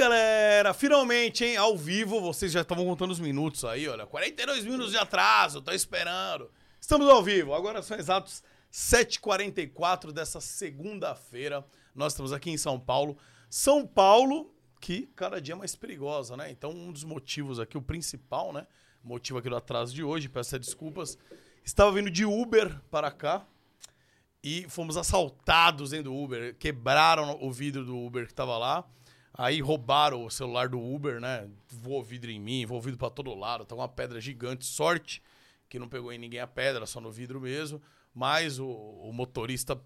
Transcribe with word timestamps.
galera! 0.00 0.72
Finalmente, 0.72 1.44
hein? 1.44 1.58
Ao 1.58 1.76
vivo, 1.76 2.22
vocês 2.22 2.50
já 2.50 2.62
estavam 2.62 2.86
contando 2.86 3.10
os 3.10 3.20
minutos 3.20 3.66
aí, 3.66 3.86
olha. 3.86 4.06
42 4.06 4.64
minutos 4.64 4.92
de 4.92 4.96
atraso, 4.96 5.60
tô 5.60 5.72
esperando. 5.72 6.50
Estamos 6.80 7.06
ao 7.06 7.22
vivo, 7.22 7.52
agora 7.52 7.82
são 7.82 7.98
exatos 7.98 8.42
7h44 8.72 10.10
dessa 10.10 10.40
segunda-feira. 10.40 11.62
Nós 11.94 12.14
estamos 12.14 12.32
aqui 12.32 12.50
em 12.50 12.56
São 12.56 12.80
Paulo. 12.80 13.18
São 13.50 13.86
Paulo, 13.86 14.50
que 14.80 15.02
cada 15.14 15.38
dia 15.38 15.52
é 15.52 15.56
mais 15.58 15.76
perigosa, 15.76 16.34
né? 16.34 16.50
Então, 16.50 16.70
um 16.70 16.90
dos 16.90 17.04
motivos 17.04 17.60
aqui, 17.60 17.76
o 17.76 17.82
principal, 17.82 18.54
né? 18.54 18.66
Motivo 19.04 19.38
aqui 19.38 19.50
do 19.50 19.56
atraso 19.56 19.94
de 19.94 20.02
hoje, 20.02 20.30
peço 20.30 20.58
desculpas. 20.58 21.18
Estava 21.62 21.92
vindo 21.92 22.10
de 22.10 22.24
Uber 22.24 22.80
para 22.90 23.10
cá 23.10 23.46
e 24.42 24.64
fomos 24.70 24.96
assaltados 24.96 25.90
dentro 25.90 26.10
do 26.10 26.16
Uber. 26.16 26.56
Quebraram 26.56 27.38
o 27.42 27.52
vidro 27.52 27.84
do 27.84 27.98
Uber 27.98 28.24
que 28.24 28.32
estava 28.32 28.56
lá. 28.56 28.88
Aí 29.40 29.62
roubaram 29.62 30.26
o 30.26 30.30
celular 30.30 30.68
do 30.68 30.78
Uber, 30.78 31.18
né? 31.18 31.48
Voou 31.66 32.04
vidro 32.04 32.30
em 32.30 32.38
mim, 32.38 32.66
voou 32.66 32.78
vidro 32.78 32.98
pra 32.98 33.08
todo 33.08 33.34
lado. 33.34 33.64
Tá 33.64 33.74
uma 33.74 33.88
pedra 33.88 34.20
gigante. 34.20 34.66
Sorte 34.66 35.22
que 35.66 35.78
não 35.78 35.88
pegou 35.88 36.12
em 36.12 36.18
ninguém 36.18 36.40
a 36.40 36.46
pedra, 36.46 36.84
só 36.84 37.00
no 37.00 37.10
vidro 37.10 37.40
mesmo. 37.40 37.80
Mas 38.14 38.58
o, 38.58 38.68
o 38.68 39.10
motorista 39.14 39.80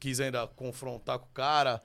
quis 0.00 0.18
ainda 0.18 0.48
confrontar 0.48 1.20
com 1.20 1.26
o 1.26 1.32
cara. 1.32 1.80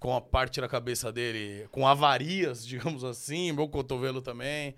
Com 0.00 0.16
a 0.16 0.22
parte 0.22 0.58
da 0.58 0.66
cabeça 0.66 1.12
dele, 1.12 1.68
com 1.70 1.86
avarias, 1.86 2.64
digamos 2.66 3.04
assim. 3.04 3.52
Meu 3.52 3.68
cotovelo 3.68 4.22
também. 4.22 4.74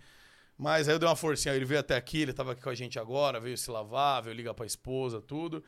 Mas 0.58 0.88
aí 0.88 0.96
eu 0.96 0.98
dei 0.98 1.08
uma 1.08 1.14
forcinha. 1.14 1.54
Ele 1.54 1.64
veio 1.64 1.78
até 1.78 1.94
aqui, 1.94 2.22
ele 2.22 2.32
tava 2.32 2.50
aqui 2.50 2.62
com 2.62 2.70
a 2.70 2.74
gente 2.74 2.98
agora, 2.98 3.38
veio 3.38 3.56
se 3.56 3.70
lavar, 3.70 4.24
veio 4.24 4.34
ligar 4.34 4.54
pra 4.54 4.66
esposa, 4.66 5.20
tudo. 5.20 5.62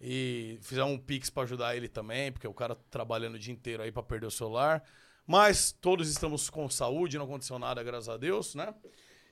E 0.00 0.56
fizemos 0.62 0.92
um 0.92 0.98
pix 0.98 1.30
pra 1.30 1.42
ajudar 1.42 1.76
ele 1.76 1.88
também, 1.88 2.30
porque 2.30 2.46
o 2.46 2.54
cara 2.54 2.76
trabalhando 2.76 3.34
o 3.34 3.38
dia 3.40 3.52
inteiro 3.52 3.82
aí 3.82 3.90
pra 3.90 4.04
perder 4.04 4.26
o 4.26 4.30
celular. 4.30 4.84
Mas 5.26 5.72
todos 5.80 6.08
estamos 6.10 6.50
com 6.50 6.68
saúde, 6.68 7.16
não 7.18 7.24
aconteceu 7.24 7.58
nada, 7.58 7.82
graças 7.82 8.08
a 8.08 8.16
Deus, 8.16 8.54
né? 8.54 8.74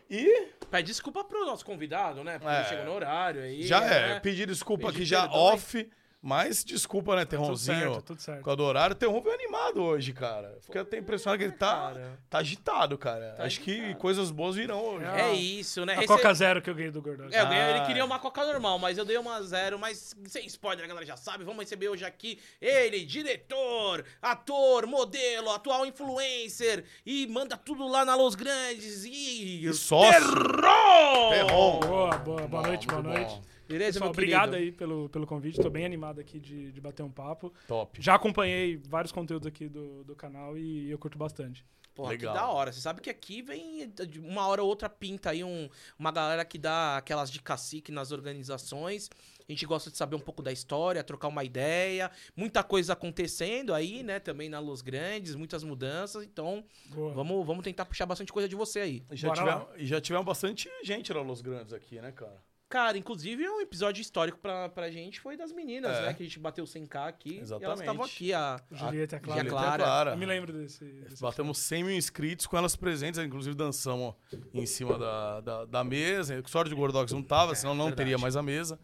E 0.09 0.49
Pede 0.71 0.89
desculpa 0.89 1.23
pro 1.25 1.45
nosso 1.47 1.65
convidado, 1.65 2.23
né? 2.25 2.39
Porque 2.39 2.55
É. 2.55 2.65
chegou 2.65 2.85
no 2.85 2.93
horário 2.95 3.43
aí. 3.43 3.63
já 3.63 3.85
é, 3.85 4.09
né? 4.15 4.21
pedir 4.21 4.47
desculpa 4.47 4.87
Pedir 4.87 4.97
aqui 4.97 5.05
já 5.05 5.27
off, 5.31 5.89
mas 6.23 6.63
desculpa, 6.65 7.17
né, 7.17 7.25
Tudo 7.25 7.31
Terronzinho, 7.31 7.79
certo, 7.93 8.03
tudo 8.03 8.21
certo. 8.21 8.43
com 8.43 8.51
a 8.51 8.55
do 8.55 8.63
horário. 8.63 8.95
Terron 8.95 9.21
veio 9.23 9.35
animado 9.35 9.83
hoje, 9.83 10.13
cara. 10.13 10.59
Fiquei 10.61 10.81
até 10.81 10.99
impressionado 10.99 11.39
que 11.39 11.45
ele 11.45 11.53
tá, 11.53 11.73
Cara. 11.75 12.19
tá 12.29 12.39
agitado, 12.39 12.99
cara. 12.99 13.33
Tá 13.37 13.45
Acho 13.45 13.61
que 13.61 13.73
agitado. 13.73 13.97
coisas 13.99 14.31
boas 14.31 14.57
virão 14.57 14.81
hoje. 14.83 15.07
É. 15.07 15.21
É 15.31 15.33
isso, 15.35 15.85
né? 15.87 15.95
A 15.95 15.97
Rece- 15.97 16.07
Coca 16.09 16.35
Zero 16.35 16.61
que 16.61 16.69
eu 16.69 16.75
ganhei 16.75 16.91
do 16.91 17.01
Gordox. 17.01 17.33
É, 17.35 17.41
eu 17.41 17.47
ganhei- 17.47 17.71
ele 17.71 17.79
Ah. 17.81 17.87
queria 17.87 18.05
uma 18.05 18.19
Coca 18.19 18.45
normal, 18.45 18.79
mas 18.79 18.99
eu 18.99 19.05
dei 19.05 19.17
uma 19.17 19.41
zero, 19.43 19.79
mas 19.79 20.15
sem 20.27 20.45
spoiler, 20.47 20.85
a 20.85 20.89
galera 20.89 21.07
já 21.07 21.17
sabe. 21.17 21.43
Vamos 21.45 21.61
receber 21.61 21.89
hoje 21.89 22.05
aqui 22.05 22.39
ele, 22.61 23.05
diretor, 23.07 24.05
ator, 24.21 24.87
modelo, 24.87 25.51
atual 25.51 25.87
influencer 25.87 26.85
e 27.07 27.27
manda 27.29 27.57
tudo 27.57 27.89
lá 27.89 28.05
na 28.05 28.15
Los 28.15 28.35
Grandes 28.35 29.05
e... 29.05 29.65
E 29.67 29.73
sócio. 29.73 30.13
Terron! 30.21 31.31
Terron. 31.31 31.81
Boa, 31.81 32.19
boa, 32.19 32.19
boa 32.19 32.49
Bom, 32.49 32.63
noite, 32.63 32.87
boa 32.87 33.03
noite. 33.03 33.31
bom. 33.35 33.43
Beleza, 33.71 33.93
Pessoal, 33.93 34.09
meu 34.09 34.11
obrigado 34.11 34.51
querido? 34.51 34.65
aí 34.65 34.73
pelo, 34.73 35.09
pelo 35.09 35.27
convite. 35.29 35.61
Tô 35.61 35.71
bem 35.71 35.85
animado 35.85 36.21
aqui 36.21 36.41
de, 36.41 36.73
de 36.73 36.81
bater 36.81 37.05
um 37.05 37.11
papo. 37.11 37.55
Top. 37.69 38.03
Já 38.03 38.17
acompanhei 38.17 38.77
vários 38.89 39.13
conteúdos 39.13 39.47
aqui 39.47 39.69
do, 39.69 40.03
do 40.03 40.17
canal 40.17 40.59
e 40.59 40.91
eu 40.91 40.99
curto 40.99 41.17
bastante. 41.17 41.65
Pô, 41.95 42.09
Legal. 42.09 42.35
que 42.35 42.41
da 42.41 42.49
hora. 42.49 42.73
Você 42.73 42.81
sabe 42.81 43.01
que 43.01 43.09
aqui 43.09 43.43
vem, 43.43 43.89
de 44.09 44.19
uma 44.19 44.45
hora 44.49 44.61
ou 44.61 44.69
outra, 44.69 44.89
pinta 44.89 45.31
aí 45.31 45.45
um, 45.45 45.69
uma 45.97 46.11
galera 46.11 46.45
que 46.45 46.59
dá 46.59 46.97
aquelas 46.97 47.31
de 47.31 47.41
cacique 47.41 47.93
nas 47.93 48.11
organizações. 48.11 49.09
A 49.49 49.53
gente 49.53 49.65
gosta 49.67 49.89
de 49.89 49.97
saber 49.97 50.17
um 50.17 50.21
pouco 50.21 50.43
da 50.43 50.51
história, 50.51 51.05
trocar 51.05 51.29
uma 51.29 51.45
ideia. 51.45 52.11
Muita 52.35 52.65
coisa 52.65 52.95
acontecendo 52.95 53.73
aí, 53.73 54.03
né? 54.03 54.19
Também 54.19 54.49
na 54.49 54.59
Los 54.59 54.83
Grandes, 54.83 55.37
muitas 55.37 55.63
mudanças. 55.63 56.25
Então, 56.25 56.65
Boa. 56.87 57.13
vamos, 57.13 57.47
vamos 57.47 57.63
tentar 57.63 57.85
puxar 57.85 58.07
bastante 58.07 58.33
coisa 58.33 58.49
de 58.49 58.57
você 58.57 58.81
aí. 58.81 59.05
Já 59.13 59.69
e 59.77 59.87
já 59.87 60.01
tivemos 60.01 60.27
bastante 60.27 60.69
gente 60.83 61.13
lá 61.13 61.23
Los 61.23 61.41
Grandes 61.41 61.73
aqui, 61.73 62.01
né, 62.01 62.11
cara? 62.11 62.50
Cara, 62.71 62.97
inclusive, 62.97 63.47
um 63.49 63.61
episódio 63.61 64.01
histórico 64.01 64.39
pra, 64.39 64.69
pra 64.69 64.91
gente 64.93 65.19
foi 65.21 65.37
das 65.37 65.51
meninas, 65.53 65.95
É. 65.99 66.03
né? 66.07 66.15
Que 66.15 66.23
a 66.23 66.27
gente 66.27 66.39
bateu 66.39 66.65
100k 66.65 67.09
aqui. 67.09 67.31
E 67.31 67.37
elas 67.39 67.51
Exatamente. 67.51 67.81
estavam 67.81 68.05
aqui, 68.05 68.33
a... 68.33 68.61
Julieta 68.71 69.17
e 69.17 69.19
a 69.19 69.21
Clara. 69.21 69.45
Clara. 69.49 69.83
Clara. 69.85 70.11
Eu 70.13 70.17
me 70.17 70.25
lembro 70.25 70.53
desse. 70.53 70.85
desse 70.85 71.21
Batemos 71.21 71.59
100 71.59 71.83
mil 71.85 71.97
inscritos 71.97 72.47
com 72.47 72.57
elas 72.57 72.77
presentes, 72.77 73.19
inclusive 73.21 73.57
dançamos 73.57 74.15
em 74.55 74.65
cima 74.67 74.97
da, 74.97 75.41
da, 75.41 75.65
da 75.65 75.83
mesa. 75.85 76.41
Sorte 76.47 76.69
de 76.69 76.75
Gordox 76.77 77.11
não 77.13 77.23
tava, 77.25 77.57
senão 77.57 77.75
não 77.75 77.87
verdade. 77.87 77.97
teria 78.07 78.19
mais 78.19 78.37
a 78.37 78.43
mesa. 78.43 78.79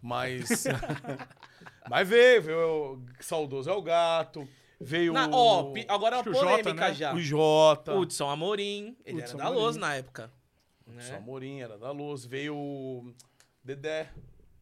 Mas. 0.00 0.64
Mas 1.90 2.08
veio, 2.08 2.42
veio 2.42 2.58
o 2.94 3.02
saudoso 3.20 3.68
é 3.68 3.72
o 3.72 3.82
gato, 3.82 4.48
veio 4.80 5.12
Na, 5.12 5.26
o, 5.26 5.32
ó, 5.34 5.72
pi- 5.72 5.84
agora 5.88 6.14
é 6.14 6.18
uma 6.18 6.22
que 6.22 6.30
o 6.30 6.34
Jota, 6.34 6.46
polêmica 6.46 6.88
né? 6.88 6.94
já. 6.94 7.12
o 7.14 7.20
Jota, 7.20 7.94
Hudson 7.94 8.30
Amorim. 8.30 8.96
Ele 9.04 9.18
Hudson 9.20 9.34
era 9.38 9.44
da 9.50 9.50
Amorim. 9.50 9.78
na 9.78 9.94
época. 9.96 10.32
o 10.86 10.90
né? 10.92 11.16
Amorim, 11.16 11.60
era 11.60 11.76
da 11.76 11.90
Luz, 11.90 12.24
veio 12.24 12.54
o 12.56 13.12
Dedé. 13.64 14.10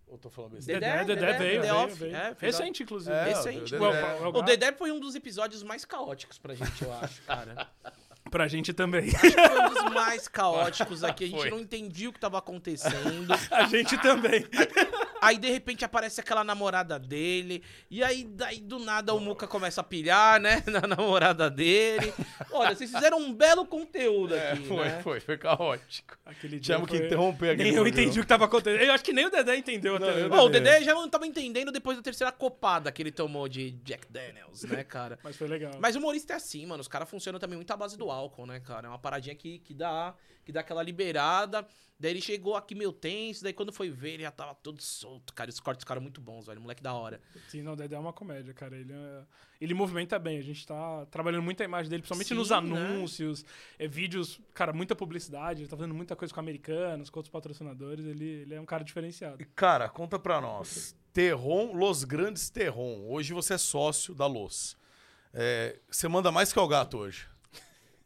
Eu 0.09 0.19
tô 0.19 0.29
falando 0.29 0.53
besteira. 0.55 0.81
Dedé, 0.81 1.05
Dedé, 1.05 1.15
Dedé, 1.27 1.39
veio, 1.39 1.61
Dedé 1.61 1.73
veio, 1.73 1.85
off, 1.85 1.95
veio. 1.95 2.17
é, 2.17 2.37
Recente, 2.39 2.83
inclusive. 2.83 3.15
É, 3.15 3.25
Recente. 3.25 3.75
o 3.75 3.79
Dedé. 3.79 4.15
o- 4.15 4.25
o- 4.25 4.39
O 4.39 4.43
Dedé 4.43 4.73
foi 4.73 4.91
um 4.91 4.99
dos 4.99 5.15
episódios 5.15 5.63
mais 5.63 5.85
caóticos 5.85 6.37
pra 6.39 6.55
gente, 6.55 6.83
eu 6.83 6.93
acho, 6.93 7.23
cara. 7.23 7.69
Pra 8.31 8.47
gente 8.47 8.73
também. 8.73 9.09
Acho 9.09 9.21
que 9.21 9.31
foi 9.33 9.59
um 9.61 9.69
dos 9.71 9.93
mais 9.95 10.29
caóticos 10.29 11.03
aqui. 11.03 11.25
A 11.25 11.27
gente 11.29 11.41
Foi. 11.41 11.51
não 11.51 11.59
entendia 11.59 12.09
o 12.11 12.13
que 12.13 12.21
tava 12.21 12.39
acontecendo. 12.39 13.27
A 13.51 13.65
gente 13.65 13.97
também. 13.99 14.45
Aí, 15.21 15.37
de 15.39 15.51
repente, 15.51 15.85
aparece 15.85 16.21
aquela 16.21 16.43
namorada 16.43 16.99
dele. 16.99 17.63
E 17.91 18.03
aí, 18.03 18.25
daí, 18.25 18.61
do 18.61 18.79
nada, 18.79 19.13
o 19.15 19.21
Muca 19.21 19.47
começa 19.47 19.81
a 19.81 19.85
pilhar, 19.85 20.41
né? 20.41 20.63
Na 20.71 20.81
namorada 20.83 21.51
dele. 21.51 22.13
Olha, 22.51 22.75
vocês 22.75 22.91
fizeram 22.91 23.19
um 23.19 23.33
belo 23.33 23.67
conteúdo 23.67 24.35
É, 24.35 24.53
aqui, 24.53 24.65
foi, 24.67 24.85
né? 24.85 25.01
foi, 25.03 25.21
foi 25.21 25.37
caótico. 25.39 26.17
Aquele 26.25 26.59
dia 26.59 26.77
Tivemos 26.77 26.91
que 26.91 26.97
foi- 26.97 27.07
interromper 27.07 27.51
aqui. 27.51 27.63
Nem 27.63 27.75
eu 27.75 27.87
entendi 27.87 28.19
o 28.19 28.23
que 28.23 28.29
tava 28.29 28.47
acontecendo. 28.47 28.81
Eu 28.83 28.93
acho 28.93 29.05
que 29.05 29.13
nem 29.13 29.27
o 29.27 29.31
Dedé 29.31 29.57
entendeu 29.57 29.99
Não, 29.99 30.09
até. 30.09 30.27
Ó, 30.29 30.45
o 30.47 30.49
Dedé 30.49 30.83
já 30.83 30.95
não 30.95 31.09
tava 31.09 31.27
entendendo 31.27 31.71
depois 31.71 31.97
da 31.97 32.03
terceira 32.03 32.33
copada 32.33 32.91
que 32.91 33.03
ele 33.03 33.13
tomou 33.13 33.49
de 33.49 33.73
Jack 33.83 34.07
Daniels, 34.11 34.63
né, 34.65 34.83
cara? 34.85 35.19
Mas 35.23 35.37
foi 35.37 35.49
legal. 35.49 35.73
Mas 35.81 35.95
o 35.97 35.99
humorista 35.99 36.33
é 36.33 36.37
assim, 36.37 36.65
mano. 36.67 36.81
Os 36.81 36.89
caras 36.89 37.09
funcionam 37.11 37.39
também 37.39 37.57
muito 37.57 37.71
à 37.71 37.77
base 37.77 37.97
do 37.99 38.11
álcool, 38.11 38.47
né, 38.47 38.61
cara? 38.61 38.87
É 38.87 38.91
uma 38.91 38.99
paradinha 38.99 39.35
que, 39.35 39.59
que, 39.59 39.75
dá, 39.75 40.15
que 40.45 40.53
dá 40.53 40.61
aquela 40.61 40.83
liberada. 40.83 41.67
Daí 42.01 42.13
ele 42.13 42.21
chegou 42.23 42.57
aqui 42.57 42.75
meio 42.75 42.93
tenso, 42.93 43.43
daí 43.45 43.53
quando 43.53 43.71
foi 43.71 43.91
ver, 43.91 44.13
ele 44.15 44.23
já 44.23 44.31
tava 44.31 44.55
todo 44.55 44.81
solto, 44.81 45.35
cara. 45.35 45.51
Os 45.51 45.61
cortes 45.61 45.83
ficaram 45.85 46.01
muito 46.01 46.19
bons, 46.19 46.47
velho. 46.47 46.59
Moleque 46.59 46.83
da 46.83 46.95
hora. 46.95 47.21
Sim, 47.49 47.61
não, 47.61 47.75
o 47.75 47.77
Dedé 47.77 47.95
é 47.95 47.99
uma 47.99 48.13
comédia, 48.13 48.55
cara. 48.55 48.75
Ele, 48.75 48.91
é- 48.91 49.23
ele 49.61 49.75
movimenta 49.75 50.19
bem. 50.19 50.39
A 50.39 50.43
gente 50.43 50.67
tá 50.67 51.05
trabalhando 51.11 51.43
muito 51.43 51.61
a 51.61 51.65
imagem 51.65 51.91
dele, 51.91 52.01
principalmente 52.01 52.29
Sim, 52.29 52.35
nos 52.35 52.49
né? 52.49 52.57
anúncios, 52.57 53.45
é, 53.79 53.87
vídeos, 53.87 54.41
cara, 54.55 54.73
muita 54.73 54.97
publicidade. 54.97 55.61
Ele 55.61 55.69
tá 55.69 55.77
fazendo 55.77 55.95
muita 55.95 56.17
coisa 56.17 56.33
com 56.33 56.41
americanos, 56.41 57.11
com 57.11 57.19
outros 57.19 57.31
patrocinadores. 57.31 58.07
Ele, 58.07 58.25
ele 58.25 58.55
é 58.55 58.61
um 58.61 58.65
cara 58.65 58.83
diferenciado. 58.83 59.45
Cara, 59.55 59.87
conta 59.89 60.19
pra 60.19 60.41
nós. 60.41 60.97
Terron, 61.13 61.75
Los 61.75 62.03
Grandes 62.05 62.49
Terron. 62.49 63.05
Hoje 63.11 63.35
você 63.35 63.55
é 63.55 63.59
sócio 63.59 64.15
da 64.15 64.27
Los. 64.27 64.75
É, 65.35 65.79
você 65.91 66.09
manda 66.09 66.33
mais 66.33 66.51
que 66.51 66.59
o 66.59 66.67
gato 66.67 66.97
hoje. 66.97 67.27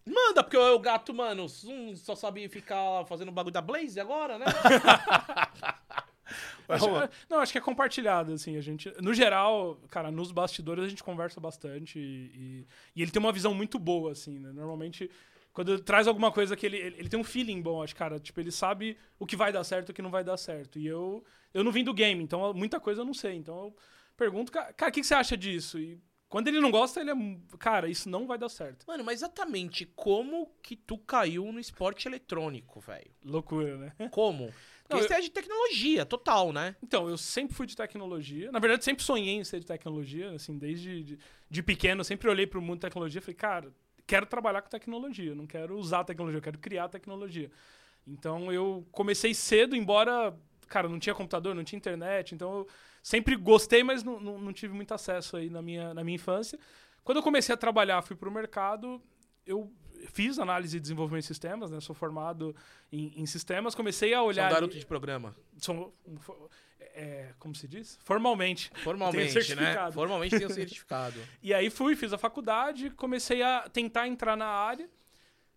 Manda, 0.07 0.43
porque 0.45 0.57
o 0.57 0.79
gato, 0.79 1.15
mano, 1.15 1.47
um 1.67 1.97
só 1.97 2.15
sabe 2.15 2.47
ficar 2.49 3.05
fazendo 3.07 3.33
bagulho 3.33 3.53
da 3.53 3.63
Blaze 3.63 3.99
agora, 3.99 4.39
né? 4.39 4.45
Acho- 6.69 6.87
não, 7.29 7.39
acho 7.41 7.53
que 7.53 7.59
é 7.59 7.61
compartilhado, 7.61 8.33
assim, 8.33 8.57
a 8.57 8.61
gente... 8.61 8.91
No 9.03 9.13
geral, 9.13 9.79
cara, 9.91 10.11
nos 10.11 10.33
bastidores 10.33 10.85
a 10.85 10.89
gente 10.89 11.03
conversa 11.05 11.39
bastante 11.41 11.99
e, 11.99 12.03
e- 12.35 12.67
e 12.97 13.03
ele 13.03 13.11
tem 13.11 13.21
uma 13.21 13.33
visão 13.33 13.53
muito 13.55 13.79
boa, 13.79 14.13
assim, 14.13 14.39
né? 14.39 14.51
Normalmente, 14.53 15.11
quando 15.53 15.79
traz 15.79 16.07
alguma 16.09 16.33
coisa 16.33 16.57
que 16.57 16.65
ele, 16.65 16.79
ele, 16.79 16.97
ele 16.99 17.09
tem 17.09 17.21
um 17.21 17.25
feeling 17.25 17.61
bom, 17.61 17.83
acho, 17.83 17.95
cara, 17.95 18.19
tipo, 18.19 18.41
ele 18.41 18.51
sabe 18.51 18.97
o 19.19 19.27
que 19.27 19.37
vai 19.37 19.53
dar 19.53 19.63
certo 19.65 19.91
e 19.91 19.93
o 19.93 19.95
que 19.95 20.01
não 20.03 20.11
vai 20.11 20.25
dar 20.25 20.37
certo. 20.39 20.79
E 20.79 20.87
eu, 20.87 21.23
eu 21.53 21.63
não 21.63 21.71
vim 21.71 21.85
do 21.85 21.93
game, 21.93 22.23
então 22.25 22.53
muita 22.55 22.81
coisa 22.81 23.03
eu 23.03 23.05
não 23.05 23.15
sei. 23.15 23.35
Então 23.37 23.55
eu 23.67 23.77
pergunto, 24.17 24.51
ca- 24.51 24.73
cara, 24.73 24.91
o 24.91 24.93
que, 24.93 25.01
que 25.03 25.07
você 25.07 25.15
acha 25.15 25.37
disso? 25.37 25.79
E 25.79 26.01
quando 26.35 26.49
ele 26.49 26.59
não 26.61 26.73
gosta, 26.73 27.01
ele 27.01 27.13
é, 27.13 27.15
cara, 27.61 27.89
isso 27.89 28.09
não 28.09 28.27
vai 28.27 28.37
dar 28.37 28.49
certo. 28.49 28.85
Mano, 28.89 29.05
mas 29.05 29.21
exatamente 29.21 29.87
como 29.95 30.51
que 30.61 30.75
tu 30.75 30.99
caiu 30.99 31.53
no 31.53 31.61
esporte 31.61 32.09
eletrônico, 32.09 32.81
velho? 32.81 33.09
Loucura, 33.25 33.77
né? 33.77 33.93
Como? 34.11 34.47
Porque 34.83 34.95
Não, 34.95 34.99
isso 34.99 35.13
é 35.13 35.21
de 35.21 35.31
tecnologia, 35.31 36.05
total, 36.05 36.53
né? 36.53 36.75
Então, 36.83 37.09
eu 37.09 37.17
sempre 37.17 37.55
fui 37.55 37.69
de 37.69 37.77
tecnologia. 37.77 38.51
Na 38.51 38.59
verdade, 38.59 38.85
sempre 38.85 39.05
sonhei 39.05 39.37
em 39.37 39.45
ser 39.45 39.61
de 39.61 39.67
tecnologia. 39.67 40.33
Assim, 40.33 40.59
desde 40.59 41.05
de, 41.05 41.19
de 41.49 41.63
pequeno, 41.63 42.01
eu 42.01 42.05
sempre 42.05 42.29
olhei 42.29 42.49
para 42.49 42.59
o 42.59 42.63
mundo 42.63 42.79
de 42.79 42.81
tecnologia 42.81 43.21
e 43.21 43.23
falei, 43.23 43.37
cara, 43.37 43.73
quero 44.05 44.27
trabalhar 44.27 44.61
com 44.61 44.69
tecnologia, 44.69 45.37
não 45.37 45.47
quero 45.47 45.79
usar 45.79 46.01
a 46.01 46.05
tecnologia, 46.05 46.39
eu 46.39 46.43
quero 46.43 46.59
criar 46.59 46.89
tecnologia. 46.89 47.49
Então, 48.05 48.53
eu 48.53 48.85
comecei 48.91 49.33
cedo, 49.35 49.77
embora, 49.77 50.37
cara, 50.67 50.89
não 50.89 50.99
tinha 50.99 51.15
computador, 51.15 51.55
não 51.55 51.63
tinha 51.63 51.77
internet. 51.77 52.35
Então, 52.35 52.59
eu 52.59 52.69
sempre 53.05 53.37
gostei, 53.37 53.85
mas 53.85 54.03
não, 54.03 54.19
não, 54.19 54.39
não 54.39 54.53
tive 54.53 54.75
muito 54.75 54.95
acesso 54.95 55.37
aí 55.37 55.51
na 55.51 55.61
minha, 55.61 55.93
na 55.93 56.03
minha 56.03 56.17
infância. 56.17 56.59
Quando 57.05 57.19
eu 57.19 57.23
comecei 57.23 57.55
a 57.55 57.59
trabalhar, 57.59 58.01
fui 58.01 58.17
pro 58.17 58.31
mercado, 58.31 59.01
eu, 59.47 59.71
fiz 60.13 60.39
análise 60.39 60.79
e 60.79 60.81
desenvolvimento 60.81 61.23
de 61.23 61.29
sistemas, 61.29 61.71
né? 61.71 61.81
Sou 61.81 61.95
formado 61.95 62.57
em, 62.91 63.13
em 63.17 63.27
sistemas. 63.27 63.75
Comecei 63.75 64.15
a 64.15 64.23
olhar. 64.23 64.51
um 64.51 64.55
garoto 64.55 64.79
de 64.79 64.87
programa. 64.87 65.37
sou, 65.59 65.93
é, 66.95 67.35
como 67.39 67.55
se 67.55 67.69
diz? 67.69 67.99
Formalmente. 68.03 68.73
Formalmente, 68.83 69.35
né? 69.35 69.43
certificado. 69.43 69.93
Formalmente 69.93 70.39
tem 70.39 70.47
o 70.47 70.51
certificado. 70.55 71.21
E 71.43 71.53
aí 71.53 71.69
fui, 71.69 71.95
fiz 71.95 72.13
a 72.13 72.19
faculdade, 72.19 72.91
comecei 72.91 73.43
a 73.43 73.69
tentar 73.69 74.09
entrar 74.09 74.37
na 74.37 74.47
área. 74.47 74.89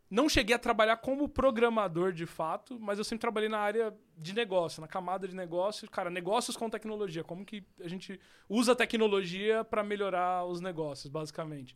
Não 0.10 0.30
cheguei 0.30 0.56
a 0.56 0.60
trabalhar 0.60 0.98
como 0.98 1.28
programador 1.28 2.14
de 2.14 2.26
fato, 2.26 2.80
mas 2.80 2.98
eu 2.98 3.04
sempre 3.04 3.22
trabalhei 3.22 3.50
na 3.50 3.60
área 3.60 3.94
de 4.18 4.34
negócio, 4.34 4.80
na 4.80 4.88
camada 4.88 5.28
de 5.28 5.36
negócio. 5.36 5.90
Cara, 5.90 6.10
negócios 6.10 6.56
com 6.56 6.70
tecnologia. 6.70 7.24
Como 7.24 7.46
que 7.46 7.66
a 7.82 7.88
gente 7.90 8.20
usa 8.48 8.72
a 8.72 8.76
tecnologia 8.76 9.66
para 9.66 9.84
melhorar 9.84 10.46
os 10.46 10.62
negócios, 10.62 11.12
basicamente. 11.12 11.76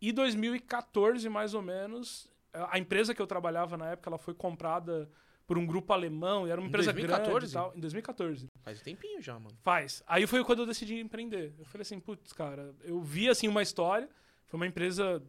E 0.00 0.12
2014, 0.12 1.26
mais 1.30 1.54
ou 1.54 1.62
menos, 1.62 2.30
a 2.52 2.78
empresa 2.78 3.14
que 3.14 3.22
eu 3.22 3.26
trabalhava 3.26 3.76
na 3.78 3.92
época, 3.92 4.10
ela 4.10 4.18
foi 4.18 4.34
comprada 4.34 5.10
por 5.46 5.58
um 5.58 5.66
grupo 5.66 5.92
alemão, 5.92 6.46
e 6.46 6.50
era 6.50 6.60
uma 6.60 6.66
Em 6.66 6.68
empresa 6.68 6.92
grande 6.92 7.08
2014? 7.08 7.50
e 7.50 7.54
tal. 7.54 7.76
Em 7.76 7.80
2014. 7.80 8.46
Faz 8.62 8.80
um 8.80 8.84
tempinho 8.84 9.20
já, 9.22 9.38
mano. 9.38 9.56
Faz. 9.62 10.02
Aí 10.06 10.26
foi 10.26 10.42
quando 10.44 10.60
eu 10.60 10.66
decidi 10.66 10.98
empreender. 11.00 11.54
Eu 11.58 11.64
falei 11.66 11.82
assim, 11.82 12.00
putz, 12.00 12.32
cara, 12.32 12.74
eu 12.82 13.00
vi 13.02 13.28
assim 13.28 13.48
uma 13.48 13.62
história. 13.62 14.08
Foi 14.46 14.58
uma 14.58 14.66
empresa, 14.66 15.22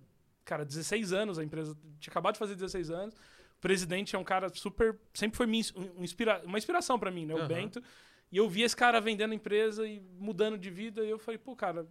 cara, 0.46 0.64
16 0.64 1.12
anos, 1.12 1.40
a 1.40 1.44
empresa 1.44 1.76
tinha 2.00 2.12
acabado 2.12 2.36
de 2.36 2.40
fazer 2.40 2.56
16 2.56 2.90
anos. 2.92 3.16
O 3.16 3.62
presidente 3.62 4.16
é 4.16 4.20
um 4.20 4.24
cara 4.24 4.50
super, 4.50 4.98
sempre 5.14 5.36
foi 5.36 5.48
um 5.48 6.04
inspira, 6.04 6.42
uma 6.46 6.58
inspiração 6.58 7.00
pra 7.00 7.12
mim, 7.12 7.26
né, 7.26 7.34
o 7.34 7.40
Aham. 7.40 7.48
Bento. 7.48 7.84
E 8.32 8.38
eu 8.38 8.48
vi 8.50 8.62
esse 8.62 8.76
cara 8.76 9.02
vendendo 9.02 9.32
a 9.32 9.36
empresa 9.36 9.88
e 9.88 10.00
mudando 10.00 10.58
de 10.58 10.70
vida 10.70 11.04
e 11.04 11.10
eu 11.10 11.18
falei, 11.18 11.38
pô, 11.38 11.56
cara, 11.56 11.88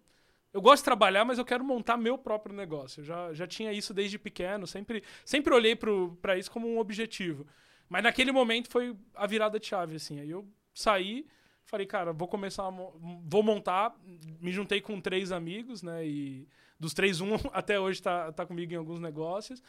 eu 0.52 0.60
gosto 0.60 0.82
de 0.82 0.84
trabalhar, 0.84 1.24
mas 1.24 1.38
eu 1.38 1.44
quero 1.44 1.64
montar 1.64 1.96
meu 1.96 2.16
próprio 2.16 2.54
negócio. 2.54 3.00
Eu 3.00 3.04
já, 3.04 3.32
já 3.32 3.46
tinha 3.46 3.72
isso 3.72 3.92
desde 3.92 4.18
pequeno, 4.18 4.66
sempre, 4.66 5.02
sempre 5.24 5.52
olhei 5.52 5.76
pra 5.76 6.38
isso 6.38 6.50
como 6.50 6.68
um 6.68 6.78
objetivo. 6.78 7.46
Mas 7.88 8.04
naquele 8.04 8.30
momento 8.30 8.70
foi 8.70 8.96
a 9.14 9.26
virada 9.26 9.58
de 9.58 9.66
chave, 9.66 9.96
assim. 9.96 10.20
Aí 10.20 10.30
eu 10.30 10.46
saí, 10.72 11.26
falei, 11.64 11.86
cara, 11.86 12.12
vou 12.12 12.28
começar, 12.28 12.66
a 12.66 12.70
vou 12.70 13.42
montar. 13.42 13.96
Me 14.40 14.52
juntei 14.52 14.80
com 14.80 15.00
três 15.00 15.32
amigos, 15.32 15.82
né? 15.82 16.06
E 16.06 16.46
dos 16.84 16.94
três, 16.94 17.20
um 17.20 17.30
até 17.52 17.78
hoje 17.80 18.00
tá, 18.02 18.32
tá 18.32 18.46
comigo 18.46 18.72
em 18.72 18.76
alguns 18.76 19.00
negócios. 19.00 19.62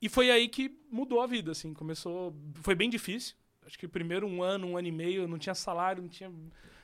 E 0.00 0.08
foi 0.08 0.30
aí 0.30 0.48
que 0.48 0.76
mudou 0.90 1.20
a 1.20 1.26
vida, 1.26 1.52
assim. 1.52 1.72
Começou. 1.72 2.34
Foi 2.56 2.74
bem 2.74 2.90
difícil. 2.90 3.36
Acho 3.64 3.78
que 3.78 3.86
primeiro 3.86 4.26
um 4.26 4.42
ano, 4.42 4.66
um 4.66 4.76
ano 4.76 4.88
e 4.88 4.92
meio, 4.92 5.28
não 5.28 5.38
tinha 5.38 5.54
salário, 5.54 6.02
não 6.02 6.08
tinha, 6.08 6.28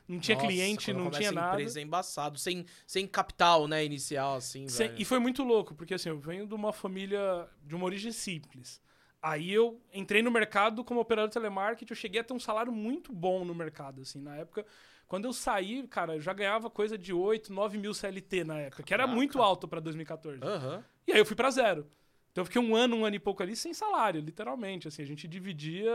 não 0.09 0.19
tinha 0.21 0.37
Nossa, 0.37 0.47
cliente, 0.47 0.93
não 0.93 1.11
tinha 1.11 1.33
nada. 1.33 1.57
empresa 1.57 1.81
é 1.81 1.83
embaçado, 1.83 2.39
sem, 2.39 2.65
sem 2.87 3.07
capital, 3.07 3.67
né, 3.67 3.85
inicial, 3.85 4.37
assim, 4.37 4.69
Sem- 4.69 4.93
e 4.97 5.05
foi 5.05 5.19
muito 5.19 5.43
louco, 5.43 5.75
porque 5.75 5.95
assim, 5.95 6.09
eu 6.09 6.19
venho 6.19 6.47
de 6.47 6.55
uma 6.55 6.73
família 6.73 7.49
de 7.67 7.75
uma 7.75 7.85
origem 7.85 8.13
simples. 8.13 8.81
Aí 9.21 9.53
eu 9.53 9.83
entrei 9.93 10.23
no 10.23 10.31
mercado 10.31 10.85
como 10.85 11.01
operador 11.01 11.29
de 11.29 11.35
telemarketing, 11.35 11.93
eu 11.93 11.97
cheguei 11.97 12.21
a 12.21 12.25
ter 12.25 12.33
um 12.33 12.39
salário 12.39 12.73
muito 12.73 13.13
bom 13.13 13.45
no 13.45 13.55
mercado, 13.55 14.03
assim, 14.03 14.21
na 14.21 14.37
época. 14.37 14.65
Quando 15.09 15.25
eu 15.25 15.33
saí, 15.33 15.87
cara, 15.89 16.17
eu 16.17 16.21
já 16.21 16.33
ganhava 16.35 16.69
coisa 16.69 16.97
de 16.99 17.13
8, 17.15 17.51
9 17.53 17.79
mil 17.79 17.95
CLT 17.95 18.45
na 18.45 18.59
época, 18.61 18.83
que 18.83 18.93
era 18.93 19.05
Caraca. 19.05 19.17
muito 19.17 19.41
alto 19.43 19.67
pra 19.67 19.81
2014. 19.81 20.41
Aham. 20.45 20.85
E 21.07 21.13
aí 21.13 21.19
eu 21.19 21.25
fui 21.27 21.35
pra 21.35 21.51
zero. 21.51 21.87
Então 22.31 22.43
eu 22.43 22.47
fiquei 22.47 22.61
um 22.61 22.77
ano, 22.77 22.95
um 22.95 23.05
ano 23.07 23.17
e 23.17 23.19
pouco 23.19 23.43
ali 23.43 23.57
sem 23.57 23.73
salário, 23.73 24.21
literalmente. 24.21 24.87
Assim, 24.87 25.03
a 25.03 25.07
gente 25.07 25.27
dividia, 25.27 25.91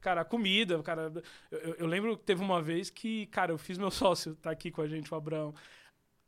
cara, 0.00 0.20
a 0.20 0.24
comida, 0.24 0.80
cara. 0.82 1.12
Eu, 1.50 1.74
eu- 1.74 1.86
lembro 1.86 2.16
que 2.16 2.22
teve 2.24 2.40
uma 2.40 2.62
vez 2.62 2.88
que, 2.88 3.26
cara, 3.26 3.50
eu 3.52 3.58
fiz 3.58 3.76
meu 3.76 3.90
sócio, 3.90 4.36
tá 4.36 4.50
aqui 4.52 4.70
com 4.70 4.80
a 4.80 4.86
gente, 4.86 5.12
o 5.12 5.16
Abraão. 5.16 5.52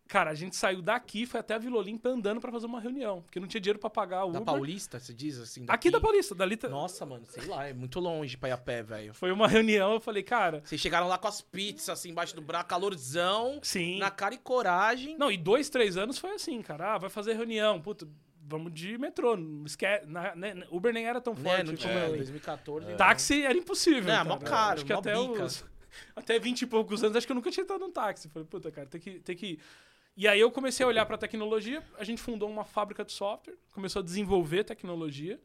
Cara, 0.09 0.31
a 0.31 0.35
gente 0.35 0.57
saiu 0.57 0.81
daqui, 0.81 1.27
foi 1.27 1.39
até 1.39 1.53
a 1.55 1.59
Vila 1.59 1.77
Olímpia 1.77 2.11
andando 2.11 2.41
pra 2.41 2.51
fazer 2.51 2.65
uma 2.65 2.81
reunião, 2.81 3.21
porque 3.21 3.39
não 3.39 3.47
tinha 3.47 3.61
dinheiro 3.61 3.79
pra 3.79 3.91
pagar 3.91 4.25
o 4.25 4.33
Da 4.33 4.41
Uber. 4.41 4.55
Paulista, 4.55 4.99
você 4.99 5.13
diz 5.13 5.39
assim? 5.39 5.61
Aqui 5.65 5.67
daqui? 5.67 5.91
da 5.91 6.01
Paulista, 6.01 6.35
dali. 6.35 6.57
tá- 6.57 6.67
Nossa, 6.69 7.05
mano, 7.05 7.27
sei 7.27 7.45
lá, 7.45 7.67
é 7.69 7.75
muito 7.75 8.01
longe 8.01 8.35
pra 8.39 8.49
ir 8.49 8.53
a 8.53 8.57
pé, 8.57 8.83
velho. 8.83 9.13
Foi 9.13 9.31
uma 9.31 9.47
reunião, 9.49 9.93
eu 9.93 10.01
falei, 10.01 10.23
cara, 10.23 10.63
Vocês 10.65 10.81
chegaram 10.81 11.07
lá 11.09 11.19
com 11.19 11.29
as 11.29 11.43
pizzas, 11.43 11.91
assim, 11.91 12.09
embaixo 12.11 12.35
do 12.35 12.41
braço, 12.41 12.67
calorzão, 12.69 13.61
sim. 13.63 13.99
na 13.99 14.11
cara 14.11 14.35
e 14.35 14.39
coragem. 14.39 15.17
Não, 15.19 15.31
e 15.31 15.37
dois, 15.37 15.69
três 15.69 15.97
anos 15.99 16.17
foi 16.19 16.31
assim, 16.31 16.63
cara. 16.63 16.95
Ah, 16.95 16.99
vai 16.99 17.11
fazer 17.11 17.35
reunião. 17.35 17.79
Puta, 17.79 18.09
vamos 18.43 18.73
de 18.73 18.97
metrô. 18.97 19.37
Não 19.37 19.67
esque... 19.67 19.85
na- 20.07 20.35
né, 20.35 20.67
Uber 20.71 20.91
nem 20.93 21.05
era 21.07 21.21
tão 21.21 21.35
né, 21.35 21.41
forte 21.43 21.59
não 21.59 21.77
como 21.77 21.77
tinha, 21.77 21.93
é 21.93 22.05
hoje. 22.07 22.17
2014. 22.17 22.95
Táxi 22.95 23.43
era 23.45 23.59
impossível. 23.59 24.11
É, 24.11 24.17
cara. 24.17 24.25
mó 24.25 24.39
caro, 24.39 24.75
Acho 24.77 24.87
que 24.87 24.93
mó 24.95 25.01
até 25.01 25.15
bica. 25.15 25.45
os. 25.45 25.65
Até 26.15 26.39
20 26.39 26.63
e 26.63 26.67
poucos 26.67 27.03
anos, 27.03 27.17
acho 27.17 27.27
que 27.27 27.33
eu 27.33 27.35
nunca 27.35 27.51
tinha 27.51 27.65
entrado 27.65 27.81
num 27.81 27.91
táxi. 27.91 28.29
Falei, 28.29 28.47
puta, 28.47 28.71
cara, 28.71 28.87
tem 28.87 29.01
que, 29.01 29.19
tem 29.21 29.35
que. 29.37 29.59
E 30.19 30.27
aí 30.27 30.41
eu 30.41 30.51
comecei 30.51 30.83
a 30.85 30.89
olhar 30.89 31.07
pra 31.07 31.17
tecnologia, 31.17 31.81
a 31.97 32.03
gente 32.03 32.21
fundou 32.21 32.51
uma 32.51 32.65
fábrica 32.65 33.05
de 33.05 33.13
software, 33.13 33.55
começou 33.73 34.01
a 34.01 34.05
desenvolver 34.05 34.65
tecnologia. 34.65 35.41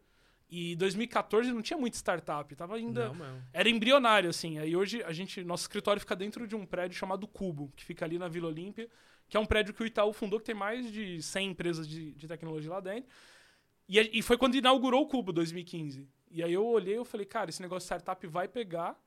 E 0.49 0.75
2014 0.77 1.53
não 1.53 1.61
tinha 1.61 1.77
muita 1.77 1.95
startup, 1.95 2.55
tava 2.55 2.75
ainda. 2.75 3.13
Não. 3.13 3.39
Era 3.53 3.69
embrionário, 3.69 4.31
assim. 4.31 4.57
Aí 4.57 4.75
hoje 4.75 5.03
a 5.03 5.13
gente. 5.13 5.43
Nosso 5.43 5.65
escritório 5.65 5.99
fica 5.99 6.15
dentro 6.15 6.47
de 6.47 6.55
um 6.55 6.65
prédio 6.65 6.97
chamado 6.97 7.27
Cubo, 7.27 7.71
que 7.75 7.85
fica 7.85 8.03
ali 8.03 8.17
na 8.17 8.27
Vila 8.27 8.47
Olímpia, 8.47 8.89
que 9.29 9.37
é 9.37 9.39
um 9.39 9.45
prédio 9.45 9.75
que 9.75 9.83
o 9.83 9.85
Itaú 9.85 10.11
fundou, 10.11 10.39
que 10.39 10.45
tem 10.45 10.55
mais 10.55 10.91
de 10.91 11.21
100 11.21 11.51
empresas 11.51 11.87
de, 11.87 12.11
de 12.13 12.27
tecnologia 12.27 12.71
lá 12.71 12.79
dentro. 12.79 13.07
E, 13.87 13.99
e 13.99 14.23
foi 14.23 14.39
quando 14.39 14.55
inaugurou 14.55 15.03
o 15.03 15.07
Cubo, 15.07 15.31
2015. 15.31 16.09
E 16.31 16.41
aí 16.41 16.51
eu 16.51 16.65
olhei 16.65 16.99
e 16.99 17.05
falei, 17.05 17.27
cara, 17.27 17.51
esse 17.51 17.61
negócio 17.61 17.85
de 17.85 17.93
startup 17.93 18.25
vai 18.25 18.47
pegar. 18.47 18.99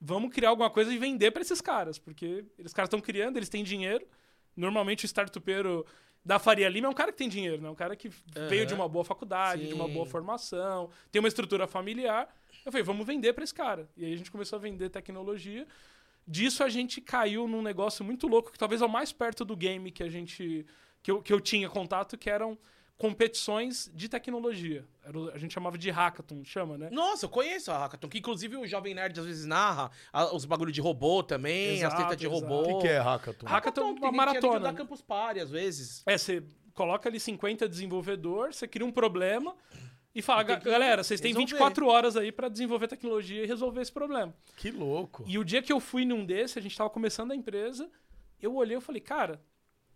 Vamos 0.00 0.34
criar 0.34 0.48
alguma 0.48 0.68
coisa 0.68 0.92
e 0.92 0.98
vender 0.98 1.30
para 1.30 1.42
esses 1.42 1.60
caras, 1.60 1.96
porque 1.96 2.44
eles 2.58 2.72
caras 2.72 2.88
estão 2.88 3.00
criando, 3.00 3.36
eles 3.36 3.48
têm 3.48 3.62
dinheiro. 3.62 4.04
Normalmente 4.56 5.04
o 5.04 5.06
startupeiro 5.06 5.86
da 6.24 6.38
Faria 6.38 6.68
Lima 6.68 6.86
é 6.86 6.90
um 6.90 6.94
cara 6.94 7.10
que 7.10 7.18
tem 7.18 7.28
dinheiro, 7.28 7.60
né? 7.60 7.68
Um 7.68 7.74
cara 7.74 7.96
que 7.96 8.10
veio 8.48 8.64
de 8.64 8.74
uma 8.74 8.88
boa 8.88 9.04
faculdade, 9.04 9.66
de 9.66 9.74
uma 9.74 9.86
Sim. 9.86 9.92
boa 9.94 10.06
formação, 10.06 10.90
tem 11.10 11.20
uma 11.20 11.28
estrutura 11.28 11.66
familiar. 11.66 12.32
Eu 12.64 12.70
falei, 12.70 12.84
vamos 12.84 13.06
vender 13.06 13.32
para 13.32 13.42
esse 13.42 13.54
cara. 13.54 13.88
E 13.96 14.04
aí 14.04 14.12
a 14.12 14.16
gente 14.16 14.30
começou 14.30 14.56
a 14.56 14.60
vender 14.60 14.88
tecnologia. 14.88 15.66
Disso 16.26 16.62
a 16.62 16.68
gente 16.68 17.00
caiu 17.00 17.48
num 17.48 17.62
negócio 17.62 18.04
muito 18.04 18.28
louco, 18.28 18.52
que 18.52 18.58
talvez 18.58 18.80
é 18.80 18.86
o 18.86 18.88
mais 18.88 19.12
perto 19.12 19.44
do 19.44 19.56
game 19.56 19.90
que 19.90 20.02
a 20.02 20.08
gente 20.08 20.64
que 21.02 21.10
eu, 21.10 21.20
que 21.20 21.32
eu 21.32 21.40
tinha 21.40 21.68
contato, 21.68 22.16
que 22.16 22.30
eram 22.30 22.56
competições 22.98 23.90
de 23.94 24.08
tecnologia. 24.08 24.86
A 25.34 25.38
gente 25.38 25.52
chamava 25.52 25.76
de 25.76 25.90
hackathon, 25.90 26.44
chama, 26.44 26.78
né? 26.78 26.88
Nossa, 26.92 27.24
eu 27.26 27.28
conheço 27.28 27.70
a 27.72 27.78
Hackathon, 27.78 28.08
que 28.08 28.18
inclusive 28.18 28.56
o 28.56 28.66
Jovem 28.66 28.94
Nerd 28.94 29.18
às 29.18 29.26
vezes 29.26 29.44
narra 29.44 29.90
a- 30.12 30.34
os 30.34 30.44
bagulho 30.44 30.70
de 30.70 30.80
robô 30.80 31.22
também, 31.22 31.78
Exato, 31.78 31.96
as 31.96 32.02
tetas 32.02 32.16
de 32.16 32.26
exato. 32.26 32.40
robô. 32.40 32.62
O 32.62 32.76
que, 32.78 32.82
que 32.86 32.88
é 32.92 32.98
hackathon? 32.98 33.46
Hackathon, 33.46 33.94
que 33.96 34.00
uma 34.02 34.12
maratona. 34.12 34.60
dá 34.60 34.72
Campus 34.72 35.02
Party 35.02 35.40
às 35.40 35.50
vezes. 35.50 36.02
É, 36.06 36.16
você 36.16 36.42
coloca 36.74 37.08
ali 37.08 37.18
50 37.18 37.68
desenvolvedores, 37.68 38.56
você 38.56 38.68
cria 38.68 38.86
um 38.86 38.92
problema 38.92 39.54
e 40.14 40.22
fala, 40.22 40.42
E 40.42 40.44
tem 40.46 40.54
"Ga- 40.56 40.60
que 40.62 40.70
galera, 40.70 41.02
vocês 41.02 41.20
têm 41.20 41.30
resolver." 41.32 41.50
24 41.54 41.86
horas 41.88 42.16
aí 42.16 42.30
pra 42.30 42.48
desenvolver 42.48 42.86
tecnologia 42.86 43.42
e 43.42 43.46
resolver 43.46 43.80
esse 43.82 43.92
problema. 43.92 44.32
Que 44.56 44.70
louco. 44.70 45.24
E 45.26 45.38
o 45.38 45.44
dia 45.44 45.60
que 45.60 45.72
eu 45.72 45.80
fui 45.80 46.04
num 46.04 46.24
desse, 46.24 46.56
a 46.58 46.62
gente 46.62 46.76
tava 46.76 46.88
começando 46.90 47.32
a 47.32 47.34
empresa, 47.34 47.90
eu 48.40 48.54
olhei 48.54 48.76
e 48.76 48.80
falei, 48.80 49.00
cara, 49.00 49.40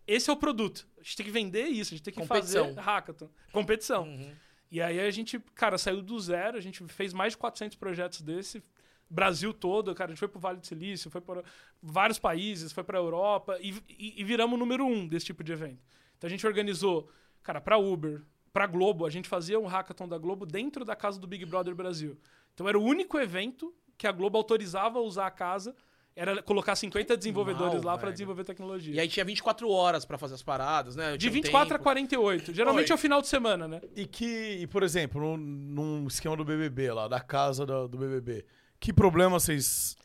esse 0.07 0.29
é 0.29 0.33
o 0.33 0.37
produto. 0.37 0.87
A 0.97 1.03
gente 1.03 1.17
tem 1.17 1.25
que 1.25 1.31
vender 1.31 1.65
isso, 1.67 1.93
a 1.93 1.97
gente 1.97 2.03
tem 2.03 2.13
que 2.13 2.19
Competição. 2.19 2.65
fazer 2.67 2.79
hackathon. 2.79 3.29
Competição. 3.51 4.03
Uhum. 4.07 4.33
E 4.71 4.81
aí 4.81 4.99
a 4.99 5.11
gente, 5.11 5.39
cara, 5.53 5.77
saiu 5.77 6.01
do 6.01 6.19
zero, 6.19 6.57
a 6.57 6.61
gente 6.61 6.83
fez 6.87 7.13
mais 7.13 7.33
de 7.33 7.37
400 7.37 7.77
projetos 7.77 8.21
desse, 8.21 8.61
Brasil 9.09 9.53
todo, 9.53 9.95
cara, 9.95 10.11
a 10.11 10.13
gente 10.13 10.19
foi 10.19 10.27
pro 10.27 10.39
Vale 10.39 10.59
do 10.59 10.67
Silício, 10.67 11.09
foi 11.09 11.21
para 11.21 11.41
vários 11.81 12.19
países, 12.19 12.73
foi 12.73 12.83
pra 12.83 12.97
Europa 12.97 13.57
e, 13.61 13.73
e, 13.87 14.19
e 14.21 14.23
viramos 14.23 14.55
o 14.55 14.59
número 14.59 14.85
um 14.85 15.07
desse 15.07 15.27
tipo 15.27 15.43
de 15.43 15.53
evento. 15.53 15.81
Então 16.17 16.27
a 16.27 16.29
gente 16.29 16.45
organizou, 16.45 17.09
cara, 17.41 17.61
pra 17.61 17.77
Uber, 17.77 18.21
pra 18.51 18.67
Globo, 18.67 19.05
a 19.05 19.09
gente 19.09 19.29
fazia 19.29 19.59
um 19.59 19.65
hackathon 19.65 20.07
da 20.07 20.17
Globo 20.17 20.45
dentro 20.45 20.83
da 20.83 20.95
casa 20.95 21.19
do 21.19 21.27
Big 21.27 21.45
Brother 21.45 21.73
Brasil. 21.73 22.17
Então 22.53 22.67
era 22.67 22.77
o 22.77 22.83
único 22.83 23.17
evento 23.17 23.73
que 23.97 24.07
a 24.07 24.11
Globo 24.11 24.37
autorizava 24.37 24.99
a 24.99 25.01
usar 25.01 25.27
a 25.27 25.31
casa, 25.31 25.73
era 26.17 26.41
colocar 26.41 26.75
50 26.75 27.15
desenvolvedores 27.15 27.75
mal, 27.75 27.83
lá 27.83 27.91
pra 27.93 28.07
velho. 28.07 28.13
desenvolver 28.13 28.43
tecnologia. 28.43 28.95
E 28.95 28.99
aí 28.99 29.07
tinha 29.07 29.23
24 29.23 29.69
horas 29.69 30.03
pra 30.03 30.17
fazer 30.17 30.33
as 30.33 30.41
paradas, 30.41 30.95
né? 30.95 31.11
de 31.11 31.19
Tinha 31.19 31.29
um 31.29 31.33
24 31.33 31.75
a 31.75 31.77
tempo. 31.77 31.83
48. 31.83 32.53
Geralmente 32.55 32.87
Oi. 32.87 32.91
é 32.91 32.95
o 32.95 32.97
final 32.97 33.21
de 33.21 33.27
semana, 33.27 33.67
né? 33.67 33.79
E 33.95 34.07
que, 34.07 34.57
e, 34.59 34.65
por 34.65 34.81
exemplo, 34.81 35.21
num, 35.21 35.37
num 35.37 36.07
esquema 36.07 36.35
do 36.35 36.43
BBB 36.43 36.91
lá, 36.91 37.07
da 37.07 37.19
casa 37.19 37.67
do, 37.67 37.87
do 37.87 37.99
BBB, 37.99 38.45
que 38.79 38.91
problema 38.91 39.39
vocês... 39.39 39.95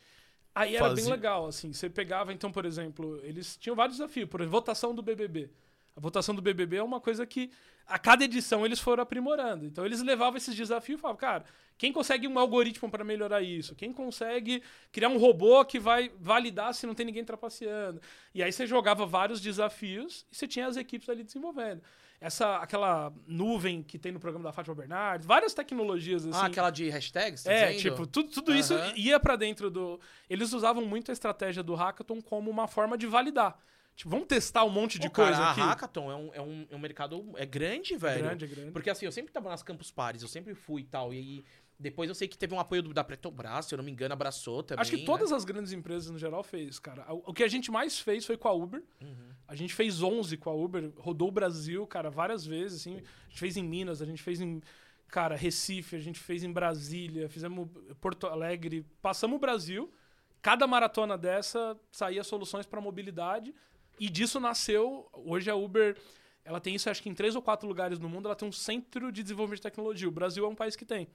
Aí 0.54 0.76
era 0.76 0.90
bem 0.92 1.07
legal, 1.07 1.47
assim. 1.47 1.73
Você 1.73 1.88
pegava, 1.88 2.31
então, 2.31 2.52
por 2.52 2.66
exemplo, 2.66 3.19
eles 3.23 3.57
tinham 3.57 3.75
vários 3.75 3.97
desafios. 3.97 4.28
Por 4.28 4.42
exemplo, 4.42 4.59
votação 4.59 4.95
do 4.95 5.00
BBB. 5.00 5.49
A 5.96 6.00
votação 6.00 6.34
do 6.34 6.40
BBB 6.42 6.76
é 6.76 6.82
uma 6.82 7.00
coisa 7.00 7.26
que 7.26 7.50
a 7.87 7.99
cada 7.99 8.25
edição 8.25 8.64
eles 8.64 8.78
foram 8.80 9.02
aprimorando. 9.02 9.64
Então 9.66 9.84
eles 9.84 10.02
levavam 10.02 10.37
esses 10.38 10.54
desafios 10.54 10.99
e 10.99 11.02
falavam, 11.02 11.18
cara, 11.20 11.44
quem 11.76 11.92
consegue 11.92 12.26
um 12.26 12.38
algoritmo 12.38 12.90
para 12.90 13.04
melhorar 13.04 13.42
isso? 13.42 13.75
Quem 13.75 13.92
consegue 13.92 14.62
criar 14.90 15.08
um 15.08 15.18
robô 15.18 15.64
que 15.64 15.78
vai 15.78 16.11
validar 16.18 16.72
se 16.75 16.87
não 16.87 16.94
tem 16.94 17.04
ninguém 17.04 17.25
trapaceando? 17.25 18.00
E 18.34 18.42
aí 18.42 18.50
você 18.52 18.66
jogava 18.66 19.04
vários 19.04 19.40
desafios 19.40 20.25
e 20.32 20.37
você 20.37 20.46
tinha 20.49 20.66
as 20.66 20.76
equipes 20.76 21.08
ali 21.08 21.22
desenvolvendo. 21.25 21.82
Essa, 22.20 22.58
aquela 22.58 23.12
nuvem 23.26 23.82
que 23.82 23.99
tem 23.99 24.12
no 24.12 24.20
programa 24.20 24.44
da 24.44 24.52
Fátima 24.52 24.76
Bernardes, 24.76 25.26
várias 25.26 25.52
tecnologias 25.52 26.25
assim. 26.25 26.38
Ah, 26.40 26.46
aquela 26.46 26.70
de 26.70 26.88
hashtags? 26.88 27.42
tá 27.42 27.52
É, 27.52 27.72
dizendo? 27.72 27.80
tipo, 27.96 28.06
tudo, 28.06 28.30
tudo 28.30 28.54
isso 28.54 28.75
Aham. 28.75 28.92
ia 28.96 29.18
pra 29.18 29.34
dentro 29.34 29.68
do. 29.68 30.00
Eles 30.30 30.52
usavam 30.52 30.87
muito 30.87 31.11
a 31.11 31.12
estratégia 31.12 31.64
do 31.64 31.75
hackathon 31.75 32.22
como 32.22 32.49
uma 32.49 32.68
forma 32.68 32.96
de 32.96 33.08
validar. 33.08 33.58
Tipo, 33.94 34.11
vamos 34.11 34.26
testar 34.26 34.64
um 34.64 34.70
monte 34.70 34.99
de 34.99 35.08
Pô, 35.08 35.16
cara, 35.16 35.28
coisa 35.28 35.42
a 35.44 35.50
aqui. 35.52 35.61
Hackathon 35.61 36.11
é 36.11 36.16
um, 36.16 36.30
é, 36.34 36.40
um, 36.40 36.66
é 36.70 36.76
um 36.76 36.78
mercado 36.78 37.25
é 37.37 37.44
grande, 37.46 37.96
velho. 37.96 38.25
grande, 38.25 38.44
é 38.44 38.49
grande. 38.49 38.70
Porque 38.72 38.88
assim, 38.90 39.04
eu 39.06 39.12
sempre 39.12 39.32
tava 39.32 39.49
nas 39.50 39.62
Campus 39.62 39.90
Pares, 39.90 40.22
eu 40.22 40.28
sempre 40.28 40.54
fui 40.54 40.80
e 40.82 40.84
tal. 40.84 41.12
E 41.12 41.18
aí, 41.18 41.44
depois 41.78 42.08
eu 42.08 42.14
sei 42.14 42.26
que 42.26 42.38
teve 42.38 42.54
um 42.54 42.61
apoio 42.61 42.82
do- 42.82 42.94
da 42.94 43.04
Petrobras, 43.04 43.66
se 43.66 43.75
eu 43.75 43.76
não 43.76 43.84
me 43.84 43.90
engano, 43.92 44.14
abraçou 44.14 44.62
também. 44.62 44.80
Acho 44.80 44.90
que 44.92 44.99
né? 44.99 45.04
todas 45.04 45.30
as 45.30 45.44
grandes 45.44 45.72
empresas 45.72 46.11
no 46.11 46.18
geral 46.18 46.42
fez, 46.42 46.78
cara. 46.78 47.04
O 47.12 47.30
o 47.30 47.34
que 47.34 47.42
a 47.44 47.49
gente 47.49 47.70
mais 47.70 47.99
fez 47.99 48.25
foi 48.25 48.37
com 48.37 48.49
a 48.49 48.52
Uber. 48.52 48.82
Uhum. 49.00 49.28
A 49.46 49.54
gente 49.54 49.75
fez 49.75 50.02
11 50.02 50.37
com 50.38 50.49
a 50.49 50.54
Uber, 50.54 50.90
rodou 50.96 51.28
o 51.28 51.32
Brasil, 51.32 51.87
cara, 51.87 52.08
várias 52.08 52.46
vezes, 52.46 52.80
assim. 52.80 52.94
A 52.94 53.28
gente 53.28 53.38
fez 53.40 53.56
em 53.56 53.62
Minas, 53.64 54.00
a 54.00 54.06
gente 54.06 54.22
fez 54.22 54.40
em, 54.40 54.62
cara, 55.08 55.37
Recife, 55.37 55.96
a 55.96 56.00
gente 56.00 56.18
fez 56.18 56.42
em 56.42 56.50
Brasília, 56.52 57.28
fizemos 57.28 57.68
Porto 58.00 58.26
Alegre, 58.26 58.87
passamos 59.02 59.37
o 59.37 59.40
Brasil. 59.40 59.92
Cada 60.40 60.66
maratona 60.66 61.18
dessa 61.18 61.78
saía 61.90 62.25
soluções 62.25 62.64
para 62.66 62.80
mobilidade 62.80 63.54
e 64.02 64.09
disso 64.09 64.40
nasceu, 64.40 65.09
hoje 65.12 65.49
a 65.49 65.54
Uber, 65.54 65.97
ela 66.44 66.61
tem 66.61 66.75
isso 66.75 66.90
acho 66.90 67.00
que 67.00 67.09
em 67.09 67.14
três 67.14 67.37
ou 67.37 67.40
quatro 67.40 67.68
lugares 67.68 68.00
no 68.00 68.09
mundo, 68.09 68.26
ela 68.26 68.35
tem 68.35 68.49
um 68.49 68.50
centro 68.50 69.12
de 69.12 69.23
desenvolvimento 69.23 69.59
de 69.59 69.62
tecnologia. 69.62 70.09
O 70.09 70.11
Brasil 70.11 70.44
é 70.44 70.49
um 70.49 70.56
país 70.56 70.75
que 70.75 70.85
tem. 70.85 71.06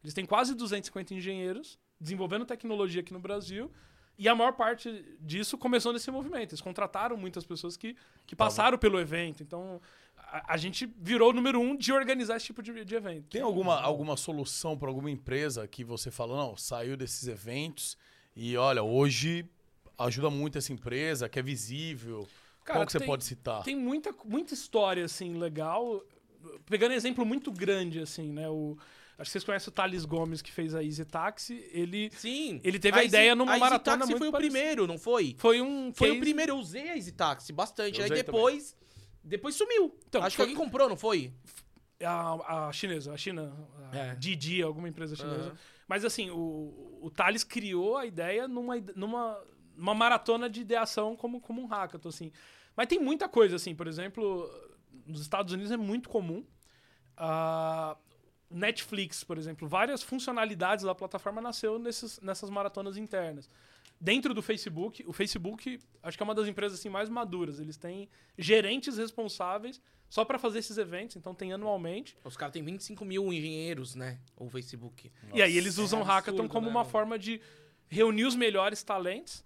Eles 0.00 0.14
têm 0.14 0.24
quase 0.24 0.54
250 0.54 1.12
engenheiros 1.12 1.76
desenvolvendo 2.00 2.46
tecnologia 2.46 3.00
aqui 3.00 3.12
no 3.12 3.18
Brasil. 3.18 3.68
E 4.16 4.28
a 4.28 4.34
maior 4.36 4.52
parte 4.52 5.04
disso 5.18 5.58
começou 5.58 5.92
nesse 5.92 6.08
movimento. 6.08 6.52
Eles 6.52 6.60
contrataram 6.60 7.16
muitas 7.16 7.44
pessoas 7.44 7.76
que, 7.76 7.96
que 8.24 8.36
passaram 8.36 8.78
pelo 8.78 9.00
evento. 9.00 9.42
Então, 9.42 9.80
a, 10.16 10.54
a 10.54 10.56
gente 10.56 10.86
virou 11.00 11.30
o 11.30 11.32
número 11.32 11.58
um 11.58 11.76
de 11.76 11.92
organizar 11.92 12.36
esse 12.36 12.46
tipo 12.46 12.62
de, 12.62 12.84
de 12.84 12.94
evento. 12.94 13.26
Tem 13.28 13.42
alguma, 13.42 13.80
alguma 13.80 14.16
solução 14.16 14.78
para 14.78 14.88
alguma 14.88 15.10
empresa 15.10 15.66
que 15.66 15.82
você 15.82 16.12
falou, 16.12 16.36
não, 16.36 16.56
saiu 16.56 16.96
desses 16.96 17.26
eventos 17.26 17.98
e 18.36 18.56
olha, 18.56 18.84
hoje 18.84 19.50
ajuda 19.98 20.30
muito 20.30 20.58
essa 20.58 20.72
empresa, 20.72 21.28
que 21.28 21.38
é 21.38 21.42
visível. 21.42 22.26
Cara, 22.64 22.80
Qual 22.80 22.86
que 22.86 22.92
você 22.92 22.98
tem- 22.98 23.06
pode 23.06 23.24
citar? 23.24 23.62
Tem 23.62 23.76
muita, 23.76 24.14
muita 24.24 24.54
história, 24.54 25.04
assim, 25.04 25.34
legal. 25.38 26.02
Pegando 26.66 26.92
exemplo 26.92 27.24
muito 27.24 27.50
grande, 27.52 28.00
assim, 28.00 28.32
né? 28.32 28.48
O, 28.48 28.76
acho 29.18 29.28
que 29.28 29.32
vocês 29.32 29.44
conhecem 29.44 29.68
o 29.68 29.72
Thales 29.72 30.04
Gomes, 30.04 30.42
que 30.42 30.50
fez 30.52 30.74
a 30.74 30.82
Easy 30.82 31.04
Taxi. 31.04 31.64
Ele 31.72 32.10
Sim. 32.16 32.60
Ele 32.64 32.78
teve 32.78 32.98
a 32.98 33.04
ideia 33.04 33.34
numa 33.34 33.52
Easy 33.52 33.60
maratona 33.60 33.98
Taxi 33.98 34.10
muito 34.10 34.18
foi 34.20 34.28
o 34.28 34.32
primeiro, 34.32 34.86
não 34.86 34.98
foi? 34.98 35.34
foi 35.38 35.60
um 35.60 35.92
Foi 35.94 36.08
case- 36.08 36.18
o 36.18 36.20
primeiro, 36.20 36.52
eu 36.52 36.56
usei 36.58 36.90
a 36.90 36.96
Easy 36.96 37.12
Taxi 37.12 37.52
bastante. 37.52 38.00
Aí 38.02 38.10
depois. 38.10 38.76
Depois 39.22 39.54
sumiu. 39.56 39.92
Então, 40.08 40.22
Acho 40.22 40.36
foi- 40.36 40.46
que 40.46 40.52
alguém 40.52 40.64
comprou, 40.64 40.88
não 40.88 40.96
foi? 40.96 41.32
A, 42.00 42.68
a 42.68 42.72
chinesa, 42.72 43.12
a 43.12 43.16
China, 43.16 43.56
a 43.92 43.96
É. 43.96 44.14
Didi, 44.14 44.62
alguma 44.62 44.88
empresa 44.88 45.16
chinesa. 45.16 45.48
Aham. 45.48 45.56
Mas 45.88 46.04
assim, 46.04 46.30
o, 46.30 46.98
o 47.00 47.10
Thales 47.10 47.42
criou 47.42 47.96
a 47.96 48.04
ideia 48.06 48.46
numa, 48.46 48.74
numa 48.94 49.40
uma 49.76 49.94
maratona 49.94 50.48
de 50.48 50.60
ideação 50.60 51.16
como, 51.16 51.40
como 51.40 51.62
um 51.62 51.66
hackathon, 51.66 52.08
assim. 52.08 52.32
Mas 52.76 52.86
tem 52.86 52.98
muita 52.98 53.28
coisa, 53.28 53.56
assim, 53.56 53.74
por 53.74 53.86
exemplo, 53.86 54.50
nos 55.06 55.20
Estados 55.20 55.52
Unidos 55.52 55.72
é 55.72 55.76
muito 55.76 56.08
comum. 56.08 56.44
a 57.16 57.96
Netflix, 58.48 59.24
por 59.24 59.38
exemplo, 59.38 59.66
várias 59.66 60.02
funcionalidades 60.02 60.84
da 60.84 60.94
plataforma 60.94 61.40
nasceu 61.40 61.78
nesses, 61.78 62.20
nessas 62.20 62.48
maratonas 62.48 62.96
internas. 62.96 63.50
Dentro 64.00 64.34
do 64.34 64.42
Facebook, 64.42 65.02
o 65.06 65.12
Facebook 65.12 65.80
acho 66.02 66.16
que 66.16 66.22
é 66.22 66.24
uma 66.24 66.34
das 66.34 66.46
empresas 66.46 66.78
assim, 66.78 66.88
mais 66.88 67.08
maduras. 67.08 67.58
Eles 67.58 67.76
têm 67.76 68.08
gerentes 68.36 68.98
responsáveis 68.98 69.80
só 70.08 70.24
para 70.24 70.38
fazer 70.38 70.58
esses 70.58 70.76
eventos, 70.78 71.16
então 71.16 71.34
tem 71.34 71.52
anualmente. 71.52 72.16
Os 72.22 72.36
caras 72.36 72.52
têm 72.52 72.62
25 72.62 73.04
mil 73.04 73.32
engenheiros, 73.32 73.94
né? 73.94 74.20
O 74.36 74.48
Facebook. 74.48 75.10
E 75.32 75.42
aí 75.42 75.56
eles 75.56 75.78
usam 75.78 76.00
é 76.00 76.02
o 76.02 76.04
Hackathon 76.04 76.42
absurdo, 76.44 76.52
como 76.52 76.66
né, 76.66 76.72
uma 76.72 76.84
forma 76.84 77.18
de 77.18 77.40
reunir 77.88 78.24
os 78.24 78.34
melhores 78.34 78.82
talentos, 78.82 79.44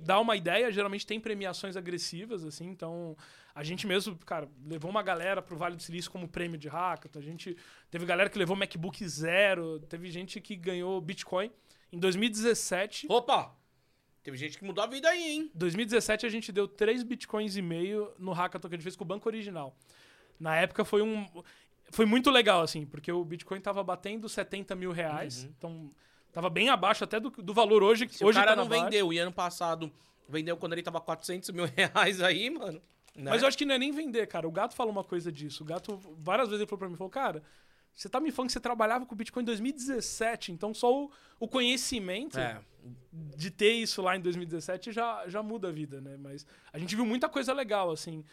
dar 0.00 0.20
uma 0.20 0.36
ideia, 0.36 0.70
geralmente 0.70 1.06
tem 1.06 1.20
premiações 1.20 1.76
agressivas, 1.76 2.44
assim, 2.44 2.66
então 2.66 3.16
a 3.54 3.62
gente 3.62 3.86
mesmo, 3.86 4.16
cara, 4.18 4.48
levou 4.66 4.90
uma 4.90 5.02
galera 5.02 5.42
pro 5.42 5.56
Vale 5.56 5.76
do 5.76 5.82
Silício 5.82 6.10
como 6.10 6.28
prêmio 6.28 6.58
de 6.58 6.68
Hackathon, 6.68 7.18
a 7.18 7.22
gente 7.22 7.56
teve 7.90 8.06
galera 8.06 8.30
que 8.30 8.38
levou 8.38 8.56
MacBook 8.56 9.06
Zero, 9.08 9.80
teve 9.80 10.10
gente 10.10 10.40
que 10.40 10.54
ganhou 10.56 11.00
Bitcoin. 11.00 11.50
Em 11.92 11.98
2017, 11.98 13.06
Opa! 13.08 13.56
Teve 14.22 14.36
gente 14.36 14.58
que 14.58 14.64
mudou 14.64 14.84
a 14.84 14.86
vida 14.86 15.08
aí, 15.08 15.22
hein? 15.22 15.50
2017 15.54 16.26
a 16.26 16.28
gente 16.28 16.52
deu 16.52 16.68
3 16.68 17.02
bitcoins 17.02 17.56
e 17.56 17.62
meio 17.62 18.12
no 18.18 18.32
hackathon 18.32 18.68
que 18.68 18.74
a 18.74 18.76
gente 18.76 18.82
fez 18.82 18.94
com 18.94 19.04
o 19.04 19.06
banco 19.06 19.26
original. 19.26 19.74
Na 20.38 20.54
época 20.56 20.84
foi 20.84 21.02
um. 21.02 21.26
Foi 21.90 22.04
muito 22.04 22.30
legal, 22.30 22.60
assim, 22.60 22.84
porque 22.84 23.10
o 23.10 23.24
Bitcoin 23.24 23.60
tava 23.60 23.82
batendo 23.82 24.28
70 24.28 24.74
mil 24.74 24.92
reais. 24.92 25.44
Então, 25.44 25.90
tava 26.32 26.48
bem 26.50 26.68
abaixo 26.68 27.04
até 27.04 27.18
do, 27.18 27.30
do 27.30 27.52
valor 27.54 27.82
hoje. 27.82 28.08
Se 28.08 28.24
hoje 28.24 28.38
o 28.38 28.40
cara 28.42 28.54
tá 28.54 28.62
não 28.62 28.68
baixa. 28.68 28.84
vendeu 28.84 29.12
e 29.12 29.18
ano 29.18 29.32
passado 29.32 29.90
vendeu 30.28 30.56
quando 30.56 30.74
ele 30.74 30.82
tava 30.82 31.00
400 31.00 31.50
mil 31.50 31.64
reais 31.74 32.20
aí, 32.22 32.50
mano. 32.50 32.80
né? 33.16 33.30
Mas 33.30 33.42
eu 33.42 33.48
acho 33.48 33.56
que 33.58 33.64
não 33.64 33.74
é 33.74 33.78
nem 33.78 33.90
vender, 33.92 34.26
cara. 34.26 34.46
O 34.46 34.50
gato 34.52 34.74
falou 34.74 34.92
uma 34.92 35.04
coisa 35.04 35.32
disso. 35.32 35.62
O 35.62 35.66
gato, 35.66 35.98
várias 36.18 36.48
vezes 36.48 36.60
ele 36.60 36.68
falou 36.68 36.78
pra 36.80 36.88
mim, 36.88 36.96
falou, 36.96 37.10
cara, 37.10 37.42
você 37.94 38.08
tá 38.08 38.20
me 38.20 38.30
falando 38.30 38.48
que 38.48 38.52
você 38.52 38.60
trabalhava 38.60 39.04
com 39.06 39.14
o 39.14 39.16
Bitcoin 39.16 39.42
em 39.42 39.46
2017, 39.46 40.52
então 40.52 40.72
só 40.74 40.92
o, 41.04 41.10
o 41.40 41.48
conhecimento 41.48 42.38
É. 42.38 42.60
de 43.36 43.50
ter 43.50 43.72
isso 43.72 44.00
lá 44.02 44.16
em 44.16 44.20
2017 44.20 44.92
já, 44.92 45.26
já 45.28 45.42
muda 45.42 45.68
a 45.68 45.72
vida, 45.72 46.00
né? 46.00 46.16
Mas 46.16 46.46
a 46.72 46.78
gente 46.78 46.94
viu 46.94 47.04
muita 47.04 47.28
coisa 47.28 47.52
legal, 47.52 47.90
assim, 47.90 48.24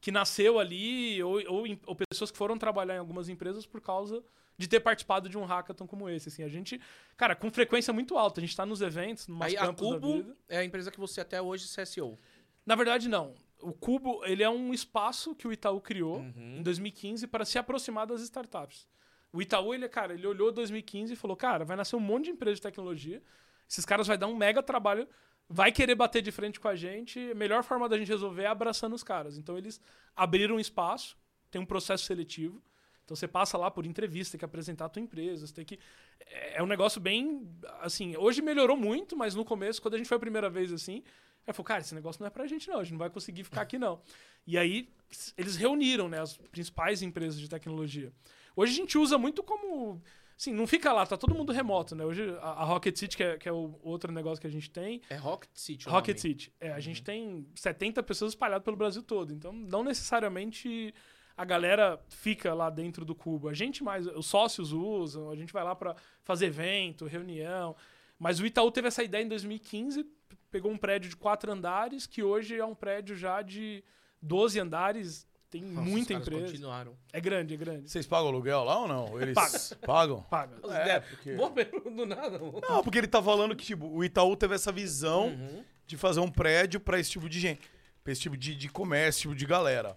que 0.00 0.10
nasceu 0.12 0.58
ali, 0.58 1.22
ou, 1.22 1.40
ou, 1.48 1.64
ou 1.86 1.96
pessoas 2.10 2.30
que 2.30 2.36
foram 2.36 2.58
trabalhar 2.58 2.96
em 2.96 2.98
algumas 2.98 3.28
empresas 3.30 3.64
por 3.64 3.80
causa 3.80 4.22
de 4.56 4.68
ter 4.68 4.80
participado 4.80 5.28
de 5.28 5.36
um 5.36 5.44
hackathon 5.44 5.86
como 5.86 6.08
esse, 6.08 6.28
assim. 6.28 6.42
A 6.42 6.48
gente, 6.48 6.80
cara, 7.16 7.34
com 7.34 7.50
frequência 7.50 7.92
muito 7.92 8.16
alta, 8.16 8.40
a 8.40 8.42
gente 8.42 8.56
tá 8.56 8.64
nos 8.64 8.80
eventos, 8.80 9.26
nos 9.26 9.40
Aí 9.42 9.56
a 9.56 9.72
Cubo 9.72 10.36
é 10.48 10.58
a 10.58 10.64
empresa 10.64 10.90
que 10.90 10.98
você 11.00 11.20
até 11.20 11.40
hoje 11.42 11.66
é 11.76 11.82
CSO. 11.82 12.18
Na 12.64 12.74
verdade, 12.74 13.08
não. 13.08 13.34
O 13.60 13.72
Cubo, 13.72 14.24
ele 14.24 14.42
é 14.42 14.48
um 14.50 14.72
espaço 14.74 15.34
que 15.34 15.48
o 15.48 15.52
Itaú 15.52 15.80
criou 15.80 16.18
Uhum. 16.18 16.58
em 16.58 16.62
2015 16.62 17.26
para 17.26 17.44
se 17.44 17.58
aproximar 17.58 18.06
das 18.06 18.20
startups. 18.22 18.86
O 19.32 19.42
Itaú, 19.42 19.74
ele, 19.74 19.88
cara, 19.88 20.14
ele 20.14 20.26
olhou 20.26 20.52
2015 20.52 21.12
e 21.14 21.16
falou, 21.16 21.36
cara, 21.36 21.64
vai 21.64 21.76
nascer 21.76 21.96
um 21.96 22.00
monte 22.00 22.26
de 22.26 22.30
empresa 22.30 22.56
de 22.56 22.62
tecnologia, 22.62 23.20
esses 23.68 23.84
caras 23.84 24.06
vai 24.06 24.16
dar 24.16 24.28
um 24.28 24.36
mega 24.36 24.62
trabalho, 24.62 25.08
vai 25.48 25.72
querer 25.72 25.94
bater 25.96 26.22
de 26.22 26.30
frente 26.30 26.60
com 26.60 26.68
a 26.68 26.76
gente, 26.76 27.18
a 27.30 27.34
melhor 27.34 27.64
forma 27.64 27.88
da 27.88 27.98
gente 27.98 28.08
resolver 28.08 28.44
é 28.44 28.46
abraçando 28.46 28.94
os 28.94 29.02
caras. 29.02 29.36
Então 29.36 29.58
eles 29.58 29.80
abriram 30.14 30.56
um 30.56 30.60
espaço, 30.60 31.16
tem 31.50 31.60
um 31.60 31.66
processo 31.66 32.04
seletivo, 32.04 32.62
então 33.04 33.14
você 33.14 33.28
passa 33.28 33.58
lá 33.58 33.70
por 33.70 33.84
entrevista, 33.84 34.32
tem 34.32 34.38
que 34.38 34.44
apresentar 34.44 34.86
a 34.86 34.88
tua 34.88 35.02
empresa, 35.02 35.46
você 35.46 35.54
tem 35.54 35.64
que... 35.64 35.78
É 36.26 36.54
é 36.54 36.62
um 36.62 36.66
negócio 36.66 37.00
bem, 37.00 37.48
assim, 37.80 38.16
hoje 38.16 38.40
melhorou 38.40 38.76
muito, 38.76 39.16
mas 39.16 39.34
no 39.34 39.44
começo, 39.44 39.82
quando 39.82 39.94
a 39.94 39.98
gente 39.98 40.08
foi 40.08 40.16
a 40.16 40.20
primeira 40.20 40.48
vez 40.48 40.72
assim, 40.72 41.02
Aí 41.46 41.52
falou, 41.52 41.64
cara, 41.64 41.80
esse 41.80 41.94
negócio 41.94 42.20
não 42.20 42.26
é 42.26 42.30
pra 42.30 42.46
gente, 42.46 42.68
não. 42.68 42.78
A 42.78 42.82
gente 42.82 42.92
não 42.92 42.98
vai 42.98 43.10
conseguir 43.10 43.44
ficar 43.44 43.62
aqui, 43.62 43.78
não. 43.78 44.00
E 44.46 44.56
aí, 44.56 44.88
eles 45.36 45.56
reuniram, 45.56 46.08
né, 46.08 46.20
as 46.20 46.36
principais 46.36 47.02
empresas 47.02 47.38
de 47.38 47.48
tecnologia. 47.48 48.12
Hoje 48.56 48.72
a 48.72 48.76
gente 48.76 48.96
usa 48.96 49.18
muito 49.18 49.42
como. 49.42 50.02
Assim, 50.36 50.52
não 50.52 50.66
fica 50.66 50.92
lá, 50.92 51.06
tá 51.06 51.16
todo 51.16 51.34
mundo 51.34 51.52
remoto, 51.52 51.94
né? 51.94 52.04
Hoje 52.04 52.36
a, 52.40 52.62
a 52.62 52.64
Rocket 52.64 52.96
City, 52.96 53.16
que 53.16 53.22
é, 53.22 53.38
que 53.38 53.48
é 53.48 53.52
o 53.52 53.78
outro 53.82 54.10
negócio 54.10 54.40
que 54.40 54.46
a 54.46 54.50
gente 54.50 54.68
tem. 54.68 55.00
É 55.08 55.16
Rocket 55.16 55.50
City. 55.54 55.86
o 55.86 55.90
Rocket 55.90 56.16
nome. 56.16 56.20
City. 56.20 56.52
É, 56.58 56.72
a 56.72 56.80
gente 56.80 57.02
tem 57.02 57.46
70 57.54 58.02
pessoas 58.02 58.32
espalhadas 58.32 58.64
pelo 58.64 58.76
Brasil 58.76 59.02
todo. 59.02 59.32
Então, 59.32 59.52
não 59.52 59.84
necessariamente 59.84 60.92
a 61.36 61.44
galera 61.44 62.00
fica 62.08 62.54
lá 62.54 62.70
dentro 62.70 63.04
do 63.04 63.14
cubo. 63.14 63.48
A 63.48 63.54
gente 63.54 63.82
mais, 63.82 64.06
os 64.06 64.26
sócios 64.26 64.72
usam, 64.72 65.30
a 65.30 65.36
gente 65.36 65.52
vai 65.52 65.64
lá 65.64 65.74
pra 65.74 65.96
fazer 66.22 66.46
evento, 66.46 67.06
reunião. 67.06 67.74
Mas 68.18 68.38
o 68.40 68.46
Itaú 68.46 68.70
teve 68.70 68.88
essa 68.88 69.02
ideia 69.02 69.24
em 69.24 69.28
2015, 69.28 70.06
pegou 70.50 70.70
um 70.70 70.76
prédio 70.78 71.10
de 71.10 71.16
quatro 71.16 71.50
andares, 71.50 72.06
que 72.06 72.22
hoje 72.22 72.56
é 72.56 72.64
um 72.64 72.74
prédio 72.74 73.16
já 73.16 73.42
de 73.42 73.82
12 74.22 74.60
andares, 74.60 75.26
tem 75.50 75.62
Nossa, 75.62 75.88
muita 75.88 76.14
os 76.14 76.18
caras 76.18 76.26
empresa. 76.28 76.46
continuaram. 76.52 76.96
É 77.12 77.20
grande, 77.20 77.54
é 77.54 77.56
grande. 77.56 77.88
Vocês 77.90 78.06
pagam 78.06 78.28
aluguel 78.28 78.62
lá 78.64 78.78
ou 78.80 78.88
não? 78.88 79.20
Eles 79.20 79.34
Paga. 79.34 79.86
pagam? 79.86 80.22
Paga. 80.30 80.56
É, 80.72 81.00
porque... 81.00 81.32
Boa 81.34 81.50
do 81.50 82.06
nada. 82.06 82.38
mano. 82.38 82.60
Não, 82.68 82.82
porque 82.82 82.98
ele 82.98 83.06
tá 83.08 83.22
falando 83.22 83.54
que 83.56 83.64
tipo, 83.64 83.86
o 83.86 84.04
Itaú 84.04 84.36
teve 84.36 84.54
essa 84.54 84.70
visão 84.72 85.26
Uhum. 85.28 85.64
de 85.86 85.96
fazer 85.96 86.20
um 86.20 86.30
prédio 86.30 86.80
pra 86.80 86.98
esse 86.98 87.10
tipo 87.10 87.28
de 87.28 87.38
gente, 87.40 87.60
pra 88.02 88.12
esse 88.12 88.22
tipo 88.22 88.36
de, 88.36 88.54
de 88.54 88.68
comércio, 88.68 89.18
esse 89.18 89.22
tipo 89.22 89.34
de 89.34 89.46
galera. 89.46 89.96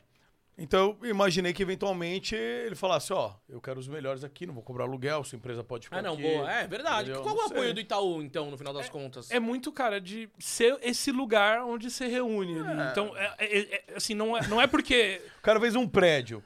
Então 0.60 0.98
eu 1.04 1.10
imaginei 1.10 1.54
que 1.54 1.62
eventualmente 1.62 2.36
ele 2.36 2.74
falasse, 2.76 3.14
ó, 3.14 3.34
eu 3.48 3.62
quero 3.62 3.80
os 3.80 3.88
melhores 3.88 4.24
aqui, 4.24 4.48
não 4.48 4.56
vou 4.56 4.64
cobrar 4.64 4.86
aluguel, 4.86 5.24
sua 5.24 5.36
empresa 5.38 5.64
pode 5.64 5.86
ficar 5.86 6.00
Ah, 6.00 6.02
não, 6.02 6.14
aqui. 6.14 6.24
boa. 6.24 6.52
É 6.52 6.66
verdade. 6.68 7.12
entendeu? 7.12 7.22
Qual 7.22 7.36
o 7.36 7.38
Não 7.38 7.46
apoio 7.46 7.74
do 7.76 7.80
Itaú, 7.80 8.24
então, 8.24 8.50
no 8.50 8.58
final 8.58 8.74
das 8.74 8.90
contas? 8.90 9.30
É 9.30 9.40
muito, 9.40 9.72
cara, 9.72 10.02
de 10.02 10.28
ser 10.40 10.80
esse 10.82 11.12
lugar 11.12 11.64
onde 11.64 11.92
se 11.92 12.08
reúne 12.08 12.60
ali. 12.60 12.90
Então, 12.92 13.16
é- 13.16 13.36
é- 13.40 13.76
é- 13.76 13.84
assim, 13.96 14.16
não 14.16 14.36
é, 14.36 14.48
não 14.48 14.60
é 14.60 14.66
porque. 14.66 15.22
O 15.38 15.42
cara 15.44 15.60
fez 15.60 15.76
um 15.76 15.88
prédio. 15.88 16.44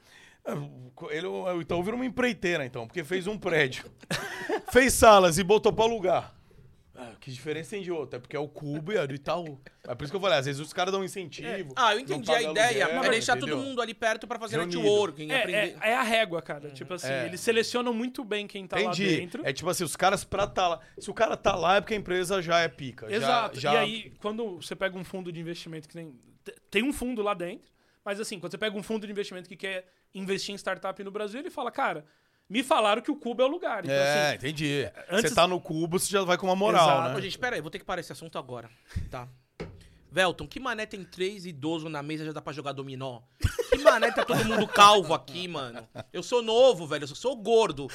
Ele, 1.10 1.26
o 1.26 1.60
Itaú 1.60 1.82
virou 1.82 1.98
uma 1.98 2.04
empreiteira, 2.06 2.64
então, 2.66 2.86
porque 2.86 3.02
fez 3.02 3.26
um 3.26 3.38
prédio. 3.38 3.84
fez 4.72 4.92
salas 4.92 5.38
e 5.38 5.42
botou 5.42 5.72
pra 5.72 5.84
alugar. 5.84 6.34
Ah, 6.94 7.12
que 7.18 7.30
diferença 7.30 7.70
tem 7.70 7.82
de 7.82 7.90
outro? 7.90 8.16
É 8.16 8.20
porque 8.20 8.36
é 8.36 8.38
o 8.38 8.46
Cubo 8.46 8.92
e 8.92 8.96
é 8.96 9.06
do 9.06 9.14
Itaú. 9.14 9.58
É 9.88 9.94
por 9.94 10.04
isso 10.04 10.12
que 10.12 10.16
eu 10.16 10.20
falei, 10.20 10.38
às 10.38 10.44
vezes 10.44 10.60
os 10.60 10.72
caras 10.74 10.92
dão 10.92 11.00
um 11.00 11.04
incentivo. 11.04 11.72
Ah, 11.74 11.94
eu 11.94 12.00
entendi 12.00 12.30
a 12.30 12.42
ideia. 12.42 12.84
aluguel, 12.84 13.04
é 13.04 13.10
deixar 13.10 13.36
entendeu? 13.36 13.56
todo 13.56 13.66
mundo 13.66 13.80
ali 13.80 13.94
perto 13.94 14.26
pra 14.26 14.38
fazer 14.38 14.56
Reunido. 14.56 14.78
networking, 14.78 15.30
É, 15.30 15.38
aprender. 15.38 15.76
é, 15.80 15.90
é 15.90 15.94
a 15.96 16.02
régua, 16.02 16.42
cara. 16.42 16.70
Tipo 16.70 16.92
assim, 16.94 17.08
É. 17.10 17.24
eles 17.26 17.40
selecionam 17.40 17.94
muito 17.94 18.22
bem 18.22 18.46
quem 18.46 18.66
tá 18.66 18.78
Entendi. 18.80 19.06
lá 19.10 19.16
dentro. 19.16 19.42
É 19.46 19.52
tipo 19.54 19.70
assim, 19.70 19.84
os 19.84 19.96
caras 19.96 20.22
pra 20.22 20.46
tá 20.46 20.68
lá. 20.68 20.80
Se 20.98 21.10
o 21.10 21.14
cara 21.14 21.34
tá 21.36 21.56
lá 21.56 21.76
é 21.76 21.80
porque 21.80 21.94
a 21.94 21.96
empresa 21.96 22.42
já 22.42 22.60
é 22.60 22.68
pica. 22.68 23.08
já- 23.08 23.16
Exato. 23.16 23.58
Já, 23.60 23.72
E 23.74 23.76
aí, 23.78 24.12
quando 24.20 24.56
você 24.56 24.76
pega 24.76 24.96
um 24.98 25.04
fundo 25.04 25.32
de 25.32 25.40
investimento 25.40 25.88
que 25.88 25.94
tem. 25.94 26.12
te- 26.44 26.54
Tem 26.70 26.82
um 26.82 26.92
fundo 26.92 27.22
lá 27.22 27.32
dentro, 27.34 27.70
Mas 28.04 28.18
assim, 28.18 28.40
quando 28.40 28.50
você 28.50 28.58
pega 28.58 28.76
um 28.76 28.82
fundo 28.82 29.06
de 29.06 29.12
investimento 29.12 29.48
que 29.48 29.54
quer 29.56 29.86
investir 30.12 30.52
em 30.52 30.58
startup 30.58 31.00
no 31.04 31.10
Brasil, 31.12 31.38
ele 31.38 31.50
fala, 31.50 31.70
cara, 31.70 32.04
me 32.48 32.62
falaram 32.62 33.00
que 33.02 33.10
o 33.10 33.16
Cubo 33.16 33.42
é 33.42 33.44
o 33.44 33.48
lugar. 33.48 33.84
Então, 33.84 33.94
É, 33.94 34.26
assim, 34.28 34.36
entendi. 34.36 34.90
antes- 35.10 35.30
Você 35.30 35.34
tá 35.34 35.46
no 35.46 35.60
cubo, 35.60 35.98
você 35.98 36.10
já 36.10 36.22
vai 36.22 36.36
com 36.36 36.46
uma 36.46 36.56
moral, 36.56 36.84
Exato. 37.00 37.14
Né? 37.14 37.20
gente, 37.22 37.38
pera 37.38 37.56
aí, 37.56 37.62
vou 37.62 37.70
ter 37.70 37.78
que 37.78 37.84
parar 37.84 38.00
esse 38.00 38.12
assunto 38.12 38.36
agora. 38.38 38.68
Tá. 39.10 39.26
Velton, 40.12 40.46
que 40.46 40.60
mané 40.60 40.84
tem 40.84 41.02
três 41.04 41.46
idosos 41.46 41.90
na 41.90 42.02
mesa 42.02 42.24
já 42.26 42.32
dá 42.32 42.42
pra 42.42 42.52
jogar 42.52 42.72
dominó? 42.72 43.20
Que 43.70 43.78
mané 43.78 44.10
tá 44.12 44.22
todo 44.24 44.44
mundo 44.44 44.68
calvo 44.68 45.14
aqui, 45.14 45.48
mano? 45.48 45.88
Eu 46.12 46.22
sou 46.22 46.42
novo, 46.42 46.86
velho, 46.86 47.04
eu 47.04 47.08
sou 47.08 47.34
gordo. 47.34 47.88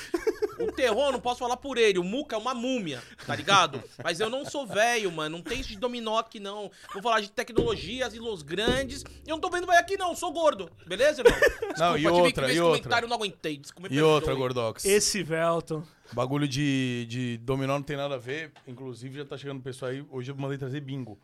O 0.60 0.72
terror, 0.72 1.06
eu 1.08 1.12
não 1.12 1.20
posso 1.20 1.38
falar 1.40 1.58
por 1.58 1.78
ele. 1.78 2.00
O 2.00 2.04
Muca 2.04 2.36
é 2.36 2.40
uma 2.40 2.56
múmia, 2.56 3.04
tá 3.28 3.36
ligado? 3.36 3.84
Mas 4.04 4.20
eu 4.20 4.28
não 4.32 4.44
sou 4.44 4.66
velho, 4.66 5.12
mano. 5.12 5.38
Não 5.38 5.44
tem 5.44 5.60
isso 5.60 5.70
de 5.70 5.78
dominó 5.78 6.18
aqui, 6.18 6.40
não. 6.40 6.72
Vou 6.92 7.04
falar 7.04 7.22
de 7.22 7.30
tecnologias 7.30 8.16
e 8.16 8.20
los 8.20 8.42
grandes. 8.42 9.04
Eu 9.28 9.36
não 9.36 9.40
tô 9.40 9.52
vendo 9.52 9.68
velho 9.68 9.80
aqui, 9.80 9.96
não. 9.96 10.16
Sou 10.16 10.32
gordo. 10.34 10.72
Beleza, 10.88 11.22
irmão? 11.22 11.40
Não, 11.78 11.94
e 11.96 12.00
tive 12.00 12.10
outra, 12.10 12.32
que 12.32 12.42
ver 12.42 12.48
e 12.48 12.52
esse 12.54 12.62
outra. 12.62 12.80
comentário, 12.82 13.06
eu 13.06 13.10
não 13.10 13.16
aguentei. 13.18 13.58
Desculpa, 13.58 13.94
E 13.94 14.02
outra. 14.02 14.34
Gordox. 14.34 14.84
Esse 14.84 15.22
Velton. 15.22 15.84
Bagulho 16.14 16.48
de, 16.48 17.06
de 17.08 17.38
dominó 17.38 17.76
não 17.76 17.84
tem 17.84 17.96
nada 17.96 18.16
a 18.16 18.18
ver. 18.18 18.52
Inclusive, 18.68 19.20
já 19.20 19.26
tá 19.26 19.38
chegando 19.38 19.60
o 19.60 19.64
pessoal 19.64 19.92
aí. 19.92 20.04
Hoje 20.10 20.32
eu 20.32 20.36
mandei 20.36 20.58
trazer 20.58 20.80
bingo. 20.82 21.20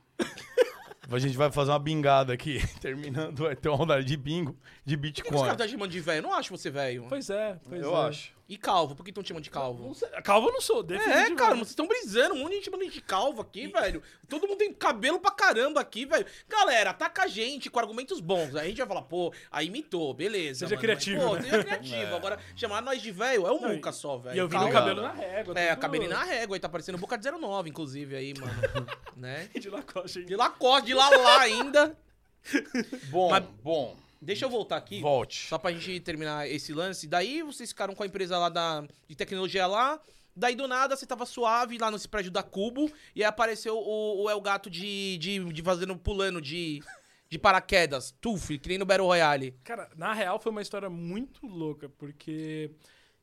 A 1.09 1.19
gente 1.19 1.35
vai 1.37 1.51
fazer 1.51 1.71
uma 1.71 1.79
bingada 1.79 2.33
aqui. 2.33 2.61
Terminando, 2.79 3.43
vai 3.43 3.55
ter 3.55 3.69
uma 3.69 3.77
rodada 3.77 4.03
de 4.03 4.15
bingo 4.17 4.57
de 4.85 4.97
Por 4.97 5.03
que, 5.07 5.13
que 5.13 5.21
os 5.21 5.23
Bitcoin. 5.31 5.41
caras 5.41 5.57
tá 5.57 5.67
chamando 5.67 5.91
de 5.91 5.99
velho? 5.99 6.19
Eu 6.19 6.23
não 6.23 6.33
acho 6.33 6.49
você 6.55 6.69
velho. 6.71 7.05
Pois 7.09 7.29
é, 7.29 7.59
pois 7.67 7.81
Eu 7.81 7.95
é. 7.95 8.07
acho. 8.07 8.31
E 8.47 8.57
calvo, 8.57 8.93
por 8.93 9.03
que 9.05 9.09
estão 9.11 9.23
te 9.23 9.29
chamando 9.29 9.43
de 9.43 9.49
calvo? 9.49 9.83
Não 9.87 9.93
sei, 9.93 10.09
Calvo 10.21 10.49
eu 10.49 10.53
não 10.53 10.59
sou, 10.61 10.81
É, 10.81 10.83
definitivamente. 10.83 11.35
cara, 11.35 11.55
vocês 11.55 11.69
estão 11.69 11.87
brisando. 11.87 12.35
Um 12.35 12.39
monte 12.39 12.49
de 12.49 12.55
gente 12.57 12.65
chamando 12.65 12.89
de 12.89 13.01
calvo 13.01 13.41
aqui, 13.41 13.67
velho. 13.67 14.03
Todo 14.27 14.45
mundo 14.47 14.57
tem 14.57 14.73
cabelo 14.73 15.17
pra 15.19 15.31
caramba 15.31 15.79
aqui, 15.79 16.05
velho. 16.05 16.25
Galera, 16.47 16.89
ataca 16.89 17.23
a 17.23 17.27
gente 17.27 17.69
com 17.69 17.79
argumentos 17.79 18.19
bons. 18.19 18.53
Aí 18.55 18.65
a 18.65 18.69
gente 18.69 18.77
vai 18.79 18.87
falar, 18.87 19.03
pô, 19.03 19.33
aí 19.49 19.67
imitou, 19.67 20.13
beleza. 20.13 20.59
Seja 20.67 20.75
mano, 20.75 20.81
criativo. 20.81 21.23
Mas, 21.23 21.37
pô, 21.37 21.41
seja 21.43 21.63
criativo. 21.63 21.95
É. 22.13 22.15
Agora, 22.15 22.37
chamar 22.55 22.81
nós 22.81 23.01
de 23.01 23.11
velho 23.11 23.47
é 23.47 23.51
o 23.51 23.59
Muca 23.61 23.91
só, 23.93 24.17
velho. 24.17 24.35
E 24.35 24.39
eu 24.39 24.47
vi 24.47 24.55
no 24.55 24.59
Calvo. 24.61 24.73
cabelo 24.73 25.01
na 25.01 25.11
régua. 25.13 25.57
É, 25.59 25.67
tudo- 25.69 25.81
cabelinho 25.81 26.09
na 26.11 26.23
régua. 26.23 26.55
Aí 26.55 26.59
tá 26.59 26.67
parecendo 26.69 26.97
Boca 26.97 27.17
de 27.17 27.31
09, 27.31 27.69
inclusive, 27.69 28.15
aí, 28.15 28.33
mano. 28.37 28.51
né? 29.15 29.49
De 29.57 29.69
Lacoste. 29.69 30.19
hein? 30.19 30.25
De 30.25 30.35
Lacoste, 30.35 30.87
de 30.87 30.93
Lalá 30.93 31.39
ainda. 31.41 31.97
Bom, 33.09 33.29
Mas- 33.29 33.45
bom. 33.63 33.95
Deixa 34.23 34.45
eu 34.45 34.49
voltar 34.49 34.77
aqui. 34.77 35.01
Volte. 35.01 35.47
Só 35.47 35.57
pra 35.57 35.71
gente 35.71 35.99
terminar 35.99 36.49
esse 36.49 36.73
lance. 36.73 37.07
Daí 37.07 37.43
vocês 37.43 37.69
ficaram 37.69 37.93
com 37.93 38.03
a 38.03 38.05
empresa 38.05 38.37
lá 38.37 38.49
da, 38.49 38.85
de 39.07 39.15
tecnologia 39.15 39.67
lá. 39.67 39.99
Daí 40.35 40.55
do 40.55 40.67
nada 40.67 40.95
você 40.95 41.05
tava 41.05 41.25
suave 41.25 41.77
lá 41.77 41.91
nesse 41.91 42.07
prédio 42.07 42.31
da 42.31 42.41
Cubo. 42.41 42.89
E 43.15 43.21
aí 43.21 43.25
apareceu 43.25 43.77
o, 43.77 44.23
o 44.23 44.29
El 44.29 44.41
Gato 44.41 44.69
de, 44.69 45.17
de, 45.17 45.43
de 45.51 45.61
fazendo, 45.61 45.95
pulando 45.97 46.41
de, 46.41 46.81
de 47.29 47.37
paraquedas. 47.37 48.15
Tuf, 48.21 48.57
que 48.57 48.69
nem 48.69 48.77
no 48.77 48.85
Battle 48.85 49.07
Royale. 49.07 49.55
Cara, 49.63 49.89
na 49.95 50.13
real 50.13 50.39
foi 50.39 50.51
uma 50.51 50.61
história 50.61 50.89
muito 50.89 51.45
louca, 51.45 51.89
porque 51.89 52.71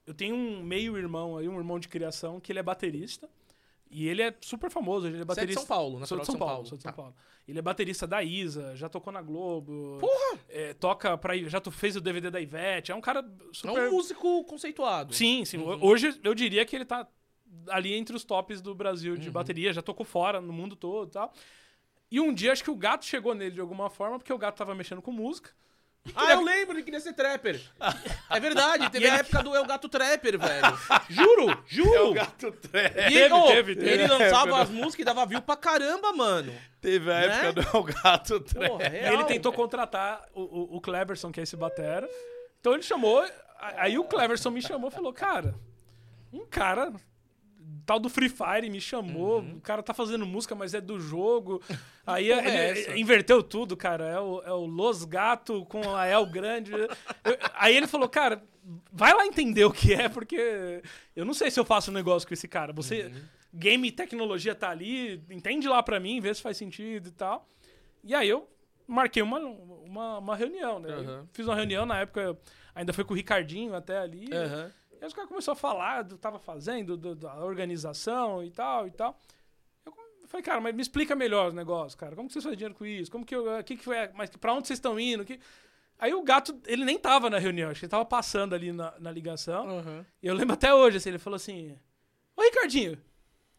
eu 0.06 0.12
tenho 0.12 0.34
um 0.36 0.62
meio-irmão 0.62 1.36
aí, 1.36 1.48
um 1.48 1.58
irmão 1.58 1.80
de 1.80 1.88
criação, 1.88 2.38
que 2.38 2.52
ele 2.52 2.58
é 2.58 2.62
baterista. 2.62 3.28
E 3.90 4.06
ele 4.08 4.22
é 4.22 4.32
super 4.40 4.70
famoso, 4.70 5.06
ele 5.08 5.16
é 5.16 5.18
Você 5.18 5.22
é 5.22 5.24
de 5.24 5.26
baterista. 5.26 5.60
São 5.62 5.66
Paulo, 5.68 5.90
Sou 5.92 6.00
natural 6.00 6.20
de 6.20 6.26
São, 6.26 6.38
Paulo, 6.38 6.52
Paulo. 6.54 6.66
sou 6.68 6.76
de 6.78 6.82
São 6.84 6.92
Tá. 6.92 6.96
Paulo. 6.96 7.14
Ele 7.48 7.58
é 7.58 7.62
baterista 7.62 8.06
da 8.06 8.22
Isa, 8.22 8.76
já 8.76 8.88
tocou 8.88 9.12
na 9.12 9.20
Globo. 9.20 9.98
Porra! 10.00 10.38
é, 10.48 10.72
toca 10.74 11.18
pra. 11.18 11.36
Já 11.36 11.60
fez 11.72 11.96
o 11.96 12.00
DVD 12.00 12.30
da 12.30 12.40
Ivete. 12.40 12.92
É 12.92 12.94
um 12.94 13.00
cara 13.00 13.20
É 13.20 13.24
super. 13.52 13.88
um 13.88 13.90
músico 13.90 14.44
conceituado. 14.44 15.12
Sim, 15.12 15.44
sim. 15.44 15.58
Uhum. 15.58 15.84
Hoje 15.84 16.16
eu 16.22 16.34
diria 16.34 16.64
que 16.64 16.76
ele 16.76 16.84
tá 16.84 17.08
ali 17.68 17.92
entre 17.94 18.14
os 18.14 18.22
tops 18.22 18.60
do 18.60 18.72
Brasil 18.74 19.16
de 19.16 19.26
Uhum. 19.26 19.32
bateria, 19.32 19.72
já 19.72 19.82
tocou 19.82 20.06
fora, 20.06 20.40
no 20.40 20.52
mundo 20.52 20.76
todo 20.76 21.08
e 21.08 21.12
tal. 21.12 21.32
E 22.12 22.20
um 22.20 22.32
dia 22.32 22.52
acho 22.52 22.62
que 22.62 22.70
o 22.70 22.76
gato 22.76 23.04
chegou 23.04 23.34
nele 23.34 23.52
de 23.56 23.60
alguma 23.60 23.90
forma, 23.90 24.18
porque 24.18 24.32
o 24.32 24.38
gato 24.38 24.56
tava 24.56 24.74
mexendo 24.74 25.02
com 25.02 25.10
música. 25.10 25.50
Ah, 26.14 26.32
eu 26.32 26.40
lembro, 26.42 26.74
ele 26.76 26.82
queria 26.82 26.98
ser 26.98 27.12
trapper. 27.12 27.60
É 28.30 28.40
verdade, 28.40 28.88
teve 28.90 29.06
a 29.08 29.16
época 29.16 29.42
do 29.42 29.54
El 29.54 29.64
Gato 29.66 29.88
Trapper, 29.88 30.38
velho. 30.38 30.78
Juro, 31.08 31.64
juro. 31.66 31.90
É 31.94 32.00
o 32.02 32.12
gato 32.14 32.52
trap. 32.52 32.98
E 32.98 33.10
Teve, 33.12 33.34
ô, 33.34 33.46
teve, 33.46 33.76
teve. 33.76 33.90
ele 33.90 34.06
lançava 34.06 34.62
as 34.62 34.70
músicas 34.70 35.00
e 35.00 35.04
dava 35.04 35.26
view 35.26 35.42
pra 35.42 35.56
caramba, 35.56 36.12
mano. 36.12 36.52
Teve 36.80 37.12
a 37.12 37.20
Né? 37.20 37.26
época 37.26 37.52
do 37.52 37.76
El 37.76 37.82
gato 37.84 38.40
trap. 38.40 38.66
Porra, 38.68 38.86
E 38.86 38.88
real. 38.88 39.14
ele 39.14 39.24
tentou 39.24 39.52
contratar 39.52 40.24
o, 40.32 40.40
o, 40.42 40.76
o 40.76 40.80
Cleverson, 40.80 41.30
que 41.30 41.38
é 41.40 41.42
esse 41.42 41.54
batera. 41.56 42.08
Então 42.60 42.72
ele 42.72 42.82
chamou. 42.82 43.20
a- 43.20 43.30
Aí 43.82 43.98
o 43.98 44.04
Cleverson 44.04 44.50
me 44.50 44.62
chamou 44.62 44.88
e 44.88 44.92
falou: 44.92 45.12
Cara, 45.12 45.54
um 46.32 46.46
cara. 46.46 46.92
Tal 47.86 47.98
do 47.98 48.08
Free 48.08 48.28
Fire 48.28 48.68
me 48.70 48.80
chamou, 48.80 49.40
o 49.40 49.60
cara 49.60 49.82
tá 49.82 49.92
fazendo 49.94 50.24
música, 50.26 50.54
mas 50.54 50.74
é 50.74 50.80
do 50.80 50.98
jogo. 51.00 51.62
Aí 52.06 52.30
Uhum. 52.32 52.38
porra 52.42 52.50
é 52.50 52.78
ele 52.78 53.00
inverteu 53.00 53.42
tudo, 53.42 53.76
cara. 53.76 54.04
É 54.04 54.18
o, 54.20 54.42
é 54.42 54.52
o 54.52 54.66
Los 54.66 55.04
Gato 55.04 55.64
com 55.66 55.94
a 55.94 56.06
El 56.06 56.26
Grande. 56.26 56.72
Eu- 56.72 56.88
aí 57.54 57.76
ele 57.76 57.86
falou, 57.86 58.08
cara, 58.08 58.42
vai 58.92 59.12
lá 59.14 59.26
entender 59.26 59.64
o 59.64 59.72
que 59.72 59.92
é, 59.94 60.08
porque 60.08 60.82
eu 61.14 61.24
não 61.24 61.34
sei 61.34 61.50
se 61.50 61.58
eu 61.60 61.64
faço 61.64 61.90
um 61.90 61.94
negócio 61.94 62.26
com 62.26 62.34
esse 62.34 62.48
cara. 62.48 62.72
Você, 62.72 63.04
Uhum. 63.04 63.22
game 63.54 63.88
e 63.88 63.92
tecnologia 63.92 64.54
tá 64.54 64.70
ali, 64.70 65.22
entende 65.30 65.68
lá 65.68 65.82
pra 65.82 65.98
mim, 66.00 66.20
vê 66.20 66.32
se 66.34 66.42
faz 66.42 66.56
sentido 66.56 67.08
e 67.08 67.12
tal. 67.12 67.46
E 68.04 68.14
aí 68.14 68.28
eu 68.28 68.48
marquei 68.86 69.22
uma, 69.22 69.38
uma, 69.38 70.18
uma 70.18 70.36
reunião, 70.36 70.78
né? 70.78 70.92
Aham. 70.92 71.28
Fiz 71.32 71.46
uma 71.46 71.54
reunião, 71.54 71.84
na 71.86 71.98
época 72.00 72.36
ainda 72.74 72.92
foi 72.92 73.04
com 73.04 73.12
o 73.12 73.16
Ricardinho 73.16 73.74
até 73.74 73.98
ali. 73.98 74.28
Aham. 74.32 74.70
E 75.00 75.04
aí 75.04 75.08
os 75.08 75.14
caras 75.14 75.28
começaram 75.28 75.56
a 75.56 75.60
falar 75.60 76.02
do 76.02 76.16
que 76.16 76.20
tava 76.20 76.38
fazendo, 76.38 76.96
do- 76.96 77.14
da 77.14 77.34
organização 77.44 78.44
e 78.44 78.50
tal 78.50 78.86
e 78.86 78.90
tal. 78.90 79.18
Eu 79.86 80.28
falei, 80.28 80.44
cara, 80.44 80.60
mas 80.60 80.74
me 80.74 80.82
explica 80.82 81.16
melhor 81.16 81.50
o 81.50 81.54
negócio, 81.54 81.98
cara. 81.98 82.14
Como 82.14 82.28
que 82.28 82.32
vocês 82.34 82.44
fazem 82.44 82.56
dinheiro 82.58 82.74
com 82.74 82.86
isso? 82.86 83.10
Como 83.10 83.24
que 83.24 83.34
eu. 83.34 83.58
O 83.58 83.64
que, 83.64 83.76
que 83.76 83.82
foi. 83.84 83.96
Mas 84.14 84.30
pra 84.30 84.52
onde 84.52 84.68
vocês 84.68 84.78
estão 84.78 85.00
indo? 85.00 85.24
Que... 85.24 85.40
Aí 85.98 86.14
o 86.14 86.22
gato, 86.22 86.58
ele 86.66 86.84
nem 86.84 86.98
tava 86.98 87.28
na 87.28 87.38
reunião, 87.38 87.70
acho 87.70 87.80
que 87.80 87.84
ele 87.86 87.90
tava 87.90 88.04
passando 88.04 88.54
ali 88.54 88.72
na, 88.72 88.94
na 88.98 89.10
ligação. 89.10 89.68
Aham. 89.78 90.06
E 90.22 90.26
eu 90.26 90.34
lembro 90.34 90.54
até 90.54 90.72
hoje, 90.72 90.96
assim, 90.98 91.08
ele 91.10 91.18
falou 91.18 91.36
assim: 91.36 91.76
Ô 92.36 92.42
Ricardinho, 92.42 92.98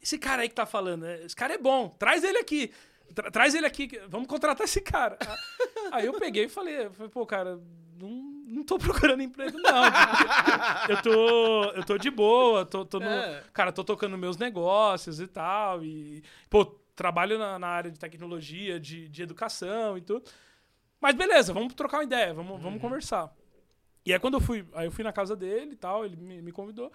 esse 0.02 0.18
cara 0.18 0.42
aí 0.44 0.50
que 0.50 0.56
tá 0.56 0.66
falando, 0.66 1.04
né, 1.04 1.24
esse 1.24 1.36
cara 1.36 1.54
é 1.54 1.58
bom, 1.58 1.90
traz 1.90 2.24
ele 2.24 2.38
aqui. 2.40 2.72
Tra- 3.14 3.30
traz 3.30 3.54
ele 3.54 3.66
aqui, 3.66 3.90
vamos 4.08 4.28
contratar 4.28 4.64
esse 4.66 4.80
cara. 4.82 5.18
aí 5.92 6.06
eu 6.06 6.14
peguei 6.14 6.46
e 6.46 6.50
falei, 6.50 6.90
falei, 6.92 7.10
pô, 7.12 7.26
cara, 7.26 7.60
não, 8.02 8.10
não 8.48 8.64
tô 8.64 8.78
procurando 8.80 9.22
emprego, 9.22 9.58
não. 9.60 9.84
eu 10.90 11.02
tô, 11.02 11.64
eu 11.72 11.84
tô 11.86 11.98
de 11.98 12.10
boa, 12.10 12.66
tô, 12.66 12.86
tô 12.86 13.00
no, 13.00 13.06
É. 13.06 13.44
cara, 13.54 13.72
tô 13.72 13.84
tocando 13.84 14.18
meus 14.18 14.38
negócios 14.38 15.20
e 15.20 15.28
tal. 15.28 15.84
E, 15.84 16.24
pô, 16.50 16.66
trabalho 16.96 17.38
na, 17.38 17.58
na 17.60 17.68
área 17.68 17.92
de 17.92 18.00
tecnologia, 18.00 18.80
de, 18.80 19.08
de 19.08 19.24
educação 19.24 19.98
e 19.98 20.02
tudo. 20.02 20.24
Mas 21.00 21.16
beleza, 21.16 21.54
vamos 21.54 21.74
trocar 21.74 21.98
uma 21.98 22.04
ideia, 22.04 22.34
vamos, 22.34 22.62
vamos 22.62 22.80
conversar. 22.82 23.34
E 24.06 24.14
aí 24.14 24.20
quando 24.20 24.36
eu 24.36 24.42
fui, 24.42 24.68
aí 24.74 24.88
eu 24.88 24.92
fui 24.92 25.04
na 25.04 25.12
casa 25.14 25.36
dele 25.36 25.74
e 25.74 25.76
tal, 25.76 26.06
ele 26.06 26.16
me, 26.16 26.42
me 26.42 26.52
convidou. 26.52 26.92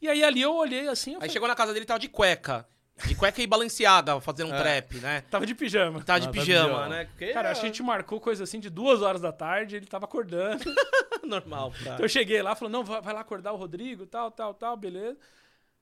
E 0.00 0.08
aí 0.08 0.22
ali 0.22 0.42
eu 0.42 0.54
olhei 0.54 0.88
assim, 0.88 1.12
eu 1.12 1.16
Aí 1.16 1.20
falei, 1.20 1.32
chegou 1.32 1.48
na 1.48 1.54
casa 1.54 1.72
dele 1.72 1.84
e 1.84 1.86
tava 1.86 2.00
de 2.00 2.08
cueca. 2.08 2.68
De 3.04 3.14
cueca 3.14 3.42
e 3.42 3.46
Balenciaga, 3.46 4.18
fazendo 4.20 4.50
um 4.50 4.54
É. 4.54 4.58
trap, 4.58 4.96
né? 5.00 5.20
tava 5.30 5.44
de 5.44 5.54
pijama. 5.54 6.02
Tava 6.02 6.20
de 6.20 6.26
Ah, 6.28 6.30
tá 6.30 6.32
de 6.32 6.38
pijama, 6.38 6.68
pijama. 6.68 6.88
né? 6.88 7.04
Porque 7.04 7.32
Cara, 7.32 7.48
é 7.48 7.50
acho 7.52 7.60
que 7.60 7.66
a 7.66 7.68
gente 7.68 7.82
marcou 7.82 8.18
coisa 8.20 8.44
assim 8.44 8.58
de 8.58 8.70
duas 8.70 9.02
horas 9.02 9.20
da 9.20 9.32
tarde, 9.32 9.76
ele 9.76 9.86
tava 9.86 10.06
acordando. 10.06 10.64
normal. 11.22 11.72
Pra... 11.72 11.92
Então 11.94 12.04
eu 12.04 12.08
cheguei 12.08 12.40
lá, 12.40 12.54
falou, 12.54 12.70
não, 12.72 12.82
vai, 12.84 13.00
vai 13.02 13.12
lá 13.12 13.20
acordar 13.20 13.52
o 13.52 13.56
Rodrigo, 13.56 14.06
tal, 14.06 14.30
tal, 14.30 14.54
tal, 14.54 14.76
beleza. 14.76 15.18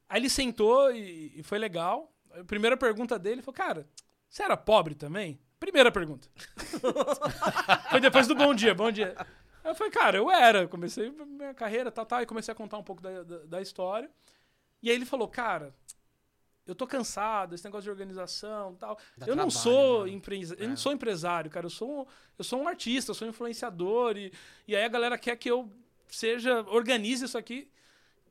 Aí 0.09 0.20
ele 0.20 0.29
sentou 0.29 0.90
e, 0.92 1.33
e 1.37 1.42
foi 1.42 1.59
legal. 1.59 2.12
A 2.33 2.42
primeira 2.42 2.77
pergunta 2.77 3.16
dele 3.18 3.42
foi, 3.42 3.55
cara, 3.55 3.87
você 4.29 4.42
era 4.42 4.57
pobre 4.57 4.94
também? 4.94 5.38
Primeira 5.61 5.92
pergunta. 5.92 6.29
foi 7.90 8.00
depois 8.00 8.27
do 8.27 8.35
bom 8.35 8.53
dia, 8.55 8.74
bom 8.74 8.90
dia. 8.90 9.14
Aí 9.62 9.70
eu 9.70 9.74
falei, 9.74 9.92
cara, 9.92 10.16
eu 10.16 10.31
era. 10.31 10.66
Comecei 10.66 11.11
minha 11.11 11.55
carreira, 11.55 11.90
tal, 11.90 12.05
tal, 12.05 12.22
e 12.22 12.27
comecei 12.27 12.50
a 12.53 12.55
contar 12.57 12.77
um 12.77 12.83
pouco 12.83 13.00
da, 13.00 13.22
da, 13.22 13.38
da 13.46 13.62
história. 13.62 14.11
E 14.83 14.90
aí 14.90 14.96
ele 14.96 15.07
falou, 15.07 15.29
cara, 15.29 15.72
eu 16.66 16.74
tô 16.74 16.87
cansado, 16.87 17.55
esse 17.55 17.64
negócio 17.64 17.85
de 17.85 17.90
organização 17.90 18.74
tal. 18.77 18.96
Dá 19.16 19.27
eu 19.27 19.37
não 19.37 19.48
trabalho, 19.48 19.50
sou 19.50 19.98
mano. 20.00 20.09
empresa, 20.09 20.55
eu 20.59 20.64
É. 20.64 20.68
não 20.68 20.77
sou 20.77 20.92
empresário, 20.92 21.50
cara. 21.50 21.66
Eu 21.66 21.70
sou 21.70 22.03
um, 22.03 22.07
eu 22.38 22.44
sou 22.44 22.61
um 22.62 22.68
artista, 22.68 23.11
eu 23.11 23.14
sou 23.14 23.27
um 23.27 23.31
influenciador. 23.31 24.16
E, 24.16 24.33
e 24.66 24.74
aí 24.74 24.85
a 24.85 24.88
galera 24.88 25.18
quer 25.18 25.37
que 25.37 25.50
eu 25.50 25.70
seja, 26.09 26.62
organize 26.68 27.24
isso 27.24 27.37
aqui. 27.38 27.68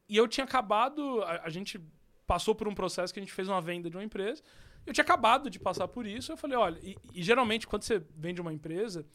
E 0.09 0.17
eu 0.17 0.27
tinha 0.27 0.43
acabado, 0.45 1.21
a, 1.23 1.43
a 1.43 1.49
gente 1.49 1.79
passou 2.25 2.55
por 2.55 2.67
um 2.67 2.73
processo 2.73 3.13
que 3.13 3.19
a 3.19 3.23
gente 3.23 3.33
fez 3.33 3.47
uma 3.47 3.61
venda 3.61 3.89
de 3.89 3.95
uma 3.97 4.03
empresa. 4.03 4.41
Eu 4.85 4.93
tinha 4.93 5.03
acabado 5.03 5.49
de 5.49 5.59
passar 5.59 5.87
por 5.87 6.05
isso. 6.05 6.31
Eu 6.31 6.37
falei, 6.37 6.57
olha, 6.57 6.79
e, 6.81 6.97
e 7.13 7.21
geralmente 7.23 7.67
quando 7.67 7.83
você 7.83 8.01
vende 8.15 8.41
uma 8.41 8.51
empresa, 8.51 9.05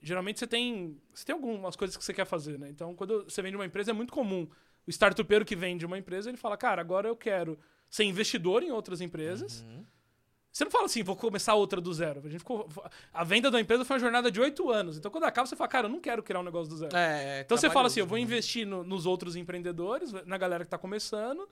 geralmente 0.00 0.38
você 0.38 0.46
tem, 0.46 0.96
você 1.12 1.24
tem 1.24 1.34
algumas 1.34 1.76
coisas 1.76 1.96
que 1.96 2.04
você 2.04 2.14
quer 2.14 2.24
fazer, 2.24 2.58
né? 2.58 2.68
Então, 2.70 2.94
quando 2.94 3.24
você 3.24 3.42
vende 3.42 3.56
uma 3.56 3.66
empresa, 3.66 3.90
é 3.90 3.94
muito 3.94 4.12
comum. 4.12 4.48
O 4.86 4.90
startupeiro 4.90 5.44
que 5.44 5.54
vende 5.54 5.84
uma 5.86 5.98
empresa, 5.98 6.28
ele 6.30 6.36
fala, 6.38 6.56
cara, 6.56 6.80
agora 6.80 7.08
eu 7.08 7.16
quero 7.16 7.58
ser 7.92 8.04
investidor 8.04 8.62
em 8.62 8.70
outras 8.72 9.00
empresas. 9.02 9.60
Uhum. 9.60 9.84
Você 10.50 10.64
não 10.64 10.70
fala 10.70 10.86
assim, 10.86 11.02
vou 11.02 11.14
começar 11.14 11.54
outra 11.54 11.80
do 11.80 11.92
zero. 11.92 12.20
A, 12.24 12.28
gente 12.28 12.40
ficou, 12.40 12.68
a 13.12 13.22
venda 13.24 13.50
da 13.50 13.60
empresa 13.60 13.84
foi 13.84 13.94
uma 13.96 14.00
jornada 14.00 14.30
de 14.30 14.40
oito 14.40 14.70
anos. 14.70 14.96
Então, 14.96 15.10
quando 15.10 15.24
acaba, 15.24 15.46
você 15.46 15.54
fala, 15.54 15.68
cara, 15.68 15.86
eu 15.86 15.90
não 15.90 16.00
quero 16.00 16.22
criar 16.22 16.40
um 16.40 16.42
negócio 16.42 16.70
do 16.70 16.76
zero. 16.78 16.96
É, 16.96 17.40
Então 17.42 17.56
você 17.56 17.68
fala 17.70 17.86
assim, 17.88 18.00
eu 18.00 18.06
vou 18.06 18.16
né? 18.18 18.22
investir 18.24 18.66
no- 18.66 18.82
nos 18.82 19.04
outros 19.06 19.36
empreendedores, 19.36 20.10
na 20.12 20.36
galera 20.38 20.64
que 20.64 20.70
tá 20.70 20.76
começando, 20.78 21.46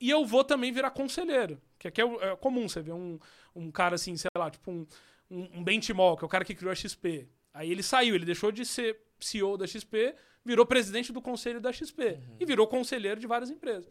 e 0.00 0.08
eu 0.10 0.24
vou 0.24 0.44
também 0.44 0.72
virar 0.72 0.90
conselheiro. 0.90 1.60
Que 1.78 1.88
aqui 1.88 2.00
é, 2.00 2.04
é 2.04 2.36
comum 2.36 2.68
você 2.68 2.80
ver 2.80 2.92
um, 2.92 3.18
um 3.54 3.70
cara 3.70 3.94
assim, 3.96 4.16
sei 4.16 4.30
lá, 4.36 4.50
tipo 4.50 4.70
um, 4.70 4.86
um, 5.30 5.58
um 5.58 5.64
Benchimol, 5.64 6.16
que 6.16 6.24
é 6.24 6.26
o 6.26 6.28
cara 6.28 6.44
que 6.44 6.54
criou 6.54 6.72
a 6.72 6.74
XP. 6.74 7.28
Aí 7.54 7.70
ele 7.70 7.82
saiu, 7.82 8.14
ele 8.14 8.24
deixou 8.24 8.50
de 8.52 8.64
ser 8.64 8.98
CEO 9.20 9.56
da 9.58 9.66
XP, 9.66 10.14
virou 10.44 10.64
presidente 10.66 11.12
do 11.12 11.20
conselho 11.20 11.60
da 11.60 11.70
XP 11.72 12.18
e 12.40 12.44
virou 12.46 12.66
conselheiro 12.66 13.20
de 13.20 13.26
várias 13.26 13.50
empresas. 13.50 13.90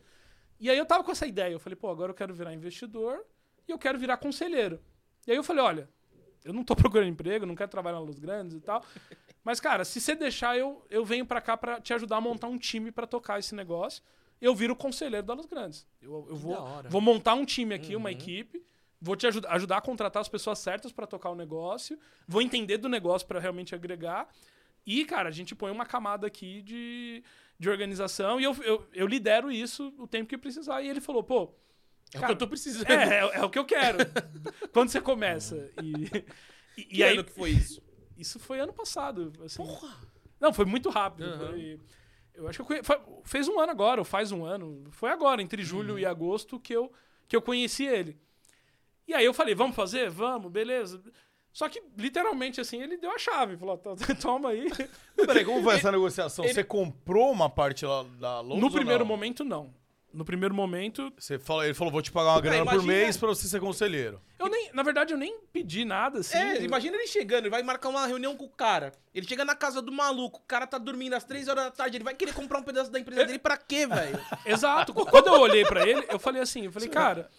E 0.62 0.70
aí 0.70 0.78
eu 0.78 0.86
tava 0.86 1.04
com 1.04 1.12
essa 1.12 1.26
ideia, 1.26 1.52
eu 1.52 1.60
falei, 1.60 1.76
pô, 1.76 1.90
agora 1.90 2.12
eu 2.12 2.16
quero 2.16 2.36
virar 2.36 2.54
investidor 2.54 3.26
e 3.68 3.72
eu 3.72 3.80
quero 3.80 3.98
virar 3.98 4.18
conselheiro. 4.18 4.80
E 5.26 5.32
aí 5.32 5.38
eu 5.38 5.44
falei, 5.44 5.64
olha, 5.64 5.90
eu 6.46 6.54
não 6.54 6.64
tô 6.64 6.76
procurando 6.78 7.10
emprego, 7.10 7.48
não 7.48 7.56
quero 7.56 7.72
trabalhar 7.72 7.98
na 7.98 8.04
Luz 8.06 8.20
Grandes 8.20 8.56
e 8.56 8.62
tal. 8.62 8.86
Mas, 9.44 9.60
cara, 9.60 9.84
se 9.84 10.00
você 10.00 10.14
deixar, 10.14 10.56
eu, 10.56 10.86
eu 10.88 11.04
venho 11.04 11.26
pra 11.26 11.42
cá 11.42 11.58
pra 11.58 11.82
te 11.82 11.96
ajudar 11.96 12.18
a 12.18 12.22
montar 12.22 12.48
um 12.48 12.60
time 12.60 12.92
pra 12.92 13.08
tocar 13.08 13.40
esse 13.40 13.56
negócio. 13.56 14.04
Eu 14.40 14.54
viro 14.54 14.76
conselheiro 14.76 15.26
da 15.26 15.34
Luz 15.34 15.48
Grandes. 15.48 15.88
Eu, 16.00 16.28
eu 16.30 16.36
vou, 16.36 16.56
vou 16.90 17.02
montar 17.02 17.34
um 17.34 17.44
time 17.44 17.74
aqui, 17.74 17.96
uma 17.96 18.12
equipe. 18.12 18.64
Vou 19.02 19.16
te 19.16 19.26
ajudar, 19.26 19.50
ajudar 19.54 19.78
a 19.78 19.82
contratar 19.82 20.22
as 20.22 20.30
pessoas 20.30 20.60
certas 20.60 20.92
pra 20.92 21.08
tocar 21.08 21.32
o 21.32 21.36
negócio. 21.36 21.98
Vou 22.28 22.40
entender 22.40 22.78
do 22.78 22.88
negócio 22.88 23.28
pra 23.28 23.40
realmente 23.40 23.74
agregar. 23.74 24.30
E, 24.86 25.06
cara, 25.06 25.30
a 25.30 25.32
gente 25.32 25.56
põe 25.56 25.72
uma 25.72 25.88
camada 25.88 26.28
aqui 26.28 26.62
de, 26.62 27.24
de 27.62 27.70
organização 27.70 28.40
e 28.42 28.44
eu, 28.44 28.54
eu, 28.64 28.88
eu 28.92 29.06
lidero 29.08 29.52
isso 29.52 29.94
o 30.00 30.08
tempo 30.08 30.28
que 30.28 30.38
precisar. 30.38 30.82
E 30.82 30.90
ele 30.90 31.00
falou, 31.00 31.24
pô, 31.24 31.54
É 32.14 32.18
o 32.18 32.22
Cara, 32.22 32.26
que 32.26 32.32
eu 32.32 32.38
tô 32.38 32.48
precisando. 32.48 32.90
é, 32.90 33.20
é, 33.20 33.20
é 33.36 33.44
o 33.46 33.50
que 33.52 33.60
eu 33.60 33.66
quero. 33.66 34.00
Quando 34.74 34.90
você 34.90 35.00
começa. 35.00 35.72
E, 35.82 35.92
e, 36.76 36.84
Que 36.86 36.98
e 36.98 37.04
aí, 37.04 37.14
ano 37.14 37.24
que 37.24 37.32
foi 37.32 37.52
isso? 37.52 37.82
isso 38.18 38.40
foi 38.40 38.60
ano 38.60 38.74
passado. 38.74 39.32
assim. 39.46 39.58
Porra! 39.58 39.96
Não, 40.40 40.52
foi 40.52 40.66
muito 40.66 40.90
rápido. 40.90 41.26
Aham. 41.30 41.48
foi- 41.50 41.80
eu 42.34 42.48
acho 42.48 42.64
que 42.66 42.74
eu 42.74 42.84
foi- 42.84 43.00
fez 43.26 43.48
um 43.48 43.60
ano 43.60 43.72
agora, 43.72 44.02
ou 44.02 44.06
faz 44.06 44.32
um 44.32 44.44
ano. 44.44 44.84
Foi 44.92 45.12
agora, 45.12 45.42
entre 45.42 45.64
julho 45.64 45.94
Uhum. 45.94 46.00
e 46.00 46.06
agosto, 46.06 46.60
que 46.60 46.74
eu, 46.74 46.92
que 47.28 47.36
eu 47.36 47.42
conheci 47.44 47.86
ele. 47.86 48.20
E 49.08 49.14
aí 49.14 49.24
eu 49.26 49.34
falei, 49.34 49.54
vamos 49.54 49.76
fazer? 49.76 50.10
Vamos, 50.10 50.52
beleza. 50.52 51.00
Só 51.54 51.68
que, 51.68 51.82
literalmente, 51.98 52.62
assim, 52.62 52.82
ele 52.82 52.98
deu 52.98 53.12
a 53.12 53.18
chave. 53.20 53.58
Falou, 53.58 53.78
"Tó- 53.78 53.96
toma 54.22 54.50
aí. 54.50 54.70
Peraí, 55.16 55.44
como 55.46 55.62
foi 55.64 55.76
essa 55.76 55.92
negociação? 55.92 56.46
Você 56.48 56.64
comprou 56.64 57.30
uma 57.32 57.50
parte 57.50 57.86
lá 57.86 58.04
da 58.20 58.40
Lowe's 58.40 58.60
no 58.62 58.68
ou 58.68 58.72
primeiro 58.74 59.00
não? 59.00 59.06
momento, 59.06 59.44
não. 59.44 59.74
No 60.14 60.26
primeiro 60.26 60.54
momento, 60.54 61.10
Você 61.18 61.40
falou, 61.40 61.64
ele 61.64 61.74
falou, 61.74 61.90
vou 61.90 62.02
te 62.02 62.12
pagar 62.12 62.32
uma 62.34 62.42
grana 62.42 62.66
por 62.66 62.74
imagina- 62.74 62.94
mês 62.94 63.16
pra 63.16 63.30
você 63.30 63.48
ser 63.48 63.62
conselheiro. 63.62 64.22
eu 64.38 64.50
nem, 64.50 64.70
na 64.74 64.84
verdade, 64.84 65.14
eu 65.14 65.18
nem 65.18 65.40
pedi 65.54 65.86
nada, 65.86 66.20
assim. 66.20 66.38
É, 66.38 66.58
Eu- 66.58 66.64
imagina 66.66 66.98
ele 66.98 67.08
chegando, 67.08 67.44
ele 67.44 67.50
vai 67.50 67.64
marcar 67.64 67.88
uma 67.88 68.06
reunião 68.06 68.36
com 68.36 68.44
o 68.44 68.50
cara. 68.50 68.92
Ele 69.16 69.26
chega 69.26 69.46
na 69.46 69.56
casa 69.56 69.82
do 69.82 69.90
maluco, 69.90 70.40
o 70.40 70.46
cara 70.46 70.68
tá 70.68 70.78
dormindo 70.78 71.14
às 71.14 71.24
3 71.24 71.48
horas 71.48 71.64
da 71.64 71.72
tarde, 71.72 71.96
ele 71.96 72.04
vai 72.04 72.14
querer 72.14 72.34
comprar 72.34 72.60
um 72.60 72.64
pedaço 72.64 72.92
da 72.92 73.00
empresa 73.00 73.24
dele 73.26 73.40
pra 73.40 73.56
quê, 73.56 73.88
velho? 73.88 74.20
Exato. 74.46 74.94
Quando 74.94 75.28
eu 75.28 75.40
olhei 75.40 75.64
pra 75.64 75.88
ele, 75.88 76.06
eu 76.10 76.20
falei 76.20 76.42
assim, 76.42 76.66
eu 76.66 76.72
falei, 76.74 76.90
cara, 76.90 77.30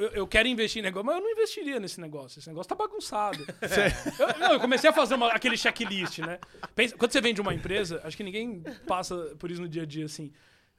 eu, 0.00 0.08
eu 0.10 0.26
quero 0.26 0.48
investir 0.48 0.80
em 0.80 0.82
negócio, 0.82 1.06
mas 1.06 1.16
eu 1.16 1.22
não 1.22 1.30
investiria 1.30 1.78
nesse 1.80 2.00
negócio. 2.00 2.38
Esse 2.38 2.48
negócio 2.48 2.68
tá 2.68 2.74
bagunçado. 2.74 3.38
Eu, 4.18 4.38
não, 4.38 4.52
eu 4.54 4.60
comecei 4.60 4.88
a 4.88 4.92
fazer 4.92 5.14
uma- 5.14 5.28
aquele 5.32 5.56
checklist, 5.56 6.18
né? 6.20 6.38
Pensa- 6.74 6.96
quando 6.96 7.12
você 7.12 7.20
vende 7.20 7.40
uma 7.40 7.54
empresa, 7.54 8.00
acho 8.04 8.16
que 8.16 8.22
ninguém 8.22 8.62
passa 8.86 9.16
por 9.38 9.50
isso 9.50 9.60
no 9.60 9.68
dia 9.68 9.82
a 9.82 9.86
dia 9.86 10.04
assim. 10.04 10.32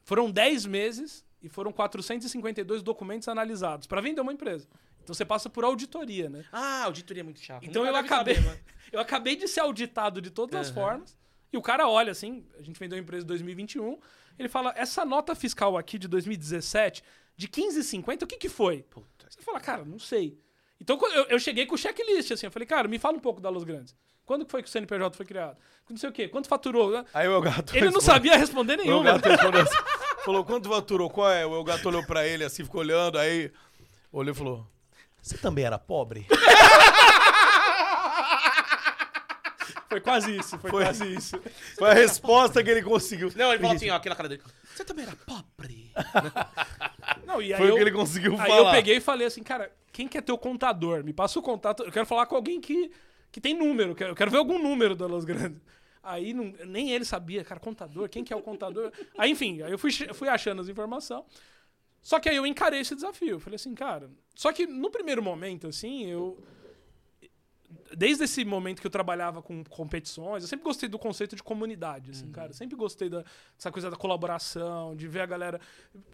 Foram 0.04 0.30
10 0.32 0.66
meses 0.66 1.26
e 1.42 1.48
foram 1.50 1.72
452 1.72 2.82
documentos 2.84 3.28
analisados 3.28 3.88
pra 3.88 4.02
vender 4.02 4.22
uma 4.22 4.34
empresa. 4.34 4.68
Então 5.04 5.14
você 5.16 5.26
passa 5.26 5.50
por 5.50 5.64
auditoria, 5.64 6.30
né? 6.30 6.46
Ah, 6.52 6.84
auditoria 6.86 7.22
é 7.22 7.24
muito 7.24 7.40
chato. 7.40 7.64
Então 7.66 7.86
eu 7.86 7.96
acabei, 7.96 8.36
saber, 8.36 8.64
eu 8.92 9.00
acabei 9.00 9.36
de 9.36 9.48
ser 9.48 9.62
auditado 9.62 10.22
de 10.22 10.30
todas 10.30 10.60
as 10.60 10.68
Aham. 10.68 10.76
formas. 10.76 11.18
E 11.52 11.58
o 11.58 11.62
cara 11.62 11.88
olha 11.90 12.12
assim, 12.12 12.46
a 12.58 12.62
gente 12.62 12.80
vendeu 12.80 12.98
a 12.98 13.02
empresa 13.02 13.24
em 13.26 13.28
2021, 13.28 13.98
ele 14.40 14.48
fala, 14.48 14.74
essa 14.78 15.04
nota 15.04 15.36
fiscal 15.36 15.78
aqui 15.78 15.98
de 16.00 16.08
2017, 16.08 17.04
de 17.36 17.48
15,50, 17.48 18.24
o 18.24 18.28
que 18.28 18.38
que 18.38 18.50
foi? 18.50 18.84
Puta. 18.84 19.26
Você 19.30 19.42
fala, 19.42 19.60
cara, 19.60 19.84
não 19.86 20.00
sei. 20.00 20.38
Então 20.80 21.00
eu, 21.14 21.26
eu 21.26 21.40
cheguei 21.40 21.66
com 21.66 21.76
o 21.76 21.78
checklist, 21.78 22.32
assim, 22.32 22.46
eu 22.48 22.52
falei, 22.52 22.66
cara, 22.66 22.88
me 22.88 22.98
fala 23.00 23.18
um 23.18 23.22
pouco 23.22 23.40
da 23.40 23.50
Los 23.50 23.64
Grandes. 23.64 23.96
Quando 24.26 24.48
foi 24.48 24.62
que 24.64 24.70
o 24.70 24.72
CNPJ 24.72 25.16
foi 25.18 25.26
criado? 25.26 25.58
Não 25.90 25.98
sei 25.98 26.10
o 26.10 26.14
quê, 26.14 26.28
quanto 26.28 26.48
faturou? 26.48 27.06
Aí 27.14 27.28
o 27.28 27.34
Elgato 27.34 27.76
Ele 27.76 27.90
não 27.90 28.00
sabia 28.00 28.38
responder 28.38 28.76
O 28.76 28.78
nenhuma. 28.78 29.10
Elgato 29.10 29.30
respondeu 29.30 29.62
assim, 29.62 29.78
falou, 30.24 30.46
quanto 30.46 30.70
faturou? 30.70 31.10
Qual 31.10 31.30
é? 31.30 31.46
O 31.46 31.56
Elgato 31.56 31.88
olhou 31.90 32.04
pra 32.06 32.26
ele 32.26 32.44
assim, 32.44 32.64
ficou 32.64 32.82
olhando, 32.82 33.18
aí 33.20 33.52
olhou 34.12 34.34
e 34.34 34.38
falou, 34.38 34.68
você 35.22 35.38
também 35.38 35.66
era 35.66 35.78
pobre? 35.78 36.26
Foi 39.92 40.00
quase 40.00 40.38
isso, 40.38 40.58
foi, 40.58 40.72
Foi. 40.72 40.84
quase 40.86 41.14
isso. 41.14 41.38
Foi 41.78 41.90
a 41.90 41.94
resposta 41.94 42.64
que 42.64 42.70
ele 42.70 42.82
conseguiu. 42.82 43.30
Não, 43.36 43.50
ele 43.52 43.60
falou 43.62 43.76
assim, 43.76 43.90
ó, 43.90 43.96
aquela 43.98 44.16
cara 44.16 44.30
dele. 44.30 44.42
Você 44.74 44.86
também 44.86 45.04
era 45.06 45.14
pobre. 45.18 45.92
Não, 47.28 47.42
e 47.42 47.54
aí 47.54 47.60
Foi 47.60 47.70
eu, 47.70 47.74
o 47.74 47.76
que 47.76 47.82
ele 47.84 47.92
conseguiu 47.92 48.32
Aí 48.40 48.48
falar. 48.50 48.70
eu 48.70 48.72
peguei 48.72 48.98
e 48.98 49.02
falei 49.02 49.28
assim, 49.28 49.44
cara, 49.44 49.70
quem 49.92 50.08
que 50.08 50.18
é 50.18 50.22
teu 50.22 50.38
contador? 50.38 51.04
Me 51.04 51.12
passa 51.12 51.38
o 51.40 51.42
contato. 51.42 51.84
Eu 51.84 51.92
quero 51.92 52.06
falar 52.06 52.26
com 52.26 52.36
alguém 52.38 52.62
que, 52.62 52.90
que 53.32 53.42
tem 53.42 53.54
número. 53.54 53.94
que- 53.94 54.04
Eu 54.04 54.16
quero 54.16 54.32
ver 54.32 54.38
algum 54.38 54.58
número 54.62 54.96
da 54.96 55.06
Los 55.06 55.26
Grandes. 55.26 55.62
Aí 56.02 56.34
não- 56.34 56.54
nem 56.66 56.92
ele 56.92 57.04
sabia, 57.06 57.44
cara, 57.44 57.60
contador, 57.60 58.08
quem 58.10 58.24
que 58.24 58.32
é 58.34 58.36
o 58.36 58.42
contador? 58.42 58.92
aí, 59.18 59.32
enfim, 59.32 59.62
aí 59.62 59.72
eu 59.72 59.78
fui, 59.78 59.92
fui 59.92 60.30
achando 60.30 60.62
as 60.62 60.70
informações. 60.70 61.24
Só 62.02 62.18
que 62.20 62.30
aí 62.30 62.36
eu 62.38 62.46
encarei 62.48 62.80
esse 62.80 62.96
desafio. 62.96 63.32
Eu 63.32 63.40
falei 63.40 63.56
assim, 63.58 63.76
cara. 63.76 64.10
Só 64.34 64.52
que 64.54 64.66
no 64.66 64.90
primeiro 64.90 65.22
momento, 65.22 65.68
assim, 65.68 66.06
eu. 66.08 66.42
Desde 67.96 68.24
esse 68.24 68.44
momento 68.46 68.80
que 68.82 68.88
eu 68.88 68.92
trabalhava 68.92 69.42
com 69.42 69.64
competições, 69.64 70.44
eu 70.44 70.48
sempre 70.50 70.64
gostei 70.64 70.88
do 70.90 70.98
conceito 71.00 71.36
de 71.36 71.44
comunidade, 71.44 72.12
assim, 72.12 72.32
cara. 72.32 72.50
Eu 72.50 72.54
sempre 72.54 72.76
gostei 72.76 73.10
da- 73.10 73.24
dessa 73.56 73.72
coisa 73.72 73.90
da 73.90 73.96
colaboração, 73.98 74.96
de 74.96 75.08
ver 75.08 75.22
a 75.22 75.26
galera. 75.26 75.60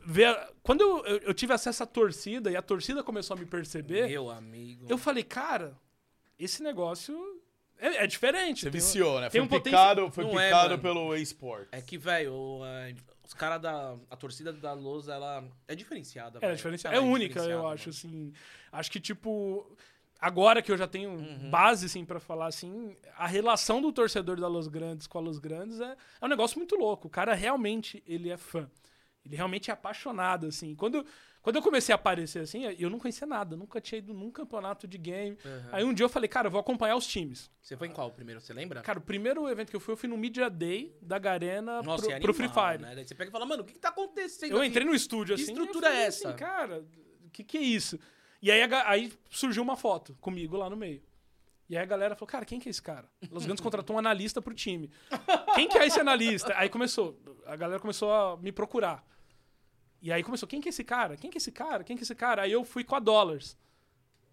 Ver 0.06 0.26
a- 0.26 0.50
Quando 0.64 0.82
eu, 0.82 1.06
eu, 1.06 1.18
eu 1.20 1.34
tive 1.34 1.54
acesso 1.54 1.84
à 1.84 1.86
torcida 1.86 2.50
e 2.52 2.56
a 2.56 2.62
torcida 2.62 3.04
começou 3.04 3.36
a 3.36 3.40
me 3.40 3.46
perceber, 3.46 4.08
Meu 4.08 4.30
amigo. 4.30 4.86
eu 4.90 4.98
falei, 4.98 5.24
cara, 5.24 5.78
esse 6.40 6.62
negócio 6.64 7.16
é, 7.80 8.04
é 8.04 8.08
diferente. 8.08 8.62
Você 8.62 8.72
tem 8.72 8.80
um- 8.82 8.84
viciou, 8.84 9.22
né? 9.22 9.30
tem 9.30 9.40
Foi 9.42 9.46
um 9.46 9.48
potencial- 9.50 9.90
picado, 9.96 10.12
foi 10.12 10.24
Não 10.24 10.40
é, 10.40 10.46
picado 10.48 10.70
mano. 10.72 10.82
pelo 10.82 11.16
eSport. 11.16 11.68
É 11.72 11.80
que, 11.82 11.98
velho, 11.98 12.62
é, 12.66 12.96
os 13.24 13.34
caras 13.36 13.62
da. 13.62 13.96
A 14.10 14.16
torcida 14.16 14.52
da 14.52 14.74
Lousa, 14.74 15.14
ela 15.14 15.44
é 15.68 15.76
diferenciada. 15.76 16.40
É, 16.40 16.42
velho. 16.42 16.56
diferencial. 16.56 16.94
Ela 16.94 17.04
é 17.04 17.06
única, 17.06 17.40
eu 17.40 17.44
diferenciada, 17.44 17.74
acho, 17.74 17.90
mano. 17.90 17.98
assim. 17.98 18.34
Acho 18.72 18.92
que, 18.92 19.00
tipo, 19.00 19.78
agora 20.20 20.62
que 20.62 20.72
eu 20.72 20.78
já 20.78 20.88
tenho 20.88 21.12
Uhum. 21.12 21.50
base, 21.50 21.86
assim, 21.86 22.04
pra 22.06 22.20
falar, 22.20 22.48
assim, 22.48 22.96
a 23.18 23.28
relação 23.28 23.82
do 23.82 23.92
torcedor 23.92 24.40
da 24.40 24.48
Los 24.48 24.68
Grandes 24.68 25.08
com 25.08 25.18
a 25.18 25.22
Los 25.22 25.40
Grandes 25.40 25.80
é, 25.80 25.96
é 26.22 26.26
um 26.26 26.30
negócio 26.30 26.58
muito 26.58 26.76
louco. 26.76 27.08
O 27.08 27.12
cara 27.12 27.34
realmente, 27.34 28.04
ele 28.08 28.30
é 28.30 28.38
fã. 28.38 28.70
Ele 29.26 29.36
realmente 29.36 29.70
é 29.70 29.74
apaixonado, 29.74 30.48
assim. 30.48 30.74
Quando, 30.74 31.06
quando 31.42 31.58
eu 31.58 31.62
comecei 31.62 31.92
a 31.92 31.98
aparecer, 31.98 32.40
assim, 32.40 32.64
eu 32.80 32.90
não 32.90 32.98
conhecia 32.98 33.28
nada. 33.28 33.58
Nunca 33.58 33.82
tinha 33.82 34.00
ido 34.00 34.14
num 34.14 34.32
campeonato 34.32 34.88
de 34.88 34.98
game. 34.98 35.38
Uhum. 35.44 35.62
Aí 35.74 35.84
um 35.84 35.94
dia 35.94 36.06
eu 36.06 36.10
falei, 36.10 36.30
cara, 36.30 36.48
eu 36.48 36.52
vou 36.52 36.62
acompanhar 36.62 36.96
os 36.96 37.06
times. 37.06 37.52
Você 37.62 37.76
foi 37.76 37.90
em 37.90 37.92
qual 37.92 38.10
primeiro? 38.10 38.40
Você 38.40 38.54
lembra? 38.54 38.80
Cara, 38.82 39.00
o 39.00 39.02
primeiro 39.02 39.50
evento 39.50 39.70
que 39.70 39.76
eu 39.76 39.82
fui, 39.82 39.92
eu 39.92 39.98
fui 39.98 40.08
no 40.08 40.18
Media 40.18 40.50
Day 40.50 40.96
da 41.02 41.20
Garena 41.20 41.82
Nossa, 41.84 42.04
pro, 42.06 42.12
é 42.14 42.20
pro 42.22 42.32
animal, 42.32 42.54
Free 42.54 42.72
Fire. 42.72 42.82
Né? 42.82 42.96
Daí 42.96 43.06
você 43.06 43.14
pega 43.16 43.30
e 43.30 43.32
fala, 43.34 43.46
mano, 43.46 43.64
o 43.64 43.66
que, 43.66 43.74
que 43.74 43.80
tá 43.80 43.90
acontecendo? 43.90 44.52
Eu 44.54 44.60
aqui? 44.60 44.68
entrei 44.68 44.86
no 44.86 44.96
estúdio 44.96 45.36
Que 45.36 45.42
assim. 45.42 45.52
estrutura 45.52 45.88
eu 45.88 45.92
falei 45.92 46.04
é 46.06 46.08
assim, 46.08 46.28
essa? 46.28 46.34
cara, 46.38 46.86
o 47.26 47.30
que, 47.30 47.44
que 47.44 47.58
é 47.58 47.62
isso? 47.62 48.00
E 48.42 48.52
aí, 48.52 48.62
a 48.62 48.90
aí 48.90 49.14
surgiu 49.30 49.64
uma 49.64 49.76
foto 49.76 50.16
comigo 50.22 50.58
lá 50.58 50.70
no 50.70 50.76
meio. 50.76 51.02
E 51.70 51.76
aí 51.76 51.84
a 51.84 51.86
galera 51.86 52.16
falou, 52.16 52.28
cara, 52.28 52.46
quem 52.46 52.60
que 52.60 52.70
é 52.70 52.72
esse 52.72 52.82
cara? 52.82 53.10
Los 53.30 53.46
Grandes 53.46 53.62
contratou 53.62 53.96
um 53.96 54.00
analista 54.00 54.42
pro 54.42 54.54
time. 54.54 54.90
Quem 55.54 55.68
que 55.68 55.78
é 55.78 55.86
esse 55.86 56.00
analista? 56.00 56.54
Aí 56.56 56.70
começou, 56.70 57.20
a 57.46 57.56
galera 57.56 57.80
começou 57.80 58.12
a 58.12 58.38
me 58.38 58.52
procurar. 58.52 59.06
E 60.02 60.12
aí 60.12 60.24
começou, 60.24 60.48
quem 60.48 60.62
que 60.62 60.70
é 60.70 60.72
esse 60.72 60.84
cara? 60.84 61.18
Quem 61.18 61.30
que 61.30 61.38
é 61.38 61.40
esse 61.40 61.52
cara? 61.52 61.84
Quem 61.84 61.98
que 61.98 62.04
é 62.04 62.06
esse 62.06 62.16
cara? 62.16 62.44
Aí 62.44 62.52
eu 62.52 62.64
fui 62.64 62.84
com 62.84 62.96
a 62.96 63.00
Dollars. 63.00 63.58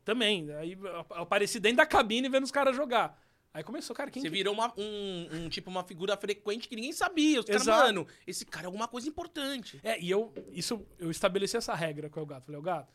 Também. 0.04 0.52
Aí 0.52 0.78
eu 0.80 1.06
apareci 1.10 1.58
dentro 1.58 1.78
da 1.78 1.86
cabine 1.86 2.28
vendo 2.28 2.44
os 2.44 2.52
caras 2.52 2.76
jogar. 2.76 3.18
Aí 3.52 3.62
começou, 3.62 3.94
cara, 3.94 4.10
quem 4.10 4.20
Você 4.20 4.28
que... 4.28 4.34
virou 4.34 4.52
uma, 4.52 4.72
um, 4.76 5.28
um 5.32 5.48
tipo 5.48 5.70
uma 5.70 5.84
figura 5.84 6.16
frequente 6.16 6.68
que 6.68 6.74
ninguém 6.74 6.92
sabia. 6.92 7.40
Os 7.40 7.46
caras, 7.46 7.66
mano, 7.66 8.06
esse 8.26 8.44
cara 8.44 8.66
é 8.66 8.68
alguma 8.68 8.86
coisa 8.88 9.08
importante. 9.08 9.80
É, 9.82 9.98
e 10.00 10.10
eu, 10.10 10.32
isso, 10.50 10.84
eu 10.98 11.10
estabeleci 11.10 11.56
essa 11.56 11.74
regra 11.74 12.10
com 12.10 12.20
o 12.20 12.26
Gato. 12.26 12.46
Falei, 12.46 12.60
o 12.60 12.62
Gato, 12.62 12.92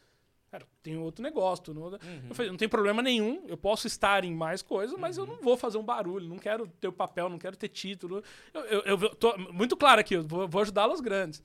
cara, 0.52 0.66
tem 0.82 0.98
outro 0.98 1.22
negócio. 1.24 1.74
Não... 1.74 1.94
Eu 1.94 2.36
falei, 2.36 2.52
não 2.52 2.58
tem 2.58 2.68
problema 2.68 3.02
nenhum, 3.02 3.46
eu 3.48 3.58
posso 3.58 3.88
estar 3.88 4.24
em 4.24 4.34
mais 4.34 4.62
coisas, 4.62 4.98
mas 4.98 5.18
eu 5.18 5.26
não 5.26 5.36
vou 5.38 5.56
fazer 5.56 5.78
um 5.78 5.84
barulho, 5.84 6.28
não 6.28 6.38
quero 6.38 6.68
ter 6.68 6.88
o 6.88 6.94
papel, 6.94 7.30
não 7.30 7.38
quero 7.38 7.56
ter 7.56 7.68
título. 7.70 8.24
Eu, 8.54 8.62
eu, 8.62 9.00
eu 9.00 9.16
tô 9.16 9.38
muito 9.54 9.78
claro 9.78 10.02
aqui, 10.02 10.16
eu 10.16 10.24
vou, 10.24 10.48
vou 10.48 10.62
ajudá-los 10.62 11.02
grandes. 11.02 11.44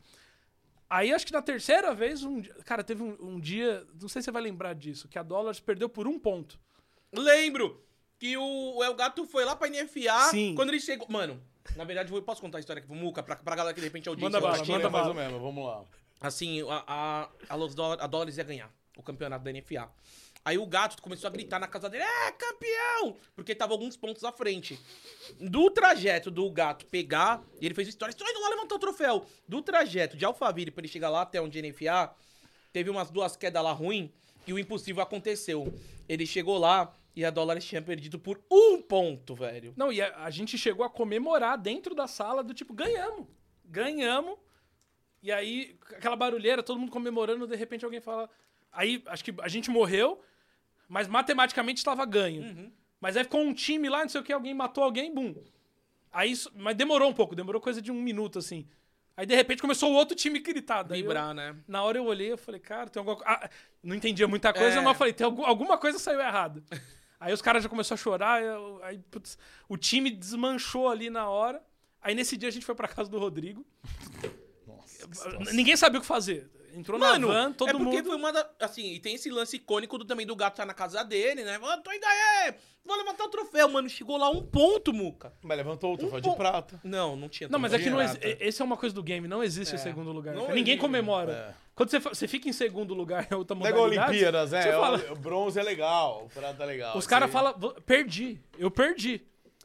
Aí 0.88 1.12
acho 1.12 1.27
que 1.27 1.33
na 1.33 1.43
terceira 1.43 1.95
vez, 1.95 2.23
um, 2.23 2.40
dia- 2.40 2.55
cara, 2.64 2.85
teve 2.85 3.03
um, 3.03 3.17
um 3.21 3.40
dia, 3.40 3.87
não 4.01 4.09
sei 4.09 4.23
se 4.23 4.27
você 4.27 4.31
vai 4.31 4.43
lembrar 4.43 4.75
disso, 4.75 5.09
que 5.09 5.19
a 5.19 5.23
Dollars 5.23 5.59
perdeu 5.61 5.88
por 5.88 6.07
um 6.07 6.19
ponto. 6.19 6.59
Lembro 7.12 7.83
que 8.19 8.37
o 8.37 8.83
El 8.83 8.95
Gato 8.95 9.27
foi 9.27 9.45
lá 9.45 9.57
pra 9.57 9.69
NFA 9.69 10.31
Sim. 10.31 10.55
quando 10.55 10.69
ele 10.71 10.81
chegou. 10.81 11.07
Mano, 11.11 11.43
na 11.77 11.85
verdade, 11.85 12.12
eu 12.12 12.23
posso 12.23 12.40
contar 12.40 12.59
a 12.59 12.61
história 12.61 12.79
aqui 12.81 12.87
pro 12.87 12.97
Muca, 12.97 13.23
pra, 13.23 13.37
pra 13.37 13.57
galera 13.57 13.75
que 13.75 13.81
de 13.81 13.87
repente 13.87 14.09
é 14.09 14.11
audiência. 14.11 14.31
Manda 14.31 14.40
bala, 14.40 14.59
latina. 14.59 14.77
manda 14.79 14.90
mais 14.90 15.07
bala. 15.07 15.14
ou 15.17 15.21
menos, 15.21 15.40
vamos 15.43 15.64
lá. 15.67 15.85
Assim, 16.21 16.62
a, 16.71 16.85
a, 16.87 17.23
a, 17.49 18.05
a 18.05 18.07
Dólares 18.07 18.38
ia 18.38 18.45
ganhar 18.45 18.71
o 18.97 19.03
campeonato 19.03 19.45
da 19.45 19.53
NFA. 19.53 19.91
Aí 20.45 20.59
o 20.59 20.67
gato 20.67 21.01
começou 21.01 21.29
a 21.29 21.31
gritar 21.31 21.59
na 21.59 21.67
casa 21.67 21.89
dele: 21.89 22.05
É, 22.05 22.33
campeão! 22.33 23.17
Porque 23.35 23.55
tava 23.55 23.73
alguns 23.73 23.97
pontos 23.97 24.23
à 24.25 24.33
frente. 24.33 24.79
Do 25.41 25.71
trajeto 25.71 26.31
do 26.31 26.51
gato 26.51 26.85
pegar, 26.87 27.43
e 27.61 27.67
ele 27.67 27.75
fez 27.75 27.89
história, 27.89 28.15
só 28.17 28.29
indo 28.29 28.41
lá 28.41 28.51
levantar 28.51 28.75
o 28.75 28.79
troféu. 28.79 29.27
Do 29.49 29.63
trajeto 29.63 30.17
de 30.17 30.25
Alphaville 30.25 30.71
pra 30.71 30.83
ele 30.83 30.89
chegar 30.89 31.09
lá 31.09 31.23
até 31.23 31.41
onde 31.41 31.63
NFA, 31.63 32.15
teve 32.73 32.91
umas 32.91 33.11
duas 33.11 33.37
quedas 33.37 33.63
lá 33.63 33.73
ruim 33.73 34.13
e 34.47 34.53
o 34.53 34.59
impossível 34.59 35.03
aconteceu. 35.03 35.73
Ele 36.09 36.27
chegou 36.27 36.59
lá 36.59 36.95
E 37.17 37.25
a 37.25 37.31
Dólares 37.31 37.65
tinha 37.65 37.81
perdido 37.81 38.19
por 38.19 38.43
um 38.51 38.83
ponto, 38.83 39.35
velho. 39.35 39.73
Não, 39.77 39.93
e 39.93 40.03
a, 40.03 40.25
a 40.25 40.31
gente 40.31 40.59
chegou 40.59 40.85
a 40.85 40.91
comemorar 40.91 41.57
dentro 41.57 41.95
da 41.95 42.09
sala 42.09 42.43
do 42.43 42.53
tipo, 42.53 42.75
ganhamos. 42.75 43.29
Ganhamos. 43.65 44.37
E 45.23 45.33
aí, 45.33 45.79
aquela 45.97 46.17
barulheira, 46.17 46.63
todo 46.63 46.79
mundo 46.79 46.91
comemorando, 46.91 47.47
de 47.47 47.57
repente 47.57 47.85
alguém 47.85 48.01
fala. 48.01 48.29
Aí, 48.75 49.03
acho 49.07 49.25
que 49.25 49.33
a 49.41 49.49
gente 49.49 49.71
morreu, 49.71 50.21
mas 50.89 51.07
matematicamente 51.09 51.79
estava 51.79 52.05
ganho. 52.05 52.43
Uhum. 52.43 52.73
Mas 53.01 53.17
aí 53.17 53.25
ficou 53.25 53.41
um 53.41 53.55
time 53.55 53.89
lá, 53.89 54.01
não 54.03 54.09
sei 54.09 54.21
o 54.21 54.25
que, 54.25 54.33
alguém 54.33 54.53
matou 54.55 54.83
alguém, 54.85 55.13
bum. 55.15 55.35
Aí, 56.13 56.31
isso- 56.31 56.51
mas 56.55 56.77
demorou 56.77 57.09
um 57.09 57.13
pouco, 57.13 57.35
demorou 57.35 57.61
coisa 57.61 57.81
de 57.83 57.91
um 57.93 58.01
minuto, 58.01 58.39
assim. 58.39 58.67
Aí, 59.17 59.25
de 59.27 59.35
repente, 59.35 59.61
começou 59.61 59.93
o 59.93 59.95
outro 59.95 60.17
time 60.17 60.39
gritar. 60.41 60.83
daí 60.83 61.01
eu- 61.01 61.05
Vibrar, 61.07 61.33
né? 61.35 61.55
na 61.69 61.83
hora 61.85 61.99
eu 61.99 62.05
olhei, 62.05 62.33
eu 62.33 62.39
falei, 62.39 62.61
cara, 62.61 62.89
tem 62.91 63.01
alguma 63.01 63.17
coisa. 63.17 63.51
não 63.83 63.95
entendia 63.95 64.27
muita 64.27 64.53
coisa, 64.53 64.79
É. 64.79 64.81
mas 64.81 64.87
eu 64.93 64.95
falei, 64.95 65.13
tem 65.13 65.25
algum- 65.25 65.45
alguma 65.45 65.79
coisa 65.79 65.99
saiu 65.99 66.21
errado. 66.21 66.65
aí 67.21 67.33
os 67.33 67.41
caras 67.43 67.63
já 67.63 67.69
começaram 67.69 68.01
a 68.01 68.03
chorar, 68.03 68.43
eu- 68.43 68.81
aí, 68.83 68.99
putz, 69.11 69.39
o 69.69 69.77
time 69.77 70.11
desmanchou 70.11 70.89
ali 70.89 71.11
na 71.11 71.29
hora. 71.29 71.63
Aí 72.03 72.15
nesse 72.15 72.37
dia 72.37 72.49
a 72.49 72.53
gente 72.53 72.67
foi 72.67 72.75
pra 72.75 72.89
casa 72.89 73.09
do 73.11 73.19
Rodrigo. 73.19 73.65
Nossa. 74.67 75.07
Ninguém 75.53 75.77
sabia 75.77 75.99
o 75.99 76.01
que 76.01 76.07
fazer. 76.07 76.51
Entrou 76.75 76.99
Mano, 76.99 77.29
na 77.29 77.35
van, 77.35 77.53
todo 77.53 77.69
é 77.69 77.73
porque 77.73 77.85
mundo. 77.99 78.07
foi 78.07 78.17
uma 78.17 78.33
da, 78.33 78.49
Assim, 78.61 78.93
e 78.95 79.01
tem 79.01 79.15
esse 79.15 79.31
lance 79.31 79.57
icônico 79.57 79.97
do, 79.99 80.05
também 80.05 80.27
do 80.27 80.35
gato 80.35 80.57
tá 80.57 80.67
na 80.67 80.75
casa 80.75 81.03
dele, 81.05 81.45
né? 81.45 81.57
Mano, 81.59 81.83
tô 81.83 81.93
indo 81.93 82.05
aí! 82.05 82.55
Vou 82.85 82.97
levantar 82.99 83.25
o 83.25 83.29
troféu, 83.29 83.67
mano. 83.69 83.89
Chegou 83.89 84.17
lá 84.19 84.29
um 84.29 84.43
ponto, 84.43 84.93
Muca. 84.93 85.33
Mas 85.43 85.57
levantou 85.57 85.95
o 85.95 85.97
troféu 85.97 86.19
Um 86.19 86.21
de 86.21 86.29
pon- 86.29 86.37
prata. 86.37 86.79
Não, 86.85 87.17
não 87.17 87.29
tinha 87.31 87.49
Não, 87.49 87.59
mas 87.59 87.73
é 87.73 87.79
que 87.79 87.89
não 87.89 87.97
prata. 87.97 88.19
esse 88.23 88.61
é 88.61 88.65
uma 88.65 88.77
coisa 88.77 88.95
do 88.95 89.03
game, 89.03 89.27
não 89.27 89.43
existe 89.43 89.73
o 89.75 89.77
É. 89.77 89.79
segundo 89.79 90.13
lugar. 90.13 90.35
Não. 90.35 90.49
Ninguém 90.49 90.75
existe. 90.75 90.79
comemora. 90.81 91.33
É. 91.33 91.55
Quando 91.75 91.91
você, 91.91 91.99
você 91.99 92.29
fica 92.29 92.47
em 92.49 92.53
segundo 92.53 92.93
lugar 92.93 93.27
outra 93.33 93.57
é 93.57 93.59
igual 93.59 93.73
modalidade, 93.85 94.11
Olimpíadas, 94.11 94.51
né? 94.53 94.63
você 94.63 94.71
fala- 94.73 94.99
O, 95.09 95.13
o 95.13 95.17
bronze 95.17 95.59
é 95.59 95.63
legal, 95.63 96.25
o 96.27 96.29
prata 96.29 96.63
é 96.63 96.67
legal. 96.67 96.99
os 96.99 97.07
caras 97.07 97.31
falam, 97.31 97.55
"Vo- 97.57 97.75
perdi, 97.87 98.39
eu 98.59 98.71
perdi. 98.71 99.23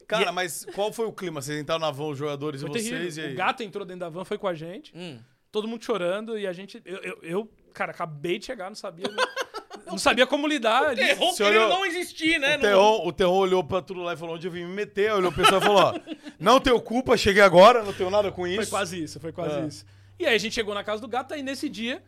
Cara, 0.07 0.31
mas 0.31 0.65
qual 0.73 0.91
foi 0.91 1.05
o 1.05 1.11
clima? 1.11 1.39
Vocês 1.41 1.59
entraram 1.59 1.81
na 1.81 1.91
van, 1.91 2.05
os 2.07 2.17
jogadores 2.17 2.61
Foi 2.61 2.69
e 2.69 2.73
vocês, 2.73 2.89
terrível. 2.89 3.23
e 3.25 3.27
aí? 3.27 3.33
O 3.33 3.37
gato 3.37 3.61
entrou 3.63 3.85
dentro 3.85 3.99
da 3.99 4.09
van, 4.09 4.23
foi 4.25 4.37
com 4.39 4.47
a 4.47 4.53
gente. 4.55 4.91
Hum. 4.95 5.19
Todo 5.51 5.67
mundo 5.67 5.83
chorando 5.83 6.37
e 6.37 6.45
a 6.47 6.53
gente. 6.53 6.81
Eu, 6.85 6.97
eu, 6.97 7.19
eu, 7.21 7.51
cara, 7.73 7.91
acabei 7.91 8.39
de 8.39 8.45
chegar, 8.45 8.69
não 8.69 8.75
sabia. 8.75 9.05
não 9.85 9.97
sabia 9.97 10.27
como 10.27 10.47
lidar. 10.47 10.91
Ele- 10.91 11.15
Terror 11.15 11.33
olhou- 11.41 11.69
não 11.69 11.85
existir, 11.85 12.39
né? 12.39 12.57
O 13.03 13.11
Terron, 13.11 13.33
o 13.33 13.37
olhou 13.37 13.63
pra 13.63 13.81
tudo 13.81 14.01
lá 14.01 14.13
e 14.13 14.17
falou: 14.17 14.35
onde 14.35 14.47
eu 14.47 14.51
vim 14.51 14.65
me 14.65 14.73
meter? 14.73 15.11
Olhou 15.13 15.31
o 15.31 15.35
pessoal 15.35 15.59
e 15.59 15.63
falou: 15.63 15.81
ó, 15.81 15.93
não 16.39 16.59
tenho 16.59 16.79
culpa, 16.81 17.17
cheguei 17.17 17.41
agora, 17.41 17.83
não 17.83 17.93
tenho 17.93 18.09
nada 18.09 18.31
com 18.31 18.45
isso. 18.47 18.57
Foi 18.57 18.67
quase 18.67 19.03
isso, 19.03 19.19
foi 19.19 19.31
quase 19.31 19.55
Ah. 19.55 19.65
isso. 19.67 19.85
E 20.19 20.25
aí 20.25 20.35
a 20.35 20.37
gente 20.39 20.53
chegou 20.53 20.73
na 20.73 20.83
casa 20.83 21.01
do 21.01 21.07
gato, 21.07 21.33
aí 21.33 21.41
nesse 21.41 21.69
dia. 21.69 22.03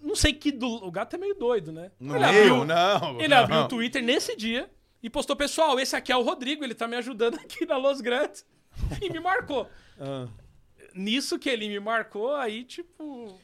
Não 0.00 0.14
sei 0.14 0.32
que. 0.32 0.52
Do, 0.52 0.66
o 0.66 0.90
gato 0.90 1.14
é 1.16 1.18
meio 1.18 1.34
doido, 1.34 1.72
né? 1.72 1.90
No 1.98 2.14
ele 2.14 2.24
abriu, 2.24 2.64
não. 2.64 3.18
ele 3.18 3.28
não. 3.28 3.36
abriu 3.38 3.58
o 3.60 3.68
Twitter 3.68 4.02
nesse 4.02 4.36
dia 4.36 4.70
e 5.02 5.10
postou: 5.10 5.34
Pessoal, 5.34 5.78
esse 5.80 5.96
aqui 5.96 6.12
é 6.12 6.16
o 6.16 6.22
Rodrigo, 6.22 6.62
ele 6.62 6.74
tá 6.74 6.86
me 6.86 6.96
ajudando 6.96 7.34
aqui 7.34 7.66
na 7.66 7.76
Los 7.76 8.00
Grandes. 8.00 8.44
E 9.02 9.10
me 9.10 9.18
marcou. 9.18 9.68
Ah. 10.00 10.28
Nisso 10.98 11.38
que 11.38 11.48
ele 11.48 11.68
me 11.68 11.78
marcou, 11.78 12.34
aí, 12.34 12.64
tipo. 12.64 13.38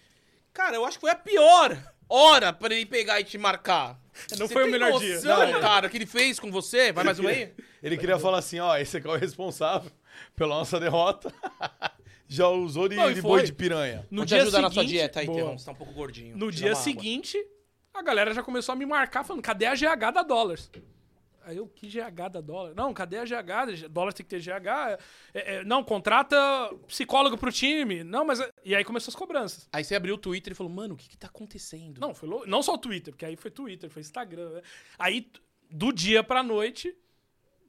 Cara, 0.52 0.74
eu 0.76 0.84
acho 0.84 0.96
que 0.98 1.02
foi 1.02 1.10
a 1.10 1.16
pior 1.16 1.76
hora 2.08 2.52
pra 2.52 2.74
ele 2.74 2.84
pegar 2.84 3.20
e 3.20 3.24
te 3.24 3.38
marcar. 3.38 3.98
Não 4.38 4.46
Você 4.46 4.52
foi 4.52 4.64
o 4.68 4.70
melhor 4.70 4.98
dia. 4.98 5.14
noção, 5.16 5.38
Não, 5.50 5.56
é. 5.58 5.60
cara, 5.60 5.88
que 5.88 5.96
ele 5.96 6.06
fez 6.06 6.38
com 6.40 6.50
você? 6.50 6.92
Vai 6.92 7.04
mais 7.04 7.18
um 7.18 7.26
aí? 7.28 7.52
Ele 7.82 7.96
queria 7.96 8.18
falar 8.18 8.38
assim: 8.38 8.58
ó, 8.60 8.76
esse 8.76 8.96
aqui 8.96 9.06
é 9.06 9.10
o 9.10 9.16
responsável 9.16 9.90
pela 10.36 10.56
nossa 10.56 10.78
derrota. 10.80 11.32
Já 12.26 12.48
usou 12.48 12.88
de, 12.88 12.96
Não, 12.96 13.12
de 13.12 13.20
boi 13.20 13.40
foi. 13.40 13.46
de 13.46 13.52
piranha. 13.52 14.06
No 14.10 14.18
Vou 14.18 14.26
dia 14.26 14.38
ajudar 14.42 14.58
seguinte, 14.58 14.68
na 14.68 14.74
sua 14.74 14.84
dieta 14.84 15.20
aí. 15.20 15.26
Terrão. 15.26 15.58
Você 15.58 15.64
tá 15.66 15.72
um 15.72 15.74
pouco 15.74 15.92
gordinho. 15.92 16.36
No 16.36 16.50
dia 16.50 16.68
uma 16.68 16.72
água. 16.72 16.82
seguinte, 16.82 17.38
a 17.92 18.02
galera 18.02 18.32
já 18.34 18.42
começou 18.42 18.72
a 18.72 18.76
me 18.76 18.86
marcar 18.86 19.22
falando, 19.24 19.42
cadê 19.42 19.66
a 19.66 19.74
GH 19.74 20.10
da 20.12 20.22
dólares? 20.22 20.70
Aí 21.46 21.56
eu, 21.56 21.66
que 21.68 21.86
GH 21.88 22.28
da 22.32 22.40
dólar? 22.40 22.74
Não, 22.74 22.92
cadê 22.94 23.18
a 23.18 23.24
GH? 23.24 23.88
Dólar 23.90 24.12
tem 24.12 24.24
que 24.24 24.30
ter 24.30 24.40
GH. 24.40 24.98
É, 25.34 25.56
é, 25.56 25.64
não, 25.64 25.84
contrata 25.84 26.36
psicólogo 26.86 27.36
pro 27.38 27.52
time. 27.52 28.02
Não, 28.04 28.24
mas. 28.24 28.40
é- 28.40 28.50
E 28.64 28.74
aí 28.74 28.84
começou 28.84 29.10
as 29.10 29.16
cobranças. 29.16 29.68
Aí 29.72 29.84
você 29.84 29.94
abriu 29.94 30.14
o 30.14 30.18
Twitter 30.18 30.52
e 30.52 30.56
falou, 30.56 30.72
mano, 30.72 30.94
o 30.94 30.96
que 30.96 31.08
que 31.08 31.16
tá 31.18 31.26
acontecendo? 31.26 32.00
Não, 32.00 32.14
foi 32.14 32.28
lou- 32.28 32.46
não 32.46 32.62
só 32.62 32.74
o 32.74 32.78
Twitter, 32.78 33.12
porque 33.12 33.24
aí 33.24 33.36
foi 33.36 33.50
Twitter, 33.50 33.88
foi 33.90 34.00
Instagram. 34.00 34.50
né? 34.50 34.62
Aí, 34.98 35.30
do 35.70 35.92
dia 35.92 36.22
pra 36.24 36.42
noite, 36.42 36.96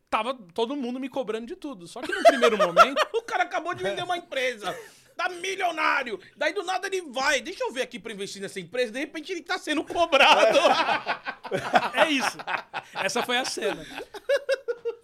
tava 0.10 0.34
todo 0.54 0.76
mundo 0.76 1.00
me 1.00 1.10
cobrando 1.10 1.46
de 1.48 1.56
tudo. 1.56 1.88
Só 1.88 2.02
que 2.02 2.12
no 2.14 2.24
primeiro 2.24 2.58
momento. 2.58 2.96
O 3.16 3.22
cara 3.26 3.44
acabou 3.44 3.74
de 3.74 3.84
vender 3.84 4.04
uma 4.04 4.18
empresa. 4.18 4.74
Tá 5.16 5.30
milionário. 5.30 6.20
Daí 6.36 6.54
do 6.54 6.64
nada 6.64 6.88
ele 6.88 7.02
vai. 7.04 7.42
Deixa 7.42 7.64
eu 7.64 7.72
ver 7.72 7.84
aqui 7.84 7.98
pra 7.98 8.12
investir 8.12 8.42
nessa 8.42 8.60
empresa. 8.60 8.92
De 8.92 9.00
repente 9.00 9.32
ele 9.32 9.42
tá 9.42 9.58
sendo 9.58 9.84
cobrado. 9.84 10.60
É 11.94 12.10
isso. 12.10 12.38
Essa 12.96 13.22
foi 13.22 13.38
a 13.38 13.46
cena. 13.46 13.86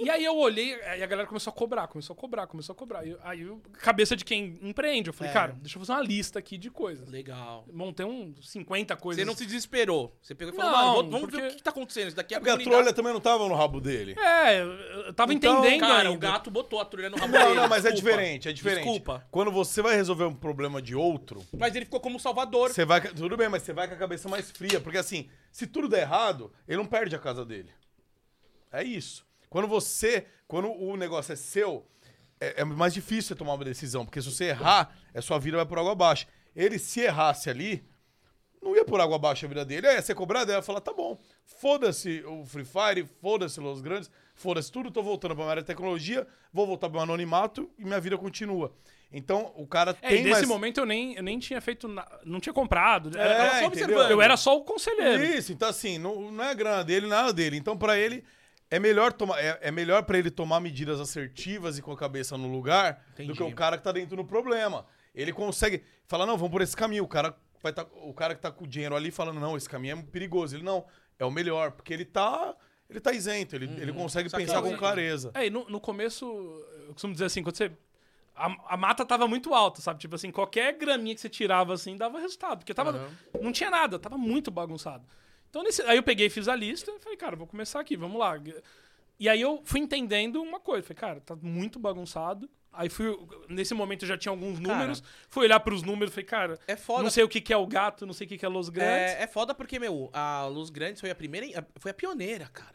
E 0.04 0.10
aí 0.10 0.24
eu 0.26 0.36
olhei, 0.38 0.74
aí 0.84 1.04
a 1.04 1.06
galera 1.08 1.28
começou 1.28 1.52
a 1.52 1.54
cobrar, 1.54 1.88
começou 1.88 2.14
a 2.14 2.18
cobrar, 2.18 2.48
começou 2.48 2.74
a 2.74 2.76
cobrar. 2.76 3.06
E 3.06 3.12
eu- 3.12 3.20
aí, 3.24 3.42
eu, 3.42 3.62
cabeça 3.74 4.16
de 4.16 4.26
quem 4.26 4.58
empreende, 4.62 5.10
eu 5.10 5.14
falei, 5.14 5.30
É. 5.30 5.34
cara, 5.34 5.54
deixa 5.62 5.78
eu 5.78 5.82
fazer 5.86 5.92
uma 5.94 6.02
lista 6.02 6.40
aqui 6.40 6.58
de 6.58 6.70
coisas. 6.72 7.08
Legal. 7.10 7.66
Montei 7.72 8.06
uns 8.06 8.50
50 8.50 8.96
coisas. 8.96 9.22
Você 9.22 9.26
não 9.26 9.36
se 9.36 9.46
desesperou. 9.46 10.16
Você 10.22 10.34
pegou 10.34 10.54
e 10.54 10.58
falou, 10.58 10.72
Não, 10.72 10.96
vamos- 10.96 11.12
vamos 11.12 11.30
ver 11.32 11.38
porque- 11.40 11.54
o 11.54 11.58
que 11.58 11.64
tá 11.64 11.70
acontecendo. 11.70 12.08
Isso 12.08 12.16
daqui 12.16 12.34
é 12.36 12.40
Porque 12.40 12.50
a 12.52 12.58
trolha 12.58 12.94
também 12.94 13.14
não 13.14 13.22
tava 13.22 13.48
no 13.48 13.54
rabo 13.56 13.80
dele. 13.80 14.16
É, 14.20 14.62
eu, 14.62 15.14
tava 15.14 15.34
Então, 15.34 15.60
entendendo 15.60 15.80
Cara, 15.82 16.10
ainda. 16.10 16.12
o 16.12 16.18
gato 16.18 16.50
botou 16.52 16.80
a 16.80 16.86
trulha 16.86 17.10
no 17.10 17.18
rabo 17.18 17.32
Não, 17.34 17.40
dele. 17.48 17.56
não, 17.56 17.68
mas 17.70 17.86
é 17.86 17.92
desculpa. 17.92 18.16
diferente, 18.18 18.50
é 18.50 18.54
diferente. 18.54 18.84
Desculpa. 18.84 19.28
Quando 19.30 19.52
você 19.52 19.82
vai 19.82 19.96
resolver 19.96 20.26
um 20.26 20.34
problema 20.34 20.82
de 20.82 20.96
outro, 20.96 21.46
Mas 21.58 21.76
ele 21.76 21.86
ficou 21.86 22.00
como 22.00 22.20
salvador. 22.20 22.70
você 22.72 22.86
vai. 22.86 23.02
Tudo 23.02 23.38
bem, 23.38 23.50
mas 23.50 23.62
você 23.64 23.74
vai 23.74 23.88
com 23.88 23.94
a 23.94 23.98
cabeça 23.98 24.28
mais 24.28 24.50
fria. 24.52 24.80
Porque 24.80 24.98
assim, 24.98 25.30
se 25.52 25.68
tudo 25.68 25.88
der 25.88 26.02
errado, 26.02 26.52
ele 26.68 26.78
não 26.78 26.86
perde 26.86 27.16
a 27.16 27.20
casa 27.20 27.46
dele. 27.46 27.70
É 28.72 28.84
isso. 28.84 29.30
Quando 29.52 29.68
você. 29.68 30.26
Quando 30.48 30.72
o 30.72 30.96
negócio 30.98 31.34
é 31.34 31.36
seu, 31.36 31.86
é, 32.40 32.62
é 32.62 32.64
mais 32.64 32.94
difícil 32.94 33.24
você 33.30 33.36
tomar 33.36 33.54
uma 33.54 33.64
decisão. 33.66 34.04
Porque 34.06 34.22
se 34.22 34.32
você 34.32 34.46
errar, 34.46 34.96
a 35.14 35.22
sua 35.22 35.38
vida 35.38 35.58
vai 35.58 35.66
por 35.66 35.78
água 35.78 35.92
abaixo. 35.92 36.26
Ele, 36.56 36.80
se 36.80 37.02
errasse 37.02 37.50
ali, 37.50 37.84
não 38.62 38.76
ia 38.76 38.84
por 38.86 39.00
água 39.00 39.16
abaixo 39.18 39.46
a 39.46 39.50
vida 39.50 39.64
dele. 39.66 39.88
Aí 39.88 39.96
ia 39.96 40.02
ser 40.02 40.16
cobrado, 40.16 40.52
ia 40.52 40.62
falar, 40.62 40.80
tá 40.82 40.92
bom. 40.94 41.18
Foda-se 41.46 42.24
o 42.26 42.46
Free 42.46 42.66
Fire, 42.66 43.08
foda-se 43.22 43.60
Los 43.60 43.82
Grandes, 43.82 44.10
foda-se 44.36 44.72
tudo, 44.72 44.90
tô 44.90 45.04
voltando 45.04 45.36
pra 45.36 45.44
minha 45.44 45.52
área 45.52 45.62
de 45.62 45.68
tecnologia, 45.68 46.26
vou 46.52 46.66
voltar 46.66 46.88
pro 46.88 46.94
meu 46.96 47.04
anonimato 47.04 47.70
e 47.78 47.84
minha 47.86 48.00
vida 48.00 48.18
continua. 48.18 48.74
Então, 49.14 49.52
o 49.58 49.68
cara 49.68 49.92
É, 50.02 50.10
tem 50.10 50.20
e 50.20 50.24
nesse 50.24 50.32
mais... 50.32 50.48
momento 50.48 50.80
eu 50.80 50.86
nem, 50.86 51.14
eu 51.16 51.24
nem 51.24 51.38
tinha 51.40 51.60
feito. 51.60 51.88
na- 51.88 52.08
Não 52.26 52.40
tinha 52.40 52.54
comprado. 52.54 53.18
É, 53.18 53.22
era 53.22 53.60
só 53.60 53.66
observando. 53.68 54.12
Eu 54.12 54.22
era 54.22 54.38
só 54.38 54.58
o 54.58 54.64
conselheiro. 54.64 55.24
Isso, 55.24 55.52
então 55.52 55.68
assim, 55.70 55.98
não, 55.98 56.32
não 56.32 56.44
é 56.44 56.52
a 56.52 56.54
grana 56.54 56.84
dele, 56.84 57.08
nada 57.08 57.32
dele. 57.34 57.58
Então, 57.58 57.78
pra 57.78 57.98
ele, 57.98 58.24
é 58.72 58.80
melhor 58.80 59.12
tomar, 59.12 59.38
é, 59.38 59.60
é 59.62 59.70
melhor 59.70 60.04
para 60.04 60.18
ele 60.18 60.32
tomar 60.32 60.62
medidas 60.62 60.98
assertivas 61.02 61.78
e 61.78 61.82
com 61.82 61.92
a 61.92 61.98
cabeça 61.98 62.38
no 62.38 62.50
lugar 62.50 63.04
do 63.16 63.24
Entendi. 63.24 63.38
que 63.38 63.44
o 63.44 63.54
cara 63.54 63.78
que 63.78 63.84
tá 63.84 63.92
dentro 63.92 64.16
do 64.16 64.24
problema. 64.24 64.86
Ele 65.14 65.34
consegue 65.34 65.84
falar, 66.08 66.26
não, 66.26 66.38
vamos 66.38 66.54
por 66.54 66.62
esse 66.62 66.76
caminho. 66.76 67.04
O 67.04 67.08
cara 67.08 67.36
vai 67.62 67.74
tá, 67.74 67.86
o 68.02 68.14
cara 68.14 68.34
que 68.34 68.40
tá 68.42 68.50
com 68.50 68.64
o 68.64 68.68
dinheiro 68.68 68.96
ali 68.96 69.12
falando, 69.12 69.42
não, 69.42 69.58
esse 69.58 69.70
caminho 69.70 70.00
é 70.00 70.02
perigoso. 70.02 70.56
Ele 70.56 70.64
não, 70.64 70.86
é 71.20 71.26
o 71.26 71.30
melhor, 71.30 71.72
porque 71.72 71.94
ele 71.94 72.06
tá, 72.06 72.56
ele 72.90 73.02
tá 73.02 73.12
isento, 73.12 73.58
ele, 73.58 73.66
ele 73.78 73.92
consegue 73.92 74.30
Saquei. 74.30 74.46
pensar 74.46 74.62
com 74.62 74.76
clareza. 74.78 75.32
É, 75.34 75.48
e 75.48 75.50
no, 75.50 75.70
no 75.70 75.82
começo, 75.82 76.26
eu 76.88 76.94
costumo 76.94 77.12
dizer 77.12 77.26
assim, 77.26 77.44
quando 77.44 77.58
você. 77.58 77.70
A, 78.34 78.74
a 78.74 78.78
mata 78.78 79.06
tava 79.06 79.28
muito 79.28 79.54
alta, 79.54 79.82
sabe? 79.82 80.00
Tipo 80.00 80.16
assim, 80.16 80.32
qualquer 80.32 80.78
graminha 80.78 81.14
que 81.14 81.20
você 81.20 81.28
tirava 81.28 81.74
assim 81.74 81.98
dava 81.98 82.20
resultado. 82.20 82.60
Porque 82.60 82.74
tava. 82.74 82.92
Aham. 82.92 83.10
Não 83.42 83.52
tinha 83.52 83.70
nada, 83.70 84.00
tava 84.00 84.18
muito 84.18 84.50
bagunçado. 84.50 85.04
Então, 85.52 85.62
nesse, 85.64 85.82
aí 85.84 85.98
eu 85.98 86.04
peguei 86.04 86.26
e 86.28 86.30
fiz 86.30 86.48
a 86.48 86.56
lista 86.56 86.90
e 86.90 87.00
falei, 87.00 87.18
cara, 87.18 87.36
vou 87.36 87.46
começar 87.46 87.80
aqui, 87.80 87.96
vamos 87.96 88.18
lá. 88.20 88.36
E 89.20 89.30
aí 89.30 89.40
eu 89.40 89.62
fui 89.64 89.80
entendendo 89.82 90.42
uma 90.42 90.60
coisa. 90.60 90.82
Falei, 90.82 90.98
cara, 91.00 91.22
tá 91.22 91.36
muito 91.36 91.78
bagunçado. 91.78 92.50
Aí 92.74 92.88
fui. 92.90 93.06
Nesse 93.50 93.74
momento 93.74 94.04
eu 94.04 94.08
já 94.08 94.18
tinha 94.18 94.32
alguns 94.32 94.60
Cara. 94.60 94.74
números. 94.74 95.04
Fui 95.30 95.44
olhar 95.44 95.60
pros 95.60 95.84
números 95.84 96.14
falei, 96.14 96.26
cara, 96.26 96.58
É 96.66 96.78
foda. 96.78 97.04
não 97.04 97.10
sei 97.10 97.22
o 97.24 97.28
que, 97.30 97.42
que 97.42 97.52
é 97.54 97.58
o 97.58 97.68
gato, 97.68 98.06
não 98.06 98.14
sei 98.14 98.26
o 98.26 98.30
que, 98.30 98.38
que 98.38 98.46
é 98.46 98.48
Los 98.48 98.70
Grandes. 98.70 99.12
É, 99.14 99.24
é 99.24 99.28
foda 99.28 99.54
porque, 99.54 99.78
meu, 99.78 100.10
a 100.14 100.46
Luz 100.48 100.70
Grandes 100.70 101.02
foi 101.02 101.12
a 101.12 101.16
primeira. 101.16 101.60
a- 101.60 101.66
Foi 101.78 101.92
a 101.92 101.94
pioneira, 101.94 102.48
cara. 102.48 102.74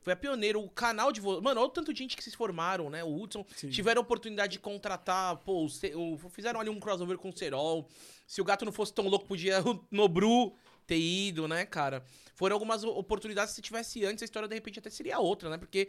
Foi 0.00 0.12
a 0.12 0.16
pioneira. 0.16 0.58
O 0.58 0.68
canal 0.70 1.12
de. 1.12 1.20
vo- 1.20 1.40
Mano, 1.42 1.60
olha 1.60 1.66
o 1.68 1.70
tanto 1.70 1.92
de 1.92 1.98
gente 1.98 2.16
que 2.16 2.24
se 2.24 2.30
formaram, 2.34 2.88
né? 2.88 3.04
O 3.04 3.14
Hudson 3.14 3.44
Sim. 3.54 3.68
tiveram 3.68 4.00
a 4.00 4.02
oportunidade 4.02 4.52
de 4.54 4.58
contratar. 4.58 5.36
Pô, 5.38 5.64
o 5.64 5.68
Ce- 5.68 5.94
o- 5.94 6.18
fizeram 6.30 6.58
ali 6.60 6.70
um 6.70 6.80
crossover 6.80 7.18
com 7.18 7.28
o 7.28 7.36
Serol. 7.36 7.86
Se 8.26 8.40
o 8.40 8.44
gato 8.44 8.64
não 8.64 8.72
fosse 8.72 8.92
tão 8.92 9.06
louco, 9.06 9.26
podia 9.26 9.60
o 9.62 9.84
Nobru 9.90 10.54
ter 10.86 10.98
ido, 10.98 11.46
né, 11.48 11.64
cara? 11.64 12.04
Foram 12.34 12.54
algumas 12.54 12.84
oportunidades. 12.84 13.54
Se 13.54 13.62
tivesse 13.62 14.04
antes, 14.04 14.22
a 14.22 14.24
história 14.24 14.48
de 14.48 14.54
repente 14.54 14.78
até 14.78 14.90
seria 14.90 15.18
outra, 15.18 15.48
né? 15.50 15.56
Porque 15.56 15.88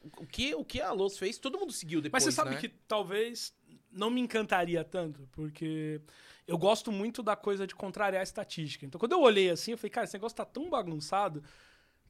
o, 0.00 0.26
que, 0.26 0.54
o 0.54 0.64
que 0.64 0.80
a 0.80 0.92
Luz 0.92 1.18
fez, 1.18 1.38
todo 1.38 1.58
mundo 1.58 1.72
seguiu 1.72 2.00
depois. 2.00 2.24
Mas 2.24 2.32
você 2.32 2.36
sabe 2.36 2.54
né? 2.54 2.60
que 2.60 2.68
talvez 2.68 3.54
não 3.90 4.10
me 4.10 4.20
encantaria 4.20 4.82
tanto, 4.82 5.28
porque 5.32 6.00
eu 6.46 6.58
gosto 6.58 6.90
muito 6.90 7.22
da 7.22 7.36
coisa 7.36 7.66
de 7.66 7.74
contrariar 7.74 8.20
a 8.20 8.24
estatística. 8.24 8.84
Então, 8.84 8.98
quando 8.98 9.12
eu 9.12 9.20
olhei 9.20 9.50
assim, 9.50 9.72
eu 9.72 9.78
falei, 9.78 9.90
cara, 9.90 10.04
esse 10.04 10.14
negócio 10.14 10.36
tá 10.36 10.44
tão 10.44 10.68
bagunçado 10.68 11.42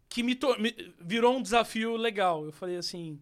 que 0.09 0.23
me, 0.23 0.39
me- 0.59 0.95
virou 1.01 1.37
um 1.37 1.43
desafio 1.43 1.97
legal. 1.97 2.45
Eu 2.45 2.53
falei 2.53 2.77
assim, 2.77 3.21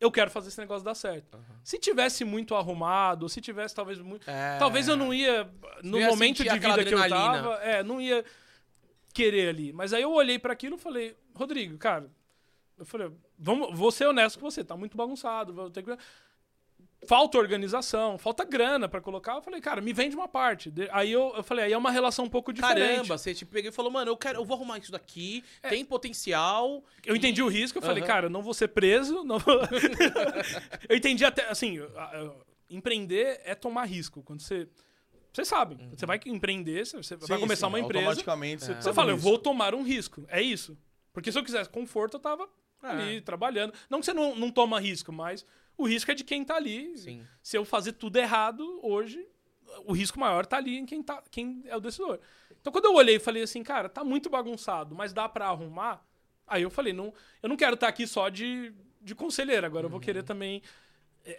eu 0.00 0.10
quero 0.10 0.30
fazer 0.30 0.48
esse 0.48 0.58
negócio 0.58 0.84
dar 0.84 0.94
certo. 0.94 1.38
Se 1.62 1.78
tivesse 1.78 2.24
muito 2.24 2.54
arrumado, 2.54 3.28
se 3.28 3.40
tivesse 3.40 3.74
talvez 3.74 3.98
muito. 3.98 4.28
É. 4.30 4.58
Talvez 4.58 4.86
eu 4.86 4.96
não 4.96 5.12
ia, 5.12 5.50
no 5.82 5.98
ia 5.98 6.08
momento 6.08 6.42
de 6.42 6.58
vida 6.58 6.84
que 6.84 6.94
eu 6.94 7.08
tava, 7.08 7.54
é, 7.56 7.82
não 7.82 8.00
ia. 8.00 8.24
Querer 9.14 9.48
ali. 9.48 9.72
Mas 9.72 9.94
aí 9.94 10.02
eu 10.02 10.12
olhei 10.12 10.38
pra 10.38 10.52
aquilo 10.52 10.76
e 10.76 10.78
falei, 10.78 11.16
Rodrigo, 11.34 11.78
cara, 11.78 12.10
eu 12.76 12.84
falei, 12.84 13.10
vamos, 13.38 13.76
vou 13.76 13.90
ser 13.90 14.06
honesto 14.06 14.38
com 14.38 14.50
você, 14.50 14.62
tá 14.62 14.76
muito 14.76 14.96
bagunçado, 14.96 15.54
vou 15.54 15.70
ter 15.70 15.82
que 15.82 15.96
falta 17.06 17.38
organização, 17.38 18.18
falta 18.18 18.44
grana 18.44 18.88
pra 18.88 19.00
colocar. 19.00 19.34
Eu 19.34 19.42
falei, 19.42 19.60
cara, 19.60 19.80
me 19.80 19.92
vende 19.92 20.16
uma 20.16 20.26
parte. 20.26 20.72
Aí 20.90 21.12
eu, 21.12 21.32
eu 21.36 21.42
falei, 21.42 21.66
aí 21.66 21.72
é 21.72 21.78
uma 21.78 21.90
relação 21.90 22.24
um 22.24 22.30
pouco 22.30 22.52
diferente. 22.52 22.88
Caramba, 22.88 23.18
você 23.18 23.34
te 23.34 23.44
pegou 23.44 23.68
e 23.68 23.72
falou, 23.72 23.90
mano, 23.90 24.10
eu 24.10 24.16
quero, 24.16 24.40
eu 24.40 24.44
vou 24.44 24.56
arrumar 24.56 24.78
isso 24.78 24.90
daqui, 24.90 25.44
tem 25.68 25.84
potencial. 25.84 26.82
Eu 27.04 27.14
entendi 27.14 27.42
o 27.42 27.48
risco, 27.48 27.78
eu 27.78 27.82
falei, 27.82 28.02
Aham. 28.02 28.06
cara, 28.06 28.26
eu 28.26 28.30
não 28.30 28.42
vou 28.42 28.54
ser 28.54 28.68
preso. 28.68 29.22
Não 29.24 29.38
vou... 29.38 29.60
eu 30.88 30.96
entendi 30.96 31.24
até, 31.24 31.48
assim, 31.48 31.78
empreender 32.68 33.40
é 33.44 33.54
tomar 33.54 33.84
risco. 33.84 34.22
Quando 34.22 34.40
você. 34.40 34.68
Vocês 35.34 35.48
sabem, 35.48 35.76
Uhum. 35.78 35.90
você 35.96 36.06
vai 36.06 36.20
empreender, 36.26 36.86
você 36.86 36.96
você 36.96 37.16
vai 37.16 37.36
Sim, 37.38 37.42
começar 37.42 37.66
sim, 37.66 37.72
uma 37.72 37.80
empresa. 37.80 38.04
Automaticamente 38.06 38.64
você, 38.64 38.74
Você 38.74 38.80
toma 38.82 38.94
fala, 38.94 39.10
eu 39.10 39.16
vou 39.16 39.36
tomar 39.36 39.74
um 39.74 39.82
risco. 39.82 40.24
É 40.28 40.40
isso. 40.40 40.78
Porque 41.12 41.32
se 41.32 41.38
eu 41.38 41.42
quisesse 41.44 41.68
conforto, 41.68 42.14
eu 42.14 42.20
tava 42.20 42.48
É. 42.82 42.88
ali 42.88 43.20
trabalhando. 43.20 43.74
Não 43.90 43.98
que 43.98 44.06
você 44.06 44.12
não, 44.14 44.36
não 44.36 44.50
toma 44.50 44.78
risco, 44.80 45.12
mas 45.12 45.44
o 45.76 45.86
risco 45.88 46.10
é 46.10 46.14
de 46.14 46.22
quem 46.22 46.44
tá 46.44 46.54
ali. 46.54 46.96
Sim. 46.96 47.26
Se 47.42 47.58
eu 47.58 47.64
fazer 47.64 47.92
tudo 47.94 48.16
errado 48.16 48.78
hoje, 48.80 49.26
o 49.86 49.92
risco 49.92 50.20
maior 50.20 50.46
tá 50.46 50.56
ali 50.58 50.76
em 50.78 50.86
quem, 50.86 51.02
tá, 51.02 51.20
quem 51.32 51.62
é 51.66 51.76
o 51.76 51.80
decisor. 51.80 52.20
Então 52.60 52.72
quando 52.72 52.84
eu 52.84 52.94
olhei 52.94 53.16
e 53.16 53.20
falei 53.20 53.42
assim, 53.42 53.62
cara, 53.64 53.88
tá 53.88 54.04
muito 54.04 54.30
bagunçado, 54.30 54.94
mas 54.94 55.12
dá 55.12 55.28
pra 55.28 55.48
arrumar. 55.48 56.06
Aí 56.46 56.62
eu 56.62 56.70
falei, 56.70 56.92
não, 56.92 57.12
eu 57.42 57.48
não 57.48 57.56
quero 57.56 57.74
estar 57.74 57.88
aqui 57.88 58.06
só 58.06 58.28
de, 58.28 58.72
de 59.02 59.14
conselheiro, 59.16 59.66
agora 59.66 59.86
eu 59.86 59.90
vou 59.90 59.98
querer 59.98 60.22
também. 60.22 60.62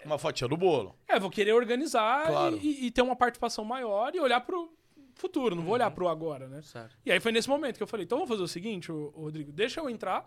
Uma 0.06 0.18
fatia 0.18 0.48
do 0.48 0.58
bolo. 0.58 0.96
É, 1.08 1.20
vou 1.20 1.30
querer 1.30 1.54
organizar 1.54 2.28
Claro. 2.28 2.58
e, 2.62 2.88
e 2.88 2.92
ter 2.92 3.02
uma 3.02 3.16
participação 3.16 3.64
maior 3.64 4.14
e 4.16 4.20
olhar 4.20 4.42
pro 4.42 4.74
futuro, 5.14 5.56
não 5.56 5.64
vou 5.64 5.74
olhar 5.76 5.90
pro 5.92 6.08
agora, 6.08 6.48
né? 6.48 6.62
Certo. 6.62 6.98
E 7.06 7.12
aí 7.12 7.20
foi 7.20 7.32
nesse 7.32 7.48
momento 7.48 7.78
que 7.78 7.84
eu 7.84 7.88
falei, 7.88 8.04
então 8.06 8.18
vamos 8.18 8.30
fazer 8.30 8.42
o 8.44 8.48
seguinte, 8.48 8.92
ô, 8.92 9.12
ô, 9.16 9.22
Rodrigo, 9.22 9.52
deixa 9.52 9.80
eu 9.80 9.90
entrar 9.90 10.26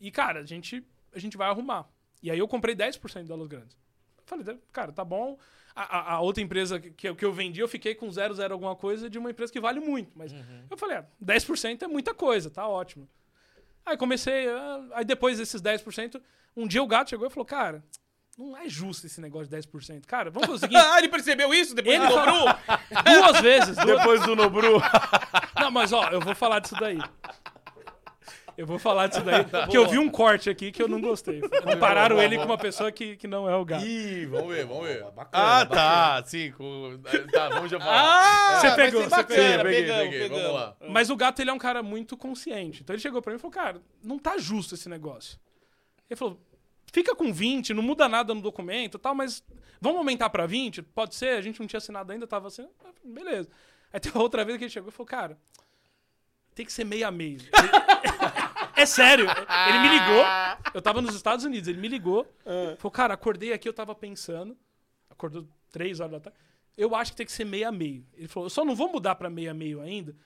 e, 0.00 0.10
cara, 0.10 0.40
a 0.40 0.44
gente, 0.44 0.86
a 1.12 1.18
gente 1.18 1.36
vai 1.36 1.48
arrumar. 1.48 1.88
E 2.22 2.30
aí 2.30 2.38
eu 2.38 2.48
comprei 2.48 2.74
10% 2.74 3.24
da 3.26 3.34
Los 3.34 3.46
Grandes. 3.48 3.76
Falei, 4.24 4.58
cara, 4.72 4.90
tá 4.92 5.04
bom. 5.04 5.38
A, 5.74 5.82
a- 5.98 6.12
a 6.14 6.20
outra 6.20 6.42
empresa 6.42 6.80
que, 6.80 7.14
que 7.14 7.24
eu- 7.24 7.32
vendi, 7.32 7.60
eu 7.60 7.68
fiquei 7.68 7.94
com 7.94 8.10
0, 8.10 8.34
0 8.34 8.54
alguma 8.54 8.74
coisa 8.74 9.10
de 9.10 9.18
uma 9.18 9.30
empresa 9.30 9.52
que 9.52 9.60
vale 9.60 9.78
muito. 9.80 10.10
Mas 10.16 10.32
eu 10.70 10.76
falei, 10.76 10.96
ah, 10.96 11.06
10% 11.20 11.82
é 11.82 11.86
muita 11.86 12.14
coisa, 12.14 12.50
tá 12.50 12.66
ótimo. 12.66 13.08
Aí 13.84 13.96
comecei, 13.96 14.48
ah, 14.48 14.88
aí 14.94 15.04
depois 15.04 15.38
desses 15.38 15.60
10%, 15.60 16.20
um 16.56 16.66
dia 16.66 16.82
o 16.82 16.86
gato 16.86 17.10
chegou 17.10 17.26
e 17.26 17.30
falou, 17.30 17.44
cara, 17.44 17.84
não 18.36 18.56
é 18.56 18.68
justo 18.68 19.06
esse 19.06 19.20
negócio 19.20 19.48
de 19.48 19.56
10%. 19.56 20.04
Cara, 20.06 20.30
vamos 20.30 20.46
fazer 20.48 20.56
o 20.56 20.60
seguinte, 20.68 20.84
Ah, 20.84 20.98
ele 20.98 21.08
percebeu 21.08 21.52
isso 21.54 21.74
depois 21.74 21.94
ele 21.96 22.06
do 22.06 22.14
Dobru? 22.14 22.34
duas 23.04 23.40
vezes, 23.40 23.76
duas, 23.76 23.98
Depois 23.98 24.22
do 24.22 24.36
Nobru. 24.36 24.80
não, 25.60 25.70
mas 25.70 25.92
ó, 25.92 26.08
eu 26.10 26.20
vou 26.20 26.34
falar 26.34 26.60
disso 26.60 26.76
daí. 26.78 26.98
Eu 28.56 28.66
vou 28.66 28.78
falar 28.78 29.06
disso 29.08 29.20
daí. 29.22 29.44
Porque 29.44 29.76
eu 29.76 29.86
vi 29.86 29.98
um 29.98 30.08
corte 30.08 30.48
aqui 30.48 30.72
que 30.72 30.82
eu 30.82 30.88
não 30.88 30.98
gostei. 30.98 31.42
Compararam 31.62 32.20
ele 32.22 32.38
com 32.38 32.44
uma 32.44 32.56
pessoa 32.56 32.90
que, 32.90 33.14
que 33.16 33.26
não 33.28 33.48
é 33.48 33.54
o 33.54 33.64
gato. 33.66 33.84
Ih, 33.84 34.24
vamos 34.26 34.54
ver, 34.54 34.64
vamos 34.64 34.86
ver. 34.86 35.04
bacana, 35.10 35.60
ah, 35.60 35.66
tá. 35.66 36.22
Sim, 36.24 36.52
com... 36.52 36.98
tá, 37.30 37.50
vamos 37.50 37.70
já 37.70 37.78
falar. 37.78 38.02
Ah, 38.02 38.60
Você 38.60 38.66
vai 38.68 38.76
pegou, 38.76 39.02
você 39.02 39.10
bacana, 39.10 39.42
Sim, 39.58 39.62
peguei, 39.62 39.82
pegamos, 39.82 40.08
peguei. 40.10 40.28
Vamos 40.30 40.54
lá. 40.54 40.76
Mas 40.88 41.10
o 41.10 41.16
gato, 41.16 41.40
ele 41.40 41.50
é 41.50 41.52
um 41.52 41.58
cara 41.58 41.82
muito 41.82 42.16
consciente. 42.16 42.82
Então 42.82 42.94
ele 42.94 43.02
chegou 43.02 43.20
pra 43.20 43.30
mim 43.30 43.36
e 43.36 43.40
falou, 43.40 43.52
cara, 43.52 43.82
não 44.02 44.18
tá 44.18 44.38
justo 44.38 44.74
esse 44.74 44.88
negócio. 44.88 45.38
Ele 46.08 46.16
falou, 46.16 46.40
fica 46.96 47.14
com 47.14 47.30
20, 47.30 47.74
não 47.74 47.82
muda 47.82 48.08
nada 48.08 48.32
no 48.32 48.40
documento 48.40 48.98
tal, 48.98 49.14
mas 49.14 49.44
vamos 49.78 49.98
aumentar 49.98 50.30
pra 50.30 50.46
20? 50.46 50.80
Pode 50.80 51.14
ser? 51.14 51.36
A 51.36 51.42
gente 51.42 51.60
não 51.60 51.66
tinha 51.66 51.76
assinado 51.76 52.10
ainda, 52.10 52.26
tava 52.26 52.48
assim, 52.48 52.66
beleza. 53.04 53.50
Aí 53.92 54.00
tem 54.00 54.10
outra 54.14 54.46
vez 54.46 54.56
que 54.56 54.64
ele 54.64 54.70
chegou 54.70 54.88
e 54.88 54.92
falou, 54.92 55.06
cara, 55.06 55.38
tem 56.54 56.64
que 56.64 56.72
ser 56.72 56.84
meio 56.84 57.06
a 57.06 57.10
meio. 57.10 57.38
é 58.74 58.86
sério. 58.86 59.26
Ele 59.28 59.78
me 59.78 59.88
ligou. 59.90 60.24
Eu 60.72 60.80
tava 60.80 61.02
nos 61.02 61.14
Estados 61.14 61.44
Unidos, 61.44 61.68
ele 61.68 61.78
me 61.78 61.88
ligou. 61.88 62.26
Falou, 62.78 62.90
cara, 62.90 63.12
acordei 63.12 63.52
aqui, 63.52 63.68
eu 63.68 63.74
tava 63.74 63.94
pensando. 63.94 64.56
Acordou 65.10 65.46
três 65.70 66.00
horas 66.00 66.12
da 66.12 66.20
tarde. 66.20 66.38
Eu 66.78 66.94
acho 66.94 67.10
que 67.10 67.18
tem 67.18 67.26
que 67.26 67.32
ser 67.32 67.44
meio 67.44 67.68
a 67.68 67.72
meio. 67.72 68.06
Ele 68.14 68.26
falou, 68.26 68.46
eu 68.46 68.50
só 68.50 68.64
não 68.64 68.74
vou 68.74 68.90
mudar 68.90 69.16
pra 69.16 69.28
meio 69.28 69.50
a 69.50 69.54
meio 69.54 69.82
ainda, 69.82 70.16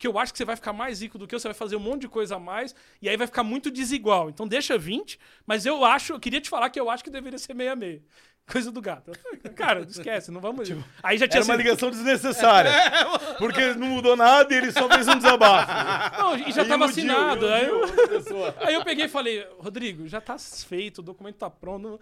porque 0.00 0.08
eu 0.08 0.18
acho 0.18 0.32
que 0.32 0.38
você 0.38 0.46
vai 0.46 0.56
ficar 0.56 0.72
mais 0.72 1.02
rico 1.02 1.18
do 1.18 1.26
que 1.26 1.34
eu, 1.34 1.38
você 1.38 1.48
vai 1.48 1.54
fazer 1.54 1.76
um 1.76 1.80
monte 1.80 2.00
de 2.00 2.08
coisa 2.08 2.36
a 2.36 2.38
mais, 2.38 2.74
e 3.02 3.08
aí 3.08 3.18
vai 3.18 3.26
ficar 3.26 3.42
muito 3.42 3.70
desigual. 3.70 4.30
Então 4.30 4.48
deixa 4.48 4.78
20, 4.78 5.20
mas 5.46 5.66
eu 5.66 5.84
acho, 5.84 6.14
eu 6.14 6.18
queria 6.18 6.40
te 6.40 6.48
falar 6.48 6.70
que 6.70 6.80
eu 6.80 6.88
acho 6.88 7.04
que 7.04 7.10
deveria 7.10 7.38
ser 7.38 7.52
meio 7.52 7.72
a 7.72 7.76
meio. 7.76 8.02
Coisa 8.50 8.72
do 8.72 8.80
gato. 8.80 9.12
Eu 9.44 9.52
Cara, 9.52 9.82
esquece, 9.82 10.30
não 10.30 10.40
vamos. 10.40 10.70
aí 11.02 11.18
já 11.18 11.28
tinha 11.28 11.42
Era 11.42 11.44
uma 11.44 11.54
ligação 11.54 11.90
desnecessária. 11.90 12.72
Porque 13.36 13.74
não 13.74 13.88
mudou 13.88 14.16
nada 14.16 14.52
e 14.52 14.56
ele 14.56 14.72
só 14.72 14.88
fez 14.88 15.06
um 15.06 15.16
desabafo. 15.16 16.18
Não, 16.18 16.34
e 16.34 16.38
já 16.38 16.62
Iludiu, 16.62 16.68
tava 16.68 16.84
assinado. 16.86 17.46
Aí 17.46 17.66
eu, 17.66 17.84
iludiu 17.84 18.04
a 18.04 18.08
pessoa. 18.08 18.54
aí 18.66 18.74
eu 18.74 18.82
peguei 18.82 19.04
e 19.04 19.08
falei, 19.08 19.46
Rodrigo, 19.58 20.08
já 20.08 20.20
tá 20.20 20.36
feito, 20.38 20.98
o 20.98 21.02
documento 21.02 21.36
tá 21.36 21.50
pronto. 21.50 22.00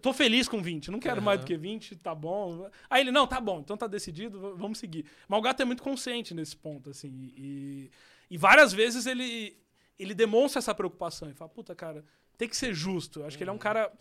Tô 0.00 0.12
feliz 0.12 0.48
com 0.48 0.62
20, 0.62 0.90
não 0.90 0.98
quero 0.98 1.20
mais 1.20 1.40
do 1.40 1.46
que 1.46 1.56
20, 1.56 1.96
tá 1.96 2.14
bom. 2.14 2.68
Aí 2.88 3.02
ele, 3.02 3.10
não, 3.10 3.26
tá 3.26 3.40
bom, 3.40 3.60
então 3.60 3.76
tá 3.76 3.86
decidido, 3.86 4.56
vamos 4.56 4.78
seguir. 4.78 5.04
Mas 5.28 5.38
o 5.38 5.42
gato 5.42 5.60
é 5.60 5.64
muito 5.64 5.82
consciente 5.82 6.34
nesse 6.34 6.56
ponto, 6.56 6.90
assim. 6.90 7.32
E, 7.36 7.90
e 8.30 8.38
várias 8.38 8.72
vezes 8.72 9.06
ele, 9.06 9.56
ele 9.98 10.14
demonstra 10.14 10.58
essa 10.58 10.74
preocupação. 10.74 11.28
E 11.30 11.34
fala, 11.34 11.50
puta, 11.50 11.74
cara, 11.74 12.04
tem 12.36 12.48
que 12.48 12.56
ser 12.56 12.74
justo. 12.74 13.24
Acho 13.24 13.36
que 13.36 13.44
ele 13.44 13.50
é 13.50 13.52
um 13.52 13.58
cara. 13.58 13.92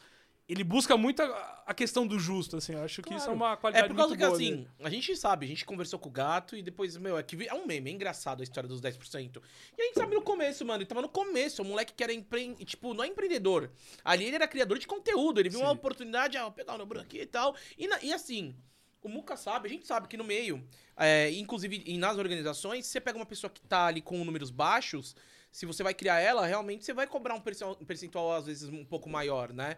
Ele 0.48 0.64
busca 0.64 0.98
muito 0.98 1.22
a, 1.22 1.64
a 1.68 1.74
questão 1.74 2.06
do 2.06 2.20
justo, 2.20 2.58
assim. 2.58 2.74
Eu 2.74 2.84
acho 2.84 3.02
que 3.02 3.14
isso 3.14 3.30
é 3.30 3.34
uma 3.34 3.56
qualidade 3.56 3.86
É 3.86 3.88
por 3.88 3.96
causa 3.96 4.10
muito 4.10 4.20
que, 4.20 4.26
boa 4.26 4.36
assim, 4.38 4.56
dele. 4.58 4.70
a 4.84 4.90
gente 4.90 5.16
sabe, 5.16 5.46
a 5.46 5.50
gente 5.50 5.64
conversou 5.66 5.98
com 5.98 6.10
o 6.10 6.12
gato 6.12 6.58
e 6.58 6.62
depois, 6.62 6.98
meu, 6.98 7.18
é 7.18 7.24
que 7.24 7.48
é 7.48 7.54
um 7.54 7.66
meme, 7.66 7.90
é 7.90 7.94
engraçado 7.94 8.42
a 8.42 8.44
história 8.44 8.68
dos 8.68 8.82
10%. 8.82 9.42
E 9.78 9.82
a 9.82 9.86
gente 9.86 9.96
sabe 9.98 10.14
no 10.14 10.22
começo, 10.22 10.66
mano, 10.66 10.80
ele 10.82 10.86
tava 10.86 11.02
no 11.02 11.08
começo, 11.08 11.62
o 11.62 11.66
moleque 11.66 11.94
que 11.94 12.04
era, 12.04 12.12
empre... 12.14 12.54
tipo, 12.66 12.94
não 12.94 13.06
é 13.06 13.08
empreendedor. 13.08 13.72
Ali 14.04 14.26
ele 14.26 14.36
era 14.36 14.48
criador 14.48 14.78
de 14.80 14.86
conteúdo, 14.86 15.40
ele 15.40 15.50
viu 15.50 15.62
uma 15.62 15.72
oportunidade, 15.72 16.38
ah, 16.38 16.44
vou 16.44 16.52
pegar 16.52 16.76
o 16.76 16.78
Nobru 16.78 17.00
aqui 17.00 17.22
e 17.22 17.26
tal. 17.26 17.56
E, 17.78 17.88
na- 17.88 18.04
e 18.04 18.12
assim, 18.12 18.54
o 19.02 19.08
Muca 19.08 19.38
sabe, 19.38 19.68
a 19.70 19.72
gente 19.72 19.88
sabe 19.88 20.10
que 20.10 20.18
no 20.18 20.26
meio, 20.26 20.62
é, 20.98 21.32
inclusive 21.32 21.98
nas 21.98 22.18
organizações, 22.18 22.86
se 22.86 22.92
você 22.92 23.00
pega 23.02 23.18
uma 23.18 23.26
pessoa 23.26 23.50
que 23.50 23.62
tá 23.62 23.86
ali 23.86 24.02
com 24.02 24.24
números 24.26 24.52
baixos, 24.52 25.16
se 25.50 25.66
você 25.66 25.84
vai 25.84 25.94
criar 25.94 26.20
ela, 26.20 26.46
realmente 26.46 26.84
você 26.84 26.94
vai 26.94 27.08
cobrar 27.08 27.34
um 27.36 27.42
percentual 27.86 28.34
às 28.34 28.46
vezes, 28.46 28.68
um 28.70 28.84
pouco 28.84 29.10
maior, 29.10 29.54
né? 29.54 29.78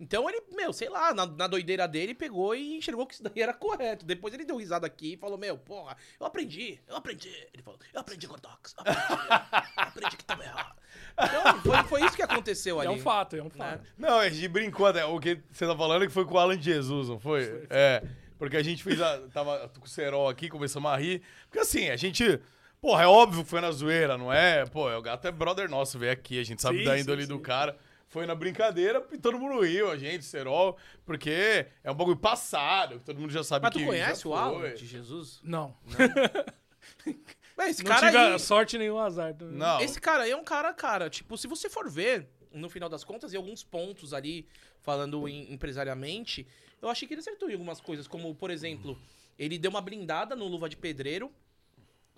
Então 0.00 0.28
ele, 0.28 0.40
meu, 0.52 0.72
sei 0.72 0.88
lá, 0.88 1.12
na, 1.12 1.26
na 1.26 1.46
doideira 1.48 1.88
dele, 1.88 2.14
pegou 2.14 2.54
e 2.54 2.76
enxergou 2.76 3.06
que 3.06 3.14
isso 3.14 3.22
daí 3.22 3.42
era 3.42 3.52
correto. 3.52 4.06
Depois 4.06 4.32
ele 4.32 4.44
deu 4.44 4.56
risada 4.56 4.86
aqui 4.86 5.14
e 5.14 5.16
falou, 5.16 5.36
meu, 5.36 5.58
porra, 5.58 5.96
eu 6.20 6.26
aprendi, 6.26 6.80
eu 6.86 6.96
aprendi. 6.96 7.34
Ele 7.52 7.62
falou, 7.62 7.80
eu 7.92 8.00
aprendi 8.00 8.26
Gordox, 8.26 8.74
eu 8.76 8.80
aprendi, 8.80 9.12
eu 9.76 9.82
aprendi 9.82 10.16
que 10.16 10.24
tava 10.24 10.44
errado. 10.44 10.76
Então, 11.20 11.60
foi, 11.62 11.82
foi 11.84 12.04
isso 12.04 12.14
que 12.14 12.22
aconteceu 12.22 12.78
ali. 12.80 12.88
É 12.88 12.92
um 12.92 13.00
fato, 13.00 13.34
é 13.34 13.42
um 13.42 13.50
fato. 13.50 13.84
Não, 13.98 14.18
a 14.18 14.28
gente 14.28 14.46
brincou, 14.46 14.92
né? 14.92 15.04
O 15.04 15.18
que 15.18 15.40
você 15.50 15.66
tá 15.66 15.76
falando 15.76 16.04
é 16.04 16.06
que 16.06 16.12
foi 16.12 16.24
com 16.24 16.34
o 16.34 16.38
Alan 16.38 16.60
Jesus, 16.60 17.08
não 17.08 17.18
foi? 17.18 17.66
É. 17.68 18.02
Porque 18.38 18.56
a 18.56 18.62
gente 18.62 18.84
fez 18.84 19.00
a. 19.00 19.18
Tava 19.28 19.68
com 19.68 19.84
o 19.84 19.88
Serol 19.88 20.28
aqui, 20.28 20.48
começamos 20.48 20.90
a 20.90 20.96
rir. 20.96 21.22
Porque 21.46 21.58
assim, 21.58 21.88
a 21.88 21.96
gente. 21.96 22.40
Porra, 22.80 23.02
é 23.02 23.06
óbvio 23.06 23.42
que 23.42 23.50
foi 23.50 23.60
na 23.60 23.72
zoeira, 23.72 24.16
não 24.16 24.32
é? 24.32 24.64
Pô, 24.66 24.88
o 24.88 25.02
gato 25.02 25.26
é 25.26 25.32
brother 25.32 25.68
nosso, 25.68 25.98
veio 25.98 26.12
aqui, 26.12 26.38
a 26.38 26.44
gente 26.44 26.62
sabe 26.62 26.78
Sim, 26.78 26.84
da 26.84 26.94
sim, 26.94 27.02
índole 27.02 27.22
sim. 27.22 27.28
do 27.28 27.40
cara. 27.40 27.76
Foi 28.08 28.24
na 28.24 28.34
brincadeira 28.34 29.06
e 29.12 29.18
todo 29.18 29.38
mundo 29.38 29.60
riu, 29.60 29.90
a 29.90 29.96
gente, 29.98 30.24
Serol, 30.24 30.76
porque 31.04 31.66
é 31.84 31.90
um 31.90 31.94
bagulho 31.94 32.16
passado, 32.16 32.98
que 32.98 33.04
todo 33.04 33.20
mundo 33.20 33.30
já 33.30 33.44
sabe 33.44 33.64
Mas 33.64 33.72
que. 33.74 33.80
tu 33.80 33.86
conhece 33.86 34.26
o 34.26 34.34
Alan 34.34 34.72
de 34.74 34.86
Jesus? 34.86 35.40
Não. 35.44 35.76
Mas 37.56 37.70
esse 37.70 37.84
Não 37.84 37.90
cara 37.90 38.06
tive 38.06 38.16
aí, 38.18 38.32
a 38.34 38.38
sorte 38.38 38.78
nem 38.78 38.90
o 38.90 38.98
azar. 38.98 39.34
Não. 39.40 39.80
Esse 39.80 40.00
cara 40.00 40.22
aí 40.24 40.30
é 40.30 40.36
um 40.36 40.44
cara, 40.44 40.72
cara, 40.72 41.10
tipo, 41.10 41.36
se 41.36 41.46
você 41.46 41.68
for 41.68 41.88
ver, 41.90 42.28
no 42.52 42.70
final 42.70 42.88
das 42.88 43.04
contas, 43.04 43.34
em 43.34 43.36
alguns 43.36 43.62
pontos 43.62 44.14
ali, 44.14 44.46
falando 44.80 45.28
em- 45.28 45.52
empresariamente, 45.52 46.46
eu 46.80 46.88
achei 46.88 47.06
que 47.06 47.12
ele 47.14 47.20
acertou 47.20 47.48
em 47.50 47.52
algumas 47.52 47.80
coisas, 47.80 48.06
como, 48.08 48.34
por 48.34 48.50
exemplo, 48.50 48.98
ele 49.38 49.58
deu 49.58 49.70
uma 49.70 49.80
blindada 49.82 50.34
no 50.34 50.46
Luva 50.46 50.68
de 50.68 50.76
Pedreiro, 50.78 51.30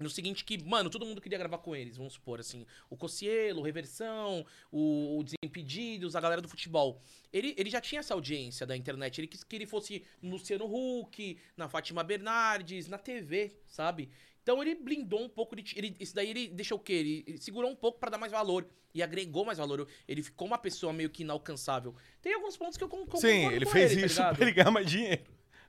no 0.00 0.10
seguinte 0.10 0.44
que, 0.44 0.62
mano, 0.64 0.88
todo 0.90 1.04
mundo 1.06 1.20
queria 1.20 1.38
gravar 1.38 1.58
com 1.58 1.76
eles, 1.76 1.96
vamos 1.96 2.14
supor, 2.14 2.40
assim, 2.40 2.66
o 2.88 2.96
Cocielo, 2.96 3.60
o 3.60 3.62
Reversão, 3.64 4.44
o, 4.72 5.18
o 5.18 5.22
Desimpedidos, 5.24 6.16
a 6.16 6.20
galera 6.20 6.40
do 6.40 6.48
futebol. 6.48 7.00
Ele, 7.32 7.54
ele 7.56 7.70
já 7.70 7.80
tinha 7.80 8.00
essa 8.00 8.14
audiência 8.14 8.66
da 8.66 8.76
internet, 8.76 9.18
ele 9.20 9.26
quis 9.28 9.44
que 9.44 9.56
ele 9.56 9.66
fosse 9.66 10.02
no 10.22 10.30
Luciano 10.30 10.64
Huck, 10.66 11.38
na 11.56 11.68
Fátima 11.68 12.02
Bernardes, 12.02 12.88
na 12.88 12.98
TV, 12.98 13.52
sabe? 13.66 14.10
Então 14.42 14.62
ele 14.62 14.74
blindou 14.74 15.22
um 15.22 15.28
pouco, 15.28 15.54
ele, 15.54 15.64
ele, 15.76 15.96
isso 16.00 16.14
daí 16.14 16.30
ele 16.30 16.48
deixou 16.48 16.78
o 16.78 16.80
quê? 16.80 16.94
Ele, 16.94 17.24
ele 17.26 17.38
segurou 17.38 17.70
um 17.70 17.76
pouco 17.76 17.98
pra 18.00 18.10
dar 18.10 18.16
mais 18.18 18.32
valor 18.32 18.66
e 18.94 19.02
agregou 19.02 19.44
mais 19.44 19.58
valor. 19.58 19.86
Ele 20.08 20.22
ficou 20.22 20.46
uma 20.48 20.56
pessoa 20.58 20.92
meio 20.94 21.10
que 21.10 21.22
inalcançável. 21.22 21.94
Tem 22.22 22.32
alguns 22.34 22.56
pontos 22.56 22.76
que 22.78 22.82
eu 22.82 22.88
con- 22.88 23.00
concordo 23.04 23.20
Sim, 23.20 23.46
ele 23.52 23.66
fez 23.66 23.92
ele, 23.92 24.00
tá 24.00 24.06
isso 24.06 24.16
ligado? 24.18 24.36
pra 24.36 24.44
ele 24.46 24.52
ganhar 24.54 24.70
mais 24.70 24.90
dinheiro. 24.90 25.22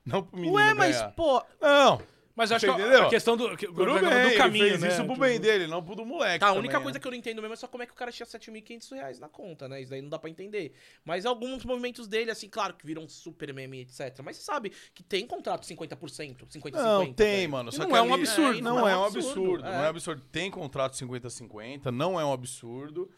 Não 0.04 0.22
pro 0.24 0.36
menino 0.36 0.56
Ué, 0.56 0.72
mas, 0.74 0.96
ganhar. 0.96 1.10
pô, 1.12 1.44
Não, 1.60 2.02
Mas 2.34 2.50
eu 2.50 2.56
acho 2.56 2.64
que 2.64 2.72
a 2.72 3.08
questão 3.10 3.36
do, 3.36 3.54
que- 3.56 3.66
Tudo 3.66 3.84
do 3.84 4.00
bem, 4.00 4.36
caminho, 4.38 4.64
ele 4.64 4.70
fez 4.78 4.80
né? 4.80 4.88
isso 4.88 4.96
pro 5.04 5.12
Tipo, 5.14 5.20
bem 5.20 5.38
dele, 5.38 5.66
não 5.66 5.82
pro 5.82 5.94
do 5.94 6.04
moleque 6.06 6.38
Tá, 6.40 6.46
a 6.46 6.48
também, 6.48 6.60
única 6.60 6.78
né? 6.78 6.82
coisa 6.82 6.98
que 6.98 7.06
eu 7.06 7.10
não 7.10 7.18
entendo 7.18 7.42
mesmo 7.42 7.52
é 7.52 7.56
só 7.56 7.68
como 7.68 7.82
é 7.82 7.86
que 7.86 7.92
o 7.92 7.94
cara 7.94 8.10
tinha 8.10 8.26
7.500 8.26 8.90
reais 8.94 9.20
na 9.20 9.28
conta, 9.28 9.68
né? 9.68 9.82
Isso 9.82 9.90
daí 9.90 10.00
não 10.00 10.08
dá 10.08 10.18
pra 10.18 10.30
entender. 10.30 10.72
Mas 11.04 11.26
alguns 11.26 11.62
movimentos 11.64 12.08
dele, 12.08 12.30
assim, 12.30 12.48
claro 12.48 12.72
que 12.74 12.86
viram 12.86 13.06
super 13.08 13.52
meme, 13.52 13.82
etc. 13.82 14.20
Mas 14.24 14.36
você 14.38 14.42
sabe 14.44 14.72
que 14.94 15.02
tem 15.02 15.26
contrato 15.26 15.66
50%, 15.66 16.46
50-50. 16.46 16.72
Não, 16.72 17.12
tem, 17.12 17.36
velho. 17.40 17.50
mano. 17.50 17.68
E 17.68 17.72
Só 17.72 17.82
não 17.82 17.90
que 17.90 17.96
é 17.96 18.00
um 18.02 18.14
ali- 18.14 18.22
absurdo. 18.22 18.58
É, 18.58 18.62
Não, 18.62 18.88
é 18.88 18.96
um 18.96 19.04
absurdo, 19.04 19.64
é. 19.66 19.70
não 19.70 19.82
é 19.82 19.86
um 19.86 19.90
absurdo. 19.90 20.22
Tem 20.32 20.50
contrato 20.50 20.96
50-50, 20.96 21.90
não 21.90 22.18
é 22.18 22.24
um 22.24 22.32
absurdo. 22.32 23.10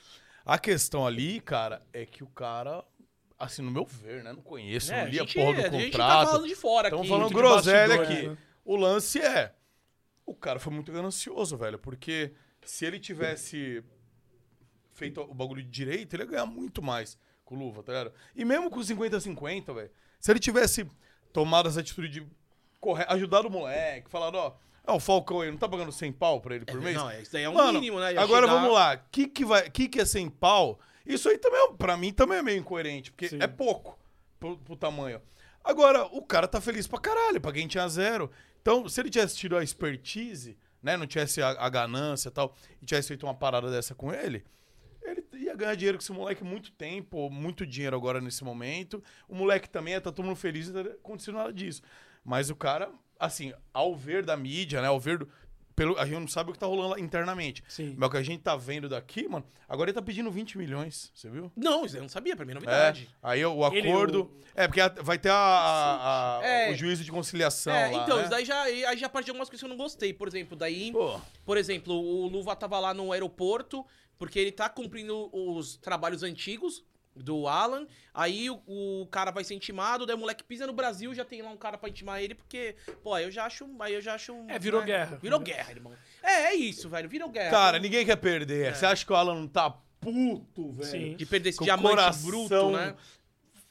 A 0.44 0.58
questão 0.58 1.06
ali, 1.06 1.40
cara, 1.40 1.82
é 1.92 2.04
que 2.04 2.22
o 2.24 2.26
cara, 2.26 2.84
assim, 3.38 3.62
no 3.62 3.70
meu 3.70 3.86
ver, 3.86 4.22
né? 4.24 4.32
Não 4.32 4.42
conheço, 4.42 4.92
É, 4.92 5.02
não 5.04 5.08
li 5.10 5.18
a, 5.18 5.22
gente- 5.22 5.34
porra 5.34 5.52
do 5.52 5.58
a 5.60 5.62
gente 5.80 5.90
tá 5.92 5.98
contrato. 5.98 6.26
falando 6.30 6.48
de 6.48 6.54
fora 6.56 6.88
Estamos 6.88 7.06
aqui. 7.06 7.16
falando 7.16 7.32
groselha 7.32 7.94
aqui. 8.02 8.28
né? 8.28 8.38
O 8.64 8.76
lance 8.76 9.20
é. 9.20 9.54
O 10.26 10.34
cara 10.34 10.58
foi 10.58 10.72
muito 10.72 10.90
ganancioso, 10.92 11.56
velho. 11.56 11.78
Porque 11.78 12.32
se 12.64 12.84
ele 12.86 12.98
tivesse 12.98 13.82
feito 14.92 15.20
o 15.20 15.34
bagulho 15.34 15.62
de 15.62 15.68
direito, 15.70 16.14
ele 16.14 16.22
ia 16.22 16.28
ganhar 16.28 16.46
muito 16.46 16.80
mais 16.82 17.18
com 17.44 17.56
Luva, 17.56 17.82
tá 17.82 17.92
ligado? 17.92 18.12
E 18.34 18.44
mesmo 18.44 18.70
com 18.70 18.80
50-50, 18.80 19.74
velho. 19.74 19.90
Se 20.18 20.32
ele 20.32 20.40
tivesse 20.40 20.88
tomado 21.32 21.68
essa 21.68 21.80
atitude 21.80 22.08
de 22.08 22.26
correr, 22.80 23.04
ajudar 23.10 23.44
o 23.44 23.50
moleque, 23.50 24.08
falado, 24.08 24.36
ó. 24.36 24.54
ó, 24.86 24.96
o 24.96 25.00
Falcão 25.00 25.40
aí, 25.40 25.50
não 25.50 25.58
tá 25.58 25.68
pagando 25.68 25.92
100 25.92 26.12
pau 26.12 26.40
pra 26.40 26.54
ele 26.54 26.64
por 26.64 26.80
mês? 26.80 26.96
Não, 26.96 27.10
isso 27.20 27.32
daí 27.32 27.42
é 27.42 27.48
um 27.50 27.54
Mano, 27.54 27.74
mínimo, 27.74 28.00
né? 28.00 28.14
Ia 28.14 28.20
agora 28.20 28.46
chegar- 28.46 28.60
vamos 28.60 28.74
lá. 28.74 28.94
O 28.94 29.10
que, 29.10 29.26
que, 29.28 29.44
vai, 29.44 29.68
que, 29.70 29.88
que 29.88 30.00
é 30.00 30.04
100 30.06 30.30
pau? 30.30 30.78
Isso 31.04 31.28
aí 31.28 31.36
também, 31.36 31.60
é, 31.60 31.72
pra 31.74 31.96
mim, 31.96 32.12
também 32.12 32.38
é 32.38 32.42
meio 32.42 32.58
incoerente, 32.58 33.10
porque 33.10 33.28
Sim. 33.28 33.38
é 33.42 33.46
pouco 33.46 33.98
pro, 34.40 34.56
pro 34.56 34.76
tamanho. 34.76 35.20
Agora, 35.62 36.06
o 36.06 36.22
cara 36.22 36.46
tá 36.48 36.60
feliz 36.60 36.86
pra 36.86 36.98
caralho, 37.00 37.40
pra 37.40 37.52
quem 37.52 37.66
tinha 37.66 37.86
zero. 37.88 38.30
Então, 38.64 38.88
se 38.88 38.98
ele 38.98 39.10
tivesse 39.10 39.36
tido 39.36 39.58
a 39.58 39.62
expertise, 39.62 40.56
né, 40.82 40.96
não 40.96 41.06
tivesse 41.06 41.42
a, 41.42 41.50
a 41.50 41.68
ganância 41.68 42.30
e 42.30 42.32
tal, 42.32 42.56
e 42.80 42.86
tivesse 42.86 43.08
feito 43.08 43.26
uma 43.26 43.34
parada 43.34 43.70
dessa 43.70 43.94
com 43.94 44.10
ele, 44.10 44.42
ele 45.02 45.22
ia 45.34 45.54
ganhar 45.54 45.74
dinheiro 45.74 45.98
com 45.98 46.02
esse 46.02 46.12
moleque 46.12 46.42
muito 46.42 46.72
tempo, 46.72 47.28
muito 47.28 47.66
dinheiro 47.66 47.94
agora 47.94 48.22
nesse 48.22 48.42
momento. 48.42 49.04
O 49.28 49.34
moleque 49.34 49.68
também, 49.68 50.00
tá 50.00 50.10
todo 50.10 50.24
mundo 50.24 50.36
feliz, 50.36 50.70
não 50.70 50.80
aconteceu 50.80 51.34
nada 51.34 51.52
disso. 51.52 51.82
Mas 52.24 52.48
o 52.48 52.56
cara, 52.56 52.90
assim, 53.20 53.52
ao 53.70 53.94
ver 53.94 54.24
da 54.24 54.34
mídia, 54.34 54.80
né, 54.80 54.88
ao 54.88 54.98
ver 54.98 55.18
do, 55.18 55.28
pelo, 55.76 55.98
a 55.98 56.04
gente 56.06 56.20
não 56.20 56.28
sabe 56.28 56.50
o 56.50 56.52
que 56.52 56.58
tá 56.58 56.66
rolando 56.66 56.90
lá 56.90 57.00
internamente. 57.00 57.62
Sim. 57.68 57.94
Mas 57.98 58.06
o 58.08 58.10
que 58.10 58.16
a 58.16 58.22
gente 58.22 58.42
tá 58.42 58.54
vendo 58.56 58.88
daqui, 58.88 59.26
mano, 59.28 59.44
agora 59.68 59.90
ele 59.90 59.94
tá 59.94 60.02
pedindo 60.02 60.30
20 60.30 60.56
milhões, 60.56 61.10
você 61.14 61.28
viu? 61.28 61.50
Não, 61.56 61.84
isso 61.84 61.96
eu 61.96 62.02
não 62.02 62.08
sabia, 62.08 62.36
pra 62.36 62.44
mim 62.44 62.52
é 62.52 62.54
É, 62.56 62.60
novidade. 62.60 63.08
aí 63.22 63.44
o 63.44 63.66
Ele, 63.72 63.88
acordo. 63.90 64.22
o- 64.24 64.40
É, 64.54 64.68
porque 64.68 64.80
vai 65.02 65.18
ter 65.18 65.30
a, 65.30 65.34
a- 65.34 66.38
a- 66.40 66.44
É. 66.46 66.70
o 66.70 66.74
juízo 66.74 67.02
de 67.04 67.10
conciliação. 67.10 67.72
É, 67.74 67.88
lá, 67.96 68.02
então, 68.04 68.16
né? 68.16 68.22
isso 68.22 68.30
daí 68.30 68.44
já, 68.44 68.62
aí 68.62 68.96
já 68.96 69.08
parte 69.08 69.24
de 69.26 69.30
algumas 69.32 69.48
coisas 69.48 69.60
que 69.60 69.64
eu 69.66 69.70
não 69.70 69.76
gostei. 69.82 70.12
Por 70.12 70.28
exemplo, 70.28 70.56
daí. 70.56 70.92
Pô, 70.92 71.20
Por 71.44 71.56
exemplo, 71.56 71.92
o 71.94 72.26
Luva 72.28 72.54
tava 72.54 72.78
lá 72.78 72.94
no 72.94 73.10
aeroporto, 73.12 73.84
porque 74.16 74.38
ele 74.38 74.52
tá 74.52 74.68
cumprindo 74.68 75.28
os 75.32 75.76
trabalhos 75.78 76.22
antigos 76.22 76.84
do 77.16 77.46
Alan. 77.46 77.86
Aí 78.12 78.50
o, 78.50 78.60
o 78.66 79.06
cara 79.10 79.30
vai 79.30 79.44
ser 79.44 79.54
intimado, 79.54 80.06
daí 80.06 80.14
o 80.16 80.18
moleque 80.18 80.42
pisa 80.44 80.66
no 80.66 80.72
Brasil, 80.72 81.14
já 81.14 81.24
tem 81.24 81.42
lá 81.42 81.50
um 81.50 81.56
cara 81.56 81.78
pra 81.78 81.88
intimar 81.88 82.22
ele, 82.22 82.34
porque, 82.34 82.74
pô, 83.02 83.14
aí 83.14 83.24
eu 83.24 83.30
já 83.30 83.44
acho. 83.46 83.68
Aí 83.80 83.94
eu 83.94 84.00
já 84.00 84.14
acho. 84.14 84.32
É, 84.48 84.58
virou 84.58 84.80
né? 84.80 84.86
guerra. 84.86 85.18
Virou 85.22 85.40
guerra, 85.40 85.70
irmão. 85.70 85.92
É, 86.22 86.32
é 86.46 86.54
isso, 86.54 86.88
velho. 86.88 87.08
Virou 87.08 87.28
guerra. 87.28 87.50
cara, 87.50 87.78
ninguém 87.78 88.04
quer 88.04 88.16
perder. 88.16 88.74
Você 88.74 88.86
acha 88.86 89.04
que 89.04 89.12
o 89.12 89.16
Alan 89.16 89.34
não 89.34 89.48
tá 89.48 89.70
puto, 90.00 90.72
velho? 90.72 90.90
Sim. 90.90 91.16
De 91.16 91.24
perder 91.26 91.50
esse 91.50 91.58
Com 91.58 91.64
diamante 91.64 91.96
coração- 91.96 92.30
bruto, 92.30 92.70
né? 92.70 92.94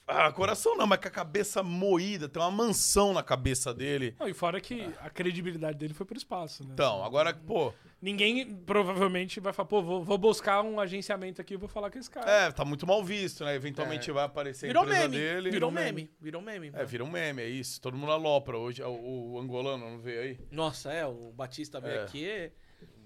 Ah, 0.05 0.31
coração 0.33 0.75
não, 0.75 0.85
mas 0.85 0.99
com 0.99 1.07
a 1.07 1.11
cabeça 1.11 1.63
moída, 1.63 2.27
tem 2.27 2.41
uma 2.41 2.51
mansão 2.51 3.13
na 3.13 3.23
cabeça 3.23 3.73
dele. 3.73 4.13
Não, 4.19 4.27
e 4.27 4.33
fora 4.33 4.59
que 4.59 4.91
a 4.99 5.09
credibilidade 5.09 5.77
dele 5.77 5.93
foi 5.93 6.05
pro 6.05 6.17
espaço, 6.17 6.61
né? 6.65 6.71
Então, 6.73 7.01
agora, 7.05 7.33
pô, 7.33 7.73
Ninguém 8.03 8.53
provavelmente 8.53 9.39
vai 9.39 9.53
falar, 9.53 9.65
pô, 9.69 9.81
vou, 9.81 10.03
vou 10.03 10.17
buscar 10.17 10.61
um 10.61 10.77
agenciamento 10.77 11.39
aqui 11.39 11.53
e 11.53 11.57
vou 11.57 11.69
falar 11.69 11.89
com 11.89 11.97
esse 11.97 12.09
cara. 12.09 12.29
é, 12.29 12.51
tá 12.51 12.65
muito 12.65 12.85
mal 12.85 13.01
visto, 13.01 13.45
né? 13.45 13.55
Eventualmente 13.55 14.11
vai 14.11 14.25
aparecer 14.25 14.65
a 14.65 14.67
Virou 14.67 14.83
empresa 14.83 15.07
meme. 15.07 15.17
dele. 15.17 15.51
Virou 15.51 15.71
meme. 15.71 16.11
Virou 16.19 16.41
meme. 16.41 16.71
É, 16.73 16.83
vira 16.83 17.05
um 17.05 17.09
meme, 17.09 17.41
é 17.41 17.47
isso. 17.47 17.79
Todo 17.79 17.95
mundo 17.95 18.11
alopra. 18.11 18.57
Hoje, 18.57 18.83
o, 18.83 19.31
o 19.33 19.39
angolano, 19.39 19.89
não 19.89 19.99
veio 19.99 20.19
aí? 20.21 20.37
Nossa, 20.51 20.91
é, 20.91 21.05
o 21.05 21.31
Batista 21.31 21.79
veio 21.79 21.99
É. 22.01 22.03
aqui. 22.03 22.51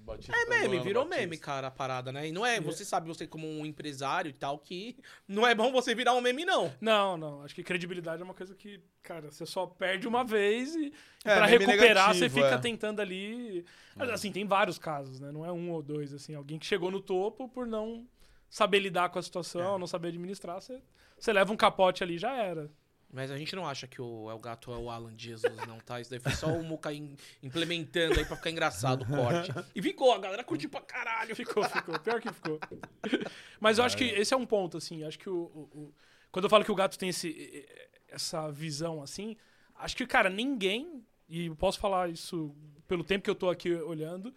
Batista 0.08 0.34
É 0.36 0.46
meme, 0.46 0.80
virou 0.80 1.04
Batista. 1.04 1.22
meme, 1.22 1.38
cara, 1.38 1.68
a 1.68 1.72
parada, 1.72 2.12
né? 2.12 2.28
E 2.28 2.32
não 2.32 2.46
é, 2.46 2.60
você 2.62 2.84
sabe, 2.86 3.08
você 3.08 3.28
como 3.28 3.48
um 3.48 3.66
empresário 3.66 4.30
e 4.30 4.34
tal, 4.34 4.58
que 4.58 4.98
não 5.28 5.46
é 5.46 5.54
bom 5.54 5.72
você 5.72 5.94
virar 5.94 6.14
um 6.14 6.22
meme, 6.22 6.46
não. 6.46 6.74
Não, 6.82 7.18
não. 7.18 7.44
Acho 7.44 7.54
que 7.54 7.62
credibilidade 7.64 8.22
é 8.22 8.26
uma 8.26 8.34
coisa 8.34 8.56
que, 8.56 8.80
cara, 9.04 9.30
você 9.30 9.46
só 9.46 9.66
perde 9.68 10.08
uma 10.08 10.24
vez 10.24 10.74
e, 10.76 10.86
e 10.88 10.94
É, 11.26 11.36
pra 11.36 11.48
meme 11.48 11.66
recuperar 11.66 12.14
você 12.14 12.22
negativo, 12.22 12.46
fica 12.46 12.56
é. 12.56 12.58
tentando 12.58 13.02
ali. 13.02 13.66
Mas, 13.96 14.10
Assim, 14.10 14.32
tem 14.32 14.46
vários 14.46 14.80
casos, 14.80 15.20
né? 15.20 15.32
Não 15.32 15.46
é 15.46 15.52
um 15.52 15.70
ou 15.72 15.84
dois, 15.84 16.14
assim. 16.14 16.34
Alguém 16.36 16.58
que 16.58 16.66
chegou 16.66 16.90
no 16.90 17.02
topo 17.02 17.50
por 17.50 17.68
não 17.68 18.08
saber 18.50 18.80
lidar 18.80 19.10
com 19.10 19.20
a 19.20 19.22
situação, 19.22 19.76
É. 19.76 19.78
não 19.80 19.88
saber 19.88 20.08
administrar, 20.08 20.62
você, 20.62 20.82
você 21.20 21.34
leva 21.34 21.52
um 21.52 21.58
capote 21.58 22.02
ali 22.04 22.16
e 22.16 22.20
já 22.20 22.34
era. 22.36 22.72
Mas 23.18 23.32
a 23.32 23.38
gente 23.38 23.56
não 23.56 23.66
acha 23.68 23.88
que 23.88 24.00
o 24.00 24.30
El 24.30 24.38
Gato 24.38 24.72
é 24.72 24.78
o 24.78 24.92
Alan 24.92 25.12
Jesus, 25.18 25.52
não, 25.68 25.80
tá? 25.80 26.00
Isso 26.00 26.12
daí 26.12 26.20
foi 26.20 26.34
só 26.34 26.48
o 26.48 26.64
Muca 26.64 26.94
im- 26.94 27.16
implementando 27.42 28.20
aí 28.20 28.24
pra 28.24 28.36
ficar 28.36 28.52
engraçado 28.52 29.02
o 29.02 29.08
corte. 29.08 29.52
E 29.74 29.82
ficou, 29.82 30.14
a 30.14 30.20
galera 30.20 30.44
curtiu 30.44 30.70
pra 30.70 30.82
caralho. 30.82 31.36
Ficou, 31.36 31.64
ficou. 31.68 31.98
Pior 32.00 32.22
que 32.22 32.32
ficou. 32.32 32.60
Mas 33.60 33.80
eu 33.80 33.84
acho 33.84 33.98
que 33.98 34.04
esse 34.04 34.36
é 34.36 34.38
um 34.38 34.46
ponto, 34.46 34.78
assim. 34.78 35.04
Acho 35.04 35.18
que 35.18 35.28
o, 35.30 35.36
o- 35.36 35.70
o- 35.80 35.94
Quando 36.32 36.46
eu 36.46 36.50
falo 36.50 36.64
que 36.64 36.72
o 36.72 36.76
gato 36.76 36.96
tem 36.98 37.10
esse, 37.10 37.68
essa 38.08 38.52
visão, 38.52 39.02
assim, 39.02 39.36
acho 39.76 39.98
que, 39.98 40.06
cara, 40.06 40.30
ninguém. 40.30 41.04
E 41.28 41.48
eu 41.48 41.56
posso 41.56 41.80
falar 41.80 42.10
isso 42.10 42.56
pelo 42.88 43.04
tempo 43.04 43.24
que 43.24 43.30
eu 43.32 43.36
tô 43.36 43.50
aqui 43.50 43.74
olhando. 43.74 44.32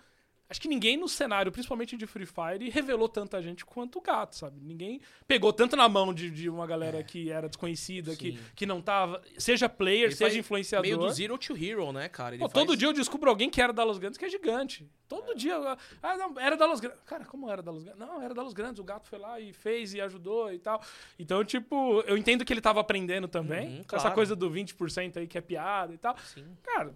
Acho 0.50 0.60
que 0.60 0.66
ninguém 0.68 0.96
no 0.96 1.08
cenário, 1.08 1.52
principalmente 1.52 1.96
de 1.96 2.06
Free 2.08 2.26
Fire, 2.26 2.68
revelou 2.70 3.08
tanta 3.08 3.40
gente 3.40 3.64
quanto 3.64 3.98
o 3.98 4.02
gato, 4.02 4.34
sabe? 4.34 4.58
Ninguém 4.60 5.00
pegou 5.26 5.52
tanto 5.52 5.76
na 5.76 5.88
mão 5.88 6.12
de, 6.12 6.28
de 6.28 6.50
uma 6.50 6.66
galera 6.66 7.02
que 7.04 7.30
era 7.30 7.48
desconhecida, 7.48 8.16
que, 8.16 8.32
Sim. 8.32 8.38
que 8.56 8.66
não 8.66 8.82
tava. 8.82 9.22
Seja 9.38 9.68
player, 9.68 10.06
Ele 10.06 10.14
seja 10.16 10.38
influenciador. 10.40 10.82
Meio 10.84 10.98
do 10.98 11.08
Zero 11.10 11.38
to 11.38 11.56
Hero, 11.56 11.92
né, 11.92 12.08
cara? 12.08 12.36
Pô, 12.36 12.48
faz- 12.48 12.52
todo 12.52 12.76
dia 12.76 12.88
eu 12.88 12.92
descubro 12.92 13.30
alguém 13.30 13.48
que 13.48 13.62
era 13.62 13.72
da 13.72 13.84
Los 13.84 13.98
Grandes 13.98 14.18
que 14.18 14.24
é 14.24 14.28
gigante. 14.28 14.90
Todo 15.08 15.34
dia. 15.36 15.52
eu- 15.54 15.76
Ah, 16.02 16.16
não, 16.16 16.38
era 16.40 16.56
da 16.56 16.66
Los 16.66 16.80
Grandes. 16.80 17.00
Cara, 17.06 17.24
como 17.24 17.48
era 17.48 17.62
da 17.62 17.70
Los 17.70 17.84
Grandes? 17.84 18.00
Não, 18.00 18.20
era 18.20 18.34
da 18.34 18.42
Los 18.42 18.52
Grandes. 18.52 18.80
O 18.80 18.84
gato 18.84 19.06
foi 19.08 19.18
lá 19.20 19.38
e 19.38 19.52
fez 19.52 19.94
e 19.94 20.00
ajudou 20.00 20.52
e 20.52 20.58
tal. 20.58 20.82
Então, 21.18 21.44
tipo, 21.44 22.00
eu 22.08 22.16
entendo 22.16 22.44
que 22.44 22.52
ele 22.52 22.60
tava 22.60 22.80
aprendendo 22.80 23.28
também. 23.28 23.68
Uhum, 23.68 23.84
com 23.84 23.94
Essa 23.96 24.02
claro. 24.06 24.14
coisa 24.16 24.34
do 24.34 24.50
20% 24.50 25.16
aí 25.16 25.26
que 25.28 25.38
é 25.38 25.40
piada 25.40 25.94
e 25.94 25.98
tal. 25.98 26.16
Sim, 26.24 26.44
Cara, 26.64 26.92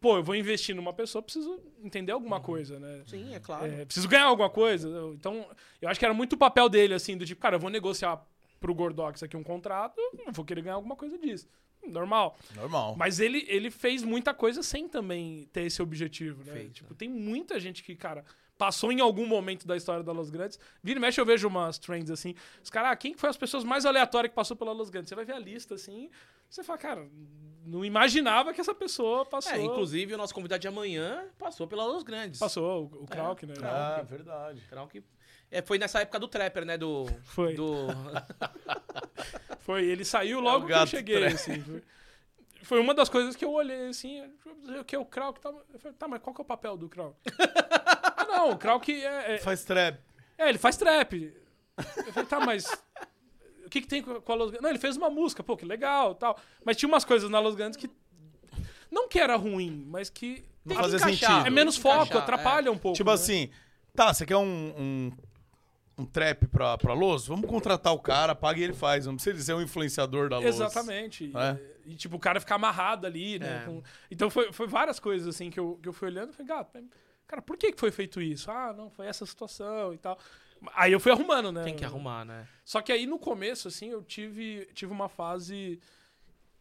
pô, 0.00 0.16
eu 0.18 0.22
vou 0.22 0.34
investir 0.34 0.74
numa 0.74 0.92
pessoa, 0.92 1.22
preciso 1.22 1.60
entender 1.82 2.12
alguma 2.12 2.36
Uhum. 2.36 2.42
coisa, 2.42 2.78
né? 2.78 3.02
sim, 3.06 3.34
é 3.34 3.40
claro. 3.40 3.66
É, 3.66 3.84
preciso 3.84 4.08
ganhar 4.08 4.24
alguma 4.24 4.50
coisa. 4.50 4.88
Eu- 4.88 5.14
Então, 5.14 5.46
eu 5.80 5.88
acho 5.88 5.98
que 5.98 6.04
era 6.04 6.14
muito 6.14 6.34
o 6.34 6.38
papel 6.38 6.68
dele, 6.68 6.94
assim, 6.94 7.16
do 7.16 7.24
tipo, 7.26 7.40
cara, 7.40 7.56
eu 7.56 7.60
vou 7.60 7.70
negociar 7.70 8.24
pro 8.60 8.74
Gordox 8.74 9.22
aqui 9.22 9.36
um 9.36 9.42
contrato, 9.42 9.98
eu 10.26 10.32
vou 10.32 10.44
querer 10.44 10.62
ganhar 10.62 10.74
alguma 10.76 10.96
coisa 10.96 11.16
disso. 11.18 11.46
Normal. 11.86 12.36
Normal. 12.56 12.96
Mas 12.96 13.20
ele, 13.20 13.44
ele 13.48 13.70
fez 13.70 14.02
muita 14.02 14.34
coisa 14.34 14.62
sem 14.62 14.88
também 14.88 15.48
ter 15.52 15.62
esse 15.62 15.80
objetivo, 15.80 16.42
né? 16.44 16.52
Fez, 16.52 16.72
tipo, 16.72 16.94
tem 16.94 17.08
muita 17.08 17.58
gente 17.60 17.82
que, 17.84 17.94
cara, 17.94 18.24
passou 18.58 18.90
em 18.90 19.00
algum 19.00 19.24
momento 19.24 19.66
da 19.66 19.76
história 19.76 20.02
da 20.02 20.12
Los 20.12 20.28
Grandes. 20.28 20.58
Vira 20.82 20.98
e 20.98 21.00
mexe, 21.00 21.20
eu 21.20 21.24
vejo 21.24 21.46
umas 21.46 21.78
trends 21.78 22.10
assim. 22.10 22.34
Os 22.62 22.68
caras, 22.68 22.90
ah, 22.92 22.96
quem 22.96 23.14
que 23.14 23.20
foi 23.20 23.30
as 23.30 23.36
pessoas 23.36 23.62
mais 23.62 23.86
aleatórias 23.86 24.30
que 24.30 24.34
passou 24.34 24.56
pela 24.56 24.72
Los 24.72 24.90
Grandes? 24.90 25.08
Você 25.08 25.14
vai 25.14 25.24
ver 25.24 25.34
a 25.34 25.38
lista 25.38 25.76
assim. 25.76 26.10
Você 26.50 26.64
fala, 26.64 26.78
cara, 26.78 27.08
não 27.64 27.84
imaginava 27.84 28.52
que 28.52 28.60
essa 28.60 28.74
pessoa 28.74 29.24
passou. 29.24 29.52
É, 29.52 29.62
inclusive 29.62 30.12
o 30.12 30.18
nosso 30.18 30.34
convidado 30.34 30.60
de 30.60 30.68
amanhã 30.68 31.24
passou 31.38 31.68
pela 31.68 31.84
Los 31.84 32.02
Grandes. 32.02 32.40
Passou, 32.40 32.90
o, 32.92 33.04
o 33.04 33.06
Krauk, 33.06 33.46
né? 33.46 33.54
Ah, 33.62 34.02
verdade. 34.02 34.60
Krauk. 34.68 35.02
É, 35.50 35.62
foi 35.62 35.78
nessa 35.78 36.00
época 36.00 36.18
do 36.18 36.28
Trapper, 36.28 36.64
né? 36.64 36.76
Do. 36.76 37.06
Foi. 37.22 37.54
Do. 37.54 37.86
Foi, 39.60 39.84
ele 39.84 40.02
saiu 40.02 40.40
logo 40.40 40.66
que 40.66 40.72
eu 40.72 40.86
cheguei, 40.86 41.26
assim. 41.26 41.60
Foi, 41.60 41.82
foi 42.62 42.80
uma 42.80 42.94
das 42.94 43.10
coisas 43.10 43.36
que 43.36 43.44
eu 43.44 43.52
olhei, 43.52 43.88
assim, 43.88 44.22
o 44.80 44.84
que 44.84 44.96
é 44.96 44.98
o 44.98 45.04
Krauk? 45.04 45.38
Tá, 45.40 45.50
eu 45.50 45.78
falei, 45.78 45.96
tá, 45.98 46.08
mas 46.08 46.22
qual 46.22 46.34
que 46.34 46.40
é 46.40 46.44
o 46.44 46.46
papel 46.46 46.74
do 46.74 46.88
Krauk? 46.88 47.16
não, 48.38 48.50
o 48.52 48.58
Krauk 48.58 48.90
é, 48.92 49.34
é, 49.34 49.38
Faz 49.38 49.64
trap. 49.64 49.98
É, 50.36 50.48
ele 50.48 50.58
faz 50.58 50.76
trap. 50.76 51.34
Eu 51.76 52.12
falei, 52.12 52.28
tá, 52.28 52.40
mas. 52.40 52.64
O 53.64 53.70
que, 53.70 53.80
que 53.82 53.86
tem 53.86 54.02
com 54.02 54.32
a 54.32 54.34
Los 54.34 54.46
Grandes? 54.50 54.62
Não, 54.62 54.70
ele 54.70 54.78
fez 54.78 54.96
uma 54.96 55.10
música, 55.10 55.42
pô, 55.42 55.56
que 55.56 55.64
legal 55.64 56.14
tal. 56.14 56.38
Mas 56.64 56.76
tinha 56.76 56.88
umas 56.88 57.04
coisas 57.04 57.28
na 57.28 57.38
Los 57.40 57.54
Grandes 57.54 57.76
que. 57.76 57.90
Não 58.90 59.08
que 59.08 59.18
era 59.18 59.36
ruim, 59.36 59.84
mas 59.88 60.08
que. 60.08 60.44
Não 60.64 60.74
Tem 60.74 60.76
que 60.76 60.82
fazia 60.82 60.96
encaixar. 60.98 61.30
sentido. 61.30 61.46
É 61.46 61.50
menos 61.50 61.76
que 61.76 61.82
foco, 61.82 62.04
encaixar, 62.06 62.22
atrapalha 62.22 62.72
um 62.72 62.78
pouco. 62.78 62.96
Tipo 62.96 63.10
né? 63.10 63.14
assim, 63.14 63.50
tá, 63.94 64.12
você 64.12 64.24
quer 64.26 64.36
um, 64.36 64.42
um, 64.78 65.12
um 65.98 66.04
trap 66.06 66.46
pra, 66.46 66.76
pra 66.78 66.94
Los? 66.94 67.26
Vamos 67.26 67.48
contratar 67.48 67.92
o 67.92 67.98
cara, 67.98 68.34
paga 68.34 68.58
e 68.60 68.62
ele 68.64 68.72
faz. 68.74 69.06
Não 69.06 69.14
precisa 69.14 69.34
ele 69.36 69.42
ser 69.42 69.54
um 69.54 69.62
influenciador 69.62 70.28
da 70.28 70.36
Los. 70.38 70.46
Exatamente. 70.46 71.24
E, 71.26 71.36
É. 71.36 71.58
e, 71.86 71.94
tipo, 71.94 72.16
o 72.16 72.18
cara 72.18 72.40
ficar 72.40 72.54
amarrado 72.56 73.06
ali, 73.06 73.38
né? 73.38 73.62
É. 73.62 73.66
com- 73.66 73.82
Então 74.10 74.30
foi, 74.30 74.52
foi 74.52 74.66
várias 74.66 74.98
coisas 74.98 75.28
assim 75.28 75.50
que 75.50 75.60
eu, 75.60 75.78
que 75.82 75.88
eu 75.88 75.92
fui 75.92 76.08
olhando 76.08 76.30
e 76.30 76.32
falei, 76.32 76.48
gato, 76.48 76.70
mas, 76.74 76.84
cara, 77.28 77.40
por 77.42 77.56
que, 77.56 77.72
foi 77.76 77.92
feito 77.92 78.20
isso? 78.20 78.50
Ah, 78.50 78.72
não, 78.72 78.90
foi 78.90 79.06
essa 79.06 79.24
situação 79.24 79.94
e 79.94 79.98
tal. 79.98 80.18
Aí 80.74 80.90
eu 80.90 80.98
fui 80.98 81.12
arrumando, 81.12 81.52
né? 81.52 81.62
Tem 81.62 81.76
que 81.76 81.84
arrumar, 81.84 82.24
né? 82.24 82.48
Só 82.64 82.80
que 82.80 82.90
aí 82.90 83.06
no 83.06 83.18
começo, 83.18 83.68
assim, 83.68 83.90
eu 83.90 84.02
tive, 84.02 84.68
tive 84.74 84.90
uma 84.92 85.08
fase. 85.08 85.78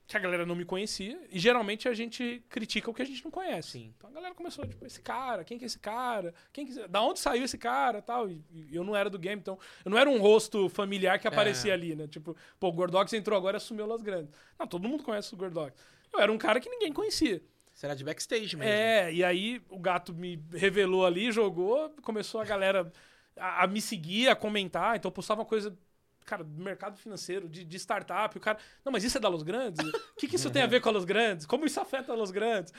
que 0.06 0.16
a 0.16 0.20
galera 0.20 0.46
não 0.46 0.56
me 0.56 0.64
conhecia. 0.64 1.20
E 1.32 1.40
geralmente 1.40 1.90
a 1.90 1.94
gente 1.94 2.44
critica 2.48 2.92
o 2.92 2.94
que 2.94 3.02
a 3.02 3.06
gente 3.06 3.24
não 3.26 3.32
conhece. 3.32 3.72
Sim. 3.72 3.94
Então 3.98 4.10
a 4.10 4.14
galera 4.14 4.36
começou, 4.36 4.68
tipo, 4.68 4.86
esse 4.86 5.02
cara, 5.02 5.44
quem 5.44 5.58
que 5.58 5.66
é 5.66 5.68
esse 5.68 5.80
cara? 5.80 6.34
Quem 6.54 6.66
que... 6.68 6.88
Da 6.88 7.02
onde 7.02 7.20
saiu 7.20 7.44
esse 7.44 7.58
cara 7.58 8.02
tal? 8.02 8.30
E, 8.30 8.42
e 8.52 8.76
eu 8.76 8.84
não 8.84 8.96
era 8.96 9.10
do 9.10 9.18
game, 9.18 9.42
então 9.42 9.58
eu 9.84 9.90
não 9.90 9.98
era 9.98 10.10
um 10.10 10.20
rosto 10.20 10.70
familiar 10.70 11.18
que 11.20 11.28
aparecia 11.28 11.72
É. 11.72 11.74
ali, 11.74 11.96
né? 11.96 12.08
Tipo, 12.08 12.38
pô, 12.60 12.68
o 12.68 12.72
Gordox 12.72 13.12
entrou 13.14 13.36
agora 13.36 13.56
e 13.56 13.60
assumiu 13.60 13.86
Las 13.88 14.02
Grandes. 14.02 14.32
Não, 14.60 14.68
todo 14.68 14.88
mundo 14.88 15.04
conhece 15.04 15.34
o 15.34 15.38
Gordox. 15.38 15.76
Eu 16.14 16.20
era 16.20 16.32
um 16.32 16.38
cara 16.38 16.60
que 16.60 16.70
ninguém 16.70 16.94
conhecia. 16.94 17.42
Será 17.78 17.94
de 17.94 18.04
backstage 18.04 18.58
mesmo. 18.58 18.64
É, 18.74 19.14
e 19.14 19.24
aí 19.24 19.62
o 19.70 19.78
gato 19.78 20.12
me 20.12 20.44
revelou 20.52 21.06
ali, 21.06 21.32
jogou, 21.32 21.92
começou 22.02 22.42
a 22.42 22.44
galera 22.44 22.92
a, 23.38 23.64
a 23.66 23.68
me 23.68 23.80
seguir, 23.80 24.28
a 24.30 24.36
comentar. 24.36 24.96
Então 24.98 25.10
eu 25.10 25.14
postava 25.14 25.46
coisa, 25.46 25.78
cara, 26.26 26.44
do 26.44 26.60
mercado 26.64 26.98
financeiro, 26.98 27.48
de, 27.48 27.64
de 27.64 27.78
startup. 27.78 28.36
O 28.36 28.42
cara, 28.42 28.58
não, 28.84 28.92
mas 28.92 29.04
isso 29.04 29.20
é 29.20 29.22
da 29.22 29.30
Los 29.30 29.44
Grandes? 29.44 29.80
O 29.88 30.16
que, 30.18 30.28
que 30.28 30.38
isso 30.38 30.50
tem 30.50 30.64
a 30.64 30.66
ver 30.66 30.82
com 30.82 30.90
a 30.90 30.92
Los 30.92 31.06
Grandes? 31.06 31.46
Como 31.46 31.68
isso 31.68 31.80
afeta 31.80 32.14
a 32.14 32.16
Los 32.16 32.32
Grandes? 32.32 32.74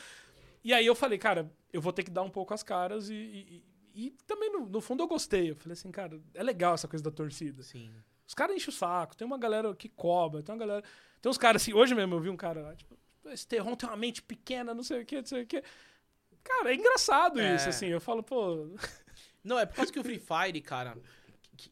E 0.65 0.75
aí 0.75 0.85
eu 0.85 0.97
falei, 0.97 1.17
cara, 1.17 1.49
eu 1.73 1.81
vou 1.81 1.93
ter 1.93 2.03
que 2.03 2.11
dar 2.11 2.23
um 2.25 2.31
pouco 2.31 2.53
as 2.53 2.65
caras 2.65 3.09
e. 3.09 3.15
e- 3.15 3.65
e 3.95 4.11
também, 4.27 4.51
no, 4.53 4.67
no 4.67 4.81
fundo, 4.81 5.03
eu 5.05 5.09
gostei. 5.09 5.51
Eu 5.53 5.57
falei 5.57 5.75
assim, 5.75 5.91
cara, 5.93 6.21
é 6.35 6.43
legal 6.43 6.75
essa 6.75 6.87
coisa 6.89 7.05
da 7.05 7.11
torcida. 7.11 7.63
Sim. 7.63 7.89
Os 8.27 8.35
caras 8.35 8.55
enchem 8.57 8.69
o 8.69 8.73
saco, 8.77 9.17
tem 9.17 9.27
uma 9.27 9.39
galera 9.39 9.73
que 9.77 9.89
cobra, 9.89 10.43
tem 10.43 10.53
uma 10.53 10.59
galera. 10.59 10.85
Tem 11.23 11.31
uns 11.31 11.39
caras 11.39 11.63
assim, 11.63 11.73
hoje 11.73 11.95
mesmo 11.95 12.15
eu 12.15 12.21
vi 12.21 12.29
um 12.31 12.37
cara 12.37 12.61
lá, 12.63 12.75
tipo, 12.77 12.97
esse 13.33 13.47
Terron 13.47 13.75
tem 13.75 13.89
uma 13.89 13.97
mente 13.97 14.23
pequena, 14.23 14.75
não 14.75 14.83
sei 14.83 15.03
o 15.03 15.07
que, 15.07 15.17
não 15.17 15.27
sei 15.27 15.43
o 15.43 15.47
que. 15.47 15.63
Cara, 16.43 16.73
é 16.73 16.75
engraçado 16.75 17.41
É. 17.41 17.57
isso, 17.57 17.69
assim. 17.69 17.87
Eu 17.87 18.01
falo, 18.01 18.23
pô. 18.23 18.75
Não, 19.45 19.59
é 19.59 19.67
por 19.67 19.77
causa 19.77 19.93
que 19.93 19.99
o 20.01 20.05
Free 20.05 20.21
Fire, 20.21 20.61
cara, 20.61 20.97
que, 21.57 21.71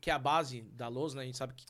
que 0.00 0.10
é 0.10 0.12
a 0.12 0.18
base 0.18 0.62
da 0.62 0.88
Loz, 0.88 1.14
né? 1.14 1.22
A 1.22 1.26
gente 1.26 1.38
sabe 1.38 1.54
que 1.54 1.66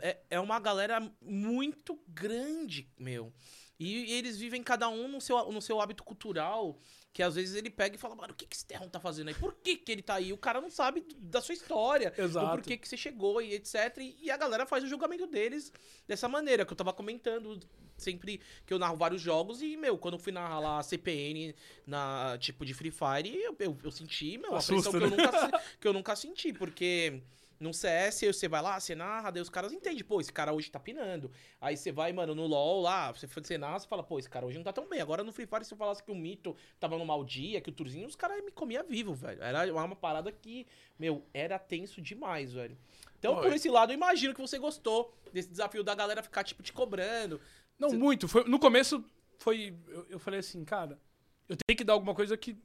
é, 0.00 0.18
é 0.30 0.40
uma 0.40 0.58
galera 0.58 1.00
muito 1.20 2.00
grande, 2.08 2.90
meu. 2.98 3.32
E, 3.78 4.12
eles 4.14 4.38
vivem 4.38 4.62
cada 4.62 4.88
um 4.88 5.06
no 5.06 5.20
seu, 5.20 5.52
no 5.52 5.60
seu 5.60 5.80
hábito 5.80 6.02
cultural, 6.02 6.78
que 7.16 7.22
às 7.22 7.34
vezes 7.34 7.54
ele 7.54 7.70
pega 7.70 7.96
e 7.96 7.98
fala, 7.98 8.14
mano, 8.14 8.34
o 8.34 8.36
que, 8.36 8.44
que 8.44 8.54
esse 8.54 8.66
Terron 8.66 8.90
tá 8.90 9.00
fazendo 9.00 9.28
aí? 9.28 9.34
Por 9.34 9.54
que, 9.54 9.74
que 9.74 9.90
ele 9.90 10.02
tá 10.02 10.16
aí? 10.16 10.34
O 10.34 10.36
cara 10.36 10.60
não 10.60 10.68
sabe 10.68 11.02
da 11.16 11.40
sua 11.40 11.54
história, 11.54 12.12
Exato. 12.14 12.46
do 12.46 12.52
porquê 12.52 12.76
que 12.76 12.86
você 12.86 12.94
chegou 12.94 13.40
e 13.40 13.54
etc. 13.54 13.96
E, 14.20 14.30
a 14.30 14.36
galera 14.36 14.66
faz 14.66 14.84
o 14.84 14.86
julgamento 14.86 15.26
deles 15.26 15.72
dessa 16.06 16.28
maneira, 16.28 16.66
que 16.66 16.74
eu 16.74 16.76
tava 16.76 16.92
comentando 16.92 17.58
sempre 17.96 18.38
que 18.66 18.74
eu 18.74 18.78
narro 18.78 18.98
vários 18.98 19.22
jogos 19.22 19.62
e, 19.62 19.78
meu, 19.78 19.96
quando 19.96 20.18
eu 20.18 20.20
fui 20.20 20.30
narrar 20.30 20.60
lá 20.60 20.78
a 20.78 20.82
CPN 20.82 21.54
na, 21.86 22.36
tipo, 22.38 22.66
de 22.66 22.74
Free 22.74 22.90
Fire, 22.90 23.34
eu, 23.34 23.56
eu, 23.60 23.78
eu 23.82 23.90
senti, 23.90 24.36
meu, 24.36 24.54
a 24.54 24.58
Assusta, 24.58 24.90
pressão 24.90 25.08
que, 25.08 25.14
eu 25.14 25.16
né? 25.16 25.24
nunca, 25.24 25.62
que 25.80 25.88
eu 25.88 25.92
nunca 25.94 26.16
senti, 26.16 26.52
porque... 26.52 27.22
No 27.58 27.72
CS, 27.72 28.20
você 28.26 28.48
vai 28.48 28.60
lá, 28.60 28.78
você 28.78 28.94
narra, 28.94 29.30
daí 29.30 29.40
os 29.40 29.48
caras 29.48 29.72
entendem, 29.72 30.04
pô, 30.04 30.20
esse 30.20 30.32
cara 30.32 30.52
hoje 30.52 30.70
tá 30.70 30.78
pinando. 30.78 31.30
Aí 31.60 31.76
você 31.76 31.90
vai, 31.90 32.12
mano, 32.12 32.34
no 32.34 32.46
LoL 32.46 32.82
lá, 32.82 33.10
você, 33.12 33.26
você 33.26 33.56
narra, 33.56 33.78
você 33.78 33.88
fala, 33.88 34.02
pô, 34.02 34.18
esse 34.18 34.28
cara 34.28 34.44
hoje 34.44 34.58
não 34.58 34.64
tá 34.64 34.72
tão 34.72 34.86
bem. 34.88 35.00
Agora 35.00 35.24
no 35.24 35.32
Free 35.32 35.46
Fire, 35.46 35.64
se 35.64 35.72
eu 35.72 35.78
falasse 35.78 36.02
que 36.02 36.10
o 36.10 36.14
Mito 36.14 36.54
tava 36.78 36.98
no 36.98 37.04
mau 37.06 37.24
dia, 37.24 37.60
que 37.60 37.70
o 37.70 37.72
Turzinho, 37.72 38.06
os 38.06 38.14
caras 38.16 38.44
me 38.44 38.50
comia 38.50 38.82
vivo, 38.82 39.14
velho. 39.14 39.42
Era 39.42 39.72
uma 39.72 39.96
parada 39.96 40.30
que, 40.30 40.66
meu, 40.98 41.24
era 41.32 41.58
tenso 41.58 42.00
demais, 42.02 42.52
velho. 42.52 42.76
Então, 43.18 43.34
Oi. 43.36 43.42
por 43.42 43.52
esse 43.52 43.68
lado, 43.70 43.92
eu 43.92 43.94
imagino 43.94 44.34
que 44.34 44.40
você 44.40 44.58
gostou 44.58 45.16
desse 45.32 45.48
desafio 45.48 45.82
da 45.82 45.94
galera 45.94 46.22
ficar, 46.22 46.44
tipo, 46.44 46.62
te 46.62 46.72
cobrando. 46.72 47.40
Não, 47.78 47.90
Cê- 47.90 47.96
muito. 47.96 48.28
Foi, 48.28 48.44
no 48.44 48.58
começo, 48.58 49.02
foi. 49.38 49.74
Eu, 49.88 50.06
eu 50.10 50.18
falei 50.18 50.40
assim, 50.40 50.64
cara, 50.64 50.98
eu 51.48 51.56
tenho 51.66 51.76
que 51.76 51.84
dar 51.84 51.94
alguma 51.94 52.14
coisa 52.14 52.36
que 52.36 52.56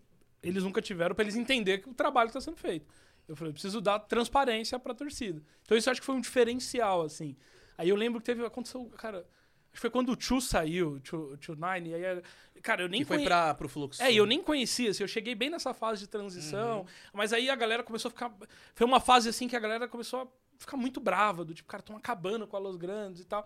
eles 0.43 0.63
nunca 0.63 0.81
tiveram 0.81 1.15
pra 1.15 1.23
eles 1.23 1.35
entenderem 1.35 1.81
que 1.81 1.89
o 1.89 1.93
trabalho 1.93 2.31
tá 2.31 2.41
sendo 2.41 2.57
feito. 2.57 2.85
Eu 3.27 3.35
falei, 3.35 3.49
eu 3.49 3.53
preciso 3.53 3.79
dar 3.81 3.99
transparência 3.99 4.77
pra 4.79 4.93
torcida. 4.93 5.41
Então 5.63 5.77
isso 5.77 5.87
eu 5.87 5.91
acho 5.91 6.01
que 6.01 6.05
foi 6.05 6.15
um 6.15 6.21
diferencial, 6.21 7.01
assim. 7.03 7.35
Aí 7.77 7.89
eu 7.89 7.95
lembro 7.95 8.19
que 8.19 8.25
teve. 8.25 8.45
Aconteceu, 8.45 8.85
cara. 8.97 9.19
Acho 9.19 9.73
que 9.75 9.79
foi 9.79 9.89
quando 9.89 10.11
o 10.11 10.19
Chu 10.21 10.41
saiu, 10.41 10.99
o 11.13 11.37
Chu, 11.39 11.55
Nine. 11.55 11.93
Aí, 11.95 12.03
era- 12.03 12.21
cara, 12.61 12.81
eu 12.83 12.89
nem 12.89 13.01
que 13.01 13.05
foi 13.07 13.17
conhe- 13.17 13.27
pra, 13.27 13.53
pro 13.53 13.69
fluxo. 13.69 14.03
É, 14.03 14.11
e 14.11 14.17
eu 14.17 14.25
nem 14.25 14.43
conhecia, 14.43 14.89
assim, 14.91 15.01
eu 15.03 15.07
cheguei 15.07 15.33
bem 15.33 15.49
nessa 15.49 15.73
fase 15.73 15.99
de 16.01 16.05
Uhum. 16.07 16.11
transição, 16.11 16.85
mas 17.13 17.31
aí 17.31 17.49
a 17.49 17.55
galera 17.55 17.81
começou 17.81 18.09
a 18.09 18.11
ficar. 18.11 18.33
Foi 18.75 18.85
uma 18.85 18.99
fase 18.99 19.29
assim 19.29 19.47
que 19.47 19.55
a 19.55 19.59
galera 19.59 19.87
começou 19.87 20.21
a 20.23 20.27
ficar 20.59 20.75
muito 20.75 20.99
brava, 20.99 21.45
do 21.45 21.53
tipo, 21.53 21.69
cara, 21.69 21.79
estão 21.81 21.95
acabando 21.95 22.45
com 22.45 22.57
a 22.57 22.59
Los 22.59 22.75
Grandes 22.75 23.21
e 23.21 23.25
tal. 23.25 23.45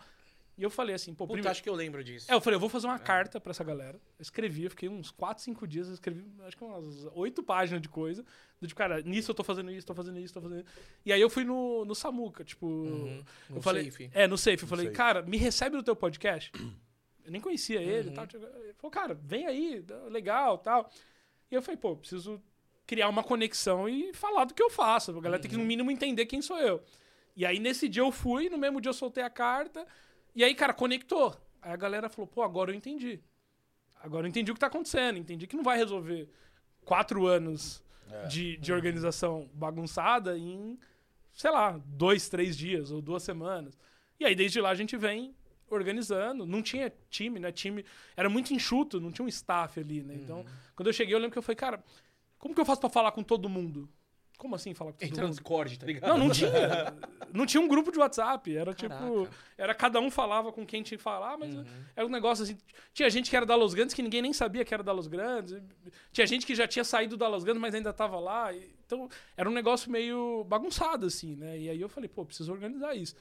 E 0.58 0.64
eu 0.64 0.70
falei 0.70 0.96
assim, 0.96 1.14
pô, 1.14 1.26
Puta, 1.26 1.34
primeiro. 1.34 1.50
acho 1.52 1.62
que 1.62 1.68
eu 1.68 1.74
lembro 1.74 2.02
disso. 2.04 2.32
É, 2.32 2.34
eu 2.34 2.40
falei, 2.40 2.56
eu 2.56 2.60
vou 2.62 2.70
fazer 2.70 2.88
uma 2.88 2.98
carta 2.98 3.42
pra 3.42 3.52
essa 3.52 3.64
galera. 3.64 3.98
Eu 4.18 4.22
escrevi, 4.24 4.64
eu 4.64 4.70
fiquei 4.70 4.88
uns 4.88 5.12
4, 5.12 5.44
5 5.44 5.68
dias, 5.68 5.88
eu 5.90 5.94
escrevi 5.96 6.26
acho 6.46 6.56
que 6.56 6.64
umas 6.64 7.06
8 7.14 7.44
páginas 7.44 7.82
de 7.82 7.90
coisa. 7.90 8.24
Do 8.62 8.68
tipo, 8.68 8.78
cara, 8.78 9.02
nisso 9.02 9.32
eu 9.32 9.36
tô 9.36 9.44
fazendo 9.44 9.70
isso, 9.70 9.86
tô 9.86 9.94
fazendo 9.94 10.18
isso, 10.18 10.34
tô 10.34 10.42
fazendo 10.42 10.62
isso. 10.62 10.70
E 11.06 11.12
aí 11.12 11.20
eu 11.20 11.30
fui 11.30 11.44
no, 11.44 11.84
no 11.84 11.94
Samuca, 11.94 12.44
tipo. 12.46 12.66
Uhum, 12.66 13.24
eu 13.50 13.56
no 13.58 13.62
falei, 13.62 13.92
safe. 13.92 14.10
É, 14.14 14.28
no 14.28 14.38
Safe. 14.38 14.64
Eu 14.64 14.68
falei, 14.70 14.86
Safe. 14.86 14.96
cara, 14.98 15.22
me 15.24 15.36
recebe 15.36 15.76
no 15.76 15.84
teu 15.84 15.96
podcast. 15.96 16.52
Eu 17.26 17.32
nem 17.32 17.42
conhecia 17.42 17.82
ele 17.82 18.08
e 18.08 18.10
Uhum. 18.10 18.14
tal. 18.16 18.28
Ele 18.34 18.74
falou, 18.78 18.92
cara, 18.92 19.14
vem 19.14 19.46
aí, 19.48 19.84
legal 20.10 20.58
tal. 20.58 20.90
E 21.52 21.56
eu 21.56 21.62
falei, 21.62 21.76
pô, 21.78 21.98
preciso 21.98 22.42
criar 22.88 23.10
uma 23.10 23.24
conexão 23.24 23.90
e 23.90 24.14
falar 24.14 24.46
do 24.46 24.54
que 24.54 24.64
eu 24.64 24.70
faço. 24.70 25.12
A 25.12 25.20
galera 25.22 25.42
tem 25.42 25.52
que, 25.52 25.58
no 25.58 25.64
mínimo, 25.66 25.92
entender 25.92 26.26
quem 26.28 26.42
sou 26.42 26.58
eu. 26.60 26.82
E 27.36 27.46
aí, 27.46 27.60
nesse 27.60 27.90
dia 27.90 28.04
eu 28.04 28.12
fui, 28.12 28.48
no 28.50 28.58
mesmo 28.58 28.80
dia 28.80 28.90
eu 28.90 28.94
soltei 28.94 29.22
a 29.24 29.30
carta. 29.30 29.86
E 30.36 30.44
aí, 30.44 30.54
cara, 30.54 30.74
conectou. 30.74 31.36
Aí 31.62 31.72
a 31.72 31.76
galera 31.78 32.10
falou, 32.10 32.28
pô, 32.28 32.44
agora 32.44 32.72
eu 32.72 32.76
entendi. 32.76 33.20
Agora 34.02 34.26
eu 34.26 34.30
entendi 34.30 34.52
o 34.52 34.54
que 34.54 34.60
tá 34.60 34.68
acontecendo. 34.68 35.18
Entendi 35.18 35.48
que 35.48 35.56
não 35.56 35.64
vai 35.64 35.78
resolver 35.78 36.30
quatro 36.84 37.26
anos 37.26 37.84
É. 38.12 38.28
de, 38.28 38.58
de 38.58 38.72
organização 38.72 39.50
bagunçada 39.54 40.38
em, 40.38 40.78
sei 41.34 41.50
lá, 41.50 41.80
dois, 41.86 42.30
três 42.30 42.56
dias 42.56 42.92
ou 42.92 43.02
duas 43.02 43.24
semanas. 43.24 43.78
E 44.20 44.26
aí, 44.26 44.36
desde 44.36 44.62
lá, 44.62 44.70
a 44.70 44.76
gente 44.76 44.96
vem 44.96 45.34
organizando. 45.68 46.46
Não 46.46 46.62
tinha 46.62 46.94
time, 47.10 47.40
né? 47.40 47.52
Time 47.52 47.84
era 48.16 48.30
muito 48.30 48.54
enxuto, 48.54 49.02
não 49.02 49.12
tinha 49.12 49.26
um 49.26 49.30
staff 49.30 49.80
ali, 49.80 50.04
né? 50.04 50.14
Então, 50.16 50.46
quando 50.76 50.88
eu 50.88 50.94
cheguei, 50.94 51.16
eu 51.16 51.20
lembro 51.20 51.32
que 51.32 51.38
eu 51.40 51.42
falei, 51.44 51.56
cara, 51.56 51.84
como 52.38 52.54
que 52.54 52.62
eu 52.62 52.66
faço 52.66 52.80
pra 52.82 52.90
falar 52.90 53.12
com 53.12 53.24
todo 53.24 53.50
mundo? 53.50 53.90
Como 54.38 54.56
assim 54.56 54.74
falar 54.74 54.92
com 54.92 54.98
todo 54.98 55.08
Entra 55.08 55.22
no 55.22 55.28
mundo? 55.28 55.36
Discord, 55.38 55.80
tá 55.80 55.86
ligado? 55.86 56.10
Não, 56.10 56.18
não 56.18 56.30
tinha. 56.30 56.50
não 57.34 57.46
tinha 57.46 57.62
um 57.62 57.68
grupo 57.68 57.92
de 57.92 57.98
WhatsApp. 58.00 58.56
Era 58.56 58.74
tipo. 58.74 58.90
Caraca. 58.94 59.30
Era 59.58 59.74
cada 59.76 60.00
um 60.00 60.12
falava 60.12 60.52
com 60.52 60.66
quem 60.66 60.84
tinha 60.84 60.98
que 60.98 61.04
falar, 61.04 61.38
mas 61.38 61.56
Uhum. 61.56 61.66
era 61.96 62.06
um 62.06 62.10
negócio 62.10 62.44
assim. 62.44 62.58
Tinha 62.94 63.10
gente 63.10 63.30
que 63.30 63.36
era 63.36 63.46
da 63.46 63.56
Los 63.56 63.74
Grandes 63.74 63.94
que 63.94 64.02
ninguém 64.02 64.22
nem 64.22 64.34
sabia 64.34 64.66
que 64.66 64.74
era 64.74 64.84
da 64.84 64.92
Los 64.92 65.08
Grandes. 65.08 65.58
Tinha 66.12 66.28
gente 66.28 66.46
que 66.46 66.54
já 66.56 66.68
tinha 66.68 66.84
saído 66.84 67.16
da 67.18 67.28
Los 67.28 67.44
Grandes, 67.44 67.62
mas 67.62 67.74
ainda 67.74 67.94
tava 67.94 68.20
lá. 68.20 68.54
Então 68.86 69.10
era 69.36 69.50
um 69.50 69.54
negócio 69.54 69.90
meio 69.92 70.44
bagunçado, 70.44 71.06
assim, 71.06 71.36
né? 71.36 71.58
E 71.58 71.70
aí 71.70 71.82
eu 71.82 71.90
falei, 71.90 72.08
pô, 72.10 72.26
preciso 72.26 72.52
organizar 72.52 72.96
isso. 72.96 73.16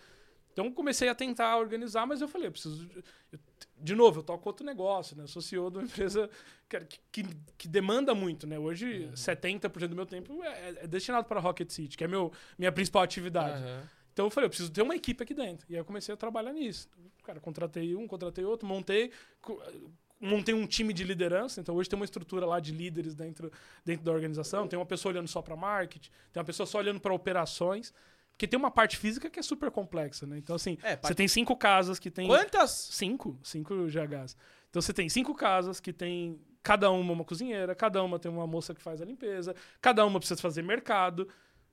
Então 0.54 0.72
comecei 0.72 1.08
a 1.08 1.14
tentar 1.14 1.58
organizar, 1.58 2.06
mas 2.06 2.20
eu 2.22 2.28
falei, 2.28 2.46
eu 2.46 2.52
preciso. 2.52 2.88
eu- 3.32 3.38
de 3.76 3.94
novo, 3.94 4.20
eu 4.20 4.22
toco 4.22 4.48
outro 4.48 4.64
negócio, 4.64 5.14
né? 5.16 5.24
Eu 5.24 5.28
sou 5.28 5.42
CEO 5.42 5.68
de 5.70 5.78
uma 5.78 5.84
empresa 5.84 6.30
que, 6.68 6.80
que, 7.12 7.24
que 7.58 7.68
demanda 7.68 8.14
muito, 8.14 8.46
né? 8.46 8.58
Hoje, 8.58 9.10
70% 9.14 9.88
do 9.88 9.96
meu 9.96 10.06
tempo 10.06 10.42
é, 10.42 10.84
é 10.84 10.86
destinado 10.86 11.26
para 11.26 11.38
Rocket 11.40 11.68
City, 11.70 11.98
que 11.98 12.04
é 12.04 12.08
meu, 12.08 12.32
minha 12.56 12.72
principal 12.72 13.02
atividade. 13.02 13.62
Aham. 13.62 13.82
Então 14.12 14.26
eu 14.26 14.30
falei, 14.30 14.46
eu 14.46 14.48
preciso 14.50 14.70
ter 14.70 14.80
uma 14.80 14.94
equipe 14.94 15.22
aqui 15.24 15.34
dentro. 15.34 15.66
E 15.68 15.74
aí 15.74 15.80
eu 15.80 15.84
comecei 15.84 16.14
a 16.14 16.16
trabalhar 16.16 16.52
nisso. 16.52 16.88
Cara, 17.24 17.40
contratei 17.40 17.96
um, 17.96 18.06
contratei 18.06 18.44
outro, 18.44 18.64
montei, 18.66 19.10
montei 20.20 20.54
um 20.54 20.66
time 20.66 20.92
de 20.92 21.02
liderança. 21.04 21.60
Então 21.60 21.74
hoje 21.74 21.88
tem 21.90 21.98
uma 21.98 22.04
estrutura 22.04 22.46
lá 22.46 22.60
de 22.60 22.72
líderes 22.72 23.14
dentro, 23.14 23.50
dentro 23.84 24.04
da 24.04 24.12
organização. 24.12 24.68
Tem 24.68 24.78
uma 24.78 24.86
pessoa 24.86 25.12
olhando 25.12 25.28
só 25.28 25.42
para 25.42 25.56
marketing, 25.56 26.10
tem 26.32 26.40
uma 26.40 26.44
pessoa 26.46 26.66
só 26.66 26.78
olhando 26.78 27.00
para 27.00 27.12
operações. 27.12 27.92
Porque 28.34 28.46
tem 28.48 28.58
uma 28.58 28.70
parte 28.70 28.96
física 28.96 29.30
que 29.30 29.38
é 29.38 29.42
super 29.42 29.70
complexa, 29.70 30.26
né? 30.26 30.36
Então, 30.38 30.56
assim, 30.56 30.76
É, 30.82 30.90
você 30.90 30.96
parte- 30.96 31.14
tem 31.16 31.28
cinco 31.28 31.56
casas 31.56 31.98
que 31.98 32.10
tem. 32.10 32.26
Quantas? 32.26 32.70
Cinco, 32.92 33.38
cinco 33.42 33.86
GHs. 33.88 34.36
Então 34.70 34.82
você 34.82 34.92
tem 34.92 35.08
cinco 35.08 35.34
casas 35.34 35.78
que 35.78 35.92
tem 35.92 36.40
cada 36.62 36.90
uma 36.90 37.12
uma 37.12 37.24
cozinheira, 37.24 37.74
cada 37.76 38.02
uma 38.02 38.18
tem 38.18 38.30
uma 38.30 38.46
moça 38.46 38.74
que 38.74 38.82
faz 38.82 39.00
a 39.00 39.04
limpeza, 39.04 39.54
cada 39.80 40.04
uma 40.04 40.18
precisa 40.18 40.40
fazer 40.40 40.62
mercado. 40.62 41.28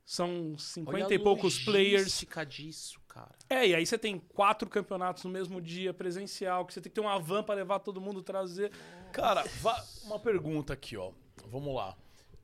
São 0.05 0.55
50 0.57 1.05
Olha 1.05 1.13
e 1.13 1.19
poucos 1.19 1.59
players. 1.63 2.25
disso, 2.47 2.99
cara. 3.07 3.31
É, 3.49 3.67
e 3.67 3.75
aí 3.75 3.85
você 3.85 3.97
tem 3.97 4.19
quatro 4.19 4.67
campeonatos 4.69 5.23
no 5.23 5.29
mesmo 5.29 5.61
dia, 5.61 5.93
presencial, 5.93 6.65
que 6.65 6.73
você 6.73 6.81
tem 6.81 6.89
que 6.91 6.95
ter 6.95 7.01
uma 7.01 7.17
van 7.19 7.43
pra 7.43 7.55
levar 7.55 7.79
todo 7.79 8.01
mundo, 8.01 8.21
trazer. 8.21 8.71
Cara, 9.13 9.43
va- 9.61 9.83
uma 10.03 10.19
pergunta 10.19 10.73
aqui, 10.73 10.97
ó. 10.97 11.11
Vamos 11.47 11.73
lá. 11.73 11.95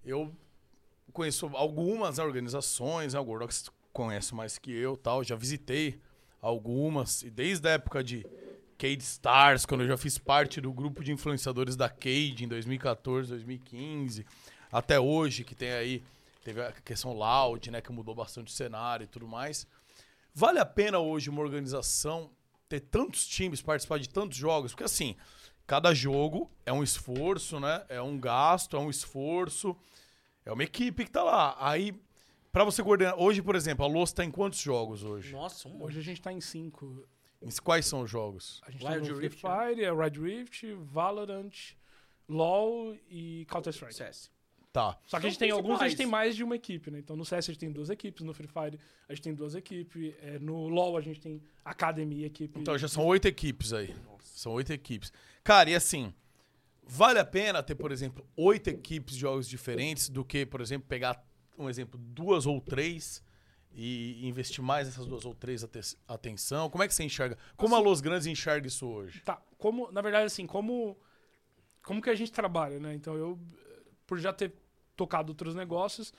Eu 0.05 0.33
conheço 1.11 1.47
algumas 1.55 2.19
organizações, 2.19 3.13
né? 3.13 3.19
o 3.19 3.25
Gordox 3.25 3.69
conhece 3.97 4.35
mais 4.35 4.59
que 4.59 4.71
eu 4.71 4.95
tal. 4.95 5.23
Já 5.23 5.35
visitei 5.35 5.99
algumas. 6.39 7.23
E 7.23 7.31
desde 7.31 7.67
a 7.67 7.71
época 7.71 8.03
de 8.03 8.23
Cade 8.77 9.01
Stars, 9.01 9.65
quando 9.65 9.81
eu 9.81 9.87
já 9.87 9.97
fiz 9.97 10.19
parte 10.19 10.61
do 10.61 10.71
grupo 10.71 11.03
de 11.03 11.11
influenciadores 11.11 11.75
da 11.75 11.89
Cade 11.89 12.45
em 12.45 12.47
2014, 12.47 13.29
2015, 13.29 14.23
até 14.71 14.99
hoje, 14.99 15.43
que 15.43 15.55
tem 15.55 15.71
aí, 15.71 16.03
teve 16.43 16.61
a 16.61 16.71
questão 16.71 17.11
Loud, 17.11 17.71
né? 17.71 17.81
Que 17.81 17.91
mudou 17.91 18.13
bastante 18.13 18.49
o 18.49 18.55
cenário 18.55 19.05
e 19.05 19.07
tudo 19.07 19.27
mais. 19.27 19.65
Vale 20.31 20.59
a 20.59 20.65
pena 20.65 20.99
hoje 20.99 21.31
uma 21.31 21.41
organização 21.41 22.29
ter 22.69 22.81
tantos 22.81 23.25
times, 23.25 23.63
participar 23.63 23.97
de 23.97 24.09
tantos 24.09 24.37
jogos? 24.37 24.73
Porque 24.73 24.83
assim, 24.83 25.15
cada 25.65 25.91
jogo 25.91 26.51
é 26.63 26.71
um 26.71 26.83
esforço, 26.83 27.59
né? 27.59 27.83
É 27.89 27.99
um 27.99 28.19
gasto, 28.19 28.77
é 28.77 28.79
um 28.79 28.91
esforço. 28.91 29.75
É 30.45 30.51
uma 30.51 30.63
equipe 30.63 31.03
que 31.03 31.11
tá 31.11 31.23
lá. 31.23 31.57
Aí, 31.59 31.99
pra 32.63 32.71
você 32.71 32.83
coordenar. 32.83 33.19
Hoje, 33.19 33.41
por 33.41 33.55
exemplo, 33.55 33.85
a 33.85 33.87
Loss 33.87 34.11
tá 34.11 34.23
em 34.23 34.31
quantos 34.31 34.59
jogos 34.59 35.03
hoje? 35.03 35.31
Nossa, 35.31 35.67
um 35.67 35.71
monte. 35.71 35.83
Hoje 35.83 35.99
a 35.99 36.03
gente 36.03 36.21
tá 36.21 36.31
em 36.31 36.41
cinco. 36.41 37.07
Quais 37.63 37.85
são 37.85 38.01
os 38.01 38.09
jogos? 38.09 38.61
A 38.65 38.71
gente 38.71 38.83
Wild 38.85 39.01
tem 39.01 39.11
o 39.11 39.15
Free 39.15 39.27
Rift, 39.27 39.43
né? 39.43 39.67
Fire, 39.67 39.83
é 39.83 39.91
Wild 39.91 40.19
Rift, 40.19 40.63
Valorant, 40.91 41.53
LoL 42.27 42.95
e 43.09 43.45
Counter-Strike. 43.49 43.93
CS. 43.93 44.31
Tá. 44.73 44.99
Só 45.05 45.17
que 45.17 45.21
São 45.21 45.27
a 45.27 45.29
gente 45.31 45.39
tem 45.39 45.51
alguns, 45.51 45.81
a 45.81 45.87
gente 45.87 45.97
tem 45.97 46.05
mais 46.05 46.35
de 46.35 46.43
uma 46.43 46.55
equipe, 46.55 46.91
né? 46.91 46.99
Então 46.99 47.15
no 47.15 47.25
CS 47.25 47.49
a 47.49 47.51
gente 47.51 47.59
tem 47.59 47.71
duas 47.71 47.89
equipes, 47.89 48.23
no 48.23 48.33
Free 48.33 48.47
Fire 48.47 48.79
a 49.07 49.13
gente 49.13 49.23
tem 49.23 49.33
duas 49.33 49.55
equipes, 49.55 50.13
é, 50.21 50.37
no 50.37 50.67
LoL 50.67 50.97
a 50.97 51.01
gente 51.01 51.19
tem 51.19 51.41
Academy 51.65 52.25
equipe. 52.25 52.59
Então 52.59 52.77
já 52.77 52.87
são 52.87 53.05
oito 53.05 53.27
equipes 53.27 53.73
aí. 53.73 53.95
São 54.19 54.51
oito 54.51 54.71
equipes. 54.71 55.11
Cara, 55.43 55.69
e 55.69 55.75
assim, 55.75 56.13
vale 56.83 57.17
a 57.17 57.25
pena 57.25 57.63
ter, 57.63 57.75
por 57.75 57.91
exemplo, 57.91 58.25
oito 58.35 58.69
equipes 58.69 59.15
de 59.15 59.21
jogos 59.21 59.47
diferentes 59.47 60.09
do 60.09 60.23
que, 60.23 60.45
por 60.45 60.61
exemplo, 60.61 60.87
pegar, 60.87 61.25
um 61.57 61.69
exemplo, 61.69 61.99
duas 61.99 62.45
ou 62.45 62.59
três 62.61 63.23
e 63.73 64.27
investir 64.27 64.63
mais 64.63 64.87
nessas 64.87 65.05
duas 65.05 65.25
ou 65.25 65.33
três 65.35 65.63
ate- 65.63 65.97
atenção? 66.07 66.69
Como 66.69 66.83
é 66.83 66.87
que 66.87 66.93
você 66.93 67.03
enxerga? 67.03 67.37
Como 67.55 67.75
a 67.75 67.79
Los 67.79 68.01
Grandes 68.01 68.25
enxerga 68.27 68.67
isso 68.67 68.87
hoje? 68.87 69.21
Tá, 69.21 69.41
como, 69.57 69.91
na 69.91 70.01
verdade, 70.01 70.25
assim, 70.25 70.45
como, 70.47 70.97
como 71.83 72.01
que 72.01 72.09
a 72.09 72.15
gente 72.15 72.31
trabalha, 72.31 72.79
né? 72.79 72.93
Então, 72.95 73.15
eu, 73.15 73.39
por 74.05 74.17
já 74.19 74.33
ter 74.33 74.53
tocado 74.95 75.31
outros 75.31 75.53
negócios, 75.53 76.13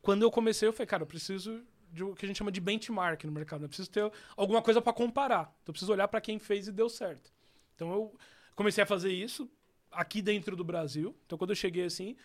quando 0.00 0.22
eu 0.22 0.30
comecei, 0.30 0.68
eu 0.68 0.72
falei, 0.72 0.86
cara, 0.86 1.02
eu 1.02 1.06
preciso 1.06 1.62
de 1.92 2.02
o 2.04 2.14
que 2.14 2.24
a 2.24 2.28
gente 2.28 2.36
chama 2.38 2.50
de 2.52 2.60
benchmark 2.60 3.24
no 3.24 3.32
mercado. 3.32 3.64
Eu 3.64 3.68
preciso 3.68 3.90
ter 3.90 4.10
alguma 4.36 4.62
coisa 4.62 4.80
pra 4.80 4.92
comparar. 4.92 5.42
Então, 5.62 5.68
eu 5.68 5.72
preciso 5.72 5.92
olhar 5.92 6.08
pra 6.08 6.20
quem 6.20 6.38
fez 6.38 6.68
e 6.68 6.72
deu 6.72 6.88
certo. 6.88 7.32
Então, 7.74 7.92
eu 7.92 8.14
comecei 8.54 8.82
a 8.82 8.86
fazer 8.86 9.12
isso 9.12 9.50
aqui 9.90 10.22
dentro 10.22 10.56
do 10.56 10.64
Brasil. 10.64 11.14
Então, 11.26 11.36
quando 11.36 11.50
eu 11.50 11.56
cheguei 11.56 11.84
assim, 11.84 12.16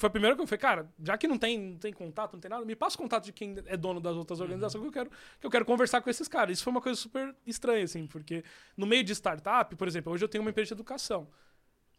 foi 0.00 0.06
a 0.08 0.10
primeira 0.10 0.34
que 0.34 0.42
eu 0.42 0.46
falei, 0.46 0.58
cara, 0.58 0.90
já 1.02 1.16
que 1.18 1.28
não 1.28 1.36
tem, 1.38 1.58
não 1.58 1.76
tem 1.78 1.92
contato, 1.92 2.32
não 2.32 2.40
tem 2.40 2.48
nada, 2.50 2.64
me 2.64 2.74
passa 2.74 2.96
o 2.96 2.98
contato 2.98 3.24
de 3.24 3.32
quem 3.32 3.56
é 3.66 3.76
dono 3.76 4.00
das 4.00 4.16
outras 4.16 4.40
organizações 4.40 4.80
que 4.82 4.88
eu 4.88 4.92
quero, 4.92 5.10
que 5.40 5.46
eu 5.46 5.50
quero 5.50 5.64
conversar 5.64 6.00
com 6.00 6.08
esses 6.10 6.26
caras. 6.26 6.54
Isso 6.54 6.64
foi 6.64 6.70
uma 6.72 6.80
coisa 6.80 6.98
super 6.98 7.34
estranha, 7.46 7.84
assim, 7.84 8.06
porque 8.06 8.42
no 8.76 8.86
meio 8.86 9.04
de 9.04 9.12
startup, 9.14 9.74
por 9.76 9.86
exemplo, 9.86 10.12
hoje 10.12 10.24
eu 10.24 10.28
tenho 10.28 10.42
uma 10.42 10.50
empresa 10.50 10.68
de 10.68 10.72
educação. 10.74 11.28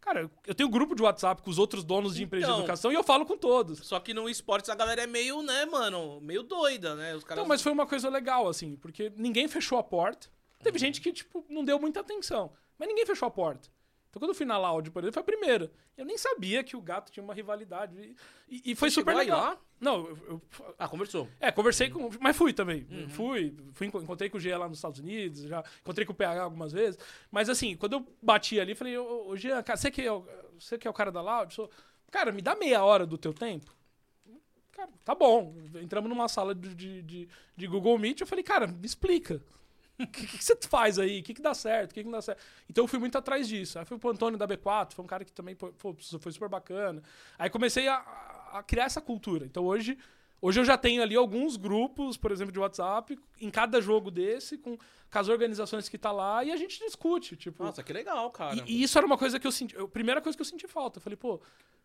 Cara, 0.00 0.28
eu- 0.46 0.54
tenho 0.54 0.68
um 0.68 0.72
grupo 0.72 0.96
de 0.96 1.02
WhatsApp 1.02 1.42
com 1.42 1.48
os 1.50 1.58
outros 1.60 1.84
donos 1.84 2.16
de 2.16 2.24
empresa 2.24 2.46
de 2.46 2.50
Então. 2.52 2.58
educação 2.64 2.90
e 2.90 2.94
eu 2.96 3.04
falo 3.04 3.24
com 3.24 3.36
todos. 3.36 3.78
Só 3.86 4.00
que 4.00 4.12
no 4.12 4.28
esportes 4.28 4.68
a 4.68 4.74
galera 4.74 5.02
é 5.02 5.06
meio, 5.06 5.40
né, 5.42 5.64
mano, 5.64 6.20
meio 6.20 6.42
doida, 6.42 6.96
né? 6.96 7.14
Os 7.14 7.22
caras. 7.22 7.40
Então, 7.40 7.48
mas 7.48 7.62
foi 7.62 7.70
uma 7.70 7.86
coisa 7.86 8.08
legal, 8.10 8.48
assim, 8.48 8.74
porque 8.74 9.12
ninguém 9.16 9.46
fechou 9.46 9.78
a 9.78 9.82
porta. 9.82 10.26
Teve 10.60 10.76
gente 10.78 11.00
que, 11.00 11.12
tipo, 11.12 11.44
não 11.48 11.64
deu 11.64 11.78
muita 11.78 12.00
atenção. 12.00 12.52
Mas 12.76 12.88
ninguém 12.88 13.06
fechou 13.06 13.28
a 13.28 13.30
porta. 13.30 13.68
Então, 14.12 14.20
quando 14.20 14.28
eu 14.28 14.34
fui 14.34 14.44
na 14.44 14.58
Loud, 14.58 14.90
por 14.90 15.02
exemplo, 15.02 15.14
foi 15.14 15.22
a 15.22 15.24
primeira. 15.24 15.72
Eu 15.96 16.04
nem 16.04 16.18
sabia 16.18 16.62
que 16.62 16.76
o 16.76 16.82
gato 16.82 17.10
tinha 17.10 17.24
uma 17.24 17.32
rivalidade. 17.32 18.14
E, 18.46 18.72
e- 18.72 18.74
foi 18.74 18.90
Você 18.90 18.96
super 19.00 19.16
legal. 19.16 19.40
lá? 19.40 19.58
Não, 19.80 20.06
eu, 20.06 20.18
eu- 20.28 20.42
Ah, 20.78 20.86
conversou. 20.86 21.26
É, 21.40 21.50
conversei 21.50 21.88
com. 21.88 22.10
Mas 22.20 22.36
fui 22.36 22.52
também. 22.52 22.86
Uhum. 22.90 23.08
Fui, 23.08 23.56
fui. 23.72 23.86
enco- 23.86 24.02
Encontrei 24.02 24.28
com 24.28 24.36
o 24.36 24.40
Jean 24.40 24.58
lá 24.58 24.68
nos 24.68 24.76
Estados 24.76 24.98
Unidos, 25.00 25.44
já 25.44 25.64
encontrei 25.80 26.04
com 26.04 26.12
o 26.12 26.14
PH 26.14 26.42
algumas 26.42 26.72
vezes. 26.72 27.00
Mas 27.30 27.48
assim, 27.48 27.74
quando 27.74 27.94
eu 27.94 28.06
bati 28.22 28.60
ali, 28.60 28.74
falei, 28.74 28.98
ô, 28.98 29.28
ô 29.28 29.34
Jean, 29.36 29.62
cara, 29.62 29.78
você 29.78 29.90
que, 29.90 30.02
é 30.02 30.12
o, 30.12 30.26
você 30.60 30.76
que 30.76 30.86
é 30.86 30.90
o 30.90 30.94
cara 30.94 31.10
da 31.10 31.22
Loud? 31.22 31.54
Sou- 31.54 31.70
Cara, 32.10 32.30
me 32.30 32.42
dá 32.42 32.54
meia 32.54 32.84
hora 32.84 33.06
do 33.06 33.16
teu 33.16 33.32
tempo. 33.32 33.74
Cara, 34.72 34.90
tá 35.02 35.14
bom. 35.14 35.54
Entramos 35.80 36.10
numa 36.10 36.28
sala 36.28 36.54
de, 36.54 36.74
de, 36.74 37.00
de- 37.02 37.28
de 37.56 37.66
Google 37.66 37.98
Meet. 37.98 38.20
Eu 38.20 38.26
falei, 38.26 38.44
cara, 38.44 38.66
me 38.66 38.84
explica. 38.84 39.40
O 40.02 40.06
que, 40.06 40.26
que 40.26 40.44
você 40.44 40.56
faz 40.68 40.98
aí? 40.98 41.20
O 41.20 41.22
que, 41.22 41.34
que 41.34 41.42
dá 41.42 41.54
certo? 41.54 41.90
O 41.90 41.94
que, 41.94 42.00
que 42.00 42.04
não 42.08 42.12
dá 42.18 42.22
certo? 42.22 42.40
Então 42.68 42.84
eu 42.84 42.88
fui 42.88 42.98
muito 42.98 43.16
atrás 43.18 43.48
disso. 43.48 43.78
Aí 43.78 43.84
fui 43.84 43.98
pro 43.98 44.10
Antônio 44.10 44.38
da 44.38 44.46
B4, 44.46 44.92
foi 44.92 45.04
um 45.04 45.08
cara 45.08 45.24
que 45.24 45.32
também 45.32 45.54
pô, 45.54 45.72
foi 45.78 46.32
super 46.32 46.48
bacana. 46.48 47.02
Aí 47.38 47.48
comecei 47.50 47.88
a, 47.88 47.96
a- 48.52 48.62
criar 48.62 48.84
essa 48.84 49.00
cultura. 49.00 49.44
Então 49.44 49.64
hoje, 49.64 49.96
hoje 50.40 50.60
eu 50.60 50.64
já 50.64 50.76
tenho 50.78 51.02
ali 51.02 51.14
alguns 51.16 51.56
grupos, 51.56 52.16
por 52.16 52.30
exemplo, 52.32 52.52
de 52.52 52.58
WhatsApp, 52.58 53.18
em 53.40 53.50
cada 53.50 53.80
jogo 53.80 54.10
desse, 54.10 54.58
com, 54.58 54.76
com 54.76 55.18
as 55.18 55.28
organizações 55.28 55.88
que 55.88 55.98
tá 55.98 56.12
lá, 56.12 56.42
e 56.44 56.50
a 56.52 56.56
gente 56.56 56.78
discute. 56.78 57.36
Tipo, 57.36 57.64
Nossa, 57.64 57.82
que 57.82 57.92
legal, 57.92 58.30
cara. 58.30 58.56
e, 58.66 58.80
e 58.80 58.82
isso 58.82 58.96
era 58.98 59.06
uma 59.06 59.18
coisa 59.18 59.38
que 59.38 59.46
eu 59.46 59.52
senti. 59.52 59.76
A 59.76 59.86
primeira 59.88 60.20
coisa 60.20 60.36
que 60.36 60.42
eu 60.42 60.46
senti 60.46 60.66
falta. 60.68 60.98
Eu 60.98 61.02
falei, 61.02 61.16
pô, 61.16 61.40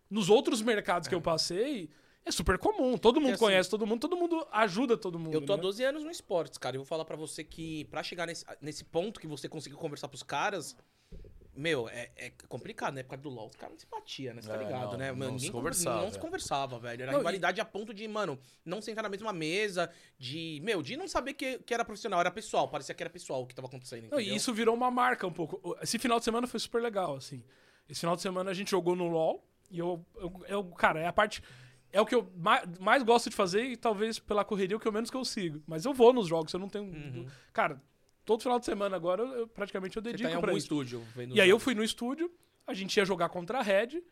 nos 0.09 0.29
outros 0.29 0.61
mercados 0.61 1.07
que 1.07 1.15
eu 1.15 1.21
passei, 1.21 1.89
é 2.25 2.31
super 2.31 2.57
comum. 2.57 2.97
Todo 2.97 3.19
mundo 3.21 3.33
assim, 3.33 3.39
conhece 3.43 3.69
todo 3.69 3.85
mundo, 3.87 4.01
todo 4.01 4.17
mundo 4.17 4.47
ajuda 4.51 4.97
todo 4.97 5.17
mundo. 5.17 5.33
Eu 5.33 5.41
tô 5.45 5.53
há 5.53 5.57
né? 5.57 5.61
12 5.61 5.83
anos 5.83 6.03
no 6.03 6.11
esportes, 6.11 6.57
cara. 6.57 6.75
Eu 6.75 6.81
vou 6.81 6.85
falar 6.85 7.05
pra 7.05 7.15
você 7.15 7.43
que 7.43 7.85
pra 7.85 8.03
chegar 8.03 8.25
nesse, 8.27 8.45
nesse 8.61 8.83
ponto 8.83 9.19
que 9.19 9.27
você 9.27 9.47
conseguiu 9.47 9.77
conversar 9.77 10.07
pros 10.09 10.23
caras, 10.23 10.75
meu, 11.55 11.87
é, 11.89 12.11
é 12.17 12.31
complicado, 12.47 12.93
né? 12.93 13.01
Por 13.03 13.09
causa 13.11 13.23
do 13.23 13.29
LoL, 13.29 13.47
os 13.47 13.55
caras 13.55 13.73
não 13.73 13.79
se 13.79 13.87
batiam, 13.89 14.33
né? 14.35 14.41
Você 14.41 14.47
tá 14.49 14.55
É, 14.55 14.59
ligado, 14.59 14.91
não, 14.91 14.97
né? 14.97 15.09
não 15.09 15.17
Mano, 15.17 15.31
se 15.39 15.45
ninguém 15.45 15.51
conversava, 15.51 16.01
Não 16.03 16.11
se 16.11 16.19
conversava, 16.19 16.79
velho. 16.79 17.01
Era 17.03 17.11
Não, 17.13 17.17
e- 17.19 17.21
rivalidade 17.21 17.59
a 17.61 17.65
ponto 17.65 17.93
de, 17.93 18.07
mano, 18.07 18.37
não 18.65 18.81
sentar 18.81 19.03
na 19.03 19.09
mesma 19.09 19.31
mesa, 19.33 19.89
de, 20.19 20.59
meu, 20.63 20.83
de 20.83 20.95
não 20.97 21.07
saber 21.07 21.33
que, 21.33 21.57
que 21.59 21.73
era 21.73 21.83
profissional, 21.85 22.19
era 22.19 22.29
pessoal. 22.29 22.67
Parecia 22.67 22.93
que 22.93 23.01
era 23.01 23.09
pessoal 23.09 23.41
o 23.41 23.47
que 23.47 23.55
tava 23.55 23.67
acontecendo, 23.67 24.07
Não, 24.11 24.19
e 24.19 24.35
isso 24.35 24.53
virou 24.53 24.75
uma 24.75 24.91
marca 24.91 25.25
um 25.25 25.33
pouco. 25.33 25.75
Esse 25.81 25.97
final 25.97 26.19
de 26.19 26.25
semana 26.25 26.45
foi 26.45 26.59
super 26.59 26.81
legal, 26.81 27.15
assim. 27.15 27.41
Esse 27.89 28.01
final 28.01 28.15
de 28.17 28.21
semana 28.21 28.51
a 28.51 28.53
gente 28.53 28.69
jogou 28.69 28.95
no 28.95 29.07
LoL 29.07 29.43
e 29.71 29.79
eu, 29.79 30.05
eu, 30.17 30.43
eu- 30.49 30.63
cara, 30.71 30.99
é 30.99 31.07
a 31.07 31.13
parte. 31.13 31.41
É 31.91 32.01
o 32.01 32.05
que 32.05 32.13
eu 32.15 32.29
mais, 32.79 33.01
gosto 33.03 33.29
de 33.29 33.35
fazer 33.35 33.63
e 33.63 33.77
talvez 33.77 34.19
pela 34.19 34.43
correria 34.43 34.75
o 34.75 34.79
que 34.79 34.87
eu 34.87 34.91
menos 34.91 35.09
consigo. 35.09 35.61
Mas 35.65 35.85
eu 35.85 35.93
vou 35.93 36.11
nos 36.13 36.27
jogos, 36.27 36.53
eu 36.53 36.59
não 36.59 36.67
tenho. 36.69 37.25
Cara, 37.53 37.81
todo 38.25 38.41
final 38.43 38.59
de 38.59 38.65
semana 38.65 38.95
agora 38.95 39.23
eu, 39.23 39.47
praticamente 39.47 39.95
eu 39.97 40.01
Uhum. 40.01 40.05
Você 40.05 40.11
dedico 40.11 40.29
tá 40.29 40.37
em 40.37 40.41
pra 40.41 40.49
algum 40.49 40.57
isso. 40.57 40.65
estúdio 40.65 41.01
E 41.33 41.41
aí 41.41 41.49
eu 41.49 41.59
fui 41.59 41.73
no 41.73 41.83
estúdio, 41.83 42.31
a 42.65 42.73
gente 42.73 42.95
ia 42.97 43.05
jogar 43.05 43.29
contra 43.29 43.59
a 43.59 43.61
Red, 43.61 44.03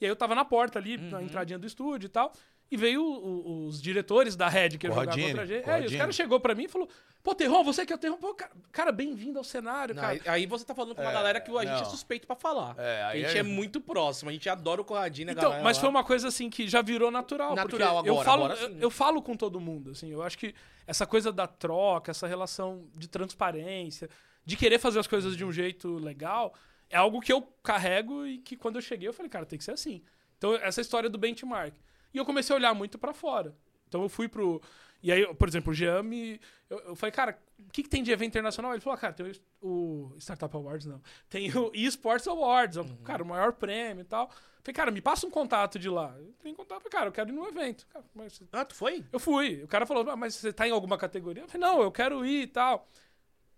e 0.00 0.04
aí 0.04 0.10
eu 0.10 0.16
tava 0.16 0.34
na 0.34 0.44
porta 0.44 0.78
ali, 0.78 0.96
Uhum. 0.96 1.10
na 1.10 1.22
entradinha 1.22 1.58
do 1.58 1.66
estúdio 1.66 2.06
e 2.06 2.10
tal. 2.10 2.32
E 2.72 2.76
veio 2.78 3.04
o- 3.04 3.06
o- 3.50 3.66
os 3.66 3.82
diretores 3.82 4.34
da 4.34 4.48
Red 4.48 4.70
que 4.78 4.88
Corradini, 4.88 5.26
contra 5.26 5.42
a 5.42 5.46
gente. 5.46 5.68
É, 5.68 5.82
e 5.82 5.86
os 5.86 5.94
caras 5.94 6.14
chegou 6.14 6.40
pra 6.40 6.54
mim 6.54 6.64
e 6.64 6.68
falou: 6.68 6.88
Pô, 7.22 7.34
Terron, 7.34 7.62
você 7.62 7.84
que 7.84 7.92
é 7.92 7.96
o 7.96 7.98
Terron, 7.98 8.16
pô, 8.16 8.32
cara, 8.34 8.50
cara, 8.72 8.90
bem-vindo 8.90 9.36
ao 9.38 9.44
cenário, 9.44 9.94
Não, 9.94 10.00
cara. 10.00 10.14
aí, 10.14 10.20
aí 10.24 10.46
você 10.46 10.64
tá 10.64 10.74
falando 10.74 10.94
com 10.94 11.02
uma 11.02 11.10
É, 11.10 11.12
galera 11.12 11.38
que 11.38 11.50
a 11.54 11.64
gente 11.66 11.82
é 11.82 11.84
suspeito 11.84 12.26
pra 12.26 12.34
falar. 12.34 12.74
É, 12.78 13.02
a 13.02 13.14
gente 13.14 13.36
é- 13.36 13.40
é... 13.40 13.42
muito 13.42 13.78
próximo, 13.78 14.30
a 14.30 14.32
gente 14.32 14.48
adora 14.48 14.80
o 14.80 14.84
Corradinho, 14.86 15.26
né, 15.26 15.32
Então, 15.32 15.44
galera? 15.50 15.62
mas 15.62 15.76
lá. 15.76 15.80
foi 15.82 15.90
uma 15.90 16.02
coisa 16.02 16.28
assim 16.28 16.48
que 16.48 16.66
já 16.66 16.80
virou 16.80 17.10
natural. 17.10 17.54
Natural 17.54 17.96
porque 17.96 18.08
eu 18.08 18.14
agora, 18.14 18.24
falo, 18.24 18.44
agora 18.46 18.56
sim. 18.58 18.74
eu, 18.76 18.80
eu 18.80 18.90
falo 18.90 19.20
com 19.20 19.36
todo 19.36 19.60
mundo, 19.60 19.90
assim. 19.90 20.10
Eu 20.10 20.22
acho 20.22 20.38
que 20.38 20.54
essa 20.86 21.06
coisa 21.06 21.30
da 21.30 21.46
troca, 21.46 22.10
essa 22.10 22.26
relação 22.26 22.86
de 22.94 23.06
transparência, 23.06 24.08
de 24.46 24.56
querer 24.56 24.78
fazer 24.78 24.98
as 24.98 25.06
coisas 25.06 25.36
de 25.36 25.44
um 25.44 25.52
jeito 25.52 25.96
legal, 25.98 26.54
é 26.88 26.96
algo 26.96 27.20
que 27.20 27.32
eu 27.32 27.42
carrego 27.62 28.26
e 28.26 28.38
que 28.38 28.56
quando 28.56 28.76
eu 28.76 28.82
cheguei 28.82 29.08
eu 29.08 29.12
falei, 29.12 29.28
cara, 29.28 29.44
tem 29.44 29.58
que 29.58 29.64
ser 29.64 29.72
assim. 29.72 30.02
Então, 30.38 30.54
essa 30.54 30.80
história 30.80 31.10
do 31.10 31.18
benchmark. 31.18 31.74
E 32.12 32.18
eu 32.18 32.24
comecei 32.24 32.54
a 32.54 32.58
olhar 32.58 32.74
muito 32.74 32.98
pra 32.98 33.12
fora. 33.12 33.54
Então 33.88 34.02
eu 34.02 34.08
fui 34.08 34.28
pro. 34.28 34.60
E 35.02 35.10
aí, 35.10 35.34
por 35.34 35.48
exemplo, 35.48 35.72
o 35.72 35.74
Jean 35.74 36.02
me. 36.02 36.40
Eu, 36.70 36.78
eu 36.80 36.96
falei, 36.96 37.12
cara, 37.12 37.38
o 37.58 37.70
que, 37.72 37.82
que 37.82 37.88
tem 37.88 38.02
de 38.02 38.10
evento 38.12 38.30
internacional? 38.30 38.72
Ele 38.72 38.80
falou, 38.80 38.94
ah, 38.96 39.00
cara, 39.00 39.12
tem 39.12 39.32
o, 39.60 40.12
o 40.12 40.16
Startup 40.18 40.54
Awards, 40.56 40.86
não. 40.86 41.00
Tem 41.28 41.50
o 41.56 41.70
eSports 41.74 42.26
Awards, 42.28 42.76
é 42.76 42.80
o- 42.80 42.96
cara, 42.98 43.22
o 43.22 43.26
maior 43.26 43.52
prêmio 43.52 44.02
e 44.02 44.04
tal. 44.04 44.30
Falei, 44.62 44.74
cara, 44.74 44.90
me 44.92 45.00
passa 45.02 45.26
um 45.26 45.30
contato 45.30 45.76
de 45.78 45.88
lá. 45.88 46.14
Eu 46.18 46.32
tenho 46.40 46.54
contato, 46.54 46.88
cara, 46.88 47.06
eu 47.08 47.12
quero 47.12 47.30
ir 47.30 47.32
num 47.32 47.48
evento. 47.48 47.84
Cara, 47.88 48.04
mas 48.14 48.40
Ah, 48.52 48.64
tu 48.64 48.76
foi? 48.76 49.04
eu 49.12 49.18
fui. 49.18 49.62
O 49.64 49.68
cara 49.68 49.84
falou, 49.86 50.08
ah, 50.08 50.14
mas 50.16 50.36
você 50.36 50.52
tá 50.52 50.68
em 50.68 50.70
alguma 50.70 50.96
categoria? 50.96 51.42
Eu 51.42 51.48
falei, 51.48 51.66
não, 51.68 51.82
eu 51.82 51.90
quero 51.90 52.24
ir 52.24 52.42
e 52.42 52.46
tal. 52.46 52.88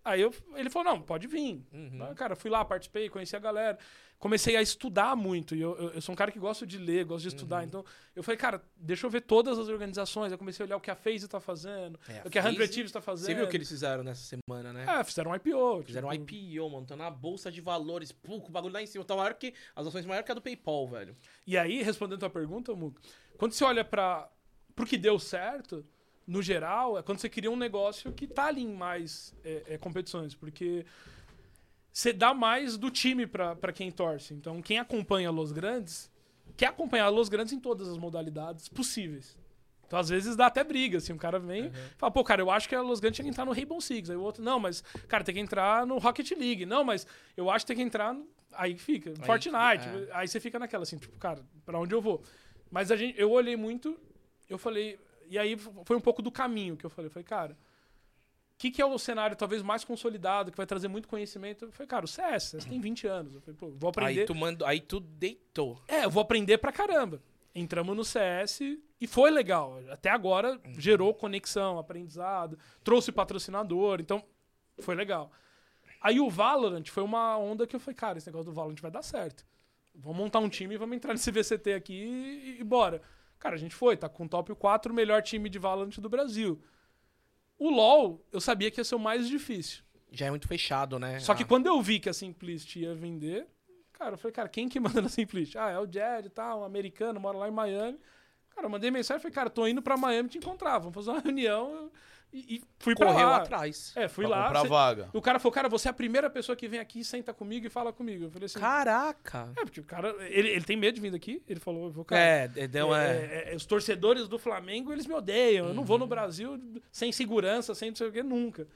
Aí 0.05 0.21
eu, 0.21 0.35
ele 0.55 0.69
falou, 0.69 0.93
não, 0.93 1.01
pode 1.03 1.27
vir. 1.27 1.65
Ah, 2.01 2.15
Cara, 2.15 2.37
fui 2.37 2.51
lá, 2.51 2.65
participei, 2.65 3.09
conheci 3.09 3.35
a 3.35 3.39
galera. 3.39 3.79
Comecei 4.19 4.55
a 4.57 4.63
estudar 4.63 5.17
muito. 5.17 5.55
E 5.55 5.61
eu, 5.61 5.77
eu, 5.77 5.89
eu 5.93 6.01
sou 6.01 6.13
um 6.13 6.17
cara 6.17 6.31
que 6.31 6.39
gosta 6.39 6.67
de 6.67 6.79
ler, 6.79 7.05
gosto 7.05 7.23
de 7.23 7.29
estudar. 7.29 7.65
Então, 7.65 7.85
eu 8.15 8.23
falei, 8.23 8.39
cara, 8.39 8.63
deixa 8.77 9.07
eu 9.07 9.11
ver 9.11 9.23
todas 9.23 9.59
as 9.59 9.69
organizações. 9.69 10.31
Eu 10.33 10.39
comecei 10.39 10.63
a 10.63 10.67
olhar 10.67 10.77
o 10.77 10.81
que 10.81 10.91
a 10.91 10.95
FaZe 10.95 11.27
tá 11.29 11.41
fazendo, 11.41 11.99
É, 12.09 12.23
o 12.25 12.31
que 12.31 12.39
a 12.39 12.43
100 12.43 12.55
FaZe- 12.57 12.73
Thieves 12.73 12.93
tá 12.93 13.01
fazendo. 13.01 13.27
Você 13.27 13.35
viu 13.35 13.45
o 13.45 13.49
que 13.49 13.57
eles 13.57 13.69
fizeram 13.69 14.03
nessa 14.05 14.23
semana, 14.23 14.73
né? 14.73 14.87
É, 14.89 15.05
fizeram 15.05 15.31
um 15.31 15.35
IPO. 15.35 15.83
Fizeram 15.85 16.09
um 16.09 16.13
tipo, 16.13 16.33
IPO, 16.35 16.71
mano. 16.71 16.87
Tá 16.87 16.97
na 16.97 17.11
bolsa 17.11 17.51
de 17.51 17.61
valores. 17.61 18.13
Pô, 18.13 18.41
com 18.41 18.49
o 18.49 18.53
bagulho 18.53 18.73
lá 18.73 18.83
em 18.83 18.87
cima. 18.87 19.05
Tá 19.05 19.17
maior 19.17 19.35
que. 19.35 19.53
As 19.75 19.87
ações 19.87 20.07
maior 20.07 20.23
que 20.23 20.31
a 20.33 20.35
do 20.35 20.41
PayPal, 20.43 20.87
velho. 20.89 21.15
E 21.47 21.59
aí, 21.59 21.83
respondendo 21.83 22.17
a 22.17 22.21
tua 22.21 22.31
pergunta, 22.31 22.75
Muca, 22.75 23.03
quando 23.37 23.53
você 23.53 23.65
olha 23.65 23.85
para 23.85 24.31
pro 24.75 24.87
que 24.87 24.97
deu 24.97 25.19
certo, 25.19 25.85
no 26.27 26.43
geral, 26.43 26.99
é 26.99 27.03
quando 27.03 27.19
você 27.19 27.29
cria 27.29 27.51
um 27.51 27.57
negócio 27.57 28.13
que 28.13 28.27
tá 28.27 28.47
ali 28.47 28.63
em 28.63 28.75
mais 28.75 29.35
é, 29.45 29.63
é, 29.69 29.79
competições, 29.79 30.35
porque 30.35 30.85
você 31.93 32.13
dá 32.13 32.33
mais 32.35 32.77
do 32.77 32.91
time 32.91 33.27
para 33.27 33.73
quem 33.73 33.91
torce. 33.91 34.35
Então, 34.35 34.61
quem 34.63 34.79
acompanha 34.79 35.31
Los 35.31 35.53
Grandes 35.53 36.11
quer 36.57 36.67
acompanhar 36.67 37.09
Los 37.09 37.29
Grandes 37.29 37.53
em 37.53 37.61
todas 37.61 37.89
as 37.89 37.99
modalidades 37.99 38.69
possíveis. 38.69 39.37
Então, 39.87 39.99
às 39.99 40.09
vezes, 40.09 40.35
dá 40.35 40.47
até 40.47 40.65
briga, 40.65 40.99
assim, 40.99 41.13
o 41.13 41.17
cara 41.17 41.39
vem 41.39 41.67
e 41.67 41.71
fala, 41.99 42.11
pô, 42.11 42.25
cara, 42.25 42.41
eu 42.41 42.51
acho 42.51 42.69
que 42.69 42.75
a 42.75 42.81
Los 42.81 43.01
Grandes 43.01 43.17
tinha 43.17 43.25
que 43.25 43.31
entrar 43.31 43.45
no 43.45 43.53
Rainbow 43.53 43.81
Six. 43.81 44.11
Aí 44.11 44.17
o 44.17 44.23
outro, 44.23 44.43
não, 44.43 44.59
mas, 44.59 44.83
cara, 45.07 45.23
tem 45.23 45.35
que 45.35 45.41
entrar 45.41 45.87
no 45.87 45.99
Rocket 45.99 46.31
League. 46.33 46.65
Não, 46.65 46.83
mas 46.83 47.07
eu 47.37 47.51
acho 47.51 47.65
que 47.65 47.69
tem 47.69 47.77
que 47.77 47.83
entrar 47.83 48.15
no... 48.15 48.27
Aí 48.55 48.77
fica, 48.77 49.13
Fortnite. 49.25 49.87
é. 49.87 50.09
Aí 50.13 50.27
você 50.27 50.41
fica 50.41 50.59
naquela, 50.59 50.85
assim, 50.85 50.97
tipo, 50.97 51.17
cara, 51.19 51.45
pra 51.67 51.79
onde 51.79 51.95
eu 51.95 52.01
vou? 52.01 52.23
Mas 52.71 52.91
a 52.91 52.97
gente, 52.97 53.21
eu 53.21 53.31
olhei 53.31 53.57
muito, 53.57 53.99
eu 54.49 54.59
falei... 54.59 54.99
E 55.29 55.39
aí 55.39 55.57
foi 55.57 55.97
um 55.97 56.01
pouco 56.01 56.23
do 56.23 56.31
caminho 56.31 56.77
que 56.77 56.85
eu 56.85 56.91
falei. 56.91 57.07
Eu 57.09 57.11
falei, 57.13 57.25
cara, 57.25 57.53
o 57.53 58.57
que, 58.59 58.71
que 58.71 58.81
é 58.81 58.87
o 58.87 58.99
cenário 58.99 59.37
talvez 59.37 59.63
mais 59.63 59.85
consolidado, 59.85 60.51
que 60.51 60.57
vai 60.57 60.67
trazer 60.67 60.89
muito 60.89 61.09
conhecimento? 61.09 61.65
Eu 61.65 61.73
falei, 61.73 61.89
cara, 61.89 62.05
o 62.05 62.09
CS, 62.09 62.45
CS 62.45 62.65
tem 62.65 62.81
20 62.81 63.07
anos. 63.07 63.35
Eu 63.35 63.41
falei, 63.41 63.57
pô, 63.59 63.71
vou 63.71 63.91
aprender... 63.91 64.21
Aí 64.21 64.27
tu, 64.27 64.35
mando, 64.35 64.65
aí 64.65 64.81
tu 64.81 65.01
deitou. 65.01 65.83
É, 65.89 66.05
eu 66.05 66.11
vou 66.11 66.23
aprender 66.23 66.59
pra 66.59 66.73
caramba. 66.73 67.21
Entramos 67.55 67.97
no 67.97 68.05
CS 68.05 68.61
e 69.01 69.07
foi 69.07 69.31
legal. 69.31 69.81
Até 69.91 70.11
agora 70.11 70.61
gerou 70.79 71.15
conexão, 71.15 71.79
aprendizado, 71.79 72.59
trouxe 72.83 73.13
patrocinador, 73.13 74.01
então 74.01 74.23
foi 74.79 74.95
legal. 74.95 75.31
Aí 76.01 76.21
o 76.21 76.29
Valorant 76.29 76.87
foi 76.89 77.03
uma 77.03 77.37
onda 77.39 77.67
que 77.67 77.75
eu 77.75 77.81
falei, 77.81 77.95
cara, 77.95 78.19
esse 78.19 78.27
negócio 78.27 78.47
do 78.47 78.53
Valorant 78.53 78.81
vai 78.81 78.91
dar 78.91 79.03
certo. 79.03 79.45
Vamos 79.95 80.19
montar 80.19 80.41
um 80.41 80.49
time 80.49 80.75
e 80.75 80.79
vamos 80.79 80.97
entrar 80.97 81.13
nesse 81.13 81.31
VCT 81.31 81.73
aqui 81.73 81.95
e, 81.95 82.61
e 82.61 82.65
bora. 82.65 83.01
Cara, 83.45 83.57
a 83.57 83.59
gente 83.59 83.75
foi, 83.75 83.95
tá 83.95 84.09
com 84.09 84.25
o 84.25 84.29
top 84.29 84.55
4 84.55 84.95
melhor 84.95 85.23
time 85.23 85.51
de 85.51 85.59
Valorant 85.59 85.99
do 85.99 86.09
Brasil. 86.09 86.59
O 87.59 87.69
LoL, 87.69 88.25
eu 88.33 88.41
sabia 88.41 88.71
que 88.71 88.81
ia 88.81 88.85
ser 88.85 88.95
o 88.95 88.99
mais 88.99 89.29
difícil. 89.29 89.85
Já 90.11 90.25
é 90.27 90.31
muito 90.31 90.49
fechado, 90.49 90.99
né? 90.99 91.21
Só 91.21 91.35
que 91.35 91.43
Ah, 91.43 91.47
quando 91.47 91.67
eu 91.67 91.79
vi 91.83 92.01
que 92.01 92.09
a 92.09 92.15
Simplist 92.15 92.75
ia 92.77 92.95
vender, 92.95 93.47
cara, 93.93 94.15
eu 94.15 94.19
falei, 94.19 94.33
cara, 94.33 94.49
quem 94.49 94.67
que 94.67 94.81
manda 94.81 95.03
na 95.03 95.11
Simplist? 95.11 95.57
Ah, 95.59 95.69
é 95.69 95.79
o 95.79 95.85
Jed 95.85 96.27
e 96.27 96.31
tal, 96.31 96.61
um 96.61 96.65
americano, 96.65 97.21
mora 97.21 97.37
lá 97.37 97.47
em 97.47 97.53
Miami. 97.53 97.99
Cara, 98.55 98.67
eu 98.67 98.71
mandei 98.71 98.91
mensagem 98.91 99.19
e 99.19 99.23
falei, 99.23 99.35
cara, 99.35 99.51
tô 99.51 99.67
indo 99.67 99.83
pra 99.83 99.95
Miami 99.99 100.31
te 100.31 100.39
encontrar, 100.39 100.79
vamos 100.79 100.95
fazer 100.95 101.11
uma 101.11 101.21
reunião. 101.21 101.91
E, 102.37 102.57
e 102.57 102.63
fui 102.81 102.97
pra 102.97 103.07
Correu 103.13 103.29
lá. 103.29 103.37
atrás. 103.37 103.93
É, 103.95 104.09
fui 104.09 104.27
pra 104.27 104.37
lá. 104.37 104.45
comprar 104.47 104.63
cê- 104.63 104.69
vaga. 104.69 105.09
O 105.13 105.23
cara 105.23 105.39
falou, 105.39 105.53
cara, 105.53 105.69
você 105.69 105.87
é 105.87 105.91
a 105.93 105.95
primeira 105.95 106.29
pessoa 106.29 106.57
que 106.57 106.67
vem 106.67 106.81
aqui, 106.81 107.05
senta 107.05 107.33
comigo 107.33 107.65
e 107.65 107.71
fala 107.71 107.93
comigo. 107.93 108.25
Eu 108.25 108.31
falei 108.33 108.47
assim, 108.47 108.59
Caraca! 108.59 109.53
é, 109.57 109.61
porque 109.65 109.79
o 109.79 109.85
cara, 109.85 110.09
ele, 110.29 110.49
ele 110.49 110.65
tem 110.65 110.77
medo 110.77 110.97
de 110.97 111.01
vir 111.01 111.13
daqui. 111.13 111.41
Ele 111.49 111.61
falou, 111.61 111.85
eu 111.85 111.91
vou, 111.93 112.05
cara. 112.05 112.21
É, 112.21 112.51
é, 112.57 112.67
deu, 112.67 112.93
é, 112.93 113.07
é, 113.15 113.53
é, 113.53 113.57
os 113.57 113.65
torcedores 113.65 114.27
do 114.27 114.37
Flamengo, 114.37 114.93
eles 114.93 115.07
me 115.07 115.15
odeiam. 115.15 115.69
Eu 115.69 115.75
não 115.75 115.83
Uhum. 115.83 115.87
vou 115.87 115.97
no 115.99 116.09
Brasil 116.09 116.61
sem 116.91 117.13
segurança, 117.13 117.73
sem 117.73 117.91
não 117.91 117.97
sei 117.97 118.09
o 118.09 118.13
que, 118.13 118.23
nunca. 118.25 118.67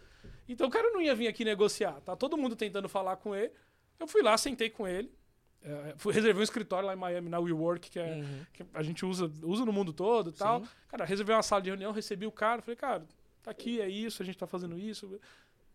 Então 0.49 0.69
o 0.69 0.71
cara 0.71 0.91
não 0.93 1.03
ia 1.03 1.15
vir 1.17 1.27
aqui 1.27 1.45
negociar. 1.45 2.01
Tá 2.03 2.15
todo 2.15 2.37
mundo 2.37 2.55
tentando 2.55 2.89
falar 2.89 3.17
com 3.17 3.35
ele. 3.35 3.51
Eu 3.99 4.07
fui 4.07 4.23
lá, 4.23 4.39
sentei 4.39 4.71
com 4.71 4.87
ele. 4.87 5.11
É, 5.61 5.95
fui, 5.97 6.15
reservei 6.15 6.41
um 6.41 6.45
escritório 6.45 6.87
lá 6.87 6.95
em 6.95 6.97
Miami, 6.97 7.29
na 7.29 7.41
WeWork, 7.41 7.91
que, 7.91 7.99
é, 7.99 8.05
Uhum. 8.15 8.41
que 8.53 8.65
a 8.73 8.83
gente 8.85 9.05
usa, 9.05 9.29
usa 9.43 9.65
no 9.65 9.73
mundo 9.73 9.93
todo 9.93 10.31
e 10.31 10.33
tal. 10.33 10.63
Cara, 10.89 11.05
reservei 11.05 11.35
uma 11.35 11.43
sala 11.43 11.61
de 11.61 11.71
reunião, 11.71 11.91
recebi 11.91 12.25
o 12.25 12.31
cara. 12.31 12.63
Falei, 12.63 12.77
cara, 12.77 13.03
tá 13.43 13.51
aqui, 13.51 13.81
é 13.81 13.89
isso, 13.89 14.23
a 14.23 14.27
gente 14.27 14.39
tá 14.39 14.47
fazendo 14.47 14.79
isso. 14.79 15.21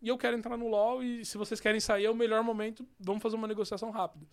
E 0.02 0.08
eu 0.08 0.18
quero 0.18 0.36
entrar 0.36 0.56
no 0.56 0.68
LoL 0.68 1.02
e 1.02 1.24
se 1.24 1.38
vocês 1.38 1.60
querem 1.60 1.80
sair, 1.80 2.04
é 2.04 2.10
o 2.10 2.14
melhor 2.14 2.42
momento. 2.42 2.86
Vamos 3.00 3.22
fazer 3.22 3.36
uma 3.36 3.48
negociação 3.48 3.90
rápida. 3.90 4.26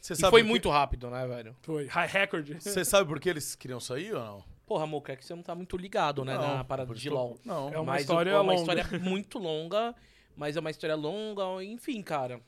Você 0.00 0.14
E 0.14 0.16
sabe 0.16 0.30
foi 0.30 0.42
muito 0.42 0.68
rápido, 0.70 1.08
né, 1.10 1.26
velho? 1.26 1.54
Foi 1.62 1.86
high 1.86 2.08
record. 2.08 2.48
Você 2.58 2.84
sabe 2.84 3.08
por 3.08 3.20
que 3.20 3.28
eles 3.28 3.54
queriam 3.54 3.78
sair 3.78 4.12
ou 4.14 4.20
não? 4.24 4.44
Porra, 4.66 4.86
Moca, 4.86 5.12
é 5.12 5.16
que 5.16 5.24
você 5.24 5.34
não 5.34 5.42
tá 5.42 5.54
muito 5.54 5.76
ligado, 5.76 6.24
né, 6.24 6.34
Não, 6.34 6.56
na 6.56 6.64
parada 6.64 6.94
de 6.94 7.10
LoL. 7.10 7.38
Não. 7.44 7.68
É 7.68 7.78
uma 7.78 7.92
Mas 7.92 8.02
história 8.02 8.30
é 8.30 8.34
uma 8.34 8.52
longa. 8.54 8.60
história 8.60 8.98
muito 8.98 9.38
longa, 9.38 9.94
mas 10.34 10.56
é 10.56 10.60
uma 10.60 10.70
história 10.70 10.96
longa, 10.96 11.62
enfim, 11.62 12.02
cara. 12.02 12.40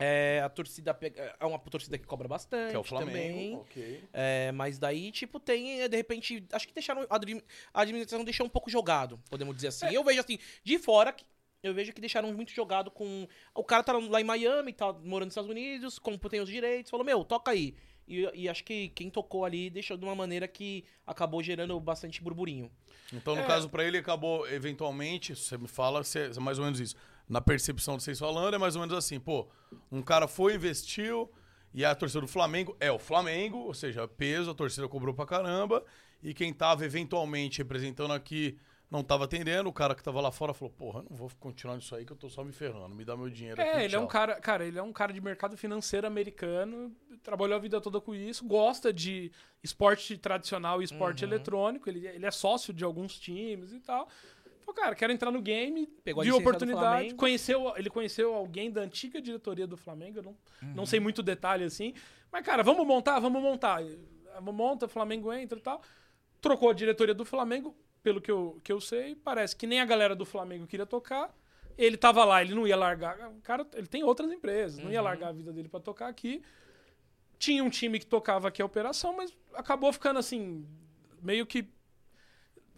É, 0.00 0.40
a 0.42 0.48
torcida 0.48 0.92
pega, 0.94 1.36
é 1.38 1.44
uma 1.46 1.58
torcida 1.58 1.98
que 1.98 2.06
cobra 2.06 2.26
bastante 2.26 2.70
Que 2.70 2.76
é 2.76 2.78
o 2.78 2.82
Flamengo. 2.82 3.12
também. 3.12 3.56
Ok. 3.56 4.04
É, 4.12 4.50
mas 4.52 4.78
daí, 4.78 5.12
tipo, 5.12 5.38
tem, 5.38 5.82
é, 5.82 5.88
de 5.88 5.96
repente, 5.96 6.44
acho 6.52 6.66
que 6.66 6.74
deixaram. 6.74 7.06
A 7.10 7.16
admi- 7.16 7.42
a 7.74 7.82
administração 7.82 8.24
deixou 8.24 8.46
um 8.46 8.50
pouco 8.50 8.70
jogado, 8.70 9.20
podemos 9.30 9.54
dizer 9.54 9.68
assim. 9.68 9.86
Eu 9.92 10.02
vejo 10.02 10.20
assim, 10.20 10.38
de 10.64 10.78
fora, 10.78 11.12
que- 11.12 11.24
eu 11.62 11.74
vejo 11.74 11.92
que 11.92 12.00
deixaram 12.00 12.32
muito 12.32 12.52
jogado 12.52 12.90
com. 12.90 13.28
O 13.54 13.62
cara 13.62 13.82
tá 13.82 13.92
lá 13.92 14.20
em 14.20 14.24
Miami, 14.24 14.72
tá 14.72 14.92
morando 14.92 15.26
nos 15.26 15.32
Estados 15.32 15.50
Unidos, 15.50 15.98
como 15.98 16.18
tem 16.18 16.40
os 16.40 16.48
direitos, 16.48 16.90
falou, 16.90 17.04
meu, 17.06 17.22
toca 17.24 17.50
aí. 17.50 17.74
E, 18.08 18.28
e 18.34 18.48
acho 18.48 18.64
que 18.64 18.88
quem 18.88 19.08
tocou 19.08 19.44
ali 19.44 19.70
deixou 19.70 19.96
de 19.96 20.04
uma 20.04 20.14
maneira 20.14 20.48
que 20.48 20.84
acabou 21.06 21.40
gerando 21.42 21.78
bastante 21.78 22.20
burburinho. 22.20 22.68
Então, 23.12 23.36
no 23.36 23.42
É. 23.42 23.46
caso, 23.46 23.68
pra 23.68 23.84
ele 23.84 23.98
acabou, 23.98 24.48
eventualmente, 24.48 25.36
você 25.36 25.56
me 25.56 25.68
fala, 25.68 26.02
se 26.02 26.18
é 26.18 26.26
é 26.36 26.40
mais 26.40 26.58
ou 26.58 26.64
menos 26.64 26.80
isso. 26.80 26.96
Na 27.28 27.40
percepção 27.40 27.96
de 27.96 28.02
vocês 28.02 28.18
falando, 28.18 28.54
é 28.54 28.58
mais 28.58 28.74
ou 28.76 28.80
menos 28.82 28.96
assim, 28.96 29.18
pô, 29.18 29.48
um 29.90 30.02
cara 30.02 30.28
foi, 30.28 30.54
investiu, 30.54 31.30
e 31.72 31.84
a 31.84 31.94
torcida 31.94 32.20
do 32.20 32.28
Flamengo 32.28 32.76
é 32.78 32.90
o 32.92 32.98
Flamengo, 32.98 33.58
ou 33.58 33.72
seja, 33.74 34.06
peso, 34.06 34.50
a 34.50 34.54
torcida 34.54 34.86
cobrou 34.88 35.14
pra 35.14 35.24
caramba, 35.24 35.82
e 36.22 36.34
quem 36.34 36.52
tava 36.52 36.84
eventualmente 36.84 37.58
representando 37.58 38.12
aqui 38.12 38.58
não 38.90 39.02
tava 39.02 39.24
atendendo, 39.24 39.70
o 39.70 39.72
cara 39.72 39.94
que 39.94 40.02
tava 40.02 40.20
lá 40.20 40.30
fora 40.30 40.52
falou, 40.52 40.70
porra, 40.76 40.98
eu 41.00 41.06
não 41.08 41.16
vou 41.16 41.30
continuar 41.40 41.76
nisso 41.76 41.94
aí 41.94 42.04
que 42.04 42.12
eu 42.12 42.16
tô 42.16 42.28
só 42.28 42.44
me 42.44 42.52
ferrando, 42.52 42.94
me 42.94 43.06
dá 43.06 43.16
meu 43.16 43.30
dinheiro 43.30 43.58
aqui, 43.58 43.70
É, 43.70 43.84
ele 43.86 43.96
é 43.96 43.98
um 43.98 44.02
tchau." 44.02 44.08
cara, 44.08 44.38
cara, 44.38 44.66
ele 44.66 44.78
é 44.78 44.82
um 44.82 44.92
cara 44.92 45.14
de 45.14 45.20
mercado 45.22 45.56
financeiro 45.56 46.06
americano, 46.06 46.94
trabalhou 47.22 47.56
a 47.56 47.58
vida 47.58 47.80
toda 47.80 48.02
com 48.02 48.14
isso, 48.14 48.44
gosta 48.46 48.92
de 48.92 49.32
esporte 49.62 50.18
tradicional 50.18 50.82
e 50.82 50.84
esporte 50.84 51.24
eletrônico, 51.24 51.88
ele, 51.88 52.06
ele 52.06 52.26
é 52.26 52.30
sócio 52.30 52.74
de 52.74 52.84
alguns 52.84 53.18
times 53.18 53.72
e 53.72 53.80
tal. 53.80 54.06
Falou, 54.64 54.74
cara, 54.80 54.94
quero 54.94 55.12
entrar 55.12 55.30
no 55.30 55.40
game, 55.42 55.86
Pegou 56.04 56.20
a 56.22 56.24
viu 56.24 56.34
a 56.34 56.38
licença 56.38 56.42
do 56.42 56.56
oportunidade, 56.56 56.96
Flamengo. 56.98 57.16
conheceu, 57.16 57.72
ele 57.76 57.90
conheceu 57.90 58.34
alguém 58.34 58.70
da 58.70 58.80
antiga 58.82 59.20
diretoria 59.20 59.66
do 59.66 59.76
Flamengo, 59.76 60.18
eu 60.18 60.22
não, 60.22 60.36
Uhum. 60.62 60.74
não 60.74 60.86
sei 60.86 61.00
muito 61.00 61.22
detalhe 61.22 61.64
assim, 61.64 61.94
mas 62.30 62.44
cara, 62.44 62.62
vamos 62.62 62.86
montar, 62.86 63.18
vamos 63.20 63.42
montar. 63.42 63.82
Monta, 64.40 64.88
Flamengo 64.88 65.32
entra 65.32 65.58
e 65.58 65.62
tal. 65.62 65.82
Trocou 66.40 66.70
a 66.70 66.72
diretoria 66.72 67.14
do 67.14 67.24
Flamengo, 67.24 67.76
pelo 68.02 68.20
que 68.20 68.30
eu, 68.30 68.58
que 68.64 68.72
eu 68.72 68.80
sei, 68.80 69.14
parece 69.14 69.54
que 69.54 69.66
nem 69.66 69.80
a 69.80 69.84
galera 69.84 70.14
do 70.16 70.24
Flamengo 70.24 70.66
queria 70.66 70.86
tocar. 70.86 71.32
Ele 71.78 71.96
tava 71.96 72.24
lá, 72.24 72.42
ele 72.42 72.54
não 72.54 72.66
ia 72.66 72.76
largar. 72.76 73.16
O 73.30 73.40
cara, 73.42 73.66
ele 73.74 73.86
tem 73.86 74.02
outras 74.04 74.30
empresas, 74.32 74.82
não 74.82 74.90
ia 74.90 75.00
largar 75.02 75.28
a 75.28 75.32
vida 75.32 75.52
dele 75.52 75.68
pra 75.68 75.80
tocar 75.80 76.08
aqui. 76.08 76.42
Tinha 77.38 77.62
um 77.64 77.70
time 77.70 77.98
que 77.98 78.06
tocava 78.06 78.48
aqui 78.48 78.62
a 78.62 78.64
operação, 78.64 79.16
mas 79.16 79.32
acabou 79.54 79.92
ficando 79.92 80.18
assim, 80.18 80.66
meio 81.20 81.44
que 81.46 81.68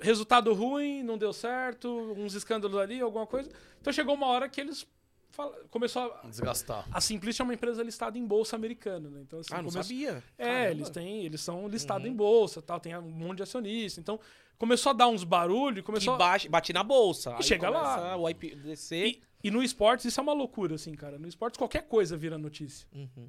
resultado 0.05 0.53
ruim, 0.53 1.03
não 1.03 1.17
deu 1.19 1.33
certo, 1.33 1.89
uns 2.17 2.35
escândalos 2.35 2.79
ali, 2.79 3.01
alguma 3.01 3.27
coisa. 3.27 3.51
Então 3.81 3.93
chegou 3.93 4.15
uma 4.15 4.27
hora 4.27 4.49
que 4.49 4.61
eles 4.61 4.87
fala- 5.31 5.57
começou 5.71 6.03
a 6.23 6.27
Desgastar. 6.29 6.87
a 6.93 7.01
Simplist 7.01 7.41
é 7.41 7.43
uma 7.43 7.55
empresa 7.55 7.83
listada 7.83 8.17
em 8.19 8.25
bolsa 8.27 8.55
americana, 8.57 9.09
né? 9.11 9.23
Então 9.23 9.41
assim, 9.41 9.49
ah, 9.53 9.57
não 9.57 9.65
começou- 9.71 9.83
sabia. 9.83 10.23
é, 10.39 10.45
Caramba. 10.47 10.71
eles 10.71 10.91
têm, 10.91 11.25
eles 11.25 11.41
são 11.41 11.67
listados 11.69 12.07
em 12.07 12.13
bolsa, 12.15 12.63
tal, 12.63 12.79
tem 12.79 12.97
um 12.97 13.03
monte 13.03 13.39
de 13.39 13.43
acionista. 13.43 13.99
Então, 14.01 14.21
começou 14.59 14.91
a 14.91 14.93
dar 14.93 15.09
uns 15.09 15.25
barulhos, 15.25 15.85
começou 15.85 16.15
a... 16.15 16.19
bate, 16.19 16.49
bate 16.49 16.73
na 16.73 16.83
bolsa. 16.85 17.35
aí 17.37 17.43
chega 17.43 17.69
lá. 17.69 18.17
O 18.17 18.29
IP 18.29 18.55
descer. 18.55 19.07
e, 19.09 19.23
e 19.43 19.51
no 19.51 19.63
esportes 19.63 20.05
isso 20.07 20.21
é 20.21 20.23
uma 20.23 20.33
loucura 20.33 20.77
assim, 20.77 20.95
cara. 20.95 21.19
No 21.19 21.27
esportes 21.27 21.59
qualquer 21.59 21.83
coisa 21.89 22.17
vira 22.17 22.39
notícia. 22.39 22.87
Uhum. 22.95 23.29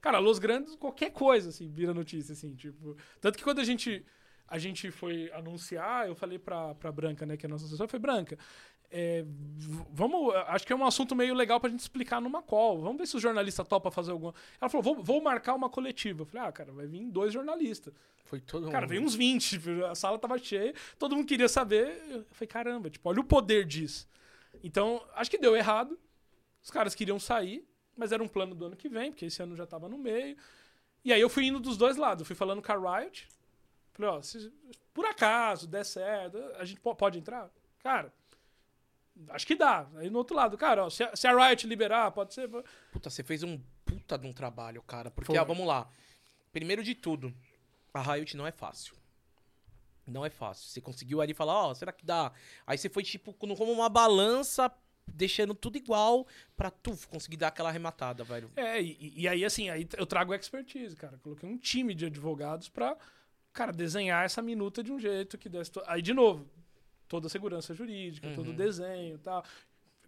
Cara, 0.00 0.20
Los 0.20 0.38
Grandes 0.38 0.76
qualquer 0.76 1.10
coisa 1.10 1.48
assim 1.48 1.68
vira 1.68 1.92
notícia 1.92 2.32
assim, 2.32 2.54
tipo, 2.54 2.96
tanto 3.20 3.36
que 3.36 3.42
quando 3.42 3.58
a 3.58 3.64
gente 3.64 4.04
a 4.48 4.58
gente 4.58 4.90
foi 4.90 5.30
anunciar, 5.32 6.08
eu 6.08 6.14
falei 6.14 6.38
pra, 6.38 6.74
pra 6.74 6.90
Branca, 6.90 7.24
né, 7.26 7.36
que 7.36 7.46
é 7.46 7.48
a 7.48 7.50
nossa 7.50 7.66
assessora, 7.66 7.88
foi 7.88 7.98
Branca, 7.98 8.36
é, 8.90 9.22
vamos, 9.92 10.34
acho 10.46 10.66
que 10.66 10.72
é 10.72 10.76
um 10.76 10.84
assunto 10.84 11.14
meio 11.14 11.34
legal 11.34 11.60
pra 11.60 11.68
gente 11.68 11.80
explicar 11.80 12.20
numa 12.20 12.42
call. 12.42 12.80
Vamos 12.80 12.96
ver 12.96 13.06
se 13.06 13.16
o 13.16 13.20
jornalista 13.20 13.64
topa 13.64 13.90
fazer 13.90 14.12
alguma. 14.12 14.34
Ela 14.60 14.70
falou, 14.70 14.82
vou, 14.82 15.02
vou 15.02 15.22
marcar 15.22 15.54
uma 15.54 15.68
coletiva. 15.68 16.22
Eu 16.22 16.26
falei, 16.26 16.48
ah, 16.48 16.52
cara, 16.52 16.72
vai 16.72 16.86
vir 16.86 17.04
dois 17.10 17.32
jornalistas. 17.32 17.92
Foi 18.24 18.40
todo 18.40 18.70
Cara, 18.70 18.80
mundo. 18.82 18.90
veio 18.90 19.02
uns 19.02 19.14
20, 19.14 19.48
tipo, 19.48 19.84
a 19.84 19.94
sala 19.94 20.18
tava 20.18 20.38
cheia, 20.38 20.74
todo 20.98 21.14
mundo 21.16 21.26
queria 21.26 21.48
saber. 21.48 22.00
Eu 22.10 22.26
falei, 22.30 22.48
caramba, 22.48 22.90
tipo, 22.90 23.08
olha 23.08 23.20
o 23.20 23.24
poder 23.24 23.64
disso. 23.64 24.08
Então, 24.62 25.02
acho 25.14 25.30
que 25.30 25.38
deu 25.38 25.56
errado. 25.56 25.98
Os 26.62 26.70
caras 26.70 26.94
queriam 26.94 27.18
sair, 27.18 27.66
mas 27.96 28.12
era 28.12 28.22
um 28.22 28.28
plano 28.28 28.54
do 28.54 28.66
ano 28.66 28.76
que 28.76 28.88
vem, 28.88 29.10
porque 29.12 29.26
esse 29.26 29.42
ano 29.42 29.54
já 29.54 29.66
tava 29.66 29.88
no 29.88 29.96
meio. 29.98 30.36
E 31.04 31.12
aí 31.12 31.20
eu 31.20 31.28
fui 31.28 31.46
indo 31.46 31.60
dos 31.60 31.76
dois 31.76 31.96
lados. 31.96 32.22
Eu 32.22 32.26
fui 32.26 32.36
falando 32.36 32.62
com 32.62 32.72
a 32.72 33.00
Riot. 33.00 33.28
Falei, 33.98 34.10
ó, 34.12 34.22
se 34.22 34.52
por 34.94 35.04
acaso 35.04 35.66
der 35.66 35.84
certo, 35.84 36.38
a 36.56 36.64
gente 36.64 36.80
po- 36.80 36.94
pode 36.94 37.18
entrar? 37.18 37.50
Cara, 37.82 38.12
acho 39.30 39.46
que 39.46 39.56
dá. 39.56 39.88
Aí 39.96 40.08
no 40.08 40.18
outro 40.18 40.36
lado, 40.36 40.56
cara, 40.56 40.84
ó, 40.84 40.90
se 40.90 41.02
a, 41.02 41.16
se 41.16 41.26
a 41.26 41.34
Riot 41.48 41.66
liberar, 41.66 42.10
pode 42.12 42.32
ser. 42.32 42.48
Puta, 42.92 43.10
você 43.10 43.22
fez 43.24 43.42
um 43.42 43.60
puta 43.84 44.16
de 44.16 44.26
um 44.26 44.32
trabalho, 44.32 44.80
cara. 44.82 45.10
Porque, 45.10 45.36
ó, 45.36 45.44
vamos 45.44 45.66
lá. 45.66 45.88
Primeiro 46.52 46.82
de 46.82 46.94
tudo, 46.94 47.34
a 47.92 48.00
Riot 48.14 48.36
não 48.36 48.46
é 48.46 48.52
fácil. 48.52 48.94
Não 50.06 50.24
é 50.24 50.30
fácil. 50.30 50.68
Você 50.68 50.80
conseguiu 50.80 51.20
ali 51.20 51.34
falar, 51.34 51.54
ó, 51.66 51.74
será 51.74 51.92
que 51.92 52.04
dá? 52.06 52.32
Aí 52.66 52.78
você 52.78 52.88
foi, 52.88 53.02
tipo, 53.02 53.34
como 53.34 53.52
uma 53.72 53.88
balança, 53.88 54.70
deixando 55.06 55.54
tudo 55.54 55.76
igual 55.76 56.26
pra 56.56 56.70
tu 56.70 56.96
conseguir 57.08 57.36
dar 57.36 57.48
aquela 57.48 57.68
arrematada, 57.68 58.24
velho. 58.24 58.50
É, 58.56 58.80
e, 58.80 59.12
e 59.16 59.28
aí, 59.28 59.44
assim, 59.44 59.68
aí 59.68 59.86
eu 59.96 60.06
trago 60.06 60.32
expertise, 60.34 60.96
cara. 60.96 61.18
Coloquei 61.18 61.48
um 61.48 61.58
time 61.58 61.94
de 61.94 62.06
advogados 62.06 62.68
pra, 62.70 62.96
cara, 63.58 63.72
desenhar 63.72 64.24
essa 64.24 64.40
minuta 64.40 64.82
de 64.84 64.92
um 64.92 64.98
jeito 65.00 65.36
que 65.36 65.48
desse. 65.48 65.70
to- 65.72 65.82
Aí, 65.86 66.00
de 66.00 66.14
novo, 66.14 66.46
toda 67.08 67.26
a 67.26 67.30
segurança 67.30 67.74
jurídica, 67.74 68.28
todo 68.36 68.50
o 68.50 68.52
desenho 68.54 69.16
e 69.16 69.18
tal. 69.18 69.42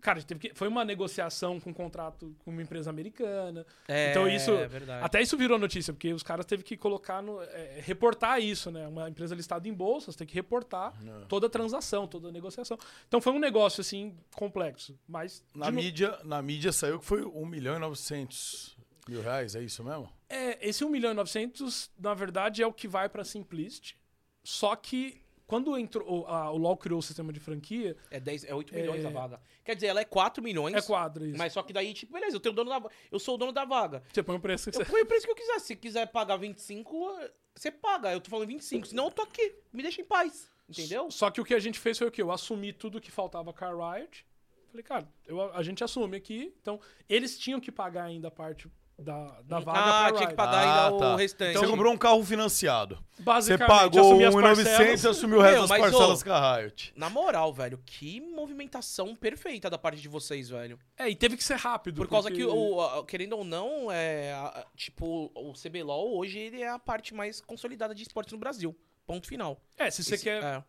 Cara, 0.01 0.23
teve 0.23 0.41
que, 0.41 0.55
foi 0.55 0.67
uma 0.67 0.83
negociação 0.83 1.61
com 1.61 1.69
um 1.71 1.75
contrato 1.75 2.35
com 2.39 2.51
uma 2.51 2.63
empresa 2.63 2.89
americana. 2.89 3.67
É, 3.87 4.11
Então 4.13 4.27
isso- 4.27 4.53
É 4.53 4.67
verdade. 4.67 5.05
Até 5.05 5.21
isso 5.21 5.37
virou 5.37 5.59
notícia, 5.59 5.93
porque 5.93 6.11
os 6.15 6.23
caras 6.23 6.47
teve 6.47 6.63
que 6.63 6.75
colocar 6.75 7.21
no. 7.23 7.43
é, 7.43 7.81
reportar 7.85 8.41
isso, 8.41 8.71
né? 8.71 8.87
Uma 8.89 9.11
empresa 9.11 9.35
listada 9.35 9.69
em 9.69 9.75
bolsas 9.75 10.17
tem 10.17 10.27
que 10.27 10.35
reportar 10.35 10.95
É. 11.07 11.27
toda 11.27 11.49
a 11.49 11.51
transação, 11.51 12.07
toda 12.07 12.29
a 12.29 12.33
negociação. 12.33 12.79
Então 13.09 13.21
foi 13.21 13.33
um 13.35 13.39
negócio, 13.39 13.83
assim, 13.83 14.17
complexo. 14.35 14.99
Mas. 15.07 15.45
Na 15.55 15.67
de 15.67 15.73
no- 15.73 15.83
mídia, 15.83 16.19
na 16.25 16.41
mídia 16.41 16.73
saiu 16.73 16.99
que 16.99 17.05
foi 17.05 17.23
1 17.23 17.45
milhão 17.45 17.77
e 17.77 17.79
900 17.79 18.75
mil 19.09 19.23
reais, 19.23 19.55
é 19.55 19.63
isso 19.63 19.83
mesmo? 19.85 20.11
É, 20.29 20.67
esse 20.69 20.85
1 20.85 20.89
milhão 20.89 21.11
e 21.13 21.15
900, 21.15 21.91
na 21.99 22.15
verdade, 22.15 22.63
é 22.63 22.67
o 22.67 22.73
que 22.73 22.87
vai 22.89 23.09
pra 23.09 23.25
Simplist. 23.25 23.95
Só 24.43 24.75
que 24.77 25.21
quando 25.47 25.77
entrou, 25.77 26.21
o, 26.23 26.27
a- 26.27 26.51
o 26.53 26.57
LoL 26.57 26.77
criou 26.77 27.01
o 27.01 27.03
sistema 27.03 27.33
de 27.33 27.41
franquia, 27.41 27.97
É, 28.11 28.21
10, 28.21 28.45
é 28.45 28.55
8 28.55 28.73
milhões 28.75 29.05
É. 29.05 29.09
a 29.09 29.11
vaga. 29.11 29.41
Quer 29.65 29.75
dizer, 29.75 29.89
ela 29.89 30.01
é 30.01 30.05
4 30.05 30.43
milhões. 30.43 30.75
é 30.75 30.81
quadro 30.83 31.27
isso. 31.27 31.37
Mas 31.37 31.53
só 31.53 31.63
que 31.63 31.73
daí, 31.73 31.93
tipo, 31.93 32.13
beleza, 32.13 32.37
eu 32.37 32.41
tenho 32.41 32.53
o 32.53 32.57
dono 32.57 32.71
da 32.71 32.89
Eu 33.11 33.19
sou 33.19 33.35
o 33.35 33.39
dono 33.39 33.51
da 33.53 33.65
vaga. 33.65 34.03
Você 34.13 34.23
põe 34.23 34.37
o 34.37 34.41
preço 34.41 34.71
que 34.71 34.77
Eu 34.79 34.85
você... 34.85 34.91
ponho 34.91 35.05
o 35.05 35.07
preço 35.07 35.27
que 35.27 35.33
eu 35.33 35.37
quiser. 35.37 35.59
Se 35.61 35.75
quiser 35.75 36.07
pagar 36.07 36.37
25, 36.37 37.19
você 37.55 37.71
paga. 37.71 38.13
Eu 38.13 38.21
tô 38.21 38.31
falando 38.31 38.47
25. 38.49 38.87
Senão 38.87 39.07
eu 39.07 39.11
tô 39.11 39.23
aqui. 39.23 39.55
Me 39.73 39.83
deixa 39.83 40.01
em 40.01 40.05
paz. 40.05 40.49
Entendeu? 40.69 41.11
Só 41.11 41.31
que 41.33 41.41
o 41.41 41.45
que 41.45 41.53
a 41.53 41.59
gente 41.59 41.81
fez 41.81 41.99
foi 41.99 42.07
o 42.07 42.11
quê? 42.13 42.23
Eu 42.23 42.31
assumi 42.31 42.73
tudo 42.73 43.01
que 43.01 43.11
faltava 43.11 43.53
com 43.53 43.65
a 43.65 43.97
Riot 43.97 44.25
Falei, 44.71 44.85
cara, 44.85 45.09
eu- 45.27 45.53
a 45.53 45.65
gente 45.65 45.83
assume 45.83 46.17
aqui. 46.17 46.55
Então, 46.63 46.79
eles 47.09 47.37
tinham 47.37 47.59
que 47.59 47.73
pagar 47.73 48.05
ainda 48.05 48.29
a 48.29 48.31
parte 48.31 48.71
da, 49.01 49.41
da 49.43 49.59
vaga 49.59 49.79
ah, 49.81 50.09
pra 50.09 50.17
tinha 50.17 50.29
que 50.29 50.35
pagar 50.35 50.59
Ah, 50.59 50.87
ainda 50.87 50.99
tá. 50.99 51.15
o 51.15 51.17
restante. 51.17 51.59
Você 51.59 51.67
comprou 51.67 51.93
um 51.93 51.97
carro 51.97 52.25
financiado. 52.25 52.97
Você 53.13 53.23
Basicamente, 53.23 53.69
pagou 53.69 54.01
assumi 54.01 54.25
as 54.25 54.35
1.900 54.35 55.05
e 55.05 55.09
assumiu 55.09 55.39
o 55.39 55.43
resto 55.43 55.61
das 55.63 55.71
mas, 55.71 55.81
parcelas 55.83 56.21
ô, 56.21 56.25
com 56.25 56.33
a 56.33 56.57
Riot. 56.57 56.93
Na 56.97 57.11
moral, 57.11 57.53
velho, 57.53 57.79
que 57.85 58.21
movimentação 58.21 59.15
perfeita 59.15 59.69
da 59.69 59.77
parte 59.79 60.01
de 60.01 60.09
vocês, 60.09 60.49
velho. 60.49 60.79
É, 60.97 61.09
e 61.09 61.15
teve 61.17 61.37
que 61.37 61.45
ser 61.45 61.57
rápido. 61.57 61.97
Por 61.97 62.09
causa 62.09 62.29
porque- 62.31 62.43
que, 62.43 62.49
o, 62.49 63.05
querendo 63.05 63.37
ou 63.37 63.45
não, 63.45 63.91
é, 63.91 64.35
tipo, 64.77 65.31
o 65.35 65.53
CBLOL 65.53 66.17
hoje 66.19 66.39
ele 66.39 66.63
é 66.63 66.69
a 66.69 66.79
parte 66.79 67.13
mais 67.15 67.41
consolidada 67.41 67.95
de 67.95 68.03
esportes 68.03 68.33
no 68.33 68.39
Brasil. 68.39 68.77
Ponto 69.07 69.27
final. 69.27 69.61
É, 69.77 69.91
se 69.91 70.05
você 70.05 70.15
Esse- 70.15 70.25
quer, 70.25 70.43
é. 70.43 70.65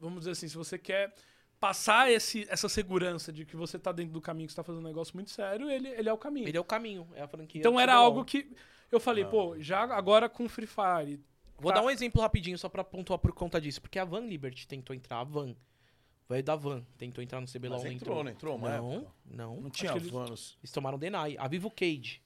vamos 0.00 0.20
dizer 0.20 0.30
assim, 0.32 0.48
se 0.48 0.56
você 0.56 0.78
quer 0.78 1.12
passar 1.60 2.10
esse, 2.10 2.46
essa 2.48 2.68
segurança 2.68 3.30
de 3.32 3.44
que 3.44 3.54
você 3.54 3.78
tá 3.78 3.92
dentro 3.92 4.12
do 4.12 4.20
caminho, 4.20 4.46
que 4.46 4.52
você 4.52 4.56
tá 4.56 4.64
fazendo 4.64 4.82
um 4.82 4.88
negócio 4.88 5.14
muito 5.14 5.30
sério, 5.30 5.70
ele, 5.70 5.88
ele 5.88 6.08
é 6.08 6.12
o 6.12 6.18
caminho. 6.18 6.48
Ele 6.48 6.56
é 6.56 6.60
o 6.60 6.64
caminho, 6.64 7.06
é 7.14 7.22
a 7.22 7.28
franquia. 7.28 7.60
então 7.60 7.78
era 7.78 7.94
algo 7.94 8.24
que 8.24 8.50
eu 8.90 8.98
falei, 8.98 9.24
pô, 9.26 9.56
já 9.60 9.82
agora 9.82 10.28
com 10.28 10.48
Free 10.48 10.66
Fire. 10.66 11.20
Vou 11.58 11.70
Tá. 11.70 11.78
dar 11.80 11.86
um 11.86 11.90
exemplo 11.90 12.22
rapidinho 12.22 12.56
só 12.58 12.68
pra 12.70 12.82
pontuar 12.82 13.18
por 13.18 13.32
conta 13.32 13.60
disso. 13.60 13.82
Porque 13.82 13.98
a 13.98 14.04
Van 14.04 14.20
Liberty 14.20 14.66
tentou 14.66 14.96
entrar, 14.96 15.18
a 15.20 15.24
Van. 15.24 15.50
O 15.50 16.32
velho 16.32 16.42
da 16.42 16.56
Van 16.56 16.82
tentou 16.96 17.22
entrar 17.22 17.38
no 17.40 17.46
CBLOL, 17.46 17.76
Mas 17.76 17.84
não 17.84 17.92
entrou, 17.92 18.20
entrou. 18.20 18.24
não 18.24 18.30
entrou 18.30 18.58
Não, 18.58 18.94
época? 18.96 19.12
não. 19.26 19.60
Não 19.60 19.70
tinha 19.70 19.92
eles- 19.92 20.08
vanos. 20.08 20.56
Eles 20.62 20.72
tomaram 20.72 20.98
Deny. 20.98 21.36
A 21.38 21.46
Vivo 21.46 21.70
Cage 21.70 22.22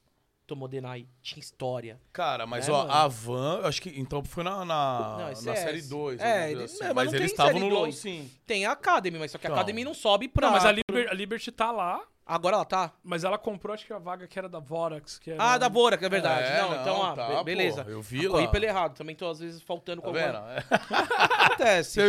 tomou 0.47 0.69
Deny. 0.69 1.09
Tinha 1.23 1.41
história. 1.41 2.01
Cara, 2.13 2.47
mas 2.47 2.69
É, 2.69 2.73
ó, 2.73 2.79
mano. 2.79 2.93
a 2.93 3.09
Van, 3.09 3.59
eu 3.63 3.67
acho 3.67 3.81
que 3.83 3.91
então 3.99 4.23
foi 4.25 4.43
na, 4.45 4.65
na, 4.65 5.15
Não, 5.19 5.21
é 5.27 5.31
na 5.31 5.35
CS. 5.35 5.59
série 5.61 5.83
2. 5.83 6.21
É, 6.21 6.53
assim. 6.53 6.79
não, 6.81 6.87
mas, 6.89 6.95
mas 6.95 7.13
eles 7.15 7.31
estavam 7.31 7.61
no 7.61 7.69
LoL 7.69 7.81
dois. 7.83 7.97
sim. 7.97 8.31
Tem 8.47 8.67
a 8.67 8.73
Academy, 8.73 9.19
mas 9.19 9.31
só 9.31 9.39
que 9.39 9.47
a 9.47 9.49
Então. 9.51 9.57
Academy 9.59 9.85
não 9.85 9.95
sobe 9.95 10.29
pra... 10.29 10.47
Não, 10.47 10.53
mas 10.53 10.65
a, 10.65 10.73
Liber- 10.73 11.09
a 11.11 11.15
Liberty 11.15 11.51
tá 11.53 11.71
lá, 11.71 12.01
Agora 12.27 12.57
ela 12.57 12.65
tá? 12.65 12.93
mas 13.03 13.23
ela 13.23 13.37
comprou, 13.37 13.75
acho 13.75 13.85
que 13.87 13.93
a 13.93 13.99
vaga 13.99 14.27
que 14.27 14.39
era 14.39 14.49
da 14.49 14.59
Vorax. 14.59 15.19
Que 15.19 15.33
era... 15.33 15.43
Ah, 15.53 15.59
da 15.59 15.69
Vorax, 15.69 16.03
é 16.03 16.09
verdade. 16.09 16.49
É, 16.49 16.63
não, 16.63 16.71
não, 16.71 16.81
então, 16.81 16.97
ó, 16.97 17.15
tá, 17.15 17.29
be- 17.29 17.35
pô, 17.35 17.45
beleza. 17.45 17.85
eu 17.87 18.01
vi 18.01 18.27
Corri 18.27 18.47
lá. 18.47 18.51
pelo 18.51 18.65
errado. 18.65 18.97
Também 18.97 19.15
tô, 19.15 19.29
às 19.29 19.41
vezes, 19.41 19.61
faltando 19.61 20.01
Tá 20.01 20.11
com 20.11 20.17
alguma... 20.17 20.65
Acontece. 21.45 22.01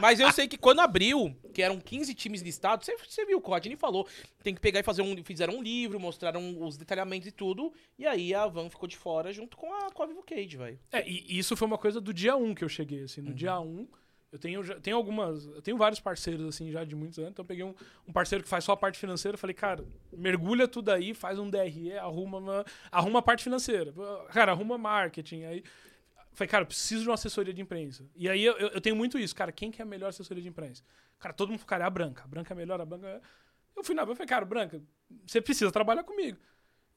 Mas 0.00 0.20
eu 0.20 0.32
sei 0.32 0.48
que 0.48 0.56
quando 0.56 0.80
abriu, 0.80 1.36
que 1.52 1.62
eram 1.62 1.78
15 1.78 2.14
times 2.14 2.40
listados, 2.40 2.86
você, 2.86 2.96
você 2.96 3.24
viu, 3.26 3.38
o 3.38 3.40
Rodney 3.40 3.76
falou, 3.76 4.06
tem 4.42 4.54
que 4.54 4.60
pegar 4.60 4.80
e 4.80 4.82
fazer 4.82 5.02
um. 5.02 5.22
Fizeram 5.24 5.54
um 5.56 5.62
livro, 5.62 6.00
mostraram 6.00 6.62
os 6.62 6.76
detalhamentos 6.76 7.28
e 7.28 7.32
tudo. 7.32 7.72
E 7.98 8.06
aí 8.06 8.34
a 8.34 8.46
Van 8.46 8.68
ficou 8.70 8.88
de 8.88 8.96
fora 8.96 9.32
junto 9.32 9.56
com 9.56 9.72
a, 9.74 9.90
com 9.90 10.02
a 10.02 10.06
Vivo 10.06 10.22
Cage, 10.22 10.56
velho. 10.56 10.78
É, 10.92 11.06
e 11.08 11.18
e 11.28 11.38
isso 11.38 11.56
foi 11.56 11.66
uma 11.66 11.78
coisa 11.78 12.00
do 12.00 12.14
dia 12.14 12.34
1 12.36 12.54
que 12.54 12.64
eu 12.64 12.68
cheguei, 12.68 13.02
assim. 13.04 13.20
No 13.20 13.34
dia 13.34 13.58
1, 13.60 13.86
eu 14.30 14.38
tenho, 14.38 14.62
já- 14.62 14.78
tenho 14.80 14.96
algumas... 14.96 15.46
Eu 15.46 15.62
tenho 15.62 15.76
vários 15.78 16.00
parceiros, 16.00 16.46
assim, 16.46 16.70
já 16.70 16.84
de 16.84 16.94
muitos 16.94 17.18
anos. 17.18 17.30
Então 17.30 17.44
peguei 17.44 17.64
um, 17.64 17.74
um 18.06 18.12
parceiro 18.12 18.42
que 18.44 18.50
faz 18.50 18.64
só 18.64 18.72
a 18.72 18.76
parte 18.76 18.98
financeira. 18.98 19.38
Falei, 19.38 19.54
cara, 19.54 19.84
mergulha 20.12 20.68
tudo 20.68 20.90
aí, 20.90 21.14
faz 21.14 21.38
um 21.38 21.48
DRE, 21.48 21.92
arruma, 21.98 22.38
uma- 22.38 22.64
arruma 22.92 23.18
a 23.20 23.22
parte 23.22 23.42
financeira. 23.44 23.92
Cara, 24.32 24.52
arruma 24.52 24.76
marketing. 24.78 25.44
Aí... 25.44 25.64
Falei, 26.32 26.48
cara, 26.48 26.64
preciso 26.64 27.02
de 27.02 27.08
uma 27.08 27.14
assessoria 27.14 27.52
de 27.52 27.60
imprensa. 27.60 28.04
E 28.14 28.28
aí 28.28 28.44
eu, 28.44 28.56
eu- 28.58 28.68
eu 28.68 28.80
tenho 28.80 28.94
muito 28.94 29.18
isso. 29.18 29.34
Cara, 29.34 29.50
quem 29.50 29.70
que 29.70 29.80
é 29.80 29.84
a 29.84 29.86
melhor 29.86 30.08
assessoria 30.08 30.42
de 30.42 30.48
imprensa? 30.48 30.82
Cara, 31.18 31.34
todo 31.34 31.50
mundo, 31.50 31.64
cara, 31.64 31.84
é 31.84 31.86
a 31.86 31.90
Branca. 31.90 32.22
A 32.24 32.26
Branca 32.28 32.54
é 32.54 32.56
melhor, 32.56 32.80
a 32.80 32.84
Branca 32.84 33.06
é... 33.06 33.20
Eu 33.76 33.82
fui 33.84 33.94
na 33.94 34.04
Branca 34.04 34.16
falei, 34.18 34.28
cara, 34.28 34.44
Branca, 34.44 34.82
você 35.26 35.40
precisa 35.40 35.70
trabalhar 35.72 36.04
comigo. 36.04 36.36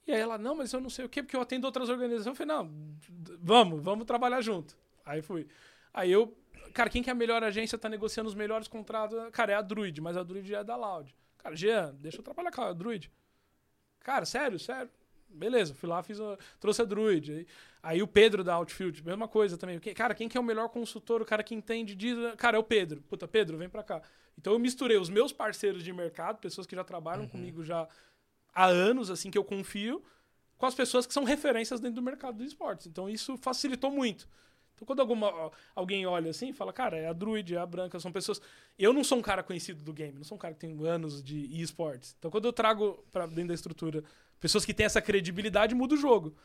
E 0.06 0.12
aí 0.12 0.20
ela, 0.20 0.38
não, 0.38 0.56
mas 0.56 0.74
eu 0.74 0.82
não 0.82 0.90
sei 0.90 1.06
o 1.06 1.10
quê, 1.10 1.22
porque 1.24 1.36
eu 1.36 1.42
atendo 1.42 1.66
outras 1.68 1.90
organizações. 1.90 2.28
Eu 2.28 2.36
falei, 2.36 2.56
não, 2.56 2.98
vamos, 3.40 3.84
vamos 3.84 4.06
trabalhar 4.06 4.42
junto. 4.42 4.76
Aí 5.06 5.22
fui. 5.22 5.48
Aí 5.94 6.12
eu, 6.12 6.36
cara, 6.72 6.90
quem 6.90 7.04
que 7.04 7.10
é 7.10 7.14
a 7.14 7.16
melhor 7.16 7.44
agência, 7.44 7.78
tá 7.78 7.90
negociando 7.90 8.30
os 8.30 8.36
melhores 8.36 8.68
contratos? 8.68 9.18
Cara, 9.32 9.54
é 9.54 9.56
a 9.56 9.62
Druid, 9.62 10.00
mas 10.02 10.18
a 10.18 10.24
Druid 10.24 10.54
é 10.54 10.64
da 10.64 10.76
Loud. 10.76 11.16
Cara, 11.38 11.56
Jean, 11.56 11.96
deixa 12.00 12.20
eu 12.20 12.24
trabalhar 12.24 12.52
com 12.52 12.62
a 12.62 12.74
Druid. 12.74 13.12
Cara, 14.00 14.26
sério, 14.26 14.60
sério. 14.60 14.90
Beleza, 15.30 15.74
fui 15.74 15.88
lá, 15.88 16.04
fiz 16.04 16.20
a, 16.20 16.38
trouxe 16.60 16.82
a 16.82 16.86
Druid. 16.86 17.32
Aí, 17.32 17.48
aí 17.82 18.04
o 18.04 18.08
Pedro 18.08 18.44
da 18.44 18.56
Outfield, 18.56 19.04
mesma 19.06 19.28
coisa 19.28 19.58
também. 19.58 19.80
Cara, 19.80 20.14
quem 20.14 20.28
que 20.28 20.38
é 20.38 20.42
o 20.42 20.44
melhor 20.44 20.70
consultor, 20.70 21.22
o 21.22 21.26
cara 21.26 21.42
que 21.42 21.56
entende 21.56 21.96
disso? 21.96 22.34
Cara, 22.38 22.58
é 22.58 22.60
o 22.60 22.64
Pedro. 22.64 23.02
Puta, 23.02 23.28
Pedro, 23.28 23.58
vem 23.58 23.70
pra 23.70 23.84
cá. 23.84 24.02
Então 24.38 24.54
eu 24.54 24.60
misturei 24.60 24.98
os 24.98 25.10
meus 25.10 25.32
parceiros 25.32 25.84
de 25.84 25.94
mercado, 25.94 26.40
pessoas 26.40 26.68
que 26.68 26.76
já 26.76 26.84
trabalham 26.84 27.28
comigo 27.28 27.64
já 27.64 27.88
há 28.54 28.66
anos, 28.66 29.10
assim, 29.10 29.32
que 29.32 29.38
eu 29.38 29.44
confio, 29.44 30.04
com 30.58 30.66
as 30.66 30.76
pessoas 30.76 31.06
que 31.06 31.14
são 31.14 31.24
referências 31.24 31.80
dentro 31.80 31.96
do 31.96 32.02
mercado 32.02 32.38
dos 32.38 32.48
esportes. 32.48 32.88
Então 32.88 33.10
isso 33.10 33.38
facilitou 33.38 33.92
muito. 33.92 34.28
Então 34.82 34.86
quando 34.88 35.00
alguma, 35.00 35.52
alguém 35.76 36.08
olha 36.08 36.32
assim 36.32 36.50
e 36.50 36.54
fala, 36.54 36.74
cara, 36.74 36.98
é 36.98 37.08
a 37.08 37.14
Druid, 37.14 37.54
é 37.54 37.60
a 37.60 37.66
Branca, 37.68 38.00
são 38.00 38.12
pessoas... 38.12 38.42
Eu 38.80 38.92
não 38.92 39.04
sou 39.04 39.20
um 39.20 39.22
cara 39.22 39.44
conhecido 39.44 39.84
do 39.84 39.94
game, 39.94 40.18
não 40.18 40.24
sou 40.24 40.36
um 40.36 40.40
cara 40.40 40.56
que 40.56 40.60
tem 40.60 40.76
anos 40.88 41.24
de 41.24 41.62
esportes. 41.62 42.16
Então 42.18 42.32
quando 42.32 42.46
eu 42.46 42.54
trago 42.54 43.06
pra 43.12 43.28
dentro 43.28 43.50
da 43.50 43.54
estrutura 43.54 44.04
pessoas 44.40 44.66
que 44.66 44.74
têm 44.74 44.88
essa 44.88 45.00
credibilidade, 45.00 45.76
muda 45.76 45.94
o 45.94 45.98
jogo. 45.98 46.36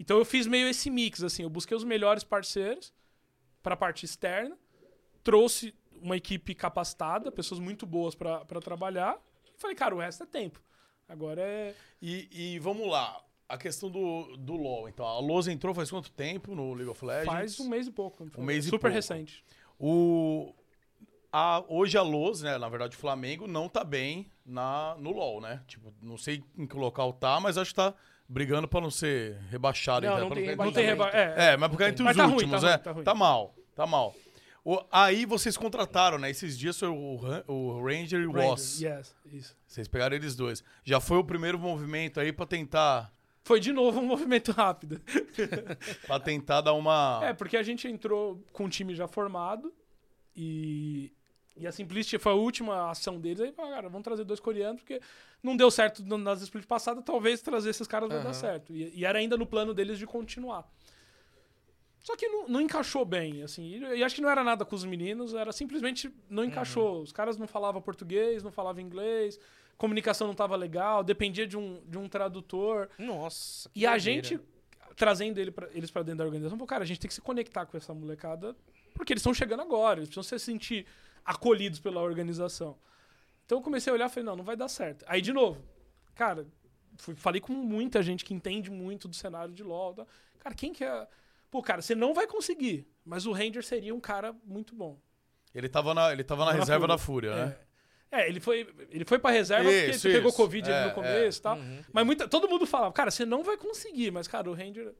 Então 0.00 0.16
eu 0.16 0.24
fiz 0.24 0.46
meio 0.46 0.68
esse 0.68 0.88
mix, 0.88 1.22
assim, 1.22 1.42
eu 1.42 1.50
busquei 1.50 1.76
os 1.76 1.84
melhores 1.84 2.24
parceiros 2.24 2.94
para 3.62 3.74
a 3.74 3.76
parte 3.76 4.06
externa, 4.06 4.56
trouxe 5.22 5.74
uma 6.00 6.16
equipe 6.16 6.54
capacitada, 6.54 7.30
pessoas 7.30 7.60
muito 7.60 7.84
boas 7.84 8.14
para 8.14 8.60
trabalhar, 8.62 9.20
e 9.54 9.60
falei, 9.60 9.76
cara, 9.76 9.94
o 9.94 9.98
resto 9.98 10.22
é 10.22 10.26
tempo. 10.26 10.60
Agora 11.06 11.42
é... 11.42 11.74
E, 12.00 12.54
e 12.54 12.58
vamos 12.58 12.88
lá. 12.88 13.22
A 13.52 13.58
questão 13.58 13.90
do, 13.90 14.36
do 14.38 14.54
LoL, 14.54 14.88
então. 14.88 15.04
A 15.06 15.18
Loz 15.20 15.46
entrou 15.46 15.74
faz 15.74 15.90
quanto 15.90 16.10
tempo 16.10 16.54
no 16.54 16.72
League 16.72 16.90
of 16.90 17.04
Legends? 17.04 17.26
Faz 17.26 17.60
um 17.60 17.68
mês 17.68 17.86
e 17.86 17.90
pouco. 17.90 18.26
Um 18.38 18.42
mês 18.42 18.64
e 18.64 18.68
Super 18.70 18.80
pouco. 18.90 18.94
recente. 18.94 19.44
O, 19.78 20.54
a, 21.30 21.62
hoje 21.68 21.98
a 21.98 22.02
Loz, 22.02 22.40
né, 22.42 22.56
na 22.56 22.68
verdade 22.68 22.96
o 22.96 22.98
Flamengo, 22.98 23.46
não 23.46 23.68
tá 23.68 23.84
bem 23.84 24.30
na, 24.46 24.96
no 24.98 25.10
LoL, 25.12 25.40
né? 25.40 25.60
Tipo, 25.66 25.92
não 26.00 26.16
sei 26.16 26.42
em 26.56 26.66
que 26.66 26.76
local 26.76 27.12
tá, 27.12 27.38
mas 27.40 27.58
acho 27.58 27.70
que 27.72 27.76
tá 27.76 27.92
brigando 28.28 28.66
pra 28.66 28.80
não 28.80 28.90
ser 28.90 29.36
rebaixado. 29.50 30.06
Não, 30.06 30.14
então, 30.14 30.28
não 30.30 30.34
tem 30.36 30.44
ficar 30.48 30.56
Não 30.56 30.68
entre 30.70 30.80
tem 30.80 30.86
reba... 30.88 31.08
É, 31.10 31.52
É, 31.52 31.56
mas 31.56 31.68
porque 31.68 31.84
entre 31.84 32.02
Mas 32.04 32.16
os 32.16 32.22
tá 32.22 32.24
ruim, 32.24 32.34
últimos, 32.34 32.60
tá 32.62 32.66
né? 32.66 32.72
ruim, 32.74 32.82
tá 32.82 32.92
ruim. 32.92 33.04
Tá 33.04 33.14
mal, 33.14 33.54
tá 33.74 33.86
mal. 33.86 34.14
O- 34.64 34.82
aí 34.90 35.26
vocês 35.26 35.56
contrataram, 35.58 36.16
né? 36.18 36.30
Esses 36.30 36.56
dias 36.56 36.78
foi 36.78 36.88
o, 36.88 37.18
o 37.48 37.84
Ranger 37.84 38.20
e 38.20 38.26
o 38.26 38.32
Ross. 38.32 38.80
Yes, 38.80 39.14
isso. 39.26 39.54
Vocês 39.66 39.88
pegaram 39.88 40.14
eles 40.16 40.34
dois. 40.36 40.62
Já 40.84 41.00
foi 41.00 41.18
o 41.18 41.24
primeiro 41.24 41.58
movimento 41.58 42.18
aí 42.20 42.32
pra 42.32 42.46
tentar, 42.46 43.12
Foi 43.44 43.58
de 43.58 43.72
novo 43.72 44.00
um 44.00 44.06
movimento 44.06 44.52
rápido. 44.52 45.00
pra 46.06 46.20
tentar 46.20 46.60
dar 46.60 46.74
uma... 46.74 47.20
É, 47.22 47.32
porque 47.32 47.56
a 47.56 47.62
gente 47.62 47.88
entrou 47.88 48.42
com 48.52 48.64
o 48.64 48.68
time 48.68 48.94
já 48.94 49.08
formado 49.08 49.72
e, 50.36 51.12
e 51.56 51.66
a 51.66 51.72
Simplicity 51.72 52.18
foi 52.18 52.32
a 52.32 52.36
última 52.36 52.90
ação 52.90 53.20
deles. 53.20 53.40
Aí, 53.40 53.52
cara, 53.52 53.88
vamos 53.88 54.04
trazer 54.04 54.24
dois 54.24 54.40
coreanos, 54.40 54.80
porque 54.80 55.00
não 55.42 55.56
deu 55.56 55.70
certo 55.70 56.02
nas 56.16 56.40
splits 56.42 56.66
passadas, 56.66 57.02
talvez 57.04 57.42
trazer 57.42 57.70
esses 57.70 57.86
caras 57.86 58.08
vai 58.08 58.22
dar 58.22 58.32
certo. 58.32 58.74
E, 58.74 58.92
e 58.94 59.04
era 59.04 59.18
ainda 59.18 59.36
no 59.36 59.46
plano 59.46 59.74
deles 59.74 59.98
de 59.98 60.06
continuar. 60.06 60.68
Só 62.02 62.16
que 62.16 62.26
não, 62.26 62.48
não 62.48 62.60
encaixou 62.60 63.04
bem, 63.04 63.42
assim. 63.42 63.62
E, 63.62 63.98
e 63.98 64.04
acho 64.04 64.14
que 64.14 64.20
não 64.20 64.30
era 64.30 64.42
nada 64.42 64.64
com 64.64 64.74
os 64.74 64.84
meninos, 64.84 65.34
era 65.34 65.52
simplesmente 65.52 66.12
não 66.28 66.44
encaixou. 66.44 67.00
Os 67.00 67.12
caras 67.12 67.36
não 67.36 67.46
falavam 67.46 67.80
português, 67.80 68.42
não 68.42 68.50
falavam 68.50 68.82
inglês, 68.82 69.38
comunicação 69.76 70.26
não 70.26 70.34
tava 70.34 70.54
legal, 70.56 71.02
dependia 71.02 71.46
de 71.46 71.56
um, 71.56 71.82
de 71.86 71.98
um 71.98 72.08
tradutor. 72.08 72.88
Nossa. 72.98 73.68
que 73.70 73.80
E 73.80 73.86
a 73.86 73.98
gente, 73.98 74.38
trazendo 74.96 75.38
ele 75.38 75.50
pra- 75.50 75.68
eles 75.72 75.90
pra 75.90 76.02
dentro 76.02 76.18
da 76.18 76.24
organização, 76.24 76.56
pô, 76.58 76.66
cara, 76.66 76.84
a 76.84 76.86
gente 76.86 77.00
tem 77.00 77.08
que 77.08 77.14
se 77.14 77.20
conectar 77.20 77.66
com 77.66 77.76
essa 77.76 77.92
molecada, 77.92 78.54
porque 78.94 79.12
eles 79.12 79.20
estão 79.20 79.34
chegando 79.34 79.60
agora, 79.62 79.98
eles 80.00 80.08
precisam 80.08 80.38
se 80.38 80.44
sentir 80.44 80.86
acolhidos 81.24 81.78
pela 81.80 82.00
organização. 82.00 82.76
Então 83.44 83.58
eu 83.58 83.62
comecei 83.62 83.90
a 83.90 83.94
olhar 83.94 84.06
e 84.06 84.08
falei, 84.10 84.24
não, 84.24 84.36
não 84.36 84.44
vai 84.44 84.56
dar 84.56 84.68
certo. 84.68 85.04
Aí, 85.08 85.20
de 85.20 85.32
novo, 85.32 85.60
cara, 86.14 86.46
fui- 86.96 87.14
falei 87.14 87.40
com 87.40 87.52
muita 87.52 88.02
gente 88.02 88.24
que 88.24 88.32
entende 88.34 88.70
muito 88.70 89.08
do 89.08 89.16
cenário 89.16 89.52
de 89.52 89.62
LoL. 89.62 89.94
tá? 89.94 90.06
Cara, 90.38 90.54
quem 90.54 90.72
que 90.72 90.84
é... 90.84 91.06
Pô, 91.50 91.62
cara, 91.62 91.82
você 91.82 91.94
não 91.94 92.14
vai 92.14 92.26
conseguir, 92.26 92.86
mas 93.04 93.26
o 93.26 93.32
Ranger 93.32 93.62
seria 93.62 93.94
um 93.94 94.00
cara 94.00 94.34
muito 94.44 94.74
bom. 94.74 94.98
Ele 95.54 95.68
tava 95.68 95.92
na, 95.92 96.10
ele 96.12 96.24
tava 96.24 96.46
na 96.46 96.52
Na 96.52 96.58
reserva 96.58 96.86
Fúria. 96.98 97.30
da 97.30 97.36
Fúria, 97.36 97.46
né? 97.46 97.56
É, 97.60 97.71
ele 98.28 98.40
foi, 98.40 98.68
ele 98.90 99.04
foi 99.04 99.18
pra 99.18 99.30
reserva 99.30 99.64
porque 99.70 99.90
Isso, 99.90 100.06
ele 100.06 100.16
pegou. 100.18 100.32
Covid 100.32 100.70
ali 100.70 100.84
É, 100.84 100.88
no 100.88 100.94
começo 100.94 101.38
e 101.38 101.42
tal. 101.42 101.56
Uhum. 101.56 101.82
Mas 101.92 102.04
muita, 102.06 102.28
todo 102.28 102.48
mundo 102.48 102.66
falava, 102.66 102.92
cara, 102.92 103.10
você 103.10 103.24
não 103.24 103.42
vai 103.42 103.56
conseguir, 103.56 104.10
mas, 104.10 104.28
cara, 104.28 104.50
o 104.50 104.54
Ranger. 104.54 104.92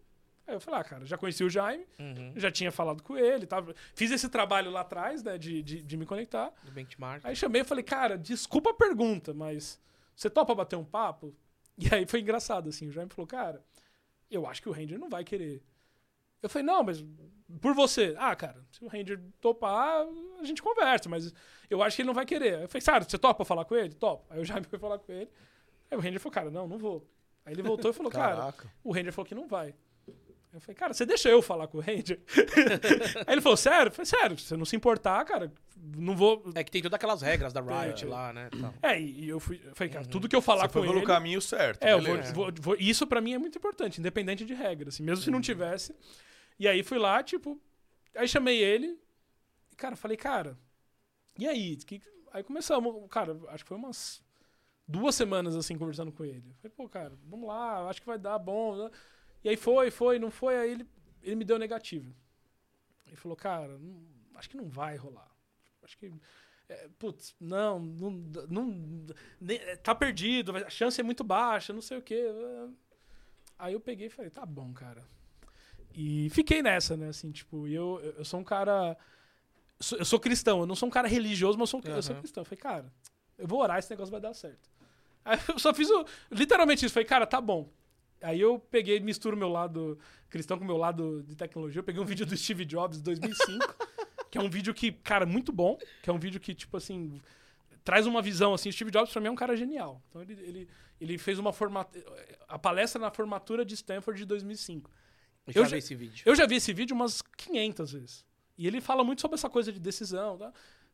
Aí 0.47 0.55
eu 0.57 0.61
falei, 0.61 0.81
ah, 0.81 0.85
cara, 0.85 1.05
já 1.05 1.17
conheci 1.17 1.45
o 1.45 1.49
Jaime, 1.51 1.85
Uhum. 2.01 2.33
já 2.37 2.51
tinha 2.51 2.73
falado 2.73 3.03
com 3.03 3.17
ele, 3.17 3.47
tava... 3.47 3.75
fiz 3.95 4.11
esse 4.11 4.29
trabalho 4.29 4.71
lá 4.73 4.81
atrás, 4.81 5.23
né, 5.23 5.39
de, 5.39 5.63
de, 5.63 5.83
de 5.83 5.97
me 5.97 6.05
conectar. 6.05 6.53
Do 6.65 6.73
benchmark. 6.73 7.25
Aí 7.25 7.37
chamei 7.37 7.61
e 7.63 7.65
falei, 7.65 7.85
cara, 7.85 8.19
desculpa 8.19 8.71
a 8.71 8.75
pergunta, 8.75 9.33
mas 9.33 9.79
você 10.17 10.29
topa 10.29 10.55
bater 10.55 10.77
um 10.77 10.85
papo? 10.85 11.33
E 11.79 11.95
aí 11.95 12.07
foi 12.07 12.21
engraçado, 12.21 12.69
assim, 12.69 12.89
o 12.89 12.93
Jaime 12.93 13.11
falou, 13.11 13.27
cara, 13.27 13.63
eu 14.31 14.47
acho 14.47 14.61
que 14.61 14.69
o 14.69 14.73
Ranger 14.73 14.99
não 14.99 15.09
vai 15.09 15.23
querer. 15.25 15.63
Eu 16.43 16.49
falei, 16.51 16.67
não, 16.67 16.83
mas 16.83 17.05
por 17.61 17.75
você. 17.75 18.15
Ah, 18.19 18.35
cara, 18.35 18.57
se 18.71 18.83
o 18.85 18.89
Ranger 18.89 19.21
topar, 19.41 20.05
a 20.41 20.45
gente 20.45 20.63
conversa, 20.63 21.09
mas 21.09 21.33
eu 21.71 21.83
acho 21.83 21.97
que 21.97 22.03
ele 22.03 22.07
não 22.09 22.15
vai 22.15 22.27
querer. 22.27 22.63
Eu 22.63 22.69
falei, 22.69 22.81
Sara, 22.83 23.05
você 23.05 23.17
topa 23.19 23.45
falar 23.45 23.65
com 23.65 23.77
ele? 23.77 23.95
Topa. 23.95 24.35
Aí 24.35 24.41
o 24.41 24.45
Jaime 24.45 24.67
foi 24.67 24.79
falar 24.79 24.99
com 24.99 25.13
ele. 25.13 25.31
Aí 25.91 25.97
o 25.97 26.01
Ranger 26.01 26.19
falou, 26.21 26.33
cara, 26.35 26.51
não, 26.51 26.67
não 26.67 26.79
vou. 26.79 27.07
Aí 27.45 27.53
ele 27.53 27.63
voltou 27.63 27.91
e 27.91 27.95
falou, 27.95 28.11
cara, 28.11 28.55
o 28.83 28.93
Ranger 28.93 29.13
falou 29.13 29.27
que 29.27 29.35
não 29.35 29.47
vai. 29.47 29.75
Eu 30.53 30.61
falei, 30.61 30.75
cara, 30.75 30.93
você 30.93 31.07
deixa 31.07 31.29
eu 31.31 31.41
falar 31.41 31.67
com 31.67 31.79
o 31.79 31.81
Ranger? 31.81 32.21
Aí 33.27 33.35
ele 33.35 33.41
falou, 33.41 33.57
sério? 33.57 33.89
Eu 33.89 33.93
falei, 33.93 34.05
sério, 34.07 34.39
se 34.39 34.45
você 34.49 34.57
não 34.57 34.67
se 34.67 34.77
importar, 34.77 35.25
cara, 35.25 35.51
não 35.97 36.15
vou. 36.15 36.45
É 36.55 36.63
que 36.63 36.71
tem 36.71 36.83
todas 36.83 36.95
aquelas 36.97 37.23
regras 37.23 37.55
da 37.55 37.63
Riot 37.63 38.05
É. 38.05 38.07
lá, 38.09 38.33
né? 38.35 38.51
tal. 38.61 38.75
É, 38.83 39.01
e 39.01 39.29
eu 39.31 39.41
fui. 39.41 39.63
Eu 39.65 39.75
falei, 39.75 39.91
cara, 39.93 40.05
tudo 40.05 40.29
que 40.29 40.37
eu 40.37 40.43
falar 40.43 40.65
Você 40.69 40.73
foi 40.75 40.83
com 40.83 40.89
pelo 40.89 40.99
ele. 41.01 41.07
caminho 41.07 41.41
certo. 41.41 41.83
É, 41.83 41.95
eu 41.95 42.03
vou, 42.03 42.23
vou- 42.35 42.53
vou- 42.61 42.77
isso 42.79 43.07
pra 43.07 43.19
mim 43.23 43.33
é 43.33 43.39
muito 43.39 43.57
importante, 43.57 43.99
independente 43.99 44.45
de 44.45 44.53
regra, 44.53 44.91
assim, 44.91 45.03
mesmo 45.03 45.25
se 45.25 45.31
não 45.31 45.41
tivesse. 45.41 45.95
E 46.59 46.69
aí 46.69 46.83
fui 46.83 46.99
lá, 46.99 47.23
tipo, 47.23 47.61
aí 48.15 48.29
chamei 48.29 48.59
ele, 48.63 48.99
e, 49.73 49.77
cara, 49.77 49.97
falei, 49.97 50.17
cara, 50.17 50.59
e 51.39 51.49
aí? 51.49 51.77
Que- 51.77 52.03
aí 52.33 52.43
começamos, 52.45 53.09
cara, 53.11 53.39
acho 53.49 53.65
que 53.65 53.69
foi 53.69 53.77
umas 53.77 54.23
duas 54.87 55.15
semanas, 55.15 55.57
assim, 55.57 55.79
conversando 55.79 56.13
com 56.13 56.25
ele. 56.25 56.55
Falei, 56.61 56.75
pô, 56.77 56.89
cara, 56.89 57.19
vamos 57.25 57.49
lá, 57.49 57.89
acho 57.89 58.01
que 58.01 58.07
vai 58.07 58.19
dar 58.19 58.39
bom. 58.39 58.77
né? 58.77 58.91
E 59.45 59.49
aí 59.49 59.57
foi, 59.57 59.91
foi, 59.91 60.19
não 60.19 60.31
foi, 60.31 60.57
aí 60.57 60.71
ele, 60.73 60.87
ele 61.23 61.37
me 61.37 61.45
deu 61.45 61.59
negativo. 61.59 62.15
Ele 63.07 63.17
falou, 63.17 63.37
cara, 63.37 63.79
não- 63.79 64.07
acho 64.37 64.49
que 64.51 64.57
não 64.57 64.69
vai 64.69 64.97
rolar. 64.97 65.31
Acho 65.83 65.97
que. 65.99 66.13
é, 66.69 66.89
putz, 66.99 67.35
não, 67.41 67.79
não, 67.81 68.11
não, 68.49 69.07
ne- 69.41 69.77
tá 69.79 69.95
perdido, 69.95 70.57
a 70.57 70.71
chance 70.71 71.01
é 71.01 71.05
muito 71.05 71.25
baixa, 71.25 71.73
não 71.73 71.83
sei 71.83 71.99
o 71.99 72.03
quê. 72.03 72.25
Aí 73.59 73.73
eu 73.75 73.81
peguei 73.81 74.07
e 74.07 74.11
falei, 74.11 74.31
tá 74.31 74.45
bom, 74.45 74.73
cara. 74.73 75.07
E 75.95 76.31
fiquei 76.31 76.63
nessa, 76.63 76.97
né? 76.97 77.09
Assim, 77.09 77.31
tipo, 77.31 77.67
eu, 77.69 78.01
eu 78.17 78.25
sou 78.25 78.41
um 78.41 78.45
cara. 78.45 78.97
Eu 79.99 80.05
sou 80.05 80.21
cristão, 80.21 80.61
eu 80.61 80.67
não 80.67 80.77
sou 80.77 80.89
um 80.89 80.93
cara 80.93 81.09
religioso, 81.09 81.59
mas 81.59 81.73
eu 81.73 81.81
sou, 81.81 81.91
eu 81.93 82.03
sou 82.03 82.15
cristão. 82.17 82.43
Eu 82.43 82.45
falei, 82.45 82.61
cara, 82.61 82.93
eu 83.37 83.49
vou 83.49 83.61
orar, 83.61 83.79
esse 83.79 83.91
negócio 83.91 84.13
vai 84.13 84.21
dar 84.21 84.33
certo. 84.33 84.71
Aí 85.25 85.39
eu 85.49 85.59
só 85.59 85.75
fiz 85.75 85.91
o, 85.91 86.05
literalmente 86.31 86.85
isso. 86.85 86.95
Falei, 86.95 87.07
cara, 87.07 87.27
tá 87.27 87.41
bom. 87.41 87.69
Aí 88.23 88.41
eu 88.41 88.59
peguei, 88.59 89.01
misturo 89.01 89.37
meu 89.37 89.49
lado 89.49 89.99
cristão 90.31 90.59
com 90.59 90.65
meu 90.65 90.77
lado 90.77 91.23
de 91.25 91.37
tecnologia. 91.37 91.81
Eu 91.81 91.85
peguei 91.85 92.01
um 92.01 92.07
vídeo 92.07 92.25
do 92.25 92.37
Steve 92.37 92.65
Jobs 92.65 92.99
de 92.99 93.03
2005, 93.03 93.75
que 94.31 94.39
é 94.39 94.41
um 94.41 94.49
vídeo 94.49 94.73
que, 94.73 94.93
cara, 94.93 95.27
muito 95.27 95.53
bom. 95.53 95.77
Que 96.03 96.09
é 96.09 96.13
um 96.13 96.19
vídeo 96.19 96.41
que, 96.41 96.55
tipo 96.55 96.77
assim, 96.77 97.21
traz 97.85 98.07
uma 98.07 98.23
visão, 98.23 98.55
assim. 98.55 98.69
O 98.69 98.73
Steve 98.73 98.91
Jobs, 98.91 99.13
pra 99.13 99.21
mim, 99.21 99.29
é 99.29 99.31
um 99.31 99.37
cara 99.37 99.57
genial. 99.57 100.01
Então 100.09 100.23
ele, 100.23 100.33
ele, 100.41 100.69
ele 101.01 101.19
fez 101.19 101.39
uma 101.39 101.53
formatura... 101.53 102.05
A 102.49 102.59
palestra 102.59 103.01
na 103.01 103.11
formatura 103.11 103.65
de 103.65 103.75
Stanford 103.75 104.19
de 104.19 104.27
2005. 104.27 104.91
Eu 105.59 105.65
já- 105.65 105.71
vi 105.71 105.79
esse 105.79 105.95
vídeo. 105.95 106.23
Eu 106.27 106.35
já 106.35 106.47
vi 106.47 106.57
esse 106.57 106.73
vídeo 106.73 106.95
umas 106.95 107.23
500 107.37 107.93
vezes. 107.93 108.25
E 108.59 108.67
ele 108.67 108.81
fala 108.81 109.03
muito 109.05 109.21
sobre 109.21 109.35
essa 109.37 109.49
coisa 109.49 109.73
de 109.73 109.79
decisão. 109.81 110.37
Tá? 110.39 110.47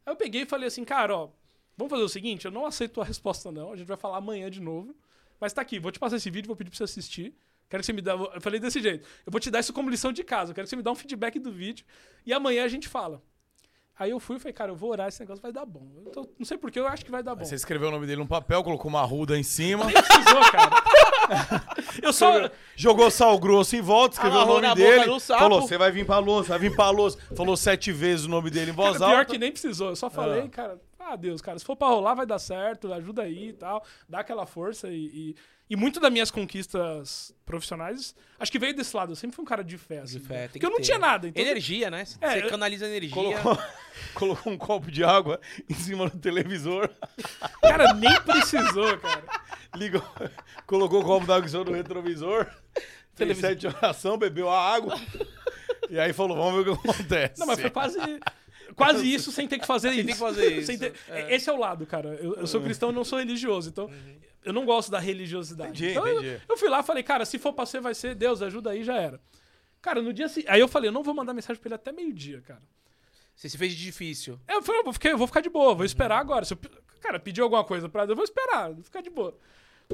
Aí 0.06 0.12
eu 0.12 0.16
peguei 0.16 0.42
e 0.42 0.46
falei 0.46 0.68
assim, 0.68 0.84
cara, 0.84 1.16
ó, 1.16 1.28
vamos 1.76 1.90
fazer 1.90 2.02
o 2.02 2.08
seguinte, 2.08 2.44
eu 2.44 2.50
não 2.50 2.64
aceito 2.66 3.00
a 3.00 3.04
resposta 3.04 3.50
não, 3.52 3.72
a 3.72 3.76
gente 3.76 3.86
vai 3.86 3.96
falar 3.96 4.18
amanhã 4.18 4.50
de 4.50 4.60
novo. 4.60 4.94
Mas 5.40 5.52
tá 5.52 5.62
aqui, 5.62 5.78
vou 5.78 5.92
te 5.92 5.98
passar 5.98 6.16
esse 6.16 6.30
vídeo, 6.30 6.46
vou 6.48 6.56
pedir 6.56 6.70
pra 6.70 6.76
você 6.76 6.84
assistir. 6.84 7.34
Quero 7.68 7.80
que 7.82 7.86
você 7.86 7.92
me 7.92 8.00
dê. 8.00 8.10
Eu 8.10 8.40
falei 8.40 8.58
desse 8.58 8.80
jeito. 8.80 9.06
Eu 9.26 9.30
vou 9.30 9.38
te 9.38 9.50
dar 9.50 9.60
isso 9.60 9.72
como 9.74 9.90
lição 9.90 10.10
de 10.12 10.24
casa. 10.24 10.50
Eu 10.50 10.54
quero 10.54 10.64
que 10.64 10.70
você 10.70 10.76
me 10.76 10.82
dê 10.82 10.88
um 10.88 10.94
feedback 10.94 11.38
do 11.38 11.52
vídeo. 11.52 11.84
E 12.24 12.32
amanhã 12.32 12.64
a 12.64 12.68
gente 12.68 12.88
fala. 12.88 13.22
Aí 13.98 14.10
eu 14.10 14.20
fui 14.20 14.36
e 14.36 14.38
falei, 14.38 14.52
cara, 14.52 14.70
eu 14.70 14.76
vou 14.76 14.90
orar, 14.90 15.08
esse 15.08 15.18
negócio 15.20 15.42
vai 15.42 15.52
dar 15.52 15.66
bom. 15.66 15.86
Eu 16.06 16.12
tô- 16.12 16.28
não 16.38 16.46
sei 16.46 16.56
porquê, 16.56 16.78
eu 16.78 16.86
acho 16.86 17.04
que 17.04 17.10
vai 17.10 17.22
dar 17.22 17.34
bom. 17.34 17.40
Aí 17.40 17.46
Você 17.46 17.54
escreveu 17.56 17.88
o 17.88 17.90
nome 17.90 18.06
dele 18.06 18.20
num 18.20 18.26
papel, 18.26 18.62
colocou 18.62 18.88
uma 18.88 19.02
ruda 19.02 19.36
em 19.36 19.42
cima, 19.42 19.84
Nem 19.86 19.94
precisou, 19.94 20.40
cara. 20.52 20.70
eu 22.02 22.12
só. 22.12 22.48
jogou 22.76 23.10
sal 23.10 23.38
grosso 23.38 23.74
em 23.76 23.80
volta, 23.80 24.14
escreveu 24.14 24.40
o 24.40 24.46
nome 24.46 24.62
na 24.62 24.74
boca 24.74 24.80
dele. 24.90 25.04
do 25.06 25.18
sapo. 25.20 25.40
Falou, 25.40 25.62
você 25.62 25.76
vai 25.76 25.90
vir 25.90 26.06
pra 26.06 26.18
louça, 26.18 26.50
vai 26.50 26.58
vir 26.58 26.74
pra 26.76 26.90
louça. 26.90 27.18
Falou 27.36 27.56
sete 27.56 27.90
vezes 27.92 28.26
o 28.26 28.28
nome 28.28 28.50
dele 28.50 28.70
em 28.70 28.74
voz 28.74 28.98
Cara, 28.98 29.10
pior 29.10 29.18
alta. 29.20 29.32
que 29.32 29.38
nem 29.38 29.50
precisou. 29.50 29.88
Eu 29.90 29.96
só 29.96 30.08
falei, 30.08 30.42
Ah. 30.42 30.48
cara, 30.48 30.80
ah, 30.98 31.16
Deus, 31.16 31.40
cara, 31.40 31.58
se 31.58 31.64
for 31.64 31.74
pra 31.76 31.88
rolar, 31.88 32.14
vai 32.14 32.26
dar 32.26 32.38
certo, 32.38 32.92
ajuda 32.92 33.22
aí 33.22 33.48
e 33.48 33.52
tal, 33.52 33.82
dá 34.08 34.20
aquela 34.20 34.46
força 34.46 34.88
e. 34.88 35.06
E, 35.06 35.34
e 35.70 35.76
muito 35.76 36.00
das 36.00 36.10
minhas 36.10 36.30
conquistas 36.30 37.34
profissionais, 37.44 38.14
acho 38.38 38.50
que 38.50 38.58
veio 38.58 38.74
desse 38.74 38.96
lado. 38.96 39.12
Eu 39.12 39.16
sempre 39.16 39.34
fui 39.36 39.42
um 39.42 39.46
cara 39.46 39.62
de 39.62 39.76
fé, 39.76 39.98
assim. 40.00 40.18
De 40.18 40.26
fé, 40.26 40.34
tem 40.34 40.46
Porque 40.48 40.58
que 40.60 40.66
eu 40.66 40.70
não 40.70 40.78
ter. 40.78 40.84
tinha 40.84 40.98
nada. 40.98 41.28
Então, 41.28 41.42
Energia, 41.42 41.90
né? 41.90 42.04
É, 42.20 42.30
Você 42.40 42.44
eu- 42.44 42.48
canaliza 42.48 42.86
energia. 42.86 43.10
Colocou, 43.14 43.58
colocou 44.14 44.52
um 44.52 44.56
copo 44.58 44.90
de 44.90 45.04
água 45.04 45.40
em 45.68 45.74
cima 45.74 46.08
do 46.08 46.18
televisor. 46.18 46.88
cara, 47.60 47.92
nem 47.94 48.18
precisou, 48.22 48.96
cara. 48.98 49.24
Ligou, 49.76 50.02
colocou 50.66 51.00
o 51.02 51.04
copo 51.04 51.26
d'água 51.26 51.46
em 51.46 51.50
cima 51.50 51.64
do 51.64 51.72
retrovisor. 51.72 52.46
Fez 53.14 53.36
sete 53.38 53.66
oração, 53.66 54.16
bebeu 54.16 54.48
a 54.48 54.74
água. 54.74 54.98
E 55.90 55.98
aí 55.98 56.12
falou, 56.12 56.36
vamos 56.36 56.64
ver 56.64 56.70
o 56.70 56.76
que 56.78 56.88
acontece. 56.90 57.38
Não, 57.40 57.46
mas 57.46 57.60
foi 57.60 57.70
quase. 57.70 57.98
Quase 58.76 59.12
isso 59.12 59.32
sem 59.32 59.48
ter 59.48 59.58
que 59.58 59.66
fazer 59.66 59.88
Sem 59.90 59.98
isso. 59.98 60.06
ter 60.06 60.12
que 60.12 60.18
fazer 60.18 60.58
isso, 60.58 60.78
ter- 60.78 60.92
é. 61.08 61.34
Esse 61.34 61.50
é 61.50 61.52
o 61.52 61.56
lado, 61.56 61.84
cara. 61.84 62.10
Eu, 62.20 62.36
eu 62.36 62.46
sou 62.46 62.60
cristão 62.60 62.90
e 62.90 62.92
não 62.92 63.02
sou 63.04 63.18
religioso, 63.18 63.70
então 63.70 63.90
eu 64.44 64.52
não 64.52 64.64
gosto 64.64 64.90
da 64.90 64.98
religiosidade. 64.98 65.70
Entendi, 65.70 65.90
então 65.92 66.06
eu- 66.06 66.18
entendi. 66.22 66.42
Eu, 66.48 66.56
fui 66.56 66.68
lá 66.68 66.80
e 66.80 66.82
falei, 66.82 67.02
cara, 67.02 67.24
se 67.24 67.38
for 67.38 67.52
pra 67.52 67.66
ser, 67.66 67.80
vai 67.80 67.94
ser. 67.94 68.14
Deus, 68.14 68.40
ajuda 68.42 68.70
aí, 68.70 68.82
já 68.84 68.96
era. 68.96 69.20
Cara, 69.80 70.02
no 70.02 70.12
dia 70.12 70.28
seguinte. 70.28 70.50
Aí 70.50 70.60
eu 70.60 70.68
falei, 70.68 70.88
eu 70.88 70.92
não 70.92 71.02
vou 71.02 71.14
mandar 71.14 71.32
mensagem 71.34 71.60
pra 71.60 71.68
ele 71.68 71.74
até 71.74 71.92
meio-dia, 71.92 72.40
cara. 72.42 72.62
Você 73.34 73.48
se 73.48 73.56
fez 73.56 73.72
de 73.72 73.84
difícil. 73.84 74.38
Eu 74.48 74.60
falei, 74.62 74.80
eu 74.80 74.84
vou 74.84 74.92
ficar, 74.92 75.10
eu 75.10 75.18
vou 75.18 75.26
ficar 75.26 75.40
de 75.40 75.48
boa, 75.48 75.74
vou 75.74 75.84
esperar 75.84 76.18
agora. 76.18 76.44
Se 76.44 76.54
eu, 76.54 76.58
cara, 77.00 77.20
pedir 77.20 77.40
alguma 77.40 77.62
coisa 77.62 77.88
pra 77.88 78.02
Deus, 78.04 78.10
eu 78.10 78.16
vou 78.16 78.24
esperar, 78.24 78.72
vou 78.72 78.82
ficar 78.82 79.00
de 79.00 79.10
boa. 79.10 79.36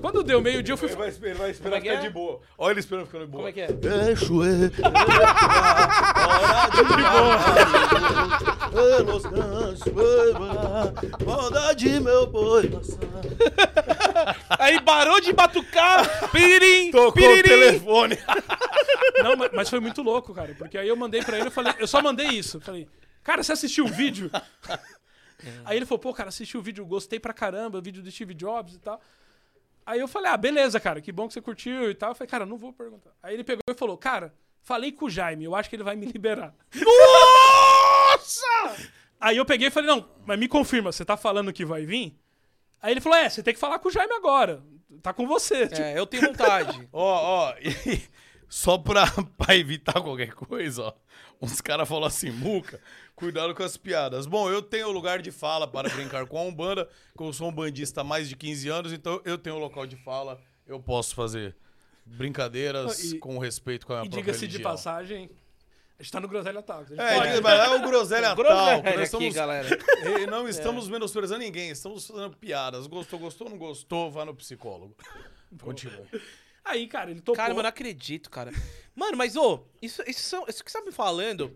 Quando 0.00 0.24
deu 0.24 0.40
meio-dia, 0.40 0.72
eu 0.72 0.76
fui. 0.76 0.88
Ele 0.88 0.96
vai, 0.96 1.08
esperar- 1.08 1.30
ele 1.30 1.38
vai 1.38 1.50
esperar 1.52 1.76
é 1.76 1.80
ficar 1.80 1.92
é? 1.94 2.00
de 2.00 2.10
boa. 2.10 2.40
Olha 2.58 2.72
ele 2.72 2.80
esperando 2.80 3.06
ficando 3.06 3.26
de 3.26 3.30
boa. 3.30 3.44
Como 3.44 3.48
é 3.48 3.52
que 3.52 3.60
é? 3.60 3.72
Deixo 3.72 4.42
ele. 4.44 4.72
Pelos 8.72 9.22
cantos, 9.22 9.82
maldade 11.24 12.00
meu 12.00 12.26
boi. 12.26 12.72
Aí 14.58 14.80
parou 14.80 15.20
de 15.20 15.32
batucar. 15.32 16.28
Piririm, 16.32 16.90
Tocou 16.90 17.10
o 17.10 17.12
piririm. 17.12 17.42
telefone. 17.48 18.18
Não, 19.22 19.36
mas, 19.36 19.50
mas 19.52 19.70
foi 19.70 19.78
muito 19.78 20.02
louco, 20.02 20.34
cara. 20.34 20.56
Porque 20.58 20.76
aí 20.76 20.88
eu 20.88 20.96
mandei 20.96 21.22
pra 21.22 21.38
ele, 21.38 21.46
eu 21.46 21.52
falei, 21.52 21.72
eu 21.78 21.86
só 21.86 22.02
mandei 22.02 22.26
isso. 22.26 22.60
Falei, 22.60 22.88
cara, 23.22 23.44
você 23.44 23.52
assistiu 23.52 23.84
o 23.84 23.88
vídeo? 23.88 24.28
Aí 25.66 25.76
ele 25.76 25.84
falou, 25.84 25.98
pô, 25.98 26.14
cara, 26.14 26.30
assisti 26.30 26.56
o 26.56 26.62
vídeo, 26.62 26.86
gostei 26.86 27.20
pra 27.20 27.34
caramba, 27.34 27.76
o 27.76 27.82
vídeo 27.82 28.02
do 28.02 28.10
Steve 28.10 28.32
Jobs 28.32 28.74
e 28.76 28.78
tal. 28.78 28.98
Aí 29.86 30.00
eu 30.00 30.08
falei, 30.08 30.30
ah, 30.30 30.36
beleza, 30.36 30.80
cara, 30.80 31.00
que 31.00 31.12
bom 31.12 31.26
que 31.28 31.34
você 31.34 31.40
curtiu 31.40 31.90
e 31.90 31.94
tal. 31.94 32.10
Eu 32.10 32.14
falei, 32.14 32.28
cara, 32.30 32.46
não 32.46 32.56
vou 32.56 32.72
perguntar. 32.72 33.10
Aí 33.22 33.34
ele 33.34 33.44
pegou 33.44 33.62
e 33.68 33.74
falou, 33.74 33.96
cara, 33.98 34.34
falei 34.62 34.92
com 34.92 35.06
o 35.06 35.10
Jaime, 35.10 35.44
eu 35.44 35.54
acho 35.54 35.68
que 35.68 35.76
ele 35.76 35.82
vai 35.82 35.96
me 35.96 36.06
liberar. 36.06 36.54
Nossa! 36.74 38.76
Aí 39.20 39.36
eu 39.36 39.44
peguei 39.44 39.68
e 39.68 39.70
falei, 39.70 39.88
não, 39.88 40.08
mas 40.26 40.38
me 40.38 40.48
confirma, 40.48 40.92
você 40.92 41.04
tá 41.04 41.16
falando 41.16 41.52
que 41.52 41.64
vai 41.64 41.84
vir? 41.84 42.16
Aí 42.80 42.92
ele 42.92 43.00
falou, 43.00 43.18
é, 43.18 43.28
você 43.28 43.42
tem 43.42 43.54
que 43.54 43.60
falar 43.60 43.78
com 43.78 43.88
o 43.88 43.92
Jaime 43.92 44.12
agora. 44.14 44.62
Tá 45.02 45.12
com 45.12 45.26
você. 45.26 45.66
Tipo, 45.68 45.82
É, 45.82 45.98
eu 45.98 46.06
tenho 46.06 46.26
vontade. 46.28 46.88
Ó, 46.92 47.48
ó, 47.48 47.54
e 47.60 48.02
só 48.54 48.78
pra, 48.78 49.04
pra 49.36 49.56
evitar 49.56 50.00
qualquer 50.00 50.32
coisa, 50.32 50.82
ó. 50.84 50.92
Uns 51.42 51.60
caras 51.60 51.88
falam 51.88 52.04
assim, 52.04 52.30
Muca, 52.30 52.80
cuidado 53.16 53.52
com 53.52 53.64
as 53.64 53.76
piadas. 53.76 54.26
Bom, 54.26 54.48
eu 54.48 54.62
tenho 54.62 54.92
lugar 54.92 55.20
de 55.20 55.32
fala 55.32 55.66
para 55.66 55.88
brincar 55.88 56.24
com 56.26 56.38
a 56.38 56.42
Umbanda, 56.42 56.88
que 57.18 57.22
eu 57.24 57.32
sou 57.32 57.48
um 57.48 57.52
bandista 57.52 58.02
há 58.02 58.04
mais 58.04 58.28
de 58.28 58.36
15 58.36 58.68
anos, 58.68 58.92
então 58.92 59.20
eu 59.24 59.36
tenho 59.36 59.58
local 59.58 59.88
de 59.88 59.96
fala, 59.96 60.40
eu 60.68 60.78
posso 60.78 61.16
fazer 61.16 61.56
brincadeiras 62.06 63.02
E- 63.02 63.18
com 63.18 63.38
respeito 63.38 63.86
com 63.86 63.92
a 63.92 63.96
e 63.96 64.08
própria 64.08 64.22
diga-se 64.22 64.46
de 64.46 64.60
passagem, 64.60 65.28
a 65.98 66.02
gente 66.02 66.12
tá 66.12 66.20
no 66.20 66.28
Groselha 66.28 66.62
Talks. 66.62 66.90
gente 66.90 67.00
É, 67.00 67.18
pode- 67.18 67.40
mas 67.40 67.60
é 67.60 67.68
o 67.74 67.80
Groselha 67.88 68.34
Talk. 68.36 68.82
Nós 68.84 68.86
aqui, 68.94 69.02
estamos, 69.02 69.34
galera. 69.34 69.68
e 70.22 70.26
não 70.26 70.48
estamos 70.48 70.88
menosprezando 70.88 71.40
ninguém, 71.40 71.70
estamos 71.70 72.06
fazendo 72.06 72.36
piadas. 72.36 72.86
Gostou, 72.86 73.18
gostou, 73.18 73.50
não 73.50 73.58
gostou, 73.58 74.12
vá 74.12 74.24
no 74.24 74.34
psicólogo. 74.34 74.94
Continua. 75.60 76.06
Aí, 76.64 76.86
cara, 76.86 77.10
ele 77.10 77.20
topou. 77.20 77.36
Cara, 77.36 77.52
eu 77.52 77.62
não 77.62 77.68
acredito, 77.68 78.30
cara. 78.30 78.50
Mano, 78.94 79.16
mas, 79.16 79.36
ô, 79.36 79.66
isso, 79.82 80.02
isso, 80.06 80.44
isso 80.48 80.64
que 80.64 80.70
você 80.70 80.78
tá 80.78 80.84
me 80.84 80.92
falando 80.92 81.54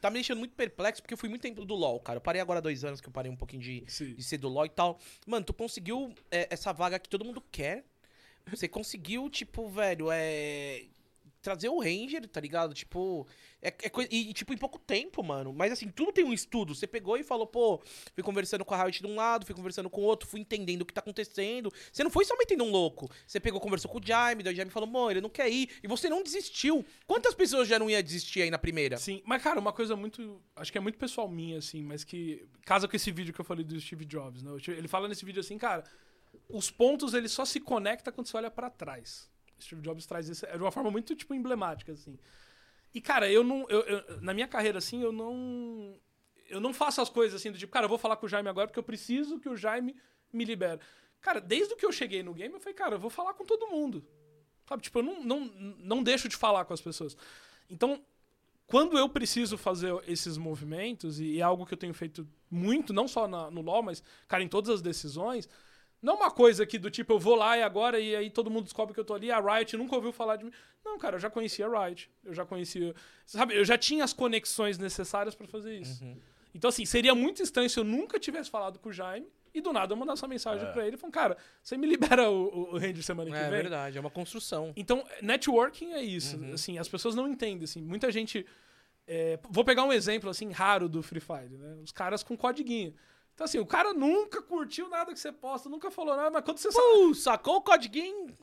tá 0.00 0.08
me 0.10 0.14
deixando 0.14 0.38
muito 0.38 0.54
perplexo, 0.54 1.02
porque 1.02 1.14
eu 1.14 1.18
fui 1.18 1.28
muito 1.28 1.42
tempo 1.42 1.64
do 1.64 1.74
LoL, 1.74 2.00
cara. 2.00 2.16
Eu 2.16 2.20
parei 2.20 2.40
agora 2.40 2.58
há 2.58 2.62
dois 2.62 2.84
anos 2.84 3.00
que 3.00 3.08
eu 3.08 3.12
parei 3.12 3.30
um 3.30 3.36
pouquinho 3.36 3.62
de, 3.62 3.84
Sim. 3.86 4.14
de 4.14 4.22
ser 4.22 4.38
do 4.38 4.48
LoL 4.48 4.66
e 4.66 4.70
tal. 4.70 4.98
Mano, 5.26 5.44
tu 5.44 5.52
conseguiu 5.52 6.12
é, 6.30 6.48
essa 6.50 6.72
vaga 6.72 6.98
que 6.98 7.08
todo 7.08 7.24
mundo 7.24 7.42
quer. 7.52 7.84
Você 8.46 8.66
conseguiu, 8.66 9.28
tipo, 9.28 9.68
velho, 9.68 10.08
é. 10.10 10.86
Trazer 11.42 11.68
o 11.70 11.80
Ranger, 11.80 12.26
tá 12.28 12.38
ligado? 12.40 12.74
Tipo. 12.74 13.26
É, 13.62 13.68
é 13.68 13.88
coi- 13.88 14.08
e, 14.10 14.32
tipo, 14.34 14.52
em 14.52 14.58
pouco 14.58 14.78
tempo, 14.78 15.22
mano. 15.22 15.52
Mas 15.54 15.72
assim, 15.72 15.88
tudo 15.88 16.12
tem 16.12 16.22
um 16.24 16.32
estudo. 16.32 16.74
Você 16.74 16.86
pegou 16.86 17.16
e 17.16 17.22
falou, 17.22 17.46
pô, 17.46 17.80
fui 18.14 18.22
conversando 18.22 18.64
com 18.64 18.74
a 18.74 18.82
Riot 18.84 19.00
de 19.00 19.06
um 19.06 19.14
lado, 19.16 19.46
fui 19.46 19.54
conversando 19.54 19.88
com 19.88 20.02
o 20.02 20.04
outro, 20.04 20.28
fui 20.28 20.40
entendendo 20.40 20.82
o 20.82 20.84
que 20.86 20.92
tá 20.92 21.00
acontecendo. 21.00 21.72
Você 21.92 22.04
não 22.04 22.10
foi 22.10 22.24
só 22.24 22.36
metendo 22.36 22.64
um 22.64 22.70
louco. 22.70 23.10
Você 23.26 23.40
pegou, 23.40 23.58
conversou 23.60 23.90
com 23.90 23.98
o 23.98 24.06
Jaime, 24.06 24.42
daí 24.42 24.52
o 24.52 24.56
Jaime 24.56 24.70
falou, 24.70 24.88
mano, 24.88 25.10
ele 25.12 25.20
não 25.22 25.30
quer 25.30 25.48
ir. 25.50 25.70
E 25.82 25.88
você 25.88 26.08
não 26.10 26.22
desistiu. 26.22 26.84
Quantas 27.06 27.34
pessoas 27.34 27.66
já 27.68 27.78
não 27.78 27.88
iam 27.88 28.02
desistir 28.02 28.42
aí 28.42 28.50
na 28.50 28.58
primeira? 28.58 28.96
Sim, 28.98 29.22
mas 29.24 29.42
cara, 29.42 29.58
uma 29.60 29.72
coisa 29.72 29.96
muito. 29.96 30.42
Acho 30.56 30.70
que 30.72 30.76
é 30.78 30.80
muito 30.80 30.98
pessoal 30.98 31.28
minha, 31.28 31.58
assim, 31.58 31.82
mas 31.82 32.04
que 32.04 32.46
casa 32.66 32.86
com 32.86 32.96
esse 32.96 33.10
vídeo 33.10 33.32
que 33.32 33.40
eu 33.40 33.44
falei 33.44 33.64
do 33.64 33.78
Steve 33.80 34.04
Jobs, 34.04 34.42
né? 34.42 34.50
O 34.50 34.58
Steve- 34.58 34.76
Ele 34.78 34.88
fala 34.88 35.08
nesse 35.08 35.24
vídeo 35.24 35.40
assim, 35.40 35.56
cara, 35.58 35.84
os 36.48 36.70
pontos 36.70 37.14
ele 37.14 37.28
só 37.28 37.44
se 37.44 37.60
conecta 37.60 38.12
quando 38.12 38.26
você 38.26 38.36
olha 38.36 38.50
pra 38.50 38.68
trás. 38.70 39.28
Steve 39.64 39.80
Jobs 39.82 40.06
traz 40.06 40.28
isso 40.28 40.44
é 40.46 40.56
de 40.56 40.62
uma 40.62 40.70
forma 40.70 40.90
muito, 40.90 41.14
tipo, 41.14 41.34
emblemática, 41.34 41.92
assim. 41.92 42.18
E, 42.94 43.00
cara, 43.00 43.30
eu 43.30 43.44
não. 43.44 43.66
eu- 43.68 43.82
eu- 43.82 44.20
na 44.20 44.34
minha 44.34 44.48
carreira, 44.48 44.78
assim, 44.78 45.02
eu 45.02 45.12
não. 45.12 45.98
Eu 46.48 46.60
não 46.60 46.74
faço 46.74 47.00
as 47.00 47.08
coisas 47.08 47.40
assim 47.40 47.52
do 47.52 47.58
tipo, 47.58 47.72
cara, 47.72 47.84
eu 47.84 47.88
vou 47.88 47.98
falar 47.98 48.16
com 48.16 48.26
o 48.26 48.28
Jaime 48.28 48.48
agora 48.48 48.66
porque 48.66 48.78
eu 48.78 48.82
preciso 48.84 49.38
que 49.38 49.48
o 49.48 49.56
Jaime 49.56 49.94
me 50.32 50.44
libere. 50.44 50.80
Cara, 51.20 51.40
desde 51.40 51.76
que 51.76 51.86
eu 51.86 51.92
cheguei 51.92 52.22
no 52.22 52.34
game, 52.34 52.52
eu 52.52 52.58
falei, 52.60 52.74
cara, 52.74 52.94
eu 52.96 52.98
vou 52.98 53.10
falar 53.10 53.34
com 53.34 53.44
todo 53.44 53.68
mundo. 53.68 54.04
Sabe, 54.68 54.82
tipo, 54.82 54.98
eu 54.98 55.02
não, 55.02 55.22
não, 55.22 55.40
não 55.78 56.02
deixo 56.02 56.28
de 56.28 56.36
falar 56.36 56.64
com 56.64 56.72
as 56.74 56.80
pessoas. 56.80 57.16
Então, 57.68 58.02
quando 58.66 58.96
eu 58.98 59.08
preciso 59.08 59.56
fazer 59.58 59.92
esses 60.08 60.36
movimentos, 60.36 61.20
e 61.20 61.38
é 61.38 61.42
algo 61.42 61.66
que 61.66 61.74
eu 61.74 61.78
tenho 61.78 61.94
feito 61.94 62.26
muito, 62.50 62.92
não 62.92 63.06
só 63.06 63.28
na- 63.28 63.50
no 63.50 63.60
LoL, 63.60 63.82
mas, 63.82 64.02
cara, 64.26 64.42
em 64.42 64.48
todas 64.48 64.70
as 64.70 64.82
decisões, 64.82 65.48
não 66.02 66.16
uma 66.16 66.30
coisa 66.30 66.64
que 66.64 66.78
do 66.78 66.90
tipo, 66.90 67.12
eu 67.12 67.18
vou 67.18 67.34
lá 67.34 67.58
e 67.58 67.62
agora, 67.62 67.98
e 68.00 68.16
aí 68.16 68.30
todo 68.30 68.50
mundo 68.50 68.64
descobre 68.64 68.94
que 68.94 69.00
eu 69.00 69.04
tô 69.04 69.14
ali, 69.14 69.30
a 69.30 69.40
Riot 69.40 69.76
nunca 69.76 69.94
ouviu 69.96 70.12
falar 70.12 70.36
de 70.36 70.44
mim. 70.44 70.52
Não, 70.84 70.98
cara, 70.98 71.16
eu 71.16 71.20
já 71.20 71.28
conhecia 71.28 71.66
a 71.66 71.86
Riot, 71.86 72.10
eu 72.24 72.32
já 72.32 72.44
conhecia. 72.46 72.94
Sabe, 73.26 73.56
eu 73.56 73.64
já 73.64 73.76
tinha 73.76 74.02
as 74.02 74.12
conexões 74.12 74.78
necessárias 74.78 75.34
pra 75.34 75.46
fazer 75.46 75.76
isso. 75.76 76.02
Então, 76.54 76.68
assim, 76.68 76.84
seria 76.84 77.14
muito 77.14 77.42
estranho 77.42 77.68
se 77.70 77.78
eu 77.78 77.84
nunca 77.84 78.18
tivesse 78.18 78.50
falado 78.50 78.78
com 78.78 78.88
o 78.88 78.92
Jaime 78.92 79.26
e 79.52 79.60
do 79.60 79.72
nada 79.72 79.92
eu 79.92 79.96
mandasse 79.96 80.22
uma 80.22 80.28
mensagem 80.28 80.72
pra 80.72 80.86
ele 80.86 80.96
falando, 80.96 81.12
cara, 81.12 81.36
você 81.62 81.76
me 81.76 81.86
libera 81.86 82.30
o, 82.30 82.72
o, 82.72 82.78
Ranger 82.78 83.02
semana 83.02 83.30
que 83.30 83.36
É 83.36 83.42
vem? 83.42 83.50
verdade, 83.50 83.98
é 83.98 84.00
uma 84.00 84.10
construção. 84.10 84.72
Então, 84.76 85.04
networking 85.20 85.92
é 85.92 86.02
isso. 86.02 86.36
Uhum. 86.36 86.54
Assim, 86.54 86.78
as 86.78 86.88
pessoas 86.88 87.14
não 87.14 87.28
entendem. 87.28 87.64
Assim, 87.64 87.82
muita 87.82 88.10
gente. 88.10 88.46
é, 89.06 89.38
vou 89.50 89.64
pegar 89.64 89.84
um 89.84 89.92
exemplo 89.92 90.30
assim 90.30 90.50
raro 90.50 90.88
do 90.88 91.02
Free 91.02 91.20
Fire, 91.20 91.56
né? 91.58 91.76
Os 91.82 91.92
caras 91.92 92.22
com 92.22 92.36
codiguinho. 92.36 92.94
Então, 93.34 93.44
assim, 93.44 93.58
o 93.58 93.66
cara 93.66 93.94
nunca 93.94 94.42
curtiu 94.42 94.88
nada 94.88 95.12
que 95.12 95.18
você 95.18 95.32
posta, 95.32 95.68
nunca 95.68 95.90
falou 95.90 96.14
nada, 96.16 96.30
mas 96.30 96.44
quando 96.44 96.58
você 96.58 96.70
sabe. 96.70 96.86
Uh, 96.98 97.14
sacou 97.14 97.56
o 97.56 97.62
codiguinho? 97.62 98.36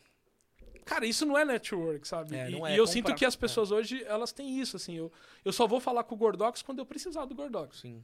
Cara, 0.85 1.05
isso 1.05 1.25
não 1.25 1.37
é 1.37 1.43
network, 1.43 2.07
sabe? 2.07 2.35
É, 2.35 2.49
e 2.49 2.51
não 2.53 2.67
e 2.67 2.71
é 2.71 2.73
eu 2.73 2.85
comprar- 2.85 2.93
sinto 2.93 3.15
que 3.15 3.25
as 3.25 3.35
pessoas 3.35 3.71
hoje, 3.71 4.03
elas 4.05 4.31
têm 4.31 4.59
isso, 4.59 4.77
assim. 4.77 4.95
Eu, 4.95 5.11
eu 5.43 5.51
só 5.51 5.67
vou 5.67 5.79
falar 5.79 6.03
com 6.03 6.15
o 6.15 6.17
Gordox 6.17 6.61
quando 6.61 6.79
eu 6.79 6.85
precisar 6.85 7.25
do 7.25 7.35
Gordox. 7.35 7.79
Sim. 7.81 8.03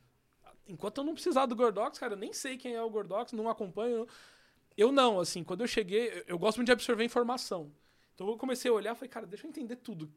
Enquanto 0.68 0.98
eu 1.00 1.04
não 1.04 1.14
precisar 1.14 1.46
do 1.46 1.56
Gordox, 1.56 1.98
cara, 1.98 2.14
eu 2.14 2.18
nem 2.18 2.32
sei 2.34 2.58
quem 2.58 2.76
é 2.76 2.82
o 2.82 2.90
Gordox, 2.90 3.32
não 3.32 3.50
acompanho. 3.50 4.08
Eu 4.78 4.92
não, 4.92 5.20
assim, 5.20 5.44
quando 5.44 5.62
eu 5.62 5.68
cheguei, 5.68 6.24
eu- 6.28 6.38
gosto 6.38 6.58
muito 6.58 6.68
de 6.68 6.72
absorver 6.74 7.04
informação. 7.06 7.72
Então 8.14 8.28
eu 8.28 8.38
comecei 8.38 8.70
a 8.70 8.74
olhar 8.74 8.92
e 8.94 8.96
falei, 8.96 9.10
cara, 9.10 9.26
deixa 9.26 9.46
eu 9.48 9.50
entender 9.50 9.78
tudo. 9.78 10.12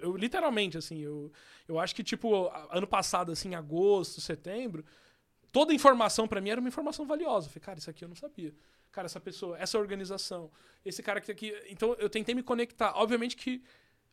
Eu, 0.00 0.16
literalmente, 0.16 0.76
assim, 0.76 0.98
eu, 1.00 1.30
eu 1.68 1.78
acho 1.78 1.94
que, 1.94 2.02
tipo, 2.02 2.50
ano 2.70 2.86
passado, 2.86 3.30
assim, 3.32 3.54
agosto, 3.54 4.20
setembro, 4.20 4.84
toda 5.54 5.72
informação 5.72 6.26
pra 6.28 6.40
mim 6.40 6.50
era 6.50 6.60
uma 6.60 6.68
informação 6.68 7.06
valiosa. 7.06 7.46
Eu 7.46 7.50
falei, 7.52 7.64
cara, 7.64 7.78
isso 7.78 7.88
aqui 7.88 8.04
eu 8.04 8.08
não 8.08 8.16
sabia. 8.16 8.52
Cara, 8.90 9.06
essa 9.06 9.20
pessoa, 9.20 9.56
essa 9.58 9.78
organização, 9.78 10.50
esse 10.84 11.00
cara 11.02 11.20
que 11.20 11.26
tá 11.28 11.32
aqui. 11.32 11.54
Então 11.70 11.94
eu 11.98 12.10
tentei 12.10 12.34
me 12.34 12.42
conectar. 12.42 12.92
Obviamente 12.96 13.36
que 13.36 13.62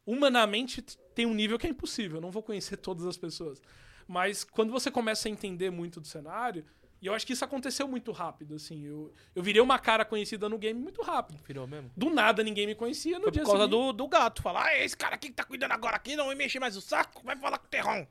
humanamente 0.06 0.82
tem 1.16 1.26
um 1.26 1.34
nível 1.34 1.58
que 1.60 1.68
é 1.68 1.70
impossível. 1.70 2.18
Eu 2.18 2.22
não 2.22 2.32
vou 2.32 2.44
conhecer 2.44 2.78
todas 2.78 3.06
as 3.06 3.18
pessoas. 3.18 3.62
Mas 4.08 4.44
quando 4.44 4.72
você 4.72 4.90
começa 4.92 5.28
a 5.28 5.32
entender 5.32 5.70
muito 5.72 6.00
do 6.00 6.08
cenário, 6.08 6.64
e 7.02 7.08
eu 7.08 7.14
acho 7.16 7.26
que 7.26 7.34
isso 7.34 7.44
aconteceu 7.44 7.88
muito 7.88 8.12
rápido, 8.12 8.56
assim. 8.56 8.86
Eu, 8.86 9.12
eu 9.36 9.42
virei 9.42 9.62
uma 9.62 9.80
cara 9.80 10.06
conhecida 10.06 10.48
no 10.48 10.58
game 10.60 10.80
muito 10.80 11.02
rápido. 11.02 11.40
Virou 11.48 11.66
mesmo? 11.66 11.90
Do 11.98 12.10
nada 12.12 12.44
ninguém 12.44 12.68
me 12.68 12.76
conhecia 12.76 13.18
no 13.18 13.24
Foi 13.24 13.32
dia 13.32 13.42
por 13.42 13.50
causa 13.52 13.64
seguinte. 13.64 13.86
do, 13.88 13.94
do 13.94 14.08
gato. 14.08 14.42
Falar, 14.42 14.66
ah, 14.68 14.78
esse 14.84 14.96
cara 14.96 15.16
aqui 15.16 15.30
que 15.30 15.34
tá 15.34 15.44
cuidando 15.44 15.72
agora 15.72 15.96
aqui, 15.96 16.16
não 16.16 16.28
vai 16.28 16.36
mexer 16.36 16.60
mais 16.60 16.78
o 16.78 16.82
saco, 16.82 17.24
vai 17.24 17.36
falar 17.36 17.58
com 17.58 17.66
o 17.66 17.70
terrão. 17.70 18.08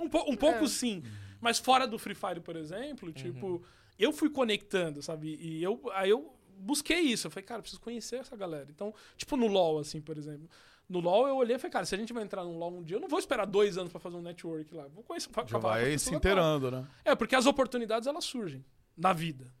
Um, 0.00 0.08
po- 0.08 0.30
um 0.30 0.36
pouco 0.36 0.66
sim. 0.68 1.02
Mas 1.42 1.58
fora 1.58 1.88
do 1.88 1.98
Free 1.98 2.14
Fire, 2.14 2.40
por 2.40 2.54
exemplo, 2.54 3.12
tipo, 3.12 3.64
eu 3.98 4.12
fui 4.12 4.30
conectando, 4.30 5.02
sabe? 5.02 5.36
E 5.40 5.60
eu, 5.60 5.82
aí 5.92 6.08
eu 6.08 6.32
busquei 6.56 7.00
isso. 7.00 7.26
Eu 7.26 7.32
falei, 7.32 7.44
cara, 7.44 7.60
preciso 7.60 7.80
conhecer 7.82 8.16
essa 8.16 8.36
galera. 8.36 8.68
Então, 8.70 8.94
tipo, 9.16 9.36
no 9.36 9.48
LoL, 9.48 9.80
assim, 9.80 10.00
por 10.00 10.16
exemplo. 10.16 10.48
No 10.88 11.00
LoL 11.00 11.26
eu 11.26 11.36
olhei 11.36 11.56
e 11.56 11.58
falei, 11.58 11.72
cara, 11.72 11.84
se 11.84 11.96
a 11.96 11.98
gente 11.98 12.12
vai 12.12 12.22
entrar 12.22 12.44
no 12.44 12.56
LoL 12.56 12.78
um 12.78 12.82
dia, 12.84 12.96
eu 12.96 13.00
não 13.00 13.08
vou 13.08 13.18
esperar 13.18 13.44
dois 13.44 13.76
anos 13.76 13.90
pra 13.90 13.98
fazer 14.00 14.16
um 14.16 14.22
network 14.22 14.72
lá. 14.72 14.86
Vou 14.86 15.02
conhecer. 15.02 15.28
Já 15.46 15.58
vai 15.58 15.98
se 15.98 16.14
inteirando, 16.14 16.70
né? 16.70 16.86
É, 17.04 17.16
porque 17.16 17.34
as 17.34 17.46
oportunidades 17.46 18.06
elas 18.06 18.24
surgem 18.24 18.64
na 18.96 19.12
vida. 19.12 19.52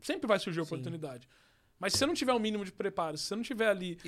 Sempre 0.00 0.26
vai 0.26 0.38
surgir 0.38 0.60
oportunidade. 0.62 1.28
Mas 1.78 1.92
se 1.92 1.98
você 1.98 2.06
não 2.06 2.14
tiver 2.14 2.32
um 2.32 2.38
mínimo 2.38 2.64
de 2.64 2.72
preparo, 2.72 3.18
se 3.18 3.24
você 3.24 3.36
não 3.36 3.42
tiver 3.42 3.68
ali 3.68 3.98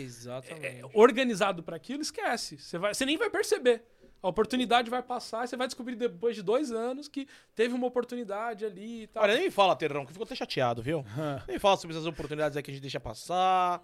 é, 0.62 0.82
organizado 0.94 1.62
pra 1.62 1.76
aquilo, 1.76 2.00
esquece. 2.00 2.58
Você, 2.58 2.78
vai, 2.78 2.94
você 2.94 3.04
nem 3.04 3.18
vai 3.18 3.28
perceber. 3.28 3.84
A 4.22 4.28
oportunidade 4.28 4.90
vai 4.90 5.02
passar 5.02 5.44
e 5.44 5.48
você 5.48 5.56
vai 5.56 5.66
descobrir 5.68 5.94
depois 5.94 6.34
de 6.34 6.42
dois 6.42 6.72
anos 6.72 7.06
que 7.06 7.28
teve 7.54 7.74
uma 7.74 7.86
oportunidade 7.86 8.64
ali 8.64 9.02
e 9.02 9.06
tal. 9.06 9.22
Olha, 9.22 9.34
nem 9.34 9.44
me 9.44 9.50
fala, 9.50 9.76
Terrão, 9.76 10.04
que 10.04 10.10
eu 10.10 10.14
fico 10.14 10.24
até 10.24 10.34
chateado, 10.34 10.82
viu? 10.82 11.04
nem 11.46 11.58
fala 11.58 11.76
sobre 11.76 11.94
essas 11.96 12.06
oportunidades 12.06 12.56
aí 12.56 12.62
que 12.62 12.70
a 12.70 12.74
gente 12.74 12.82
deixa 12.82 12.98
passar. 12.98 13.82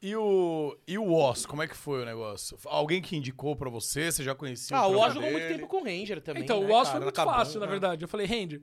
E 0.00 0.14
o, 0.14 0.76
e 0.86 0.96
o 0.98 1.12
Oz, 1.12 1.44
como 1.46 1.60
é 1.62 1.66
que 1.66 1.76
foi 1.76 2.02
o 2.02 2.04
negócio? 2.04 2.56
Alguém 2.66 3.02
que 3.02 3.16
indicou 3.16 3.56
pra 3.56 3.68
você? 3.68 4.12
Você 4.12 4.22
já 4.22 4.32
conhecia 4.34 4.76
Ah, 4.76 4.86
o 4.86 4.90
trampo 4.90 5.04
Oz 5.06 5.14
jogou 5.14 5.30
muito 5.32 5.48
tempo 5.48 5.66
com 5.66 5.76
o 5.78 5.84
Ranger 5.84 6.20
também. 6.20 6.42
então, 6.44 6.60
né, 6.60 6.66
o 6.66 6.70
Oz 6.72 6.88
cara? 6.88 6.90
foi 6.98 7.04
muito 7.06 7.20
Acabou, 7.20 7.34
fácil, 7.34 7.58
na 7.60 7.66
né? 7.66 7.72
verdade. 7.72 8.04
Eu 8.04 8.08
falei, 8.08 8.26
Ranger, 8.26 8.62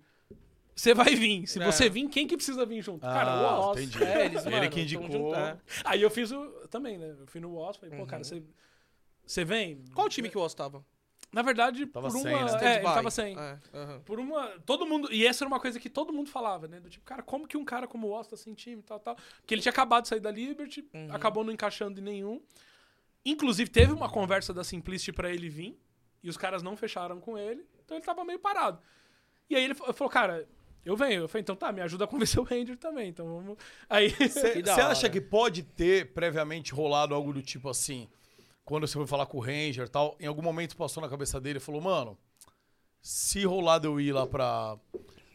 você 0.74 0.94
vai 0.94 1.14
vir. 1.16 1.46
Se 1.48 1.62
É. 1.62 1.66
você 1.66 1.90
vir, 1.90 2.08
quem 2.08 2.26
que 2.28 2.38
precisa 2.38 2.66
vir 2.66 2.82
junto? 2.82 3.02
cara, 3.02 3.32
Ah, 3.32 3.60
o 3.60 3.70
Oz. 3.72 3.82
entendi. 3.82 4.02
É, 4.04 4.26
eles, 4.26 4.46
Ele 4.46 4.56
mano, 4.56 4.70
que 4.70 4.76
tão 4.76 4.84
indicou. 4.84 5.12
junto, 5.12 5.36
é. 5.36 5.58
Aí 5.84 6.02
eu 6.02 6.10
fiz 6.10 6.32
o. 6.32 6.46
Também, 6.70 6.98
né? 6.98 7.16
Eu 7.20 7.28
fui 7.28 7.42
no 7.42 7.54
Oz, 7.58 7.76
falei, 7.78 7.94
pô, 7.96 8.02
Uhum. 8.04 8.08
cara, 8.08 8.24
você. 8.24 8.42
Você 9.26 9.44
vem? 9.44 9.84
Qual 9.94 10.08
time 10.08 10.30
que 10.30 10.38
o 10.38 10.42
Oz 10.42 10.54
tava? 10.54 10.86
Na 11.36 11.42
verdade, 11.42 11.86
Tava 11.88 12.08
por 12.08 12.18
sem, 12.18 12.34
uma. 12.34 12.46
né? 12.46 12.60
É, 12.62 12.76
ele 12.76 12.84
tava 12.86 13.12
sem. 13.12 13.38
É, 13.38 13.60
aham. 13.74 14.00
Por 14.06 14.20
uma. 14.22 14.48
Todo 14.66 14.86
mundo. 14.86 15.12
E 15.12 15.28
essa 15.28 15.44
era 15.44 15.48
uma 15.50 15.60
coisa 15.60 15.78
que 15.80 15.90
todo 15.90 16.14
mundo 16.14 16.30
falava, 16.30 16.66
né? 16.66 16.80
Do 16.80 16.90
tipo, 16.90 17.04
cara, 17.04 17.22
como 17.22 17.46
que 17.46 17.58
um 17.58 17.66
cara 17.66 17.88
como 17.88 18.08
o 18.08 18.12
Oz 18.12 18.26
tá 18.28 18.38
sem 18.38 18.54
time 18.54 18.80
e 18.80 18.84
tal, 18.84 19.00
tal. 19.02 19.18
Porque 19.42 19.54
ele 19.54 19.62
tinha 19.62 19.72
acabado 19.72 20.04
de 20.04 20.08
sair 20.10 20.22
da 20.22 20.32
Liberty, 20.32 20.88
Uhum. 20.94 21.08
acabou 21.12 21.44
não 21.44 21.52
encaixando 21.52 22.00
em 22.00 22.04
nenhum. 22.04 22.42
Inclusive, 23.26 23.70
teve 23.70 23.92
uma 23.92 24.10
conversa 24.10 24.54
da 24.54 24.64
Simplicity 24.64 25.12
pra 25.12 25.30
ele 25.30 25.50
vir. 25.50 25.78
E 26.24 26.30
os 26.30 26.38
caras 26.38 26.64
não 26.64 26.76
fecharam 26.78 27.20
com 27.20 27.38
ele. 27.38 27.66
Então 27.84 27.98
ele 27.98 28.06
tava 28.06 28.24
meio 28.24 28.40
parado. 28.40 28.80
E 29.50 29.56
aí 29.56 29.64
ele 29.64 29.76
fa- 29.76 29.92
falou, 29.94 30.10
cara, 30.10 30.48
eu 30.84 30.96
venho. 30.96 31.24
Eu 31.24 31.28
falei, 31.28 31.42
então 31.42 31.56
tá, 31.56 31.72
me 31.72 31.82
ajuda 31.82 32.06
a 32.06 32.08
convencer 32.08 32.40
o 32.40 32.44
Ranger 32.44 32.78
também. 32.78 33.10
Então 33.10 33.28
vamos. 33.28 33.58
Aí. 33.90 34.10
Você 34.10 34.64
acha 34.82 35.10
que 35.10 35.20
pode 35.22 35.64
ter 35.64 36.14
previamente 36.14 36.74
rolado 36.74 37.14
algo 37.14 37.34
do 37.34 37.42
tipo 37.44 37.70
assim, 37.70 38.08
quando 38.66 38.88
você 38.88 38.94
foi 38.94 39.06
falar 39.08 39.28
com 39.28 39.38
o 39.38 39.42
Ranger 39.42 39.86
e 39.86 39.90
tal, 39.90 40.18
em 40.20 40.26
algum 40.26 40.42
momento 40.42 40.76
passou 40.76 41.02
na 41.02 41.08
cabeça 41.08 41.40
dele 41.40 41.58
e 41.58 41.62
falou, 41.62 41.80
mano, 41.82 42.18
se 43.02 43.46
rolar 43.46 43.78
de 43.80 43.88
eu 43.88 44.00
ir 44.02 44.12
lá 44.12 44.26
pra, 44.26 44.78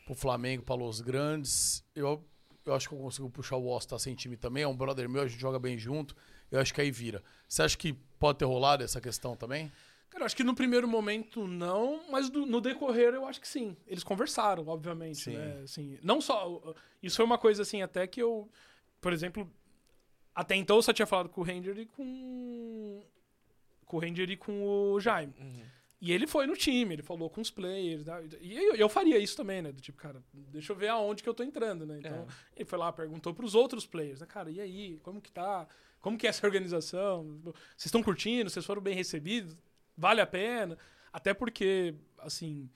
pro 0.05 0.15
Flamengo, 0.15 0.65
pra 0.65 0.75
Los 0.75 1.01
Grandes, 1.01 1.85
eu, 1.95 2.23
eu 2.67 2.75
acho 2.75 2.89
que 2.89 2.95
eu 2.95 2.99
consigo 2.99 3.31
puxar 3.31 3.57
o 3.57 3.67
Oz, 3.69 3.87
tá 3.87 3.99
sem 3.99 4.15
time 4.15 4.37
também, 4.37 4.65
é 4.65 4.69
um 4.69 4.77
brother 4.77 5.09
meu, 5.09 5.23
a 5.23 5.29
gente 5.29 5.41
joga 5.41 5.59
bem 5.59 5.79
junto, 5.79 6.17
eu 6.51 6.59
acho 6.61 6.75
que 6.75 6.81
aí 6.81 6.91
vira. 6.91 7.23
Você 7.49 7.63
acha 7.63 7.79
que 7.79 7.93
pode 8.19 8.39
ter 8.39 8.45
rolado 8.45 8.83
essa 8.83 9.01
questão 9.01 9.37
também? 9.37 9.71
Cara, 10.11 10.23
eu 10.23 10.27
acho 10.27 10.35
que 10.37 10.43
no 10.43 10.57
primeiro 10.57 10.89
momento 10.89 11.47
não, 11.47 12.01
mas 12.11 12.29
do- 12.29 12.45
no 12.45 12.61
decorrer 12.61 13.15
eu 13.15 13.25
acho 13.27 13.41
que 13.41 13.47
sim. 13.47 13.77
Eles 13.87 14.03
conversaram, 14.03 14.67
obviamente, 14.67 15.19
Sim. 15.21 15.37
né? 15.37 15.61
Assim, 15.63 15.99
não 16.03 16.21
só. 16.21 16.75
Isso 17.01 17.15
foi 17.15 17.25
uma 17.25 17.39
coisa 17.39 17.63
assim, 17.63 17.81
até 17.81 18.05
que 18.09 18.21
eu. 18.21 18.51
Por 19.01 19.13
exemplo, 19.13 19.49
até 20.35 20.57
então 20.57 20.75
eu 20.75 20.83
só 20.83 20.93
tinha 20.93 21.07
falado 21.07 21.29
com 21.29 21.41
o 21.41 21.45
Ranger 21.45 21.79
e 21.79 21.87
com. 21.87 23.05
Com 23.91 23.97
o 23.97 24.01
Ranger 24.01 24.31
e 24.31 24.37
com 24.37 24.63
o 24.93 25.01
Jaime. 25.01 25.35
E 26.01 26.13
ele 26.13 26.27
foi 26.27 26.47
no 26.47 26.57
time, 26.57 26.95
ele 26.95 27.03
falou 27.03 27.29
com 27.29 27.41
os 27.41 27.51
players. 27.51 28.07
né? 28.07 28.29
E 28.41 28.57
eu, 28.57 28.75
eu 28.77 28.89
faria 28.89 29.19
isso 29.19 29.37
também, 29.37 29.61
né? 29.61 29.73
Do 29.73 29.81
tipo, 29.81 29.99
cara, 29.99 30.23
deixa 30.33 30.73
eu 30.73 30.77
ver 30.77 30.89
aonde 30.89 31.23
que 31.25 31.29
eu 31.29 31.35
tô 31.35 31.43
entrando, 31.43 31.85
né? 31.85 31.99
Então, 31.99 32.27
ele 32.57 32.65
foi 32.65 32.79
lá, 32.79 32.93
perguntou 32.93 33.35
pros 33.35 33.55
outros 33.55 33.85
players, 33.85 34.21
né? 34.21 34.27
Cara, 34.27 34.49
e 34.51 34.61
aí? 34.61 34.99
Como 35.03 35.21
que 35.21 35.31
tá? 35.33 35.67
Como 36.01 36.17
que 36.17 36.27
é 36.27 36.31
essa 36.31 36.47
organização? 36.47 37.41
Vocês 37.43 37.87
estão 37.87 38.03
curtindo? 38.03 38.49
Vocês 38.49 38.65
foram 38.65 38.81
bem 38.81 38.95
recebidos? 38.95 39.57
Vale 39.97 40.21
a 40.21 40.27
pena? 40.27 40.79
Até 41.13 41.35
porque, 41.35 41.95
assim, 42.19 42.71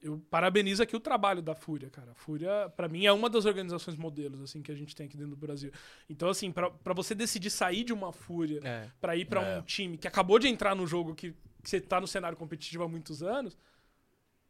eu 0.00 0.18
parabenizo 0.30 0.82
aqui 0.82 0.94
o 0.94 1.00
trabalho 1.00 1.42
da 1.42 1.54
Fúria, 1.54 1.90
cara. 1.90 2.12
A 2.12 2.14
Fúria, 2.14 2.68
pra 2.76 2.88
mim, 2.88 3.04
é 3.06 3.12
uma 3.12 3.28
das 3.28 3.44
organizações 3.46 3.96
modelos, 3.96 4.40
assim, 4.40 4.62
que 4.62 4.70
a 4.70 4.74
gente 4.74 4.94
tem 4.94 5.06
aqui 5.06 5.16
dentro 5.16 5.30
do 5.30 5.36
Brasil. 5.36 5.72
Então, 6.08 6.28
assim, 6.28 6.52
pra 6.52 6.70
pra 6.70 6.94
você 6.94 7.14
decidir 7.14 7.50
sair 7.50 7.82
de 7.84 7.92
uma 7.92 8.12
Fúria 8.12 8.60
É. 8.64 8.88
pra 9.00 9.16
ir 9.16 9.24
pra 9.24 9.42
É. 9.44 9.58
um 9.58 9.62
time 9.62 9.98
que 9.98 10.06
acabou 10.06 10.38
de 10.38 10.46
entrar 10.48 10.74
no 10.76 10.86
jogo 10.86 11.14
que, 11.14 11.32
que 11.62 11.68
você 11.70 11.80
tá 11.80 12.00
no 12.00 12.06
cenário 12.06 12.36
competitivo 12.38 12.84
há 12.84 12.88
muitos 12.88 13.22
anos. 13.22 13.56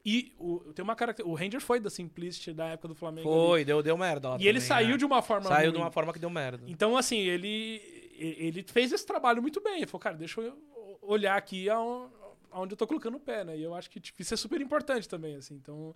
E 0.04 0.32
o, 0.38 0.60
tem 0.72 0.82
uma 0.82 0.94
característica. 0.94 1.28
O 1.30 1.34
Ranger 1.34 1.60
foi 1.60 1.80
da 1.80 1.90
Simplicity 1.90 2.52
da 2.52 2.66
época 2.68 2.88
do 2.88 2.94
Flamengo. 2.94 3.28
ali. 3.28 3.38
Foi, 3.48 3.64
deu, 3.64 3.82
deu 3.82 3.96
merda 3.98 4.28
lá 4.30 4.36
E 4.38 4.46
ele 4.46 4.58
também, 4.58 4.68
saiu 4.68 4.90
né? 4.90 4.96
de 4.96 5.04
uma 5.04 5.20
forma. 5.22 5.48
Saiu 5.48 5.64
ruim. 5.70 5.72
de 5.72 5.78
uma 5.78 5.90
forma 5.90 6.12
que 6.12 6.18
deu 6.18 6.30
merda. 6.30 6.62
Então, 6.66 6.96
assim, 6.96 7.18
ele, 7.18 7.82
ele 8.16 8.62
fez 8.62 8.92
esse 8.92 9.04
trabalho 9.04 9.42
muito 9.42 9.60
bem. 9.60 9.78
Ele 9.78 9.86
falou, 9.86 10.00
cara, 10.00 10.16
deixa 10.16 10.40
eu 10.40 10.56
olhar 11.02 11.36
aqui 11.36 11.68
aonde 12.50 12.72
eu 12.72 12.76
tô 12.76 12.86
colocando 12.86 13.16
o 13.16 13.20
pé, 13.20 13.44
né? 13.44 13.56
E 13.56 13.62
eu 13.62 13.74
acho 13.74 13.90
que 13.90 14.00
tipo, 14.00 14.20
isso 14.20 14.34
é 14.34 14.36
super 14.36 14.60
importante 14.60 15.08
também, 15.08 15.36
assim. 15.36 15.54
Então, 15.54 15.94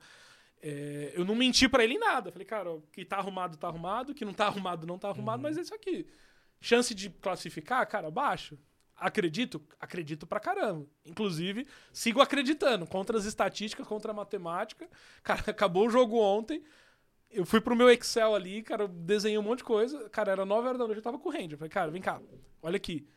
é, 0.63 1.13
eu 1.15 1.25
não 1.25 1.35
menti 1.35 1.69
pra 1.69 1.83
ele 1.83 1.95
em 1.95 1.99
nada. 1.99 2.31
Falei, 2.31 2.47
cara, 2.47 2.71
o 2.71 2.83
que 2.93 3.05
tá 3.05 3.17
arrumado, 3.17 3.57
tá 3.57 3.67
arrumado. 3.67 4.13
O 4.13 4.15
que 4.15 4.25
não 4.25 4.33
tá 4.33 4.47
arrumado, 4.47 4.87
não 4.87 4.99
tá 4.99 5.09
arrumado. 5.09 5.43
Mas 5.43 5.59
é 5.59 5.63
isso 5.63 5.75
aqui. 5.75 6.07
Chance 6.61 6.95
de 6.95 7.11
classificar, 7.11 7.87
cara, 7.89 8.11
baixo. 8.11 8.57
Acredito? 8.97 9.61
Acredito 9.81 10.27
pra 10.27 10.39
caramba. 10.39 10.87
Inclusive, 11.05 11.67
sigo 11.93 12.21
acreditando. 12.21 12.87
Contra 12.87 13.19
as 13.19 13.25
estatísticas, 13.25 13.87
contra 13.87 14.13
a 14.13 14.15
matemática. 14.15 14.89
Cara, 15.25 15.43
acabou 15.49 15.87
o 15.87 15.91
jogo 15.91 16.17
ontem. 16.19 16.63
Eu 17.29 17.45
fui 17.45 17.61
pro 17.61 17.75
meu 17.75 17.91
Excel 17.91 18.35
ali, 18.35 18.63
cara, 18.63 18.87
desenhei 18.87 19.39
um 19.39 19.43
monte 19.43 19.59
de 19.59 19.65
coisa. 19.65 20.09
Cara, 20.11 20.33
era 20.33 20.45
9 20.45 20.69
horas 20.69 20.79
da 20.79 20.85
noite, 20.85 20.99
eu 20.99 21.03
tava 21.03 21.19
com 21.19 21.31
o 21.31 21.33
Ranger. 21.33 21.57
Falei, 21.57 21.71
cara, 21.71 21.91
vem 21.91 22.03
cá, 22.03 22.21
olha 22.63 22.77
aqui. 22.77 23.09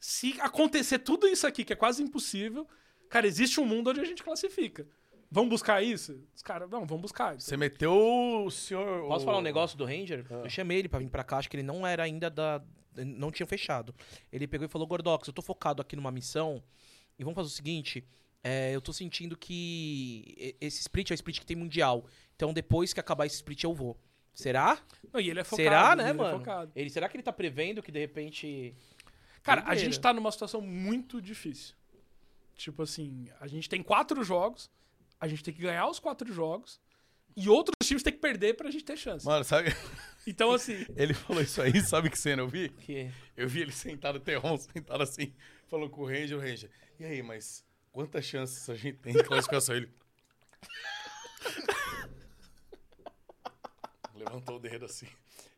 Se 0.00 0.34
acontecer 0.40 0.98
tudo 1.00 1.28
isso 1.28 1.46
aqui, 1.46 1.64
que 1.64 1.72
é 1.72 1.76
quase 1.76 2.02
impossível, 2.02 2.66
cara, 3.08 3.26
existe 3.26 3.60
um 3.60 3.66
mundo 3.66 3.90
onde 3.90 4.00
a 4.00 4.04
gente 4.04 4.22
classifica. 4.24 4.88
Vamos 5.30 5.50
buscar 5.50 5.80
isso? 5.82 6.26
Os 6.34 6.42
caras, 6.42 6.68
não, 6.70 6.84
vamos 6.86 7.02
buscar. 7.02 7.38
Você 7.40 7.56
meteu 7.56 7.92
o 8.46 8.50
senhor... 8.50 9.06
Posso 9.06 9.22
o- 9.22 9.26
falar 9.26 9.38
um 9.38 9.42
negócio 9.42 9.76
do 9.78 9.84
Ranger? 9.84 10.26
Eu 10.28 10.48
chamei 10.50 10.78
ele 10.78 10.88
pra 10.88 10.98
vir 10.98 11.08
pra 11.10 11.22
cá, 11.22 11.36
acho 11.38 11.48
que 11.48 11.54
ele 11.56 11.62
não 11.62 11.86
era 11.86 12.02
ainda 12.02 12.28
da, 12.28 12.60
não 12.96 13.30
tinham 13.30 13.46
fechado. 13.46 13.94
Ele 14.32 14.48
pegou 14.48 14.66
e 14.66 14.68
falou: 14.68 14.88
Gordox, 14.88 15.28
eu 15.28 15.32
tô 15.34 15.42
focado 15.42 15.80
aqui 15.80 15.94
numa 15.94 16.10
missão 16.10 16.60
e 17.16 17.22
vamos 17.22 17.36
fazer 17.36 17.46
o 17.48 17.50
seguinte. 17.52 18.04
é, 18.42 18.74
eu 18.74 18.80
tô 18.80 18.92
sentindo 18.92 19.36
que 19.36 20.56
esse 20.60 20.80
split 20.80 21.10
é 21.10 21.12
o 21.12 21.16
split 21.16 21.38
que 21.38 21.46
tem 21.46 21.56
mundial. 21.56 22.04
Então 22.34 22.52
depois 22.52 22.92
que 22.92 22.98
acabar 22.98 23.26
esse 23.26 23.36
split 23.36 23.62
eu 23.62 23.72
vou. 23.74 23.96
Será? 24.34 24.78
Não, 25.12 25.20
e 25.20 25.28
ele 25.30 25.40
é 25.40 25.44
focado. 25.44 25.62
Será, 25.62 25.94
né, 25.94 26.02
ele 26.04 26.10
é 26.10 26.12
mano? 26.14 26.38
focado. 26.38 26.72
Ele, 26.74 26.88
será 26.90 27.08
que 27.08 27.16
ele 27.16 27.22
tá 27.22 27.32
prevendo 27.32 27.82
que 27.82 27.92
de 27.92 28.00
repente. 28.00 28.74
Cara, 29.42 29.64
a 29.66 29.74
gente 29.74 29.98
tá 29.98 30.12
numa 30.12 30.30
situação 30.30 30.60
muito 30.60 31.20
difícil. 31.20 31.74
Tipo 32.54 32.82
assim, 32.82 33.28
a 33.40 33.46
gente 33.46 33.68
tem 33.68 33.82
quatro 33.82 34.22
jogos, 34.22 34.70
a 35.18 35.26
gente 35.26 35.42
tem 35.42 35.54
que 35.54 35.62
ganhar 35.62 35.88
os 35.88 35.98
quatro 35.98 36.30
jogos, 36.32 36.80
e 37.36 37.48
outros 37.48 37.74
times 37.82 38.02
têm 38.02 38.12
que 38.12 38.18
perder 38.18 38.54
pra 38.54 38.70
gente 38.70 38.84
ter 38.84 38.98
chance. 38.98 39.24
Mano, 39.24 39.44
sabe? 39.44 39.74
Então, 40.26 40.52
assim, 40.52 40.84
Ele 40.94 41.14
falou 41.14 41.42
isso 41.42 41.62
aí, 41.62 41.80
sabe 41.80 42.10
que 42.10 42.18
cena 42.18 42.42
eu 42.42 42.48
vi? 42.48 42.68
Que... 42.68 43.10
Eu 43.36 43.48
vi 43.48 43.62
ele 43.62 43.72
sentado, 43.72 44.20
Terron, 44.20 44.58
sentado 44.58 45.02
assim, 45.02 45.34
falou 45.68 45.88
com 45.88 46.02
o 46.02 46.06
Ranger, 46.06 46.36
o 46.36 46.40
Ranger. 46.40 46.70
E 46.98 47.04
aí, 47.04 47.22
mas 47.22 47.64
quantas 47.90 48.26
chances 48.26 48.68
a 48.68 48.74
gente 48.74 48.98
tem 48.98 49.14
de 49.14 49.24
classificação? 49.24 49.74
Ele. 49.74 49.90
Levantou 54.14 54.56
o 54.56 54.60
dedo 54.60 54.84
assim. 54.84 55.08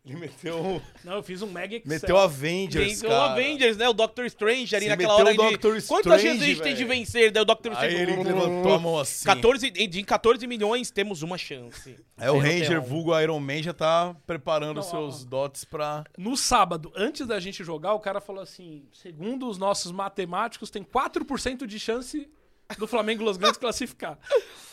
Ele 0.05 0.17
meteu, 0.17 0.59
um- 0.59 0.81
não, 1.05 1.13
eu 1.15 1.23
fiz 1.23 1.43
um 1.43 1.47
mega 1.47 1.77
Excel. 1.77 1.89
meteu 1.89 2.19
Avengers, 2.19 3.03
o 3.03 3.07
cara. 3.07 3.33
Avengers, 3.35 3.77
né? 3.77 3.89
O 3.89 3.93
Doctor 3.93 4.27
Strange 4.27 4.75
ali 4.75 4.87
Você 4.87 4.91
naquela 4.91 5.13
meteu 5.19 5.27
hora 5.27 5.31
o 5.31 5.33
de... 5.47 5.51
Doctor 5.53 5.83
Quantas 5.87 6.21
Strange, 6.21 6.23
chances 6.27 6.43
a 6.43 6.47
gente 6.47 6.61
tem 6.63 6.75
de 6.75 6.85
vencer? 6.85 7.31
Daí 7.31 7.41
o 7.41 7.45
Doctor 7.45 7.71
Aí 7.77 7.89
Strange... 7.95 8.13
ele 8.13 8.23
levantou 8.25 8.75
a 8.75 8.79
mão 8.81 8.99
assim. 8.99 9.25
14, 9.25 9.71
de 9.71 10.03
14 10.03 10.45
milhões, 10.49 10.91
temos 10.91 11.23
uma 11.23 11.39
chance. 11.39 11.97
É, 12.19 12.29
o 12.33 12.41
Aí 12.41 12.41
Ranger, 12.41 12.81
um. 12.81 12.85
vulgo 12.85 13.17
Iron 13.21 13.39
Man, 13.39 13.63
já 13.63 13.73
tá 13.73 14.13
preparando 14.27 14.79
Não, 14.79 14.83
seus 14.83 15.23
ó. 15.25 15.29
dots 15.29 15.65
pra... 15.65 16.03
No 16.19 16.37
sábado, 16.37 16.93
antes 16.97 17.25
da 17.25 17.39
gente 17.39 17.63
jogar, 17.63 17.95
o 17.95 18.01
cara 18.01 18.21
falou 18.21 18.43
assim: 18.43 18.85
segundo 18.93 19.49
os 19.49 19.57
nossos 19.57 19.93
matemáticos, 19.93 20.69
tem 20.69 20.83
4% 20.83 21.65
de 21.65 21.79
chance 21.79 22.29
do 22.77 22.89
Flamengo 22.89 23.23
e 23.23 23.25
Los 23.25 23.37
Grandes 23.37 23.57
classificar. 23.61 24.19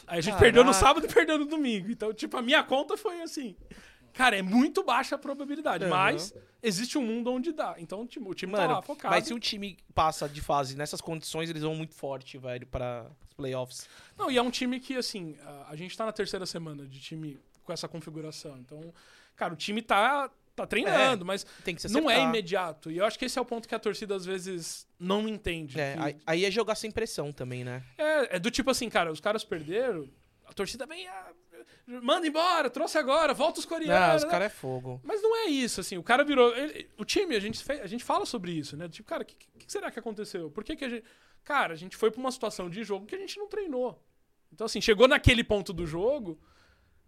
Aí 0.08 0.18
a 0.18 0.22
gente 0.22 0.32
Caraca. 0.34 0.44
perdeu 0.44 0.64
no 0.64 0.74
sábado 0.74 1.06
e 1.06 1.14
perdeu 1.14 1.38
no 1.38 1.46
domingo. 1.46 1.92
Então, 1.92 2.12
tipo, 2.16 2.36
a 2.36 2.42
minha 2.42 2.64
conta 2.64 2.98
foi 2.98 3.22
assim. 3.22 3.56
Cara, 4.20 4.36
é 4.38 4.42
muito 4.42 4.84
baixa 4.84 5.16
a 5.16 5.18
probabilidade, 5.18 5.86
Aham. 5.86 5.92
mas 5.96 6.34
existe 6.62 6.98
um 6.98 7.02
mundo 7.02 7.32
onde 7.32 7.54
dá. 7.54 7.76
Então, 7.78 8.06
tipo, 8.06 8.30
o 8.30 8.34
time 8.34 8.52
tá 8.52 8.64
Mano, 8.64 8.74
lá 8.74 8.82
focado. 8.82 9.16
mas 9.16 9.26
se 9.26 9.34
o 9.34 9.40
time 9.40 9.78
passa 9.96 10.28
de 10.28 10.42
fase 10.42 10.76
nessas 10.76 11.00
condições, 11.00 11.50
eles 11.50 11.64
vão 11.64 11.74
muito 11.74 11.96
forte, 11.96 12.38
velho, 12.38 12.68
para 12.68 13.06
os 13.30 13.34
playoffs. 13.34 13.88
Não, 14.18 14.30
e 14.30 14.36
é 14.38 14.42
um 14.42 14.52
time 14.52 14.78
que, 14.82 14.98
assim, 14.98 15.38
a, 15.42 15.68
a 15.70 15.76
gente 15.78 15.96
tá 15.98 16.06
na 16.06 16.12
terceira 16.12 16.46
semana 16.46 16.86
de 16.86 17.00
time 17.00 17.40
com 17.64 17.72
essa 17.72 17.88
configuração. 17.88 18.58
Então, 18.58 18.94
cara, 19.38 19.54
o 19.54 19.56
time 19.56 19.82
tá, 19.82 20.30
tá 20.54 20.68
treinando, 20.68 21.24
mas 21.24 21.46
Tem 21.64 21.74
que 21.74 21.82
se 21.82 21.88
não 21.90 22.10
é 22.10 22.22
imediato. 22.22 22.92
E 22.92 22.98
eu 22.98 23.06
acho 23.06 23.18
que 23.18 23.24
esse 23.24 23.40
é 23.40 23.42
o 23.42 23.46
ponto 23.46 23.70
que 23.70 23.74
a 23.76 23.80
torcida 23.80 24.18
às 24.18 24.26
vezes 24.26 24.86
não 25.00 25.30
entende. 25.30 25.80
É, 25.80 25.94
que- 25.94 26.02
aí, 26.04 26.18
aí 26.28 26.46
é 26.46 26.52
jogar 26.52 26.76
sem 26.76 26.92
pressão 26.92 27.32
também, 27.32 27.64
né? 27.64 27.86
É, 27.98 28.36
é 28.36 28.40
do 28.40 28.52
tipo 28.52 28.70
assim, 28.70 28.90
cara, 28.90 29.14
os 29.14 29.22
caras 29.22 29.46
perderam, 29.46 30.10
a 30.46 30.52
torcida 30.52 30.86
vem, 30.86 31.08
ah, 31.08 31.29
manda 31.88 32.28
embora, 32.28 32.70
trouxe 32.70 32.98
agora, 32.98 33.34
volta 33.34 33.60
os 33.60 33.66
coreanos. 33.66 34.18
os 34.18 34.24
né? 34.24 34.30
caras 34.30 34.48
é 34.48 34.50
fogo. 34.50 35.00
Mas 35.04 35.22
não 35.22 35.36
é 35.36 35.46
isso, 35.46 35.82
assim, 35.82 35.98
o 35.98 36.04
cara 36.04 36.24
virou. 36.24 36.56
ele- 36.56 36.90
o 36.98 37.06
time, 37.06 37.36
a 37.36 37.40
gente, 37.40 37.64
a 37.72 37.88
gente 37.88 38.04
fala 38.04 38.26
sobre 38.26 38.52
isso, 38.52 38.76
né? 38.78 38.88
Tipo, 38.88 39.08
cara, 39.08 39.24
o 39.24 39.26
que, 39.26 39.36
que 39.36 39.72
será 39.72 39.90
que 39.92 40.00
aconteceu? 40.00 40.50
Por 40.50 40.64
que, 40.64 40.76
que 40.76 40.86
a 40.86 40.90
gente. 40.90 41.04
Cara, 41.44 41.74
a 41.74 41.78
gente 41.78 41.96
foi 41.96 42.12
pra 42.12 42.20
uma 42.20 42.32
situação 42.32 42.70
de 42.70 42.84
jogo 42.84 43.06
que 43.06 43.16
a 43.16 43.20
gente 43.20 43.38
não 43.38 43.48
treinou. 43.48 44.02
Então, 44.52 44.66
assim, 44.66 44.82
chegou 44.82 45.08
naquele 45.08 45.44
ponto 45.44 45.72
do 45.72 45.86
jogo, 45.86 46.40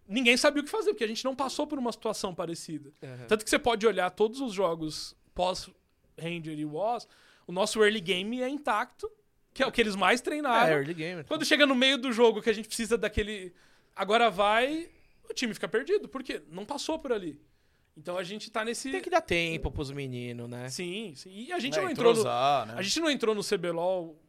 ninguém 0.07 0.37
sabia 0.37 0.61
o 0.61 0.65
que 0.65 0.71
fazer, 0.71 0.91
porque 0.91 1.03
a 1.03 1.07
gente 1.07 1.23
não 1.25 1.35
passou 1.35 1.65
por 1.67 1.77
uma 1.77 1.91
situação 1.91 2.33
parecida. 2.33 2.91
Uhum. 3.01 3.27
Tanto 3.27 3.43
que 3.43 3.49
você 3.49 3.59
pode 3.59 3.85
olhar 3.85 4.09
todos 4.11 4.39
os 4.39 4.53
jogos 4.53 5.15
pós-Ranger 5.33 6.57
e 6.57 6.65
Woz, 6.65 7.07
o 7.47 7.51
nosso 7.51 7.83
early 7.83 7.99
game 7.99 8.41
é 8.41 8.49
intacto, 8.49 9.11
que 9.53 9.63
é 9.63 9.67
o 9.67 9.71
que 9.71 9.81
eles 9.81 9.95
mais 9.95 10.21
treinaram. 10.21 10.73
É, 10.73 10.77
early 10.77 10.93
game. 10.93 11.23
Quando 11.23 11.45
chega 11.45 11.65
no 11.65 11.75
meio 11.75 11.97
do 11.97 12.11
jogo 12.11 12.41
que 12.41 12.49
a 12.49 12.53
gente 12.53 12.67
precisa 12.67 12.97
daquele. 12.97 13.53
Agora 14.01 14.31
vai, 14.31 14.89
o 15.29 15.33
time 15.33 15.53
fica 15.53 15.67
perdido. 15.67 16.09
Por 16.09 16.23
quê? 16.23 16.41
Não 16.49 16.65
passou 16.65 16.97
por 16.97 17.13
ali. 17.13 17.39
Então 17.95 18.17
a 18.17 18.23
gente 18.23 18.49
tá 18.49 18.65
nesse. 18.65 18.89
Tem 18.91 18.99
que 19.01 19.11
dar 19.11 19.21
tempo 19.21 19.69
pros 19.69 19.91
meninos, 19.91 20.49
né? 20.49 20.67
Sim, 20.69 21.13
sim. 21.15 21.29
E 21.31 21.51
a 21.53 21.59
gente 21.59 21.77
É, 21.77 21.81
não 21.83 21.89
entrou 21.91 22.11
no. 22.11 22.19
entrosar, 22.19 22.65
né? 22.65 22.73
A 22.77 22.81
gente 22.81 22.99
não 22.99 23.11
entrou 23.11 23.35
no 23.35 23.43
CBLOL 23.43 24.19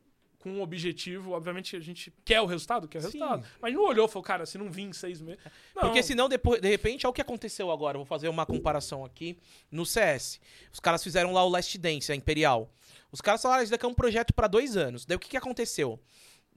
com 0.40 0.50
um 0.50 0.60
objetivo. 0.60 1.30
Obviamente 1.30 1.74
a 1.74 1.80
gente 1.80 2.12
quer 2.22 2.42
o 2.42 2.44
resultado, 2.44 2.86
quer 2.86 2.98
o 2.98 3.00
Sim. 3.00 3.18
resultado. 3.18 3.46
Mas 3.62 3.72
não 3.72 3.82
olhou 3.86 4.04
e 4.04 4.08
falou, 4.10 4.22
cara, 4.24 4.44
se 4.44 4.58
não 4.58 4.70
vir 4.70 4.82
em 4.82 4.92
seis 4.92 5.22
meses. 5.22 5.40
Não, 5.74 5.82
Porque 5.84 6.02
senão, 6.02 6.28
depois, 6.28 6.60
de 6.60 6.68
repente, 6.68 7.06
é 7.06 7.08
o 7.08 7.12
que 7.14 7.22
aconteceu 7.22 7.70
agora. 7.70 7.96
Vou 7.96 8.04
fazer 8.04 8.28
uma 8.28 8.44
comparação 8.44 9.06
aqui 9.06 9.38
no 9.70 9.86
CS. 9.86 10.38
Os 10.70 10.80
caras 10.80 11.02
fizeram 11.02 11.32
lá 11.32 11.42
o 11.44 11.48
Last 11.48 11.78
Dance, 11.78 12.12
a 12.12 12.14
Imperial. 12.14 12.70
Os 13.10 13.20
caras 13.22 13.40
falaram, 13.40 13.60
"Ah, 13.60 13.62
isso 13.62 13.70
daqui 13.72 13.86
é 13.86 13.88
um 13.88 13.94
projeto 13.94 14.34
pra 14.34 14.48
dois 14.48 14.76
anos. 14.76 15.06
Daí 15.06 15.16
o 15.16 15.20
que, 15.20 15.28
que 15.30 15.36
aconteceu? 15.36 15.98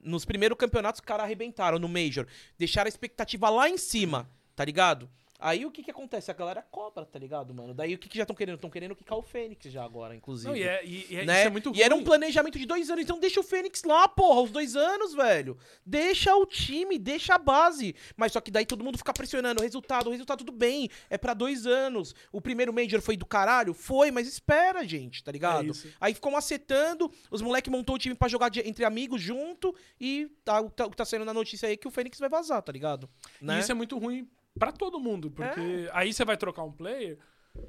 Nos 0.06 0.24
primeiros 0.24 0.56
campeonatos, 0.56 1.00
os 1.00 1.04
caras 1.04 1.24
arrebentaram 1.24 1.80
no 1.80 1.88
Major. 1.88 2.26
Deixaram 2.56 2.86
a 2.86 2.88
expectativa 2.88 3.50
lá 3.50 3.68
em 3.68 3.76
cima, 3.76 4.30
tá 4.54 4.64
ligado? 4.64 5.10
Aí 5.38 5.66
o 5.66 5.70
que 5.70 5.82
que 5.82 5.90
acontece? 5.90 6.30
A 6.30 6.34
galera 6.34 6.62
cobra, 6.62 7.04
tá 7.04 7.18
ligado, 7.18 7.52
mano? 7.54 7.74
Daí 7.74 7.94
o 7.94 7.98
que 7.98 8.08
que 8.08 8.16
já 8.16 8.22
estão 8.24 8.34
querendo? 8.36 8.54
Estão 8.56 8.70
querendo 8.70 8.94
quicar 8.96 9.16
o 9.18 9.22
Fênix 9.22 9.66
já 9.70 9.84
agora, 9.84 10.14
inclusive. 10.14 10.48
Não, 10.48 10.56
e, 10.56 10.62
é, 10.62 10.84
e, 10.84 11.06
e 11.10 11.16
é- 11.16 11.24
né? 11.24 11.38
isso 11.40 11.46
é 11.46 11.50
muito 11.50 11.72
e 11.74 11.82
era 11.82 11.94
um 11.94 11.98
ruim. 11.98 12.04
planejamento 12.06 12.58
de 12.58 12.64
dois 12.66 12.88
anos, 12.90 13.02
então 13.04 13.18
deixa 13.18 13.40
o 13.40 13.42
Fênix 13.42 13.82
lá, 13.84 14.08
porra, 14.08 14.40
os 14.42 14.50
dois 14.50 14.76
anos, 14.76 15.14
velho. 15.14 15.56
Deixa 15.84 16.34
o 16.34 16.46
time, 16.46 16.98
deixa 16.98 17.34
a 17.34 17.38
base. 17.38 17.94
Mas 18.16 18.32
só 18.32 18.40
que 18.40 18.50
daí 18.50 18.64
todo 18.66 18.82
mundo 18.84 18.98
fica 18.98 19.12
pressionando, 19.12 19.62
resultado, 19.62 20.08
o 20.08 20.10
resultado 20.10 20.38
tudo 20.38 20.52
bem, 20.52 20.88
é 21.10 21.18
pra 21.18 21.34
dois 21.34 21.66
anos. 21.66 22.14
O 22.32 22.40
primeiro 22.40 22.72
Major 22.72 23.00
foi 23.00 23.16
do 23.16 23.26
caralho? 23.26 23.74
Foi, 23.74 24.10
mas 24.10 24.26
espera, 24.26 24.84
gente, 24.86 25.22
tá 25.22 25.30
ligado? 25.32 25.70
É. 25.70 25.88
Aí 26.00 26.14
ficou 26.14 26.32
macetando, 26.32 27.10
os 27.30 27.42
moleques 27.42 27.70
montou 27.70 27.94
o 27.94 27.98
time 27.98 28.14
pra 28.14 28.28
jogar 28.28 28.48
de- 28.48 28.60
entre 28.66 28.84
amigos 28.84 29.20
junto 29.20 29.74
e 30.00 30.30
tá, 30.44 30.60
o 30.60 30.70
que 30.70 30.76
tá, 30.76 30.86
o 30.86 30.90
que 30.90 30.96
tá 30.96 31.04
saindo 31.04 31.24
na 31.24 31.34
notícia 31.34 31.66
aí 31.66 31.74
é 31.74 31.76
que 31.76 31.86
o 31.88 31.90
Fênix 31.90 32.18
vai 32.18 32.28
vazar, 32.28 32.62
tá 32.62 32.72
ligado? 32.72 33.08
Né? 33.40 33.56
E 33.56 33.60
isso 33.60 33.70
é 33.72 33.74
muito 33.74 33.98
ruim 33.98 34.28
pra 34.58 34.72
todo 34.72 34.98
mundo, 35.00 35.30
porque 35.30 35.88
aí 35.92 36.12
você 36.12 36.24
vai 36.24 36.36
trocar 36.36 36.62
um 36.64 36.72
player, 36.72 37.18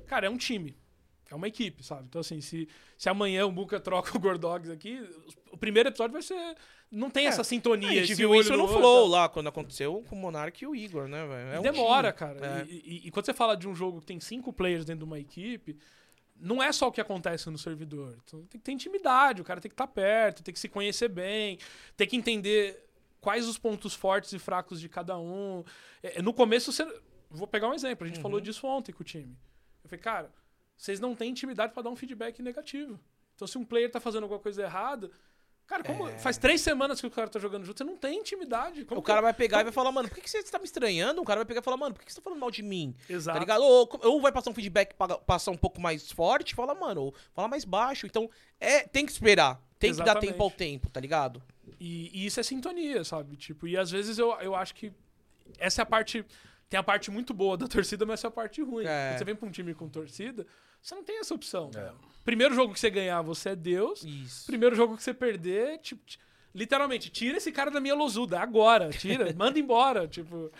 cara, 0.05 0.27
é 0.27 0.29
um 0.29 0.37
time. 0.37 0.77
É 1.29 1.35
uma 1.35 1.47
equipe, 1.47 1.83
sabe? 1.83 2.05
Então, 2.07 2.21
assim, 2.21 2.39
se, 2.39 2.69
se 2.97 3.09
amanhã 3.09 3.45
o 3.45 3.51
Muca 3.51 3.81
troca 3.81 4.11
o 4.15 4.19
Gordogs 4.19 4.69
aqui, 4.71 5.05
o 5.51 5.57
primeiro 5.57 5.89
episódio 5.89 6.13
vai 6.13 6.21
ser. 6.21 6.55
Não 6.89 7.09
tem 7.09 7.27
essa 7.27 7.43
sintonia. 7.43 7.89
A 8.01 8.05
gente 8.05 8.15
viu 8.15 8.33
isso 8.33 8.55
no 8.55 8.65
Flow 8.65 9.11
tá? 9.11 9.17
lá, 9.17 9.29
quando 9.29 9.47
aconteceu 9.47 10.01
com 10.07 10.15
o 10.15 10.19
Monark 10.19 10.63
e 10.63 10.65
o 10.67 10.73
Igor, 10.73 11.05
né, 11.09 11.25
velho? 11.27 11.49
É 11.55 11.59
um 11.59 11.61
Demora, 11.63 12.13
time. 12.13 12.19
cara. 12.19 12.61
É. 12.61 12.65
E, 12.71 12.75
e- 13.03 13.07
e 13.07 13.11
quando 13.11 13.25
você 13.25 13.33
fala 13.33 13.57
de 13.57 13.67
um 13.67 13.75
jogo 13.75 13.99
que 13.99 14.05
tem 14.05 14.21
cinco 14.21 14.53
players 14.53 14.85
dentro 14.85 14.99
de 14.99 15.03
uma 15.03 15.19
equipe, 15.19 15.77
não 16.39 16.63
é 16.63 16.71
só 16.71 16.87
o 16.87 16.91
que 16.93 17.01
acontece 17.01 17.49
no 17.49 17.57
servidor. 17.57 18.17
Então, 18.23 18.39
tem 18.45 18.57
que 18.57 18.63
ter 18.63 18.71
intimidade, 18.71 19.41
o 19.41 19.43
cara 19.43 19.59
tem 19.59 19.67
que 19.69 19.73
estar 19.73 19.87
perto, 19.87 20.41
tem 20.41 20.53
que 20.53 20.59
se 20.61 20.69
conhecer 20.69 21.09
bem, 21.09 21.59
tem 21.97 22.07
que 22.07 22.15
entender 22.15 22.86
quais 23.27 23.45
os 23.45 23.57
pontos 23.57 23.93
fortes 23.93 24.31
e 24.31 24.39
fracos 24.39 24.79
de 24.79 24.87
cada 24.87 25.17
um. 25.19 25.61
É, 26.01 26.21
no 26.21 26.33
começo, 26.33 26.71
você... 26.71 26.85
vou 27.29 27.45
pegar 27.45 27.67
um 27.67 27.73
exemplo. 27.73 28.05
A 28.05 28.07
gente 28.07 28.15
Uhum. 28.17 28.21
falou 28.21 28.39
disso 28.39 28.65
ontem 28.65 28.93
com 28.93 29.01
o 29.01 29.05
time. 29.05 29.37
Eu 29.83 29.89
falei, 29.89 30.01
cara, 30.01 30.31
vocês 30.77 30.97
não 31.01 31.13
têm 31.13 31.31
intimidade 31.31 31.73
pra 31.73 31.83
dar 31.83 31.89
um 31.89 31.95
feedback 31.97 32.41
negativo. 32.41 32.97
Então, 33.35 33.45
se 33.45 33.57
um 33.57 33.65
player 33.65 33.91
tá 33.91 33.99
fazendo 33.99 34.23
alguma 34.23 34.39
coisa 34.39 34.63
errada, 34.63 35.11
cara, 35.65 35.83
como 35.83 36.07
faz 36.19 36.37
três 36.37 36.61
semanas 36.61 37.01
que 37.01 37.07
o 37.07 37.11
cara 37.11 37.27
tá 37.27 37.37
jogando 37.37 37.65
junto, 37.65 37.77
você 37.77 37.83
não 37.83 37.97
tem 37.97 38.17
intimidade. 38.19 38.85
Como 38.85 38.97
É. 38.97 39.01
O 39.01 39.03
cara 39.03 39.19
que- 39.19 39.23
vai 39.23 39.33
pegar 39.33 39.59
e 39.59 39.63
vai 39.65 39.73
falar, 39.73 39.91
mano, 39.91 40.07
por 40.07 40.15
que, 40.15 40.21
que 40.21 40.29
você 40.29 40.41
tá 40.43 40.57
me 40.57 40.63
estranhando? 40.63 41.21
O 41.21 41.25
cara 41.25 41.39
vai 41.39 41.45
pegar 41.45 41.59
e 41.59 41.63
falar, 41.63 41.75
mano, 41.75 41.93
por 41.95 42.05
que, 42.05 42.09
você 42.13 42.21
tá 42.21 42.23
falando 42.23 42.39
mal 42.39 42.49
de 42.49 42.63
mim? 42.63 42.95
Exato. 43.09 43.35
Tá 43.35 43.39
ligado? 43.41 43.61
Ou, 43.61 43.89
ou 44.03 44.21
vai 44.21 44.31
passar 44.31 44.51
um 44.51 44.53
feedback 44.53 44.93
pa- 44.93 45.17
passar 45.17 45.51
um 45.51 45.57
pouco 45.57 45.81
mais 45.81 46.09
forte, 46.13 46.55
fala, 46.55 46.73
mano, 46.73 47.01
ou 47.03 47.15
fala 47.33 47.49
mais 47.49 47.65
baixo. 47.65 48.05
Então, 48.07 48.29
é, 48.57 48.87
tem 48.87 49.05
que 49.05 49.11
esperar. 49.11 49.61
Tem 49.79 49.91
que 49.91 49.97
dar 49.97 50.03
Exatamente. 50.05 50.31
tempo 50.31 50.43
ao 50.43 50.51
tempo, 50.51 50.89
tá 50.89 50.99
ligado? 50.99 51.41
E, 51.79 52.09
e 52.13 52.25
isso 52.25 52.39
é 52.39 52.43
sintonia, 52.43 53.03
sabe? 53.03 53.35
Tipo, 53.35 53.67
e 53.67 53.77
às 53.77 53.91
vezes 53.91 54.17
eu, 54.17 54.31
eu 54.41 54.55
acho 54.55 54.73
que 54.73 54.91
essa 55.59 55.81
é 55.81 55.83
a 55.83 55.85
parte. 55.85 56.25
Tem 56.69 56.77
a 56.79 56.83
parte 56.83 57.09
muito 57.11 57.33
boa 57.33 57.55
da 57.55 57.67
torcida, 57.67 58.05
mas 58.05 58.19
essa 58.19 58.27
é 58.27 58.29
a 58.29 58.31
parte 58.31 58.61
ruim. 58.61 58.85
É. 58.85 59.09
Quando 59.11 59.19
você 59.19 59.25
vem 59.25 59.35
pra 59.35 59.47
um 59.47 59.51
time 59.51 59.73
com 59.73 59.87
torcida, 59.87 60.45
você 60.81 60.95
não 60.95 61.03
tem 61.03 61.19
essa 61.19 61.33
opção. 61.33 61.69
É. 61.75 61.91
Primeiro 62.25 62.53
jogo 62.55 62.73
que 62.73 62.79
você 62.79 62.89
ganhar, 62.89 63.21
você 63.21 63.49
é 63.49 63.55
Deus. 63.55 64.03
Isso. 64.03 64.45
Primeiro 64.47 64.75
jogo 64.75 64.97
que 64.97 65.03
você 65.03 65.13
perder, 65.13 65.77
tipo, 65.79 66.01
ti- 66.05 66.19
literalmente, 66.53 67.09
tira 67.09 67.37
esse 67.37 67.51
cara 67.53 67.71
da 67.71 67.79
minha 67.79 67.95
losuda, 67.95 68.39
agora, 68.39 68.89
tira, 68.89 69.31
manda 69.37 69.57
embora, 69.57 70.07
tipo. 70.09 70.51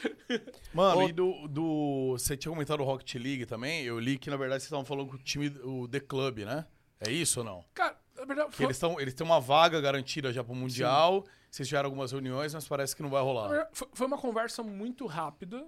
Mano, 0.74 1.02
Ô- 1.02 1.10
e 1.10 1.12
do, 1.12 1.48
do. 1.50 2.12
Você 2.18 2.38
tinha 2.38 2.52
comentado 2.52 2.80
o 2.82 2.84
Rocket 2.86 3.16
League 3.16 3.46
também? 3.46 3.84
Eu 3.84 4.00
li 4.00 4.18
que, 4.18 4.30
na 4.30 4.38
verdade, 4.38 4.62
vocês 4.62 4.68
estavam 4.68 4.86
falando 4.86 5.10
com 5.10 5.16
o 5.16 5.20
time, 5.20 5.48
o 5.64 5.88
The 5.88 6.00
Club, 6.00 6.40
né? 6.40 6.66
É 7.02 7.12
isso 7.12 7.40
ou 7.42 7.46
não? 7.46 7.66
Cara, 7.74 7.98
verdade, 8.26 8.50
Que 8.52 8.56
foi, 8.58 8.66
eles, 8.66 8.80
tão, 8.80 9.00
eles 9.00 9.14
têm 9.14 9.26
uma 9.26 9.40
vaga 9.40 9.80
garantida 9.82 10.32
já 10.34 10.44
pro 10.44 10.56
Mundial. 10.56 11.26
Vocês 11.50 11.68
tiveram 11.68 11.88
algumas 11.88 12.12
reuniões, 12.12 12.54
mas 12.54 12.68
parece 12.68 12.96
que 12.96 13.02
não 13.02 13.10
vai 13.10 13.22
rolar. 13.22 13.48
verdade, 13.50 13.70
foi- 13.94 14.08
uma 14.08 14.18
conversa 14.18 14.62
muito 14.64 15.06
rápida. 15.06 15.66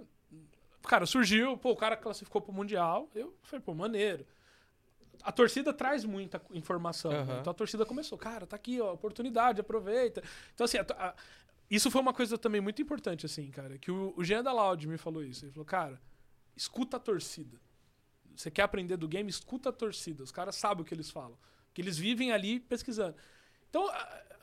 Cara, 0.84 1.05
surgiu, 1.05 1.57
pô, 1.57 1.71
o 1.71 1.76
cara 1.76 1.95
classificou 1.97 2.41
pro 2.41 2.51
Mundial. 2.53 3.09
Eu 3.13 3.35
falei, 3.43 3.61
pô, 3.63 3.73
maneiro. 3.73 4.26
A 5.21 5.31
torcida 5.31 5.73
traz 5.73 6.05
muita 6.05 6.41
informação. 6.51 7.11
né? 7.11 7.19
Aham. 7.19 7.39
Então 7.41 7.51
a 7.51 7.53
torcida 7.53 7.85
começou, 7.85 8.17
cara, 8.17 8.47
tá 8.47 8.55
aqui, 8.55 8.80
ó, 8.80 8.93
oportunidade, 8.93 9.59
aproveita. 9.59 10.23
Então, 10.53 10.63
assim, 10.65 10.77
a 10.77 10.85
a- 10.97 11.13
isso 11.69 11.91
foi 11.91 12.01
uma 12.01 12.13
coisa 12.13 12.38
também 12.38 12.61
muito 12.61 12.81
importante, 12.81 13.26
assim, 13.26 13.51
cara, 13.51 13.77
que 13.77 13.91
o, 13.91 14.13
o 14.17 14.23
Jean 14.23 14.41
da 14.41 14.51
Loud 14.53 14.88
me 14.88 14.97
falou 14.97 15.21
isso. 15.23 15.45
Ele 15.45 15.51
falou, 15.51 15.65
cara, 15.65 16.01
escuta 16.55 16.97
a 16.97 16.99
torcida. 16.99 17.59
você 18.35 18.49
quer 18.49 18.61
aprender 18.63 18.95
do 18.95 19.07
game, 19.07 19.30
escuta 19.30 19.67
a 19.69 19.73
torcida. 19.73 20.23
Os 20.23 20.31
caras 20.31 20.55
sabem 20.55 20.81
o 20.81 20.85
que 20.85 20.93
eles 20.93 21.09
falam. 21.11 21.38
Que 21.80 21.85
eles 21.85 21.97
vivem 21.97 22.34
ali 22.34 22.60
pesquisando. 22.60 23.15
Então, 23.69 23.89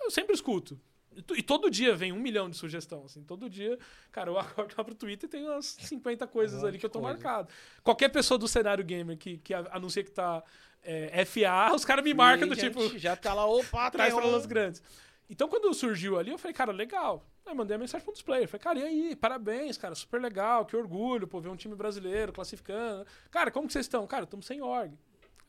eu 0.02 0.10
sempre 0.10 0.34
escuto. 0.34 0.80
E 1.14 1.20
to- 1.20 1.42
todo 1.42 1.70
dia 1.70 1.94
vem 1.94 2.12
um 2.12 2.18
milhão 2.18 2.48
de 2.48 2.56
sugestão, 2.56 3.04
assim. 3.04 3.22
Todo 3.22 3.48
dia, 3.50 3.78
cara, 4.10 4.30
eu 4.30 4.38
acordo 4.40 4.74
lá 4.76 4.82
pro 4.82 4.94
Twitter 4.94 5.28
e 5.28 5.30
tem 5.30 5.44
umas 5.44 5.66
50 5.66 6.26
coisas 6.26 6.64
ali 6.64 6.78
que 6.78 6.86
eu 6.86 6.90
tô 6.90 7.00
coisa. 7.00 7.14
marcado. 7.14 7.48
Qualquer 7.82 8.08
pessoa 8.08 8.38
do 8.38 8.48
cenário 8.48 8.82
gamer 8.82 9.18
que, 9.18 9.36
que 9.36 9.52
anuncia 9.52 10.02
que 10.02 10.10
tá 10.10 10.42
é, 10.82 11.24
FA, 11.26 11.74
os 11.74 11.84
caras 11.84 12.02
me 12.04 12.14
marcam 12.14 12.48
do 12.48 12.56
tipo 12.56 12.98
Já 12.98 13.14
tá 13.16 13.34
lá, 13.34 13.44
opa, 13.46 13.90
para 13.92 14.14
um- 14.16 14.34
os 14.36 14.46
grandes. 14.46 14.82
Então, 15.28 15.46
quando 15.48 15.72
surgiu 15.74 16.18
ali, 16.18 16.30
eu 16.30 16.38
falei, 16.38 16.54
cara, 16.54 16.72
legal. 16.72 17.22
Aí 17.44 17.54
mandei 17.54 17.74
a 17.76 17.78
mensagem 17.78 18.02
para 18.04 18.12
um 18.12 18.14
dos 18.14 18.22
players. 18.22 18.50
Falei, 18.50 18.62
cara, 18.62 18.78
e 18.78 18.82
aí? 18.82 19.16
Parabéns, 19.16 19.76
cara, 19.76 19.94
super 19.94 20.20
legal, 20.22 20.64
que 20.64 20.74
orgulho, 20.76 21.26
pô, 21.26 21.40
ver 21.40 21.48
um 21.50 21.56
time 21.56 21.74
brasileiro 21.74 22.32
classificando. 22.32 23.04
Cara, 23.30 23.50
como 23.50 23.66
que 23.66 23.72
vocês 23.72 23.84
estão? 23.84 24.06
Cara, 24.06 24.24
estamos 24.24 24.46
sem 24.46 24.62
org. 24.62 24.92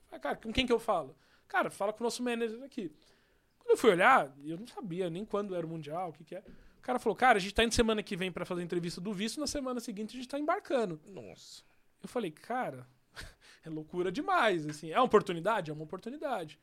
Falei, 0.07 0.19
cara, 0.22 0.35
com 0.35 0.51
quem 0.51 0.65
que 0.65 0.73
eu 0.73 0.80
falo? 0.80 1.15
Cara, 1.48 1.69
fala 1.69 1.94
com 1.94 2.02
o 2.02 2.06
nosso 2.06 2.22
manager 2.22 2.61
aqui. 2.64 2.91
Quando 3.60 3.72
eu 3.72 3.78
fui 3.78 3.91
olhar, 3.91 4.34
eu 4.45 4.57
não 4.57 4.68
sabia 4.68 5.10
nem 5.10 5.26
quando 5.26 5.56
era 5.56 5.65
o 5.65 5.69
Mundial, 5.69 6.10
o 6.10 6.14
que 6.14 6.24
que 6.24 6.36
é. 6.36 6.44
O 6.78 6.82
cara 6.82 6.99
falou, 6.99 7.15
cara, 7.15 7.38
a 7.38 7.41
gente 7.41 7.53
tá 7.53 7.64
indo 7.64 7.74
semana 7.74 8.02
que 8.02 8.15
vem 8.15 8.32
para 8.32 8.45
fazer 8.45 8.61
a 8.61 8.64
entrevista 8.64 9.02
do 9.02 9.11
visto, 9.11 9.40
na 9.40 9.48
semana 9.48 9.80
seguinte 9.80 10.15
a 10.15 10.18
gente 10.18 10.30
tá 10.30 10.40
embarcando. 10.40 11.02
Nossa. 11.06 11.64
Eu 12.02 12.07
falei, 12.07 12.32
cara, 12.32 12.88
é 13.65 13.69
loucura 13.69 14.11
demais, 14.11 14.65
assim. 14.65 14.91
É 14.91 14.98
uma 14.98 15.06
oportunidade? 15.06 15.69
É 15.69 15.74
uma 15.74 15.84
oportunidade. 15.84 16.60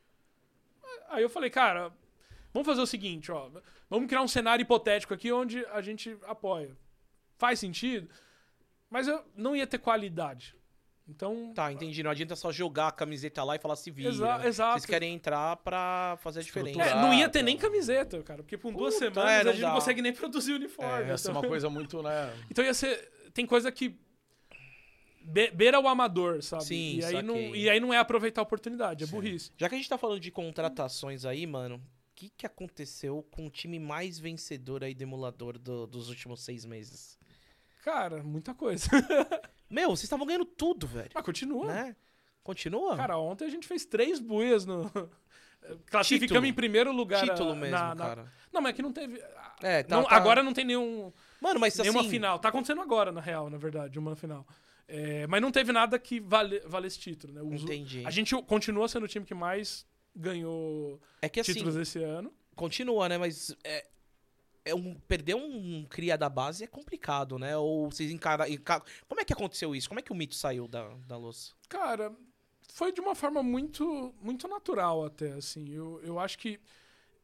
Aí 1.08 1.22
eu 1.22 1.28
falei, 1.28 1.50
cara, 1.50 1.92
vamos 2.52 2.66
fazer 2.66 2.80
o 2.80 2.86
seguinte, 2.86 3.30
ó. 3.30 3.50
Vamos 3.90 4.08
criar 4.08 4.22
um 4.22 4.28
cenário 4.28 4.62
hipotético 4.62 5.12
aqui 5.12 5.30
onde 5.30 5.64
a 5.66 5.80
gente 5.82 6.16
apoia. 6.22 6.74
Faz 7.36 7.58
sentido? 7.58 8.08
Mas 8.88 9.08
eu 9.08 9.24
não 9.36 9.54
ia 9.54 9.66
ter 9.66 9.78
qualidade. 9.78 10.56
Então, 11.06 11.52
Tá, 11.54 11.70
entendi. 11.70 12.02
Não 12.02 12.10
adianta 12.10 12.34
só 12.34 12.50
jogar 12.50 12.88
a 12.88 12.92
camiseta 12.92 13.44
lá 13.44 13.56
e 13.56 13.58
falar 13.58 13.76
se 13.76 13.90
vira. 13.90 14.08
Exa- 14.08 14.46
exato. 14.46 14.72
Vocês 14.80 14.86
querem 14.86 15.14
entrar 15.14 15.56
pra 15.58 16.16
fazer 16.22 16.40
a 16.40 16.42
diferença. 16.42 16.82
é, 16.82 16.94
não 16.94 17.12
ia 17.12 17.28
ter 17.28 17.40
tá. 17.40 17.44
nem 17.44 17.56
camiseta, 17.58 18.22
cara. 18.22 18.42
Porque 18.42 18.56
por 18.56 18.72
duas 18.72 18.94
Puta, 18.94 19.06
semanas 19.10 19.30
é, 19.32 19.40
a 19.40 19.44
não 19.44 19.52
gente 19.52 19.60
dá. 19.60 19.68
não 19.68 19.74
consegue 19.74 20.00
nem 20.02 20.12
produzir 20.14 20.52
uniforme. 20.54 21.10
É, 21.10 21.12
essa 21.12 21.28
é 21.28 21.30
então- 21.30 21.42
uma 21.42 21.48
coisa 21.48 21.68
muito, 21.68 22.02
né? 22.02 22.32
Então 22.50 22.64
ia 22.64 22.72
ser. 22.72 23.10
Tem 23.34 23.44
coisa 23.46 23.70
que. 23.70 23.98
be- 25.22 25.50
Beira 25.50 25.78
o 25.80 25.88
amador, 25.88 26.42
sabe? 26.42 26.64
Sim, 26.64 26.98
e, 27.00 27.04
aí 27.04 27.22
não, 27.22 27.36
e 27.54 27.68
aí 27.68 27.80
não 27.80 27.92
é 27.92 27.98
aproveitar 27.98 28.40
a 28.40 28.44
oportunidade, 28.44 29.04
é 29.04 29.06
burrice. 29.06 29.50
Já 29.56 29.68
que 29.68 29.74
a 29.74 29.78
gente 29.78 29.88
tá 29.88 29.98
falando 29.98 30.20
de 30.20 30.30
contratações 30.30 31.24
aí, 31.24 31.46
mano, 31.46 31.76
o 31.76 31.80
que, 32.14 32.30
que 32.30 32.46
aconteceu 32.46 33.26
com 33.30 33.46
o 33.46 33.50
time 33.50 33.78
mais 33.78 34.18
vencedor 34.18 34.84
aí 34.84 34.94
do 34.94 35.02
emulador 35.02 35.58
do- 35.58 35.86
dos 35.86 36.08
últimos 36.08 36.42
seis 36.42 36.64
meses? 36.64 37.18
Cara, 37.84 38.22
muita 38.22 38.54
coisa. 38.54 38.88
Meu, 39.68 39.90
vocês 39.90 40.04
estavam 40.04 40.26
ganhando 40.26 40.44
tudo, 40.46 40.86
velho. 40.86 41.10
Mas 41.14 41.24
continua. 41.24 41.66
Né? 41.66 41.96
Continua? 42.42 42.96
Cara, 42.96 43.18
ontem 43.18 43.44
a 43.44 43.50
gente 43.50 43.66
fez 43.66 43.84
três 43.84 44.18
buias 44.20 44.64
no. 44.64 44.90
Classificamos 45.86 46.48
em 46.48 46.52
primeiro 46.52 46.92
lugar. 46.92 47.22
Título 47.26 47.52
a- 47.52 47.56
mesmo, 47.56 47.76
na- 47.76 47.94
na- 47.94 48.04
cara. 48.06 48.32
Não, 48.52 48.60
mas 48.60 48.70
é 48.70 48.72
que 48.74 48.82
não 48.82 48.92
teve. 48.92 49.22
É, 49.62 49.82
tá, 49.82 49.96
não- 49.96 50.04
tá- 50.04 50.14
Agora 50.16 50.42
não 50.42 50.52
tem 50.52 50.64
nenhum, 50.64 51.12
Mano, 51.40 51.58
mas 51.58 51.76
nenhuma 51.78 52.00
assim... 52.00 52.10
final. 52.10 52.38
Tá 52.38 52.48
acontecendo 52.50 52.80
agora, 52.82 53.10
na 53.10 53.20
real, 53.20 53.48
na 53.48 53.56
verdade, 53.56 53.98
uma 53.98 54.14
final. 54.14 54.46
É, 54.86 55.26
mas 55.26 55.40
não 55.40 55.50
teve 55.50 55.72
nada 55.72 55.98
que 55.98 56.20
vale, 56.20 56.60
vale 56.66 56.86
esse 56.86 56.98
título, 56.98 57.32
né? 57.32 57.40
Os- 57.42 57.62
Entendi. 57.62 58.02
A 58.06 58.10
gente 58.10 58.34
continua 58.42 58.86
sendo 58.88 59.04
o 59.04 59.08
time 59.08 59.24
que 59.24 59.34
mais 59.34 59.86
ganhou 60.14 61.00
É 61.22 61.28
que 61.28 61.40
assim, 61.40 61.54
títulos 61.54 61.76
esse 61.76 62.02
ano. 62.02 62.30
continua, 62.54 63.08
né? 63.08 63.16
Mas 63.16 63.56
é, 63.64 63.86
é 64.64 64.74
um, 64.74 64.94
perder 64.94 65.34
um 65.34 65.84
cria 65.88 66.16
da 66.16 66.28
base 66.28 66.64
é 66.64 66.66
complicado, 66.66 67.38
né? 67.38 67.56
Ou 67.56 67.90
vocês 67.90 68.10
encaram... 68.10 68.46
enca- 68.46 68.82
Como 69.08 69.20
é 69.20 69.24
que 69.24 69.32
aconteceu 69.32 69.74
isso? 69.74 69.88
Como 69.88 70.00
é 70.00 70.02
que 70.02 70.12
o 70.12 70.14
mito 70.14 70.34
saiu 70.34 70.66
da, 70.66 70.88
da 71.06 71.16
luz? 71.16 71.54
Cara, 71.68 72.14
foi 72.72 72.90
de 72.92 73.00
uma 73.00 73.14
forma 73.14 73.42
muito, 73.42 74.14
muito 74.22 74.48
natural 74.48 75.04
até, 75.04 75.32
assim. 75.32 75.68
Eu, 75.72 76.00
eu 76.02 76.18
acho 76.18 76.38
que 76.38 76.58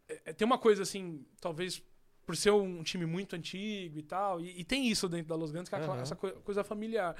é, 0.08 0.20
é, 0.26 0.32
tem 0.32 0.44
uma 0.44 0.58
coisa, 0.58 0.82
assim, 0.82 1.24
talvez 1.40 1.82
por 2.26 2.36
ser 2.36 2.50
um 2.52 2.82
time 2.82 3.06
muito 3.06 3.34
antigo 3.34 3.98
e 3.98 4.02
tal, 4.02 4.40
e, 4.40 4.60
e 4.60 4.64
tem 4.64 4.86
isso 4.88 5.08
dentro 5.08 5.26
da 5.28 5.34
Los 5.34 5.50
Grandes, 5.50 5.68
que 5.68 5.74
é 5.74 5.78
Aham. 5.78 6.00
essa 6.00 6.14
coi- 6.14 6.32
coisa 6.44 6.62
familiar. 6.62 7.16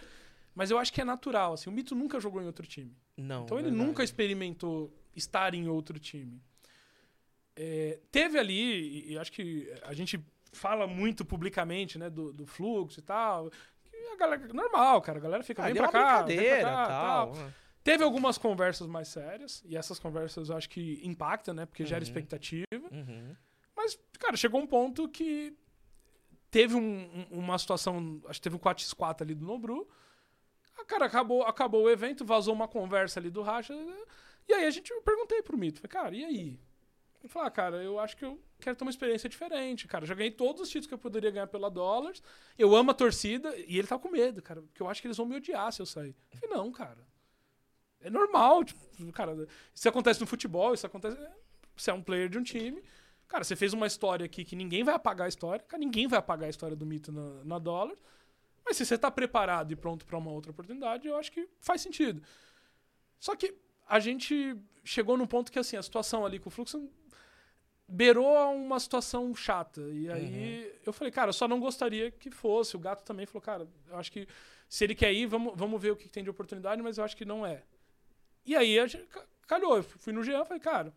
Mas 0.55 0.71
eu 0.71 0.79
acho 0.79 0.93
que 0.93 1.01
é 1.01 1.05
natural, 1.05 1.55
assim. 1.55 1.71
O 1.71 1.73
Mito 1.73 1.95
nunca 1.95 2.21
jogou 2.21 2.43
em 2.43 2.47
outro 2.47 2.67
time. 2.67 2.95
Não, 3.17 3.45
Então 3.45 3.59
ele 3.59 3.69
verdade. 3.71 3.87
nunca 3.87 4.05
experimentou 4.05 4.93
estar 5.17 5.55
em 5.55 5.67
outro 5.69 5.99
time. 5.99 6.43
É, 7.63 8.01
teve 8.11 8.39
ali, 8.39 9.11
e, 9.13 9.19
acho 9.19 9.31
que 9.31 9.71
a 9.83 9.93
gente 9.93 10.19
fala 10.51 10.87
muito 10.87 11.27
publicamente, 11.27 11.99
né, 11.99 12.09
do, 12.09 12.33
do 12.33 12.47
fluxo 12.47 13.01
e 13.01 13.03
tal. 13.03 13.51
a 14.13 14.17
galera, 14.17 14.49
normal, 14.55 15.03
cara, 15.03 15.19
a 15.19 15.21
galera 15.21 15.43
fica, 15.43 15.63
Ah, 15.65 15.71
deu 15.71 15.83
pra 15.83 15.93
cá, 15.93 16.23
vem 16.23 16.37
pra 16.37 16.45
brincadeira 16.45 16.63
cá, 16.71 16.87
tal. 16.87 17.33
tal. 17.35 17.51
Teve 17.85 18.03
algumas 18.05 18.39
conversas 18.39 18.87
mais 18.87 19.09
sérias, 19.09 19.63
e 19.67 19.77
essas 19.77 19.99
conversas 19.99 20.49
eu 20.49 20.57
acho 20.57 20.71
que 20.71 21.01
impactam, 21.05 21.53
né, 21.55 21.67
porque 21.67 21.85
gera 21.85 22.01
Uhum. 22.01 22.03
expectativa. 22.03 22.65
Uhum. 22.91 23.37
Mas, 23.77 23.99
cara, 24.19 24.37
chegou 24.39 24.61
um 24.61 24.67
ponto 24.67 25.07
que 25.09 25.55
teve 26.51 26.75
um- 26.75 27.27
um- 27.31 27.39
uma 27.41 27.59
situação, 27.59 28.23
acho 28.27 28.41
que 28.41 28.45
teve 28.45 28.57
um 28.57 28.59
4x4 28.59 29.23
ali 29.23 29.35
do 29.35 29.45
Nobru. 29.45 29.87
Ah, 30.79 30.85
Cara, 30.87 31.05
acabou, 31.07 31.43
acabou 31.43 31.83
o 31.85 31.91
evento, 31.91 32.25
vazou 32.25 32.55
uma 32.55 32.67
conversa 32.67 33.21
ali 33.21 33.29
do 33.31 33.43
Racha. 33.43 33.75
E 34.49 34.53
aí 34.55 34.65
a 34.65 34.71
gente, 34.71 34.91
eu 34.91 35.03
perguntei 35.03 35.43
pro 35.43 35.57
Mito, 35.59 35.79
falei, 35.81 35.91
cara, 35.91 36.17
e 36.17 36.25
aí? 36.25 36.61
Ele 37.23 37.29
falou, 37.29 37.47
ah, 37.47 37.51
cara, 37.51 37.83
eu 37.83 37.99
acho 37.99 38.17
que 38.17 38.25
eu 38.25 38.41
quero 38.61 38.77
ter 38.77 38.85
uma 38.85 38.91
experiência 38.91 39.29
diferente, 39.29 39.87
cara. 39.87 40.07
Já 40.07 40.15
ganhei 40.15 40.31
todos 40.31 40.63
os 40.63 40.69
títulos 40.69 40.87
que 40.87 40.95
eu 40.95 40.99
poderia 40.99 41.31
ganhar 41.31 41.47
pela 41.47 41.71
Dollars. 41.71 42.23
Eu 42.59 42.75
amo 42.75 42.91
a 42.91 42.95
torcida. 42.95 43.55
E 43.57 43.79
ele 43.79 43.87
tava 43.87 44.01
com 44.01 44.09
medo, 44.09 44.41
cara, 44.41 44.63
porque 44.63 44.83
eu 44.83 44.89
acho 44.89 45.01
que 45.03 45.07
eles 45.07 45.17
vão 45.17 45.27
me 45.27 45.37
odiar 45.37 45.71
se 45.73 45.83
eu 45.83 45.87
sair. 45.87 46.17
Eu 46.33 46.39
falei, 46.39 46.57
não, 46.57 46.73
cara. 46.73 47.07
É 48.01 48.09
normal, 48.09 48.65
tipo, 48.65 49.13
cara, 49.13 49.47
isso 49.75 49.87
acontece 49.87 50.21
no 50.21 50.27
futebol, 50.27 50.73
isso 50.73 50.87
acontece. 50.87 51.19
Você 51.77 51.91
é 51.91 51.95
um 51.95 52.03
player 52.03 52.31
de 52.31 52.39
um 52.39 52.43
time. 52.43 52.83
Cara, 53.29 53.45
você 53.45 53.55
fez 53.55 53.75
uma 53.75 53.87
história 53.87 54.25
aqui 54.25 54.45
que 54.45 54.57
ninguém 54.57 54.83
vai 54.83 54.95
apagar 54.95 55.27
a 55.27 55.29
história. 55.29 55.63
Cara, 55.65 55.79
ninguém 55.79 56.09
vai 56.09 56.19
apagar 56.19 56.47
a 56.47 56.51
história 56.51 56.75
do 56.75 56.87
mito 56.87 57.13
na, 57.13 57.45
na 57.45 57.59
dólar. 57.59 57.97
Mas 58.65 58.77
se 58.77 58.87
você 58.87 58.97
tá 58.97 59.11
preparado 59.11 59.73
e 59.73 59.77
pronto 59.77 60.07
pra 60.07 60.17
uma 60.17 60.31
outra 60.31 60.51
oportunidade, 60.51 61.07
eu 61.07 61.17
acho 61.17 61.31
que 61.31 61.49
faz 61.61 61.83
sentido. 61.83 62.23
Só 63.19 63.37
que 63.37 63.55
a 63.87 64.01
gente 64.01 64.57
chegou 64.83 65.17
num 65.17 65.27
ponto 65.27 65.53
que, 65.53 65.59
assim, 65.59 65.77
a 65.77 65.83
situação 65.83 66.25
ali 66.25 66.39
com 66.39 66.49
o 66.49 66.53
fluxo 66.53 66.89
beirou 67.91 68.37
a 68.37 68.49
uma 68.49 68.79
situação 68.79 69.35
chata. 69.35 69.81
E 69.93 70.09
aí 70.11 70.73
eu 70.87 70.93
falei, 70.93 71.11
cara, 71.11 71.31
eu 71.31 71.33
só 71.33 71.49
não 71.49 71.59
gostaria 71.61 72.11
que 72.11 72.31
fosse. 72.31 72.77
O 72.77 72.79
gato 72.79 73.05
também 73.05 73.27
falou, 73.27 73.43
cara, 73.43 73.69
eu 73.89 73.97
acho 73.97 74.11
que 74.13 74.27
se 74.69 74.85
ele 74.85 74.95
quer 74.95 75.13
ir, 75.13 75.27
vamos, 75.27 75.53
vamos 75.57 75.81
ver 75.83 75.91
o 75.91 75.97
que 75.97 76.09
tem 76.09 76.23
de 76.23 76.31
oportunidade, 76.31 76.81
mas 76.83 76.99
eu 76.99 77.05
acho 77.05 77.17
que 77.17 77.25
não 77.25 77.45
é. 77.45 77.63
E 78.47 78.55
aí 78.57 78.79
a 78.79 78.87
gente, 78.87 79.05
ca- 79.07 79.27
calhou, 79.47 79.77
eu 79.77 79.83
fui 79.83 80.13
no 80.13 80.23
Jean 80.23 80.43
e 80.43 80.45
falei, 80.47 80.61
cara, 80.61 80.95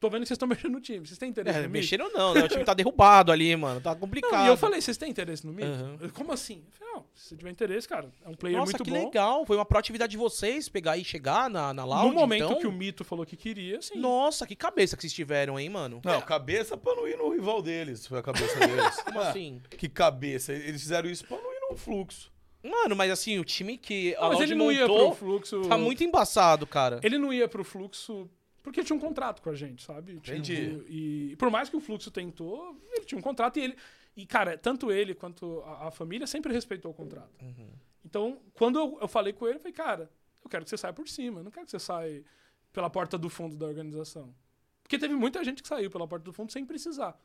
tô 0.00 0.08
vendo 0.10 0.22
que 0.22 0.28
vocês 0.28 0.36
estão 0.36 0.48
mexendo 0.48 0.72
no 0.72 0.80
time. 0.80 1.06
Vocês 1.06 1.18
têm 1.18 1.28
interesse 1.30 1.58
É, 1.58 1.62
no 1.62 1.68
Mito? 1.68 1.72
mexeram 1.82 2.10
não, 2.12 2.34
né? 2.34 2.42
O 2.44 2.48
time 2.48 2.64
tá 2.64 2.74
derrubado 2.74 3.30
ali, 3.30 3.54
mano. 3.54 3.80
Tá 3.80 3.94
complicado. 3.94 4.32
Não, 4.32 4.46
e 4.46 4.48
eu 4.48 4.56
falei, 4.56 4.80
vocês 4.80 4.96
têm 4.96 5.10
interesse 5.10 5.46
no 5.46 5.52
Mito? 5.52 5.68
Eu, 6.00 6.10
Como 6.10 6.32
assim? 6.32 6.64
Eu 6.66 6.72
falei, 6.72 6.94
não, 6.94 7.04
se 7.14 7.28
você 7.28 7.36
tiver 7.36 7.50
interesse, 7.50 7.86
cara, 7.86 8.10
é 8.24 8.28
um 8.28 8.34
player 8.34 8.58
Nossa, 8.58 8.72
muito 8.72 8.84
que 8.84 8.90
bom. 8.90 9.04
legal. 9.04 9.46
Foi 9.46 9.56
uma 9.56 9.64
proatividade 9.64 10.10
de 10.10 10.16
vocês 10.16 10.68
pegar 10.68 10.96
e 10.96 11.04
chegar 11.04 11.48
na, 11.50 11.72
na 11.74 11.84
lounge, 11.84 12.08
no 12.08 12.14
momento 12.14 12.44
então? 12.44 12.58
que 12.58 12.66
o 12.66 12.72
Mito 12.72 13.04
falou 13.04 13.24
que 13.26 13.36
queria, 13.36 13.80
sim. 13.82 13.98
Nossa, 13.98 14.46
que 14.46 14.56
cabeça 14.56 14.96
que 14.96 15.02
vocês 15.02 15.12
tiveram, 15.12 15.58
hein, 15.60 15.68
mano? 15.68 16.00
Não, 16.04 16.20
cabeça 16.22 16.76
pra 16.76 16.94
não 16.94 17.06
ir 17.06 17.16
no 17.16 17.28
rival 17.30 17.60
deles. 17.62 18.06
Foi 18.06 18.18
a 18.18 18.22
cabeça 18.22 18.58
deles. 18.58 18.96
Como 19.04 19.20
Ah, 19.20 19.28
assim? 19.28 19.60
Que 19.70 19.88
cabeça. 19.88 20.52
Eles 20.52 20.80
fizeram 20.80 21.08
isso 21.10 21.24
pra 21.26 21.36
não 21.36 21.52
ir 21.52 21.60
no 21.70 21.76
fluxo. 21.76 22.30
Mano, 22.62 22.94
mas 22.94 23.10
assim, 23.10 23.38
o 23.38 23.44
time 23.44 23.78
que 23.78 24.14
a 24.16 24.20
Não, 24.20 24.28
mas 24.28 24.38
lounge 24.38 24.52
ele 24.52 24.58
não 24.58 24.70
ia 24.72 24.86
montou 24.86 25.06
pro 25.12 25.16
fluxo. 25.16 25.62
tá 25.62 25.78
muito 25.78 26.04
embaçado, 26.04 26.66
cara. 26.66 27.00
Ele 27.02 27.16
não 27.16 27.32
ia 27.32 27.48
pro 27.48 27.64
fluxo 27.64 28.28
porque 28.62 28.84
tinha 28.84 28.96
um 28.96 29.00
contrato 29.00 29.40
com 29.42 29.50
a 29.50 29.54
gente, 29.54 29.82
sabe? 29.82 30.20
Tipo, 30.20 30.30
Entendi. 30.36 30.84
E, 30.88 31.36
por 31.36 31.50
mais 31.50 31.68
que 31.68 31.76
o 31.76 31.80
fluxo 31.80 32.10
tentou, 32.10 32.76
ele 32.92 33.04
tinha 33.04 33.18
um 33.18 33.22
contrato 33.22 33.58
e 33.58 33.62
ele. 33.62 33.76
E, 34.16 34.26
cara, 34.26 34.58
tanto 34.58 34.90
ele 34.90 35.14
quanto 35.14 35.60
a, 35.64 35.88
a 35.88 35.90
família 35.90 36.26
sempre 36.26 36.52
respeitou 36.52 36.90
o 36.90 36.94
contrato. 36.94 37.30
Uhum. 37.42 37.68
Então, 38.04 38.40
quando 38.54 38.78
eu, 38.78 38.98
eu 39.00 39.08
falei 39.08 39.32
com 39.32 39.46
ele, 39.46 39.56
eu 39.56 39.60
falei, 39.60 39.72
cara, 39.72 40.10
eu 40.42 40.50
quero 40.50 40.64
que 40.64 40.70
você 40.70 40.76
saia 40.76 40.92
por 40.92 41.08
cima, 41.08 41.40
eu 41.40 41.44
não 41.44 41.50
quero 41.50 41.64
que 41.64 41.70
você 41.70 41.78
saia 41.78 42.24
pela 42.72 42.90
porta 42.90 43.16
do 43.16 43.28
fundo 43.28 43.56
da 43.56 43.66
organização. 43.66 44.34
Porque 44.82 44.98
teve 44.98 45.14
muita 45.14 45.42
gente 45.44 45.62
que 45.62 45.68
saiu 45.68 45.90
pela 45.90 46.06
porta 46.06 46.24
do 46.24 46.32
fundo 46.32 46.50
sem 46.50 46.64
precisar. 46.64 47.18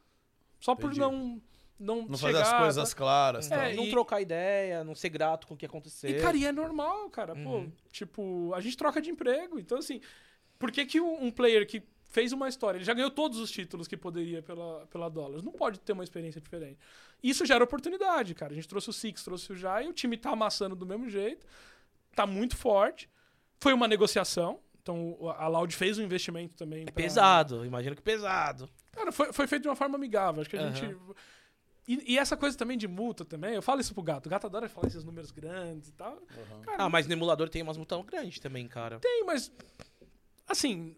Só 0.59 0.75
por 0.75 0.85
Entendi. 0.85 0.99
não. 0.99 1.41
Não, 1.77 2.07
Não 2.07 2.17
chegar, 2.17 2.39
fazer 2.39 2.55
as 2.55 2.61
coisas 2.61 2.89
tá? 2.91 2.95
claras. 2.95 3.51
É, 3.51 3.55
tal. 3.67 3.75
não 3.75 3.83
e- 3.83 3.89
trocar 3.89 4.21
ideia, 4.21 4.81
não 4.85 4.95
ser 4.95 5.09
grato 5.09 5.45
com 5.45 5.55
o 5.55 5.57
que 5.57 5.65
aconteceu. 5.65 6.09
E, 6.09 6.21
cara, 6.21 6.37
e 6.37 6.45
é 6.45 6.51
normal, 6.53 7.09
cara. 7.09 7.33
Uhum. 7.33 7.69
Pô, 7.69 7.71
tipo, 7.91 8.53
a 8.55 8.61
gente 8.61 8.77
troca 8.77 9.01
de 9.01 9.09
emprego. 9.09 9.59
Então, 9.59 9.77
assim, 9.77 9.99
por 10.59 10.71
que, 10.71 10.85
que 10.85 11.01
um, 11.01 11.29
player 11.31 11.65
que 11.67 11.83
fez 12.09 12.31
uma 12.31 12.47
história, 12.47 12.77
ele 12.77 12.85
já 12.85 12.93
ganhou 12.93 13.11
todos 13.11 13.39
os 13.39 13.51
títulos 13.51 13.87
que 13.87 13.97
poderia 13.97 14.41
pela, 14.41 14.85
pela 14.87 15.09
Dollars, 15.09 15.43
não 15.43 15.51
pode 15.51 15.79
ter 15.79 15.91
uma 15.93 16.03
experiência 16.03 16.39
diferente? 16.39 16.79
Isso 17.21 17.45
gera 17.45 17.63
oportunidade, 17.63 18.33
cara. 18.33 18.51
A 18.53 18.55
gente 18.55 18.67
trouxe 18.67 18.89
o 18.89 18.93
Six, 18.93 19.23
trouxe 19.23 19.51
o 19.51 19.55
Jai, 19.55 19.87
o 19.87 19.93
time 19.93 20.15
tá 20.17 20.31
amassando 20.31 20.75
do 20.75 20.85
mesmo 20.85 21.09
jeito, 21.09 21.45
tá 22.15 22.25
muito 22.25 22.55
forte. 22.55 23.09
Foi 23.59 23.73
uma 23.73 23.87
negociação. 23.87 24.59
Então, 24.81 25.17
a 25.39 25.47
Loud 25.47 25.75
fez 25.75 25.97
um 25.97 26.03
investimento 26.03 26.53
também. 26.55 26.83
É 26.83 26.85
pra- 26.85 26.93
pesado, 26.93 27.65
imagino 27.65 27.95
que 27.95 28.01
pesado. 28.03 28.69
Cara, 28.91 29.11
foi, 29.11 29.33
foi 29.33 29.47
feito 29.47 29.63
de 29.63 29.67
uma 29.67 29.75
forma 29.75 29.95
amigável. 29.95 30.41
Acho 30.41 30.49
que 30.49 30.55
a 30.57 30.61
Aham. 30.61 30.75
gente. 30.75 30.95
E, 31.87 32.13
e 32.13 32.17
essa 32.19 32.37
coisa 32.37 32.55
também 32.57 32.77
de 32.77 32.87
multa 32.87 33.25
também, 33.25 33.55
eu 33.55 33.61
falo 33.61 33.81
isso 33.81 33.93
pro 33.93 34.03
gato. 34.03 34.27
O 34.27 34.29
gato 34.29 34.45
adora 34.45 34.69
falar 34.69 34.87
esses 34.87 35.03
números 35.03 35.31
grandes 35.31 35.89
e 35.89 35.93
tal. 35.93 36.21
Cara, 36.63 36.83
Ah, 36.83 36.89
mas 36.89 37.07
no 37.07 37.13
emulador 37.13 37.49
tem 37.49 37.61
umas 37.63 37.77
multas 37.77 37.99
grandes 38.05 38.39
também, 38.39 38.67
cara. 38.67 38.99
tem, 38.99 39.23
mas. 39.25 39.51
Assim, 40.47 40.95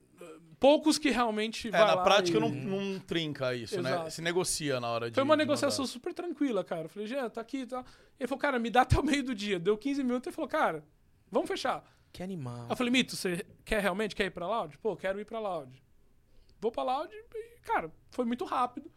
poucos 0.59 0.97
que 0.97 1.09
realmente. 1.09 1.67
É, 1.67 1.71
vai 1.71 1.81
na 1.81 1.95
lá 1.95 2.03
prática 2.03 2.37
e- 2.37 2.41
não, 2.41 2.49
não 2.49 2.99
trinca 2.99 3.53
isso, 3.55 3.81
né? 3.81 3.91
Exato. 3.91 4.11
Se 4.11 4.21
negocia 4.21 4.79
na 4.79 4.89
hora 4.89 5.09
de. 5.09 5.15
Foi 5.15 5.23
uma 5.23 5.35
de 5.35 5.43
negociação 5.43 5.83
mandar. 5.83 5.91
super 5.93 6.13
tranquila, 6.13 6.63
cara. 6.63 6.83
Eu 6.85 6.89
falei, 6.89 7.07
Jean, 7.07 7.29
tá 7.29 7.41
aqui 7.41 7.59
e 7.59 7.65
tal. 7.67 7.85
Ele 8.19 8.27
falou, 8.27 8.39
cara, 8.39 8.59
me 8.59 8.69
dá 8.69 8.81
até 8.81 8.99
o 8.99 9.03
meio 9.03 9.23
do 9.23 9.35
dia. 9.35 9.59
Deu 9.59 9.77
15 9.77 10.03
minutos 10.03 10.31
e 10.31 10.35
falou, 10.35 10.49
cara, 10.49 10.83
vamos 11.31 11.47
fechar. 11.47 11.83
Que 12.11 12.23
animal. 12.23 12.67
Eu 12.69 12.75
falei, 12.75 12.91
Mito, 12.91 13.15
você 13.15 13.45
quer 13.63 13.81
realmente 13.81 14.15
quer 14.15 14.25
ir 14.25 14.31
pra 14.31 14.47
Loud? 14.47 14.77
Pô, 14.79 14.95
quero 14.95 15.19
ir 15.19 15.25
pra 15.25 15.39
Loud. 15.39 15.71
Vou 16.59 16.71
pra 16.71 16.81
Loud 16.83 17.13
e, 17.13 17.59
cara, 17.61 17.91
foi 18.09 18.25
muito 18.25 18.43
rápido. 18.45 18.89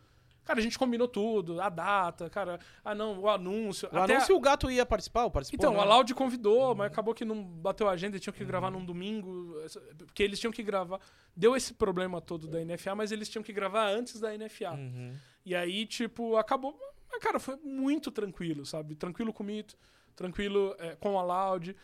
Cara, 0.51 0.59
a 0.59 0.62
gente 0.64 0.77
combinou 0.77 1.06
tudo, 1.06 1.60
a 1.60 1.68
data, 1.68 2.28
cara, 2.28 2.59
ah 2.85 2.93
não, 2.93 3.20
o 3.20 3.28
anúncio. 3.28 3.89
O 3.93 3.97
até 3.97 4.16
anúncio 4.16 4.35
o 4.35 4.40
gato 4.40 4.68
ia 4.68 4.85
participar, 4.85 5.22
ou 5.22 5.31
participou? 5.31 5.56
Então, 5.56 5.74
né? 5.74 5.78
a 5.78 5.85
Loud 5.85 6.12
convidou, 6.12 6.74
mas 6.74 6.89
acabou 6.89 7.14
que 7.14 7.24
não 7.24 7.40
bateu 7.40 7.89
a 7.89 7.93
agenda, 7.93 8.16
eles 8.16 8.22
tinham 8.24 8.35
que 8.35 8.44
gravar 8.44 8.68
num 8.68 8.85
domingo, 8.85 9.55
porque 9.98 10.24
eles 10.24 10.40
tinham 10.40 10.51
que 10.51 10.60
gravar. 10.64 10.98
Deu 11.36 11.55
esse 11.55 11.72
problema 11.72 12.20
todo 12.20 12.48
da 12.48 12.59
NFA, 12.64 12.97
mas 12.97 13.12
eles 13.12 13.28
tinham 13.28 13.44
que 13.44 13.52
gravar 13.52 13.90
antes 13.90 14.18
da 14.18 14.36
NFA. 14.36 14.72
Uhum. 14.72 15.14
E 15.47 15.55
aí, 15.55 15.86
tipo, 15.86 16.36
acabou. 16.36 16.77
Mas, 17.09 17.22
cara, 17.22 17.39
foi 17.39 17.55
muito 17.62 18.10
tranquilo, 18.10 18.66
sabe? 18.66 18.97
Tranquilo 18.97 19.32
com 19.32 19.44
o 19.44 19.47
Mito, 19.47 19.78
tranquilo 20.16 20.74
é, 20.81 20.97
com 20.97 21.16
a 21.16 21.22
Loud. 21.22 21.77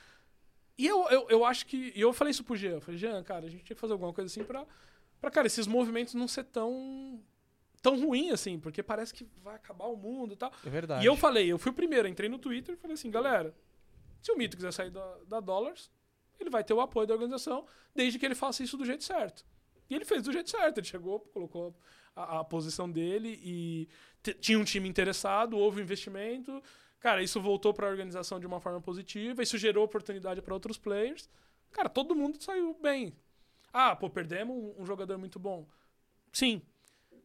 E 0.77 0.85
eu, 0.89 1.09
eu, 1.09 1.27
eu 1.31 1.45
acho 1.45 1.67
que. 1.67 1.93
E 1.95 2.01
eu 2.01 2.13
falei 2.13 2.33
isso 2.33 2.43
pro 2.43 2.57
Jean. 2.57 2.73
Eu 2.73 2.81
falei, 2.81 2.99
Jean, 2.99 3.23
cara, 3.23 3.47
a 3.47 3.49
gente 3.49 3.63
tinha 3.63 3.77
que 3.77 3.81
fazer 3.81 3.93
alguma 3.93 4.13
coisa 4.13 4.29
assim 4.29 4.43
pra, 4.43 4.67
pra 5.21 5.31
cara, 5.31 5.47
esses 5.47 5.69
movimentos 5.69 6.15
não 6.15 6.27
ser 6.27 6.43
tão. 6.43 7.23
Tão 7.87 8.01
ruim 8.05 8.31
assim, 8.31 8.59
porque 8.59 8.83
parece 8.83 9.15
que 9.15 9.25
vai 9.41 9.55
acabar 9.55 9.87
o 9.87 9.97
mundo 9.97 10.35
e 10.35 10.37
tal. 10.37 10.53
É 10.67 10.69
verdade. 10.69 11.05
E 11.05 11.07
eu 11.07 11.17
falei, 11.17 11.47
eu 11.53 11.57
fui 11.57 11.71
o 11.71 11.75
primeiro, 11.75 12.09
entrei 12.09 12.29
no 12.29 12.37
Twitter 12.37 12.75
e 12.75 12.77
falei 12.77 12.95
assim, 12.95 13.09
galera, 13.13 13.55
se 14.21 14.33
o 14.33 14.37
Mito 14.37 14.57
quiser 14.57 14.73
sair 14.73 14.91
da, 14.91 15.19
da 15.29 15.39
Dollars, 15.39 15.89
ele 16.41 16.51
vai 16.51 16.65
ter 16.65 16.75
o 16.75 16.81
apoio 16.81 17.07
da 17.07 17.15
organização, 17.15 17.65
desde 17.95 18.19
que 18.19 18.27
ele 18.27 18.35
faça 18.35 18.65
isso 18.65 18.77
do 18.77 18.85
jeito 18.85 19.05
certo. 19.05 19.47
E 19.89 19.95
ele 19.95 20.05
fez 20.05 20.25
do 20.25 20.33
jeito 20.33 20.51
certo, 20.51 20.79
ele 20.79 20.87
chegou, 20.87 21.21
colocou 21.33 21.79
a, 22.17 22.41
a 22.41 22.45
posição 22.45 22.91
dele 22.91 23.39
e 23.41 23.89
tinha 24.41 24.59
um 24.59 24.65
time 24.65 24.89
interessado, 24.89 25.57
houve 25.57 25.81
um 25.81 25.85
investimento. 25.85 26.61
Cara, 26.99 27.23
isso 27.23 27.41
voltou 27.41 27.73
para 27.73 27.87
a 27.87 27.91
organização 27.91 28.41
de 28.41 28.49
uma 28.49 28.59
forma 28.59 28.81
positiva, 28.81 29.45
isso 29.45 29.57
gerou 29.57 29.85
oportunidade 29.85 30.43
para 30.43 30.53
outros 30.53 30.77
players. 30.77 31.31
Cara, 31.71 31.89
todo 31.89 32.17
mundo 32.17 32.43
saiu 32.43 32.77
bem. 32.83 33.17
Ah, 33.73 33.95
pô, 33.95 34.11
perdemos 34.11 34.57
um, 34.57 34.83
um 34.83 34.85
jogador 34.85 35.17
muito 35.19 35.39
bom. 35.39 35.69
Sim. 36.33 36.61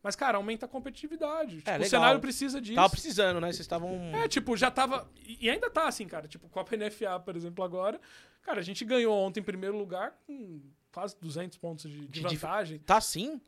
Mas, 0.03 0.15
cara, 0.15 0.37
aumenta 0.37 0.65
a 0.65 0.69
competitividade. 0.69 1.57
Tipo, 1.57 1.81
o 1.81 1.85
cenário 1.85 2.19
precisa 2.19 2.59
disso. 2.59 2.75
Tava 2.75 2.89
precisando, 2.89 3.39
né? 3.39 3.47
Vocês 3.47 3.59
estavam. 3.61 3.91
É, 4.15 4.27
tipo, 4.27 4.57
já 4.57 4.71
tava. 4.71 5.09
E 5.25 5.49
ainda 5.49 5.69
tá 5.69 5.87
assim, 5.87 6.07
cara. 6.07 6.27
Tipo, 6.27 6.49
Copa 6.49 6.75
NFA, 6.75 7.19
por 7.19 7.35
exemplo, 7.35 7.63
agora. 7.63 7.99
Cara, 8.41 8.59
a 8.59 8.63
gente 8.63 8.83
ganhou 8.83 9.15
ontem 9.15 9.39
em 9.39 9.43
primeiro 9.43 9.77
lugar 9.77 10.19
com 10.25 10.59
quase 10.91 11.15
200 11.21 11.57
pontos 11.59 11.89
de, 11.89 12.07
de 12.07 12.07
De 12.07 12.21
vantagem. 12.21 12.79
Tá 12.79 12.99
sim? 12.99 13.39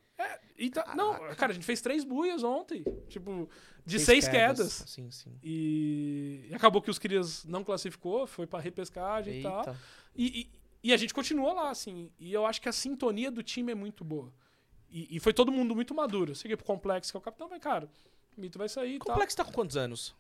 E 0.58 0.70
tá, 0.70 0.94
não, 0.96 1.14
cara, 1.36 1.52
a 1.52 1.56
gente 1.56 1.66
fez 1.66 1.82
três 1.82 2.04
buias 2.04 2.44
ontem. 2.44 2.84
Tipo, 3.10 3.50
de 3.86 4.00
Seis 4.00 4.24
seis, 4.24 4.28
quedas. 4.28 4.84
Sim, 4.88 5.10
sim. 5.10 5.36
E, 5.44 6.46
e 6.50 6.56
acabou 6.56 6.82
que 6.82 6.92
os 6.92 7.00
Crias 7.00 7.44
não 7.46 7.64
classificou, 7.64 8.28
foi 8.28 8.46
pra 8.46 8.60
repescagem 8.60 9.40
e 9.40 9.44
tal. 9.44 9.60
Eita. 9.60 9.78
E, 10.16 10.42
e, 10.42 10.90
e 10.90 10.94
a 10.94 10.98
gente 10.98 11.14
continua 11.14 11.52
lá, 11.54 11.70
assim. 11.72 12.12
E 12.20 12.32
eu 12.32 12.46
acho 12.46 12.62
que 12.62 12.70
a 12.70 12.72
sintonia 12.72 13.32
do 13.32 13.42
time 13.42 13.72
é 13.72 13.76
muito 13.76 14.04
boa. 14.06 14.32
E, 14.96 15.18
e 15.18 15.20
foi 15.20 15.34
todo 15.34 15.52
mundo 15.52 15.74
muito 15.76 15.94
maduro. 15.96 16.32
Eu 16.32 16.36
cheguei 16.36 16.56
pro 16.56 16.66
Complexo, 16.66 17.12
que 17.12 17.18
é 17.18 17.20
o 17.20 17.22
capitão, 17.22 17.50
mas, 17.50 17.60
cara, 17.62 17.90
o 18.38 18.40
Mito 18.42 18.60
vai 18.60 18.70
sair 18.70 18.98
O. 18.98 19.00
Complexo 19.00 19.36
tá 19.36 19.44
com 19.44 19.52
quantos 19.52 19.76
anos? 19.76 20.16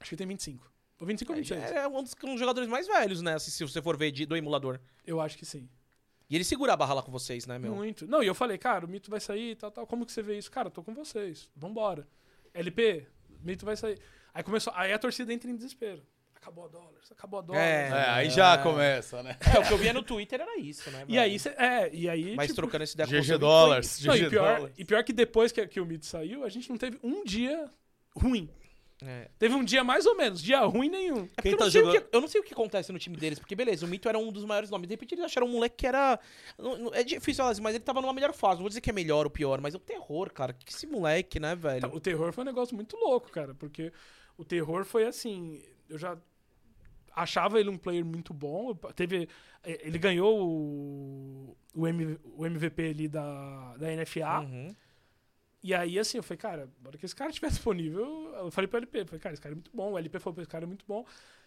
Acho 0.00 0.08
que 0.10 0.16
tem 0.16 0.26
25. 0.26 0.72
Ou 0.98 1.06
25 1.06 1.32
ou 1.32 1.36
26. 1.36 1.62
É 1.72 1.86
um 1.86 2.02
dos, 2.02 2.14
um 2.24 2.30
dos 2.30 2.40
jogadores 2.40 2.68
mais 2.68 2.86
velhos, 2.86 3.20
né? 3.20 3.38
Se, 3.38 3.50
se 3.50 3.62
você 3.62 3.82
for 3.82 3.96
ver 3.98 4.10
de- 4.10 4.24
do 4.24 4.34
emulador. 4.36 4.80
Eu 5.06 5.20
acho 5.20 5.36
que 5.36 5.44
sim. 5.44 5.68
E 6.30 6.34
ele 6.34 6.44
segura 6.44 6.72
a 6.72 6.76
barra 6.76 6.94
lá 6.94 7.02
com 7.02 7.12
vocês, 7.12 7.46
né, 7.46 7.58
meu? 7.58 7.74
Muito. 7.74 8.06
Não, 8.06 8.22
e 8.22 8.26
eu 8.26 8.34
falei, 8.34 8.56
cara, 8.56 8.86
o 8.86 8.88
Mito 8.88 9.10
vai 9.10 9.20
sair 9.20 9.50
e 9.50 9.56
tal, 9.56 9.70
tal. 9.70 9.86
Como 9.86 10.06
que 10.06 10.12
você 10.12 10.22
vê 10.22 10.38
isso? 10.38 10.50
Cara, 10.50 10.68
eu 10.68 10.72
tô 10.72 10.82
com 10.82 10.94
vocês. 10.94 11.50
Vambora. 11.54 12.08
LP, 12.54 13.06
Mito 13.42 13.66
vai 13.66 13.76
sair. 13.76 14.00
Aí 14.32 14.42
começou. 14.42 14.72
Aí 14.74 14.92
a 14.92 14.98
torcida 14.98 15.32
entra 15.34 15.50
em 15.50 15.54
desespero. 15.56 16.02
Acabou 16.44 16.66
a 16.66 16.68
dólares, 16.68 17.10
acabou 17.10 17.38
a 17.38 17.42
dólares. 17.42 17.66
É. 17.66 17.88
É, 17.88 18.10
aí 18.10 18.28
já 18.28 18.58
começa, 18.58 19.22
né? 19.22 19.38
É, 19.56 19.58
o 19.60 19.66
que 19.66 19.72
eu 19.72 19.78
via 19.78 19.94
no 19.94 20.02
Twitter 20.02 20.42
era 20.42 20.58
isso, 20.58 20.90
né? 20.90 21.04
E 21.08 21.18
aí, 21.18 21.38
cê, 21.38 21.48
é, 21.56 21.88
e 21.90 22.06
aí. 22.06 22.36
Mas 22.36 22.48
tipo, 22.48 22.56
trocando 22.56 22.84
esse 22.84 22.94
GG 22.94 23.24
foi- 23.24 23.38
dólares, 23.38 24.04
não, 24.04 24.14
GG 24.14 24.24
e, 24.26 24.28
pior, 24.30 24.56
dólares. 24.56 24.74
e 24.76 24.84
pior 24.84 25.02
que 25.04 25.12
depois 25.14 25.52
que, 25.52 25.66
que 25.66 25.80
o 25.80 25.86
Mito 25.86 26.04
saiu, 26.04 26.44
a 26.44 26.48
gente 26.50 26.68
não 26.68 26.76
teve 26.76 26.98
um 27.02 27.24
dia 27.24 27.70
ruim. 28.14 28.50
É. 29.02 29.28
Teve 29.38 29.54
um 29.54 29.64
dia 29.64 29.82
mais 29.82 30.04
ou 30.06 30.14
menos, 30.16 30.40
dia 30.42 30.60
ruim 30.60 30.88
nenhum. 30.90 31.28
É 31.42 31.48
eu, 31.48 31.56
tá 31.56 31.64
não 31.64 31.70
sei 31.70 31.80
o 31.80 31.84
jogando- 31.86 32.02
que, 32.10 32.16
eu 32.16 32.20
não 32.20 32.28
sei 32.28 32.40
o 32.42 32.44
que 32.44 32.52
acontece 32.52 32.92
no 32.92 32.98
time 32.98 33.16
deles, 33.16 33.38
porque 33.38 33.54
beleza, 33.56 33.84
o 33.86 33.88
Mito 33.88 34.06
era 34.08 34.18
um 34.18 34.30
dos 34.30 34.44
maiores 34.44 34.68
nomes. 34.70 34.86
De 34.86 34.92
repente 34.92 35.14
eles 35.14 35.24
acharam 35.24 35.46
um 35.46 35.50
moleque 35.50 35.76
que 35.78 35.86
era. 35.86 36.20
não- 36.58 36.76
não- 36.78 36.94
É 36.94 37.02
difícil 37.02 37.36
falar 37.42 37.50
assim, 37.52 37.62
mas 37.62 37.74
ele 37.74 37.84
tava 37.84 38.00
numa 38.02 38.12
melhor 38.12 38.34
fase. 38.34 38.56
Não 38.56 38.62
vou 38.64 38.68
dizer 38.68 38.80
que 38.82 38.90
é 38.90 38.92
melhor 38.92 39.24
ou 39.24 39.30
pior, 39.30 39.60
mas 39.62 39.74
é 39.74 39.78
um 39.78 39.80
terror, 39.80 40.30
cara. 40.32 40.52
Que 40.52 40.72
esse 40.72 40.86
moleque, 40.86 41.40
né, 41.40 41.54
velho? 41.56 41.78
Então, 41.78 41.90
o 41.94 42.00
terror 42.00 42.32
foi 42.32 42.42
um 42.42 42.46
negócio 42.46 42.74
muito 42.76 42.96
louco, 42.96 43.30
cara, 43.30 43.54
porque 43.54 43.92
o 44.38 44.44
terror 44.44 44.84
foi 44.84 45.04
assim, 45.06 45.60
eu 45.88 45.98
já 45.98 46.16
achava 47.14 47.60
ele 47.60 47.70
um 47.70 47.78
player 47.78 48.04
muito 48.04 48.34
bom, 48.34 48.74
teve 48.94 49.28
eh, 49.62 49.80
ele 49.86 49.98
ganhou 49.98 50.38
o, 50.48 51.56
o, 51.74 51.86
M- 51.88 52.18
o 52.24 52.46
MVP 52.46 52.90
ali 52.90 53.08
da, 53.08 53.76
da 53.76 53.92
NFA, 53.92 54.40
Uhum. 54.40 54.76
e 55.62 55.74
aí 55.74 55.98
assim, 55.98 56.18
eu 56.18 56.22
falei, 56.22 56.38
cara, 56.38 56.70
na 56.82 56.88
hora 56.90 56.98
que 56.98 57.06
esse 57.06 57.16
cara 57.16 57.30
estiver 57.30 57.48
disponível, 57.50 58.34
eu 58.36 58.50
falei 58.50 58.68
pro 58.68 58.78
LP, 58.78 59.04
falei, 59.06 59.20
cara, 59.20 59.32
esse 59.34 59.42
cara 59.42 59.54
é 59.54 59.56
muito 59.56 59.70
bom, 59.74 59.92
o 59.92 59.98
LP 59.98 60.18
falou, 60.18 60.40
esse 60.40 60.50
cara 60.50 60.64
é 60.64 60.66
muito 60.68 60.84
bom, 60.86 61.04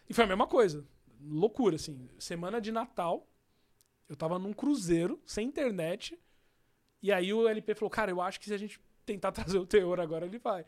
e 0.10 0.14
foi 0.14 0.24
a 0.26 0.28
mesma 0.28 0.48
coisa, 0.48 0.86
loucura, 1.22 1.76
assim, 1.76 2.10
semana 2.20 2.60
de 2.62 2.72
Natal, 2.72 3.28
eu 4.10 4.16
tava 4.16 4.40
num 4.40 4.54
cruzeiro, 4.54 5.22
sem 5.26 5.48
internet, 5.48 6.18
e 7.02 7.12
aí 7.12 7.34
o 7.34 7.48
LP 7.48 7.76
falou, 7.76 7.90
cara, 7.92 8.12
eu 8.12 8.22
acho 8.22 8.40
que 8.40 8.46
se 8.48 8.54
a 8.54 8.58
gente 8.58 8.80
tentar 9.06 9.32
trazer 9.34 9.58
o 9.60 9.66
terror 9.66 10.00
agora, 10.00 10.26
ele 10.26 10.40
vai. 10.40 10.66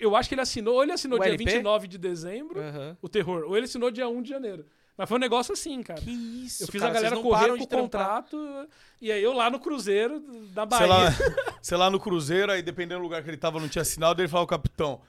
Eu 0.00 0.16
acho- 0.16 0.28
que 0.28 0.34
ele 0.34 0.40
assinou, 0.42 0.74
ou 0.76 0.82
ele 0.82 0.92
assinou 0.92 1.18
O 1.18 1.22
dia 1.22 1.28
LP? 1.32 1.44
29 1.44 1.86
de 1.88 1.98
dezembro, 1.98 2.60
Aham. 2.60 2.96
o 3.00 3.08
terror, 3.08 3.44
ou 3.46 3.56
ele 3.56 3.64
assinou 3.66 3.90
dia 3.90 4.08
1 4.08 4.22
de 4.22 4.28
janeiro. 4.30 4.66
Mas 4.96 5.08
foi 5.08 5.16
um 5.16 5.20
negócio 5.20 5.52
assim, 5.52 5.80
cara. 5.80 6.00
Que 6.00 6.10
isso, 6.10 6.64
Eu 6.64 6.66
fiz 6.66 6.80
cara, 6.80 6.90
a 6.90 6.94
galera 6.94 7.16
correr 7.22 7.48
com 7.50 7.56
de 7.58 7.62
o 7.62 7.68
contrato, 7.68 8.68
e 9.00 9.12
aí 9.12 9.22
eu 9.22 9.32
lá 9.32 9.48
no 9.48 9.60
cruzeiro, 9.60 10.20
na 10.56 10.66
Sei 10.76 10.86
lá, 10.86 11.04
Bahia. 11.04 11.16
sei 11.62 11.76
lá 11.78 11.88
no 11.88 12.00
Cruzeiro, 12.00 12.50
aí 12.50 12.60
dependendo 12.62 13.00
do 13.00 13.04
lugar 13.04 13.22
que 13.22 13.30
ele 13.30 13.36
tava, 13.36 13.60
não 13.60 13.68
tinha 13.68 13.84
sinal, 13.84 14.12
daí 14.14 14.24
ele 14.24 14.30
falou, 14.30 14.46
capitão, 14.48 15.00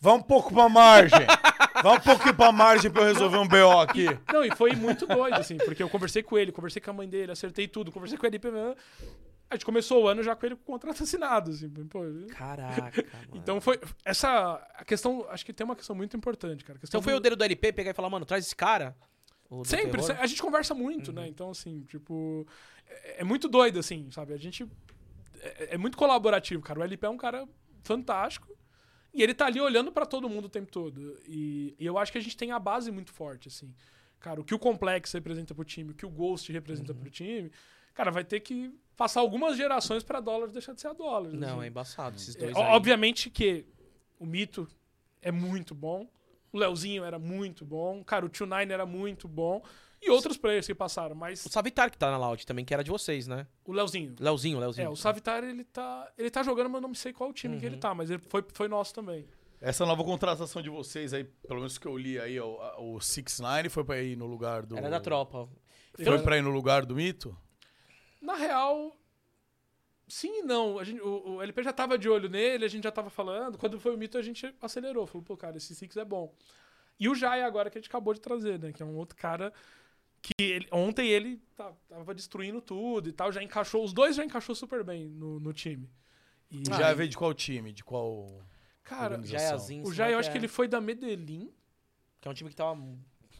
vá 0.00 0.12
um 0.14 0.20
pouco 0.22 0.52
pra 0.52 0.68
margem. 0.68 1.24
Vá 1.82 1.92
um 1.92 2.00
pouquinho 2.00 2.34
pra 2.34 2.50
margem 2.50 2.90
pra 2.90 3.02
eu 3.02 3.06
resolver 3.06 3.36
um 3.36 3.46
BO 3.46 3.78
aqui. 3.80 4.06
Não, 4.32 4.42
e 4.44 4.50
foi 4.56 4.72
muito 4.74 5.06
doido, 5.06 5.34
assim, 5.34 5.58
porque 5.58 5.80
eu 5.82 5.88
conversei 5.88 6.22
com 6.24 6.36
ele, 6.36 6.50
conversei 6.50 6.82
com 6.82 6.90
a 6.90 6.94
mãe 6.94 7.08
dele, 7.08 7.30
acertei 7.30 7.68
tudo, 7.68 7.92
conversei 7.92 8.18
com 8.18 8.26
ele. 8.26 8.40
A 9.48 9.54
gente 9.54 9.64
começou 9.64 10.04
o 10.04 10.08
ano 10.08 10.22
já 10.22 10.34
com 10.34 10.44
ele 10.46 10.56
com 10.56 10.72
contrato 10.72 11.02
assinado, 11.04 11.50
assim. 11.50 11.68
Pô, 11.86 12.00
Caraca, 12.30 13.02
mano. 13.30 13.30
então 13.42 13.60
foi. 13.60 13.78
Essa. 14.04 14.54
A 14.74 14.84
questão. 14.84 15.24
Acho 15.30 15.44
que 15.46 15.52
tem 15.52 15.64
uma 15.64 15.76
questão 15.76 15.94
muito 15.94 16.16
importante, 16.16 16.64
cara. 16.64 16.78
Então 16.82 17.00
foi 17.00 17.12
do- 17.12 17.16
o 17.18 17.20
dedo 17.20 17.36
do 17.36 17.44
LP 17.44 17.72
pegar 17.72 17.90
e 17.90 17.94
falar, 17.94 18.10
mano, 18.10 18.26
traz 18.26 18.44
esse 18.44 18.56
cara. 18.56 18.96
Sempre, 19.64 20.02
terror. 20.04 20.20
a 20.20 20.26
gente 20.26 20.42
conversa 20.42 20.74
muito, 20.74 21.08
Uhum. 21.08 21.14
né? 21.14 21.28
Então, 21.28 21.50
assim, 21.50 21.82
tipo. 21.84 22.46
É, 22.88 23.20
é 23.20 23.24
muito 23.24 23.46
doido, 23.48 23.78
assim, 23.78 24.10
sabe? 24.10 24.32
A 24.32 24.36
gente. 24.36 24.66
É, 25.40 25.74
é 25.74 25.78
muito 25.78 25.96
colaborativo, 25.96 26.62
cara. 26.62 26.80
O 26.80 26.82
LP 26.82 27.06
é 27.06 27.10
um 27.10 27.16
cara 27.16 27.46
fantástico. 27.84 28.48
E 29.14 29.22
ele 29.22 29.32
tá 29.32 29.46
ali 29.46 29.60
olhando 29.60 29.92
pra 29.92 30.04
todo 30.04 30.28
mundo 30.28 30.46
o 30.46 30.48
tempo 30.48 30.70
todo. 30.70 31.18
E, 31.26 31.74
e 31.78 31.86
eu 31.86 31.96
acho 31.96 32.10
que 32.12 32.18
a 32.18 32.20
gente 32.20 32.36
tem 32.36 32.50
a 32.50 32.58
base 32.58 32.90
muito 32.90 33.12
forte, 33.12 33.48
assim. 33.48 33.72
Cara, 34.18 34.40
o 34.40 34.44
que 34.44 34.54
o 34.54 34.58
Complex 34.58 35.12
representa 35.12 35.54
pro 35.54 35.64
time, 35.64 35.92
o 35.92 35.94
que 35.94 36.04
o 36.04 36.10
Ghost 36.10 36.50
representa 36.52 36.92
Uhum. 36.92 36.98
pro 36.98 37.10
time, 37.10 37.50
cara, 37.96 38.10
vai 38.12 38.22
ter 38.24 38.40
que 38.40 38.72
passar 38.96 39.20
algumas 39.20 39.56
gerações 39.56 40.04
pra 40.04 40.20
dólares 40.20 40.52
deixar 40.52 40.72
de 40.74 40.80
ser 40.80 40.88
a 40.88 40.92
dólar. 40.92 41.32
Não, 41.32 41.48
é 41.48 41.52
assim. 41.60 41.66
embaçado 41.66 42.16
esses 42.16 42.36
É, 42.36 42.38
dois 42.38 42.56
aí. 42.56 42.62
Obviamente 42.64 43.28
que 43.30 43.66
o 44.18 44.24
Mito 44.26 44.68
é 45.20 45.32
muito 45.32 45.74
bom. 45.74 46.06
O 46.52 46.58
Leozinho 46.58 47.04
era 47.04 47.18
muito 47.18 47.64
bom. 47.64 48.02
Cara, 48.04 48.24
o 48.24 48.28
Tio 48.28 48.46
Nine 48.46 48.72
era 48.72 48.86
muito 48.86 49.26
bom. 49.26 49.62
E 50.00 50.10
outros 50.10 50.36
players 50.36 50.66
que 50.66 50.74
passaram, 50.74 51.14
mas 51.16 51.44
O 51.44 51.48
Savitar 51.48 51.90
que 51.90 51.98
tá 51.98 52.10
na 52.10 52.18
Loud 52.18 52.46
também, 52.46 52.64
que 52.64 52.72
era 52.72 52.84
de 52.84 52.90
vocês, 52.90 53.26
né? 53.26 53.46
o 53.64 53.72
Leozinho. 53.72 54.14
Leozinho, 54.20 54.58
Leozinho. 54.58 54.86
É, 54.86 54.88
o 54.88 54.94
Savitar, 54.94 55.42
ele 55.42 55.64
tá, 55.64 56.10
ele 56.16 56.30
tá 56.30 56.42
jogando, 56.42 56.68
mas 56.70 56.82
eu 56.82 56.88
não 56.88 56.94
sei 56.94 57.12
qual 57.12 57.32
time 57.32 57.58
que 57.58 57.66
Uhum. 57.66 57.72
ele 57.72 57.80
tá, 57.80 57.94
mas 57.94 58.10
ele 58.10 58.22
foi, 58.28 58.44
foi 58.52 58.68
nosso 58.68 58.94
também. 58.94 59.26
Essa 59.60 59.84
nova 59.86 60.04
contratação 60.04 60.60
de 60.62 60.68
vocês 60.68 61.12
aí, 61.14 61.24
pelo 61.24 61.56
menos 61.60 61.76
que 61.78 61.88
eu 61.88 61.96
li 61.96 62.20
aí, 62.20 62.38
ó, 62.38 62.78
o 62.78 62.98
6ix9ine 62.98 63.70
foi 63.70 63.84
pra 63.84 64.00
ir 64.00 64.16
no 64.16 64.26
lugar 64.26 64.64
do... 64.66 64.76
Era 64.76 64.88
da 64.90 65.00
tropa. 65.00 65.48
Foi 66.04 66.18
pra 66.22 66.36
ir 66.36 66.42
no 66.42 66.50
lugar 66.50 66.84
do 66.84 66.94
Mito? 66.94 67.36
Na 68.26 68.34
real, 68.34 68.96
sim 70.08 70.40
e 70.40 70.42
não. 70.42 70.78
A 70.78 70.84
gente, 70.84 71.00
o, 71.00 71.34
o 71.36 71.42
LP 71.42 71.62
já 71.62 71.72
tava 71.72 71.96
de 71.96 72.08
olho 72.08 72.28
nele, 72.28 72.64
a 72.64 72.68
gente 72.68 72.84
já 72.84 72.90
tava 72.90 73.08
falando. 73.10 73.56
Quando 73.56 73.78
foi 73.78 73.94
o 73.94 73.98
Mito, 73.98 74.18
a 74.18 74.22
gente 74.22 74.52
acelerou. 74.60 75.06
Falou, 75.06 75.22
pô, 75.24 75.36
cara, 75.36 75.56
esse 75.56 75.74
Six 75.74 75.96
é 75.96 76.04
bom. 76.04 76.34
E 76.98 77.08
o 77.08 77.14
Jai 77.14 77.42
agora 77.42 77.70
que 77.70 77.78
a 77.78 77.80
gente 77.80 77.88
acabou 77.88 78.12
de 78.14 78.20
trazer, 78.20 78.58
né? 78.58 78.72
Que 78.72 78.82
é 78.82 78.86
um 78.86 78.96
outro 78.96 79.16
cara 79.16 79.52
que 80.22 80.32
ele- 80.42 80.66
ontem 80.72 81.08
ele 81.08 81.40
tá- 81.54 81.72
tava 81.88 82.14
destruindo 82.14 82.60
tudo 82.60 83.08
e 83.08 83.12
tal. 83.12 83.30
Já 83.30 83.42
encaixou, 83.42 83.84
os 83.84 83.92
dois 83.92 84.16
já 84.16 84.24
encaixou 84.24 84.54
super 84.54 84.82
bem 84.82 85.06
no, 85.06 85.38
no 85.38 85.52
time. 85.52 85.88
E 86.50 86.62
Já 86.66 86.92
veio 86.94 87.08
de 87.08 87.16
qual 87.16 87.32
time? 87.34 87.72
De 87.72 87.84
qual... 87.84 88.26
Cara, 88.82 89.20
o 89.84 89.92
Jai, 89.92 90.14
eu 90.14 90.18
acho 90.18 90.28
é. 90.28 90.32
que 90.32 90.38
ele 90.38 90.48
foi 90.48 90.68
da 90.68 90.80
Medellín, 90.80 91.52
Que 92.20 92.28
é 92.28 92.30
um 92.30 92.34
time 92.34 92.48
que 92.50 92.56
tava. 92.56 92.80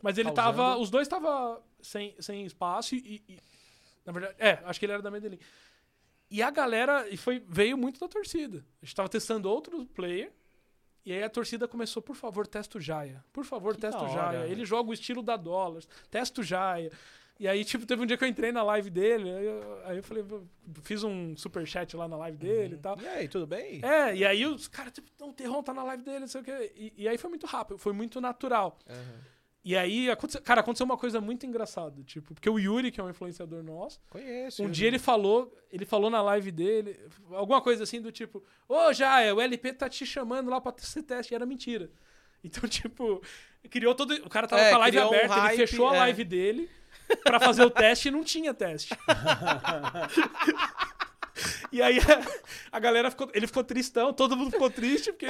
mas 0.03 0.19
ele 0.19 0.31
Causando. 0.33 0.57
tava. 0.59 0.77
Os 0.79 0.91
dois 0.91 1.07
tava 1.09 1.63
sem, 1.81 2.15
sem 2.21 2.45
espaço 2.45 2.95
e, 2.97 3.23
e- 3.29 3.39
Na 4.07 4.12
verdade, 4.12 4.37
é, 4.39 4.61
acho 4.65 4.78
que 4.78 4.87
ele 4.87 4.93
era 4.93 5.03
da 5.03 5.11
Medellín. 5.11 5.39
E 6.31 6.43
a 6.43 6.51
galera 6.51 7.09
e 7.09 7.16
foi, 7.16 7.43
veio 7.47 7.77
muito 7.77 8.01
da 8.01 8.09
torcida. 8.09 8.65
A 8.81 8.87
gente 8.87 8.95
tava 8.95 9.09
testando 9.09 9.51
outro 9.51 9.85
player. 9.87 10.33
E 11.05 11.12
aí 11.12 11.23
a 11.23 11.31
torcida 11.31 11.69
começou, 11.69 12.03
por 12.03 12.16
favor, 12.16 12.47
testa 12.47 12.78
o 12.78 12.81
Jaya. 12.81 13.24
Por 13.33 13.45
favor, 13.45 13.74
Que 13.74 13.81
testa 13.83 14.03
o 14.03 14.09
Jaya. 14.09 14.47
Ele 14.47 14.65
joga 14.65 14.91
o 14.91 14.93
estilo 14.93 15.23
da 15.23 15.37
Dollars. 15.37 15.89
Testa 16.11 16.41
o 16.41 16.45
Jaya. 16.45 16.91
E 17.39 17.47
aí, 17.47 17.65
tipo, 17.65 17.85
teve 17.85 18.03
um 18.03 18.07
dia 18.07 18.16
que 18.16 18.24
eu 18.24 18.28
entrei 18.28 18.51
na 18.51 18.62
live 18.62 18.91
dele. 18.91 19.31
Aí 19.31 19.45
eu, 19.47 19.83
aí 19.85 19.97
eu 19.99 20.03
falei, 20.03 20.24
fiz 20.83 21.05
um 21.05 21.37
superchat 21.37 21.95
lá 21.97 22.09
na 22.09 22.16
live 22.16 22.39
dele 22.39 22.74
e 22.74 22.78
tal. 22.78 22.99
E 23.01 23.07
aí, 23.07 23.28
tudo 23.28 23.47
bem? 23.47 23.81
É, 23.85 24.16
e 24.16 24.24
aí 24.24 24.47
os 24.47 24.66
caras, 24.66 24.93
tipo, 24.93 25.09
não, 25.20 25.28
o 25.28 25.33
Terron 25.33 25.62
tá 25.62 25.74
na 25.74 25.85
live 25.85 26.03
dele, 26.03 26.20
não 26.20 26.28
sei 26.28 26.41
o 26.41 26.45
quê. 26.45 26.73
E, 26.74 26.93
e 26.97 27.09
aí 27.09 27.19
foi 27.19 27.28
muito 27.28 27.47
rápido, 27.47 27.78
foi 27.78 27.93
muito 27.93 28.20
natural. 28.20 28.78
E 29.66 29.76
aí, 29.76 30.09
aconteceu, 30.09 30.40
cara, 30.43 30.60
aconteceu 30.60 30.84
uma 30.86 30.97
coisa 30.97 31.20
muito 31.20 31.44
engraçada, 31.44 32.01
tipo, 32.05 32.32
porque 32.32 32.48
o 32.48 32.56
Yuri, 32.56 32.93
que 32.93 33.01
é 33.01 33.02
um 33.02 33.10
influenciador 33.10 33.64
nosso, 33.64 34.01
Conheço. 34.09 34.62
um 34.62 34.70
dia 34.70 34.86
ele 34.86 34.98
falou, 35.01 35.52
ele 35.72 35.84
falou 35.84 36.09
na 36.09 36.22
live 36.22 36.52
dele, 36.52 36.97
alguma 37.32 37.60
coisa 37.60 37.82
assim 37.82 38.01
do 38.01 38.12
tipo, 38.12 38.44
ô 38.68 38.93
Jaya, 38.93 39.34
o 39.34 39.40
LP 39.40 39.72
tá 39.72 39.88
te 39.88 40.06
chamando 40.06 40.51
lá 40.51 40.60
pra 40.60 40.72
ser 40.78 41.02
teste, 41.02 41.34
e 41.34 41.34
era 41.34 41.44
mentira. 41.44 41.90
Então, 42.44 42.62
tipo, 42.70 43.20
criou 43.68 43.93
todo. 43.93 44.14
O 44.24 44.30
cara 44.30 44.47
tava 44.47 44.62
É, 44.62 44.70
com 44.70 44.76
a 44.76 44.78
live 44.78 44.97
criou 44.98 45.12
um 45.12 45.16
aberta, 45.16 45.34
hype, 45.34 45.55
ele 45.59 45.66
fechou 45.66 45.88
a 45.88 45.97
é. 45.97 45.98
live 45.98 46.24
dele 46.24 46.70
pra 47.24 47.40
fazer 47.40 47.64
o 47.64 47.70
teste 47.70 48.06
e 48.06 48.12
não 48.12 48.22
tinha 48.22 48.55
teste. 48.55 48.94
E 51.70 51.82
aí 51.82 51.98
a, 52.72 52.78
galera 52.80 53.10
ficou. 53.10 53.30
Ele 53.34 53.47
ficou 53.47 53.62
tristão, 53.62 54.12
todo 54.12 54.36
mundo 54.36 54.52
ficou 54.52 54.70
triste, 54.70 55.12
porque. 55.12 55.26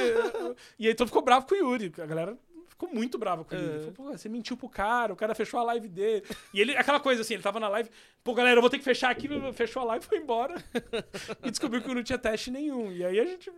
E 0.78 0.86
aí 0.86 0.94
todo 0.94 1.08
ficou 1.08 1.22
bravo 1.22 1.46
com 1.46 1.54
o 1.54 1.58
Yuri. 1.58 1.92
A 1.98 2.06
galera 2.06 2.38
ficou 2.76 2.90
muito 2.92 3.16
brava 3.16 3.42
com 3.42 3.54
o 3.54 3.58
Yuri. 3.58 3.78
Falou, 3.78 3.92
pô, 3.92 4.02
você 4.12 4.28
mentiu 4.28 4.56
pro 4.56 4.68
cara, 4.68 5.12
o 5.12 5.16
cara 5.16 5.34
fechou 5.34 5.58
a 5.58 5.62
live 5.64 5.88
dele. 5.88 6.22
E 6.52 6.60
ele, 6.60 6.76
aquela 6.76 7.00
coisa 7.00 7.22
assim, 7.22 7.34
ele 7.34 7.42
tava 7.42 7.58
na 7.58 7.68
live, 7.68 7.90
pô, 8.22 8.34
galera, 8.34 8.58
eu 8.58 8.60
vou 8.60 8.70
ter 8.70 8.78
que 8.78 8.84
fechar 8.84 9.10
aqui, 9.10 9.28
fechou 9.54 9.82
a 9.82 9.86
live 9.86 10.04
e 10.04 10.08
foi 10.08 10.18
embora. 10.18 10.54
E 11.42 11.50
descobriu 11.50 11.82
que 11.82 11.94
não 11.94 12.02
tinha 12.02 12.18
teste 12.18 12.50
nenhum. 12.50 12.92
E 12.92 13.04
aí 13.04 13.18
a 13.18 13.24
gente. 13.24 13.50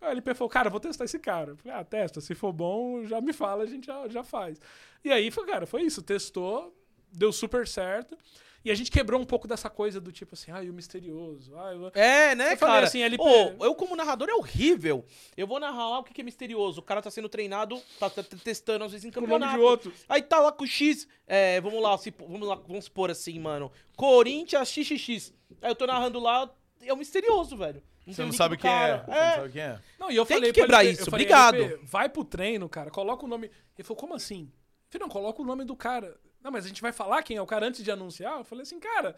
A 0.00 0.10
LP 0.10 0.34
falou, 0.34 0.48
cara, 0.48 0.70
vou 0.70 0.78
testar 0.78 1.04
esse 1.04 1.18
cara. 1.18 1.52
Eu 1.52 1.56
falei, 1.56 1.78
ah, 1.78 1.84
testa, 1.84 2.20
se 2.20 2.34
for 2.34 2.52
bom, 2.52 3.04
já 3.04 3.20
me 3.20 3.32
fala, 3.32 3.64
a 3.64 3.66
gente 3.66 3.86
já, 3.86 4.06
já 4.08 4.22
faz. 4.22 4.60
E 5.04 5.10
aí, 5.10 5.30
foi, 5.30 5.46
cara, 5.46 5.66
foi 5.66 5.82
isso, 5.82 6.02
testou, 6.02 6.76
deu 7.12 7.32
super 7.32 7.66
certo. 7.66 8.16
E 8.64 8.70
a 8.70 8.74
gente 8.74 8.90
quebrou 8.90 9.20
um 9.20 9.24
pouco 9.24 9.46
dessa 9.46 9.70
coisa 9.70 10.00
do 10.00 10.10
tipo 10.12 10.34
assim, 10.34 10.50
ah, 10.50 10.62
e 10.62 10.68
o 10.68 10.72
misterioso. 10.74 11.56
Ah, 11.56 11.72
eu... 11.72 11.90
É, 11.94 12.34
né, 12.34 12.52
Eu 12.52 12.56
falei 12.56 12.74
cara? 12.74 12.86
assim, 12.86 13.02
LP. 13.02 13.22
Eu 13.60 13.74
como 13.74 13.94
narrador 13.96 14.28
é 14.28 14.34
horrível. 14.34 15.04
Eu 15.36 15.46
vou 15.46 15.60
narrar 15.60 15.88
lá 15.88 15.98
o 16.00 16.04
que 16.04 16.12
que 16.12 16.20
é 16.20 16.24
misterioso. 16.24 16.80
O 16.80 16.82
cara 16.82 17.00
tá 17.00 17.10
sendo 17.10 17.28
treinado, 17.28 17.80
tá, 18.00 18.10
tá 18.10 18.22
testando 18.22 18.84
às 18.84 18.92
vezes 18.92 19.04
em 19.04 19.10
Com 19.12 19.20
o 19.20 19.22
nome 19.22 19.32
campeonato. 19.44 19.58
de 19.58 19.64
outro. 19.64 19.92
Aí 20.08 20.20
tá 20.22 20.40
lá 20.40 20.50
com 20.52 20.64
o 20.64 20.66
X, 20.66 21.06
é, 21.26 21.60
vamos 21.60 21.80
lá, 21.80 21.96
se- 21.98 22.12
vamos 22.18 22.46
lá, 22.46 22.56
vamos 22.56 22.84
supor 22.86 23.10
assim, 23.10 23.38
mano. 23.38 23.70
Corinthians 23.96 24.68
XXX. 24.68 25.32
Aí 25.62 25.70
eu 25.70 25.74
tô 25.76 25.86
narrando 25.86 26.18
lá, 26.18 26.50
é 26.82 26.92
o 26.92 26.96
misterioso, 26.96 27.56
velho. 27.56 27.82
Você 28.06 28.14
sei 28.14 28.24
o 28.24 28.28
não 28.28 28.32
sabe 28.34 28.56
quem 28.56 28.70
é. 28.70 28.98
Você 29.04 29.10
não 29.10 29.34
sabe 29.34 29.52
quem 29.52 29.62
é. 29.62 29.78
Não, 30.00 30.10
e 30.10 30.16
eu 30.16 30.24
Tem 30.26 30.36
falei 30.38 30.50
que 30.52 30.54
pra 30.60 30.64
quebrar 30.64 30.84
LP, 30.84 30.92
isso, 31.02 31.10
falei, 31.10 31.26
obrigado. 31.26 31.56
LP, 31.56 31.84
vai 31.84 32.08
pro 32.08 32.24
treino, 32.24 32.68
cara, 32.68 32.90
coloca 32.90 33.24
o 33.24 33.28
nome. 33.28 33.50
Ele 33.76 33.84
falou, 33.86 34.00
como 34.00 34.14
assim? 34.14 34.50
Eu 34.50 34.92
falei, 34.92 35.06
não, 35.06 35.12
coloca 35.12 35.42
o 35.42 35.44
nome 35.44 35.64
do 35.64 35.76
cara. 35.76 36.16
Não, 36.42 36.50
mas 36.50 36.64
a 36.64 36.68
gente 36.68 36.82
vai 36.82 36.92
falar 36.92 37.22
quem 37.22 37.36
é 37.36 37.42
o 37.42 37.46
cara 37.46 37.66
antes 37.66 37.82
de 37.82 37.90
anunciar? 37.90 38.38
Eu 38.38 38.44
falei 38.44 38.62
assim, 38.62 38.78
cara, 38.78 39.16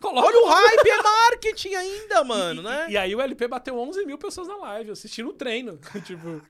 coloca 0.00 0.26
Olha 0.26 0.38
o 0.42 0.46
hype, 0.46 0.88
é 0.90 1.02
marketing 1.02 1.74
ainda, 1.74 2.24
mano, 2.24 2.60
E- 2.60 2.64
né? 2.64 2.86
E, 2.90 2.96
aí 2.96 3.14
o 3.14 3.20
LP 3.20 3.48
bateu 3.48 3.78
11 3.78 4.04
mil 4.04 4.18
pessoas 4.18 4.48
na 4.48 4.56
live, 4.56 4.90
assistindo 4.90 5.30
o 5.30 5.32
treino. 5.32 5.78
tipo, 6.04 6.42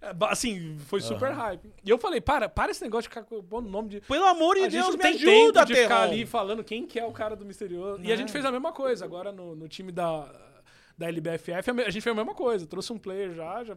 é, 0.00 0.14
assim, 0.30 0.78
foi 0.86 1.00
super 1.00 1.32
hype. 1.32 1.72
E 1.84 1.90
eu 1.90 1.98
falei, 1.98 2.20
para, 2.20 2.48
para 2.48 2.70
esse 2.70 2.82
negócio 2.82 3.10
de 3.10 3.14
ficar 3.14 3.24
pondo 3.24 3.68
nome 3.68 3.88
de... 3.88 4.00
Pelo 4.00 4.24
amor 4.24 4.56
de 4.56 4.68
Deus, 4.68 4.86
não 4.86 4.92
me 4.92 4.98
tem 4.98 5.14
ajuda, 5.14 5.64
de 5.64 5.74
ficar 5.74 6.02
ali 6.02 6.24
falando 6.24 6.64
quem 6.64 6.86
que 6.86 6.98
é 6.98 7.04
o 7.04 7.12
cara 7.12 7.36
do 7.36 7.44
misterioso. 7.44 8.02
E 8.02 8.12
a 8.12 8.16
gente 8.16 8.32
fez 8.32 8.44
a 8.44 8.52
mesma 8.52 8.72
coisa 8.72 9.04
agora 9.04 9.32
no, 9.32 9.54
no 9.54 9.68
time 9.68 9.92
da, 9.92 10.28
da 10.96 11.08
LBFF. 11.08 11.70
A 11.70 11.90
gente 11.90 12.02
fez 12.02 12.12
a 12.12 12.14
mesma 12.14 12.34
coisa. 12.34 12.66
Trouxe 12.66 12.92
um 12.92 12.98
player 12.98 13.32
já. 13.34 13.64
já 13.64 13.76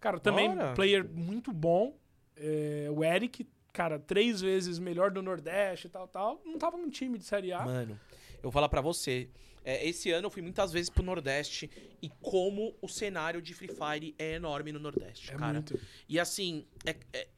cara, 0.00 0.18
também 0.18 0.54
Bora. 0.54 0.72
player 0.74 1.08
muito 1.08 1.52
bom. 1.52 1.96
É, 2.36 2.88
o 2.90 3.04
Eric, 3.04 3.46
cara, 3.72 3.98
três 3.98 4.40
vezes 4.40 4.78
melhor 4.78 5.10
do 5.10 5.22
Nordeste 5.22 5.86
e 5.86 5.90
tal, 5.90 6.06
tal. 6.08 6.42
Não 6.44 6.58
tava 6.58 6.76
num 6.76 6.90
time 6.90 7.18
de 7.18 7.24
Série 7.24 7.52
A. 7.52 7.62
Mano, 7.64 7.98
eu 8.36 8.42
vou 8.42 8.52
falar 8.52 8.68
pra 8.68 8.80
você. 8.80 9.28
é, 9.64 9.86
esse 9.86 10.10
ano 10.10 10.26
eu 10.26 10.30
fui 10.30 10.42
muitas 10.42 10.72
vezes 10.72 10.90
pro 10.90 11.02
Nordeste 11.02 11.70
e 12.02 12.08
como 12.20 12.74
o 12.82 12.88
cenário 12.88 13.40
de 13.40 13.54
Free 13.54 13.68
Fire 13.68 14.14
é 14.18 14.32
enorme 14.34 14.72
no 14.72 14.78
Nordeste, 14.78 15.32
é 15.32 15.36
cara. 15.36 15.54
muito. 15.54 15.78
E 16.08 16.18
assim, 16.18 16.66
é, 16.84 16.96
é, 17.12 17.28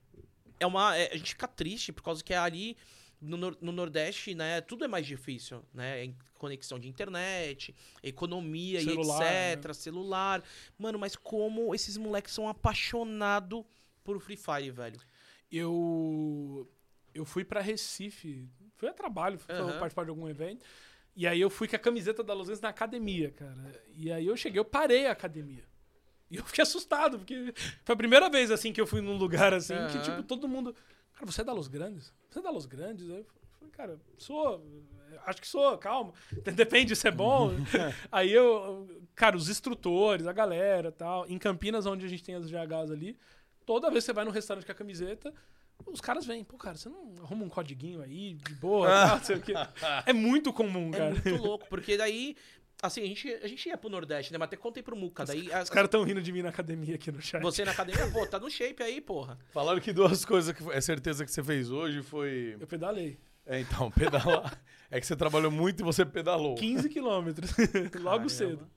é 0.60 0.66
uma. 0.66 0.96
é- 0.96 1.12
a 1.12 1.16
gente 1.16 1.30
fica 1.30 1.46
triste 1.46 1.92
por 1.92 2.02
causa 2.02 2.22
que 2.24 2.32
ali 2.34 2.76
no, 3.20 3.36
no 3.60 3.72
Nordeste, 3.72 4.34
né, 4.34 4.60
tudo 4.60 4.84
é 4.84 4.88
mais 4.88 5.06
difícil, 5.06 5.62
né? 5.72 6.12
Conexão 6.34 6.78
de 6.78 6.88
internet, 6.88 7.74
economia 8.02 8.82
Celular, 8.82 9.22
e 9.22 9.52
etc, 9.54 9.74
celular. 9.74 10.42
Mano, 10.78 10.98
mas 10.98 11.16
como 11.16 11.74
esses 11.74 11.96
moleques 11.96 12.34
são 12.34 12.46
apaixonados 12.48 13.64
por 14.02 14.20
Free 14.20 14.36
Fire, 14.36 14.70
velho. 14.70 15.00
Eu 15.50 16.68
eu 17.14 17.24
fui 17.24 17.44
pra 17.44 17.60
Recife, 17.60 18.48
fui 18.76 18.88
a 18.88 18.92
trabalho, 18.92 19.38
fui 19.38 19.54
Aham. 19.54 19.74
participar 19.74 20.04
de 20.04 20.10
algum 20.10 20.28
evento. 20.28 20.64
E 21.16 21.28
aí 21.28 21.40
eu 21.40 21.48
fui 21.48 21.68
com 21.68 21.76
a 21.76 21.78
camiseta 21.78 22.24
da 22.24 22.34
Luzense 22.34 22.60
na 22.60 22.70
academia, 22.70 23.30
cara. 23.30 23.84
E 23.94 24.10
aí 24.10 24.26
eu 24.26 24.36
cheguei, 24.36 24.58
eu 24.58 24.64
parei 24.64 25.06
a 25.06 25.12
academia. 25.12 25.62
E 26.28 26.36
eu 26.36 26.44
fiquei 26.44 26.62
assustado, 26.62 27.18
porque 27.18 27.54
foi 27.84 27.92
a 27.92 27.96
primeira 27.96 28.28
vez 28.28 28.50
assim 28.50 28.72
que 28.72 28.80
eu 28.80 28.86
fui 28.86 29.00
num 29.00 29.16
lugar 29.16 29.54
assim 29.54 29.74
que 29.74 29.80
Aham. 29.98 30.02
tipo 30.02 30.22
todo 30.24 30.48
mundo, 30.48 30.74
cara, 31.12 31.24
você 31.26 31.42
é 31.42 31.44
da 31.44 31.52
Los 31.52 31.68
Grandes? 31.68 32.12
Você 32.28 32.40
é 32.40 32.42
da 32.42 32.50
Los 32.50 32.66
Grandes? 32.66 33.08
Aí 33.08 33.18
eu 33.18 33.26
falei, 33.58 33.72
cara, 33.72 34.00
sou, 34.18 34.88
acho 35.24 35.40
que 35.40 35.46
sou, 35.46 35.78
calma. 35.78 36.12
Depende 36.56 36.96
se 36.96 37.06
é 37.06 37.12
bom. 37.12 37.52
aí 38.10 38.32
eu, 38.32 38.88
cara, 39.14 39.36
os 39.36 39.48
instrutores, 39.48 40.26
a 40.26 40.32
galera, 40.32 40.90
tal, 40.90 41.24
em 41.28 41.38
Campinas 41.38 41.86
onde 41.86 42.04
a 42.04 42.08
gente 42.08 42.24
tem 42.24 42.34
as 42.34 42.50
GHs 42.50 42.90
ali, 42.90 43.16
toda 43.66 43.90
vez 43.90 44.04
que 44.04 44.06
você 44.06 44.12
vai 44.12 44.24
no 44.24 44.30
restaurante 44.30 44.64
com 44.66 44.72
a 44.72 44.74
camiseta, 44.74 45.32
os 45.86 46.00
caras 46.00 46.24
vêm, 46.24 46.44
pô, 46.44 46.56
cara, 46.56 46.76
você 46.76 46.88
não 46.88 47.14
arruma 47.22 47.44
um 47.44 47.48
codiguinho 47.48 48.00
aí, 48.00 48.34
de 48.34 48.54
boa, 48.54 48.88
tal, 48.88 49.16
não 49.18 49.24
sei 49.24 49.36
o 49.36 49.40
quê. 49.40 49.52
É 50.06 50.12
muito 50.12 50.52
comum, 50.52 50.90
É 50.94 50.98
cara. 50.98 51.10
muito 51.10 51.36
louco, 51.42 51.66
porque 51.68 51.96
daí. 51.96 52.36
Assim, 52.82 53.02
a 53.02 53.06
gente, 53.06 53.32
a 53.42 53.46
gente 53.48 53.66
ia 53.68 53.78
pro 53.78 53.88
Nordeste, 53.88 54.30
né? 54.30 54.36
Mas 54.36 54.46
até 54.46 54.56
contei 54.56 54.82
pro 54.82 54.94
Muca. 54.94 55.24
Daí, 55.24 55.50
as- 55.50 55.64
Os 55.64 55.70
caras 55.70 55.88
tão 55.88 56.02
rindo 56.02 56.20
de 56.20 56.30
mim 56.30 56.42
na 56.42 56.50
academia 56.50 56.96
aqui 56.96 57.10
no 57.10 57.22
chat. 57.22 57.40
você 57.40 57.64
na 57.64 57.70
academia, 57.70 58.10
pô, 58.10 58.26
tá 58.26 58.38
no 58.38 58.50
shape 58.50 58.82
aí, 58.82 59.00
porra. 59.00 59.38
Falaram 59.52 59.80
que 59.80 59.90
duas 59.92 60.22
coisas 60.24 60.54
que 60.54 60.62
é 60.70 60.80
certeza 60.82 61.24
que 61.24 61.30
você 61.30 61.42
fez 61.42 61.70
hoje 61.70 62.02
foi. 62.02 62.56
Eu 62.60 62.66
pedalei. 62.66 63.18
É, 63.46 63.60
então, 63.60 63.90
pedalar. 63.90 64.60
é 64.90 65.00
que 65.00 65.06
você 65.06 65.16
trabalhou 65.16 65.50
muito 65.50 65.80
e 65.80 65.84
você 65.84 66.04
pedalou. 66.04 66.56
15 66.56 66.88
quilômetros. 66.90 67.50
Logo 67.96 68.02
Caramba. 68.04 68.28
cedo. 68.28 68.68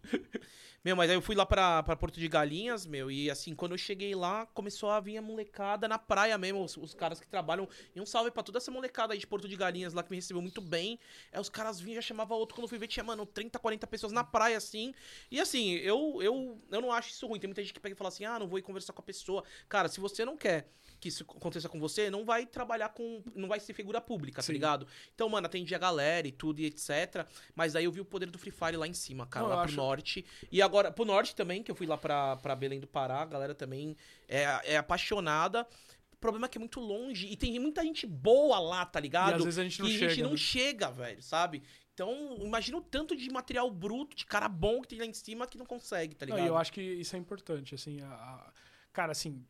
Meu, 0.88 0.96
mas 0.96 1.10
aí 1.10 1.18
eu 1.18 1.22
fui 1.22 1.36
lá 1.36 1.46
pra, 1.46 1.84
pra 1.84 1.98
Porto 1.98 2.18
de 2.18 2.30
Galinhas, 2.30 2.86
meu, 2.86 3.12
e 3.12 3.30
assim, 3.30 3.54
quando 3.54 3.74
eu 3.74 3.78
cheguei 3.78 4.16
lá, 4.16 4.46
começou 4.54 4.90
a 4.90 5.02
vir 5.02 5.18
a 5.18 5.22
molecada 5.22 5.86
na 5.86 6.00
praia 6.00 6.38
mesmo, 6.38 6.64
os, 6.64 6.78
os 6.78 6.94
caras 6.94 7.20
que 7.20 7.28
trabalham. 7.28 7.68
E 7.94 8.00
um 8.00 8.06
salve 8.06 8.32
pra 8.32 8.42
toda 8.42 8.58
essa 8.58 8.72
molecada 8.72 9.12
aí 9.12 9.20
de 9.20 9.28
Porto 9.28 9.50
de 9.50 9.56
Galinhas 9.58 9.94
lá 9.94 10.02
que 10.02 10.10
me 10.10 10.16
recebeu 10.16 10.42
muito 10.42 10.62
bem. 10.62 10.98
Aí 11.34 11.42
os 11.42 11.50
caras 11.50 11.78
vinham, 11.78 11.96
já 11.96 12.02
chamava 12.02 12.36
outro, 12.36 12.56
quando 12.56 12.64
eu 12.64 12.70
fui 12.70 12.78
ver, 12.78 12.88
tinha, 12.88 13.04
mano, 13.04 13.26
30, 13.26 13.60
40 13.60 13.86
pessoas 13.86 14.14
na 14.14 14.24
praia, 14.24 14.56
assim. 14.56 14.94
E 15.30 15.42
assim, 15.42 15.72
eu, 15.72 16.22
eu, 16.22 16.58
eu 16.72 16.80
não 16.80 16.94
acho 16.94 17.10
isso 17.10 17.28
ruim. 17.28 17.38
Tem 17.38 17.50
muita 17.50 17.62
gente 17.62 17.74
que 17.74 17.82
pega 17.82 17.94
e 17.94 17.98
fala 17.98 18.08
assim, 18.08 18.24
ah, 18.24 18.40
não 18.40 18.48
vou 18.48 18.58
ir 18.58 18.62
conversar 18.62 18.94
com 18.94 19.02
a 19.02 19.04
pessoa. 19.04 19.44
Cara, 19.68 19.90
se 19.90 20.00
você 20.00 20.24
não 20.24 20.38
quer 20.38 20.70
que 21.00 21.10
isso 21.10 21.24
aconteça 21.24 21.70
com 21.70 21.80
você, 21.80 22.10
não 22.10 22.26
vai 22.26 22.46
trabalhar 22.46 22.90
com. 22.90 23.22
Não 23.36 23.48
vai 23.48 23.60
ser 23.60 23.74
figura 23.74 24.02
pública, 24.02 24.42
Sim. 24.42 24.48
tá 24.48 24.54
ligado? 24.54 24.88
Então, 25.14 25.30
mano, 25.30 25.46
atendi 25.46 25.76
a 25.76 25.78
galera 25.78 26.28
e 26.28 26.32
tudo 26.32 26.60
e 26.60 26.66
etc. 26.66 27.26
Mas 27.56 27.76
aí 27.76 27.86
eu 27.86 27.92
vi 27.92 28.02
o 28.02 28.06
poder 28.06 28.30
do 28.32 28.38
Free 28.40 28.52
Fire 28.52 28.78
lá 28.78 28.88
em 28.88 28.94
cima, 28.94 29.26
cara, 29.28 29.44
Não, 29.48 29.50
lá 29.56 29.62
pro 29.62 29.66
acho- 29.70 29.76
norte. 29.78 30.26
E 30.52 30.62
agora, 30.62 30.92
pro 30.92 31.06
norte 31.06 31.36
também, 31.36 31.62
que 31.62 31.70
eu 31.70 31.76
fui 31.76 31.86
lá 31.88 31.98
pra, 31.98 32.36
pra 32.38 32.56
Belém 32.56 32.80
do 32.80 32.88
Pará, 32.88 33.22
a 33.22 33.26
galera 33.26 33.54
também 33.54 33.96
é, 34.28 34.44
é 34.74 34.78
apaixonada. 34.78 35.68
O 36.12 36.18
problema 36.18 36.48
é 36.48 36.50
que 36.50 36.58
é 36.58 36.60
muito 36.60 36.80
longe 36.80 37.28
e 37.28 37.38
tem 37.38 37.60
muita 37.60 37.84
gente 37.84 38.08
boa 38.08 38.58
lá, 38.60 38.84
tá 38.86 39.00
ligado? 39.00 39.32
E 39.32 39.34
às 39.36 39.44
vezes 39.44 39.60
a 39.60 39.64
gente 39.64 39.80
não 39.80 39.88
a 39.88 39.92
chega. 39.92 40.10
gente 40.10 40.24
não 40.24 40.32
né? 40.32 40.38
chega, 40.38 40.90
velho, 40.90 41.22
sabe? 41.22 41.62
Então, 41.94 42.38
imagina 42.42 42.78
o 42.78 42.82
tanto 42.82 43.16
de 43.16 43.30
material 43.30 43.70
bruto, 43.70 44.16
de 44.16 44.26
cara 44.26 44.50
bom 44.50 44.82
que 44.82 44.88
tem 44.88 45.00
lá 45.00 45.06
em 45.06 45.14
cima 45.14 45.46
que 45.46 45.58
não 45.60 45.66
consegue, 45.66 46.16
tá 46.16 46.26
Não, 46.26 46.36
ligado? 46.36 46.48
e 46.48 46.50
eu 46.50 46.58
acho 46.58 46.72
que 46.74 46.82
isso 46.82 47.16
é 47.16 47.20
importante, 47.20 47.76
assim, 47.76 48.02
a- 48.02 48.08
a- 48.14 48.52
cara, 48.92 49.12
assim, 49.12 49.44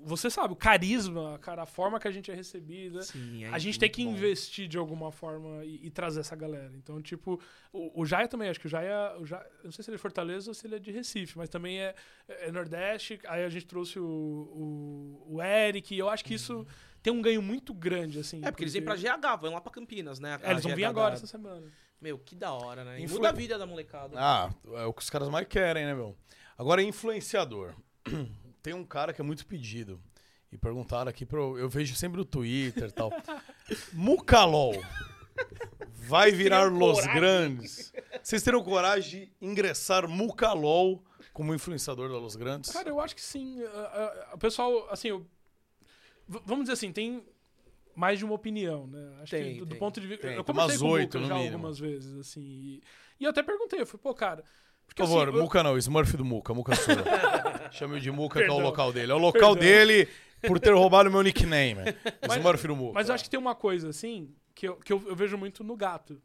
você 0.00 0.28
sabe, 0.30 0.52
o 0.52 0.56
carisma, 0.56 1.38
cara, 1.40 1.62
a 1.62 1.66
forma 1.66 1.98
que 1.98 2.06
a 2.06 2.10
gente 2.10 2.30
é 2.30 2.34
recebida, 2.34 3.02
Sim, 3.02 3.44
é 3.44 3.48
a 3.48 3.58
gente 3.58 3.78
tem 3.78 3.90
que 3.90 4.04
bom. 4.04 4.10
investir 4.12 4.68
de 4.68 4.76
alguma 4.78 5.10
forma 5.10 5.64
e, 5.64 5.86
e 5.86 5.90
trazer 5.90 6.20
essa 6.20 6.36
galera. 6.36 6.72
Então, 6.76 7.00
tipo, 7.02 7.40
o, 7.72 8.02
o 8.02 8.04
Jaia 8.06 8.28
também, 8.28 8.48
acho 8.48 8.60
que 8.60 8.66
o 8.66 8.70
Jaia, 8.70 9.14
o 9.16 9.20
não 9.64 9.72
sei 9.72 9.82
se 9.84 9.90
ele 9.90 9.94
é 9.94 9.98
de 9.98 10.02
Fortaleza 10.02 10.50
ou 10.50 10.54
se 10.54 10.66
ele 10.66 10.76
é 10.76 10.78
de 10.78 10.90
Recife, 10.90 11.36
mas 11.38 11.48
também 11.48 11.80
é, 11.80 11.94
é 12.28 12.50
Nordeste, 12.52 13.18
aí 13.26 13.44
a 13.44 13.48
gente 13.48 13.66
trouxe 13.66 13.98
o, 13.98 14.04
o, 15.26 15.34
o 15.36 15.42
Eric, 15.42 15.94
e 15.94 15.98
eu 15.98 16.08
acho 16.08 16.24
que 16.24 16.34
isso 16.34 16.66
tem 17.02 17.12
um 17.12 17.22
ganho 17.22 17.40
muito 17.42 17.72
grande, 17.72 18.18
assim. 18.18 18.40
É, 18.44 18.50
porque 18.50 18.64
eles 18.64 18.72
vêm 18.72 18.82
pra 18.82 18.96
GH, 18.96 19.40
vão 19.40 19.52
lá 19.54 19.60
pra 19.60 19.72
Campinas, 19.72 20.18
né? 20.20 20.38
É, 20.42 20.50
eles 20.50 20.62
vão 20.62 20.74
vir 20.74 20.84
agora 20.84 21.10
da- 21.10 21.14
essa 21.16 21.26
semana. 21.26 21.66
Meu, 22.00 22.18
que 22.18 22.34
da 22.34 22.52
hora, 22.52 22.84
né? 22.84 23.00
Influ- 23.00 23.16
muda 23.18 23.30
a 23.30 23.32
vida 23.32 23.56
da 23.58 23.64
molecada. 23.66 24.16
Ah, 24.18 24.50
é 24.74 24.84
o 24.84 24.92
que 24.92 25.02
os 25.02 25.08
caras 25.08 25.28
mais 25.28 25.46
querem, 25.46 25.84
né, 25.86 25.94
meu? 25.94 26.14
Agora, 26.58 26.82
influenciador. 26.82 27.74
tem 28.66 28.74
um 28.74 28.84
cara 28.84 29.12
que 29.12 29.20
é 29.20 29.24
muito 29.24 29.46
pedido. 29.46 30.00
E 30.50 30.58
perguntaram 30.58 31.08
aqui 31.08 31.24
pro. 31.24 31.56
Eu 31.56 31.68
vejo 31.68 31.94
sempre 31.94 32.18
no 32.18 32.24
Twitter 32.24 32.88
e 32.88 32.92
tal. 32.92 33.10
Mucalol. 33.92 34.74
Vai 35.92 36.32
virar 36.32 36.64
Los 36.72 36.98
coragem? 37.00 37.14
Grandes. 37.20 37.92
Vocês 38.22 38.42
teriam 38.42 38.62
coragem 38.64 39.26
de 39.26 39.32
ingressar 39.40 40.08
Mucalol 40.08 41.04
como 41.32 41.54
influenciador 41.54 42.08
da 42.08 42.18
Los 42.18 42.34
Grandes? 42.34 42.70
Cara, 42.72 42.88
eu 42.88 43.00
acho 43.00 43.14
que 43.14 43.22
sim. 43.22 43.62
Ah, 43.64 44.26
ah, 44.30 44.34
O 44.34 44.38
pessoal, 44.38 44.88
assim, 44.90 45.08
eu- 45.08 45.26
vamos 46.26 46.64
dizer 46.64 46.72
assim, 46.72 46.92
tem 46.92 47.24
mais 47.94 48.18
de 48.18 48.24
uma 48.24 48.34
opinião, 48.34 48.86
né? 48.88 49.18
Acho 49.22 49.30
Tem, 49.30 49.54
que 49.54 49.60
do, 49.60 49.66
tem. 49.66 49.78
ponto 49.78 50.00
de 50.00 50.06
vista. 50.08 50.26
Eu 50.26 50.42
conversei 50.44 50.76
umas 50.78 51.06
com 51.10 51.18
o 51.18 51.20
já 51.26 51.34
mínimo. 51.34 51.54
algumas 51.54 51.78
vezes, 51.78 52.14
assim. 52.18 52.40
E, 52.42 52.82
e 53.20 53.24
eu 53.24 53.30
até 53.30 53.42
perguntei, 53.44 53.80
eu 53.80 53.86
falei, 53.86 54.00
pô, 54.02 54.12
cara. 54.14 54.44
Porque, 54.86 55.02
Por 55.02 55.08
favor, 55.08 55.28
assim, 55.28 55.36
eu- 55.36 55.42
Muca 55.42 55.62
não, 55.62 55.76
Smurf 55.78 56.16
do 56.16 56.24
Muca, 56.24 56.54
Muca 56.54 56.74
sua. 56.74 56.94
Chame 57.72 58.00
de 58.00 58.10
Muca, 58.10 58.40
que 58.40 58.46
é 58.48 58.52
o 58.52 58.58
local 58.58 58.92
dele. 58.92 59.12
É 59.12 59.14
o 59.14 59.18
local 59.18 59.54
Perdão. 59.54 59.68
dele 59.86 60.08
por 60.46 60.58
ter 60.60 60.72
roubado 60.72 61.10
meu 61.10 61.22
nickname. 61.22 61.82
Mas- 62.26 62.36
Smurf 62.38 62.66
do 62.66 62.76
Muca. 62.76 62.94
Mas 62.94 63.08
eu 63.08 63.14
acho 63.14 63.24
que 63.24 63.30
tem 63.30 63.38
uma 63.40 63.54
coisa, 63.54 63.88
assim, 63.90 64.32
que 64.54 64.68
eu, 64.68 64.76
que 64.76 64.92
eu, 64.92 65.02
eu 65.06 65.16
vejo 65.16 65.36
muito 65.36 65.62
no 65.64 65.76
gato. 65.76 66.20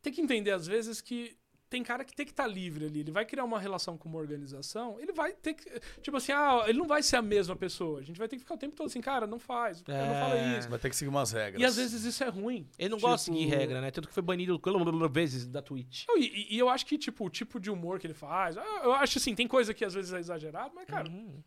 Tem 0.00 0.12
que 0.12 0.20
entender, 0.20 0.50
às 0.50 0.66
vezes, 0.66 1.00
que 1.00 1.36
tem 1.72 1.82
cara 1.82 2.04
que 2.04 2.14
tem 2.14 2.26
que 2.26 2.32
estar 2.32 2.46
livre 2.46 2.84
ali. 2.86 3.00
Ele 3.00 3.10
vai 3.10 3.24
criar 3.24 3.44
uma 3.44 3.58
relação 3.58 3.96
com 3.96 4.08
uma 4.08 4.18
organização, 4.18 5.00
ele 5.00 5.12
vai 5.12 5.32
ter 5.32 5.54
que. 5.54 5.64
Tipo 6.02 6.18
assim, 6.18 6.30
ah, 6.32 6.64
ele 6.66 6.78
não 6.78 6.86
vai 6.86 7.02
ser 7.02 7.16
a 7.16 7.22
mesma 7.22 7.56
pessoa. 7.56 7.98
A 8.00 8.02
gente 8.02 8.18
vai 8.18 8.28
ter 8.28 8.36
que 8.36 8.42
ficar 8.42 8.54
o 8.54 8.58
tempo 8.58 8.76
todo 8.76 8.86
assim, 8.86 9.00
cara, 9.00 9.26
não 9.26 9.38
faz, 9.38 9.80
cara, 9.82 10.06
não 10.06 10.14
fala 10.14 10.34
É. 10.38 10.58
isso. 10.58 10.68
Vai 10.68 10.78
ter 10.78 10.90
que 10.90 10.96
seguir 10.96 11.08
umas 11.08 11.32
regras. 11.32 11.60
E 11.60 11.64
às 11.64 11.76
vezes 11.76 12.04
isso 12.04 12.22
é 12.22 12.28
ruim. 12.28 12.68
Ele 12.78 12.90
não 12.90 12.98
Tipo- 12.98 13.08
gosta 13.08 13.30
de 13.30 13.38
seguir 13.38 13.48
regra, 13.50 13.80
né? 13.80 13.90
Tanto 13.90 14.06
que 14.08 14.14
foi 14.14 14.22
banido 14.22 14.60
vezes 15.10 15.46
da 15.48 15.62
Twitch. 15.62 16.04
Não, 16.08 16.18
E, 16.18 16.54
e 16.54 16.58
eu 16.58 16.68
acho 16.68 16.84
que, 16.86 16.96
tipo, 16.98 17.24
o 17.26 17.30
tipo 17.30 17.58
de 17.58 17.70
humor 17.70 17.98
que 17.98 18.06
ele 18.06 18.14
faz. 18.14 18.56
Eu 18.56 18.92
acho 18.92 19.18
assim, 19.18 19.34
tem 19.34 19.48
coisa 19.48 19.72
que 19.74 19.84
às 19.84 19.94
vezes 19.94 20.12
é 20.12 20.18
exagerado, 20.18 20.72
mas, 20.74 20.84
cara, 20.86 21.08
Uhum. 21.08 21.42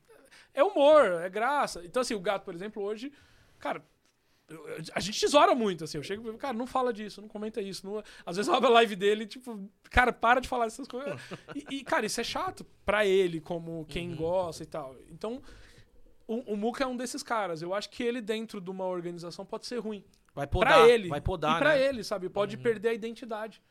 é 0.53 0.64
humor, 0.64 1.06
é 1.22 1.30
graça. 1.30 1.81
Então, 1.85 2.02
assim, 2.02 2.14
o 2.15 2.19
gato, 2.19 2.43
por 2.43 2.53
exemplo, 2.56 2.81
hoje, 2.84 3.11
cara. 3.60 3.84
A 4.93 4.99
gente 4.99 5.19
tesoura 5.19 5.55
muito, 5.55 5.84
assim. 5.84 5.97
Eu 5.97 6.03
chego 6.03 6.30
e 6.31 6.38
cara, 6.38 6.53
não 6.55 6.67
fala 6.67 6.93
disso, 6.93 7.19
não 7.22 7.27
comenta 7.27 7.61
isso. 7.61 7.85
não- 7.85 8.03
Às 8.26 8.35
vezes 8.38 8.47
eu 8.47 8.55
abro 8.55 8.69
a 8.69 8.73
live 8.73 8.95
dele, 8.95 9.26
tipo, 9.26 9.67
cara, 9.89 10.13
para 10.13 10.39
de 10.39 10.47
falar 10.47 10.67
essas 10.67 10.88
coisas. 10.88 11.19
E, 11.55 11.77
e, 11.77 11.84
cara, 11.84 12.05
isso 12.05 12.22
é 12.22 12.23
chato 12.23 12.63
pra 12.85 13.05
ele, 13.05 13.41
como 13.41 13.85
quem 13.89 14.15
gosta 14.15 14.61
e 14.61 14.67
tal. 14.67 14.95
Então, 15.09 15.41
o, 16.27 16.53
o 16.53 16.57
Muka 16.57 16.84
é 16.84 16.88
um 16.88 16.95
desses 16.95 17.23
caras. 17.23 17.61
Eu 17.63 17.73
acho 17.73 17.89
que 17.89 18.03
ele, 18.03 18.22
dentro 18.22 18.61
de 18.61 18.69
uma 18.69 18.85
organização, 18.85 19.45
pode 19.45 19.65
ser 19.65 19.80
ruim. 19.80 20.03
Vai 20.34 20.45
Pra 20.45 20.59
podar, 20.59 20.89
ele. 20.89 21.07
vai 21.09 21.22
podar, 21.22 21.55
e 21.55 21.59
pra 21.59 21.69
né? 21.76 21.84
ele, 21.84 22.03
sabe? 22.03 22.30
Pode 22.30 22.57
perder 22.57 22.89
a 22.89 22.93
identidade. 22.93 23.61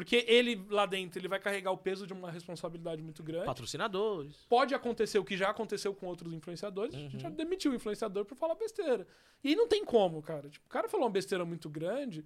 Porque 0.00 0.24
ele, 0.26 0.64
lá 0.70 0.86
dentro, 0.86 1.20
ele 1.20 1.28
vai 1.28 1.38
carregar 1.38 1.70
o 1.72 1.76
peso 1.76 2.06
de 2.06 2.14
uma 2.14 2.30
responsabilidade 2.30 3.02
muito 3.02 3.22
grande. 3.22 3.44
Patrocinadores. 3.44 4.46
Pode 4.48 4.74
acontecer 4.74 5.18
o 5.18 5.24
que 5.24 5.36
já 5.36 5.50
aconteceu 5.50 5.94
com 5.94 6.06
outros 6.06 6.32
influenciadores. 6.32 6.94
A 6.94 6.98
gente 6.98 7.18
já 7.18 7.28
demitiu 7.28 7.70
o 7.70 7.74
influenciador 7.74 8.24
por 8.24 8.34
falar 8.34 8.54
besteira. 8.54 9.06
E 9.44 9.54
não 9.54 9.68
tem 9.68 9.84
como, 9.84 10.22
cara. 10.22 10.48
Tipo, 10.48 10.64
o 10.64 10.70
cara 10.70 10.88
falou 10.88 11.04
uma 11.04 11.12
besteira 11.12 11.44
muito 11.44 11.68
grande. 11.68 12.24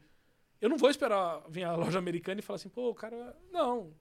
Eu 0.60 0.68
não 0.68 0.76
vou 0.76 0.88
esperar 0.88 1.42
vir 1.48 1.64
a 1.64 1.74
loja 1.74 1.98
americana 1.98 2.38
e 2.38 2.44
falar 2.44 2.58
assim, 2.58 2.68
pô, 2.68 2.90
o 2.90 2.94
cara. 2.94 3.36
Não. 3.50 3.92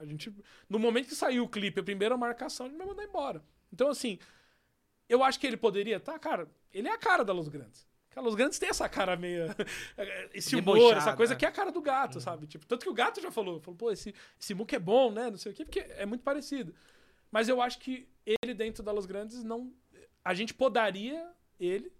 A 0.00 0.04
gente. 0.04 0.34
No 0.68 0.80
momento 0.80 1.06
que 1.06 1.14
saiu 1.14 1.44
o 1.44 1.48
clipe, 1.48 1.78
a 1.78 1.84
primeira 1.84 2.16
marcação, 2.16 2.66
a 2.66 2.68
gente 2.68 2.78
vai 2.78 2.86
mandar 2.88 3.04
embora. 3.04 3.44
Então, 3.72 3.90
assim, 3.90 4.18
eu 5.08 5.22
acho 5.22 5.38
que 5.38 5.46
ele 5.46 5.56
poderia. 5.56 6.00
Tá, 6.00 6.18
cara, 6.18 6.48
ele 6.74 6.88
é 6.88 6.92
a 6.92 6.98
cara 6.98 7.24
da 7.24 7.32
Los 7.32 7.46
Grandes. 7.46 7.86
Porque 8.20 8.26
a 8.26 8.30
Los 8.30 8.34
Grandes 8.34 8.58
tem 8.58 8.68
essa 8.68 8.88
cara 8.88 9.16
meio. 9.16 9.46
Esse 10.34 10.54
humor, 10.56 10.74
Debochada, 10.76 10.98
essa 11.00 11.16
coisa 11.16 11.32
é. 11.34 11.36
que 11.36 11.44
é 11.44 11.48
a 11.48 11.52
cara 11.52 11.70
do 11.72 11.80
gato, 11.80 12.20
sabe? 12.20 12.46
Tipo, 12.46 12.66
tanto 12.66 12.82
que 12.84 12.90
o 12.90 12.94
gato 12.94 13.20
já 13.20 13.30
falou. 13.30 13.60
Falou, 13.60 13.76
pô, 13.76 13.90
esse, 13.90 14.14
esse 14.40 14.54
muque 14.54 14.76
é 14.76 14.78
bom, 14.78 15.10
né? 15.10 15.30
Não 15.30 15.36
sei 15.38 15.52
o 15.52 15.54
quê, 15.54 15.64
porque 15.64 15.80
é 15.80 16.06
muito 16.06 16.22
parecido. 16.22 16.74
Mas 17.30 17.48
eu 17.48 17.60
acho 17.60 17.78
que 17.78 18.08
ele 18.42 18.54
dentro 18.54 18.82
da 18.82 18.92
Los 18.92 19.06
Grandes 19.06 19.42
não. 19.42 19.72
A 20.24 20.34
gente 20.34 20.52
podaria 20.52 21.30
ele, 21.58 21.92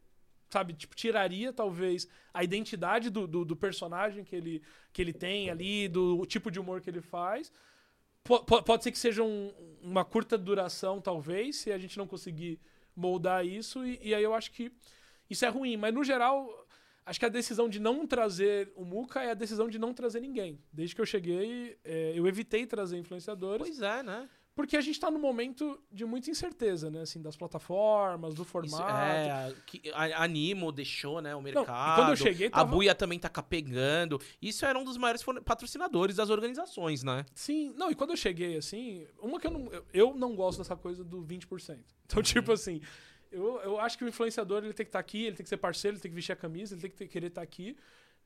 sabe? 0.50 0.74
Tipo, 0.74 0.94
tiraria 0.94 1.52
talvez 1.52 2.06
a 2.34 2.44
identidade 2.44 3.08
do, 3.10 3.26
do, 3.26 3.44
do 3.44 3.56
personagem 3.56 4.24
que 4.24 4.36
ele, 4.36 4.62
que 4.92 5.00
ele 5.00 5.12
tem 5.12 5.48
ali, 5.50 5.88
do 5.88 6.24
tipo 6.26 6.50
de 6.50 6.60
humor 6.60 6.80
que 6.80 6.90
ele 6.90 7.00
faz. 7.00 7.50
Po- 8.24 8.44
pode 8.44 8.84
ser 8.84 8.92
que 8.92 8.98
seja 8.98 9.22
um- 9.22 9.52
uma 9.80 10.04
curta 10.04 10.36
duração, 10.36 11.00
talvez, 11.00 11.56
se 11.56 11.72
a 11.72 11.78
gente 11.78 11.96
não 11.96 12.06
conseguir 12.06 12.60
moldar 12.94 13.46
isso. 13.46 13.84
E, 13.86 13.98
e 14.02 14.14
aí 14.14 14.22
eu 14.22 14.34
acho 14.34 14.50
que 14.50 14.70
isso 15.30 15.44
é 15.44 15.48
ruim. 15.48 15.76
Mas 15.76 15.94
no 15.94 16.02
geral, 16.04 16.48
acho 17.06 17.18
que 17.18 17.24
a 17.26 17.30
decisão 17.30 17.68
de 17.68 17.78
não 17.80 18.06
trazer 18.06 18.72
o 18.76 18.84
Muca 18.84 19.22
é 19.22 19.30
a 19.30 19.34
decisão 19.34 19.68
de 19.68 19.78
não 19.78 19.94
trazer 19.94 20.20
ninguém. 20.20 20.60
Desde 20.72 20.94
que 20.94 21.00
eu 21.00 21.06
cheguei, 21.06 21.78
é, 21.84 22.12
eu 22.14 22.26
evitei 22.26 22.66
trazer 22.66 22.98
influenciadores. 22.98 23.66
Pois 23.66 23.80
é, 23.80 24.02
né? 24.02 24.28
Porque 24.52 24.76
a 24.76 24.80
gente 24.80 24.98
tá 25.00 25.10
num 25.10 25.20
momento 25.20 25.80
de 25.90 26.04
muita 26.04 26.28
incerteza, 26.28 26.90
né? 26.90 27.02
Assim, 27.02 27.22
das 27.22 27.36
plataformas, 27.36 28.34
do 28.34 28.42
Isso, 28.42 28.50
formato. 28.50 28.82
é, 28.90 29.30
a- 29.30 29.52
que 29.64 29.80
a 29.94 30.22
Animo 30.22 30.70
deixou, 30.72 31.22
né, 31.22 31.34
o 31.34 31.40
mercado. 31.40 31.94
quando 31.96 32.10
eu 32.10 32.16
cheguei, 32.16 32.48
A 32.48 32.50
tava- 32.50 32.70
Buia 32.70 32.94
também 32.94 33.18
tá 33.18 33.28
capegando. 33.28 34.20
Isso 34.42 34.66
era 34.66 34.78
um 34.78 34.84
dos 34.84 34.96
maiores 34.98 35.22
patrocinadores 35.44 36.16
das 36.16 36.28
organizações, 36.30 37.02
né? 37.02 37.24
Sim, 37.34 37.72
não, 37.76 37.90
e 37.90 37.94
quando 37.94 38.10
eu 38.10 38.16
cheguei, 38.16 38.56
assim, 38.56 39.06
uma 39.22 39.38
que 39.40 39.46
eu 39.46 39.50
não, 39.52 39.66
eu, 39.72 39.86
eu 39.94 40.14
não 40.14 40.34
gosto 40.34 40.58
dessa 40.58 40.76
coisa 40.76 41.02
do 41.04 41.22
20%. 41.22 41.78
Então, 42.04 42.20
tipo 42.22 42.52
assim, 42.52 42.80
eu, 43.30 43.60
eu 43.62 43.80
acho 43.80 43.96
que 43.98 44.04
o 44.04 44.08
influenciador 44.08 44.64
ele 44.64 44.72
tem 44.72 44.84
que 44.84 44.88
estar 44.90 44.98
aqui, 44.98 45.24
ele 45.26 45.36
tem 45.36 45.44
que 45.44 45.48
ser 45.48 45.56
parceiro, 45.56 45.96
ele 45.96 46.02
tem 46.02 46.10
que 46.10 46.14
vestir 46.14 46.32
a 46.32 46.36
camisa, 46.36 46.74
ele 46.74 46.80
tem 46.82 46.90
que 46.90 46.96
ter- 46.96 47.08
querer 47.08 47.26
estar 47.28 47.42
aqui. 47.42 47.76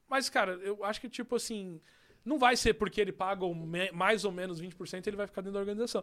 Mas, 0.09 0.29
cara, 0.29 0.53
eu 0.63 0.85
acho 0.85 1.01
que, 1.01 1.09
tipo 1.09 1.35
assim, 1.37 1.81
não 2.25 2.39
vai 2.39 2.57
ser 2.57 2.75
porque 2.75 3.01
ele 3.01 3.13
paga 3.13 3.45
mais 3.93 4.25
ou 4.25 4.33
menos 4.33 4.61
20%, 4.61 5.07
ele 5.07 5.17
vai 5.17 5.27
ficar 5.27 5.43
dentro 5.43 5.55
da 5.55 5.61
organização. 5.61 6.03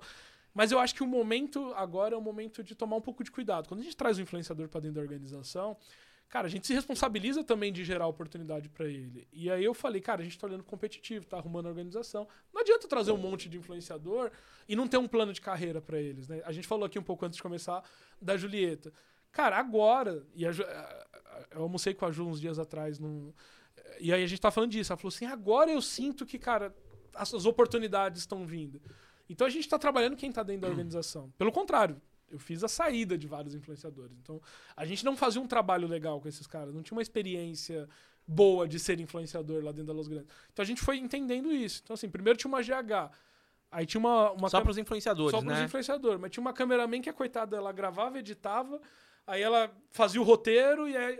Mas 0.54 0.72
eu 0.72 0.80
acho 0.80 0.94
que 0.94 1.04
o 1.04 1.08
momento 1.08 1.74
agora 1.76 2.14
é 2.14 2.18
o 2.18 2.22
momento 2.22 2.64
de 2.64 2.76
tomar 2.76 2.98
um 2.98 3.02
pouco 3.02 3.24
de 3.24 3.32
cuidado. 3.32 3.68
Quando 3.68 3.80
a 3.82 3.84
gente 3.84 3.96
traz 3.96 4.18
o 4.18 4.22
influenciador 4.22 4.68
para 4.68 4.82
dentro 4.82 4.96
da 4.96 5.02
organização, 5.02 5.78
cara, 6.32 6.48
a 6.48 6.50
gente 6.50 6.66
se 6.66 6.74
responsabiliza 6.74 7.44
também 7.44 7.72
de 7.72 7.84
gerar 7.84 8.08
oportunidade 8.08 8.70
para 8.70 8.88
ele. 8.88 9.28
E 9.34 9.52
aí 9.52 9.64
eu 9.64 9.74
falei, 9.74 10.02
cara, 10.02 10.22
a 10.22 10.24
gente 10.24 10.40
tá 10.40 10.48
olhando 10.48 10.64
competitivo, 10.64 11.26
tá 11.26 11.38
arrumando 11.38 11.66
a 11.66 11.70
organização. 11.70 12.28
Não 12.54 12.62
adianta 12.62 12.88
trazer 12.88 13.12
um 13.12 13.18
monte 13.18 13.50
de 13.50 13.58
influenciador 13.58 14.32
e 14.68 14.76
não 14.76 14.88
ter 14.88 14.98
um 14.98 15.08
plano 15.08 15.34
de 15.34 15.42
carreira 15.42 15.82
para 15.82 16.00
eles, 16.00 16.30
né? 16.30 16.42
A 16.46 16.52
gente 16.54 16.68
falou 16.68 16.86
aqui 16.86 16.98
um 16.98 17.04
pouco 17.04 17.26
antes 17.26 17.36
de 17.36 17.44
começar 17.44 17.84
da 18.20 18.38
Julieta. 18.38 18.94
Cara, 19.30 19.58
agora, 19.58 20.26
e 20.34 20.46
a 20.46 20.52
eu 21.52 21.64
almocei 21.64 21.94
com 21.94 22.06
a 22.06 22.12
Ju 22.12 22.26
uns 22.28 22.40
dias 22.40 22.60
atrás 22.60 22.98
num, 22.98 23.34
e 24.00 24.14
aí 24.14 24.24
a 24.24 24.28
gente 24.28 24.40
tá 24.40 24.50
falando 24.50 24.72
disso. 24.72 24.92
Ela 24.92 24.98
falou 24.98 25.14
assim: 25.14 25.26
agora 25.26 25.70
eu 25.70 25.82
sinto 25.82 26.26
que, 26.26 26.40
cara, 26.40 26.74
as, 27.14 27.34
as 27.34 27.46
oportunidades 27.46 28.22
estão 28.22 28.46
vindo. 28.46 28.82
Então 29.30 29.46
a 29.46 29.50
gente 29.50 29.68
tá 29.68 29.78
trabalhando 29.78 30.16
quem 30.16 30.32
tá 30.32 30.44
dentro 30.44 30.62
da 30.62 30.68
organização. 30.68 31.32
Pelo 31.38 31.52
contrário, 31.52 32.02
eu 32.32 32.40
fiz 32.40 32.64
a 32.64 32.68
saída 32.68 33.18
de 33.18 33.28
vários 33.28 33.54
influenciadores. 33.56 34.18
Então 34.22 34.42
a 34.76 34.86
gente 34.86 35.04
não 35.06 35.16
fazia 35.18 35.42
um 35.42 35.48
trabalho 35.48 35.88
legal 35.88 36.20
com 36.22 36.28
esses 36.28 36.48
caras, 36.48 36.74
não 36.74 36.82
tinha 36.82 36.96
uma 36.96 37.02
experiência 37.02 37.88
boa 38.28 38.68
de 38.68 38.80
ser 38.80 39.00
influenciador 39.00 39.64
lá 39.64 39.72
dentro 39.72 39.88
da 39.88 39.94
Los 39.94 40.08
Grandes. 40.08 40.30
Então 40.54 40.64
a 40.64 40.66
gente 40.66 40.82
foi 40.82 40.98
entendendo 40.98 41.52
isso. 41.52 41.82
Então, 41.84 41.94
assim, 41.94 42.10
primeiro 42.10 42.38
tinha 42.38 42.50
uma 42.50 42.62
GH. 42.62 43.12
Aí 43.72 43.86
tinha 43.86 44.00
uma. 44.00 44.32
uma 44.32 44.50
Só 44.50 44.58
câmera- 44.58 44.64
pros 44.66 44.78
influenciadores, 44.78 45.32
só 45.32 45.42
né? 45.46 45.64
influenciadores. 45.64 46.20
Mas 46.20 46.32
tinha 46.32 46.42
uma 46.42 46.54
cameraman 46.54 47.02
que 47.02 47.10
a 47.10 47.14
coitada, 47.14 47.56
ela 47.58 47.72
gravava, 47.72 48.20
editava, 48.20 48.82
aí 49.26 49.42
ela 49.42 49.72
fazia 49.92 50.20
o 50.22 50.24
roteiro 50.26 50.88
e, 50.90 50.96
aí- 50.98 51.20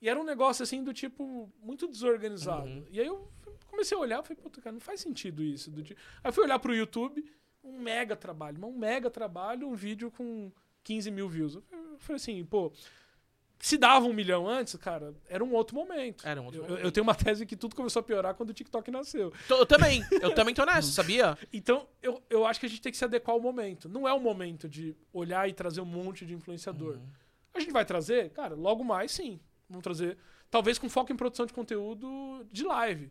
e 0.00 0.08
era 0.08 0.18
um 0.18 0.24
negócio 0.24 0.62
assim 0.62 0.82
do 0.82 0.94
tipo 0.94 1.52
muito 1.62 1.86
desorganizado. 1.86 2.66
Uhum. 2.68 2.86
E 2.90 2.98
aí 3.00 3.06
eu 3.06 3.30
comecei 3.68 3.96
a 3.96 4.00
olhar, 4.00 4.16
eu 4.18 4.22
falei, 4.22 4.42
puta, 4.42 4.60
cara, 4.62 4.72
não 4.72 4.80
faz 4.80 5.00
sentido 5.00 5.42
isso. 5.42 5.70
Do 5.70 5.82
tipo... 5.82 6.00
Aí 6.24 6.28
eu 6.30 6.32
fui 6.32 6.42
olhar 6.44 6.58
pro 6.58 6.74
YouTube, 6.74 7.22
um 7.62 7.78
mega 7.78 8.16
trabalho, 8.16 8.58
mas 8.60 8.70
um 8.70 8.76
mega 8.78 9.10
trabalho, 9.10 9.68
um 9.68 9.74
vídeo 9.74 10.10
com 10.10 10.50
15 10.84 11.10
mil 11.10 11.28
views. 11.28 11.54
Eu 11.54 11.62
falei 11.98 12.16
assim, 12.16 12.44
pô. 12.44 12.72
Se 13.62 13.76
dava 13.76 14.06
um 14.06 14.12
milhão 14.14 14.48
antes, 14.48 14.74
cara, 14.76 15.14
era 15.28 15.44
um 15.44 15.52
outro 15.52 15.76
momento. 15.76 16.26
Era 16.26 16.40
um 16.40 16.46
outro 16.46 16.60
eu, 16.62 16.64
momento. 16.66 16.82
eu 16.82 16.90
tenho 16.90 17.04
uma 17.04 17.14
tese 17.14 17.44
que 17.44 17.54
tudo 17.54 17.76
começou 17.76 18.00
a 18.00 18.02
piorar 18.02 18.34
quando 18.34 18.48
o 18.48 18.54
TikTok 18.54 18.90
nasceu. 18.90 19.30
Tô- 19.46 19.56
Eu 19.58 19.66
também, 19.66 20.02
eu 20.12 20.34
também 20.34 20.54
tô 20.54 20.64
nessa, 20.64 20.90
sabia? 20.90 21.36
Então, 21.52 21.86
eu, 22.02 22.22
eu 22.30 22.46
acho 22.46 22.58
que 22.58 22.64
a 22.64 22.68
gente 22.70 22.80
tem 22.80 22.90
que 22.90 22.96
se 22.96 23.04
adequar 23.04 23.34
ao 23.34 23.40
momento. 23.40 23.86
Não 23.86 24.08
é 24.08 24.14
o 24.14 24.18
momento 24.18 24.66
de 24.66 24.96
olhar 25.12 25.46
e 25.46 25.52
trazer 25.52 25.82
um 25.82 25.84
monte 25.84 26.24
de 26.24 26.32
influenciador. 26.32 26.94
Uhum. 26.94 27.06
A 27.52 27.60
gente 27.60 27.70
vai 27.70 27.84
trazer, 27.84 28.30
cara, 28.30 28.54
logo 28.54 28.82
mais 28.82 29.10
sim. 29.12 29.38
Vamos 29.68 29.82
trazer, 29.84 30.16
talvez 30.50 30.78
com 30.78 30.88
foco 30.88 31.12
em 31.12 31.16
produção 31.16 31.44
de 31.44 31.52
conteúdo 31.52 32.46
de 32.50 32.64
live. 32.64 33.10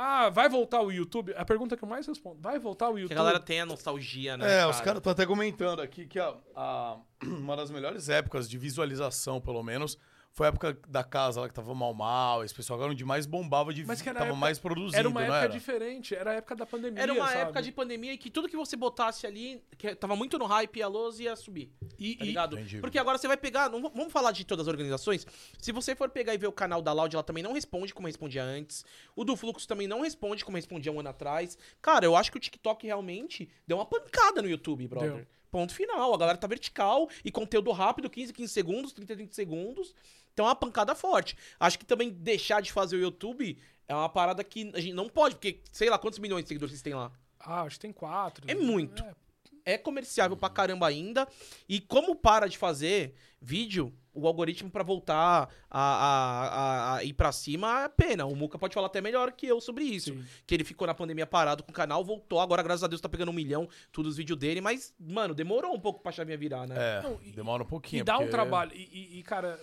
Ah, 0.00 0.30
vai 0.30 0.48
voltar 0.48 0.80
o 0.80 0.92
YouTube? 0.92 1.34
A 1.36 1.44
pergunta 1.44 1.76
que 1.76 1.82
eu 1.82 1.88
mais 1.88 2.06
respondo. 2.06 2.38
Vai 2.40 2.58
voltar 2.58 2.88
o 2.88 2.94
Que 2.94 3.00
YouTube? 3.00 3.14
a 3.16 3.18
galera 3.18 3.40
tem 3.40 3.60
a 3.60 3.66
nostalgia, 3.66 4.36
né? 4.36 4.60
É, 4.60 4.66
os 4.66 4.80
caras 4.80 4.98
estão 4.98 5.10
até 5.10 5.26
comentando 5.26 5.80
aqui 5.82 6.06
que 6.06 6.20
a, 6.20 6.32
a- 6.54 6.96
uma 7.24 7.56
das 7.56 7.68
melhores 7.70 8.08
épocas 8.08 8.48
de 8.48 8.56
visualização, 8.56 9.40
pelo 9.40 9.62
menos, 9.62 9.98
foi 10.38 10.46
a 10.46 10.50
época 10.50 10.78
da 10.86 11.02
casa 11.02 11.40
lá 11.40 11.48
que 11.48 11.54
tava 11.54 11.74
mal 11.74 11.92
mal, 11.92 12.44
esse 12.44 12.54
pessoal 12.54 12.80
era 12.80 12.92
onde 12.92 13.04
mais 13.04 13.26
bombava 13.26 13.74
de 13.74 13.84
Mas 13.84 14.00
que 14.00 14.08
era 14.08 14.18
tava 14.20 14.30
época- 14.30 14.40
mais 14.40 14.58
produzido, 14.58 14.96
Era 14.96 15.08
uma 15.08 15.20
não 15.20 15.26
época 15.26 15.38
era? 15.44 15.52
diferente, 15.52 16.14
era 16.14 16.30
a 16.30 16.34
época 16.34 16.54
da 16.54 16.64
pandemia, 16.64 17.02
Era 17.02 17.12
uma 17.12 17.26
sabe? 17.26 17.40
época 17.40 17.60
de 17.62 17.72
pandemia 17.72 18.12
e 18.12 18.16
que 18.18 18.30
tudo 18.30 18.48
que 18.48 18.56
você 18.56 18.76
botasse 18.76 19.26
ali, 19.26 19.60
que 19.76 19.94
tava 19.96 20.14
muito 20.14 20.38
no 20.38 20.46
hype, 20.46 20.80
a 20.80 20.86
luz 20.86 21.18
ia 21.18 21.34
subir. 21.34 21.72
E, 21.98 22.14
Tá 22.14 22.24
ligado? 22.24 22.56
Entendi. 22.56 22.78
Porque 22.78 22.98
agora 22.98 23.18
você 23.18 23.26
vai 23.26 23.36
pegar. 23.36 23.68
Não, 23.68 23.82
vamos 23.82 24.12
falar 24.12 24.30
de 24.30 24.44
todas 24.44 24.66
as 24.66 24.68
organizações. 24.72 25.26
Se 25.58 25.72
você 25.72 25.96
for 25.96 26.08
pegar 26.08 26.32
e 26.34 26.38
ver 26.38 26.46
o 26.46 26.52
canal 26.52 26.80
da 26.80 26.92
Loud, 26.92 27.14
ela 27.16 27.22
também 27.24 27.42
não 27.42 27.52
responde 27.52 27.92
como 27.92 28.06
respondia 28.06 28.44
antes. 28.44 28.84
O 29.16 29.24
do 29.24 29.34
Fluxo 29.36 29.66
também 29.66 29.88
não 29.88 30.02
responde 30.02 30.44
como 30.44 30.56
respondia 30.56 30.92
um 30.92 31.00
ano 31.00 31.08
atrás. 31.08 31.58
Cara, 31.82 32.04
eu 32.04 32.14
acho 32.14 32.30
que 32.30 32.36
o 32.36 32.40
TikTok 32.40 32.86
realmente 32.86 33.48
deu 33.66 33.76
uma 33.78 33.84
pancada 33.86 34.40
no 34.40 34.48
YouTube, 34.48 34.86
brother. 34.86 35.12
Deu. 35.16 35.26
Ponto 35.50 35.74
final. 35.74 36.12
A 36.12 36.18
galera 36.18 36.36
tá 36.36 36.46
vertical 36.46 37.08
e 37.24 37.30
conteúdo 37.32 37.72
rápido, 37.72 38.10
15, 38.10 38.32
15 38.34 38.52
segundos, 38.52 38.92
30, 38.92 39.16
30 39.16 39.32
segundos. 39.34 39.94
Então 40.38 40.46
é 40.46 40.50
uma 40.50 40.54
pancada 40.54 40.94
forte. 40.94 41.36
Acho 41.58 41.76
que 41.76 41.84
também 41.84 42.10
deixar 42.10 42.62
de 42.62 42.70
fazer 42.70 42.94
o 42.94 43.00
YouTube 43.00 43.58
é 43.88 43.92
uma 43.94 44.08
parada 44.08 44.44
que 44.44 44.70
a 44.72 44.80
gente 44.80 44.92
não 44.94 45.08
pode, 45.08 45.34
porque 45.34 45.60
sei 45.72 45.90
lá 45.90 45.98
quantos 45.98 46.20
milhões 46.20 46.44
de 46.44 46.48
seguidores 46.48 46.70
vocês 46.72 46.82
têm 46.82 46.94
lá. 46.94 47.10
Ah, 47.40 47.62
acho 47.62 47.74
que 47.74 47.80
tem 47.80 47.92
quatro. 47.92 48.44
É 48.46 48.54
muito. 48.54 49.02
É, 49.02 49.72
É 49.74 49.76
comerciável 49.78 50.36
pra 50.36 50.48
caramba 50.48 50.86
ainda. 50.86 51.26
E 51.68 51.80
como 51.80 52.14
para 52.14 52.46
de 52.46 52.56
fazer 52.56 53.14
vídeo, 53.40 53.92
o 54.14 54.26
algoritmo 54.26 54.70
pra 54.70 54.82
voltar 54.82 55.48
a, 55.70 55.78
a, 55.78 56.48
a- 56.48 56.96
a 56.96 57.04
ir 57.04 57.12
pra 57.14 57.30
cima 57.32 57.84
é 57.84 57.88
pena. 57.88 58.24
O 58.26 58.34
Muca 58.36 58.58
pode 58.58 58.72
falar 58.74 58.86
até 58.86 59.00
melhor 59.00 59.30
que 59.32 59.46
eu 59.46 59.60
sobre 59.60 59.84
isso. 59.84 60.12
Sim. 60.14 60.24
Que 60.46 60.54
ele 60.54 60.64
ficou 60.64 60.86
na 60.86 60.94
pandemia 60.94 61.26
parado 61.26 61.62
com 61.62 61.70
o 61.70 61.74
canal, 61.74 62.02
voltou. 62.04 62.40
Agora, 62.40 62.62
graças 62.62 62.82
a 62.84 62.86
Deus, 62.86 63.00
tá 63.00 63.08
pegando 63.10 63.30
um 63.30 63.34
milhão, 63.34 63.68
todos 63.92 64.12
os 64.12 64.16
vídeos 64.16 64.38
dele. 64.38 64.60
Mas, 64.60 64.94
mano, 64.98 65.34
demorou 65.34 65.74
um 65.74 65.80
pouco 65.80 66.00
pra 66.02 66.12
chavinha 66.12 66.38
virar, 66.38 66.66
né? 66.66 66.74
É, 66.78 67.02
Não, 67.02 67.18
e- 67.22 67.32
demora 67.32 67.62
um 67.62 67.66
pouquinho. 67.66 68.00
E 68.00 68.04
dá 68.04 68.14
um 68.16 68.20
porque- 68.20 68.30
trabalho. 68.30 68.72
E, 68.74 68.88
e- 68.90 69.18
e, 69.18 69.22
cara, 69.22 69.60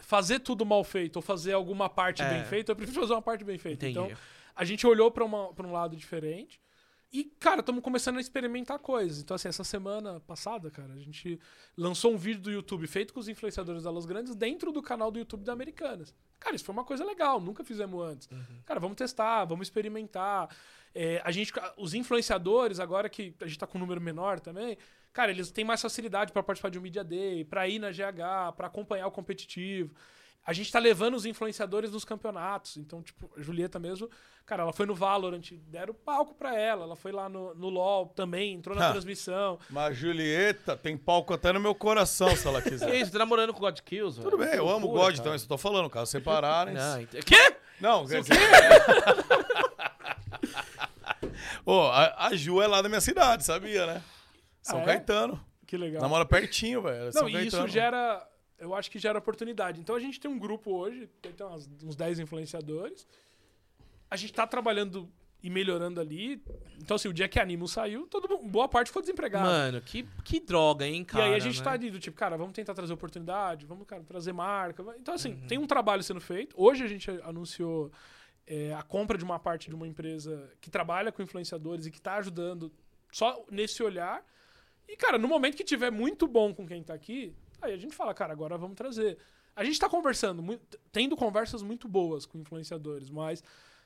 fazer 0.00 0.40
tudo 0.40 0.64
mal 0.66 0.82
feito 0.84 1.16
ou 1.16 1.22
fazer 1.22 1.52
alguma 1.52 1.88
parte 1.88 2.22
É. 2.22 2.28
bem 2.28 2.44
feita, 2.44 2.72
eu 2.72 2.76
prefiro 2.76 3.00
fazer 3.00 3.12
uma 3.14 3.22
parte 3.22 3.44
bem 3.44 3.58
feita. 3.58 3.88
Entendi. 3.88 4.12
Então, 4.12 4.18
a 4.54 4.64
gente 4.64 4.86
olhou 4.86 5.10
pra 5.10 5.24
um 5.24 5.72
lado 5.72 5.96
diferente. 5.96 6.60
E, 7.12 7.24
cara, 7.24 7.58
estamos 7.58 7.82
começando 7.82 8.18
a 8.18 8.20
experimentar 8.20 8.78
coisas. 8.78 9.20
Então, 9.20 9.34
assim, 9.34 9.48
essa 9.48 9.64
semana 9.64 10.20
passada, 10.20 10.70
cara, 10.70 10.92
a 10.92 10.98
gente 10.98 11.40
lançou 11.76 12.12
um 12.14 12.16
vídeo 12.16 12.40
do 12.42 12.50
YouTube 12.52 12.86
feito 12.86 13.12
com 13.12 13.18
os 13.18 13.26
influenciadores 13.26 13.82
da 13.82 13.90
Los 13.90 14.06
Grandes 14.06 14.36
dentro 14.36 14.70
do 14.70 14.80
canal 14.80 15.10
do 15.10 15.18
YouTube 15.18 15.42
da 15.42 15.52
Americanas. 15.52 16.14
Cara, 16.38 16.54
isso 16.54 16.64
foi 16.64 16.72
uma 16.72 16.84
coisa 16.84 17.04
legal, 17.04 17.40
nunca 17.40 17.64
fizemos 17.64 18.00
antes. 18.00 18.28
Cara, 18.64 18.78
vamos 18.78 18.96
testar, 18.96 19.44
vamos 19.44 19.66
experimentar. 19.66 20.54
É, 20.94 21.20
a 21.24 21.32
gente, 21.32 21.52
os 21.76 21.94
influenciadores, 21.94 22.78
agora 22.78 23.08
que 23.08 23.34
a 23.40 23.46
gente 23.46 23.58
tá 23.58 23.66
com 23.66 23.76
um 23.76 23.80
número 23.80 24.00
menor 24.00 24.38
também, 24.38 24.78
cara, 25.12 25.30
eles 25.30 25.50
têm 25.50 25.64
mais 25.64 25.80
facilidade 25.82 26.32
para 26.32 26.42
participar 26.42 26.70
de 26.70 26.78
um 26.78 26.82
Media 26.82 27.04
Day, 27.04 27.44
pra 27.44 27.68
ir 27.68 27.78
na 27.78 27.90
GH, 27.90 28.54
pra 28.56 28.66
acompanhar 28.66 29.06
o 29.06 29.10
competitivo. 29.10 29.94
A 30.46 30.52
gente 30.54 30.72
tá 30.72 30.78
levando 30.78 31.14
os 31.14 31.26
influenciadores 31.26 31.90
nos 31.92 32.04
campeonatos. 32.04 32.78
Então, 32.78 33.02
tipo, 33.02 33.30
a 33.36 33.42
Julieta 33.42 33.78
mesmo, 33.78 34.08
cara, 34.46 34.62
ela 34.62 34.72
foi 34.72 34.86
no 34.86 34.94
Valorant, 34.94 35.42
deram 35.68 35.92
palco 35.92 36.34
pra 36.34 36.58
ela. 36.58 36.84
Ela 36.84 36.96
foi 36.96 37.12
lá 37.12 37.28
no, 37.28 37.54
no 37.54 37.68
LoL 37.68 38.06
também, 38.06 38.54
entrou 38.54 38.74
na 38.74 38.88
Ha. 38.88 38.90
transmissão. 38.92 39.58
Mas 39.68 39.96
Julieta 39.98 40.74
tem 40.78 40.96
palco 40.96 41.34
até 41.34 41.52
no 41.52 41.60
meu 41.60 41.74
coração, 41.74 42.34
se 42.34 42.46
ela 42.48 42.62
Que 42.62 42.70
quiser. 42.70 42.94
isso, 42.94 43.12
tá 43.12 43.18
namorando 43.18 43.52
com 43.52 43.58
o 43.58 43.60
God 43.60 43.78
Kills, 43.80 44.18
velho? 44.18 44.30
Tudo 44.30 44.42
bem, 44.42 44.52
Que 44.52 44.58
eu 44.58 44.68
amo 44.70 44.86
o 44.88 44.90
God, 44.92 45.10
cara. 45.10 45.16
então 45.18 45.34
isso 45.34 45.44
eu 45.44 45.48
tô 45.50 45.58
falando, 45.58 45.90
caso 45.90 46.10
separarem. 46.10 46.72
Não, 46.74 47.00
ent- 47.02 47.22
Quê? 47.24 47.54
Não, 47.78 48.06
quer 48.06 48.22
dizer. 48.22 48.34
Ô, 51.64 51.82
a, 51.82 52.26
a 52.28 52.34
Ju 52.36 52.60
é 52.62 52.66
lá 52.66 52.80
da 52.82 52.88
minha 52.88 53.00
cidade, 53.00 53.44
sabia, 53.44 53.86
né? 53.86 54.02
São 54.62 54.78
Ah, 54.78 54.82
é? 54.82 54.84
Caetano. 54.86 55.44
Que 55.66 55.76
legal. 55.76 56.02
Namora 56.02 56.24
pertinho, 56.26 56.82
velho. 56.82 57.10
Não, 57.14 57.28
e 57.28 57.46
isso 57.46 57.66
gera. 57.68 58.26
Eu 58.58 58.74
acho 58.74 58.90
que 58.90 58.98
gera 58.98 59.18
oportunidade. 59.18 59.80
Então 59.80 59.94
a 59.96 60.00
gente 60.00 60.20
tem 60.20 60.30
um 60.30 60.38
grupo 60.38 60.70
hoje, 60.72 61.08
tem 61.22 61.32
umas- 61.46 61.68
uns 61.82 61.96
10 61.96 62.18
influenciadores. 62.18 63.06
A 64.10 64.16
gente 64.16 64.32
tá 64.32 64.46
trabalhando 64.46 65.08
e 65.42 65.48
melhorando 65.48 66.00
ali. 66.00 66.42
Então, 66.78 66.96
assim, 66.96 67.08
o 67.08 67.12
dia 67.14 67.26
que 67.26 67.38
a 67.38 67.42
Animo 67.42 67.66
saiu, 67.66 68.06
todo, 68.06 68.28
mundo- 68.28 68.46
boa 68.50 68.68
parte 68.68 68.88
ficou 68.88 69.00
desempregado. 69.00 69.46
Mano, 69.46 69.80
que, 69.80 70.06
que 70.24 70.40
droga, 70.40 70.86
hein, 70.86 71.00
e 71.00 71.04
cara. 71.06 71.24
aí 71.24 71.34
a 71.34 71.38
gente 71.38 71.56
né? 71.58 71.64
tá 71.64 71.70
ali 71.72 71.90
do 71.90 71.98
tipo, 71.98 72.14
cara, 72.16 72.36
vamos 72.36 72.52
tentar 72.52 72.74
trazer 72.74 72.92
oportunidade, 72.92 73.64
vamos, 73.64 73.86
cara, 73.86 74.02
trazer 74.02 74.32
marca. 74.34 74.84
Então, 74.98 75.14
assim, 75.14 75.32
Uhum. 75.32 75.46
tem 75.46 75.56
um 75.56 75.66
trabalho 75.66 76.02
sendo 76.02 76.20
feito. 76.20 76.54
Hoje 76.58 76.84
a 76.84 76.88
gente 76.88 77.10
anunciou 77.22 77.90
é, 78.46 78.74
a 78.74 78.82
compra 78.82 79.16
de 79.16 79.22
uma 79.24 79.38
parte 79.38 79.68
de 79.70 79.74
uma 79.76 79.86
empresa 79.86 80.50
que 80.60 80.68
trabalha 80.68 81.12
com 81.12 81.22
influenciadores 81.22 81.86
e 81.86 81.90
que 81.90 82.00
tá 82.00 82.16
ajudando 82.16 82.70
só 83.12 83.44
nesse 83.50 83.80
olhar. 83.82 84.22
E, 84.92 84.96
cara, 84.96 85.16
no 85.16 85.28
momento 85.28 85.56
que 85.56 85.62
tiver 85.62 85.90
muito 85.92 86.26
bom 86.26 86.52
com 86.52 86.66
quem 86.66 86.82
tá 86.82 86.92
aqui, 86.92 87.32
aí 87.62 87.72
a 87.72 87.76
gente 87.76 87.94
fala, 87.94 88.12
cara, 88.12 88.32
agora 88.32 88.58
vamos 88.58 88.74
trazer. 88.76 89.16
A 89.54 89.62
gente 89.62 89.78
tá 89.78 89.88
conversando, 89.88 90.42
tendo 90.90 91.16
conversas 91.16 91.62
muito 91.62 91.86
boas 91.86 92.26
com 92.26 92.38
influenciadores, 92.38 93.08
mas 93.08 93.42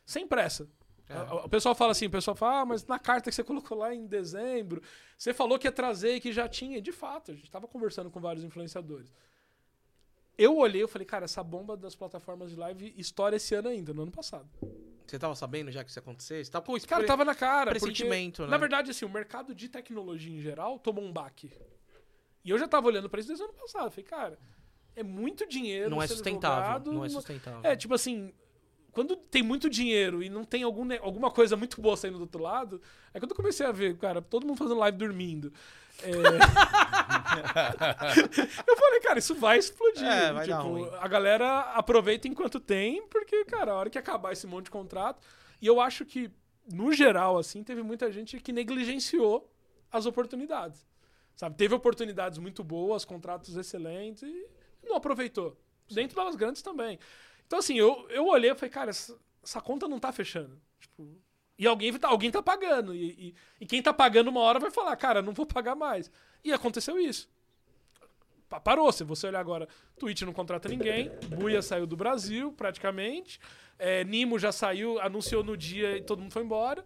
sem 0.06 0.26
pressa. 0.26 0.66
É. 1.06 1.20
O- 1.34 1.48
pessoal 1.48 1.74
fala 1.74 1.92
assim, 1.92 2.06
o 2.06 2.10
pessoal 2.10 2.34
fala, 2.34 2.60
ah, 2.60 2.64
mas 2.64 2.86
na 2.86 2.98
carta 2.98 3.28
que 3.28 3.34
você 3.36 3.44
colocou 3.44 3.76
lá 3.76 3.94
em 3.94 4.06
dezembro, 4.06 4.80
você 5.18 5.34
falou 5.34 5.58
que 5.58 5.66
ia 5.66 5.72
trazer 5.72 6.14
e 6.14 6.20
que 6.20 6.32
já 6.32 6.48
tinha. 6.48 6.80
De 6.80 6.90
fato, 6.90 7.32
a 7.32 7.34
gente 7.34 7.50
tava 7.50 7.68
conversando 7.68 8.10
com 8.10 8.18
vários 8.18 8.42
influenciadores. 8.42 9.12
Eu 10.38 10.56
olhei 10.56 10.82
e 10.84 10.88
falei, 10.88 11.04
cara, 11.04 11.26
essa 11.26 11.42
bomba 11.44 11.76
das 11.76 11.94
plataformas 11.94 12.50
de 12.50 12.56
live 12.56 12.94
estoura 12.96 13.36
esse 13.36 13.54
ano 13.54 13.68
ainda, 13.68 13.92
no 13.92 14.02
ano 14.02 14.10
passado. 14.10 14.48
Você 15.06 15.18
tava 15.18 15.34
sabendo 15.34 15.70
já 15.70 15.84
que 15.84 15.90
isso 15.90 15.98
ia 15.98 16.02
acontecer? 16.02 16.44
Você 16.44 16.50
tava 16.50 16.64
com 16.64 16.76
isso? 16.76 16.88
Cara, 16.88 17.04
tava 17.04 17.24
na 17.24 17.34
cara. 17.34 17.70
porque, 17.70 17.80
pressentimento, 17.80 18.42
né? 18.42 18.48
Na 18.48 18.56
verdade, 18.56 18.90
assim, 18.90 19.04
o 19.04 19.08
mercado 19.08 19.54
de 19.54 19.68
tecnologia 19.68 20.34
em 20.34 20.40
geral 20.40 20.78
tomou 20.78 21.04
um 21.04 21.12
baque. 21.12 21.50
E 22.44 22.50
eu 22.50 22.58
já 22.58 22.66
tava 22.66 22.86
olhando 22.86 23.08
pra 23.08 23.20
isso 23.20 23.28
desde 23.28 23.44
o 23.44 23.48
ano 23.48 23.54
passado. 23.54 23.90
Falei, 23.90 24.04
cara, 24.04 24.38
é 24.96 25.02
muito 25.02 25.46
dinheiro. 25.46 25.90
Não 25.90 26.02
é 26.02 26.06
sustentável. 26.06 26.64
jogado 26.64 26.92
Não 26.92 27.04
é 27.04 27.08
sustentável. 27.08 27.60
É, 27.62 27.76
tipo 27.76 27.94
assim, 27.94 28.32
quando 28.92 29.16
tem 29.16 29.42
muito 29.42 29.68
dinheiro 29.68 30.22
e 30.22 30.30
não 30.30 30.44
tem 30.44 30.62
algum, 30.62 30.86
alguma 31.02 31.30
coisa 31.30 31.56
muito 31.56 31.80
boa 31.80 31.96
saindo 31.96 32.16
do 32.16 32.22
outro 32.22 32.42
lado, 32.42 32.80
é 33.12 33.18
quando 33.18 33.32
eu 33.32 33.36
comecei 33.36 33.66
a 33.66 33.72
ver, 33.72 33.96
cara, 33.98 34.22
todo 34.22 34.46
mundo 34.46 34.56
fazendo 34.56 34.78
live 34.78 34.96
dormindo. 34.96 35.52
É... 36.02 36.10
eu 38.66 38.76
falei, 38.76 39.00
cara, 39.00 39.18
isso 39.18 39.34
vai 39.34 39.58
explodir. 39.58 40.04
É, 40.04 40.32
vai 40.32 40.46
tipo, 40.46 40.84
a 40.96 41.08
galera 41.08 41.60
aproveita 41.72 42.28
enquanto 42.28 42.60
tem, 42.60 43.06
porque, 43.08 43.44
cara, 43.44 43.72
a 43.72 43.76
hora 43.76 43.90
que 43.90 43.98
acabar 43.98 44.32
esse 44.32 44.46
monte 44.46 44.66
de 44.66 44.70
contrato. 44.70 45.20
E 45.60 45.66
eu 45.66 45.80
acho 45.80 46.04
que, 46.04 46.30
no 46.72 46.92
geral, 46.92 47.38
assim, 47.38 47.62
teve 47.62 47.82
muita 47.82 48.10
gente 48.10 48.40
que 48.40 48.52
negligenciou 48.52 49.50
as 49.90 50.06
oportunidades. 50.06 50.86
Sabe? 51.36 51.56
Teve 51.56 51.74
oportunidades 51.74 52.38
muito 52.38 52.62
boas, 52.62 53.04
contratos 53.04 53.56
excelentes 53.56 54.22
e 54.22 54.46
não 54.84 54.96
aproveitou. 54.96 55.56
Dentro 55.90 56.16
das 56.16 56.36
grandes 56.36 56.62
também. 56.62 56.98
Então, 57.46 57.58
assim, 57.58 57.78
eu, 57.78 58.06
eu 58.10 58.26
olhei 58.26 58.50
e 58.50 58.54
falei, 58.54 58.70
cara, 58.70 58.90
essa, 58.90 59.18
essa 59.42 59.60
conta 59.60 59.88
não 59.88 59.98
tá 59.98 60.12
fechando. 60.12 60.60
Tipo, 60.80 61.20
e 61.58 61.66
alguém 61.66 61.92
tá, 61.98 62.08
alguém 62.08 62.30
tá 62.30 62.42
pagando. 62.42 62.94
E, 62.94 63.10
e, 63.28 63.34
e 63.60 63.66
quem 63.66 63.80
tá 63.82 63.92
pagando 63.92 64.28
uma 64.30 64.40
hora 64.40 64.58
vai 64.58 64.70
falar, 64.70 64.94
cara, 64.96 65.22
não 65.22 65.32
vou 65.32 65.46
pagar 65.46 65.74
mais. 65.74 66.10
E 66.42 66.52
aconteceu 66.52 66.98
isso. 66.98 67.28
Pa- 68.48 68.60
Parou. 68.60 68.90
Se 68.92 69.04
você 69.04 69.26
olhar 69.26 69.40
agora, 69.40 69.68
Twitch 69.98 70.22
não 70.22 70.32
contrata 70.32 70.68
ninguém, 70.68 71.10
Buia 71.28 71.62
saiu 71.62 71.86
do 71.86 71.96
Brasil, 71.96 72.52
praticamente. 72.52 73.40
É, 73.78 74.04
Nimo 74.04 74.38
já 74.38 74.52
saiu, 74.52 75.00
anunciou 75.00 75.42
no 75.42 75.56
dia 75.56 75.96
e 75.96 76.02
todo 76.02 76.20
mundo 76.20 76.32
foi 76.32 76.42
embora. 76.42 76.84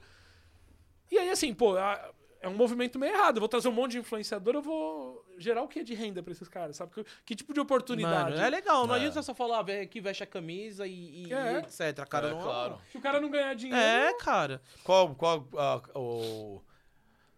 E 1.11 1.19
aí, 1.19 1.31
assim, 1.31 1.53
pô, 1.55 1.77
a- 1.77 2.11
é 2.41 2.49
um 2.49 2.55
movimento 2.55 2.99
meio 2.99 3.13
errado. 3.15 3.37
Eu 3.37 3.41
vou 3.41 3.49
trazer 3.49 3.69
um 3.69 3.73
monte 3.73 3.93
de 3.93 3.99
influenciador, 3.99 4.55
eu 4.55 4.63
vou 4.63 5.25
gerar 5.39 5.63
o 5.63 5.69
que 5.69 5.83
de 5.83 5.95
renda 5.95 6.23
pra 6.23 6.33
esses 6.33 6.49
caras, 6.49 6.77
sabe? 6.77 6.93
Que, 6.93 7.05
que 7.25 7.35
tipo 7.37 7.53
de 7.53 7.61
oportunidade? 7.61 8.31
Mano, 8.31 8.43
é 8.43 8.51
legal. 8.51 8.87
Não 8.87 8.95
É. 8.95 8.99
adianta 8.99 9.23
só 9.23 9.35
falar, 9.35 9.63
velho, 9.63 9.89
que 9.89 10.01
veste 10.01 10.23
a 10.23 10.27
camisa 10.27 10.87
e, 10.87 11.27
e- 11.27 11.33
É. 11.33 11.59
etc. 11.59 12.07
Cara, 12.09 12.29
É, 12.29 12.31
não 12.33 12.43
claro. 12.43 12.79
Se 12.91 12.99
o 12.99 13.01
cara 13.01 13.21
não 13.21 13.31
ganhar 13.31 13.55
dinheiro. 13.55 13.81
É, 13.81 14.15
cara. 14.15 14.61
Qual, 14.85 15.15
qual, 15.15 15.49
a- 15.57 15.81
o, 15.99 16.61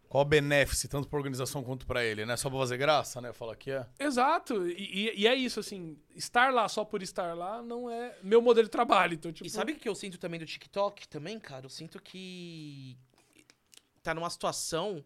qual 0.08 0.22
o 0.22 0.26
benefício, 0.26 0.88
tanto 0.88 1.08
pra 1.08 1.18
organização 1.18 1.62
quanto 1.62 1.86
pra 1.86 2.04
ele, 2.04 2.26
né? 2.26 2.36
Só 2.36 2.48
pra 2.50 2.58
fazer 2.58 2.76
graça, 2.76 3.20
né? 3.20 3.32
Fala 3.32 3.54
que 3.54 3.70
é. 3.70 3.86
Exato. 3.98 4.66
E, 4.68 5.08
e- 5.10 5.20
e 5.22 5.26
é 5.26 5.34
isso, 5.34 5.60
assim, 5.60 5.96
estar 6.16 6.52
lá 6.52 6.68
só 6.68 6.84
por 6.84 7.02
estar 7.02 7.34
lá 7.36 7.62
não 7.62 7.88
é 7.90 8.16
meu 8.22 8.40
modelo 8.42 8.66
de 8.66 8.70
trabalho. 8.72 9.14
Então, 9.14 9.32
tipo, 9.32 9.46
E 9.46 9.50
sabe 9.50 9.72
o 9.72 9.76
que 9.76 9.88
eu 9.88 9.94
sinto 9.94 10.18
também 10.18 10.40
do 10.40 10.46
TikTok 10.46 11.06
também, 11.08 11.38
cara? 11.38 11.66
Eu 11.66 11.70
sinto 11.70 12.00
que 12.02 12.96
tá 14.02 14.14
numa 14.14 14.30
situação 14.30 15.04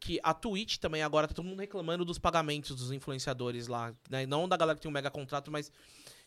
que 0.00 0.18
a 0.22 0.34
Twitch 0.34 0.78
também 0.78 1.02
agora 1.02 1.28
tá 1.28 1.34
todo 1.34 1.44
mundo 1.44 1.60
reclamando 1.60 2.04
dos 2.04 2.18
pagamentos 2.18 2.74
dos 2.74 2.90
influenciadores 2.90 3.68
lá, 3.68 3.94
né? 4.10 4.26
Não 4.26 4.48
da 4.48 4.56
galera 4.56 4.76
que 4.76 4.82
tem 4.82 4.90
um 4.90 4.92
mega 4.92 5.10
contrato, 5.10 5.50
mas 5.50 5.70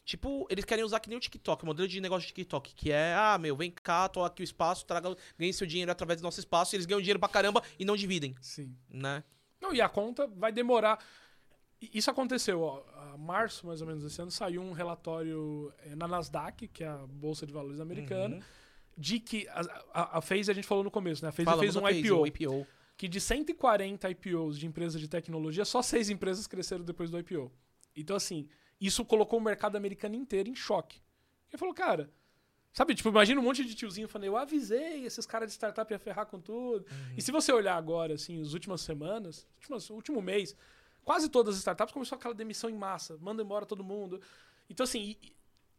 tipo, 0.05 0.47
eles 0.49 0.63
querem 0.63 0.85
usar 0.85 0.99
que 0.99 1.09
nem 1.09 1.17
o 1.17 1.21
TikTok, 1.21 1.63
o 1.63 1.65
modelo 1.65 1.87
de 1.87 1.99
negócio 1.99 2.27
de 2.27 2.33
TikTok, 2.33 2.73
que 2.73 2.91
é, 2.91 3.13
ah, 3.15 3.37
meu, 3.37 3.55
vem 3.55 3.71
cá, 3.71 4.07
tô 4.07 4.23
aqui 4.23 4.43
o 4.43 4.45
espaço, 4.45 4.85
traga, 4.85 5.15
ganhe 5.37 5.51
seu 5.51 5.67
dinheiro 5.67 5.91
através 5.91 6.21
do 6.21 6.23
nosso 6.23 6.39
espaço, 6.39 6.73
e 6.73 6.77
eles 6.77 6.85
ganham 6.85 7.01
dinheiro 7.01 7.19
pra 7.19 7.27
caramba 7.27 7.61
e 7.77 7.83
não 7.83 7.97
dividem, 7.97 8.35
Sim. 8.39 8.73
né? 8.87 9.23
Não, 9.59 9.73
e 9.73 9.81
a 9.81 9.89
conta 9.89 10.27
vai 10.27 10.51
demorar. 10.51 11.03
Isso 11.81 12.09
aconteceu, 12.09 12.61
ó. 12.61 12.83
A 13.13 13.17
março, 13.17 13.65
mais 13.65 13.81
ou 13.81 13.87
menos, 13.87 14.03
desse 14.03 14.21
ano, 14.21 14.31
saiu 14.31 14.61
um 14.61 14.71
relatório 14.71 15.73
eh, 15.79 15.95
na 15.95 16.07
Nasdaq, 16.07 16.67
que 16.67 16.83
é 16.83 16.87
a 16.87 17.05
Bolsa 17.07 17.45
de 17.45 17.51
Valores 17.51 17.79
americana, 17.79 18.39
de 18.97 19.19
que 19.19 19.47
a, 19.49 19.61
a, 19.93 20.17
a 20.17 20.21
FaZe, 20.21 20.49
a 20.49 20.53
gente 20.53 20.67
falou 20.67 20.83
no 20.83 20.91
começo, 20.91 21.23
né? 21.23 21.29
A 21.29 21.31
FaZe 21.31 21.59
fez 21.59 21.75
um 21.75 21.87
IPO, 21.87 22.15
o 22.21 22.27
IPO. 22.27 22.67
que 22.97 23.07
de 23.07 23.19
140 23.19 24.09
IPOs 24.09 24.57
de 24.57 24.65
empresas 24.65 25.01
de 25.01 25.07
tecnologia, 25.07 25.65
só 25.65 25.81
seis 25.81 26.09
empresas 26.09 26.47
cresceram 26.47 26.83
depois 26.83 27.09
do 27.09 27.19
IPO. 27.19 27.51
Então, 27.95 28.15
assim, 28.15 28.47
isso 28.79 29.03
colocou 29.03 29.39
o 29.39 29.41
mercado 29.41 29.75
americano 29.75 30.15
inteiro 30.15 30.49
em 30.49 30.55
choque. 30.55 31.01
Ele 31.49 31.57
falou, 31.57 31.73
cara, 31.73 32.09
sabe, 32.73 32.93
tipo, 32.95 33.09
imagina 33.09 33.39
um 33.39 33.43
monte 33.43 33.63
de 33.63 33.73
tiozinho 33.73 34.07
falando, 34.07 34.27
eu 34.27 34.37
avisei, 34.37 35.05
esses 35.05 35.25
caras 35.25 35.47
de 35.49 35.53
startup 35.53 35.91
ia 35.91 35.99
ferrar 35.99 36.25
com 36.25 36.39
tudo. 36.39 36.85
E 37.17 37.21
se 37.21 37.31
você 37.31 37.51
olhar 37.51 37.75
agora, 37.75 38.15
assim, 38.15 38.41
as 38.41 38.53
últimas 38.53 38.81
semanas, 38.81 39.47
últimas, 39.57 39.89
último 39.89 40.21
mês, 40.21 40.55
quase 41.03 41.29
todas 41.29 41.55
as 41.55 41.59
startups 41.59 41.93
começou 41.93 42.17
aquela 42.17 42.33
demissão 42.33 42.69
em 42.69 42.75
massa, 42.75 43.17
manda 43.21 43.41
embora 43.41 43.65
todo 43.65 43.83
mundo. 43.83 44.21
Então, 44.69 44.83
assim, 44.83 45.15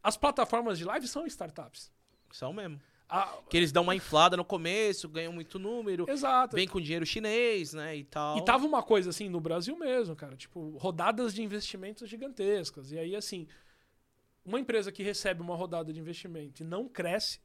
as 0.02 0.16
plataformas 0.16 0.78
de 0.78 0.84
live 0.84 1.06
são 1.09 1.26
startups. 1.26 1.90
São 2.32 2.52
mesmo. 2.52 2.80
A- 3.08 3.38
Que 3.48 3.56
eles 3.56 3.70
dão 3.72 3.82
uma 3.84 3.94
inflada 3.94 4.36
no 4.36 4.44
começo, 4.44 5.08
ganham 5.08 5.32
muito 5.32 5.58
número, 5.58 6.06
Exato. 6.08 6.56
vem 6.56 6.66
com 6.66 6.80
dinheiro 6.80 7.06
chinês, 7.06 7.72
né, 7.72 7.96
e 7.96 8.04
tal. 8.04 8.38
E 8.38 8.44
tava 8.44 8.66
uma 8.66 8.82
coisa 8.82 9.10
assim 9.10 9.28
no 9.28 9.40
Brasil 9.40 9.76
mesmo, 9.78 10.16
cara. 10.16 10.36
Tipo, 10.36 10.76
rodadas 10.78 11.32
de 11.34 11.42
investimentos 11.42 12.08
gigantescas. 12.08 12.90
E 12.92 12.98
aí, 12.98 13.14
assim, 13.14 13.46
uma 14.44 14.58
empresa 14.60 14.90
que 14.92 15.02
recebe 15.02 15.40
uma 15.42 15.54
rodada 15.56 15.92
de 15.92 16.00
investimento 16.00 16.62
e 16.62 16.66
não 16.66 16.88
cresce, 16.88 17.40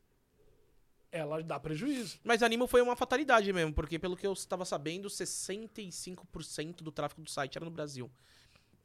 ela 1.11 1.41
dá 1.43 1.59
prejuízo. 1.59 2.19
Mas 2.23 2.41
Animo 2.41 2.67
foi 2.67 2.81
uma 2.81 2.95
fatalidade 2.95 3.51
mesmo, 3.51 3.73
porque 3.73 3.99
pelo 3.99 4.15
que 4.15 4.25
eu 4.25 4.31
estava 4.33 4.63
sabendo, 4.63 5.09
65% 5.09 6.81
do 6.83 6.91
tráfego 6.91 7.21
do 7.21 7.29
site 7.29 7.57
era 7.57 7.65
no 7.65 7.71
Brasil. 7.71 8.09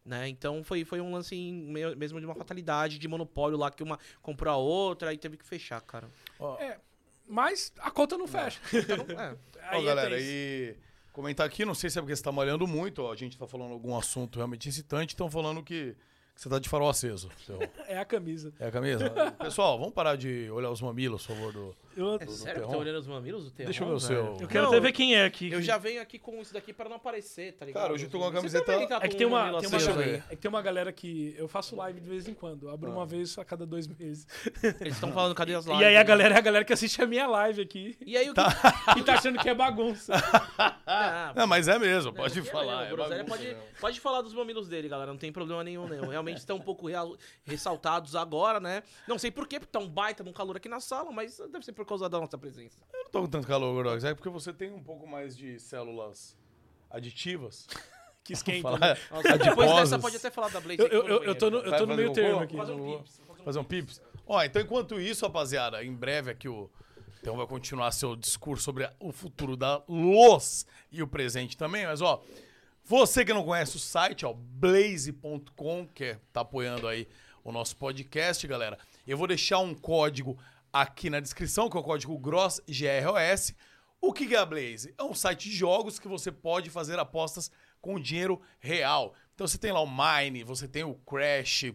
Né? 0.07 0.29
Então 0.29 0.63
foi, 0.63 0.85
foi 0.85 1.01
um 1.01 1.13
lance 1.13 1.35
meio- 1.53 1.97
mesmo 1.97 2.21
de 2.21 2.27
uma 2.27 2.35
fatalidade, 2.37 2.97
de 2.97 3.09
monopólio 3.09 3.59
lá, 3.59 3.73
que 3.73 3.83
uma 3.83 3.99
comprou 4.23 4.55
a 4.55 4.57
outra 4.57 5.13
e 5.13 5.19
teve 5.19 5.37
que 5.37 5.45
fechar, 5.45 5.81
cara. 5.81 6.09
Ó, 6.39 6.57
É, 6.61 6.79
mas 7.27 7.73
a 7.81 7.91
conta 7.91 8.17
não 8.17 8.29
fecha. 8.29 8.61
Então, 8.73 9.05
é. 9.19 9.33
ó, 9.33 9.75
Aí 9.75 9.83
é 9.83 9.85
galera, 9.85 10.17
e 10.21 10.77
comentar 11.13 11.45
aqui, 11.45 11.65
não 11.65 11.75
sei 11.75 11.91
se 11.91 11.99
é 11.99 12.03
porque 12.03 12.15
você 12.15 12.23
tá 12.23 12.31
malhando 12.31 12.69
muito, 12.69 13.03
ó, 13.03 13.13
a 13.13 13.17
gente 13.17 13.37
tá 13.37 13.49
falando 13.49 13.73
algum 13.73 13.97
assunto 13.99 14.37
realmente 14.37 14.69
excitante, 14.69 15.13
estão 15.15 15.29
falando 15.29 15.61
que, 15.61 15.97
que 16.37 16.41
você 16.41 16.49
tá 16.49 16.61
de 16.61 16.69
farol 16.69 16.89
aceso. 16.89 17.29
Seu- 17.45 17.59
É 17.89 17.99
a 17.99 18.05
camisa. 18.05 18.55
É 18.61 18.69
a 18.69 18.71
camisa? 18.71 19.11
Pessoal, 19.41 19.77
vamos 19.77 19.93
parar 19.93 20.15
de 20.17 20.49
olhar 20.53 20.71
os 20.71 20.81
mamilos, 20.81 21.27
por 21.27 21.35
favor, 21.35 21.53
do... 21.53 21.77
Eu, 21.97 22.17
É 22.21 22.27
sério 22.27 22.63
que 22.65 22.71
tá 22.71 22.77
olhando 22.77 22.99
os 22.99 23.07
mamilos 23.07 23.45
do 23.45 23.51
Terron? 23.51 23.67
Deixa 23.71 23.83
eu 23.85 23.89
ver 23.89 23.95
o 23.95 24.01
seu. 24.01 24.37
eu 24.41 24.47
quero 24.49 24.65
Não, 24.65 24.69
até 24.71 24.81
ver 24.81 24.93
quem 24.93 25.15
é 25.17 25.25
aqui. 25.25 25.51
Eu 25.51 25.63
já 25.63 25.79
venho 25.79 26.01
aqui 26.03 26.19
com 26.19 26.41
isso 26.43 26.53
daqui 26.53 26.73
pra 26.73 26.89
não 26.89 26.97
aparecer, 26.97 27.53
tá 27.55 27.65
ligado? 27.65 27.83
Cara, 27.83 27.95
hoje 27.95 28.05
eu 28.05 28.11
tô 28.11 28.19
com 28.19 28.25
uma 28.25 28.31
Você 28.33 28.37
camiseta- 28.61 28.87
tá 29.01 29.01
É 29.05 29.09
que 29.09 29.17
tem 29.17 29.27
um 29.27 29.31
uma, 29.31 29.45
tem 29.61 29.69
uma, 29.69 29.79
Deixa 29.79 29.91
eu 29.91 29.99
aí. 29.99 30.05
ver. 30.05 30.25
é 30.29 30.37
que 30.37 30.43
tem 30.43 30.49
uma 30.49 30.61
galera 30.63 30.93
que 30.93 31.35
eu 31.39 31.49
faço 31.49 31.75
live 31.77 32.01
de 32.01 32.09
vez 32.09 32.29
em 32.29 32.35
quando. 32.35 32.69
Abro 32.69 32.91
Ah. 32.91 32.95
uma 32.95 33.07
vez 33.07 33.39
a 33.39 33.45
cada 33.45 33.65
dois 33.67 33.87
meses. 33.87 34.27
Eles 34.81 34.95
estão 34.95 35.11
falando, 35.13 35.35
cadê 35.35 35.55
as 35.55 35.65
lives? 35.65 35.81
e 35.83 35.85
aí 35.85 35.97
a 35.97 36.01
né? 36.01 36.05
galera 36.05 36.35
é 36.35 36.39
a 36.39 36.41
galera 36.43 36.65
que 36.65 36.73
assiste 36.73 37.01
a 37.03 37.07
minha 37.07 37.27
live 37.27 37.63
aqui 37.63 37.97
E 38.05 38.17
aí 38.17 38.29
o 38.29 38.35
que... 38.35 38.41
e 39.01 39.03
tá 39.03 39.15
achando 39.15 39.39
que 39.39 39.49
é 39.49 39.55
bagunça. 39.55 40.13
Ah, 40.87 41.33
Não, 41.35 41.47
mas 41.47 41.69
é 41.69 41.79
mesmo, 41.79 42.11
Não, 42.13 42.17
pode 42.17 42.39
é 42.39 42.43
falar. 42.43 42.85
é 42.87 42.93
o 42.93 42.97
Groselha 42.97 43.25
bagunça 43.25 43.37
pode, 43.55 43.57
pode 43.81 44.01
falar 44.01 44.23
dos 44.23 44.35
mamilos 44.35 44.69
dele, 44.69 44.89
galera. 44.89 45.11
Não 45.11 45.19
tem 45.19 45.33
problema 45.33 45.65
nenhum, 45.65 45.87
não. 45.89 46.09
Realmente 46.09 46.39
estão 46.39 46.57
um 46.57 46.61
pouco 46.61 46.87
real- 46.89 47.17
ressaltados 47.45 48.15
agora, 48.15 48.61
né? 48.61 48.83
Não 49.09 49.19
sei 49.19 49.31
por 49.31 49.47
quê, 49.49 49.59
porque 49.59 49.73
tá 49.73 49.79
um 49.79 49.89
baita 49.89 50.23
um 50.23 50.33
calor 50.33 50.57
aqui 50.57 50.69
na 50.69 50.81
sala, 50.81 51.11
mas 51.13 51.39
deve 51.51 51.65
ser 51.65 51.73
por 51.73 51.86
causa 51.89 52.09
da 52.09 52.19
nossa 52.21 52.37
presença. 52.37 52.79
Eu 52.93 53.05
não 53.05 53.11
tô 53.11 53.21
com 53.23 53.29
tanto 53.29 53.47
calor, 53.47 53.73
Gorox. 53.75 54.05
É 54.05 54.15
porque 54.15 54.29
você 54.29 54.53
tem 54.53 54.73
um 54.73 54.83
pouco 54.83 55.07
mais 55.07 55.37
de 55.37 55.59
células 55.59 56.37
aditivas. 56.91 57.67
Que 58.27 58.33
esquenta. 58.33 58.77
Né? 58.77 58.97
Nossa, 59.09 59.39
depois 59.39 59.73
dessa, 59.77 59.99
pode 60.01 60.17
até 60.17 60.33
falar 60.33 60.49
da 60.49 60.59
Blaze. 60.59 60.81
Eu, 60.81 60.89
eu, 60.89 61.23
eu, 61.23 61.35
tô 61.37 61.49
no, 61.49 61.59
eu 61.59 61.63
tô 61.63 61.71
Vai 61.71 61.81
no 61.87 61.95
meio 61.95 62.11
um 62.11 62.13
termo 62.13 62.41
aqui. 62.41 62.57
Fazer 62.57 62.73
um 62.73 62.99
pips. 62.99 63.21
Fazer 63.45 63.59
um 63.61 63.65
pips? 63.65 64.03
Ó, 64.27 64.43
então 64.43 64.61
enquanto 64.61 65.01
isso, 65.01 65.25
rapaziada, 65.25 65.85
em 65.85 65.95
breve 65.95 66.33
aqui 66.33 66.49
o 66.49 66.69
então 67.27 67.37
vai 67.37 67.47
continuar 67.47 67.91
seu 67.91 68.15
discurso 68.15 68.63
sobre 68.63 68.89
o 69.01 69.11
futuro 69.11 69.57
da 69.57 69.83
luz 69.89 70.65
e 70.93 71.03
o 71.03 71.09
presente 71.09 71.57
também, 71.57 71.85
mas 71.85 72.01
ó, 72.01 72.23
você 72.85 73.25
que 73.25 73.33
não 73.33 73.43
conhece 73.43 73.75
o 73.77 73.81
site, 73.81 74.25
ó, 74.25 74.33
blaze.com, 74.33 75.89
que 75.93 76.05
é, 76.05 76.21
tá 76.33 76.43
apoiando 76.43 76.87
aí 76.87 77.09
o 77.43 77.51
nosso 77.51 77.77
podcast, 77.77 78.47
galera. 78.47 78.79
Eu 79.05 79.19
vou 79.19 79.27
deixar 79.27 79.59
um 79.59 79.75
código 79.75 80.39
aqui 80.73 81.11
na 81.11 81.21
descrição, 81.21 81.69
que 81.69 81.77
é 81.77 81.81
o 81.81 81.83
código 81.83 82.19
GROSS 82.19 82.61
GROS. 82.67 83.55
O 84.01 84.13
que 84.13 84.35
é 84.35 84.39
a 84.39 84.47
Blaze? 84.47 84.95
É 84.99 85.03
um 85.03 85.15
site 85.15 85.49
de 85.49 85.57
jogos 85.57 85.99
que 85.99 86.09
você 86.09 86.31
pode 86.31 86.71
fazer 86.71 86.99
apostas 86.99 87.51
com 87.81 87.99
dinheiro 87.99 88.41
real. 88.59 89.15
Então 89.35 89.47
você 89.47 89.59
tem 89.59 89.73
lá 89.73 89.81
o 89.81 89.89
Mine, 89.89 90.45
você 90.45 90.69
tem 90.69 90.85
o 90.85 90.95
Crash, 90.95 91.73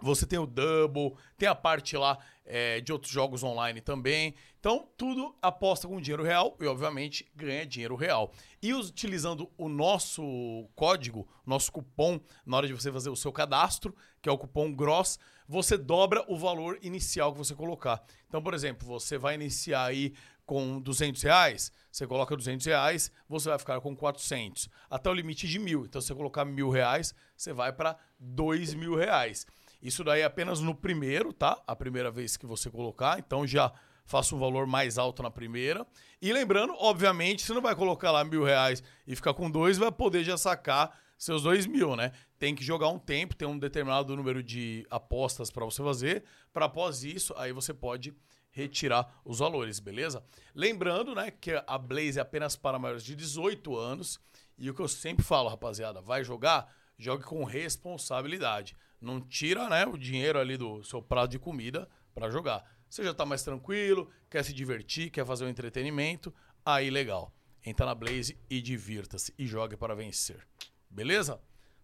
você 0.00 0.26
tem 0.26 0.38
o 0.38 0.46
Double, 0.46 1.14
tem 1.36 1.48
a 1.48 1.54
parte 1.54 1.96
lá 1.96 2.18
é, 2.44 2.80
de 2.80 2.92
outros 2.92 3.12
jogos 3.12 3.42
online 3.42 3.80
também. 3.80 4.34
Então, 4.58 4.88
tudo 4.96 5.34
aposta 5.40 5.88
com 5.88 6.00
dinheiro 6.00 6.22
real 6.22 6.56
e, 6.60 6.66
obviamente, 6.66 7.30
ganha 7.34 7.64
dinheiro 7.64 7.94
real. 7.96 8.32
E 8.60 8.74
utilizando 8.74 9.50
o 9.56 9.68
nosso 9.68 10.68
código, 10.74 11.26
nosso 11.46 11.72
cupom, 11.72 12.20
na 12.44 12.56
hora 12.56 12.66
de 12.66 12.74
você 12.74 12.92
fazer 12.92 13.08
o 13.08 13.16
seu 13.16 13.32
cadastro, 13.32 13.94
que 14.20 14.28
é 14.28 14.32
o 14.32 14.36
cupom 14.36 14.72
GROSS, 14.74 15.18
você 15.50 15.76
dobra 15.76 16.24
o 16.28 16.38
valor 16.38 16.78
inicial 16.80 17.32
que 17.32 17.38
você 17.38 17.56
colocar. 17.56 18.00
Então, 18.28 18.40
por 18.40 18.54
exemplo, 18.54 18.86
você 18.86 19.18
vai 19.18 19.34
iniciar 19.34 19.84
aí 19.84 20.14
com 20.46 20.80
200 20.80 21.20
reais, 21.22 21.72
você 21.90 22.06
coloca 22.06 22.36
200 22.36 22.64
reais, 22.66 23.10
você 23.28 23.48
vai 23.48 23.58
ficar 23.58 23.80
com 23.80 23.96
400. 23.96 24.68
Até 24.88 25.10
o 25.10 25.12
limite 25.12 25.48
de 25.48 25.58
mil. 25.58 25.86
Então, 25.86 26.00
se 26.00 26.06
você 26.06 26.14
colocar 26.14 26.44
mil 26.44 26.70
reais, 26.70 27.12
você 27.36 27.52
vai 27.52 27.72
para 27.72 27.96
dois 28.16 28.72
mil 28.74 28.94
reais. 28.94 29.44
Isso 29.82 30.04
daí 30.04 30.20
é 30.20 30.24
apenas 30.24 30.60
no 30.60 30.72
primeiro, 30.72 31.32
tá? 31.32 31.60
A 31.66 31.74
primeira 31.74 32.12
vez 32.12 32.36
que 32.36 32.46
você 32.46 32.70
colocar. 32.70 33.18
Então, 33.18 33.44
já 33.44 33.72
faça 34.04 34.36
um 34.36 34.38
valor 34.38 34.68
mais 34.68 34.98
alto 34.98 35.20
na 35.20 35.32
primeira. 35.32 35.84
E 36.22 36.32
lembrando, 36.32 36.74
obviamente, 36.78 37.42
você 37.42 37.52
não 37.52 37.60
vai 37.60 37.74
colocar 37.74 38.12
lá 38.12 38.22
mil 38.22 38.44
reais 38.44 38.84
e 39.04 39.16
ficar 39.16 39.34
com 39.34 39.50
dois, 39.50 39.78
vai 39.78 39.90
poder 39.90 40.22
já 40.22 40.36
sacar 40.36 40.96
seus 41.20 41.42
dois 41.42 41.66
mil, 41.66 41.94
né? 41.94 42.12
Tem 42.38 42.54
que 42.54 42.64
jogar 42.64 42.88
um 42.88 42.98
tempo, 42.98 43.36
tem 43.36 43.46
um 43.46 43.58
determinado 43.58 44.16
número 44.16 44.42
de 44.42 44.86
apostas 44.90 45.50
para 45.50 45.66
você 45.66 45.82
fazer. 45.82 46.24
Para 46.50 46.64
após 46.64 47.04
isso, 47.04 47.34
aí 47.36 47.52
você 47.52 47.74
pode 47.74 48.14
retirar 48.50 49.20
os 49.22 49.38
valores, 49.38 49.78
beleza? 49.78 50.24
Lembrando, 50.54 51.14
né, 51.14 51.30
que 51.30 51.62
a 51.66 51.76
Blaze 51.76 52.18
é 52.18 52.22
apenas 52.22 52.56
para 52.56 52.78
maiores 52.78 53.04
de 53.04 53.14
18 53.14 53.76
anos. 53.76 54.18
E 54.56 54.70
o 54.70 54.74
que 54.74 54.80
eu 54.80 54.88
sempre 54.88 55.22
falo, 55.22 55.50
rapaziada, 55.50 56.00
vai 56.00 56.24
jogar, 56.24 56.74
jogue 56.98 57.22
com 57.22 57.44
responsabilidade. 57.44 58.74
Não 58.98 59.20
tira, 59.20 59.68
né, 59.68 59.84
o 59.84 59.98
dinheiro 59.98 60.38
ali 60.38 60.56
do 60.56 60.82
seu 60.82 61.02
prato 61.02 61.32
de 61.32 61.38
comida 61.38 61.86
para 62.14 62.30
jogar. 62.30 62.64
Você 62.88 63.04
já 63.04 63.12
tá 63.12 63.26
mais 63.26 63.42
tranquilo, 63.42 64.10
quer 64.30 64.42
se 64.42 64.54
divertir, 64.54 65.10
quer 65.10 65.26
fazer 65.26 65.44
um 65.44 65.50
entretenimento, 65.50 66.34
aí 66.64 66.88
legal. 66.88 67.30
Entra 67.62 67.84
na 67.84 67.94
Blaze 67.94 68.38
e 68.48 68.62
divirta-se 68.62 69.34
e 69.38 69.46
jogue 69.46 69.76
para 69.76 69.94
vencer. 69.94 70.48
Beleza? 70.90 71.40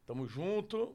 Tamo 0.07 0.27
junto. 0.27 0.95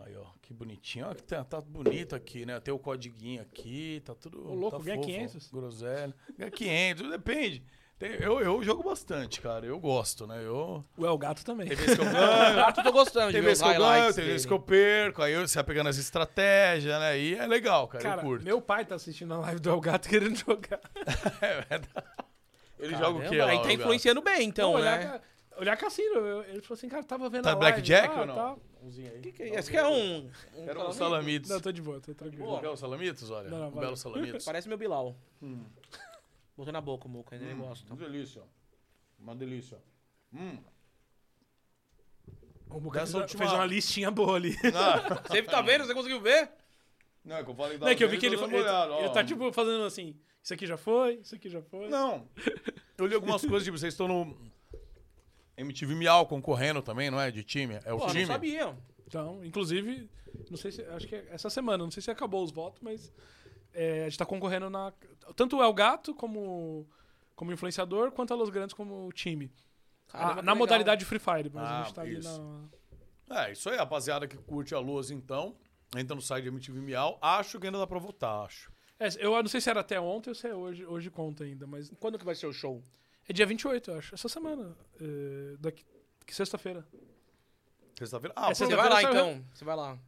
Aí, 0.00 0.16
ó, 0.16 0.26
que 0.42 0.52
bonitinho. 0.52 1.06
Ó, 1.10 1.14
que 1.14 1.22
tá, 1.22 1.42
tá 1.44 1.60
bonito 1.60 2.14
aqui, 2.14 2.44
né? 2.46 2.60
Tem 2.60 2.72
o 2.72 2.78
codiguinho 2.78 3.42
aqui, 3.42 4.00
tá 4.04 4.14
tudo. 4.14 4.48
Ô, 4.48 4.54
louco, 4.54 4.78
tá 4.78 4.84
ganha 4.84 4.96
fofo, 4.96 5.08
ó. 5.10 5.12
500. 5.16 5.50
Groselha. 5.50 6.14
Ganha 6.36 6.50
500, 6.50 7.10
depende. 7.10 7.62
Tem- 7.98 8.12
eu, 8.20 8.40
eu 8.40 8.62
jogo 8.62 8.84
bastante, 8.84 9.40
cara. 9.40 9.66
Eu 9.66 9.76
gosto, 9.80 10.24
né? 10.24 10.40
Eu. 10.44 10.84
O 10.96 11.04
El 11.04 11.18
Gato 11.18 11.44
também. 11.44 11.66
Tem 11.66 11.76
vezes 11.76 11.96
que 11.96 12.00
eu 12.00 12.04
ganho, 12.12 12.60
Ah, 12.60 12.72
tô 12.72 12.92
gostando 12.92 13.32
tem 13.32 13.40
vezes 13.42 13.60
que 13.60 13.68
eu 13.68 13.76
ganho, 13.78 14.14
tem 14.14 14.24
vezes 14.24 14.46
que 14.46 14.52
eu 14.52 14.60
perco. 14.60 15.20
Aí 15.22 15.34
você 15.36 15.54
vai 15.56 15.64
pegando 15.64 15.88
as 15.88 15.98
estratégias, 15.98 17.00
né? 17.00 17.18
E 17.18 17.34
é 17.34 17.44
legal, 17.48 17.88
cara. 17.88 18.04
Cara, 18.04 18.20
eu 18.22 18.24
curto. 18.24 18.44
meu 18.44 18.62
pai 18.62 18.84
tá 18.84 18.94
assistindo 18.94 19.34
a 19.34 19.38
live 19.38 19.60
do 19.60 19.70
El 19.70 19.80
Gato 19.80 20.08
querendo 20.08 20.36
jogar. 20.36 20.80
É 21.42 21.60
verdade. 21.62 21.88
Ele 22.78 22.94
joga 22.96 23.18
o 23.18 23.28
quê? 23.28 23.36
Caramba, 23.36 23.44
Lá, 23.46 23.50
Aí 23.50 23.56
o 23.56 23.62
tá 23.62 23.68
gato? 23.68 23.80
influenciando 23.80 24.22
bem, 24.22 24.46
então, 24.48 24.70
Não, 24.74 24.78
olhar, 24.78 24.98
né? 25.00 25.20
Olhar 25.58 25.76
cassino. 25.76 26.14
eu- 26.16 26.42
Ele 26.44 26.60
falou 26.62 26.76
assim, 26.76 26.88
cara, 26.88 27.02
tava 27.04 27.28
vendo 27.28 27.44
Tá 27.44 27.52
a 27.52 27.54
live. 27.54 27.72
Blackjack 27.82 28.08
ah, 28.16 28.20
ou 28.20 28.26
não? 28.26 28.34
Tá. 28.34 28.56
Umzinho 28.82 29.10
aí. 29.12 29.20
Que 29.20 29.32
que 29.32 29.42
é? 29.42 29.48
Esse 29.58 29.68
aqui 29.68 29.76
é 29.78 29.86
um... 29.86 30.30
um 30.56 30.68
Era 30.68 30.88
um 30.88 30.92
salamitos? 30.92 31.50
Não, 31.50 31.60
tô 31.60 31.72
de 31.72 31.82
boa, 31.82 32.00
tô 32.00 32.14
tranquilo. 32.14 32.44
boa. 32.44 32.60
Quer 32.60 32.68
os 32.70 32.80
salamitos? 32.80 33.30
Olha, 33.30 33.48
Não, 33.50 33.58
não, 33.58 33.68
um 33.68 33.80
belo 33.80 33.96
salamitos. 33.96 34.44
Parece 34.46 34.68
meu 34.68 34.78
Bilal. 34.78 35.16
Botou 36.56 36.72
na 36.72 36.80
boca 36.80 37.06
o 37.06 37.10
Muca, 37.10 37.36
ele 37.36 37.54
gosta. 37.54 37.86
Uma 37.92 37.96
delícia. 37.96 38.42
Uma 39.18 39.34
delícia. 39.34 39.78
Hum. 40.32 40.58
O 42.70 42.80
Muca 42.80 43.00
fez, 43.00 43.14
última- 43.14 43.38
fez 43.38 43.52
uma 43.52 43.64
listinha 43.66 44.10
boa 44.10 44.36
ali. 44.36 44.54
Ah, 44.74 45.22
Você 45.28 45.42
tá 45.42 45.62
vendo? 45.62 45.84
Você 45.86 45.94
conseguiu 45.94 46.20
ver? 46.20 46.50
não, 47.24 47.36
é 47.36 47.44
que 47.44 47.50
eu 47.50 47.54
falei 47.54 47.78
Não, 47.78 47.88
é 47.88 47.94
que 47.94 48.02
eu 48.04 48.08
vi 48.08 48.16
que 48.18 48.26
ele, 48.26 48.36
ele, 48.36 48.44
olhada, 48.56 48.94
ele 48.94 49.08
ó. 49.08 49.12
tá 49.12 49.22
tipo 49.24 49.52
fazendo 49.52 49.84
assim, 49.84 50.16
isso 50.42 50.54
aqui 50.54 50.66
já 50.66 50.76
foi, 50.78 51.14
isso 51.16 51.34
aqui 51.34 51.48
já 51.48 51.60
foi. 51.62 51.88
Não. 51.88 52.28
Eu 52.98 53.06
li 53.06 53.14
algumas 53.14 53.42
coisas, 53.42 53.62
tipo, 53.64 53.78
vocês 53.78 53.94
estão 53.94 54.08
no 54.08 54.36
MTV 55.58 55.94
Miau 55.94 56.26
concorrendo 56.26 56.80
também, 56.82 57.10
não 57.10 57.20
é? 57.20 57.30
De 57.30 57.42
time? 57.42 57.78
É 57.84 57.92
o 57.92 57.98
Pô, 57.98 58.06
time? 58.08 58.20
não 58.20 58.26
sabia. 58.28 58.76
Então, 59.06 59.44
inclusive, 59.44 60.08
não 60.50 60.56
sei 60.56 60.70
se. 60.72 60.82
Acho 60.82 61.06
que 61.06 61.14
é 61.14 61.26
essa 61.30 61.50
semana, 61.50 61.84
não 61.84 61.90
sei 61.90 62.02
se 62.02 62.10
acabou 62.10 62.42
os 62.44 62.50
votos, 62.50 62.80
mas 62.82 63.12
é, 63.72 64.02
a 64.02 64.08
gente 64.08 64.18
tá 64.18 64.26
concorrendo 64.26 64.68
na. 64.70 64.92
Tanto 65.34 65.56
o 65.58 65.62
El 65.62 65.72
Gato 65.72 66.14
como, 66.14 66.86
como 67.34 67.52
influenciador, 67.52 68.10
quanto 68.12 68.32
a 68.32 68.36
Los 68.36 68.50
Grandes 68.50 68.74
como 68.74 69.10
time. 69.12 69.50
Caramba, 70.08 70.30
Ah, 70.30 70.34
que 70.36 70.36
na 70.36 70.40
legal. 70.52 70.56
modalidade 70.56 71.04
Free 71.04 71.18
Fire, 71.18 71.50
mas 71.52 71.64
Ah, 71.64 71.80
a 71.80 71.82
gente 71.84 71.94
tá 71.94 72.02
ali 72.02 72.18
isso. 72.18 72.42
na. 73.28 73.44
É, 73.44 73.52
isso 73.52 73.68
aí, 73.68 73.76
rapaziada 73.76 74.26
que 74.26 74.36
curte 74.38 74.74
a 74.74 74.78
luz, 74.78 75.10
então. 75.10 75.54
Entra 75.96 76.14
no 76.14 76.20
site 76.22 76.44
de 76.44 76.48
MTV 76.50 76.80
Miau. 76.80 77.18
Acho 77.20 77.58
que 77.58 77.66
ainda 77.66 77.78
dá 77.78 77.86
pra 77.86 77.98
votar, 77.98 78.44
acho. 78.44 78.70
É, 79.00 79.08
eu 79.18 79.32
não 79.42 79.48
sei 79.48 79.60
se 79.60 79.70
era 79.70 79.80
até 79.80 79.98
ontem 80.00 80.28
ou 80.30 80.34
se 80.34 80.46
é 80.48 80.54
hoje, 80.54 80.84
hoje 80.84 81.10
conta 81.10 81.44
ainda, 81.44 81.66
mas. 81.66 81.90
Quando 81.98 82.18
que 82.18 82.24
vai 82.24 82.34
ser 82.34 82.46
o 82.46 82.52
show? 82.52 82.82
É 83.28 83.32
dia 83.32 83.44
28, 83.46 83.90
eu 83.90 83.98
acho. 83.98 84.14
Essa 84.14 84.28
semana. 84.28 84.74
É, 85.00 85.56
daqui, 85.60 85.84
que 86.26 86.34
sexta-feira. 86.34 86.86
Sexta-feira. 87.98 88.32
Ah, 88.36 88.50
É, 88.50 88.54
Você 88.54 88.66
vai 88.74 88.88
lá, 88.88 89.02
então. 89.02 89.44
Você 89.52 89.64
vai 89.64 89.76
lá. 89.76 89.98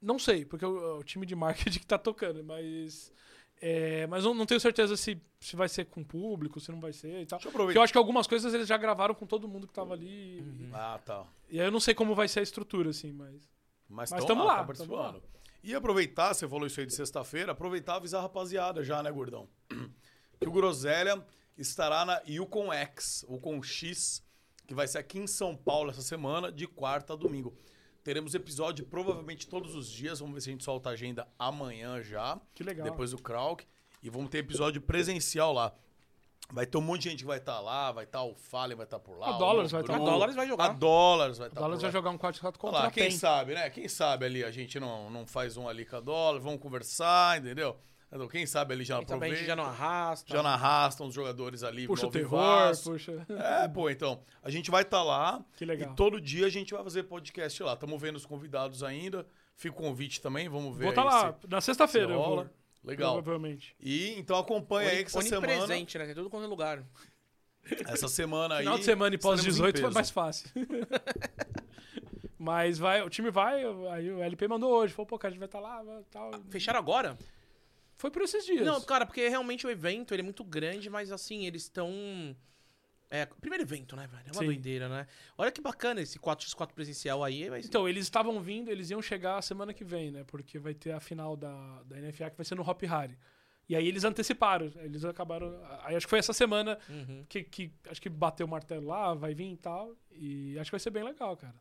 Não 0.00 0.18
sei, 0.18 0.44
porque 0.44 0.66
o, 0.66 0.98
o 0.98 1.04
time 1.04 1.24
de 1.24 1.34
marketing 1.34 1.78
que 1.78 1.86
tá 1.86 1.96
tocando, 1.96 2.42
mas. 2.44 3.12
é, 3.60 4.06
mas 4.06 4.24
não, 4.24 4.34
não 4.34 4.44
tenho 4.44 4.60
certeza 4.60 4.96
se, 4.96 5.18
se 5.40 5.56
vai 5.56 5.68
ser 5.68 5.86
com 5.86 6.02
público, 6.04 6.60
se 6.60 6.70
não 6.70 6.80
vai 6.80 6.92
ser 6.92 7.22
e 7.22 7.26
tal. 7.26 7.38
Deixa 7.38 7.48
eu 7.48 7.52
Porque 7.52 7.56
aproveitar. 7.56 7.78
eu 7.78 7.82
acho 7.84 7.92
que 7.92 7.98
algumas 7.98 8.26
coisas 8.26 8.52
eles 8.52 8.66
já 8.68 8.76
gravaram 8.76 9.14
com 9.14 9.24
todo 9.26 9.48
mundo 9.48 9.66
que 9.66 9.72
tava 9.72 9.94
ali. 9.94 10.42
Ah, 10.72 11.00
tá. 11.04 11.24
E 11.48 11.58
aí 11.60 11.66
eu 11.66 11.72
não 11.72 11.80
sei 11.80 11.94
como 11.94 12.14
vai 12.14 12.28
ser 12.28 12.40
a 12.40 12.42
estrutura, 12.42 12.90
assim, 12.90 13.12
mas. 13.12 13.48
Mas, 13.88 14.10
Mas 14.10 14.24
tamo 14.24 14.26
tamo 14.26 14.44
lá, 14.44 14.52
lá, 14.54 14.58
tá 14.58 14.64
participando. 14.64 15.22
E 15.62 15.74
aproveitar, 15.74 16.34
você 16.34 16.46
falou 16.48 16.66
isso 16.66 16.80
aí 16.80 16.86
de 16.86 16.92
sexta-feira, 16.94 17.52
aproveitar 17.52 17.94
e 17.94 17.96
avisar 17.96 18.20
a 18.20 18.22
rapaziada 18.24 18.82
já, 18.82 19.02
né, 19.02 19.10
gordão? 19.10 19.48
que 20.40 20.48
o 20.48 20.50
Groselha 20.50 21.24
estará 21.56 22.04
na 22.04 22.20
Yukon 22.26 22.72
X, 22.72 23.24
o 23.28 23.38
com 23.38 23.62
X, 23.62 24.22
que 24.66 24.74
vai 24.74 24.86
ser 24.86 24.98
aqui 24.98 25.18
em 25.18 25.26
São 25.26 25.56
Paulo 25.56 25.90
essa 25.90 26.02
semana, 26.02 26.50
de 26.50 26.66
quarta 26.66 27.12
a 27.12 27.16
domingo. 27.16 27.56
Teremos 28.02 28.34
episódio 28.34 28.84
provavelmente 28.84 29.46
todos 29.46 29.74
os 29.74 29.90
dias. 29.90 30.20
Vamos 30.20 30.34
ver 30.34 30.40
se 30.42 30.50
a 30.50 30.52
gente 30.52 30.64
solta 30.64 30.90
a 30.90 30.92
agenda 30.92 31.26
amanhã 31.38 32.02
já. 32.02 32.38
Que 32.54 32.62
legal. 32.62 32.84
Depois 32.84 33.12
do 33.12 33.18
Krauk. 33.22 33.64
E 34.02 34.10
vamos 34.10 34.28
ter 34.28 34.38
episódio 34.38 34.82
presencial 34.82 35.52
lá. 35.52 35.74
Vai 36.52 36.66
ter 36.66 36.76
um 36.76 36.82
monte 36.82 37.04
de 37.04 37.10
gente 37.10 37.20
que 37.20 37.26
vai 37.26 37.38
estar 37.38 37.58
lá, 37.60 37.90
vai 37.90 38.04
estar 38.04 38.22
o 38.22 38.34
Fallen, 38.34 38.76
vai 38.76 38.84
estar 38.84 38.98
por 38.98 39.16
lá. 39.16 39.28
A 39.28 39.38
Dólares 39.38 39.70
vai 39.72 39.80
estar. 39.80 39.94
A 39.94 39.98
Dólares 39.98 40.36
vai 40.36 40.46
jogar. 40.46 40.64
A 40.66 40.72
Dólares 40.74 41.38
vai 41.38 41.48
estar 41.48 41.58
Dallas 41.58 41.76
por 41.78 41.80
vai 41.80 41.88
lá. 41.90 41.92
jogar 41.92 42.10
um 42.10 42.18
4x4 42.18 42.44
Olha 42.44 42.52
contra 42.58 42.78
lá, 42.80 42.86
a 42.88 42.90
quem 42.90 43.04
PEN. 43.08 43.16
sabe, 43.16 43.54
né? 43.54 43.70
Quem 43.70 43.88
sabe 43.88 44.26
ali 44.26 44.44
a 44.44 44.50
gente 44.50 44.78
não, 44.78 45.08
não 45.08 45.26
faz 45.26 45.56
um 45.56 45.66
ali 45.66 45.86
com 45.86 45.96
a 45.96 46.00
dólar, 46.00 46.40
vamos 46.40 46.60
conversar, 46.60 47.38
entendeu? 47.38 47.78
Então, 48.14 48.28
quem 48.28 48.46
sabe 48.46 48.72
ali 48.74 48.84
já 48.84 48.94
Quem 48.96 49.04
aproveita. 49.04 49.44
já 49.44 49.56
não 49.56 49.64
arrasta. 49.64 50.32
já 50.32 50.40
não 50.42 50.48
arrastam 50.50 51.08
os 51.08 51.14
jogadores 51.14 51.64
ali. 51.64 51.86
Puxa 51.86 52.06
o 52.06 52.10
terror, 52.10 52.38
Alvivaço. 52.38 52.90
puxa. 52.92 53.26
É, 53.28 53.66
pô, 53.66 53.90
então. 53.90 54.22
A 54.40 54.50
gente 54.50 54.70
vai 54.70 54.82
estar 54.82 55.02
lá. 55.02 55.44
Que 55.56 55.64
legal. 55.64 55.92
E 55.92 55.96
todo 55.96 56.20
dia 56.20 56.46
a 56.46 56.48
gente 56.48 56.72
vai 56.72 56.84
fazer 56.84 57.02
podcast 57.02 57.60
lá. 57.62 57.72
Estamos 57.74 58.00
vendo 58.00 58.14
os 58.16 58.24
convidados 58.24 58.84
ainda. 58.84 59.26
Fica 59.56 59.74
o 59.74 59.78
convite 59.78 60.20
também, 60.20 60.48
vamos 60.48 60.76
ver 60.76 60.84
Vou 60.84 60.90
estar 60.90 61.02
aí 61.02 61.08
lá. 61.08 61.32
se- 61.40 61.48
Na 61.48 61.60
se 61.60 61.66
sexta-feira 61.66 62.14
rola. 62.14 62.44
vou. 62.44 62.50
Legal. 62.84 63.14
Provavelmente. 63.14 63.74
E 63.80 64.14
então 64.18 64.38
acompanha 64.38 64.90
aí 64.90 64.98
que 65.04 65.08
essa 65.10 65.20
semana. 65.22 65.46
Onipresente, 65.52 65.98
né? 65.98 66.04
Tem 66.06 66.14
tudo 66.14 66.30
quanto 66.30 66.44
é 66.44 66.48
lugar. 66.48 66.84
Essa 67.88 68.06
semana 68.08 68.56
aí. 68.56 68.62
Final 68.62 68.78
de 68.78 68.84
semana 68.84 69.14
e 69.14 69.16
estaremos 69.16 69.44
em 69.46 69.48
pós-18 69.60 69.80
foi 69.80 69.90
mais 69.90 70.10
fácil. 70.10 70.48
Mas 72.38 72.78
vai, 72.78 73.02
o 73.02 73.08
time 73.08 73.30
vai, 73.30 73.64
aí 73.90 74.10
o 74.10 74.22
LP 74.22 74.46
mandou 74.48 74.70
hoje, 74.70 74.92
falou, 74.92 75.06
pô, 75.06 75.18
cara, 75.18 75.30
a 75.30 75.32
gente 75.32 75.38
vai 75.40 75.48
estar 75.48 75.60
lá, 75.60 75.82
vai, 75.82 76.02
tal. 76.10 76.30
Fecharam 76.50 76.78
agora? 76.78 77.16
Foi 78.04 78.10
por 78.10 78.20
esses 78.20 78.44
dias. 78.44 78.66
Não, 78.66 78.82
cara, 78.82 79.06
porque 79.06 79.26
realmente 79.30 79.66
o 79.66 79.70
evento 79.70 80.12
ele 80.12 80.20
é 80.20 80.22
muito 80.22 80.44
grande, 80.44 80.90
mas 80.90 81.10
assim, 81.10 81.46
eles 81.46 81.62
estão. 81.62 82.36
É, 83.08 83.24
primeiro 83.24 83.64
evento, 83.64 83.96
né, 83.96 84.06
velho? 84.06 84.24
É 84.26 84.30
uma 84.30 84.40
Sim. 84.40 84.44
doideira, 84.44 84.90
né? 84.90 85.06
Olha 85.38 85.50
que 85.50 85.62
bacana 85.62 86.02
esse 86.02 86.18
4x4 86.18 86.74
presencial 86.74 87.24
aí. 87.24 87.48
Vai... 87.48 87.60
Então, 87.60 87.88
eles 87.88 88.04
estavam 88.04 88.42
vindo, 88.42 88.70
eles 88.70 88.90
iam 88.90 89.00
chegar 89.00 89.38
a 89.38 89.42
semana 89.42 89.72
que 89.72 89.84
vem, 89.84 90.10
né? 90.10 90.22
Porque 90.26 90.58
vai 90.58 90.74
ter 90.74 90.92
a 90.92 91.00
final 91.00 91.34
da, 91.34 91.82
da 91.84 91.96
NFA 91.96 92.28
que 92.28 92.36
vai 92.36 92.44
ser 92.44 92.56
no 92.56 92.68
Hop 92.68 92.82
Harry. 92.82 93.16
E 93.66 93.74
aí 93.74 93.88
eles 93.88 94.04
anteciparam, 94.04 94.70
eles 94.76 95.02
acabaram. 95.06 95.58
Aí 95.84 95.96
acho 95.96 96.04
que 96.04 96.10
foi 96.10 96.18
essa 96.18 96.34
semana 96.34 96.78
Uhum. 96.90 97.24
que, 97.26 97.42
que 97.42 97.72
acho 97.88 98.02
que 98.02 98.10
bateu 98.10 98.46
o 98.46 98.50
martelo 98.50 98.86
lá, 98.86 99.14
vai 99.14 99.32
vir 99.32 99.50
e 99.50 99.56
tal. 99.56 99.96
E 100.12 100.58
acho 100.58 100.68
que 100.68 100.74
vai 100.74 100.80
ser 100.80 100.90
bem 100.90 101.02
legal, 101.04 101.34
cara. 101.38 101.54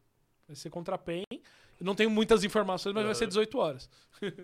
Vai 0.46 0.58
ser 0.58 0.70
contra 0.70 0.96
a 0.96 0.98
PEN. 0.98 1.24
Eu 1.32 1.86
não 1.86 1.96
tenho 1.96 2.10
muitas 2.10 2.44
informações, 2.44 2.94
mas 2.94 3.06
vai 3.06 3.16
ser 3.16 3.28
18 3.28 3.58
horas 3.58 3.90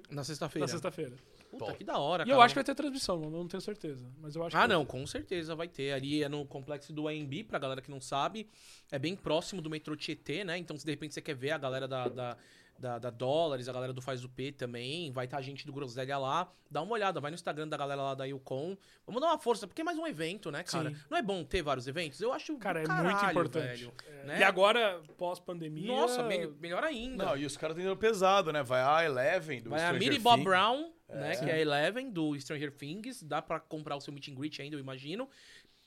Na 0.09 0.23
sexta-feira. 0.23 0.63
na 0.65 0.71
sexta-feira. 0.71 1.17
Puta, 1.49 1.65
Top. 1.65 1.77
que 1.77 1.83
da 1.83 1.97
hora, 1.97 2.23
E 2.23 2.25
cara. 2.27 2.37
eu 2.37 2.41
acho 2.41 2.53
que 2.53 2.57
vai 2.59 2.63
ter 2.63 2.75
transmissão, 2.75 3.21
eu 3.23 3.29
não 3.29 3.47
tenho 3.47 3.59
certeza. 3.61 4.05
Mas 4.19 4.35
eu 4.35 4.43
acho 4.45 4.55
Ah, 4.55 4.61
que 4.61 4.67
não, 4.67 4.85
com 4.85 5.05
certeza 5.07 5.55
vai 5.55 5.67
ter. 5.67 5.91
Ali 5.93 6.23
é 6.23 6.29
no 6.29 6.45
complexo 6.45 6.93
do 6.93 7.07
AMB, 7.07 7.43
pra 7.43 7.57
galera 7.57 7.81
que 7.81 7.89
não 7.89 7.99
sabe. 7.99 8.47
É 8.91 8.99
bem 8.99 9.15
próximo 9.15 9.61
do 9.61 9.69
metrô 9.69 9.95
Tietê, 9.95 10.43
né? 10.43 10.57
Então, 10.57 10.77
se 10.77 10.85
de 10.85 10.91
repente 10.91 11.13
você 11.13 11.21
quer 11.21 11.35
ver 11.35 11.51
a 11.51 11.57
galera 11.57 11.87
da, 11.87 12.07
da, 12.07 12.37
da, 12.77 12.99
da 12.99 13.09
Dólares, 13.09 13.67
a 13.67 13.73
galera 13.73 13.91
do 13.91 14.01
Faz 14.01 14.23
o 14.23 14.29
P 14.29 14.51
também, 14.51 15.11
vai 15.11 15.25
estar 15.25 15.37
a 15.37 15.41
gente 15.41 15.65
do 15.65 15.73
Groselha 15.73 16.17
lá. 16.19 16.49
Dá 16.69 16.81
uma 16.83 16.93
olhada, 16.93 17.19
vai 17.19 17.31
no 17.31 17.35
Instagram 17.35 17.67
da 17.67 17.75
galera 17.75 18.01
lá 18.01 18.13
da 18.15 18.25
Yukon. 18.25 18.77
Vamos 19.07 19.19
dar 19.19 19.27
uma 19.29 19.39
força, 19.39 19.65
porque 19.67 19.81
é 19.81 19.83
mais 19.83 19.97
um 19.97 20.05
evento, 20.05 20.51
né, 20.51 20.61
cara? 20.63 20.91
Sim. 20.91 20.97
Não 21.09 21.17
é 21.17 21.21
bom 21.23 21.43
ter 21.43 21.61
vários 21.63 21.87
eventos? 21.87 22.21
Eu 22.21 22.31
acho. 22.31 22.55
Cara, 22.57 22.81
é 22.81 22.85
caralho, 22.85 23.09
muito 23.17 23.25
importante. 23.31 23.65
velho, 23.85 23.93
É, 24.07 24.23
né? 24.25 24.39
E 24.39 24.43
agora, 24.43 25.01
pós-pandemia. 25.17 25.87
Nossa, 25.87 26.21
me- 26.23 26.47
melhor 26.59 26.83
ainda. 26.83 27.25
Não, 27.25 27.35
e 27.37 27.45
os 27.45 27.57
caras 27.57 27.75
têm 27.75 27.95
pesado, 27.97 28.53
né? 28.53 28.61
Vai 28.63 28.81
a 28.81 29.03
Eleven 29.03 29.61
do 29.63 29.71
Vai 29.71 29.79
a 29.79 29.87
Stranger 29.87 29.99
Millie 30.07 30.19
Bob 30.19 30.35
Things. 30.35 30.45
Brown, 30.45 30.91
né? 31.09 31.35
Que 31.35 31.49
é 31.49 31.53
a 31.53 31.59
Eleven 31.59 32.11
do 32.11 32.39
Stranger 32.39 32.71
Things. 32.71 33.23
Dá 33.23 33.41
pra 33.41 33.59
comprar 33.59 33.95
o 33.95 34.01
seu 34.01 34.13
meet 34.13 34.27
and 34.29 34.35
greet 34.35 34.61
ainda, 34.61 34.75
eu 34.75 34.79
imagino. 34.79 35.29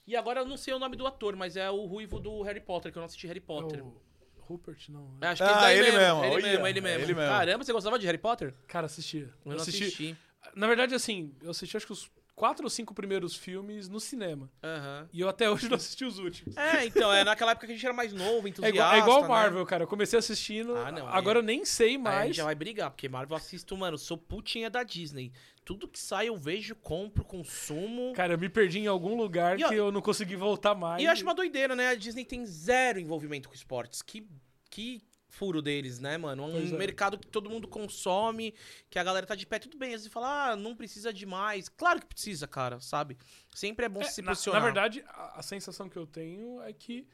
E 0.06 0.16
agora 0.16 0.40
eu 0.40 0.46
não 0.46 0.56
sei 0.56 0.74
o 0.74 0.78
nome 0.78 0.96
do 0.96 1.06
ator, 1.06 1.36
mas 1.36 1.56
é 1.56 1.70
o 1.70 1.84
ruivo 1.86 2.18
do 2.18 2.42
Harry 2.42 2.60
Potter, 2.60 2.90
que 2.90 2.98
eu 2.98 3.00
não 3.00 3.06
assisti 3.06 3.26
Harry 3.26 3.38
é 3.38 3.42
Potter. 3.42 3.84
o 3.84 4.02
Rupert, 4.40 4.90
não. 4.90 5.16
É, 5.20 5.28
Acho 5.28 5.42
que 5.44 5.48
Ah, 5.50 5.72
ele 5.72 5.92
mesmo, 5.92 6.24
Ele 6.24 6.34
olha, 6.34 6.42
mesmo, 6.42 6.66
ele 6.66 6.78
é 6.78 6.82
mesmo. 6.82 7.04
ele 7.04 7.14
mesmo. 7.14 7.30
Caramba, 7.30 7.64
você 7.64 7.72
gostava 7.72 7.98
de 7.98 8.06
Harry 8.06 8.18
Potter? 8.18 8.52
Cara, 8.66 8.86
assistia. 8.86 9.32
Eu 9.44 9.52
não 9.52 9.56
assisti. 9.62 10.16
Na 10.56 10.66
verdade, 10.66 10.94
assim, 10.94 11.32
eu 11.40 11.50
assisti 11.52 11.76
acho 11.76 11.86
que 11.86 11.92
os 11.92 12.10
quatro 12.34 12.64
ou 12.64 12.70
cinco 12.70 12.94
primeiros 12.94 13.36
filmes 13.36 13.88
no 13.88 14.00
cinema. 14.00 14.50
Aham. 14.62 15.08
E 15.12 15.20
eu 15.20 15.28
até 15.28 15.50
hoje 15.50 15.68
não 15.68 15.76
assisti 15.76 16.04
os 16.04 16.18
últimos. 16.18 16.56
É, 16.56 16.84
então, 16.86 17.12
é 17.12 17.22
naquela 17.24 17.52
época 17.52 17.66
que 17.66 17.72
a 17.72 17.76
gente 17.76 17.84
era 17.84 17.94
mais 17.94 18.12
novo, 18.12 18.46
É 18.46 18.50
entusiasta. 18.50 18.76
igual, 18.76 18.94
é 18.94 18.98
igual 18.98 19.22
né? 19.22 19.28
Marvel, 19.28 19.66
cara. 19.66 19.84
Eu 19.84 19.88
comecei 19.88 20.18
assistindo. 20.18 20.76
Ah, 20.76 20.90
não, 20.90 21.06
agora 21.08 21.38
aí- 21.38 21.42
eu 21.42 21.46
nem 21.46 21.64
sei 21.64 21.90
Aí 21.90 21.94
a 21.96 21.98
mais. 21.98 22.26
gente 22.28 22.36
já 22.36 22.44
vai 22.44 22.54
brigar, 22.54 22.90
porque 22.90 23.08
Marvel 23.08 23.34
eu 23.36 23.40
assisto, 23.40 23.76
mano, 23.76 23.96
sou 23.98 24.16
putinha 24.16 24.68
da 24.70 24.82
Disney. 24.82 25.32
Tudo 25.64 25.86
que 25.86 25.98
sai 25.98 26.28
eu 26.28 26.36
vejo, 26.36 26.74
compro, 26.74 27.24
consumo. 27.24 28.12
Cara, 28.14 28.34
eu 28.34 28.38
me 28.38 28.48
perdi 28.48 28.80
em 28.80 28.86
algum 28.88 29.16
lugar 29.16 29.58
E, 29.60 29.64
que 29.64 29.74
eu 29.74 29.92
não 29.92 30.02
consegui 30.02 30.34
voltar 30.34 30.74
mais. 30.74 31.00
E 31.00 31.04
eu 31.06 31.12
acho 31.12 31.22
uma 31.22 31.34
doideira, 31.34 31.76
né? 31.76 31.88
A 31.88 31.94
Disney 31.94 32.24
tem 32.24 32.44
zero 32.44 32.98
envolvimento 32.98 33.48
com 33.48 33.54
esportes. 33.54 34.02
Que, 34.02 34.26
que 34.70 35.00
furo 35.32 35.62
deles, 35.62 35.98
né, 35.98 36.18
mano? 36.18 36.44
Um 36.44 36.58
é. 36.74 36.78
mercado 36.78 37.18
que 37.18 37.26
todo 37.26 37.48
mundo 37.48 37.66
consome, 37.66 38.54
que 38.90 38.98
a 38.98 39.02
galera 39.04 39.26
tá 39.26 39.34
de 39.34 39.46
pé, 39.46 39.58
tudo 39.58 39.78
bem. 39.78 39.94
Às 39.94 40.02
vezes 40.02 40.12
fala, 40.12 40.50
ah, 40.52 40.56
não 40.56 40.76
precisa 40.76 41.10
de 41.12 41.24
mais. 41.24 41.68
Claro 41.70 42.00
que 42.00 42.06
precisa, 42.06 42.46
cara, 42.46 42.78
sabe? 42.80 43.16
Sempre 43.54 43.86
é 43.86 43.88
bom 43.88 44.02
É, 44.02 44.04
se 44.04 44.20
na, 44.20 44.32
posicionar. 44.32 44.60
na 44.60 44.64
verdade, 44.66 45.02
a, 45.08 45.40
a 45.40 45.42
sensação 45.42 45.88
que 45.88 45.96
eu 45.96 46.06
tenho 46.06 46.60
é 46.62 46.72
que 46.72 47.06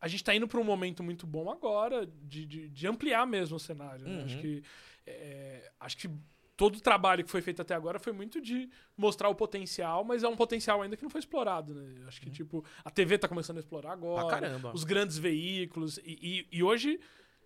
a 0.00 0.06
gente 0.06 0.22
tá 0.22 0.34
indo 0.34 0.46
pra 0.46 0.60
um 0.60 0.64
momento 0.64 1.02
muito 1.02 1.26
bom 1.26 1.50
agora 1.50 2.06
de, 2.22 2.46
de, 2.46 2.68
de 2.68 2.86
ampliar 2.86 3.26
mesmo 3.26 3.56
o 3.56 3.60
cenário. 3.60 4.06
né? 4.06 4.18
Uhum. 4.18 4.24
Acho 4.24 4.38
que. 4.38 4.62
é, 5.06 5.70
acho 5.80 5.96
que 5.96 6.08
todo 6.56 6.76
o 6.76 6.80
trabalho 6.80 7.24
que 7.24 7.30
foi 7.30 7.42
feito 7.42 7.60
até 7.60 7.74
agora 7.74 7.98
foi 7.98 8.12
muito 8.12 8.40
de 8.40 8.70
mostrar 8.96 9.28
o 9.28 9.34
potencial, 9.34 10.04
mas 10.04 10.22
é 10.22 10.28
um 10.28 10.36
potencial 10.36 10.80
ainda 10.80 10.96
que 10.96 11.02
não 11.02 11.10
foi 11.10 11.18
explorado, 11.18 11.74
né? 11.74 12.04
Acho 12.06 12.20
que, 12.20 12.30
tipo, 12.30 12.64
a 12.84 12.90
TV 12.92 13.18
tá 13.18 13.26
começando 13.26 13.56
a 13.56 13.60
explorar 13.60 13.90
agora. 13.90 14.22
Uhum. 14.22 14.28
Pra 14.28 14.40
caramba. 14.40 14.72
Os 14.72 14.84
grandes 14.84 15.18
veículos. 15.18 15.98
E, 16.04 16.46
e- 16.52 16.58
e 16.58 16.62
hoje, 16.62 17.00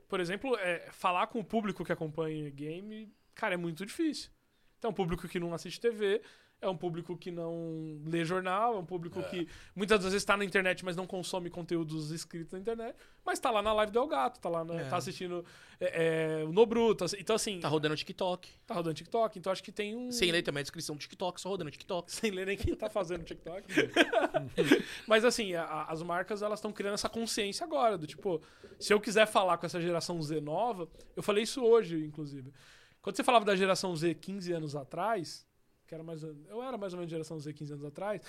por 0.08 0.20
exemplo, 0.20 0.56
é, 0.56 0.90
falar 0.90 1.26
com 1.26 1.38
o 1.38 1.44
público 1.44 1.84
que 1.84 1.92
acompanha 1.92 2.48
game, 2.50 3.12
cara, 3.34 3.54
é 3.54 3.58
muito 3.58 3.84
difícil. 3.84 4.30
Então, 4.78 4.90
um 4.90 4.94
público 4.94 5.28
que 5.28 5.38
não 5.38 5.52
assiste 5.52 5.80
TV, 5.80 6.22
é 6.60 6.68
um 6.68 6.76
público 6.76 7.16
que 7.16 7.30
não 7.30 8.00
lê 8.04 8.24
jornal, 8.24 8.74
é 8.74 8.78
um 8.78 8.84
público 8.84 9.22
que 9.30 9.46
muitas 9.76 10.02
vezes 10.02 10.16
está 10.16 10.36
na 10.36 10.44
internet, 10.44 10.84
mas 10.84 10.96
não 10.96 11.06
consome 11.06 11.48
conteúdos 11.48 12.10
escritos 12.10 12.52
na 12.52 12.58
internet, 12.58 12.96
mas 13.24 13.38
tá 13.38 13.48
lá 13.50 13.62
na 13.62 13.72
live 13.72 13.92
do 13.92 13.98
El 14.00 14.08
Gato, 14.08 14.40
tá 14.40 14.48
lá 14.48 14.64
na- 14.64 14.74
É. 14.80 14.84
tá 14.88 14.96
assistindo 14.96 15.44
é, 15.80 16.40
é, 16.40 16.44
o 16.44 16.52
Nobruto. 16.52 17.04
Então, 17.16 17.36
assim, 17.36 17.60
Tá 17.60 17.68
rodando 17.68 17.94
TikTok. 17.94 18.48
tá 18.66 18.74
rodando 18.74 18.94
TikTok, 18.94 19.38
então 19.38 19.52
acho 19.52 19.62
que 19.62 19.70
tem 19.70 19.94
um. 19.94 20.10
Sem 20.10 20.32
ler 20.32 20.42
também 20.42 20.60
a 20.60 20.62
descrição 20.62 20.96
do 20.96 20.98
TikTok, 20.98 21.40
só 21.40 21.48
rodando 21.48 21.70
TikTok. 21.70 22.10
Sem 22.12 22.32
ler 22.32 22.46
nem 22.46 22.56
quem 22.56 22.74
tá 22.74 22.88
fazendo 22.90 23.22
TikTok. 23.24 23.64
Mas 25.06 25.24
assim, 25.24 25.54
a- 25.54 25.64
a- 25.64 25.92
as 25.92 26.02
marcas 26.02 26.42
elas 26.42 26.58
estão 26.58 26.72
criando 26.72 26.94
essa 26.94 27.08
consciência 27.08 27.64
agora, 27.64 27.96
do 27.96 28.06
tipo, 28.06 28.40
se 28.78 28.92
eu 28.92 29.00
quiser 29.00 29.26
falar 29.26 29.58
com 29.58 29.66
essa 29.66 29.80
geração 29.80 30.20
Z 30.22 30.40
nova, 30.40 30.88
eu 31.16 31.22
falei 31.22 31.44
isso 31.44 31.62
hoje, 31.62 32.04
inclusive. 32.04 32.52
Quando 33.00 33.16
você 33.16 33.24
falava 33.24 33.44
da 33.44 33.54
geração 33.56 33.94
Z 33.94 34.14
15 34.14 34.52
anos 34.52 34.74
atrás, 34.76 35.46
que 35.88 35.94
era 35.94 36.04
mais, 36.04 36.22
ou- 36.22 36.36
eu 36.48 36.62
era 36.62 36.76
mais 36.76 36.92
ou 36.92 36.98
menos 36.98 37.10
geração 37.10 37.38
Z 37.40 37.52
15 37.52 37.72
anos 37.72 37.84
atrás, 37.86 38.20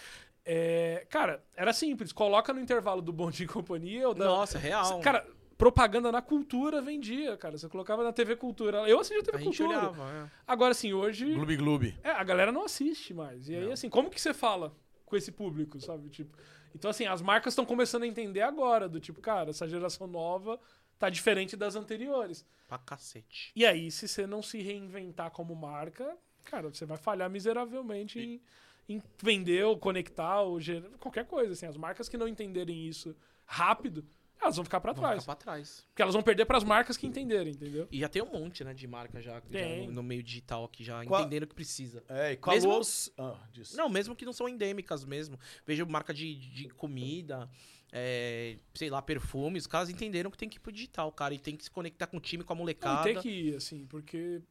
é, 0.46 1.06
cara, 1.10 1.44
era 1.56 1.74
simples, 1.74 2.12
coloca 2.14 2.54
no 2.54 2.60
intervalo 2.60 3.02
do 3.02 3.12
Bom 3.14 3.30
Dia 3.30 3.46
e 3.46 3.50
Companhia 3.50 4.08
ou 4.08 4.14
da, 4.16 4.26
Nossa, 4.26 4.58
real. 4.58 5.00
Cara, 5.02 5.28
propaganda 5.58 6.10
na 6.12 6.22
cultura 6.22 6.82
vendia, 6.82 7.36
cara. 7.36 7.58
Você 7.58 7.68
colocava 7.68 8.02
na 8.02 8.14
TV 8.14 8.38
Cultura. 8.38 8.88
Eu 8.90 8.98
assistia 9.02 9.20
a 9.20 9.24
TV 9.26 9.44
gente 9.44 9.58
Cultura. 9.58 9.78
olhava, 9.78 10.10
é. 10.10 10.30
Agora, 10.48 10.72
assim, 10.72 10.94
hoje. 10.94 11.34
Gloob 11.34 11.58
Gloob. 11.58 12.00
É, 12.02 12.12
a 12.12 12.24
galera 12.24 12.50
não 12.52 12.64
assiste 12.64 13.14
mais. 13.14 13.50
E 13.50 13.56
aí, 13.56 13.66
Não. 13.66 13.74
assim, 13.74 13.90
como 13.90 14.10
que 14.10 14.20
você 14.22 14.34
fala 14.34 14.74
com 15.06 15.18
esse 15.18 15.32
público, 15.34 15.80
sabe? 15.82 16.08
Tipo, 16.10 16.38
então, 16.74 16.90
assim, 16.90 17.06
as 17.06 17.22
marcas 17.22 17.52
estão 17.52 17.66
começando 17.66 18.04
a 18.04 18.08
entender 18.08 18.42
agora, 18.42 18.88
do 18.88 19.02
tipo, 19.02 19.20
cara, 19.20 19.50
essa 19.50 19.68
geração 19.68 20.08
nova 20.08 20.58
tá 20.98 21.10
diferente 21.10 21.58
das 21.58 21.76
anteriores. 21.76 22.46
Pra 22.68 22.78
cacete. 22.78 23.52
E 23.56 23.66
aí, 23.66 23.92
se 23.92 24.08
você 24.08 24.26
não 24.26 24.42
se 24.42 24.62
reinventar 24.62 25.30
como 25.32 25.54
marca, 25.56 26.16
cara, 26.44 26.70
você 26.70 26.86
vai 26.86 26.98
falhar 26.98 27.30
miseravelmente 27.30 28.20
em, 28.20 28.42
em 28.88 29.02
vender 29.22 29.64
ou 29.66 29.78
conectar 29.78 30.42
ou 30.42 30.60
gerar 30.60 30.90
qualquer 31.00 31.26
coisa. 31.26 31.54
Assim, 31.54 31.66
as 31.66 31.78
marcas 31.78 32.08
que 32.10 32.18
não 32.18 32.28
entenderem 32.28 32.88
isso 32.88 33.16
rápido, 33.46 34.06
elas 34.42 34.56
vão 34.56 34.64
ficar 34.64 34.80
pra 34.80 34.94
Vamos 34.94 35.08
trás. 35.10 35.24
ficar 35.24 35.36
pra 35.36 35.44
trás. 35.44 35.86
Porque 35.90 36.02
elas 36.02 36.14
vão 36.14 36.24
perder 36.24 36.46
pras 36.46 36.64
marcas 36.64 36.96
que 36.96 37.06
entenderem, 37.06 37.52
entendeu? 37.54 37.88
E 37.92 38.00
já 38.00 38.08
tem 38.08 38.22
um 38.22 38.32
monte, 38.32 38.64
né, 38.64 38.74
de 38.74 38.88
marca 38.88 39.22
já, 39.22 39.42
já 39.52 39.68
no, 39.86 39.92
no 39.92 40.04
meio 40.04 40.24
digital 40.24 40.64
aqui, 40.64 40.84
já 40.84 41.04
Qual- 41.06 41.22
entendendo 41.22 41.44
o 41.44 41.48
que 41.48 41.56
precisa. 41.56 42.04
É, 42.08 42.32
e 42.34 42.38
com 42.38 42.50
Mesmo- 42.52 42.72
luz... 42.74 43.12
Ah, 43.18 43.36
disso. 43.52 43.76
Não, 43.76 43.90
mesmo 43.90 44.16
que 44.16 44.24
não 44.26 44.32
são 44.32 44.48
endêmicas 44.48 45.04
mesmo. 45.04 45.38
Vejo 45.66 45.86
marca 45.86 46.14
de, 46.14 46.36
de 46.36 46.70
comida, 46.70 47.50
é, 47.92 48.58
sei 48.74 48.90
lá, 48.90 49.02
perfumes. 49.02 49.64
Os 49.64 49.68
caras 49.68 49.90
entenderam 49.90 50.32
que 50.32 50.38
tem 50.38 50.48
que 50.48 50.56
ir 50.58 50.62
pro 50.62 50.72
digital, 50.72 51.12
cara. 51.12 51.34
E 51.34 51.40
tem 51.40 51.58
que 51.58 51.66
se 51.66 51.72
conectar 51.72 52.08
com 52.08 52.16
o 52.16 52.22
time, 52.22 52.42
com 52.44 52.54
a 52.54 52.56
Não, 52.56 52.62
molecada. 52.62 53.04
tem 53.04 53.20
que 53.20 53.30
ir, 53.30 53.56
assim, 53.58 53.86
porque. 53.88 54.42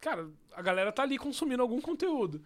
Cara, 0.00 0.28
a 0.52 0.62
galera 0.62 0.92
tá 0.92 1.02
ali 1.02 1.18
consumindo 1.18 1.62
algum 1.62 1.80
conteúdo. 1.80 2.44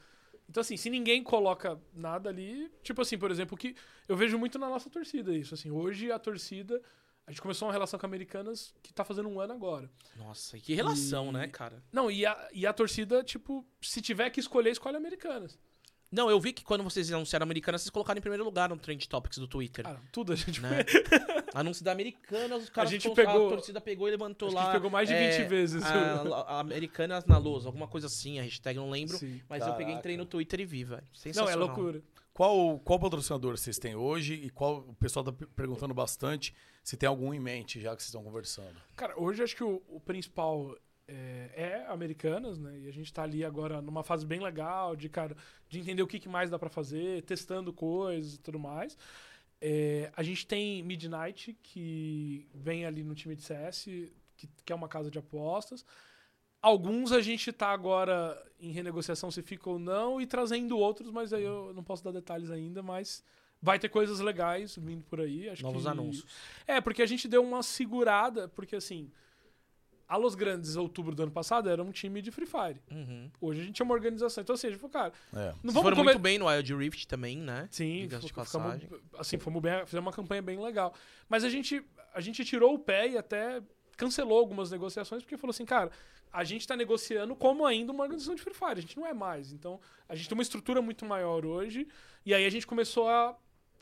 Então, 0.49 0.61
assim, 0.61 0.77
se 0.77 0.91
ninguém 0.91 1.23
coloca 1.23 1.81
nada 1.95 2.29
ali. 2.29 2.71
Tipo 2.83 3.03
assim, 3.03 3.17
por 3.19 3.31
exemplo, 3.31 3.57
que 3.57 3.75
eu 4.09 4.17
vejo 4.17 4.39
muito 4.39 4.59
na 4.59 4.69
nossa 4.69 4.91
torcida 4.91 5.35
isso. 5.37 5.55
Assim, 5.55 5.71
hoje 5.71 6.11
a 6.11 6.19
torcida. 6.19 6.81
A 7.27 7.31
gente 7.31 7.41
começou 7.43 7.69
uma 7.69 7.73
relação 7.73 8.01
com 8.01 8.07
Americanas 8.07 8.75
que 8.83 8.93
tá 8.93 9.05
fazendo 9.05 9.29
um 9.29 9.39
ano 9.39 9.53
agora. 9.53 9.89
Nossa, 10.17 10.57
e 10.57 10.61
que 10.61 10.75
relação, 10.75 11.29
E- 11.29 11.33
né, 11.33 11.47
cara? 11.47 11.81
Não, 11.93 12.11
e 12.11 12.27
a, 12.27 12.49
e 12.53 12.67
a 12.67 12.73
torcida, 12.73 13.23
tipo, 13.23 13.65
se 13.81 14.01
tiver 14.01 14.29
que 14.31 14.41
escolher, 14.41 14.71
escolhe 14.71 14.97
Americanas. 14.97 15.57
Não, 16.11 16.29
eu 16.29 16.41
vi 16.41 16.53
que 16.53 16.65
quando 16.65 16.83
vocês 16.83 17.13
anunciaram 17.13 17.45
Americanas, 17.45 17.83
vocês 17.83 17.91
colocaram 17.91 18.19
em 18.19 18.21
primeiro 18.21 18.43
lugar 18.43 18.69
no 18.69 18.77
Trend 18.77 19.07
Topics 19.09 19.39
do 19.39 19.47
Twitter. 19.47 19.85
Cara, 19.85 20.01
tudo 20.11 20.33
a 20.33 20.37
gente 20.37 20.61
né? 20.61 20.79
Anúncio 21.55 21.85
da 21.85 21.93
Americanas, 21.93 22.63
os 22.65 22.71
caras 22.71 22.91
gente 22.91 23.03
colo- 23.05 23.15
pegou- 23.17 23.47
a 23.47 23.51
torcida 23.51 23.81
pegou 23.81 24.09
e 24.09 24.11
levantou 24.11 24.49
Acho 24.49 24.55
lá. 24.57 24.63
a 24.63 24.65
gente 24.67 24.75
pegou 24.75 24.91
mais 24.91 25.09
de 25.09 25.15
é, 25.15 25.39
20 25.39 25.49
vezes. 25.49 25.83
a- 25.85 26.23
a- 26.47 26.61
Americanas 26.61 27.25
na 27.27 27.39
lousa, 27.39 27.69
alguma 27.69 27.89
coisa 27.89 28.07
assim, 28.07 28.39
a 28.39 28.43
hashtag 28.43 28.79
não 28.79 28.91
lembro. 28.91 29.17
Sim. 29.19 29.41
Mas 29.49 29.67
eu 29.67 29.73
peguei, 29.75 29.95
entrei 29.95 30.15
Caraca. 30.15 30.25
no 30.25 30.27
Twitter 30.27 30.61
e 30.61 30.65
vi, 30.65 30.85
velho. 30.85 31.03
Não, 31.35 31.49
é 31.49 31.55
loucura. 31.55 32.03
Qual, 32.33 32.79
qual 32.79 32.99
patrocinador 32.99 33.57
vocês 33.59 33.79
têm 33.79 33.95
hoje 33.97 34.35
e 34.35 34.49
qual 34.51 34.79
o 34.89 34.95
pessoal 34.95 35.25
tá 35.25 35.33
per- 35.33 35.49
perguntando 35.49 35.93
bastante 35.93 36.55
se 36.83 36.97
tem 36.97 37.07
algum 37.09 37.35
em 37.35 37.41
mente 37.41 37.81
já 37.81 37.95
que 37.95 38.03
vocês 38.03 38.09
estão 38.09 38.23
conversando. 38.23 38.77
Cara, 38.97 39.21
hoje 39.21 39.43
acho 39.43 39.55
que 39.55 39.65
o, 39.65 39.83
o 39.89 40.01
principal 40.01 40.75
é, 41.07 41.51
é 41.55 41.87
Americanas, 41.89 42.57
né? 42.57 42.79
E 42.79 42.89
a 42.89 42.93
gente 42.93 43.13
tá 43.13 43.25
ali 43.25 43.45
agora 43.45 43.83
numa 43.83 44.03
fase 44.05 44.25
bem 44.25 44.41
legal 44.41 44.95
de, 44.97 45.09
cara, 45.09 45.37
de 45.69 45.81
entender 45.81 46.03
o 46.03 46.07
que, 46.07 46.19
que 46.21 46.29
mais 46.29 46.49
dá 46.49 46.59
pra 46.59 46.71
fazer, 46.71 47.23
testando 47.25 47.73
coisas 47.73 48.35
e 48.35 48.39
tudo 48.39 48.59
mais. 48.59 48.97
É, 49.61 50.11
a 50.17 50.23
gente 50.23 50.47
tem 50.47 50.83
Midnight, 50.83 51.57
que 51.63 52.49
vem 52.55 52.87
ali 52.87 53.05
no 53.05 53.15
time 53.15 53.37
de 53.37 53.43
CS, 53.43 53.85
que, 54.37 54.49
que 54.65 54.73
é 54.73 54.75
uma 54.75 54.89
casa 54.89 55.11
de 55.11 55.19
apostas. 55.19 55.85
Alguns 56.63 57.13
a 57.13 57.21
gente 57.21 57.53
tá 57.53 57.69
agora 57.69 58.41
em 58.59 58.71
renegociação 58.71 59.31
se 59.31 59.43
fica 59.43 59.69
ou 59.69 59.79
não, 59.79 60.21
e 60.21 60.27
trazendo 60.27 60.79
outros, 60.79 61.11
mas 61.11 61.33
aí 61.33 61.43
eu 61.43 61.73
não 61.75 61.83
posso 61.83 62.05
dar 62.05 62.13
detalhes 62.13 62.51
ainda, 62.51 62.83
mas 62.83 63.25
vai 63.61 63.79
ter 63.79 63.89
coisas 63.89 64.21
legais 64.21 64.77
vindo 64.77 65.05
por 65.05 65.21
aí. 65.21 65.49
Acho 65.49 65.63
Novos 65.63 65.83
que... 65.83 65.89
anúncios. 65.89 66.27
É, 66.67 66.81
porque 66.81 67.03
a 67.03 67.07
gente 67.07 67.29
deu 67.29 67.43
uma 67.43 67.63
segurada, 67.63 68.49
porque 68.49 68.77
assim, 68.77 69.11
a 70.11 70.17
Los 70.17 70.35
Grandes, 70.35 70.75
outubro 70.75 71.15
do 71.15 71.23
ano 71.23 71.31
passado, 71.31 71.71
era 71.71 71.81
um 71.81 71.93
time 71.93 72.21
de 72.21 72.33
Free 72.33 72.45
Fire. 72.45 72.81
Uhum. 72.91 73.31
Hoje 73.41 73.61
a 73.61 73.65
gente 73.65 73.81
é 73.81 73.85
uma 73.85 73.95
organização. 73.95 74.43
Então, 74.43 74.55
assim, 74.55 74.67
a 74.67 74.71
gente 74.71 74.81
falou, 74.81 74.93
cara, 74.93 75.13
É. 75.33 75.55
não 75.63 75.73
vamos 75.73 75.83
foram 75.83 75.97
comer... 75.97 76.13
muito 76.15 76.19
bem 76.23 76.37
no 76.37 76.47
Wild 76.49 76.75
Rift 76.75 77.07
também, 77.07 77.39
né? 77.39 77.69
Sim, 77.71 78.09
de 78.09 78.17
ficamos- 78.27 78.33
passagem. 78.33 78.89
assim, 79.17 79.39
fomos 79.39 79.63
bem, 79.63 79.87
fizemos 79.87 80.05
uma 80.07 80.13
campanha 80.13 80.43
bem 80.43 80.59
legal. 80.61 80.93
Mas 81.29 81.45
a 81.45 81.49
gente, 81.49 81.81
a 82.13 82.21
gente 82.21 82.45
tirou 82.45 82.75
o 82.75 82.79
pé 82.79 83.09
e 83.11 83.17
até 83.19 83.63
cancelou 83.97 84.39
algumas 84.39 84.71
negociações, 84.71 85.23
porque 85.23 85.37
falou 85.37 85.53
assim, 85.53 85.65
cara, 85.65 85.93
a 86.33 86.43
gente 86.43 86.67
tá 86.67 86.75
negociando 86.77 87.37
como 87.37 87.65
ainda 87.65 87.93
uma 87.93 88.03
organização 88.03 88.35
de 88.35 88.43
Free 88.43 88.55
Fire, 88.55 88.73
a 88.73 88.81
gente 88.81 88.97
não 88.99 89.07
é 89.07 89.15
mais. 89.15 89.53
Então, 89.53 89.79
a 90.09 90.15
gente 90.17 90.29
tem 90.29 90.37
uma 90.37 90.43
estrutura 90.43 90.83
muito 90.83 91.05
maior 91.05 91.47
hoje, 91.47 91.87
e 92.27 92.35
aí 92.35 92.45
a 92.45 92.51
gente 92.51 92.67
começou 92.67 93.09
a 93.09 93.37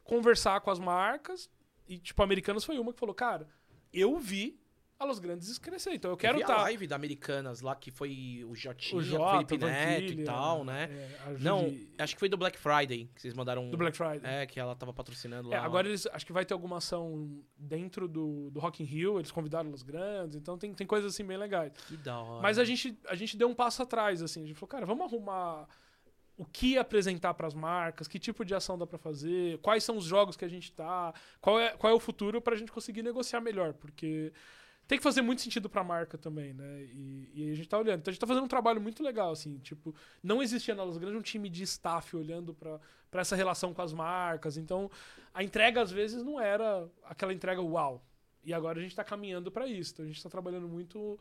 conversar 0.04 0.60
com 0.60 0.70
as 0.70 0.78
marcas, 0.78 1.48
e, 1.88 1.96
tipo, 1.98 2.20
a 2.20 2.24
Americanas 2.24 2.64
foi 2.64 2.78
uma 2.78 2.92
que 2.92 2.98
falou, 2.98 3.14
cara, 3.14 3.48
eu 3.92 4.18
vi 4.18 4.58
a 4.98 5.04
Los 5.04 5.20
Grandes 5.20 5.58
crescer, 5.58 5.94
então 5.94 6.10
eu 6.10 6.16
quero 6.16 6.40
estar... 6.40 6.56
a 6.56 6.62
live 6.62 6.86
da 6.86 6.96
Americanas 6.96 7.60
lá, 7.60 7.76
que 7.76 7.90
foi 7.90 8.44
o 8.48 8.54
Jotinha, 8.54 8.98
O 8.98 9.02
Jota, 9.02 9.46
Felipe 9.46 9.58
Neto 9.58 10.12
e 10.12 10.24
tal, 10.24 10.64
né? 10.64 10.88
é, 10.90 11.18
a 11.24 11.30
Não, 11.38 11.72
acho 11.98 12.14
que 12.14 12.18
foi 12.18 12.28
do 12.28 12.36
Black 12.36 12.58
Friday 12.58 13.08
que 13.14 13.22
vocês 13.22 13.32
mandaram. 13.32 13.70
do 13.70 13.76
Black 13.76 13.96
Friday. 13.96 14.20
É, 14.24 14.44
que 14.44 14.58
ela 14.58 14.74
tava 14.74 14.92
patrocinando 14.92 15.50
lá. 15.50 15.56
É, 15.56 15.58
agora 15.60 15.86
eles 15.86 16.06
acho 16.08 16.26
que 16.26 16.32
vai 16.32 16.44
ter 16.44 16.52
alguma 16.52 16.78
ação 16.78 17.42
dentro 17.56 18.08
do, 18.08 18.50
do 18.50 18.58
Rock 18.58 18.82
in 18.82 18.86
Rio, 18.86 19.20
eles 19.20 19.30
convidaram 19.30 19.72
os 19.72 19.82
grandes, 19.82 20.36
então 20.36 20.58
tem, 20.58 20.74
tem 20.74 20.86
coisas 20.86 21.14
assim 21.14 21.24
bem 21.24 21.36
legais. 21.36 21.72
Que 21.86 21.96
da 21.96 22.18
hora. 22.18 22.42
Mas 22.42 22.58
a 22.58 22.64
gente, 22.64 22.98
a 23.06 23.14
gente 23.14 23.36
deu 23.36 23.48
um 23.48 23.54
passo 23.54 23.82
atrás, 23.82 24.20
assim, 24.20 24.42
a 24.42 24.46
gente 24.46 24.56
falou, 24.56 24.68
cara, 24.68 24.84
vamos 24.84 25.06
arrumar 25.06 25.68
o 26.36 26.44
que 26.44 26.78
apresentar 26.78 27.34
para 27.34 27.48
as 27.48 27.54
marcas, 27.54 28.06
que 28.06 28.18
tipo 28.18 28.44
de 28.44 28.54
ação 28.54 28.78
dá 28.78 28.86
para 28.86 28.96
fazer, 28.96 29.58
quais 29.58 29.82
são 29.82 29.96
os 29.96 30.04
jogos 30.04 30.36
que 30.36 30.44
a 30.44 30.48
gente 30.48 30.72
tá, 30.72 31.12
qual 31.40 31.58
é, 31.58 31.70
qual 31.76 31.92
é 31.92 31.94
o 31.94 31.98
futuro 31.98 32.40
pra 32.40 32.54
gente 32.54 32.70
conseguir 32.70 33.02
negociar 33.02 33.40
melhor, 33.40 33.74
porque 33.74 34.32
tem 34.88 34.96
que 34.96 35.04
fazer 35.04 35.20
muito 35.20 35.42
sentido 35.42 35.68
pra 35.68 35.84
marca 35.84 36.16
também, 36.16 36.54
né? 36.54 36.82
E, 36.84 37.30
e 37.34 37.50
a 37.50 37.54
gente 37.54 37.68
tá 37.68 37.78
olhando. 37.78 38.00
Então 38.00 38.10
a 38.10 38.12
gente 38.12 38.20
tá 38.20 38.26
fazendo 38.26 38.44
um 38.44 38.48
trabalho 38.48 38.80
muito 38.80 39.02
legal, 39.02 39.30
assim, 39.30 39.58
tipo, 39.58 39.94
não 40.22 40.42
existia 40.42 40.74
na 40.74 40.82
Los 40.82 40.96
Grandes 40.96 41.18
um 41.18 41.22
time 41.22 41.50
de 41.50 41.62
staff 41.62 42.16
olhando 42.16 42.54
pra 42.54 42.80
essa 43.20 43.36
relação 43.36 43.74
com 43.74 43.82
as 43.82 43.92
marcas. 43.92 44.56
Então, 44.56 44.90
a 45.34 45.44
entrega 45.44 45.82
às 45.82 45.92
vezes 45.92 46.22
não 46.22 46.40
era 46.40 46.88
aquela 47.04 47.34
entrega 47.34 47.60
uau. 47.60 48.02
E 48.42 48.54
agora 48.54 48.78
a 48.78 48.82
gente 48.82 48.96
tá 48.96 49.04
caminhando 49.04 49.52
pra 49.52 49.66
isso. 49.66 49.92
Então 49.92 50.06
a 50.06 50.08
gente 50.08 50.22
tá 50.22 50.30
trabalhando 50.30 50.66
muito 50.66 51.20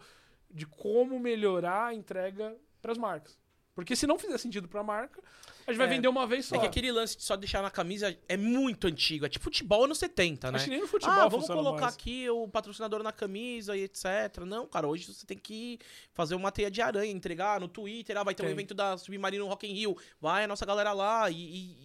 de 0.50 0.66
como 0.66 1.20
melhorar 1.20 1.88
a 1.88 1.94
entrega 1.94 2.56
pras 2.82 2.98
marcas. 2.98 3.38
Porque 3.76 3.98
se 3.98 4.08
não 4.08 4.18
fizer 4.18 4.38
sentido 4.38 4.70
pra 4.70 4.82
marca, 4.82 5.22
a 5.68 5.72
gente 5.72 5.78
vai 5.78 5.88
É. 5.88 5.90
vender 5.90 6.08
uma 6.08 6.26
vez 6.26 6.46
só. 6.46 6.56
É 6.56 6.60
que 6.60 6.66
aquele 6.66 6.92
lance 6.92 7.18
de 7.18 7.24
só 7.24 7.36
deixar 7.36 7.62
na 7.62 7.70
camisa 7.70 8.18
é 8.28 8.38
muito 8.38 8.88
antigo. 8.88 9.26
É 9.26 9.30
tipo 9.30 9.44
futebol 9.44 9.84
anos 9.84 9.98
70, 9.98 10.52
né? 10.52 10.56
Acho 10.56 10.66
que 10.66 10.72
nem 10.72 10.80
no 10.82 10.88
futebol 10.88 11.14
ah, 11.14 11.28
vamos 11.28 11.46
colocar 11.48 11.82
mais. 11.82 11.94
aqui 11.96 12.30
o 12.30 12.48
patrocinador 12.48 13.04
na 13.04 13.12
camisa 13.12 13.76
e 13.76 13.84
etc. 13.84 14.06
Não, 14.46 14.66
cara, 14.66 14.88
hoje 14.88 15.14
você 15.14 15.26
tem 15.26 15.38
que 15.38 15.78
fazer 16.14 16.36
uma 16.36 16.52
teia 16.52 16.72
de 16.72 16.82
aranha, 16.82 17.12
entregar 17.12 17.60
no 17.60 17.68
Twitter, 17.68 18.18
ah, 18.18 18.24
vai 18.24 18.34
ter 18.34 18.44
um 18.44 18.46
Tem. 18.46 18.54
evento 18.54 18.74
da 18.74 18.98
Submarino 18.98 19.46
Rock 19.48 19.68
in 19.68 19.74
Rio, 19.74 19.98
vai 20.20 20.44
a 20.46 20.48
nossa 20.48 20.66
galera 20.66 20.94
lá 20.94 21.30
e- 21.30 21.36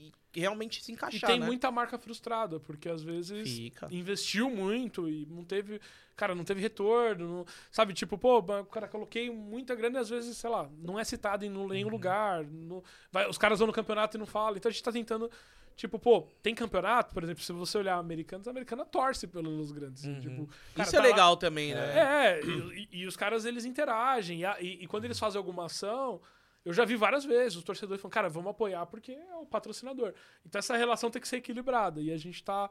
e 0.09 0.13
realmente 0.41 0.83
se 0.83 0.91
E 0.91 0.95
encaixar, 0.95 1.31
tem 1.31 1.39
né? 1.41 1.47
muita 1.47 1.71
marca 1.71 1.99
frustrada, 1.99 2.59
porque 2.61 2.89
às 2.89 3.03
vezes 3.03 3.49
Fica. 3.57 3.89
investiu 3.91 4.49
muito 4.51 5.09
e 5.09 5.27
não 5.27 5.45
teve. 5.45 5.81
Cara, 6.17 6.35
não 6.35 6.45
teve 6.45 6.61
retorno. 6.61 7.27
não- 7.39 7.47
sabe, 7.71 7.93
tipo, 7.95 8.17
pô, 8.19 8.43
cara, 8.65 8.87
coloquei 8.87 9.31
muita 9.31 9.75
grana 9.75 9.99
e 9.99 10.01
às 10.03 10.09
vezes, 10.11 10.37
sei 10.37 10.51
lá, 10.51 10.69
não 10.79 10.99
é 10.99 11.05
citado 11.05 11.45
em 11.45 11.49
nenhum 11.51 11.89
lugar. 11.89 12.45
não- 12.45 12.83
vai, 13.11 13.29
os 13.29 13.39
caras 13.39 13.59
vão 13.59 13.67
no 13.67 13.73
campeonato 13.73 14.17
e 14.17 14.21
não 14.21 14.27
falam. 14.27 14.57
Então 14.57 14.69
a 14.69 14.73
gente 14.73 14.83
tá 14.83 14.93
tentando. 14.93 15.31
Tipo, 15.75 15.99
pô, 15.99 16.29
tem 16.43 16.55
campeonato, 16.55 17.15
por 17.15 17.23
exemplo, 17.25 17.43
se 17.43 17.51
você 17.51 17.79
olhar 17.79 17.97
americanos, 17.97 18.47
a 18.47 18.51
americana 18.51 18.85
torce 18.85 19.27
pelos 19.27 19.73
grandes. 19.73 20.03
Tipo, 20.03 20.47
cara, 20.75 20.87
Isso 20.87 20.95
é 20.97 20.99
tá 20.99 21.03
lá- 21.03 21.09
legal 21.09 21.35
também, 21.37 21.75
né? 21.75 21.99
É, 21.99 22.41
e, 22.45 22.89
e- 22.93 23.01
e 23.01 23.07
os 23.07 23.17
caras 23.17 23.47
eles 23.47 23.65
interagem. 23.65 24.43
E, 24.43 24.45
e- 24.61 24.85
e 24.85 24.87
quando 24.87 25.07
eles 25.07 25.19
fazem 25.19 25.39
alguma 25.39 25.65
ação, 25.65 26.21
eu 26.65 26.73
já 26.73 26.85
vi 26.85 26.97
várias 26.97 27.25
vezes 27.25 27.57
os 27.57 27.65
torcedores 27.65 28.01
falando, 28.01 28.15
cara, 28.15 28.29
vamos 28.29 28.51
apoiar 28.51 28.87
porque 28.87 29.13
é 29.13 29.37
o 29.37 29.47
patrocinador. 29.47 30.15
Então 30.47 30.59
essa 30.59 30.77
relação 30.77 31.11
tem 31.11 31.21
que 31.21 31.29
ser 31.29 31.37
equilibrada. 31.37 32.01
E 32.01 32.13
a 32.13 32.17
gente 32.17 32.43
tá 32.43 32.71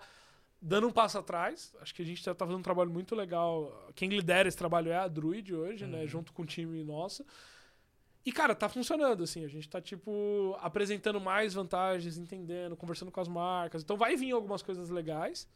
dando 0.62 0.88
um 0.88 0.92
passo 0.92 1.18
atrás. 1.18 1.74
Acho 1.82 1.94
que 1.94 2.02
a 2.02 2.06
gente 2.06 2.24
tá, 2.24 2.34
tá 2.34 2.46
fazendo 2.46 2.60
um 2.60 2.64
trabalho 2.64 2.90
muito 2.90 3.16
legal. 3.16 3.92
Quem 3.96 4.10
lidera 4.10 4.48
esse 4.48 4.58
trabalho 4.58 4.92
é 4.92 4.98
a 4.98 5.08
Druid 5.08 5.54
hoje, 5.54 5.86
né? 5.88 6.08
Junto 6.08 6.32
com 6.32 6.44
o 6.44 6.46
time 6.46 6.84
nosso. 6.84 7.26
E, 8.24 8.32
cara, 8.32 8.54
tá 8.54 8.70
funcionando, 8.70 9.24
assim. 9.24 9.44
A 9.44 9.48
gente 9.48 9.68
tá, 9.68 9.82
tipo, 9.82 10.56
apresentando 10.62 11.20
mais 11.20 11.56
vantagens, 11.56 12.18
entendendo, 12.18 12.78
conversando 12.78 13.12
com 13.12 13.20
as 13.20 13.28
marcas. 13.28 13.82
Então 13.84 13.98
vai 13.98 14.16
vir 14.16 14.32
algumas 14.32 14.62
coisas 14.62 14.90
legais. 14.90 15.50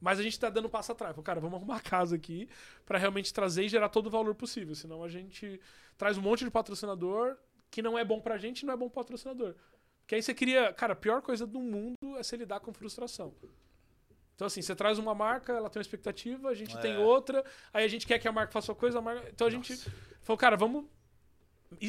Mas 0.00 0.18
a 0.18 0.22
gente 0.22 0.38
tá 0.38 0.50
dando 0.50 0.66
um 0.66 0.70
passo 0.70 0.92
atrás. 0.92 1.14
Falou, 1.14 1.24
Cara, 1.24 1.40
vamos 1.40 1.56
arrumar 1.56 1.76
a 1.76 1.80
casa 1.80 2.16
aqui 2.16 2.48
pra 2.84 2.98
realmente 2.98 3.32
trazer 3.32 3.64
e 3.64 3.68
gerar 3.68 3.90
todo 3.90 4.06
o 4.06 4.10
valor 4.10 4.34
possível. 4.34 4.74
Senão 4.74 5.04
a 5.04 5.08
gente 5.08 5.60
traz 5.96 6.18
um 6.18 6.22
monte 6.22 6.44
de 6.44 6.50
patrocinador 6.50 7.36
que 7.76 7.82
não 7.82 7.98
é 7.98 8.02
bom 8.02 8.18
pra 8.18 8.38
gente 8.38 8.60
e 8.60 8.64
não 8.66 8.72
é 8.72 8.76
bom 8.76 8.88
pro 8.88 9.02
patrocinador. 9.02 9.54
Porque 10.00 10.14
aí 10.14 10.22
você 10.22 10.32
cria. 10.32 10.72
Cara, 10.72 10.94
a 10.94 10.96
pior 10.96 11.20
coisa 11.20 11.46
do 11.46 11.60
mundo 11.60 12.16
é 12.16 12.22
você 12.22 12.34
lidar 12.34 12.58
com 12.60 12.72
frustração. 12.72 13.34
Então, 14.34 14.46
assim, 14.46 14.62
você 14.62 14.74
traz 14.74 14.98
uma 14.98 15.14
marca, 15.14 15.52
ela 15.52 15.68
tem 15.68 15.78
uma 15.78 15.82
expectativa, 15.82 16.48
a 16.48 16.54
gente 16.54 16.74
É. 16.74 16.80
tem 16.80 16.96
outra, 16.96 17.44
aí 17.74 17.84
a 17.84 17.88
gente 17.88 18.06
quer 18.06 18.18
que 18.18 18.26
a 18.26 18.32
marca 18.32 18.50
faça 18.50 18.72
uma 18.72 18.78
coisa, 18.78 18.98
a 18.98 19.02
marca... 19.02 19.28
Então 19.28 19.46
a 19.46 19.50
gente 19.50 19.76
falou, 20.22 20.38
cara, 20.38 20.56
vamos 20.56 20.86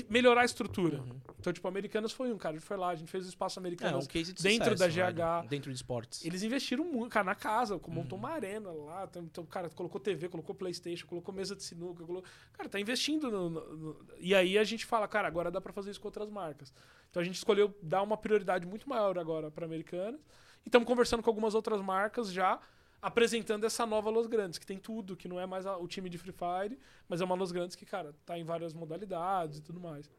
melhorar 0.09 0.41
a 0.41 0.45
estrutura. 0.45 1.03
Então, 1.39 1.53
tipo, 1.53 1.67
Americanas 1.67 2.11
foi 2.11 2.31
um, 2.31 2.37
cara. 2.37 2.55
A 2.55 2.57
gente 2.59 2.67
foi 2.67 2.77
lá, 2.77 2.89
a 2.89 2.95
gente 2.95 3.09
fez 3.11 3.25
o 3.25 3.29
espaço 3.29 3.57
É, 3.57 3.61
americano. 3.61 3.97
um 3.99 4.05
case 4.05 4.33
de 4.33 4.41
dentro 4.43 4.71
da 4.75 4.87
sucesso, 4.89 4.95
GH. 5.13 5.15
velho, 5.37 5.49
dentro 5.49 5.71
de 5.71 5.75
esportes. 5.75 6.25
Eles 6.25 6.43
investiram 6.43 6.83
muito, 6.83 7.11
cara, 7.11 7.25
na 7.25 7.35
casa, 7.35 7.79
montou 7.87 8.17
Uhum. 8.17 8.25
uma 8.25 8.31
arena 8.33 8.71
lá. 8.71 9.07
Então, 9.17 9.45
cara, 9.45 9.69
colocou 9.69 9.99
TV, 10.01 10.27
colocou 10.29 10.53
Playstation, 10.55 11.05
colocou 11.07 11.33
mesa 11.33 11.55
de 11.55 11.63
sinuca, 11.63 12.03
colocou... 12.05 12.27
Cara, 12.53 12.67
tá 12.69 12.79
investindo 12.79 13.29
no, 13.31 13.49
no- 13.49 13.77
no- 13.77 14.05
E 14.19 14.33
aí 14.35 14.57
a 14.57 14.63
gente 14.63 14.85
fala, 14.85 15.07
cara, 15.07 15.27
agora 15.27 15.49
dá 15.51 15.61
pra 15.61 15.71
fazer 15.71 15.91
isso 15.91 16.01
com 16.01 16.07
outras 16.07 16.29
marcas. 16.29 16.73
Então 17.09 17.21
a 17.21 17.23
gente 17.25 17.35
escolheu 17.35 17.73
dar 17.81 18.01
uma 18.01 18.17
prioridade 18.17 18.65
muito 18.67 18.89
maior 18.89 19.17
agora 19.17 19.49
pra 19.51 19.65
Americanas. 19.65 20.19
E 20.65 20.69
estamos 20.69 20.87
conversando 20.87 21.23
com 21.23 21.29
algumas 21.29 21.55
outras 21.55 21.81
marcas 21.81 22.31
já, 22.31 22.59
apresentando 23.01 23.65
essa 23.65 23.85
nova 23.85 24.09
Los 24.09 24.27
Grandes, 24.27 24.57
que 24.57 24.65
tem 24.65 24.77
tudo, 24.77 25.15
que 25.15 25.27
não 25.27 25.39
é 25.39 25.45
mais 25.45 25.65
a- 25.65 25.77
o 25.77 25.87
time 25.87 26.09
de 26.09 26.17
Free 26.17 26.33
Fire, 26.33 26.79
mas 27.07 27.21
é 27.21 27.25
uma 27.25 27.35
Los 27.35 27.51
Grandes 27.51 27.75
que, 27.75 27.85
cara, 27.85 28.13
tá 28.25 28.37
em 28.37 28.43
várias 28.43 28.73
modalidades 28.73 29.59
e 29.59 29.61
tudo 29.61 29.79
mais. 29.79 30.09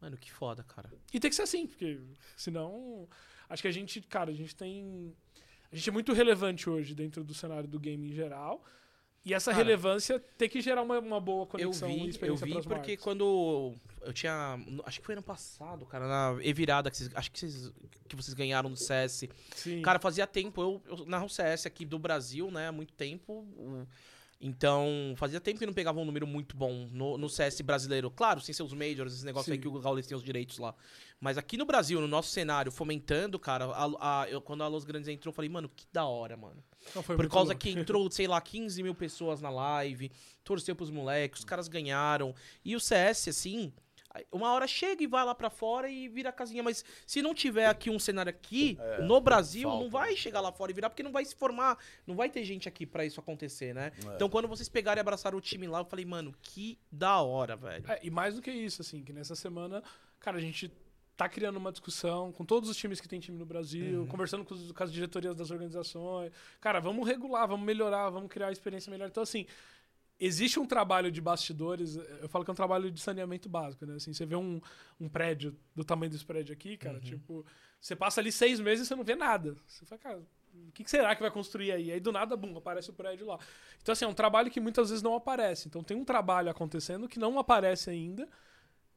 Mano, 0.00 0.16
que 0.16 0.30
foda, 0.30 0.62
cara. 0.62 0.92
E 1.12 1.18
tem 1.20 1.30
que 1.30 1.34
ser 1.36 1.42
assim, 1.42 1.66
porque 1.66 2.00
senão. 2.36 3.08
Acho 3.48 3.62
que 3.62 3.68
a 3.68 3.72
gente, 3.72 4.00
cara, 4.02 4.30
a 4.30 4.34
gente 4.34 4.54
tem. 4.54 5.14
A 5.72 5.76
gente 5.76 5.88
é 5.88 5.92
muito 5.92 6.12
relevante 6.12 6.68
hoje 6.68 6.94
dentro 6.94 7.24
do 7.24 7.34
cenário 7.34 7.68
do 7.68 7.80
game 7.80 8.08
em 8.10 8.12
geral. 8.12 8.64
E 9.24 9.32
essa 9.32 9.52
Cara, 9.52 9.62
relevância 9.64 10.22
tem 10.36 10.48
que 10.48 10.60
gerar 10.60 10.82
uma, 10.82 10.98
uma 10.98 11.18
boa 11.20 11.44
Eu 11.44 11.46
conexão 11.46 11.88
e 11.90 11.94
vi, 11.94 12.00
eu 12.02 12.08
experiência 12.10 12.44
vi 12.46 12.52
pras 12.52 12.66
porque 12.66 12.88
marcas. 12.92 13.02
quando 13.04 13.72
eu 14.02 14.12
tinha, 14.12 14.58
acho 14.84 15.00
que 15.00 15.06
foi 15.06 15.14
ano 15.14 15.22
passado, 15.22 15.86
cara, 15.86 16.06
na 16.06 16.44
E-Virada, 16.44 16.90
que 16.90 16.96
vocês, 16.98 17.10
acho 17.14 17.30
que 17.32 17.38
vocês, 17.40 17.72
que 18.06 18.14
vocês 18.16 18.34
ganharam 18.34 18.70
do 18.70 18.76
CS. 18.76 19.24
Sim. 19.56 19.80
Cara, 19.80 19.98
fazia 19.98 20.26
tempo, 20.26 20.60
eu, 20.60 20.82
eu 20.98 21.06
narro 21.06 21.28
CS 21.28 21.64
aqui 21.66 21.86
do 21.86 21.98
Brasil, 21.98 22.50
né, 22.50 22.68
há 22.68 22.72
muito 22.72 22.92
tempo. 22.92 23.32
o- 23.56 23.86
Então, 24.46 25.14
fazia 25.16 25.40
tempo 25.40 25.58
que 25.58 25.64
não 25.64 25.72
pegava 25.72 25.98
um 25.98 26.04
número 26.04 26.26
muito 26.26 26.54
bom 26.54 26.86
no, 26.92 27.16
no 27.16 27.30
CS 27.30 27.62
brasileiro. 27.62 28.10
Claro, 28.10 28.42
sem 28.42 28.54
seus 28.54 28.74
majors, 28.74 29.14
esse 29.14 29.24
negócio 29.24 29.50
aí 29.50 29.56
Sim. 29.56 29.62
que 29.62 29.68
o 29.68 29.80
Gaules 29.80 30.06
tem 30.06 30.14
os 30.14 30.22
direitos 30.22 30.58
lá. 30.58 30.74
Mas 31.18 31.38
aqui 31.38 31.56
no 31.56 31.64
Brasil, 31.64 31.98
no 31.98 32.06
nosso 32.06 32.28
cenário, 32.28 32.70
fomentando, 32.70 33.38
cara, 33.38 33.64
a, 33.64 34.22
a- 34.22 34.28
eu, 34.28 34.42
quando 34.42 34.62
a 34.62 34.68
Los 34.68 34.84
Grandes 34.84 35.08
entrou, 35.08 35.30
eu 35.30 35.34
falei, 35.34 35.48
mano, 35.48 35.70
que 35.74 35.86
da 35.90 36.04
hora, 36.04 36.36
mano. 36.36 36.62
Não, 36.94 37.02
foi 37.02 37.16
Por 37.16 37.26
causa 37.30 37.52
louco. 37.52 37.60
que 37.60 37.70
entrou, 37.70 38.08
sei 38.12 38.26
lá, 38.26 38.38
15 38.38 38.82
mil 38.82 38.94
pessoas 38.94 39.40
na 39.40 39.48
live, 39.48 40.12
torceu 40.44 40.76
pros 40.76 40.90
moleques, 40.90 41.38
os 41.38 41.44
caras 41.46 41.66
ganharam. 41.66 42.34
E 42.62 42.76
o 42.76 42.80
CS, 42.80 43.28
assim, 43.28 43.72
Aí, 43.72 43.83
Uma 44.30 44.52
hora 44.52 44.66
chega 44.66 45.02
e 45.02 45.06
vai 45.06 45.24
lá 45.24 45.34
pra 45.34 45.50
fora 45.50 45.88
e 45.88 46.08
vira 46.08 46.28
a 46.28 46.32
casinha. 46.32 46.62
Mas 46.62 46.84
se 47.06 47.20
não 47.22 47.34
tiver 47.34 47.66
aqui 47.66 47.90
um 47.90 47.98
cenário 47.98 48.30
aqui, 48.30 48.78
no 49.02 49.20
Brasil, 49.20 49.68
falta. 49.68 49.82
não 49.84 49.90
vai 49.90 50.16
chegar 50.16 50.40
lá 50.40 50.52
fora 50.52 50.70
e 50.70 50.74
virar, 50.74 50.88
porque 50.90 51.02
não 51.02 51.12
vai 51.12 51.24
se 51.24 51.34
formar, 51.34 51.78
não 52.06 52.14
vai 52.14 52.30
ter 52.30 52.44
gente 52.44 52.68
aqui 52.68 52.86
pra 52.86 53.04
isso 53.04 53.18
acontecer, 53.20 53.74
né? 53.74 53.92
Então 54.14 54.28
quando 54.28 54.46
vocês 54.48 54.68
pegaram 54.68 54.98
e 54.98 55.02
abraçaram 55.02 55.36
o 55.36 55.40
time 55.40 55.66
lá, 55.66 55.80
eu 55.80 55.84
falei, 55.84 56.04
mano, 56.04 56.34
que 56.42 56.78
da 56.90 57.20
hora, 57.20 57.56
velho. 57.56 57.84
É, 57.90 58.00
e 58.02 58.10
mais 58.10 58.34
do 58.36 58.42
que 58.42 58.50
isso, 58.50 58.82
assim, 58.82 59.02
que 59.02 59.12
nessa 59.12 59.34
semana, 59.34 59.82
cara, 60.20 60.36
a 60.38 60.40
gente 60.40 60.70
tá 61.16 61.28
criando 61.28 61.56
uma 61.56 61.70
discussão 61.70 62.32
com 62.32 62.44
todos 62.44 62.68
os 62.68 62.76
times 62.76 63.00
que 63.00 63.06
tem 63.08 63.20
time 63.20 63.38
no 63.38 63.46
Brasil, 63.46 64.00
Uhum. 64.00 64.06
conversando 64.08 64.44
com, 64.44 64.52
os- 64.52 64.72
com 64.72 64.82
as 64.82 64.92
diretorias 64.92 65.36
das 65.36 65.48
organizações. 65.50 66.32
Cara, 66.60 66.80
vamos 66.80 67.06
regular, 67.06 67.46
vamos 67.46 67.64
melhorar, 67.64 68.10
vamos 68.10 68.28
criar 68.28 68.48
a 68.48 68.52
experiência 68.52 68.90
melhor. 68.90 69.06
Então, 69.08 69.22
assim, 69.22 69.46
existe 70.18 70.58
um 70.60 70.66
trabalho 70.66 71.10
de 71.10 71.20
bastidores, 71.20 71.96
eu 71.96 72.28
falo 72.28 72.44
que 72.44 72.50
é 72.50 72.52
um 72.52 72.56
trabalho 72.56 72.90
de 72.90 73.00
saneamento 73.00 73.48
básico, 73.48 73.84
né? 73.84 73.94
Assim, 73.96 74.12
você 74.12 74.24
vê 74.24 74.36
um, 74.36 74.60
um 75.00 75.08
prédio 75.08 75.56
do 75.74 75.84
tamanho 75.84 76.10
desse 76.10 76.24
prédio 76.24 76.52
aqui, 76.52 76.76
cara, 76.76 77.00
tipo, 77.00 77.44
você 77.80 77.94
passa 77.94 78.20
ali 78.20 78.32
seis 78.32 78.60
meses 78.60 78.86
e 78.86 78.88
você 78.88 78.94
não 78.94 79.04
vê 79.04 79.14
nada. 79.14 79.56
Você 79.66 79.84
fala, 79.84 80.00
cara, 80.00 80.22
o 80.54 80.72
que, 80.72 80.84
que 80.84 80.90
será 80.90 81.14
que 81.14 81.22
vai 81.22 81.30
construir 81.30 81.72
aí? 81.72 81.92
Aí 81.92 82.00
do 82.00 82.12
nada, 82.12 82.36
bum, 82.36 82.56
aparece 82.56 82.90
o 82.90 82.92
prédio 82.92 83.26
lá. 83.26 83.38
Então, 83.82 83.92
assim, 83.92 84.04
é 84.04 84.08
um 84.08 84.14
trabalho 84.14 84.50
que 84.50 84.60
muitas 84.60 84.88
vezes 84.88 85.02
não 85.02 85.14
aparece. 85.14 85.68
Então, 85.68 85.82
tem 85.82 85.96
um 85.96 86.04
trabalho 86.04 86.48
acontecendo 86.48 87.08
que 87.08 87.18
não 87.18 87.38
aparece 87.38 87.90
ainda, 87.90 88.28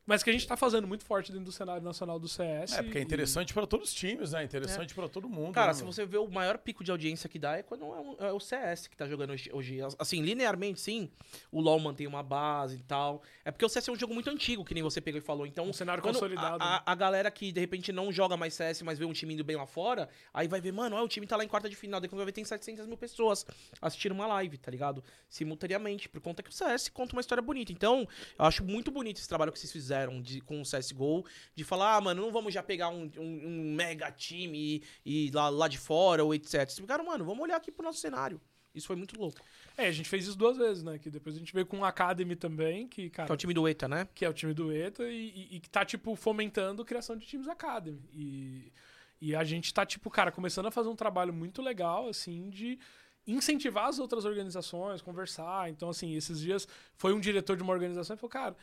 mas 0.07 0.23
que 0.23 0.29
a 0.31 0.33
gente 0.33 0.47
tá 0.47 0.57
fazendo 0.57 0.87
muito 0.87 1.03
forte 1.05 1.31
dentro 1.31 1.45
do 1.45 1.51
cenário 1.51 1.83
nacional 1.83 2.17
do 2.17 2.27
CS. 2.27 2.73
É, 2.73 2.81
porque 2.81 2.97
é 2.97 3.01
e- 3.01 3.03
interessante 3.03 3.53
pra 3.53 3.67
todos 3.67 3.89
os 3.89 3.93
times, 3.93 4.31
né? 4.31 4.43
Interessante 4.43 4.95
pra 4.95 5.07
todo 5.07 5.29
mundo. 5.29 5.53
Cara, 5.53 5.67
né, 5.67 5.73
se 5.73 5.83
meu? 5.83 5.91
você 5.93 6.05
vê 6.05 6.17
o 6.17 6.27
maior 6.27 6.57
pico 6.57 6.83
de 6.83 6.89
audiência 6.89 7.27
que 7.29 7.37
dá 7.37 7.57
é 7.57 7.61
quando 7.63 7.83
é, 7.83 7.99
um- 7.99 8.15
é 8.27 8.31
o 8.31 8.39
CS 8.39 8.87
que 8.87 8.95
tá 8.97 9.05
jogando 9.07 9.31
hoje, 9.31 9.49
hoje. 9.53 9.77
Assim, 9.99 10.21
linearmente, 10.21 10.79
sim, 10.79 11.11
o 11.51 11.59
LoL 11.61 11.79
mantém 11.79 12.07
uma 12.07 12.23
base 12.23 12.77
e 12.77 12.83
tal. 12.83 13.21
É 13.43 13.51
porque 13.51 13.65
o 13.65 13.69
CS 13.69 13.89
é 13.89 13.91
um 13.91 13.95
jogo 13.99 14.13
muito 14.13 14.29
antigo, 14.29 14.63
que 14.63 14.73
nem 14.73 14.81
você 14.81 15.01
pegou 15.01 15.19
e 15.19 15.21
falou. 15.21 15.45
Então, 15.45 15.65
Um 15.67 15.73
cenário 15.73 16.01
consolidado, 16.01 16.55
A, 16.63 16.65
né? 16.69 16.81
a, 16.85 16.91
a 16.93 16.95
galera 16.95 17.29
que 17.29 17.51
de 17.51 17.59
repente 17.59 17.91
não 17.91 18.09
joga 18.09 18.37
mais 18.37 18.53
CS, 18.53 18.81
mas 18.83 18.97
vê 18.97 19.03
um 19.03 19.11
time 19.13 19.33
indo 19.33 19.43
bem 19.43 19.57
lá 19.57 19.65
fora, 19.67 20.07
aí 20.33 20.47
vai 20.47 20.61
ver, 20.61 20.71
mano, 20.71 20.95
ó, 20.95 21.03
o 21.03 21.07
time 21.09 21.27
tá 21.27 21.35
lá 21.35 21.43
em 21.43 21.47
quarta 21.49 21.69
de 21.69 21.75
final. 21.75 21.99
Daí 21.99 22.07
quando 22.07 22.19
vai 22.19 22.27
ver, 22.27 22.31
tem 22.31 22.45
700 22.45 22.85
mil 22.85 22.97
pessoas 22.97 23.45
assistindo 23.81 24.13
uma 24.13 24.25
live, 24.27 24.57
tá 24.57 24.71
ligado? 24.71 25.03
Simultaneamente, 25.27 26.07
por 26.07 26.21
conta 26.21 26.41
que 26.41 26.49
o 26.49 26.53
CS 26.53 26.87
conta 26.89 27.13
uma 27.13 27.19
história 27.21 27.41
bonita. 27.41 27.73
Então, 27.73 28.07
eu 28.39 28.45
acho 28.45 28.63
muito 28.63 28.89
bonito 28.89 29.17
esse 29.17 29.27
trabalho 29.27 29.51
que 29.51 29.59
vocês 29.59 29.71
fizeram 29.71 29.96
de, 30.21 30.41
com 30.41 30.59
o 30.61 30.63
CSGO, 30.63 31.25
de 31.55 31.63
falar, 31.63 31.95
ah, 31.95 32.01
mano, 32.01 32.21
não 32.23 32.31
vamos 32.31 32.53
já 32.53 32.61
pegar 32.61 32.89
um, 32.89 33.09
um- 33.17 33.47
um 33.47 33.73
mega 33.75 34.11
time 34.11 34.83
e, 35.05 35.27
e 35.27 35.31
lá, 35.31 35.49
lá 35.49 35.67
de 35.67 35.77
fora 35.77 36.23
ou 36.23 36.33
etc. 36.33 36.51
Vocês 36.69 36.79
ficaram, 36.79 37.05
mano, 37.05 37.25
vamos 37.25 37.41
olhar 37.43 37.55
aqui 37.57 37.71
pro 37.71 37.83
nosso 37.85 37.99
cenário. 37.99 38.39
Isso 38.75 38.85
foi 38.87 38.95
muito 38.95 39.19
louco. 39.19 39.39
É, 39.75 39.87
a 39.87 39.91
gente 39.91 40.07
fez 40.07 40.27
isso 40.27 40.37
duas 40.37 40.55
vezes, 40.57 40.83
né? 40.83 40.99
Que 40.99 41.09
depois 41.09 41.35
a 41.35 41.39
gente 41.39 41.51
veio 41.53 41.65
com 41.65 41.79
o 41.79 41.85
Academy 41.85 42.35
também, 42.35 42.87
que, 42.87 43.09
cara, 43.09 43.25
Que 43.25 43.31
é 43.31 43.35
o 43.35 43.37
time 43.37 43.53
do 43.53 43.67
ETA, 43.67 43.87
né? 43.87 44.07
que 44.13 44.23
é 44.23 44.29
o 44.29 44.33
time 44.33 44.53
do 44.53 44.71
ETA 44.71 45.03
e, 45.09 45.29
e- 45.29 45.55
e 45.55 45.59
que 45.59 45.69
tá, 45.69 45.83
tipo, 45.83 46.15
fomentando 46.15 46.81
a 46.81 46.85
criação 46.85 47.15
de 47.17 47.25
times 47.25 47.47
Academy. 47.47 47.99
E, 48.13 48.71
e 49.19 49.35
a 49.35 49.43
gente 49.43 49.73
tá, 49.73 49.83
tipo, 49.85 50.09
cara, 50.11 50.31
começando 50.31 50.67
a 50.67 50.71
fazer 50.71 50.89
um 50.89 50.95
trabalho 50.95 51.33
muito 51.33 51.59
legal, 51.61 52.07
assim, 52.07 52.49
de 52.51 52.77
incentivar 53.25 53.85
as 53.87 53.99
outras 53.99 54.25
organizações, 54.25 55.01
conversar. 55.01 55.69
Então, 55.69 55.89
assim, 55.89 56.13
esses 56.15 56.39
dias 56.39 56.67
foi 56.95 57.13
um 57.13 57.19
diretor 57.19 57.57
de 57.57 57.63
uma 57.63 57.73
organização 57.73 58.15
e 58.15 58.19
falou, 58.19 58.29
cara, 58.29 58.55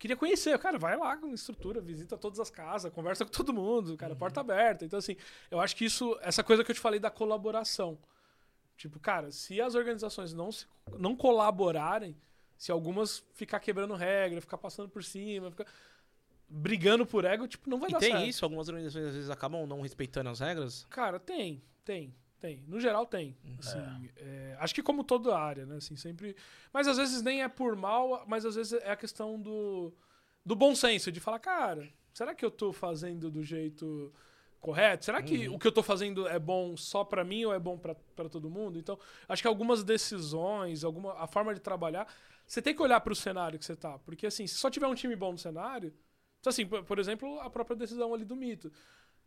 queria 0.00 0.16
conhecer. 0.16 0.58
Cara, 0.58 0.78
vai 0.78 0.96
lá 0.96 1.16
com 1.16 1.32
estrutura, 1.32 1.80
visita 1.80 2.16
todas 2.16 2.40
as 2.40 2.50
casas, 2.50 2.92
conversa 2.92 3.24
com 3.24 3.30
todo 3.30 3.52
mundo, 3.52 3.96
cara, 3.96 4.16
porta 4.16 4.40
aberta. 4.40 4.84
Então, 4.84 4.98
assim, 4.98 5.16
eu 5.50 5.60
acho 5.60 5.76
que 5.76 5.84
isso, 5.84 6.18
essa 6.22 6.42
coisa 6.42 6.64
que 6.64 6.70
eu 6.70 6.74
te 6.74 6.80
falei 6.80 6.98
da 6.98 7.10
colaboração. 7.10 7.98
Tipo, 8.76 8.98
cara, 8.98 9.30
se 9.30 9.60
as 9.60 9.74
organizações 9.74 10.32
não, 10.32 10.50
se, 10.50 10.66
não 10.98 11.14
colaborarem, 11.14 12.16
se 12.56 12.72
algumas 12.72 13.22
ficar 13.34 13.60
quebrando 13.60 13.94
regra, 13.94 14.40
ficar 14.40 14.56
passando 14.56 14.88
por 14.88 15.04
cima, 15.04 15.50
ficar 15.50 15.66
brigando 16.48 17.04
por 17.04 17.26
ego, 17.26 17.46
tipo, 17.46 17.68
não 17.68 17.78
vai 17.78 17.90
E 17.90 17.92
dar 17.92 17.98
tem 17.98 18.12
certo. 18.12 18.26
isso, 18.26 18.44
algumas 18.44 18.68
organizações 18.68 19.06
às 19.06 19.14
vezes 19.14 19.30
acabam 19.30 19.66
não 19.66 19.82
respeitando 19.82 20.30
as 20.30 20.40
regras. 20.40 20.86
Cara, 20.88 21.20
tem, 21.20 21.62
tem, 21.84 22.14
tem. 22.40 22.64
No 22.66 22.80
geral 22.80 23.06
tem. 23.06 23.36
Assim, 23.58 24.10
é, 24.16 24.56
acho 24.58 24.74
que 24.74 24.82
como 24.82 25.04
toda 25.04 25.38
área, 25.38 25.66
né? 25.66 25.76
Assim, 25.76 25.96
sempre. 25.96 26.34
Mas 26.72 26.88
às 26.88 26.96
vezes 26.96 27.22
nem 27.22 27.42
é 27.42 27.48
por 27.48 27.76
mal, 27.76 28.24
mas 28.26 28.44
às 28.44 28.54
vezes 28.54 28.72
é 28.72 28.90
a 28.90 28.96
questão 28.96 29.40
do, 29.40 29.92
do 30.44 30.56
bom 30.56 30.74
senso, 30.74 31.12
de 31.12 31.20
falar, 31.20 31.38
cara, 31.38 31.88
será 32.12 32.34
que 32.34 32.44
eu 32.44 32.50
tô 32.50 32.72
fazendo 32.72 33.30
do 33.30 33.42
jeito 33.42 34.12
correto? 34.60 35.04
Será 35.04 35.22
que 35.22 35.48
o 35.48 35.58
que 35.58 35.66
eu 35.66 35.72
tô 35.72 35.82
fazendo 35.82 36.26
é 36.26 36.38
bom 36.38 36.76
só 36.76 37.04
pra 37.04 37.24
mim 37.24 37.44
ou 37.44 37.54
é 37.54 37.58
bom 37.58 37.78
pra 37.78 37.94
pra 38.16 38.28
todo 38.28 38.50
mundo? 38.50 38.78
Então, 38.78 38.98
acho 39.28 39.42
que 39.42 39.48
algumas 39.48 39.84
decisões, 39.84 40.84
alguma 40.84 41.14
a 41.14 41.26
forma 41.26 41.54
de 41.54 41.60
trabalhar, 41.60 42.06
você 42.46 42.60
tem 42.60 42.74
que 42.74 42.82
olhar 42.82 43.00
pro 43.00 43.14
cenário 43.14 43.58
que 43.58 43.64
você 43.64 43.76
tá, 43.76 43.98
porque 44.00 44.26
assim, 44.26 44.46
se 44.46 44.54
só 44.54 44.70
tiver 44.70 44.86
um 44.86 44.94
time 44.94 45.14
bom 45.16 45.32
no 45.32 45.38
cenário, 45.38 45.94
então, 46.40 46.50
assim, 46.50 46.66
por, 46.66 46.82
por 46.84 46.98
exemplo, 46.98 47.38
a 47.40 47.50
própria 47.50 47.76
decisão 47.76 48.12
ali 48.14 48.24
do 48.24 48.34
mito. 48.34 48.72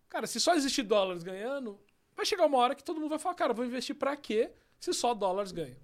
Cara, 0.10 0.28
se 0.28 0.40
só 0.40 0.56
existir 0.56 0.84
dólares 0.84 1.24
ganhando, 1.24 1.80
vai 2.16 2.26
chegar 2.26 2.46
uma 2.46 2.58
hora 2.58 2.76
que 2.76 2.84
todo 2.84 3.00
mundo 3.00 3.10
vai 3.10 3.20
falar, 3.20 3.36
cara, 3.36 3.52
eu 3.52 3.56
vou 3.56 3.66
investir 3.66 3.96
pra 3.96 4.16
quê 4.16 4.52
se 4.80 4.94
só 4.94 5.14
dólares 5.14 5.52
ganham? 5.52 5.78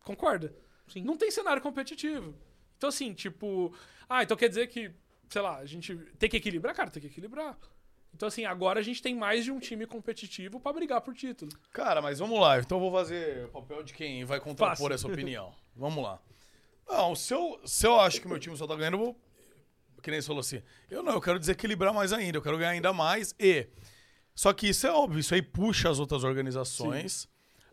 Concorda? 0.00 0.54
Sim. 0.88 1.02
Não 1.02 1.16
tem 1.16 1.30
cenário 1.30 1.62
competitivo. 1.62 2.34
Então, 2.76 2.88
assim, 2.88 3.14
tipo, 3.14 3.74
ah, 4.08 4.22
então 4.22 4.36
quer 4.36 4.48
dizer 4.48 4.66
que, 4.66 4.90
sei 5.28 5.40
lá, 5.40 5.58
a 5.58 5.66
gente 5.66 5.94
tem 6.18 6.28
que 6.28 6.36
equilibrar? 6.36 6.74
Cara, 6.74 6.90
tem 6.90 7.00
que 7.00 7.06
equilibrar. 7.08 7.56
Então, 8.14 8.28
assim, 8.28 8.44
agora 8.44 8.80
a 8.80 8.82
gente 8.82 9.00
tem 9.00 9.14
mais 9.14 9.44
de 9.44 9.50
um 9.50 9.58
time 9.58 9.86
competitivo 9.86 10.60
pra 10.60 10.72
brigar 10.72 11.00
por 11.00 11.14
título. 11.14 11.50
Cara, 11.72 12.02
mas 12.02 12.18
vamos 12.18 12.38
lá. 12.38 12.58
Então 12.58 12.78
eu 12.78 12.82
vou 12.82 12.92
fazer 12.92 13.46
o 13.46 13.48
papel 13.48 13.82
de 13.82 13.94
quem 13.94 14.24
vai 14.24 14.38
contrapor 14.38 14.90
Faça. 14.90 14.94
essa 14.94 15.08
opinião. 15.08 15.54
Vamos 15.74 16.02
lá. 16.04 16.20
Não, 16.86 17.14
se 17.14 17.32
eu, 17.32 17.60
se 17.64 17.86
eu 17.86 17.98
acho 17.98 18.20
que 18.20 18.28
meu 18.28 18.38
time 18.38 18.56
só 18.56 18.66
tá 18.66 18.76
ganhando, 18.76 18.94
eu 18.94 19.00
vou. 19.00 19.20
Que 20.02 20.10
nem 20.10 20.20
você 20.20 20.26
falou 20.26 20.40
assim. 20.40 20.60
Eu 20.90 21.02
não, 21.02 21.12
eu 21.12 21.20
quero 21.20 21.38
desequilibrar 21.38 21.94
mais 21.94 22.12
ainda. 22.12 22.36
Eu 22.36 22.42
quero 22.42 22.58
ganhar 22.58 22.70
ainda 22.70 22.92
mais. 22.92 23.34
E. 23.38 23.66
Só 24.34 24.52
que 24.52 24.68
isso 24.68 24.86
é 24.86 24.90
óbvio, 24.92 25.20
isso 25.20 25.34
aí 25.34 25.42
puxa 25.42 25.90
as 25.90 25.98
outras 25.98 26.24
organizações 26.24 27.28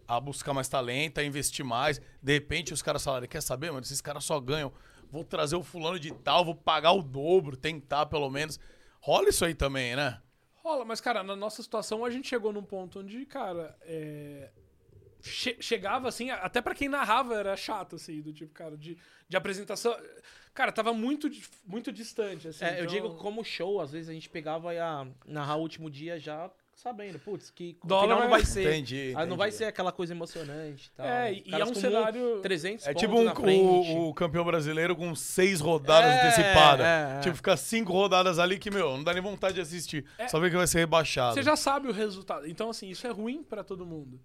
a 0.08 0.20
buscar 0.20 0.54
mais 0.54 0.68
talento, 0.68 1.20
a 1.20 1.24
investir 1.24 1.64
mais. 1.64 2.02
De 2.22 2.34
repente 2.34 2.74
os 2.74 2.82
caras 2.82 3.04
falaram, 3.04 3.28
quer 3.28 3.42
saber, 3.42 3.72
mano? 3.72 3.84
Esses 3.84 4.02
caras 4.02 4.24
só 4.26 4.40
ganham. 4.40 4.72
Vou 5.12 5.24
trazer 5.24 5.56
o 5.56 5.64
fulano 5.64 6.00
de 6.00 6.12
tal, 6.14 6.44
vou 6.46 6.56
pagar 6.56 6.92
o 6.92 7.02
dobro, 7.02 7.56
tentar 7.56 8.06
pelo 8.08 8.30
menos. 8.30 8.60
Rola 9.00 9.30
isso 9.30 9.46
aí 9.46 9.56
também, 9.56 9.96
né? 9.96 10.22
Rola, 10.64 10.84
mas, 10.86 11.00
cara, 11.00 11.24
na 11.24 11.36
nossa 11.36 11.64
situação 11.64 12.04
a 12.04 12.10
gente 12.10 12.28
chegou 12.28 12.52
num 12.52 12.62
ponto 12.64 13.00
onde, 13.00 13.26
cara, 13.26 13.76
é, 13.82 14.52
che- 15.22 15.58
chegava 15.62 16.08
assim, 16.10 16.30
até 16.30 16.62
pra 16.62 16.76
quem 16.76 16.90
narrava 16.90 17.34
era 17.36 17.56
chato, 17.56 17.96
assim, 17.96 18.22
do 18.22 18.34
tipo, 18.34 18.54
cara, 18.54 18.78
de, 18.78 18.98
de 19.28 19.38
apresentação. 19.38 19.96
Cara, 20.60 20.74
tava 20.74 20.92
muito, 20.92 21.30
muito 21.66 21.90
distante, 21.90 22.50
assim. 22.50 22.66
É, 22.66 22.72
eu 22.72 22.84
então- 22.84 22.88
digo 22.88 23.16
como 23.16 23.46
show, 23.46 23.80
às 23.80 23.94
vezes 23.94 24.10
a 24.10 24.14
gente 24.14 24.28
pegava 24.28 24.74
e 24.74 24.76
ia 24.76 25.08
narrar 25.26 25.56
o 25.56 25.62
último 25.62 25.90
dia 25.90 26.20
já 26.20 26.52
sabendo, 26.76 27.18
putz, 27.18 27.50
que 27.50 27.78
Dólar 27.82 28.02
final 28.04 28.20
não 28.20 28.30
vai- 28.30 28.40
vai 28.42 28.46
ser. 28.46 28.64
Entendi, 28.68 29.14
Ah, 29.16 29.26
não 29.26 29.38
vai 29.38 29.48
entendi. 29.48 29.58
ser 29.60 29.66
aquela 29.70 29.94
coisa 29.94 30.14
emocionante 30.14 30.88
e 30.88 30.98
tal. 30.98 31.06
É, 31.06 31.32
e 31.32 31.42
Caras 31.44 31.68
é 31.70 31.72
um 31.72 31.76
cenário- 31.76 32.40
300 32.42 32.88
É 32.88 32.94
tipo 32.94 33.16
um- 33.16 33.30
o, 33.30 34.10
o 34.10 34.14
campeão 34.14 34.44
brasileiro 34.44 34.98
com 34.98 35.16
seis 35.16 35.62
rodadas 35.62 36.12
É, 36.12 36.22
antecipadas. 36.28 36.86
é, 36.86 37.16
é. 37.16 37.20
Tipo, 37.22 37.36
ficar 37.38 37.56
cinco 37.56 37.94
rodadas 37.94 38.38
ali 38.38 38.60
que, 38.60 38.70
meu, 38.70 38.98
não 38.98 39.04
dá 39.06 39.14
nem 39.14 39.24
vontade 39.24 39.56
de 39.56 39.62
assistir. 39.62 40.04
Só 40.28 40.42
ver 40.42 40.50
que 40.52 40.58
vai 40.58 40.68
ser 40.68 40.80
rebaixado. 40.80 41.36
Você 41.36 41.44
já 41.44 41.56
sabe 41.56 41.88
o 41.88 41.94
resultado. 41.94 42.46
Então, 42.46 42.70
assim, 42.70 42.90
isso 42.90 43.08
é 43.08 43.12
ruim 43.12 43.44
pra 43.44 43.64
todo 43.64 43.86
mundo. 43.86 44.20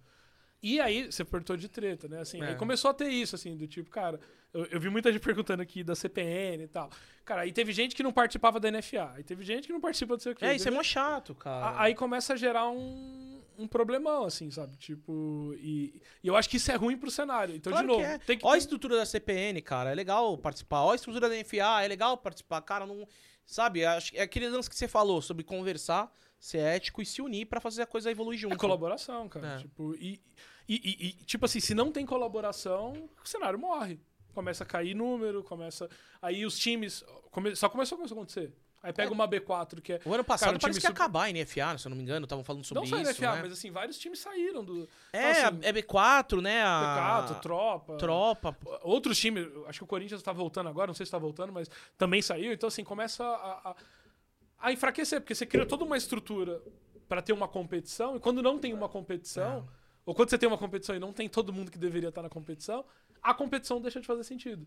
E 0.61 0.79
aí, 0.81 1.11
você 1.11 1.23
perguntou 1.23 1.55
de 1.55 1.69
treta, 1.69 2.07
né? 2.09 2.19
Assim, 2.19 2.41
É. 2.41 2.47
aí 2.49 2.55
começou 2.55 2.89
a 2.89 2.93
ter 2.93 3.07
isso, 3.07 3.35
assim, 3.35 3.55
do 3.55 3.67
tipo, 3.67 3.89
cara, 3.89 4.19
eu, 4.59 4.65
eu 4.71 4.79
vi 4.79 4.89
muita 4.89 5.11
gente 5.11 5.21
perguntando 5.21 5.61
aqui 5.61 5.83
da 5.83 5.95
CPN 5.95 6.63
e 6.63 6.67
tal. 6.67 6.89
Cara, 7.23 7.41
aí 7.41 7.51
teve 7.51 7.71
gente 7.73 7.95
que 7.95 8.03
não 8.03 8.11
participava 8.13 8.59
da 8.59 8.69
NFA, 8.71 9.11
aí 9.15 9.23
teve 9.23 9.43
gente 9.43 9.67
que 9.67 9.73
não 9.73 9.81
participa 9.81 10.15
do 10.15 10.35
quê. 10.35 10.45
É, 10.45 10.55
isso 10.55 10.67
é 10.67 10.71
mó 10.71 10.81
chato, 10.83 11.33
cara. 11.35 11.79
Aí 11.81 11.93
começa 11.95 12.33
a 12.33 12.35
gerar 12.35 12.69
um, 12.69 13.41
um 13.57 13.67
problemão, 13.67 14.25
assim, 14.25 14.49
sabe? 14.51 14.75
Tipo, 14.77 15.53
e, 15.57 16.01
e 16.23 16.27
eu 16.27 16.35
acho 16.35 16.49
que 16.49 16.57
isso 16.57 16.71
é 16.71 16.75
ruim 16.75 16.97
pro 16.97 17.09
cenário. 17.09 17.55
Então, 17.55 17.71
Claro 17.71 17.87
de 17.87 17.93
novo, 17.93 18.03
que 18.05 18.07
é. 18.13 18.17
tem 18.19 18.37
que 18.37 18.45
Ó 18.45 18.51
a 18.51 18.57
estrutura 18.57 18.95
da 18.97 19.05
CPN, 19.05 19.61
cara, 19.61 19.91
é 19.91 19.95
legal 19.95 20.37
participar. 20.37 20.81
Ó 20.83 20.91
a 20.91 20.95
estrutura 20.95 21.27
da 21.29 21.35
NFA, 21.35 21.81
é 21.83 21.87
legal 21.87 22.17
participar. 22.17 22.61
Cara, 22.61 22.85
não. 22.85 23.07
Sabe, 23.47 23.81
é 23.81 24.21
aquele 24.23 24.49
lance 24.49 24.67
que 24.69 24.75
você 24.75 24.87
falou 24.87 25.21
sobre 25.21 25.43
conversar, 25.43 26.11
ser 26.39 26.57
ético 26.59 26.99
e 27.01 27.05
se 27.05 27.21
unir 27.21 27.45
pra 27.45 27.59
fazer 27.61 27.83
a 27.83 27.85
coisa 27.85 28.09
evoluir 28.09 28.39
junto. 28.39 28.55
É 28.55 28.57
colaboração, 28.57 29.29
cara. 29.29 29.55
É. 29.55 29.57
Tipo, 29.59 29.93
e, 29.95 30.19
e- 30.67 31.07
e, 31.09 31.11
tipo 31.25 31.45
assim, 31.45 31.59
se 31.59 31.75
não 31.75 31.91
tem 31.91 32.05
colaboração, 32.07 33.07
o 33.23 33.27
cenário 33.27 33.59
morre. 33.59 33.99
Começa 34.35 34.63
a 34.63 34.67
cair 34.67 34.93
número, 34.93 35.41
começa. 35.43 35.89
Aí 36.21 36.45
os 36.45 36.55
times. 36.59 37.03
come- 37.31 37.55
Só 37.55 37.67
começou 37.69 37.97
a 37.99 38.05
acontecer. 38.05 38.53
Aí 38.83 38.93
pega 38.93 39.11
uma 39.11 39.27
B4 39.27 39.81
que 39.81 39.93
é. 39.93 40.01
O 40.05 40.13
ano 40.13 40.23
passado 40.23 40.49
Cara, 40.49 40.57
um 40.57 40.59
parece 40.59 40.79
que 40.79 40.85
ia 40.85 40.89
super- 40.91 41.01
acabar 41.01 41.23
a 41.23 41.29
NFA, 41.31 41.75
se 41.79 41.87
eu 41.87 41.89
não 41.89 41.97
me 41.97 42.03
engano, 42.03 42.25
estavam 42.25 42.43
falando 42.43 42.63
sobre 42.63 42.81
Não 42.81 42.87
só 42.87 42.97
isso. 43.01 43.09
NFA, 43.19 43.35
né? 43.37 43.41
mas 43.41 43.53
assim, 43.53 43.71
vários 43.71 43.97
times 43.97 44.19
saíram 44.19 44.63
do. 44.63 44.87
É, 45.11 45.31
Então, 45.31 45.47
assim, 45.47 45.59
é 45.63 45.73
B4, 45.73 46.39
né? 46.41 46.61
A... 46.63 47.25
B4, 47.27 47.39
Tropa. 47.41 47.97
Tropa. 47.97 48.57
Outros 48.83 49.17
times, 49.17 49.47
acho 49.67 49.79
que 49.79 49.83
o 49.83 49.87
Corinthians 49.87 50.21
tá 50.21 50.31
voltando 50.31 50.69
agora, 50.69 50.85
não 50.85 50.93
sei 50.93 51.03
se 51.05 51.11
tá 51.11 51.17
voltando, 51.17 51.51
mas 51.51 51.67
também 51.97 52.21
saiu. 52.21 52.53
Então, 52.53 52.67
assim, 52.67 52.83
começa 52.83 53.23
a, 53.25 53.71
a, 53.71 53.75
a 54.59 54.71
enfraquecer, 54.71 55.19
porque 55.19 55.33
você 55.33 55.47
cria 55.47 55.65
toda 55.65 55.83
uma 55.83 55.97
estrutura 55.97 56.61
pra 57.07 57.23
ter 57.23 57.33
uma 57.33 57.47
competição, 57.47 58.15
e 58.15 58.19
quando 58.19 58.43
não 58.43 58.59
tem 58.59 58.71
uma 58.71 58.87
competição, 58.89 59.67
ou 60.05 60.13
quando 60.13 60.29
você 60.29 60.37
tem 60.37 60.47
uma 60.47 60.59
competição 60.59 60.95
e 60.95 60.99
não 60.99 61.11
tem 61.11 61.27
todo 61.27 61.51
mundo 61.51 61.71
que 61.71 61.77
deveria 61.79 62.09
estar 62.09 62.21
na 62.21 62.29
competição, 62.29 62.85
a 63.29 63.33
competição 63.33 63.81
deixa 63.81 63.99
de 63.99 64.05
fazer 64.07 64.23
sentido. 64.23 64.65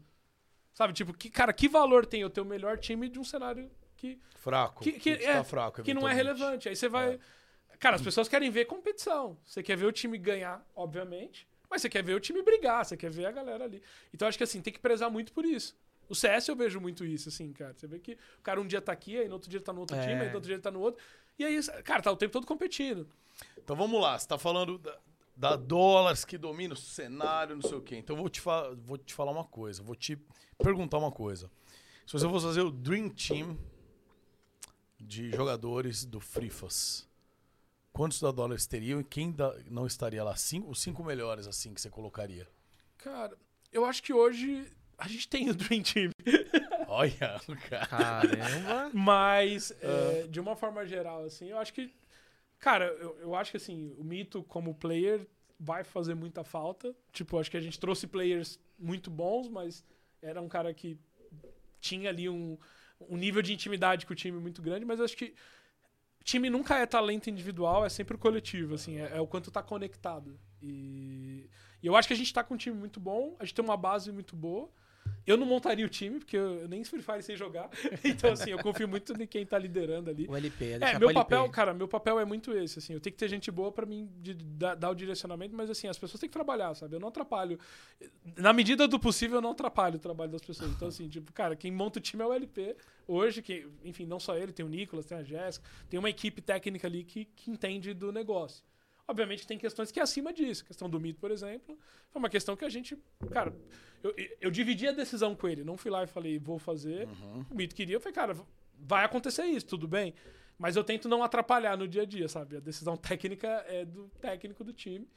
Sabe, 0.74 0.92
tipo, 0.92 1.12
que, 1.12 1.30
cara, 1.30 1.52
que 1.52 1.68
valor 1.68 2.04
tem 2.06 2.20
eu 2.20 2.30
ter 2.30 2.40
o 2.40 2.44
melhor 2.44 2.78
time 2.78 3.08
de 3.08 3.18
um 3.18 3.24
cenário 3.24 3.70
que, 3.96 4.18
Fraco. 4.36 4.82
que, 4.82 4.92
que, 4.92 5.16
que 5.16 5.24
é, 5.24 5.34
tá 5.34 5.44
fraco, 5.44 5.82
que 5.82 5.94
não 5.94 6.08
é 6.08 6.12
relevante. 6.14 6.68
Aí 6.68 6.76
você 6.76 6.88
vai. 6.88 7.14
É. 7.14 7.76
Cara, 7.78 7.96
as 7.96 8.02
pessoas 8.02 8.28
querem 8.28 8.50
ver 8.50 8.64
competição. 8.64 9.36
Você 9.44 9.62
quer 9.62 9.76
ver 9.76 9.86
o 9.86 9.92
time 9.92 10.16
ganhar, 10.18 10.64
obviamente, 10.74 11.46
mas 11.70 11.82
você 11.82 11.88
quer 11.88 12.02
ver 12.02 12.14
o 12.14 12.20
time 12.20 12.42
brigar, 12.42 12.84
você 12.84 12.96
quer 12.96 13.10
ver 13.10 13.26
a 13.26 13.32
galera 13.32 13.64
ali. 13.64 13.82
Então 14.12 14.26
acho 14.28 14.38
que 14.38 14.44
assim, 14.44 14.60
tem 14.60 14.72
que 14.72 14.78
prezar 14.80 15.10
muito 15.10 15.32
por 15.32 15.44
isso. 15.44 15.76
O 16.08 16.14
CS 16.14 16.48
eu 16.48 16.56
vejo 16.56 16.80
muito 16.80 17.04
isso, 17.04 17.28
assim, 17.28 17.52
cara. 17.52 17.74
Você 17.74 17.86
vê 17.86 17.98
que 17.98 18.12
o 18.38 18.42
cara 18.42 18.60
um 18.60 18.66
dia 18.66 18.80
tá 18.80 18.92
aqui, 18.92 19.18
aí 19.18 19.28
no 19.28 19.34
outro 19.34 19.50
dia 19.50 19.60
tá 19.60 19.72
no 19.72 19.80
outro 19.80 19.96
É. 19.96 20.00
time, 20.00 20.14
aí 20.14 20.28
no 20.28 20.34
outro 20.34 20.40
dia 20.42 20.54
ele 20.54 20.62
tá 20.62 20.70
no 20.70 20.80
outro. 20.80 21.02
E 21.38 21.44
aí, 21.44 21.62
cara, 21.84 22.02
tá 22.02 22.10
o 22.10 22.16
tempo 22.16 22.32
todo 22.32 22.46
competindo. 22.46 23.08
Então 23.56 23.76
vamos 23.76 24.00
lá, 24.00 24.18
você 24.18 24.26
tá 24.26 24.38
falando 24.38 24.80
da, 25.38 25.54
dólares 25.54 26.24
que 26.24 26.36
domina 26.36 26.74
o 26.74 26.76
cenário, 26.76 27.54
não 27.54 27.62
sei 27.62 27.78
o 27.78 27.80
quê. 27.80 27.96
Então 27.96 28.16
eu 28.16 28.20
vou 28.20 28.28
te, 28.28 28.42
vou 28.84 28.98
te 28.98 29.14
falar 29.14 29.30
uma 29.30 29.44
coisa, 29.44 29.82
vou 29.82 29.94
te 29.94 30.18
perguntar 30.58 30.98
uma 30.98 31.12
coisa. 31.12 31.48
Se 32.04 32.12
você 32.12 32.28
fosse 32.28 32.46
fazer 32.46 32.62
o 32.62 32.70
Dream 32.72 33.08
Team 33.10 33.56
de 34.98 35.30
jogadores 35.30 36.04
do 36.04 36.20
Frifas, 36.20 37.08
quantos 37.92 38.20
da 38.20 38.30
dólares 38.32 38.66
teriam 38.66 39.00
e 39.00 39.04
quem 39.04 39.30
da- 39.30 39.54
não 39.70 39.86
estaria 39.86 40.24
lá? 40.24 40.34
Cinco, 40.36 40.70
os 40.70 40.80
cinco 40.80 41.04
melhores, 41.04 41.46
assim, 41.46 41.72
que 41.72 41.80
você 41.80 41.88
colocaria. 41.90 42.48
Cara, 42.96 43.36
eu 43.72 43.84
acho 43.84 44.02
que 44.02 44.12
hoje 44.12 44.70
a 44.96 45.06
gente 45.06 45.28
tem 45.28 45.48
o 45.50 45.54
Dream 45.54 45.82
Team. 45.82 46.10
Olha, 46.88 47.40
cara. 47.68 47.86
Caramba. 47.86 48.90
Mas, 48.92 49.70
é, 49.80 50.26
de 50.26 50.40
uma 50.40 50.56
forma 50.56 50.84
geral, 50.84 51.22
assim, 51.24 51.46
eu 51.46 51.58
acho 51.58 51.72
que. 51.72 51.94
Cara, 52.58 52.86
eu, 52.86 53.16
eu 53.20 53.34
acho 53.34 53.50
que 53.50 53.56
assim, 53.56 53.94
o 53.96 54.04
Mito 54.04 54.42
como 54.44 54.74
player 54.74 55.26
vai 55.58 55.84
fazer 55.84 56.14
muita 56.14 56.44
falta. 56.44 56.94
Tipo, 57.12 57.38
acho 57.38 57.50
que 57.50 57.56
a 57.56 57.60
gente 57.60 57.78
trouxe 57.78 58.06
players 58.06 58.60
muito 58.78 59.10
bons, 59.10 59.48
mas 59.48 59.84
era 60.22 60.40
um 60.40 60.48
cara 60.48 60.72
que 60.72 60.98
tinha 61.80 62.10
ali 62.10 62.28
um, 62.28 62.58
um 63.00 63.16
nível 63.16 63.42
de 63.42 63.52
intimidade 63.52 64.06
com 64.06 64.12
o 64.12 64.16
time 64.16 64.38
muito 64.38 64.60
grande, 64.60 64.84
mas 64.84 65.00
acho 65.00 65.16
que 65.16 65.34
time 66.24 66.50
nunca 66.50 66.76
é 66.76 66.84
talento 66.84 67.30
individual, 67.30 67.86
é 67.86 67.88
sempre 67.88 68.16
o 68.16 68.18
coletivo, 68.18 68.74
assim, 68.74 68.98
é, 68.98 69.16
é 69.16 69.20
o 69.20 69.26
quanto 69.26 69.50
tá 69.50 69.62
conectado. 69.62 70.38
E, 70.62 71.48
e 71.82 71.86
eu 71.86 71.96
acho 71.96 72.06
que 72.06 72.14
a 72.14 72.16
gente 72.16 72.32
tá 72.32 72.44
com 72.44 72.54
um 72.54 72.58
time 72.58 72.76
muito 72.76 73.00
bom, 73.00 73.34
a 73.38 73.44
gente 73.44 73.54
tem 73.54 73.64
uma 73.64 73.76
base 73.76 74.12
muito 74.12 74.36
boa. 74.36 74.70
Eu 75.28 75.36
não 75.36 75.46
montaria 75.46 75.84
o 75.84 75.88
time, 75.88 76.18
porque 76.18 76.36
eu 76.36 76.66
nem 76.66 76.82
Free 76.84 77.02
Fire 77.02 77.22
sei 77.22 77.36
jogar. 77.36 77.68
Então, 78.04 78.32
assim, 78.32 78.50
eu 78.50 78.58
confio 78.58 78.88
muito 78.88 79.12
em 79.20 79.26
quem 79.26 79.44
tá 79.44 79.58
liderando 79.58 80.08
ali. 80.10 80.26
O 80.28 80.34
LP, 80.36 80.64
é 80.64 80.74
É, 80.94 80.98
meu 80.98 81.12
papel, 81.12 81.40
LP. 81.40 81.54
cara, 81.54 81.74
meu 81.74 81.86
papel 81.86 82.18
é 82.18 82.24
muito 82.24 82.52
esse, 82.52 82.78
assim, 82.78 82.94
eu 82.94 83.00
tenho 83.00 83.12
que 83.12 83.18
ter 83.18 83.28
gente 83.28 83.50
boa 83.50 83.70
pra 83.70 83.84
mim 83.84 84.08
de- 84.20 84.34
dar, 84.34 84.74
dar 84.74 84.90
o 84.90 84.94
direcionamento, 84.94 85.54
mas 85.54 85.68
assim, 85.68 85.86
as 85.86 85.98
pessoas 85.98 86.18
têm 86.20 86.28
que 86.28 86.32
trabalhar, 86.32 86.74
sabe? 86.74 86.96
Eu 86.96 87.00
não 87.00 87.08
atrapalho. 87.08 87.58
Na 88.36 88.52
medida 88.52 88.88
do 88.88 88.98
possível, 88.98 89.36
eu 89.38 89.42
não 89.42 89.50
atrapalho 89.50 89.96
o 89.96 89.98
trabalho 89.98 90.30
das 90.32 90.42
pessoas. 90.42 90.70
Então, 90.70 90.88
assim, 90.88 91.08
tipo, 91.08 91.32
cara, 91.32 91.54
quem 91.54 91.70
monta 91.70 91.98
o 91.98 92.02
time 92.02 92.22
é 92.22 92.26
o 92.26 92.32
LP. 92.32 92.76
Hoje, 93.06 93.42
que, 93.42 93.66
enfim, 93.84 94.06
não 94.06 94.18
só 94.18 94.36
ele, 94.36 94.52
tem 94.52 94.64
o 94.64 94.68
Nicolas, 94.68 95.04
tem 95.06 95.18
a 95.18 95.22
Jéssica, 95.22 95.68
tem 95.90 95.98
uma 95.98 96.10
equipe 96.10 96.40
técnica 96.40 96.86
ali 96.86 97.04
que, 97.04 97.24
que 97.26 97.50
entende 97.50 97.92
do 97.92 98.10
negócio. 98.12 98.64
Obviamente 99.06 99.46
tem 99.46 99.56
questões 99.56 99.90
que 99.90 99.98
é 99.98 100.02
acima 100.02 100.32
disso. 100.34 100.62
A 100.62 100.66
questão 100.66 100.88
do 100.88 101.00
mito, 101.00 101.18
por 101.18 101.30
exemplo, 101.30 101.78
foi 102.10 102.20
uma 102.20 102.28
questão 102.28 102.54
que 102.54 102.64
a 102.64 102.68
gente. 102.68 102.96
Cara, 103.30 103.54
eu, 104.02 104.14
eu 104.40 104.50
dividi 104.50 104.86
a 104.86 104.92
decisão 104.92 105.34
com 105.34 105.48
ele. 105.48 105.64
Não 105.64 105.76
fui 105.76 105.90
lá 105.90 106.04
e 106.04 106.06
falei, 106.06 106.38
vou 106.38 106.58
fazer. 106.58 107.08
O 107.50 107.54
mito 107.54 107.74
queria, 107.74 107.96
eu 107.96 108.00
falei, 108.00 108.14
cara, 108.14 108.36
vai 108.78 109.04
acontecer 109.04 109.44
isso, 109.46 109.66
tudo 109.66 109.86
bem. 109.88 110.14
Mas 110.58 110.74
eu 110.76 110.82
tento 110.82 111.08
não 111.08 111.22
atrapalhar 111.22 111.76
no 111.76 111.86
dia 111.86 112.02
a 112.02 112.04
dia, 112.04 112.28
sabe? 112.28 112.56
A 112.56 112.60
decisão 112.60 112.96
técnica 112.98 113.48
é 113.68 113.84
do 113.84 114.08
técnico 114.20 114.64
do 114.64 114.72
time. 114.72 115.08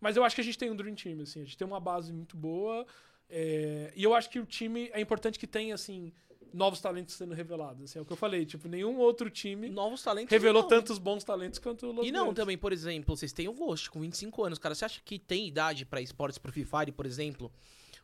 Mas 0.00 0.16
eu 0.16 0.24
acho 0.24 0.34
que 0.34 0.40
a 0.40 0.44
gente 0.44 0.58
tem 0.58 0.70
um 0.70 0.76
Dream 0.76 0.94
Team, 0.94 1.20
assim. 1.20 1.40
A 1.40 1.44
gente 1.44 1.56
tem 1.56 1.66
uma 1.66 1.80
base 1.80 2.12
muito 2.12 2.36
boa. 2.36 2.86
é, 3.28 3.92
E 3.94 4.02
eu 4.02 4.14
acho 4.14 4.28
que 4.30 4.38
o 4.38 4.46
time 4.46 4.90
é 4.92 5.00
importante 5.00 5.38
que 5.38 5.46
tenha, 5.46 5.74
assim, 5.74 6.12
novos 6.52 6.80
talentos 6.80 7.14
sendo 7.14 7.34
revelados. 7.34 7.84
Assim, 7.84 7.98
é 7.98 8.02
o 8.02 8.04
que 8.04 8.12
eu 8.12 8.16
falei. 8.16 8.44
Tipo, 8.46 8.66
nenhum 8.68 8.98
outro 8.98 9.28
time 9.30 9.68
Novos 9.68 10.02
talentos. 10.02 10.30
revelou 10.32 10.62
não. 10.62 10.68
tantos 10.68 10.98
bons 10.98 11.22
talentos 11.22 11.58
quanto 11.58 11.86
o 11.86 11.92
Los 11.92 12.06
E 12.06 12.10
não, 12.12 12.24
Verdes. 12.26 12.36
também, 12.42 12.56
por 12.58 12.72
exemplo, 12.72 13.14
vocês 13.16 13.32
têm 13.32 13.46
o 13.48 13.52
Ghost 13.52 13.90
com 13.90 14.00
25 14.00 14.42
anos, 14.44 14.58
cara. 14.58 14.74
Você 14.74 14.84
acha 14.86 15.00
que 15.04 15.18
tem 15.18 15.46
idade 15.46 15.84
pra 15.84 16.00
esportes 16.00 16.38
pro 16.38 16.50
Free 16.52 16.64
Fire, 16.64 16.92
por 16.92 17.04
exemplo? 17.06 17.52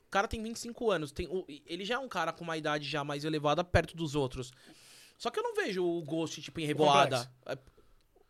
O 0.07 0.11
cara 0.11 0.29
tem 0.29 0.43
25 0.43 0.91
anos, 0.91 1.13
tem, 1.13 1.27
o- 1.29 1.45
ele 1.67 1.85
já 1.85 1.97
é 1.97 1.99
um 1.99 2.09
cara 2.09 2.33
com 2.33 2.45
uma 2.45 2.57
idade 2.57 2.89
já 2.89 3.03
mais 3.05 3.25
elevada 3.25 3.63
perto 3.65 3.97
dos 3.97 4.15
outros. 4.15 4.53
Só 5.19 5.31
que 5.31 5.39
eu 5.39 5.43
não 5.43 5.55
vejo 5.55 5.85
o 5.85 6.03
Ghost, 6.03 6.41
tipo, 6.43 6.61
em 6.61 6.65
revoada. 6.67 7.31
É, 7.47 7.59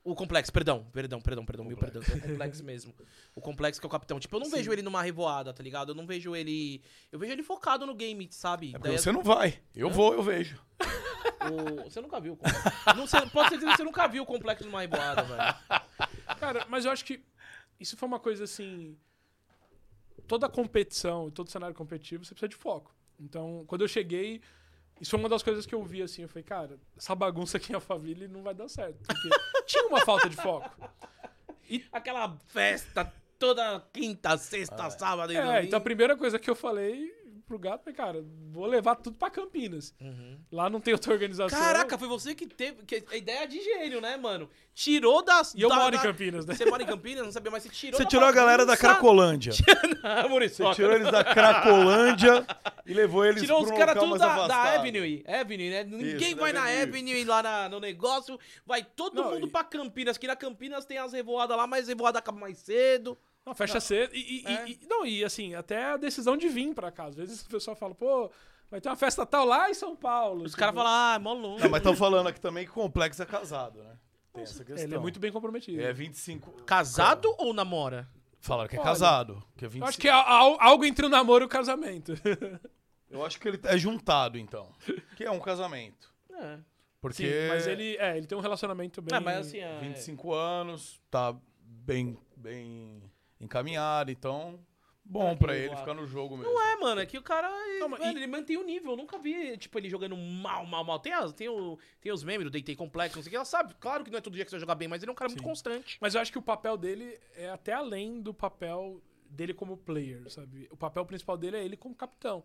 O 0.04 0.14
complexo, 0.14 0.52
perdão, 0.52 0.84
perdão, 0.92 1.20
perdão, 1.20 1.44
perdão, 1.44 1.64
mil 1.64 1.76
perdão. 1.76 2.00
É 2.00 2.14
o 2.16 2.20
complexo 2.20 2.62
mesmo. 2.62 2.94
O 3.34 3.40
complexo 3.40 3.80
que 3.80 3.86
é 3.86 3.88
o 3.88 3.90
capitão. 3.90 4.20
Tipo, 4.20 4.36
eu 4.36 4.40
não 4.40 4.48
vejo 4.48 4.72
ele 4.72 4.80
numa 4.80 5.02
revoada, 5.02 5.52
tá 5.52 5.62
ligado? 5.64 5.90
Eu 5.90 5.94
não 5.96 6.06
vejo 6.06 6.36
ele. 6.36 6.80
Eu 7.10 7.18
vejo 7.18 7.32
ele 7.32 7.42
focado 7.42 7.84
no 7.84 7.92
game, 7.94 8.28
sabe? 8.30 8.72
É 8.74 8.78
Daí 8.78 8.96
você 8.98 9.10
não 9.10 9.24
vai. 9.24 9.60
Eu 9.74 9.90
vou, 9.90 10.12
eu 10.14 10.22
vejo. 10.22 10.62
o- 11.50 11.90
Você 11.90 12.00
nunca 12.00 12.20
viu 12.20 12.34
o 12.34 12.36
complexo. 12.36 12.70
não, 12.96 13.06
você- 13.06 13.20
pode 13.26 13.48
ser 13.50 13.58
que 13.58 13.64
você 13.64 13.82
nunca 13.82 14.06
viu 14.06 14.22
o 14.22 14.26
complexo 14.26 14.64
numa 14.64 14.80
revoada, 14.80 15.22
velho. 15.24 15.54
Cara, 16.38 16.64
mas 16.68 16.84
eu 16.84 16.92
acho 16.92 17.04
que 17.04 17.20
isso 17.80 17.96
foi 17.96 18.06
uma 18.06 18.20
coisa 18.20 18.44
assim. 18.44 18.96
Toda 20.26 20.48
competição, 20.48 21.30
todo 21.30 21.50
cenário 21.50 21.74
competitivo, 21.74 22.24
você 22.24 22.34
precisa 22.34 22.48
de 22.48 22.56
foco. 22.56 22.94
Então, 23.18 23.64
quando 23.66 23.82
eu 23.82 23.88
cheguei, 23.88 24.40
isso 25.00 25.10
foi 25.10 25.20
uma 25.20 25.28
das 25.28 25.42
coisas 25.42 25.64
que 25.66 25.74
eu 25.74 25.82
vi 25.82 26.02
assim. 26.02 26.22
Eu 26.22 26.28
falei, 26.28 26.42
cara, 26.44 26.78
essa 26.96 27.14
bagunça 27.14 27.56
aqui 27.56 27.72
em 27.72 27.74
Alphaville 27.74 28.28
não 28.28 28.42
vai 28.42 28.54
dar 28.54 28.68
certo. 28.68 28.98
Porque 29.06 29.28
tinha 29.66 29.86
uma 29.86 30.00
falta 30.04 30.28
de 30.28 30.36
foco. 30.36 30.70
Aquela 31.92 32.36
festa 32.48 33.12
toda 33.38 33.80
quinta, 33.92 34.36
sexta, 34.38 34.88
sábado 34.90 35.32
e 35.32 35.36
É, 35.36 35.42
domingo. 35.44 35.64
então 35.66 35.76
a 35.78 35.82
primeira 35.82 36.16
coisa 36.16 36.38
que 36.38 36.48
eu 36.48 36.54
falei 36.54 37.14
pro 37.46 37.58
gato 37.58 37.84
foi, 37.84 37.92
cara, 37.92 38.24
vou 38.50 38.66
levar 38.66 38.96
tudo 38.96 39.16
pra 39.16 39.30
Campinas. 39.30 39.94
Uhum. 40.00 40.38
Lá 40.50 40.68
não 40.68 40.80
tem 40.80 40.92
outra 40.92 41.12
organização. 41.12 41.58
Caraca, 41.58 41.96
foi 41.96 42.08
você 42.08 42.34
que 42.34 42.46
teve. 42.46 42.84
Que 42.84 43.04
a 43.10 43.16
ideia 43.16 43.46
de 43.46 43.60
gênio, 43.62 44.00
né, 44.00 44.16
mano? 44.16 44.50
Tirou 44.74 45.22
das. 45.22 45.54
E 45.54 45.62
eu 45.62 45.68
da- 45.68 45.76
moro 45.76 45.94
em 45.94 45.98
da- 45.98 46.02
Campinas, 46.02 46.44
né? 46.44 46.54
Você 46.54 46.66
mora 46.66 46.82
em 46.82 46.86
Campinas? 46.86 47.24
Não 47.24 47.32
sabia, 47.32 47.50
mas 47.50 47.62
você 47.62 47.68
tirou 47.70 47.96
Você 47.96 48.04
da 48.04 48.08
tirou 48.10 48.24
a 48.26 48.32
galera 48.32 48.66
da. 48.66 48.76
Cracolândia. 48.76 49.52
Ah, 50.08 50.28
Muriçoca. 50.28 50.70
Você 50.70 50.76
tirou 50.76 50.92
eles 50.94 51.10
da 51.10 51.24
Cracolândia 51.24 52.46
e 52.86 52.94
levou 52.94 53.24
eles 53.24 53.42
Tirou 53.42 53.58
pra 53.58 53.64
os 53.66 53.70
um 53.72 53.76
caras 53.76 53.98
tudo 53.98 54.18
da, 54.18 54.46
da. 54.46 54.62
Avenue. 54.74 55.24
Avenue, 55.26 55.70
né? 55.70 55.82
Ninguém 55.84 56.28
Isso, 56.32 56.36
vai 56.36 56.52
na 56.52 56.62
Avenue. 56.62 56.82
Avenue 56.82 57.24
lá 57.24 57.42
na- 57.42 57.68
no 57.68 57.80
negócio. 57.80 58.38
Vai 58.64 58.84
todo 58.84 59.14
Não, 59.22 59.32
mundo 59.32 59.46
e- 59.48 59.50
pra 59.50 59.64
Campinas. 59.64 60.16
Que 60.16 60.26
na 60.28 60.36
Campinas 60.36 60.84
tem 60.84 60.98
as 60.98 61.12
revoadas 61.12 61.56
lá, 61.56 61.66
mas 61.66 61.86
a 61.86 61.88
revoada 61.88 62.18
acaba 62.20 62.38
mais 62.38 62.58
cedo. 62.58 63.18
Não, 63.46 63.54
fecha 63.54 63.78
cedo. 63.80 64.14
E, 64.14 64.42
e- 64.42 64.46
É. 64.46 64.68
e- 64.68 64.80
não, 64.88 65.06
e 65.06 65.24
assim, 65.24 65.54
até 65.54 65.84
a 65.92 65.96
decisão 65.96 66.36
de 66.36 66.48
vir 66.48 66.74
pra 66.74 66.90
cá. 66.90 67.04
Às 67.04 67.14
vezes 67.14 67.42
o 67.42 67.48
pessoal 67.48 67.76
fala, 67.76 67.94
pô, 67.94 68.28
vai 68.70 68.80
ter 68.80 68.88
uma 68.88 68.96
festa 68.96 69.24
tal 69.24 69.46
lá 69.46 69.70
em 69.70 69.74
São 69.74 69.94
Paulo. 69.94 70.44
Os 70.44 70.54
caras 70.56 70.74
falam, 70.74 70.90
ah, 70.92 71.14
é 71.14 71.18
mó 71.20 71.32
longe. 71.32 71.62
Não, 71.62 71.70
mas 71.70 71.78
estão 71.80 71.94
falando 71.94 72.26
aqui 72.26 72.40
também 72.40 72.64
que 72.64 72.70
o 72.72 72.74
Complexo 72.74 73.22
é 73.22 73.26
casado, 73.26 73.82
né? 73.82 73.96
Tem 74.34 74.42
essa 74.42 74.64
questão. 74.64 74.84
Ele 74.84 74.94
é 74.94 74.98
muito 74.98 75.20
bem 75.20 75.30
comprometido. 75.30 75.80
É 75.80 75.92
25... 75.92 76.50
Casado 76.64 77.32
ou 77.38 77.54
namora? 77.54 78.08
Falaram 78.40 78.68
que 78.68 78.76
é 78.76 78.78
Olha, 78.80 78.88
casado. 78.88 79.42
Que 79.56 79.64
é 79.64 79.66
Eu 79.66 79.70
25... 79.70 79.88
acho 79.88 79.98
que 79.98 80.08
é 80.08 80.12
al- 80.12 80.60
algo 80.60 80.84
entre 80.84 81.06
o 81.06 81.08
namoro 81.08 81.44
e 81.44 81.46
o 81.46 81.48
casamento. 81.48 82.12
Eu 83.08 83.24
acho 83.24 83.38
que 83.40 83.46
ele 83.48 83.60
é 83.64 83.78
juntado, 83.78 84.36
então. 84.36 84.68
Que 85.16 85.24
é 85.24 85.30
um 85.30 85.38
casamento. 85.40 86.12
É. 86.32 86.58
Porque... 87.00 87.22
Sim, 87.22 87.48
mas 87.48 87.66
ele, 87.68 87.96
é, 87.98 88.16
ele 88.18 88.26
tem 88.26 88.36
um 88.36 88.40
relacionamento 88.40 89.00
bem... 89.00 89.16
Ah, 89.16 89.20
mas 89.20 89.46
assim, 89.46 89.58
é... 89.58 89.78
25 89.78 90.34
anos, 90.34 91.00
tá 91.08 91.34
bem, 91.62 92.18
bem 92.36 93.00
encaminhado, 93.40 94.10
então... 94.10 94.58
Bom 95.08 95.28
É, 95.30 95.36
pra 95.36 95.56
ele 95.56 95.76
ficar 95.76 95.94
no 95.94 96.04
jogo 96.04 96.36
mesmo. 96.36 96.52
Não 96.52 96.60
é, 96.60 96.76
mano, 96.78 97.00
é 97.00 97.06
que 97.06 97.16
o 97.16 97.22
cara, 97.22 97.48
Não, 97.78 97.88
mas 97.88 98.00
mano, 98.00 98.12
e- 98.12 98.16
ele 98.16 98.26
mantém 98.26 98.56
o 98.56 98.64
nível. 98.64 98.90
Eu 98.90 98.96
nunca 98.96 99.16
vi, 99.16 99.56
tipo, 99.56 99.78
ele 99.78 99.88
jogando 99.88 100.16
mal, 100.16 100.66
mal, 100.66 100.82
mal. 100.82 100.98
Tem, 100.98 101.12
as, 101.12 101.32
tem, 101.32 101.48
o, 101.48 101.78
tem 102.00 102.10
os 102.10 102.24
memes 102.24 102.44
do 102.44 102.50
Deitei 102.50 102.74
Complexo, 102.74 103.16
não 103.16 103.22
sei 103.22 103.28
o 103.28 103.30
que. 103.30 103.36
Ela 103.36 103.44
sabe, 103.44 103.74
claro 103.78 104.02
que 104.02 104.10
não 104.10 104.18
é 104.18 104.20
todo 104.20 104.34
dia 104.34 104.44
que 104.44 104.50
você 104.50 104.56
vai 104.56 104.60
jogar 104.62 104.74
bem, 104.74 104.88
mas 104.88 105.00
ele 105.04 105.10
é 105.10 105.12
um 105.12 105.14
cara 105.14 105.28
muito 105.28 105.42
Sim. 105.44 105.48
constante. 105.48 105.96
Mas 106.00 106.16
eu 106.16 106.20
acho 106.20 106.32
que 106.32 106.38
o 106.38 106.42
papel 106.42 106.76
dele 106.76 107.20
é 107.36 107.48
até 107.48 107.72
além 107.72 108.20
do 108.20 108.34
papel 108.34 109.00
dele 109.30 109.54
como 109.54 109.76
player, 109.76 110.28
sabe? 110.28 110.66
O 110.72 110.76
papel 110.76 111.06
principal 111.06 111.36
dele 111.36 111.56
é 111.56 111.64
ele 111.64 111.76
como 111.76 111.94
capitão. 111.94 112.42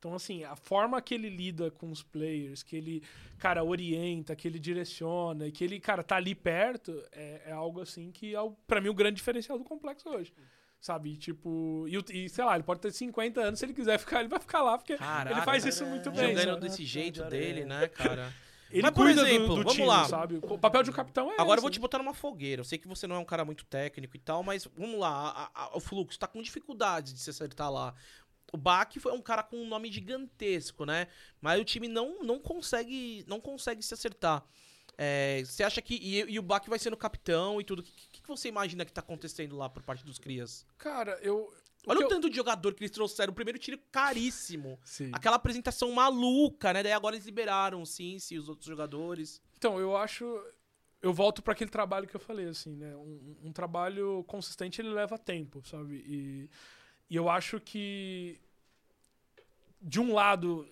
Então, 0.00 0.14
assim, 0.14 0.42
a 0.44 0.56
forma 0.56 1.00
que 1.02 1.12
ele 1.14 1.28
lida 1.28 1.70
com 1.70 1.90
os 1.90 2.02
players, 2.02 2.62
que 2.62 2.74
ele, 2.74 3.02
cara, 3.38 3.62
orienta, 3.62 4.34
que 4.34 4.48
ele 4.48 4.58
direciona, 4.58 5.50
que 5.50 5.62
ele, 5.62 5.78
cara, 5.78 6.02
tá 6.02 6.16
ali 6.16 6.34
perto, 6.34 7.04
é, 7.12 7.42
é 7.48 7.52
algo 7.52 7.82
assim 7.82 8.10
que 8.10 8.34
é, 8.34 8.40
o- 8.40 8.52
pra 8.66 8.80
mim, 8.80 8.88
o 8.88 8.94
grande 8.94 9.16
diferencial 9.16 9.58
do 9.58 9.64
complexo 9.64 10.08
hoje. 10.08 10.32
Sabe? 10.80 11.10
E, 11.10 11.16
Tipo, 11.18 11.84
e, 11.86 12.24
e, 12.24 12.28
sei 12.30 12.42
lá, 12.42 12.54
ele 12.54 12.64
pode 12.64 12.80
ter 12.80 12.90
50 12.90 13.42
anos, 13.42 13.58
se 13.58 13.66
ele 13.66 13.74
quiser 13.74 13.98
ficar, 14.00 14.20
ele 14.20 14.30
vai 14.30 14.40
ficar 14.40 14.62
lá, 14.62 14.78
porque 14.78 14.96
Caraca, 14.96 15.36
ele 15.36 15.42
faz 15.44 15.66
isso 15.66 15.84
muito 15.84 16.10
bem. 16.10 16.30
Jogando 16.34 16.48
sabe? 16.54 16.60
desse 16.62 16.84
jeito 16.86 17.22
dele, 17.24 17.66
né, 17.66 17.86
cara? 17.88 18.32
Ele 18.72 18.82
Mas, 18.82 18.92
por 18.92 19.04
cuida 19.04 19.22
do- 19.22 19.26
exemplo, 19.26 19.48
do, 19.48 19.54
vamos 19.56 19.72
time, 19.74 19.86
lá. 19.88 20.04
sabe? 20.04 20.38
O 20.40 20.56
papel 20.56 20.84
de 20.84 20.90
um 20.90 20.92
capitão 20.92 21.28
é 21.32 21.34
Agora 21.34 21.48
eu 21.48 21.54
esse. 21.54 21.60
vou 21.62 21.70
te 21.72 21.80
botar 21.80 21.98
numa 21.98 22.14
fogueira. 22.14 22.60
Eu 22.60 22.64
sei 22.64 22.78
que 22.78 22.86
você 22.86 23.04
não 23.04 23.16
é 23.16 23.18
um 23.18 23.24
cara 23.24 23.44
muito 23.44 23.64
técnico 23.64 24.14
e 24.16 24.18
tal, 24.20 24.44
mas 24.44 24.64
vamos 24.76 24.96
lá. 25.00 25.50
a- 25.52 25.64
a- 25.64 25.76
o 25.76 25.80
Fluxo 25.80 26.16
tá 26.16 26.28
com 26.28 26.40
dificuldades 26.40 27.12
de 27.12 27.18
se 27.18 27.28
acertar 27.30 27.68
lá. 27.68 27.92
O 28.52 28.56
Bach 28.56 28.92
foi 28.98 29.12
um 29.12 29.22
cara 29.22 29.42
com 29.42 29.56
um 29.56 29.68
nome 29.68 29.90
gigantesco, 29.92 30.84
né? 30.84 31.06
Mas 31.40 31.60
o 31.60 31.64
time 31.64 31.88
não, 31.88 32.22
não 32.22 32.38
consegue 32.38 33.24
não 33.26 33.40
consegue 33.40 33.82
se 33.82 33.94
acertar. 33.94 34.44
É, 34.98 35.42
você 35.44 35.62
acha 35.62 35.80
que. 35.80 35.94
E, 35.94 36.18
e 36.32 36.38
o 36.38 36.42
Bach 36.42 36.66
vai 36.68 36.78
sendo 36.78 36.96
capitão 36.96 37.60
e 37.60 37.64
tudo. 37.64 37.80
O 37.80 37.82
que, 37.82 38.20
que, 38.20 38.28
você 38.28 38.48
imagina 38.48 38.84
que 38.84 38.92
tá 38.92 39.00
acontecendo 39.00 39.56
lá 39.56 39.68
por 39.68 39.82
parte 39.82 40.04
dos 40.04 40.18
Crias? 40.18 40.66
Cara, 40.76 41.18
eu, 41.22 41.50
Olha 41.86 42.00
o 42.00 42.02
eu- 42.02 42.08
tanto 42.08 42.28
de 42.28 42.36
jogador 42.36 42.74
que 42.74 42.82
eles 42.82 42.90
trouxeram. 42.90 43.32
O 43.32 43.34
primeiro 43.34 43.58
tiro 43.58 43.78
caríssimo. 43.90 44.78
Sim. 44.84 45.10
Aquela 45.12 45.36
apresentação 45.36 45.90
maluca, 45.92 46.72
né? 46.72 46.82
Daí 46.82 46.92
agora 46.92 47.16
eles 47.16 47.24
liberaram 47.24 47.80
o 47.80 47.86
Cincy 47.86 48.34
e 48.34 48.38
os 48.38 48.48
outros 48.48 48.66
jogadores. 48.66 49.40
Então, 49.56 49.78
eu 49.80 49.96
acho. 49.96 50.24
Eu 51.00 51.14
volto 51.14 51.40
para 51.40 51.54
aquele 51.54 51.70
trabalho 51.70 52.06
que 52.06 52.14
eu 52.14 52.20
falei, 52.20 52.48
assim, 52.48 52.76
né? 52.76 52.94
Um, 52.94 53.36
um 53.44 53.52
trabalho 53.52 54.22
consistente 54.24 54.82
ele 54.82 54.90
leva 54.90 55.16
tempo, 55.16 55.62
sabe? 55.66 56.04
E, 56.06 56.50
e 57.10 57.16
eu 57.16 57.28
acho 57.28 57.60
que. 57.60 58.40
De 59.82 59.98
um 59.98 60.14
lado, 60.14 60.66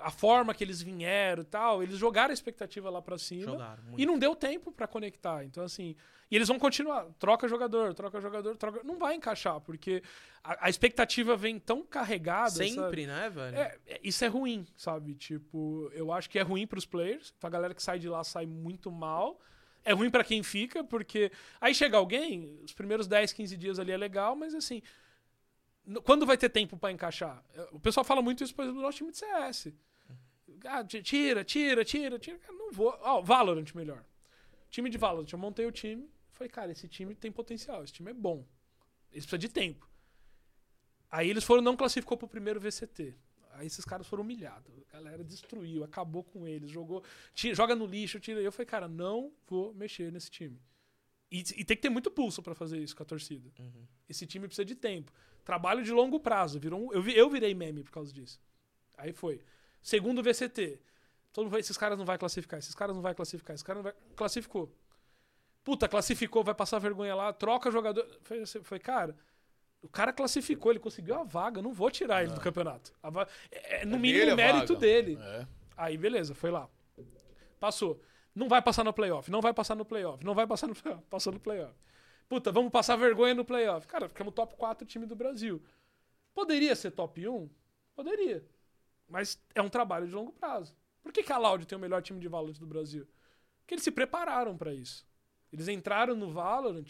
a 0.00 0.10
forma 0.10 0.54
que 0.54 0.62
eles 0.62 0.82
vieram 0.82 1.42
e 1.42 1.46
tal, 1.46 1.82
eles 1.82 1.96
jogaram 1.96 2.30
a 2.30 2.34
expectativa 2.34 2.90
lá 2.90 3.02
pra 3.02 3.18
cima. 3.18 3.52
Jogaram. 3.52 3.82
E 3.96 4.06
não 4.06 4.18
deu 4.18 4.36
tempo 4.36 4.70
pra 4.70 4.86
conectar. 4.86 5.44
Então, 5.44 5.64
assim. 5.64 5.96
E 6.30 6.36
eles 6.36 6.46
vão 6.46 6.58
continuar. 6.58 7.06
Troca 7.18 7.48
jogador, 7.48 7.94
troca 7.94 8.20
jogador, 8.20 8.56
troca. 8.56 8.82
Não 8.84 8.98
vai 8.98 9.14
encaixar, 9.14 9.60
porque 9.60 10.02
a, 10.44 10.66
a 10.66 10.70
expectativa 10.70 11.34
vem 11.36 11.58
tão 11.58 11.82
carregada. 11.82 12.50
sabe? 12.50 12.70
Sempre, 12.70 13.06
né, 13.06 13.30
velho? 13.30 13.56
É, 13.56 13.78
é, 13.86 14.00
isso 14.04 14.24
é 14.24 14.28
ruim, 14.28 14.66
sabe? 14.76 15.14
Tipo, 15.14 15.90
eu 15.94 16.12
acho 16.12 16.28
que 16.28 16.38
é 16.38 16.42
ruim 16.42 16.66
pros 16.66 16.84
players. 16.84 17.32
Pra 17.40 17.48
galera 17.48 17.74
que 17.74 17.82
sai 17.82 17.98
de 17.98 18.08
lá 18.08 18.22
sai 18.22 18.46
muito 18.46 18.92
mal. 18.92 19.40
É 19.84 19.92
ruim 19.92 20.10
pra 20.10 20.22
quem 20.22 20.42
fica, 20.42 20.84
porque 20.84 21.32
aí 21.58 21.74
chega 21.74 21.96
alguém, 21.96 22.60
os 22.62 22.74
primeiros 22.74 23.06
10, 23.06 23.32
15 23.32 23.56
dias 23.56 23.78
ali 23.78 23.90
é 23.90 23.96
legal, 23.96 24.36
mas 24.36 24.54
assim, 24.54 24.82
quando 26.04 26.26
vai 26.26 26.36
ter 26.36 26.48
tempo 26.48 26.76
pra 26.76 26.92
encaixar? 26.92 27.42
É, 27.54 27.68
O 27.72 27.80
pessoal 27.80 28.04
fala 28.04 28.20
muito 28.22 28.42
isso, 28.44 28.54
por 28.54 28.62
exemplo, 28.62 28.80
do 28.80 28.84
nosso 28.84 28.98
time 28.98 29.10
de 29.10 29.18
CS. 29.18 29.72
Ah, 30.64 30.84
ti- 30.84 31.02
tira, 31.02 31.44
tira, 31.44 31.84
tira, 31.84 32.18
tira. 32.18 32.38
Cara, 32.38 32.52
não 32.52 32.72
vou. 32.72 32.96
Ó, 33.00 33.20
Valorant 33.22 33.72
melhor. 33.74 34.04
Time 34.70 34.90
de 34.90 34.98
Valorant, 34.98 35.30
eu 35.32 35.38
montei 35.38 35.64
o 35.66 35.72
time. 35.72 36.08
Falei, 36.32 36.48
cara, 36.50 36.72
esse 36.72 36.86
time 36.88 37.14
tem 37.14 37.32
potencial, 37.32 37.82
esse 37.84 37.92
time 37.92 38.10
é 38.10 38.14
bom. 38.14 38.44
Eles 39.10 39.24
precisam 39.24 39.38
de 39.38 39.48
tempo. 39.48 39.88
Aí 41.10 41.28
eles 41.30 41.44
foram, 41.44 41.62
não 41.62 41.76
classificou 41.76 42.16
pro 42.18 42.28
primeiro 42.28 42.60
VCT. 42.60 43.14
Aí 43.52 43.66
esses 43.66 43.84
caras 43.84 44.06
foram 44.06 44.22
humilhados. 44.22 44.70
A 44.90 44.92
galera 44.98 45.24
destruiu, 45.24 45.82
acabou 45.84 46.22
com 46.22 46.46
eles, 46.46 46.70
jogou. 46.70 47.02
tira- 47.34 47.54
joga 47.54 47.74
no 47.74 47.86
lixo, 47.86 48.20
tira. 48.20 48.40
Eu 48.40 48.52
falei, 48.52 48.66
cara, 48.66 48.86
não 48.88 49.32
vou 49.46 49.72
mexer 49.74 50.12
nesse 50.12 50.30
time. 50.30 50.60
E, 51.30 51.38
e 51.40 51.64
tem 51.64 51.76
que 51.76 51.82
ter 51.82 51.88
muito 51.90 52.10
pulso 52.10 52.42
pra 52.42 52.54
fazer 52.54 52.78
isso 52.78 52.94
com 52.96 53.02
a 53.02 53.06
torcida. 53.06 53.50
Uhum. 53.58 53.86
Esse 54.08 54.26
time 54.26 54.46
precisa 54.46 54.64
de 54.64 54.74
tempo. 54.74 55.12
Trabalho 55.48 55.82
de 55.82 55.90
longo 55.92 56.20
prazo. 56.20 56.60
Virou 56.60 56.78
um- 56.78 56.92
eu, 56.92 57.08
eu 57.08 57.30
virei 57.30 57.54
meme 57.54 57.82
por 57.82 57.90
causa 57.90 58.12
disso. 58.12 58.38
Aí 58.98 59.14
foi. 59.14 59.40
Segundo 59.80 60.22
VCT. 60.22 60.78
Todo 61.32 61.44
mundo 61.44 61.52
vai, 61.52 61.60
esses 61.60 61.78
caras 61.78 61.96
não 61.96 62.04
vai 62.04 62.18
classificar, 62.18 62.58
esses 62.58 62.74
caras 62.74 62.94
não 62.94 63.00
vai 63.00 63.14
classificar, 63.14 63.54
esses 63.54 63.62
caras 63.62 63.82
não 63.82 63.90
vai. 63.90 63.94
Classificou. 64.14 64.70
Puta, 65.64 65.88
classificou, 65.88 66.44
vai 66.44 66.54
passar 66.54 66.78
vergonha 66.78 67.14
lá, 67.14 67.32
troca 67.32 67.70
jogador. 67.70 68.06
Foi, 68.24 68.44
foi 68.44 68.78
cara. 68.78 69.16
O 69.80 69.88
cara 69.88 70.12
classificou, 70.12 70.70
ele 70.70 70.80
conseguiu 70.80 71.14
a 71.14 71.24
vaga, 71.24 71.62
não 71.62 71.72
vou 71.72 71.90
tirar 71.90 72.22
ele 72.24 72.32
do 72.34 72.40
campeonato. 72.42 72.92
A 73.02 73.08
va- 73.08 73.26
é, 73.50 73.80
é, 73.80 73.84
no 73.86 73.96
É 73.96 73.98
mínimo 73.98 74.36
mérito 74.36 74.74
vaga. 74.74 74.80
dele. 74.86 75.16
É. 75.18 75.46
Aí, 75.78 75.96
beleza, 75.96 76.34
foi 76.34 76.50
lá. 76.50 76.68
Passou. 77.58 77.98
Não 78.34 78.48
vai 78.50 78.60
passar 78.60 78.84
no 78.84 78.92
playoff, 78.92 79.30
não 79.30 79.40
vai 79.40 79.54
passar 79.54 79.74
no 79.74 79.84
playoff, 79.86 80.22
não 80.22 80.34
vai 80.34 80.46
passar 80.46 80.66
no 80.66 80.74
playoff. 80.76 81.02
Passou 81.08 81.32
no 81.32 81.40
playoff. 81.40 81.74
Puta, 82.28 82.52
vamos 82.52 82.70
passar 82.70 82.96
vergonha 82.96 83.34
no 83.34 83.44
playoff. 83.44 83.86
Cara, 83.86 84.08
ficamos 84.08 84.34
top 84.34 84.54
4 84.56 84.86
time 84.86 85.06
do 85.06 85.16
Brasil. 85.16 85.62
Poderia 86.34 86.76
ser 86.76 86.90
top 86.90 87.26
1? 87.26 87.48
Poderia. 87.94 88.44
Mas 89.08 89.42
é 89.54 89.62
um 89.62 89.68
trabalho 89.68 90.06
de 90.06 90.12
longo 90.14 90.32
prazo. 90.32 90.76
Por 91.02 91.12
que, 91.12 91.22
que 91.22 91.32
a 91.32 91.38
Loud 91.38 91.66
tem 91.66 91.76
o 91.78 91.80
melhor 91.80 92.02
time 92.02 92.20
de 92.20 92.28
Valorant 92.28 92.58
do 92.58 92.66
Brasil? 92.66 93.08
Porque 93.60 93.74
eles 93.74 93.84
se 93.84 93.90
prepararam 93.90 94.56
pra 94.56 94.74
isso. 94.74 95.06
Eles 95.52 95.68
entraram 95.68 96.14
no 96.14 96.30
Valorant 96.30 96.86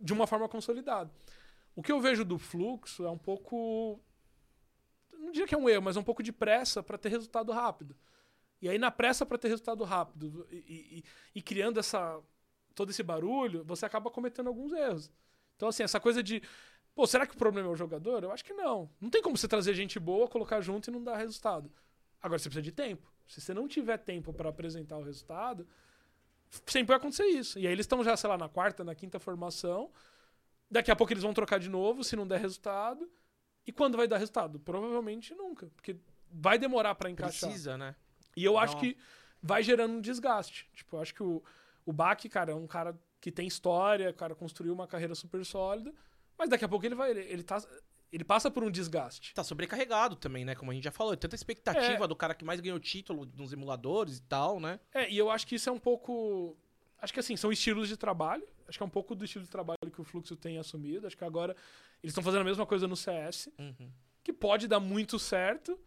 de 0.00 0.12
uma 0.12 0.26
forma 0.26 0.48
consolidada. 0.48 1.10
O 1.74 1.82
que 1.82 1.90
eu 1.90 2.00
vejo 2.00 2.24
do 2.24 2.38
fluxo 2.38 3.04
é 3.04 3.10
um 3.10 3.18
pouco. 3.18 4.00
Não 5.12 5.32
diria 5.32 5.46
que 5.46 5.54
é 5.54 5.58
um 5.58 5.68
erro, 5.68 5.82
mas 5.82 5.96
é 5.96 6.00
um 6.00 6.04
pouco 6.04 6.22
de 6.22 6.32
pressa 6.32 6.82
pra 6.82 6.96
ter 6.98 7.08
resultado 7.08 7.50
rápido. 7.52 7.96
E 8.62 8.68
aí, 8.68 8.78
na 8.78 8.90
pressa 8.90 9.26
pra 9.26 9.38
ter 9.38 9.48
resultado 9.48 9.84
rápido 9.84 10.46
e, 10.50 10.56
e- 11.00 11.04
e 11.34 11.42
criando 11.42 11.78
essa, 11.80 12.20
todo 12.76 12.90
esse 12.90 13.02
barulho, 13.02 13.64
você 13.64 13.84
acaba 13.86 14.10
cometendo 14.10 14.46
alguns 14.46 14.72
erros. 14.72 15.10
Então, 15.56 15.68
assim, 15.68 15.82
essa 15.82 15.98
coisa 15.98 16.22
de. 16.22 16.40
Pô, 16.94 17.06
será 17.06 17.26
que 17.26 17.34
o 17.34 17.38
problema 17.38 17.68
é 17.68 17.72
o 17.72 17.76
jogador? 17.76 18.22
Eu 18.22 18.30
acho 18.30 18.44
que 18.44 18.52
não. 18.52 18.88
Não 19.00 19.10
tem 19.10 19.20
como 19.22 19.36
você 19.36 19.48
trazer 19.48 19.74
gente 19.74 19.98
boa, 19.98 20.28
colocar 20.28 20.60
junto 20.60 20.88
e 20.88 20.92
não 20.92 21.02
dar 21.02 21.16
resultado. 21.16 21.72
Agora, 22.22 22.38
você 22.38 22.48
precisa 22.48 22.62
de 22.62 22.72
tempo. 22.72 23.10
Se 23.26 23.40
você 23.40 23.52
não 23.52 23.66
tiver 23.66 23.96
tempo 23.98 24.32
pra 24.32 24.50
apresentar 24.50 24.96
o 24.98 25.02
resultado, 25.02 25.66
sempre 26.66 26.88
vai 26.88 26.96
acontecer 26.98 27.24
isso. 27.26 27.58
E 27.58 27.66
aí 27.66 27.72
eles 27.72 27.84
estão 27.84 28.04
já, 28.04 28.16
sei 28.16 28.28
lá, 28.28 28.38
na 28.38 28.48
quarta, 28.48 28.84
na 28.84 28.94
quinta 28.94 29.18
formação. 29.18 29.90
Daqui 30.70 30.90
a 30.90 30.96
pouco 30.96 31.12
eles 31.12 31.22
vão 31.22 31.32
trocar 31.32 31.58
de 31.58 31.68
novo, 31.68 32.04
se 32.04 32.14
não 32.14 32.26
der 32.26 32.40
resultado. 32.40 33.10
E 33.66 33.72
quando 33.72 33.96
vai 33.96 34.06
dar 34.06 34.18
resultado? 34.18 34.60
Provavelmente 34.60 35.34
nunca. 35.34 35.70
Porque 35.74 35.96
vai 36.30 36.58
demorar 36.58 36.94
pra 36.94 37.10
encaixar. 37.10 37.48
Precisa, 37.48 37.76
né? 37.76 37.94
E 38.36 38.44
eu 38.44 38.58
acho 38.58 38.74
Não. 38.74 38.80
que 38.80 38.96
vai 39.42 39.62
gerando 39.62 39.94
um 39.94 40.00
desgaste. 40.00 40.68
Tipo, 40.74 40.96
eu 40.96 41.00
acho 41.00 41.14
que 41.14 41.22
o, 41.22 41.42
o 41.86 41.92
Bach, 41.92 42.20
cara, 42.28 42.52
é 42.52 42.54
um 42.54 42.66
cara 42.66 42.98
que 43.20 43.32
tem 43.32 43.46
história, 43.46 44.10
o 44.10 44.14
cara 44.14 44.34
construiu 44.34 44.74
uma 44.74 44.86
carreira 44.86 45.14
super 45.14 45.42
sólida, 45.44 45.94
mas 46.36 46.50
daqui 46.50 46.64
a 46.64 46.68
pouco 46.68 46.84
ele 46.84 46.94
vai. 46.94 47.10
Ele, 47.12 47.20
ele, 47.20 47.42
tá, 47.42 47.62
ele 48.12 48.24
passa 48.24 48.50
por 48.50 48.62
um 48.62 48.70
desgaste. 48.70 49.32
Tá 49.34 49.42
sobrecarregado 49.42 50.14
também, 50.16 50.44
né? 50.44 50.54
Como 50.54 50.70
a 50.70 50.74
gente 50.74 50.84
já 50.84 50.90
falou. 50.92 51.16
Tanta 51.16 51.34
expectativa 51.34 52.04
É. 52.04 52.08
do 52.08 52.14
cara 52.14 52.34
que 52.34 52.44
mais 52.44 52.60
ganhou 52.60 52.78
título 52.78 53.24
nos 53.34 53.52
emuladores 53.52 54.18
e 54.18 54.22
tal, 54.22 54.60
né? 54.60 54.78
É, 54.92 55.10
e 55.10 55.16
eu 55.16 55.30
acho 55.30 55.46
que 55.46 55.54
isso 55.54 55.68
é 55.68 55.72
um 55.72 55.78
pouco. 55.78 56.56
Acho 57.00 57.12
que 57.12 57.20
assim, 57.20 57.36
são 57.36 57.50
estilos 57.52 57.88
de 57.88 57.96
trabalho. 57.96 58.46
Acho 58.68 58.78
que 58.78 58.82
é 58.82 58.86
um 58.86 58.90
pouco 58.90 59.14
do 59.14 59.24
estilo 59.24 59.44
de 59.44 59.50
trabalho 59.50 59.78
que 59.92 60.00
o 60.00 60.04
Fluxo 60.04 60.34
tem 60.36 60.58
assumido. 60.58 61.06
Acho 61.06 61.16
que 61.16 61.24
agora 61.24 61.52
eles 62.02 62.10
estão 62.12 62.22
fazendo 62.24 62.40
a 62.40 62.44
mesma 62.44 62.66
coisa 62.66 62.86
no 62.88 62.96
CS, 62.96 63.48
Uhum. 63.58 63.90
que 64.24 64.32
pode 64.32 64.66
dar 64.66 64.80
muito 64.80 65.18
certo, 65.18 65.78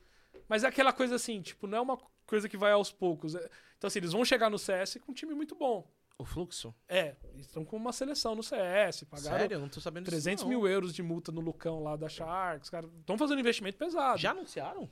mas 0.48 0.64
é 0.64 0.68
aquela 0.68 0.94
coisa 0.94 1.16
assim, 1.16 1.42
tipo, 1.42 1.68
não 1.68 1.78
é 1.78 1.82
uma 1.82 1.98
coisa 2.30 2.48
que 2.48 2.56
vai 2.58 2.72
aos 2.72 2.92
poucos. 2.92 3.36
É- 3.36 3.50
Então, 3.78 3.88
assim, 3.88 4.00
eles 4.00 4.12
vão 4.12 4.24
chegar 4.26 4.50
no 4.50 4.58
CS 4.60 4.98
com 5.00 5.12
um 5.12 5.16
time 5.16 5.34
muito 5.34 5.56
bom. 5.56 5.88
O 6.18 6.26
fluxo? 6.26 6.76
É, 6.88 7.16
eles 7.34 7.46
estão 7.46 7.64
com 7.64 7.78
uma 7.78 7.94
seleção 7.94 8.36
no 8.36 8.44
CS, 8.44 9.06
pagaram 9.06 9.38
Sério? 9.38 9.56
Eu 9.56 9.60
não 9.62 9.70
tô 9.70 9.80
sabendo 9.80 10.06
300 10.06 10.40
disso, 10.44 10.48
mil 10.50 10.68
euros 10.68 10.94
de 10.94 11.02
multa 11.02 11.32
no 11.32 11.40
Lucão 11.40 11.82
lá 11.82 11.96
da 11.96 12.10
Sharks, 12.10 12.70
cara. 12.70 12.86
Estão 13.00 13.18
fazendo 13.18 13.40
investimento 13.40 13.78
pesado. 13.78 14.18
Já 14.20 14.32
anunciaram? 14.32 14.90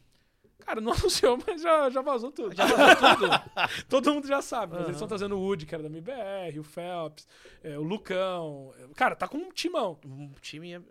Cara, 0.59 0.79
não 0.79 0.93
anunciou, 0.95 1.37
mas 1.45 1.61
já, 1.61 1.89
já 1.89 2.01
vazou 2.01 2.31
tudo. 2.31 2.55
Já 2.55 2.65
vazou 2.65 3.15
tudo? 3.17 3.29
Todo 3.89 4.13
mundo 4.13 4.25
já 4.27 4.41
sabe. 4.41 4.73
Aham. 4.75 4.83
eles 4.85 4.95
estão 4.95 5.07
trazendo 5.07 5.35
o 5.35 5.41
Wood, 5.41 5.65
que 5.65 5.75
era 5.75 5.83
da 5.83 5.89
MBR, 5.89 6.59
o 6.59 6.63
Phelps, 6.63 7.27
é, 7.61 7.77
o 7.77 7.83
Lucão. 7.83 8.73
É, 8.79 8.87
Cara, 8.95 9.13
tá 9.13 9.27
com 9.27 9.37
um 9.37 9.51
timão. 9.51 9.99
Um 10.05 10.31
time... 10.41 10.81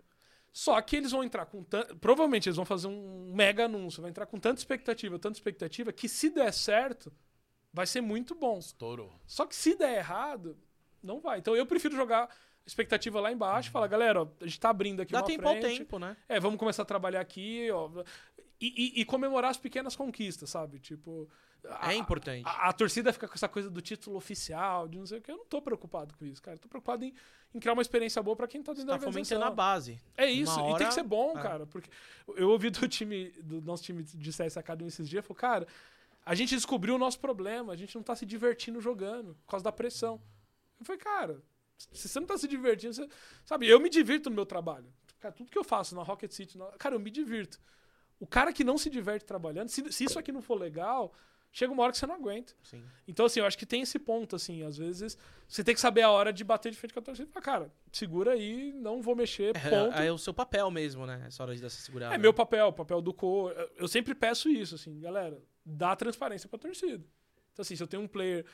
Só 0.57 0.81
que 0.81 0.95
eles 0.95 1.11
vão 1.11 1.23
entrar 1.23 1.45
com 1.45 1.63
tanto. 1.63 1.95
Provavelmente 1.97 2.49
eles 2.49 2.55
vão 2.55 2.65
fazer 2.65 2.87
um 2.87 3.31
mega 3.31 3.65
anúncio. 3.65 4.01
Vai 4.01 4.09
entrar 4.09 4.25
com 4.25 4.39
tanta 4.39 4.59
expectativa, 4.59 5.19
tanta 5.19 5.37
expectativa, 5.37 5.93
que 5.93 6.09
se 6.09 6.31
der 6.31 6.51
certo, 6.51 7.13
vai 7.71 7.85
ser 7.85 8.01
muito 8.01 8.33
bom. 8.33 8.57
Estourou. 8.57 9.13
Só 9.27 9.45
que 9.45 9.55
se 9.55 9.75
der 9.75 9.97
errado, 9.97 10.57
não 11.03 11.19
vai. 11.19 11.37
Então 11.37 11.55
eu 11.55 11.63
prefiro 11.63 11.95
jogar 11.95 12.23
a 12.23 12.29
expectativa 12.65 13.21
lá 13.21 13.31
embaixo 13.31 13.69
e 13.69 13.71
falar, 13.71 13.85
galera, 13.85 14.23
ó, 14.23 14.27
a 14.41 14.45
gente 14.45 14.59
tá 14.59 14.71
abrindo 14.71 14.99
aqui 14.99 15.11
Dá 15.11 15.19
uma 15.19 15.27
tempo 15.27 15.47
ao 15.47 15.55
frente. 15.57 15.77
tempo, 15.77 15.99
né? 15.99 16.17
É, 16.27 16.39
vamos 16.39 16.57
começar 16.57 16.81
a 16.81 16.85
trabalhar 16.85 17.21
aqui, 17.21 17.69
ó. 17.71 17.91
E, 18.59 18.97
e- 18.97 19.01
e 19.01 19.05
comemorar 19.05 19.51
as 19.51 19.57
pequenas 19.57 19.95
conquistas, 19.95 20.49
sabe? 20.49 20.79
Tipo. 20.79 21.29
A- 21.65 21.93
É 21.93 21.95
importante. 21.95 22.43
A, 22.45 22.69
a 22.69 22.73
torcida 22.73 23.11
fica 23.13 23.27
com 23.27 23.33
essa 23.33 23.47
coisa 23.49 23.69
do 23.69 23.81
título 23.81 24.15
oficial, 24.17 24.87
de 24.87 24.97
não 24.97 25.05
sei 25.05 25.19
o 25.19 25.21
que. 25.21 25.31
Eu 25.31 25.37
não 25.37 25.45
tô 25.45 25.61
preocupado 25.61 26.15
com 26.17 26.25
isso, 26.25 26.41
cara. 26.41 26.55
Eu 26.55 26.59
tô 26.61 26.67
preocupado 26.67 27.03
em, 27.05 27.13
em 27.53 27.59
criar 27.59 27.73
uma 27.73 27.81
experiência 27.81 28.21
boa 28.23 28.35
pra 28.35 28.47
quem 28.47 28.61
tá 28.63 28.71
dentro 28.73 28.87
Tá 28.87 28.97
da 28.97 29.05
organização. 29.07 29.37
fomentando 29.37 29.51
a 29.51 29.55
base. 29.55 29.99
É 30.15 30.29
isso, 30.29 30.51
Uma 30.53 30.61
e 30.61 30.63
tem 30.65 30.73
hora- 30.73 30.85
que 30.87 30.93
ser 30.93 31.03
bom, 31.03 31.37
é. 31.37 31.41
cara. 31.41 31.65
Porque 31.65 31.89
eu 32.35 32.49
ouvi 32.49 32.69
do 32.69 32.87
time, 32.87 33.31
do 33.43 33.61
nosso 33.61 33.83
time 33.83 34.03
de 34.03 34.31
CS 34.33 34.57
Academy 34.57 34.87
esses 34.87 35.07
dias, 35.09 35.25
falou, 35.25 35.35
cara, 35.37 35.67
a 36.25 36.35
gente 36.35 36.55
descobriu 36.55 36.95
o 36.95 36.97
nosso 36.97 37.19
problema, 37.19 37.73
a 37.73 37.75
gente 37.75 37.95
não 37.95 38.03
tá 38.03 38.15
se 38.15 38.25
divertindo 38.25 38.79
jogando, 38.81 39.35
por 39.45 39.51
causa 39.51 39.63
da 39.63 39.71
pressão. 39.71 40.21
Eu 40.79 40.85
falei, 40.85 40.99
cara, 41.01 41.41
se 41.77 42.07
você 42.07 42.19
não 42.19 42.27
tá 42.27 42.37
se 42.37 42.47
divertindo, 42.47 42.93
você... 42.93 43.07
sabe, 43.45 43.67
eu 43.67 43.79
me 43.79 43.89
divirto 43.89 44.29
no 44.29 44.35
meu 44.35 44.45
trabalho. 44.45 44.91
Cara, 45.19 45.33
tudo 45.33 45.49
que 45.51 45.57
eu 45.57 45.63
faço 45.63 45.95
na 45.95 46.03
Rocket 46.03 46.31
City, 46.31 46.57
na- 46.57 46.67
cara, 46.73 46.95
eu 46.95 46.99
me 46.99 47.09
divirto. 47.09 47.59
O 48.19 48.27
cara 48.27 48.51
que 48.53 48.63
não 48.63 48.77
se 48.77 48.89
diverte 48.89 49.25
trabalhando, 49.25 49.69
se, 49.69 49.91
se 49.91 50.03
isso 50.03 50.17
aqui 50.19 50.31
não 50.31 50.41
for 50.41 50.55
legal, 50.55 51.13
chega 51.51 51.71
uma 51.73 51.83
hora 51.83 51.91
que 51.91 51.97
você 51.97 52.05
não 52.05 52.15
aguenta. 52.15 52.53
Sim. 52.63 52.83
Então, 53.07 53.25
assim, 53.25 53.39
eu 53.39 53.45
acho 53.45 53.57
que 53.57 53.65
tem 53.65 53.81
esse 53.81 53.97
ponto, 53.97 54.35
assim, 54.35 54.63
às 54.63 54.77
vezes 54.77 55.17
você 55.47 55.63
tem 55.63 55.73
que 55.73 55.81
saber 55.81 56.01
a 56.01 56.09
hora 56.11 56.31
de 56.31 56.43
bater 56.43 56.71
de 56.71 56.77
frente 56.77 56.93
com 56.93 56.99
a 56.99 57.03
torcida. 57.03 57.27
e 57.29 57.31
falar, 57.31 57.43
Cara, 57.43 57.73
segura 57.91 58.31
aí, 58.33 58.73
não 58.73 59.01
vou 59.01 59.15
mexer, 59.15 59.53
ponto. 59.53 59.95
É, 59.97 60.07
é 60.07 60.11
o 60.11 60.17
seu 60.17 60.33
papel 60.33 60.69
mesmo, 60.69 61.05
né? 61.05 61.23
Essa 61.27 61.43
hora 61.43 61.55
de 61.55 61.61
dar 61.61 61.67
essa 61.67 61.81
segurada. 61.81 62.13
É 62.13 62.17
meu 62.17 62.33
papel, 62.33 62.71
papel 62.73 63.01
do 63.01 63.13
co. 63.13 63.49
eu- 63.77 63.87
sempre 63.87 64.13
peço 64.13 64.49
isso, 64.49 64.75
assim, 64.75 64.99
galera, 64.99 65.41
dá 65.65 65.95
transparência 65.95 66.47
pra 66.49 66.59
torcida. 66.59 67.03
Então, 67.53 67.63
assim, 67.63 67.75
se 67.75 67.81
eu 67.81 67.87
tenho 67.87 68.03
um 68.03 68.07
player, 68.07 68.45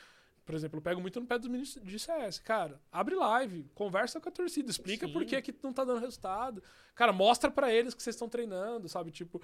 por 0.46 0.54
exemplo, 0.54 0.78
eu 0.78 0.82
pego 0.82 1.00
muito 1.00 1.18
no 1.20 1.26
pé 1.26 1.38
dos 1.38 1.48
meninos 1.48 1.78
de 1.82 1.98
CS, 1.98 2.38
cara, 2.38 2.80
abre 2.92 3.14
live, 3.14 3.66
conversa 3.74 4.20
com 4.20 4.28
a 4.28 4.32
torcida, 4.32 4.70
explica 4.70 5.06
Sim. 5.06 5.12
por 5.12 5.24
que, 5.24 5.40
que 5.42 5.54
não 5.62 5.72
tá 5.72 5.84
dando 5.84 6.00
resultado. 6.00 6.62
Cara, 6.94 7.12
mostra 7.12 7.50
pra 7.50 7.72
eles 7.72 7.92
que 7.94 8.02
vocês 8.02 8.14
estão 8.14 8.28
treinando, 8.28 8.88
sabe? 8.88 9.10
Tipo, 9.10 9.42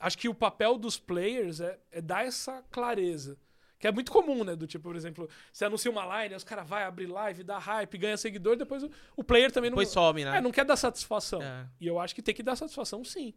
acho 0.00 0.18
que 0.18 0.28
o 0.28 0.34
papel 0.34 0.78
dos 0.78 0.98
players 0.98 1.60
é, 1.60 1.78
é 1.92 2.00
dar 2.00 2.26
essa 2.26 2.64
clareza. 2.70 3.38
Que 3.78 3.86
é 3.86 3.92
muito 3.92 4.12
comum, 4.12 4.44
né? 4.44 4.54
Do 4.54 4.66
tipo, 4.66 4.84
por 4.84 4.96
exemplo, 4.96 5.28
você 5.50 5.64
anuncia 5.64 5.90
uma 5.90 6.22
line, 6.22 6.34
os 6.34 6.44
caras 6.44 6.68
vai 6.68 6.84
abrir 6.84 7.06
live, 7.06 7.42
dá 7.42 7.58
hype, 7.58 7.96
ganha 7.96 8.16
seguidor, 8.16 8.56
depois 8.56 8.82
o, 8.82 8.90
o 9.16 9.24
player 9.24 9.50
também 9.50 9.70
não. 9.70 9.76
Depois 9.76 9.88
some, 9.88 10.24
né? 10.24 10.36
É, 10.36 10.40
não 10.40 10.50
quer 10.50 10.64
dar 10.66 10.76
satisfação. 10.76 11.40
É. 11.40 11.66
E 11.80 11.86
eu 11.86 11.98
acho 11.98 12.14
que 12.14 12.20
tem 12.20 12.34
que 12.34 12.42
dar 12.42 12.56
satisfação, 12.56 13.02
sim. 13.04 13.32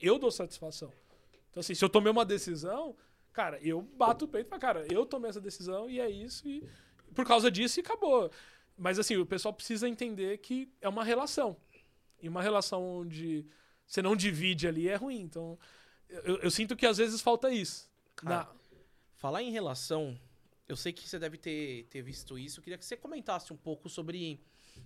Eu 0.00 0.18
dou 0.18 0.30
satisfação. 0.30 0.92
Então, 1.50 1.60
assim, 1.60 1.74
se 1.74 1.82
eu 1.82 1.88
tomei 1.88 2.12
uma 2.12 2.26
decisão, 2.26 2.94
cara, 3.32 3.58
eu 3.62 3.80
bato 3.80 4.26
o 4.26 4.28
peito 4.28 4.48
e 4.48 4.50
falo, 4.50 4.60
cara, 4.60 4.86
eu 4.92 5.06
tomei 5.06 5.30
essa 5.30 5.40
decisão 5.40 5.88
e 5.88 5.98
é 5.98 6.10
isso, 6.10 6.46
e 6.46 6.62
por 7.14 7.24
causa 7.24 7.50
disso 7.50 7.80
e 7.80 7.82
acabou. 7.82 8.30
Mas, 8.76 8.98
assim, 8.98 9.16
o 9.16 9.24
pessoal 9.24 9.54
precisa 9.54 9.88
entender 9.88 10.36
que 10.38 10.70
é 10.82 10.88
uma 10.90 11.02
relação. 11.02 11.56
E 12.20 12.28
uma 12.28 12.42
relação 12.42 12.82
onde 12.82 13.46
você 13.86 14.02
não 14.02 14.14
divide 14.14 14.68
ali 14.68 14.88
é 14.88 14.96
ruim. 14.96 15.20
Então, 15.20 15.58
eu, 16.08 16.36
eu 16.38 16.50
sinto 16.50 16.76
que 16.76 16.86
às 16.86 16.98
vezes 16.98 17.20
falta 17.20 17.50
isso. 17.50 17.88
Cara, 18.16 18.36
Na- 18.44 18.56
Falar 19.18 19.42
em 19.42 19.50
relação, 19.50 20.18
eu 20.68 20.76
sei 20.76 20.92
que 20.92 21.08
você 21.08 21.18
deve 21.18 21.38
ter, 21.38 21.84
ter 21.84 22.02
visto 22.02 22.38
isso. 22.38 22.60
Eu 22.60 22.62
queria 22.62 22.76
que 22.78 22.84
você 22.84 22.96
comentasse 22.96 23.50
um 23.52 23.56
pouco 23.56 23.88
sobre 23.88 24.38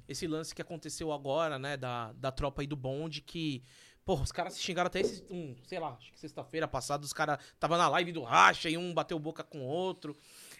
esse 0.08 0.26
lance 0.26 0.54
que 0.54 0.62
aconteceu 0.62 1.12
agora, 1.12 1.58
né? 1.58 1.76
Da, 1.76 2.12
da 2.12 2.30
tropa 2.30 2.62
aí 2.62 2.66
do 2.66 2.76
bonde, 2.76 3.20
que. 3.20 3.62
Porra, 4.04 4.22
os 4.22 4.32
caras 4.32 4.54
se 4.54 4.60
xingaram 4.60 4.86
até 4.86 5.00
esse. 5.00 5.24
Um, 5.28 5.54
sei 5.64 5.78
lá, 5.80 5.90
acho 5.94 6.12
que 6.12 6.18
sexta-feira 6.18 6.66
passada, 6.68 7.04
os 7.04 7.12
caras 7.12 7.38
tava 7.58 7.76
na 7.76 7.88
live 7.88 8.12
do 8.12 8.22
racha 8.22 8.70
e 8.70 8.76
um 8.78 8.94
bateu 8.94 9.18
boca 9.18 9.42
com 9.44 9.60
o 9.62 9.66
outro. 9.66 10.16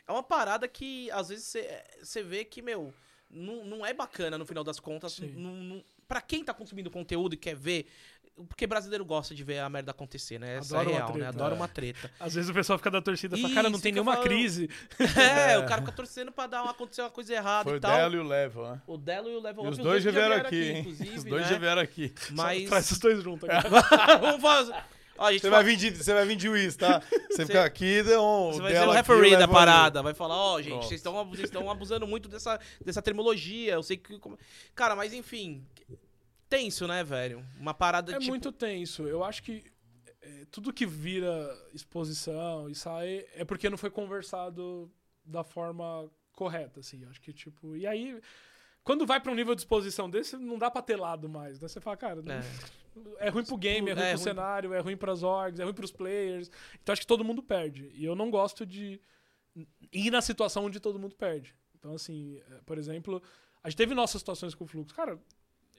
É 0.07 0.11
uma 0.13 0.23
parada 0.23 0.67
que, 0.69 1.09
às 1.13 1.29
vezes, 1.29 1.57
você- 2.03 2.23
vê 2.25 2.45
que, 2.45 2.61
meu, 2.61 2.93
não, 3.31 3.65
não 3.65 3.87
é 3.87 3.95
bacana 3.95 4.37
no 4.37 4.45
final 4.45 4.65
das 4.65 4.81
contas. 4.81 5.13
Sim. 5.13 5.33
Não, 5.37 5.55
não, 5.55 5.85
pra 6.09 6.21
quem 6.21 6.45
tá 6.45 6.53
consumindo 6.53 6.91
conteúdo 6.91 7.35
e 7.35 7.39
quer 7.39 7.55
ver. 7.57 7.87
Porque 8.49 8.67
brasileiro 8.67 9.05
gosta 9.05 9.35
de 9.35 9.45
ver 9.45 9.59
a 9.59 9.69
merda 9.69 9.91
acontecer, 9.91 10.39
né? 10.39 10.57
Essa 10.57 10.77
Adora 10.79 10.91
é 10.91 10.95
real, 10.97 11.17
né? 11.17 11.27
Adora 11.27 11.55
É. 11.55 11.57
uma 11.57 11.69
treta. 11.69 12.11
Às 12.19 12.35
vezes 12.35 12.49
o 12.49 12.55
pessoal 12.55 12.79
fica 12.79 12.91
da 12.91 13.03
torcida 13.03 13.37
e 13.37 13.43
fala, 13.43 13.55
cara, 13.55 13.69
não 13.69 13.79
tem 13.79 13.93
nenhuma 13.93 14.13
falando- 14.15 14.29
crise. 14.29 14.71
É, 15.21 15.59
o 15.59 15.67
cara 15.67 15.83
fica 15.83 15.93
torcendo 15.93 16.33
pra 16.33 16.47
dar 16.47 16.63
uma, 16.63 16.71
acontecer 16.71 17.03
uma 17.03 17.11
coisa 17.11 17.35
errada 17.35 17.65
Foi 17.65 17.75
e 17.75 17.77
o 17.77 17.81
tal. 17.81 17.95
Delo 17.97 18.15
e 18.17 18.19
o 18.19 18.23
Level, 18.27 18.63
né? 18.71 18.83
O 18.87 18.97
Delo 18.97 19.29
e 19.29 19.37
o 19.37 19.41
Level 19.43 19.65
E 19.67 19.69
os 19.69 19.77
dois 19.79 20.03
já 20.03 20.11
vieram 20.11 20.37
aqui, 20.37 20.63
hein? 20.71 20.79
inclusive, 20.81 21.17
Os 21.19 21.25
dois 21.25 21.43
né? 21.43 21.49
já 21.51 21.59
vieram 21.59 21.83
aqui. 21.83 22.15
Mas. 22.31 22.69
Traz 22.69 22.91
os 22.91 22.99
dois 22.99 23.23
juntos 23.23 23.47
agora. 23.49 24.17
Vamos 24.19 24.41
fazer. 24.41 24.75
Ó, 25.19 25.27
a 25.27 25.33
gente 25.33 25.43
Você 25.43 25.51
fala- 25.51 25.63
vai, 25.63 25.73
vir 25.73 25.77
de, 25.77 26.03
você 26.03 26.15
vai 26.15 26.25
vir 26.25 26.37
de 26.37 26.43
juiz, 26.45 26.77
tá? 26.77 27.03
Você 27.31 27.45
fica 27.45 27.63
aqui, 27.63 28.03
dá 28.03 28.23
um. 28.23 28.53
Você 28.55 28.63
vai 28.63 28.73
ser 28.73 28.79
o 28.79 28.85
aqui, 28.85 28.97
referee 28.97 29.37
da 29.37 29.47
parada. 29.47 30.03
Vai 30.03 30.15
falar, 30.15 30.35
ó, 30.35 30.57
gente, 30.63 30.71
Pronto. 30.71 30.87
vocês 30.89 30.99
estão 31.01 31.25
vocês 31.29 31.45
estão 31.45 31.71
abusando 31.71 32.07
muito 32.07 32.27
dessa, 32.27 32.59
dessa 32.83 33.03
terminologia. 33.03 33.75
Eu 33.75 33.83
sei 33.83 33.99
que. 33.99 34.19
Cara, 34.75 34.97
mas 34.97 35.13
enfim. 35.13 35.63
Tenso, 36.51 36.87
né, 36.89 37.03
velho? 37.05 37.47
Uma 37.59 37.73
parada 37.73 38.13
É 38.13 38.19
tipo. 38.19 38.29
muito 38.31 38.51
tenso. 38.53 39.07
Eu 39.07 39.23
acho 39.25 39.43
que 39.43 39.65
é, 40.21 40.45
tudo 40.51 40.73
que 40.73 40.85
vira 40.85 41.49
exposição 41.73 42.69
e 42.69 42.75
sai 42.75 43.25
é 43.35 43.45
porque 43.45 43.71
não 43.71 43.79
foi 43.79 43.89
conversado 43.91 44.91
da 45.25 45.43
forma 45.45 46.11
correta, 46.33 46.81
assim. 46.81 47.05
Acho 47.07 47.21
que, 47.21 47.33
tipo. 47.33 47.77
E 47.77 47.87
aí, 47.87 48.21
quando 48.83 49.07
vai 49.07 49.21
pra 49.21 49.31
um 49.31 49.35
nível 49.35 49.55
de 49.55 49.61
exposição 49.61 50.11
desse, 50.11 50.37
não 50.37 50.59
dá 50.59 50.71
pra 50.71 50.83
ter 50.83 50.97
lado 50.97 51.29
mais, 51.29 51.61
né? 51.61 51.69
Você 51.69 51.81
fala, 51.81 51.97
cara, 51.97 52.21
não- 52.21 52.35
É. 52.35 52.43
é, 53.27 53.29
ruim 53.29 53.45
pro 53.45 53.57
game, 53.57 53.89
é 53.89 53.95
ruim 53.95 54.03
É 54.03 54.09
pro 54.11 54.17
ruim- 54.19 54.25
cenário, 54.25 54.75
é 54.75 54.81
ruim 54.81 54.97
pras 54.97 55.23
orgs, 55.23 55.61
é 55.61 55.65
ruim 55.65 55.73
pros 55.75 55.93
players. 55.93 56.51
Então 56.83 56.93
acho 56.93 57.03
que 57.03 57.07
todo 57.07 57.25
mundo 57.25 57.43
perde. 57.43 57.91
E 57.95 58.05
eu 58.05 58.17
não 58.17 58.29
gosto 58.31 58.67
de 58.67 59.01
ir 59.93 60.11
na 60.11 60.21
situação 60.21 60.65
onde 60.65 60.81
todo 60.81 60.99
mundo 60.99 61.15
perde. 61.15 61.55
Então, 61.79 61.95
assim, 61.95 62.41
é, 62.51 62.61
por 62.67 62.77
exemplo, 62.77 63.23
a 63.63 63.71
gente 63.71 63.77
teve 63.79 63.95
nossas 63.95 64.21
situações 64.21 64.55
com 64.55 64.65
o 64.65 64.67
fluxo. 64.67 64.95
Cara, 64.95 65.19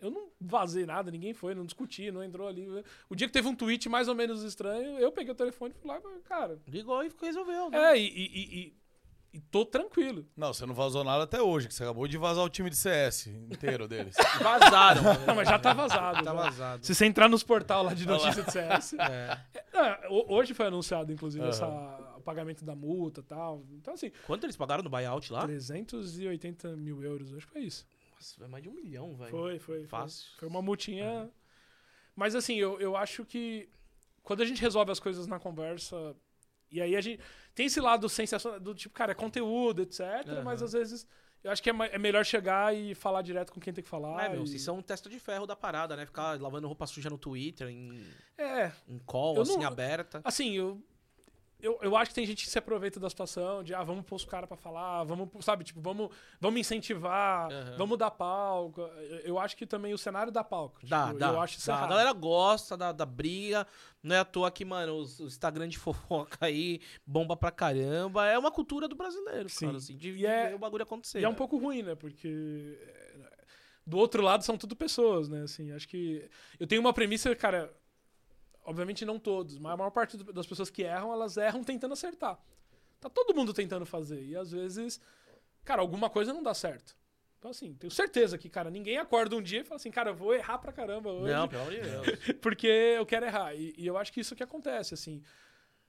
eu 0.02 0.10
não 0.12 0.30
vazei 0.40 0.86
nada, 0.86 1.10
ninguém 1.12 1.34
foi, 1.34 1.54
não 1.56 1.66
discuti, 1.66 2.12
não 2.12 2.24
entrou 2.24 2.48
ali. 2.48 2.68
O 3.10 3.16
dia 3.16 3.28
que 3.28 3.34
teve 3.34 3.48
um 3.48 3.56
tweet 3.56 3.88
mais 3.88 4.08
ou 4.08 4.16
menos 4.16 4.44
estranho, 4.44 4.98
eu 5.00 5.12
peguei 5.12 5.32
o 5.32 5.36
telefone 5.36 5.74
e 5.76 5.80
fui 5.80 5.90
lá 5.90 5.98
e 5.98 6.02
falei, 6.02 6.20
cara. 6.22 6.60
Ligou 6.68 7.04
e 7.04 7.12
resolveu, 7.22 7.70
né? 7.70 7.92
É, 7.94 7.98
e, 8.00 8.08
e, 8.08 8.26
e, 8.26 8.60
e- 8.68 8.82
e 9.34 9.40
tô 9.40 9.66
tranquilo. 9.66 10.28
Não, 10.36 10.54
você 10.54 10.66
não 10.66 10.74
vazou 10.74 11.06
nada 11.06 11.24
até 11.24 11.42
hoje, 11.42 11.66
que 11.70 11.74
você 11.74 11.84
acabou 11.84 12.06
de 12.06 12.18
vazar 12.18 12.44
o 12.44 12.50
time 12.50 12.70
de 12.70 12.76
CS 12.76 13.28
inteiro 13.28 13.88
deles. 13.88 14.14
Vazaram. 14.44 15.04
mano. 15.04 15.26
Não, 15.26 15.36
mas 15.36 15.48
já 15.48 15.58
tá 15.58 15.72
vazado. 15.74 16.18
Tá 16.18 16.24
já. 16.26 16.34
vazado. 16.34 16.86
Se 16.86 16.94
você 16.94 17.06
entrar 17.06 17.30
nos 17.30 17.42
portal 17.42 17.82
lá 17.84 17.94
de 17.94 18.06
notícia 18.08 18.44
de 18.44 18.52
CS. 18.52 18.94
É. 19.00 19.40
É, 19.74 20.08
ho- 20.10 20.26
hoje 20.36 20.54
foi 20.54 20.66
anunciado, 20.68 21.14
inclusive, 21.14 21.42
Aham. 21.46 21.50
essa, 21.50 22.14
o 22.18 22.22
pagamento 22.22 22.66
da 22.66 22.76
multa 22.76 23.22
e 23.22 23.24
tal. 23.24 23.64
Então, 23.72 23.94
assim, 23.94 24.12
Quanto 24.28 24.46
eles 24.46 24.58
pagaram 24.58 24.84
no 24.84 24.90
buyout 24.90 25.32
lá? 25.32 25.46
380 25.46 26.76
mil 26.76 27.02
euros, 27.02 27.34
acho 27.34 27.46
que 27.48 27.54
foi 27.54 27.62
isso. 27.64 27.86
Nossa, 28.22 28.44
é 28.44 28.48
mais 28.48 28.62
de 28.64 28.70
um 28.70 28.74
milhão, 28.74 29.16
velho. 29.16 29.32
Foi, 29.32 29.58
foi. 29.60 29.78
foi. 29.80 29.88
Fácil. 29.88 30.30
Foi 30.38 30.48
uma 30.48 30.62
multinha. 30.62 31.30
Mas 32.16 32.36
assim, 32.36 32.56
eu, 32.56 32.80
eu 32.80 32.96
acho 32.96 33.26
que 33.26 33.68
quando 34.22 34.42
a 34.42 34.46
gente 34.46 34.62
resolve 34.62 34.92
as 34.92 35.00
coisas 35.00 35.26
na 35.26 35.40
conversa, 35.40 36.16
e 36.70 36.80
aí 36.80 36.96
a 36.96 37.02
gente. 37.02 37.20
Tem 37.56 37.66
esse 37.66 37.82
lado 37.82 38.08
sensacional, 38.08 38.60
do 38.60 38.76
tipo, 38.76 38.94
cara, 38.94 39.12
é 39.12 39.16
conteúdo, 39.16 39.82
etc. 39.82 40.00
Mas 40.46 40.62
Aham. 40.62 40.66
às 40.66 40.72
vezes 40.74 41.08
eu 41.44 41.50
acho 41.52 41.62
que 41.64 41.70
é, 41.70 41.74
é 41.92 41.98
melhor 41.98 42.24
chegar 42.24 42.76
e 42.76 42.94
falar 42.94 43.24
direto 43.24 43.52
com 43.52 43.60
quem 43.60 43.74
tem 43.74 43.84
que 43.84 43.90
falar. 43.90 44.24
É, 44.26 44.30
meu, 44.30 44.44
e- 44.44 44.48
vocês 44.48 44.62
são 44.62 44.78
um 44.78 44.82
testa 44.84 45.10
de 45.10 45.20
ferro 45.20 45.48
da 45.48 45.56
parada, 45.56 45.96
né? 45.96 46.06
Ficar 46.06 46.40
lavando 46.40 46.68
roupa 46.68 46.86
suja 46.86 47.10
no 47.10 47.18
Twitter, 47.18 47.68
em, 47.70 48.06
É, 48.38 48.72
em 48.88 49.00
call, 49.00 49.36
Eu 49.36 49.42
assim, 49.42 49.58
não- 49.58 49.66
aberta. 49.68 50.22
assim, 50.24 50.54
eu. 50.56 50.80
Eu, 51.62 51.78
eu 51.82 51.96
acho 51.96 52.10
que 52.10 52.16
tem 52.16 52.26
gente 52.26 52.44
que 52.44 52.50
se 52.50 52.58
aproveita 52.58 53.00
da 53.00 53.10
situação, 53.10 53.64
de 53.64 53.74
ah, 53.74 53.84
vamos 53.84 54.04
pôr 54.06 54.16
os 54.16 54.26
caras 54.26 54.48
pra 54.48 54.58
falar, 54.58 55.04
vamos, 55.04 55.30
sabe, 55.46 55.64
tipo, 55.64 55.80
vamos, 55.80 56.10
vamos 56.40 56.60
incentivar, 56.60 57.52
Aham. 57.52 57.76
vamos 57.78 57.98
dar 57.98 58.10
palco. 58.12 58.82
Eu, 59.24 59.38
acho 59.38 59.56
que 59.56 59.66
também 59.68 59.94
o 59.94 59.98
cenário 59.98 60.32
dá 60.32 60.44
palco. 60.44 60.80
Dá, 60.88 61.08
tipo, 61.08 61.20
dá. 61.20 61.28
Eu 61.30 61.40
acho 61.42 61.66
dá. 61.66 61.76
A 61.76 61.88
galera 61.88 62.14
gosta 62.14 62.76
da, 62.76 62.92
da 62.92 63.06
briga. 63.06 63.68
Não 64.02 64.16
é 64.16 64.20
à 64.20 64.26
toa 64.26 64.50
que, 64.50 64.66
mano, 64.66 64.96
os- 64.96 65.20
o 65.20 65.28
Instagram 65.28 65.68
de 65.68 65.78
fofoca 65.80 66.38
aí 66.46 66.82
bomba 67.06 67.38
pra 67.38 67.52
caramba. 67.52 68.26
É 68.28 68.38
uma 68.38 68.52
cultura 68.52 68.88
do 68.88 68.96
brasileiro, 68.96 69.48
Sim. 69.48 69.68
cara, 69.68 69.78
assim, 69.78 69.96
de, 69.96 70.10
E 70.10 70.18
de 70.18 70.26
é- 70.26 70.50
ver 70.50 70.56
o 70.56 70.60
bagulho 70.60 70.84
acontecer. 70.84 71.20
E 71.20 71.24
é 71.24 71.28
um 71.28 71.32
né? 71.32 71.38
pouco 71.38 71.58
ruim, 71.58 71.84
né? 71.84 71.94
Porque 71.96 72.78
é, 72.82 73.32
do 73.86 73.98
outro 73.98 74.24
lado 74.24 74.44
são 74.44 74.58
tudo 74.58 74.76
pessoas, 74.76 75.30
né? 75.30 75.44
Assim, 75.44 75.72
acho 75.72 75.88
que 75.88 76.28
eu 76.60 76.66
tenho 76.66 76.82
uma 76.82 76.94
premissa, 76.94 77.36
cara, 77.36 77.72
obviamente 78.64 79.06
não 79.06 79.20
todos, 79.20 79.58
mas 79.58 79.74
a 79.74 79.78
maior 79.78 79.92
parte 79.92 80.18
do- 80.18 80.32
das 80.34 80.46
pessoas 80.48 80.70
que 80.70 80.84
erram, 80.84 81.12
elas 81.12 81.38
erram 81.38 81.64
tentando 81.64 81.94
acertar. 81.94 82.40
Tá 83.00 83.10
todo 83.10 83.34
mundo 83.36 83.54
tentando 83.54 83.86
fazer 83.86 84.24
e 84.24 84.36
às 84.36 84.52
vezes, 84.52 85.00
cara, 85.66 85.82
alguma 85.82 86.10
coisa 86.10 86.32
não 86.34 86.44
dá 86.44 86.54
certo. 86.54 86.96
Então 87.40 87.50
assim, 87.50 87.74
tenho 87.74 87.90
certeza 87.90 88.38
que, 88.38 88.48
cara, 88.50 88.70
ninguém 88.70 88.98
acorda 89.00 89.36
um 89.36 89.42
dia 89.42 89.62
e 89.62 89.64
fala 89.64 89.78
assim, 89.78 89.90
cara, 89.90 90.12
eu 90.12 90.16
vou 90.16 90.34
errar 90.36 90.60
pra 90.60 90.72
caramba 90.72 91.10
hoje 91.12 91.34
Não, 91.34 91.48
pelo 91.48 91.62
amor 91.64 91.74
de 91.74 91.82
Deus. 91.82 92.06
porque 92.42 92.68
eu 92.68 93.06
quero 93.06 93.26
errar. 93.26 93.56
E, 93.56 93.74
e 93.78 93.88
eu 93.88 93.98
acho 93.98 94.14
que 94.14 94.20
isso 94.20 94.36
que 94.36 94.44
acontece, 94.44 94.94
assim. 94.94 95.24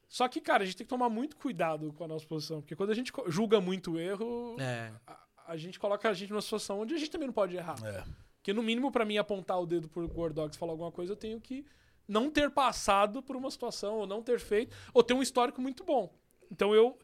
Só 0.09 0.27
que, 0.29 0.41
cara, 0.41 0.63
a 0.63 0.67
gente 0.67 0.77
tem 0.79 0.87
que 0.87 0.91
tomar 0.91 1.09
muito 1.11 1.37
cuidado 1.37 1.93
com 1.93 2.05
a 2.05 2.09
nossa 2.09 2.27
posição, 2.27 2.61
porque 2.61 2.75
quando 2.77 2.91
a 2.91 2.95
gente 2.95 3.13
julga 3.29 3.61
muito 3.61 3.93
o 3.93 3.99
erro, 4.01 4.57
É. 4.59 4.93
a, 5.07 5.21
a 5.49 5.57
gente 5.59 5.79
coloca 5.79 6.09
a 6.09 6.15
gente 6.15 6.31
numa 6.31 6.41
situação 6.43 6.81
onde 6.81 6.95
a 6.95 6.99
gente 6.99 7.11
também 7.11 7.27
não 7.27 7.33
pode 7.35 7.55
errar. 7.57 7.77
É. 7.85 8.03
Porque, 8.37 8.53
no 8.55 8.63
mínimo, 8.63 8.91
pra 8.91 9.05
mim 9.05 9.19
apontar 9.19 9.61
o 9.61 9.67
dedo 9.67 9.89
pro 9.89 10.11
War 10.19 10.33
Dogs 10.33 10.57
e 10.57 10.59
falar 10.59 10.73
alguma 10.73 10.91
coisa, 10.91 11.13
eu 11.13 11.17
tenho 11.17 11.39
que 11.41 11.65
não 12.13 12.31
ter 12.31 12.51
passado 12.51 13.23
por 13.23 13.35
uma 13.35 13.51
situação, 13.51 13.97
ou 13.97 14.07
não 14.07 14.23
ter 14.23 14.39
feito, 14.39 14.77
ou 14.93 15.03
ter 15.03 15.15
um 15.15 15.23
histórico 15.23 15.61
muito 15.61 15.83
bom. 15.83 16.15
Então, 16.51 16.75
eu, 16.75 16.99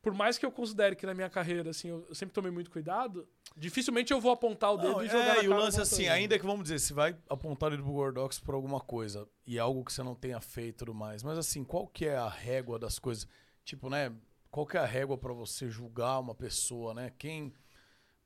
por 0.00 0.14
mais 0.14 0.38
que 0.38 0.46
eu 0.46 0.50
considere 0.50 0.96
que 0.96 1.04
na 1.04 1.12
minha 1.12 1.28
carreira, 1.28 1.70
assim, 1.70 1.88
eu, 1.88 2.14
sempre 2.14 2.32
tomei 2.32 2.50
muito 2.50 2.70
cuidado, 2.70 3.28
dificilmente 3.54 4.12
eu 4.12 4.20
vou 4.20 4.32
apontar 4.32 4.72
o 4.72 4.78
dedo 4.78 4.92
Não, 4.92 5.04
e 5.04 5.08
jogar 5.08 5.36
é, 5.36 5.44
e 5.44 5.48
o 5.48 5.54
lance 5.54 5.80
assim, 5.80 6.08
ainda 6.08 6.38
que 6.38 6.46
vamos 6.46 6.62
dizer, 6.62 6.78
se 6.78 6.94
vai 6.94 7.14
apontar 7.28 7.70
ele 7.70 7.82
pro 7.82 7.92
Gordox 7.92 8.40
por 8.40 8.54
alguma 8.54 8.80
coisa 8.80 9.28
e 9.46 9.58
algo 9.58 9.84
que 9.84 9.92
você 9.92 10.02
não 10.02 10.14
tenha 10.14 10.40
feito 10.40 10.76
e 10.76 10.78
tudo 10.78 10.94
mais, 10.94 11.22
mas 11.22 11.36
assim, 11.36 11.62
qual 11.62 11.86
que 11.86 12.06
é 12.06 12.16
a 12.16 12.28
régua 12.28 12.78
das 12.78 12.98
coisas? 12.98 13.28
Tipo, 13.62 13.90
né, 13.90 14.10
qual 14.50 14.66
que 14.66 14.78
é 14.78 14.80
a 14.80 14.86
régua 14.86 15.18
pra 15.18 15.34
você 15.34 15.68
julgar 15.68 16.18
uma 16.18 16.34
pessoa, 16.34 16.94
né? 16.94 17.12
Quem 17.18 17.52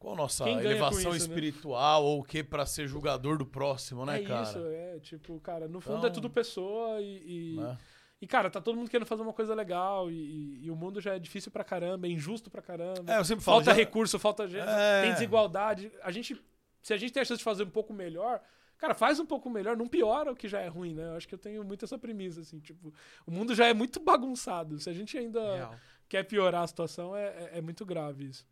qual 0.05 0.15
a 0.15 0.19
nossa 0.19 0.49
elevação 0.51 0.99
isso, 1.01 1.11
né? 1.11 1.17
espiritual 1.17 2.05
ou 2.05 2.21
o 2.21 2.23
que 2.25 2.45
pra 2.45 2.67
ser 2.67 2.87
julgador 2.87 3.39
do 3.39 3.47
próximo, 3.47 4.05
né, 4.05 4.21
é 4.21 4.25
cara? 4.25 4.43
isso, 4.43 4.59
é, 4.59 4.99
tipo, 5.01 5.41
cara, 5.41 5.67
no 5.67 5.81
fundo 5.81 5.99
Então- 5.99 6.11
é 6.11 6.13
tudo 6.13 6.29
pessoa 6.29 7.01
e, 7.01 7.55
e, 7.55 7.57
Né? 7.61 7.79
e, 8.21 8.27
cara, 8.27 8.51
tá 8.51 8.61
todo 8.61 8.77
mundo 8.77 8.91
querendo 8.91 9.07
fazer 9.07 9.23
uma 9.23 9.33
coisa 9.33 9.55
legal 9.55 10.11
e, 10.11 10.15
e- 10.15 10.65
e 10.67 10.71
o 10.71 10.77
mundo 10.77 11.01
já 11.01 11.15
é 11.15 11.19
difícil 11.19 11.51
pra 11.51 11.65
caramba, 11.65 12.07
é 12.07 12.11
injusto 12.11 12.51
pra 12.51 12.61
caramba. 12.61 13.11
É, 13.13 13.19
eu 13.19 13.25
sempre 13.25 13.43
falo 13.45 13.59
falta 13.59 13.71
já- 13.71 13.77
recurso, 13.77 14.19
falta 14.19 14.47
gente, 14.47 14.67
É. 14.69 15.03
tem 15.03 15.13
desigualdade. 15.15 15.91
A 16.03 16.11
gente, 16.11 16.39
se 16.83 16.93
a 16.93 16.97
gente 16.99 17.13
tem 17.13 17.23
a 17.23 17.25
chance 17.25 17.39
de 17.39 17.45
fazer 17.45 17.63
um 17.65 17.71
pouco 17.71 17.93
melhor, 17.95 18.41
cara, 18.77 18.93
faz 18.95 19.19
um 19.19 19.25
pouco 19.27 19.49
melhor, 19.49 19.75
não 19.77 19.89
piora 19.89 20.33
o 20.33 20.37
que 20.37 20.49
já 20.49 20.61
é 20.61 20.69
ruim, 20.69 20.93
né? 20.93 21.05
Eu 21.07 21.17
acho 21.17 21.27
que 21.27 21.35
eu 21.35 21.39
tenho 21.39 21.65
muito 21.65 21.85
essa 21.87 21.97
premissa, 21.97 22.41
assim, 22.43 22.59
tipo, 22.61 22.93
o 23.27 23.31
mundo 23.31 23.55
já 23.55 23.67
é 23.67 23.73
muito 23.73 23.99
bagunçado. 24.01 24.79
Se 24.79 24.91
a 24.91 24.93
gente 24.93 25.17
ainda 25.17 25.41
Real. 25.57 25.75
quer 26.11 26.25
piorar 26.25 26.63
a 26.63 26.67
situação, 26.67 27.17
é, 27.17 27.25
é- 27.29 27.51
é 27.55 27.61
muito 27.63 27.87
grave 27.87 28.27
isso. 28.27 28.45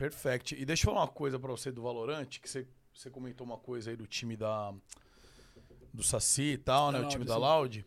Perfect. 0.00 0.54
E 0.60 0.64
deixa 0.64 0.82
eu 0.88 0.92
falar 0.94 1.02
uma 1.04 1.12
coisa 1.12 1.38
pra 1.38 1.50
você 1.50 1.70
do 1.70 1.82
Valorant, 1.82 2.26
que 2.26 2.48
você, 2.48 2.66
você 2.94 3.10
comentou 3.10 3.46
uma 3.46 3.58
coisa 3.58 3.90
aí 3.90 3.96
do 3.96 4.06
time 4.06 4.34
da 4.36 4.72
do 5.92 6.02
Saci 6.02 6.52
e 6.52 6.58
tal, 6.58 6.90
né, 6.90 7.00
o 7.00 7.08
time 7.08 7.24
da. 7.24 7.36
Loud. 7.36 7.84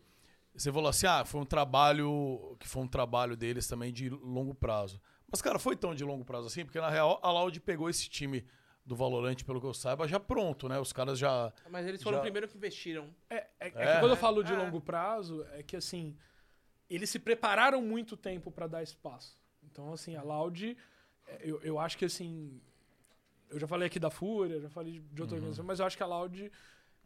Você 0.55 0.71
falou 0.71 0.89
assim: 0.89 1.07
"Ah, 1.07 1.25
foi 1.25 1.41
um 1.41 1.45
trabalho 1.45 2.55
que 2.59 2.67
foi 2.67 2.83
um 2.83 2.87
trabalho 2.87 3.35
deles 3.35 3.67
também 3.67 3.91
de 3.91 4.09
longo 4.09 4.53
prazo". 4.53 5.01
Mas 5.31 5.41
cara, 5.41 5.57
foi 5.57 5.75
tão 5.75 5.95
de 5.95 6.03
longo 6.03 6.23
prazo 6.23 6.45
assim, 6.47 6.63
porque 6.63 6.79
na 6.79 6.89
real 6.89 7.19
a 7.23 7.31
Loud 7.31 7.59
pegou 7.61 7.89
esse 7.89 8.07
time 8.07 8.45
do 8.85 8.95
Valorant, 8.95 9.41
pelo 9.43 9.59
que 9.59 9.65
eu 9.65 9.73
saiba, 9.73 10.07
já 10.07 10.19
pronto, 10.19 10.69
né? 10.69 10.77
Os 10.79 10.93
caras 10.93 11.17
já 11.17 11.51
Mas 11.71 11.87
eles 11.87 12.03
foram 12.03 12.17
Já- 12.17 12.19
o 12.19 12.21
primeiro 12.23 12.47
que 12.47 12.55
investiram. 12.57 13.09
É, 13.29 13.37
é- 13.37 13.47
é 13.59 13.67
É. 13.67 13.93
que 13.95 13.99
quando 14.01 14.11
eu 14.11 14.17
falo 14.17 14.43
de 14.43 14.53
É. 14.53 14.57
longo 14.57 14.79
prazo, 14.81 15.43
é 15.53 15.63
que 15.63 15.75
assim, 15.75 16.15
eles 16.87 17.09
se 17.09 17.17
prepararam 17.17 17.81
muito 17.81 18.15
tempo 18.15 18.51
pra 18.51 18.67
dar 18.67 18.83
espaço. 18.83 19.39
Então, 19.63 19.91
assim, 19.93 20.15
a 20.15 20.21
Loud, 20.21 20.77
eu, 21.41 21.61
eu 21.61 21.79
acho 21.79 21.97
que, 21.97 22.05
assim, 22.05 22.59
eu 23.49 23.59
já 23.59 23.67
falei 23.67 23.87
aqui 23.87 23.99
da 23.99 24.09
Fúria, 24.09 24.59
já 24.59 24.69
falei 24.69 25.01
de 25.11 25.21
outra 25.21 25.35
organização, 25.35 25.65
mas 25.65 25.79
eu 25.79 25.85
acho 25.85 25.95
que 25.95 26.03
a 26.03 26.07
Loud, 26.07 26.51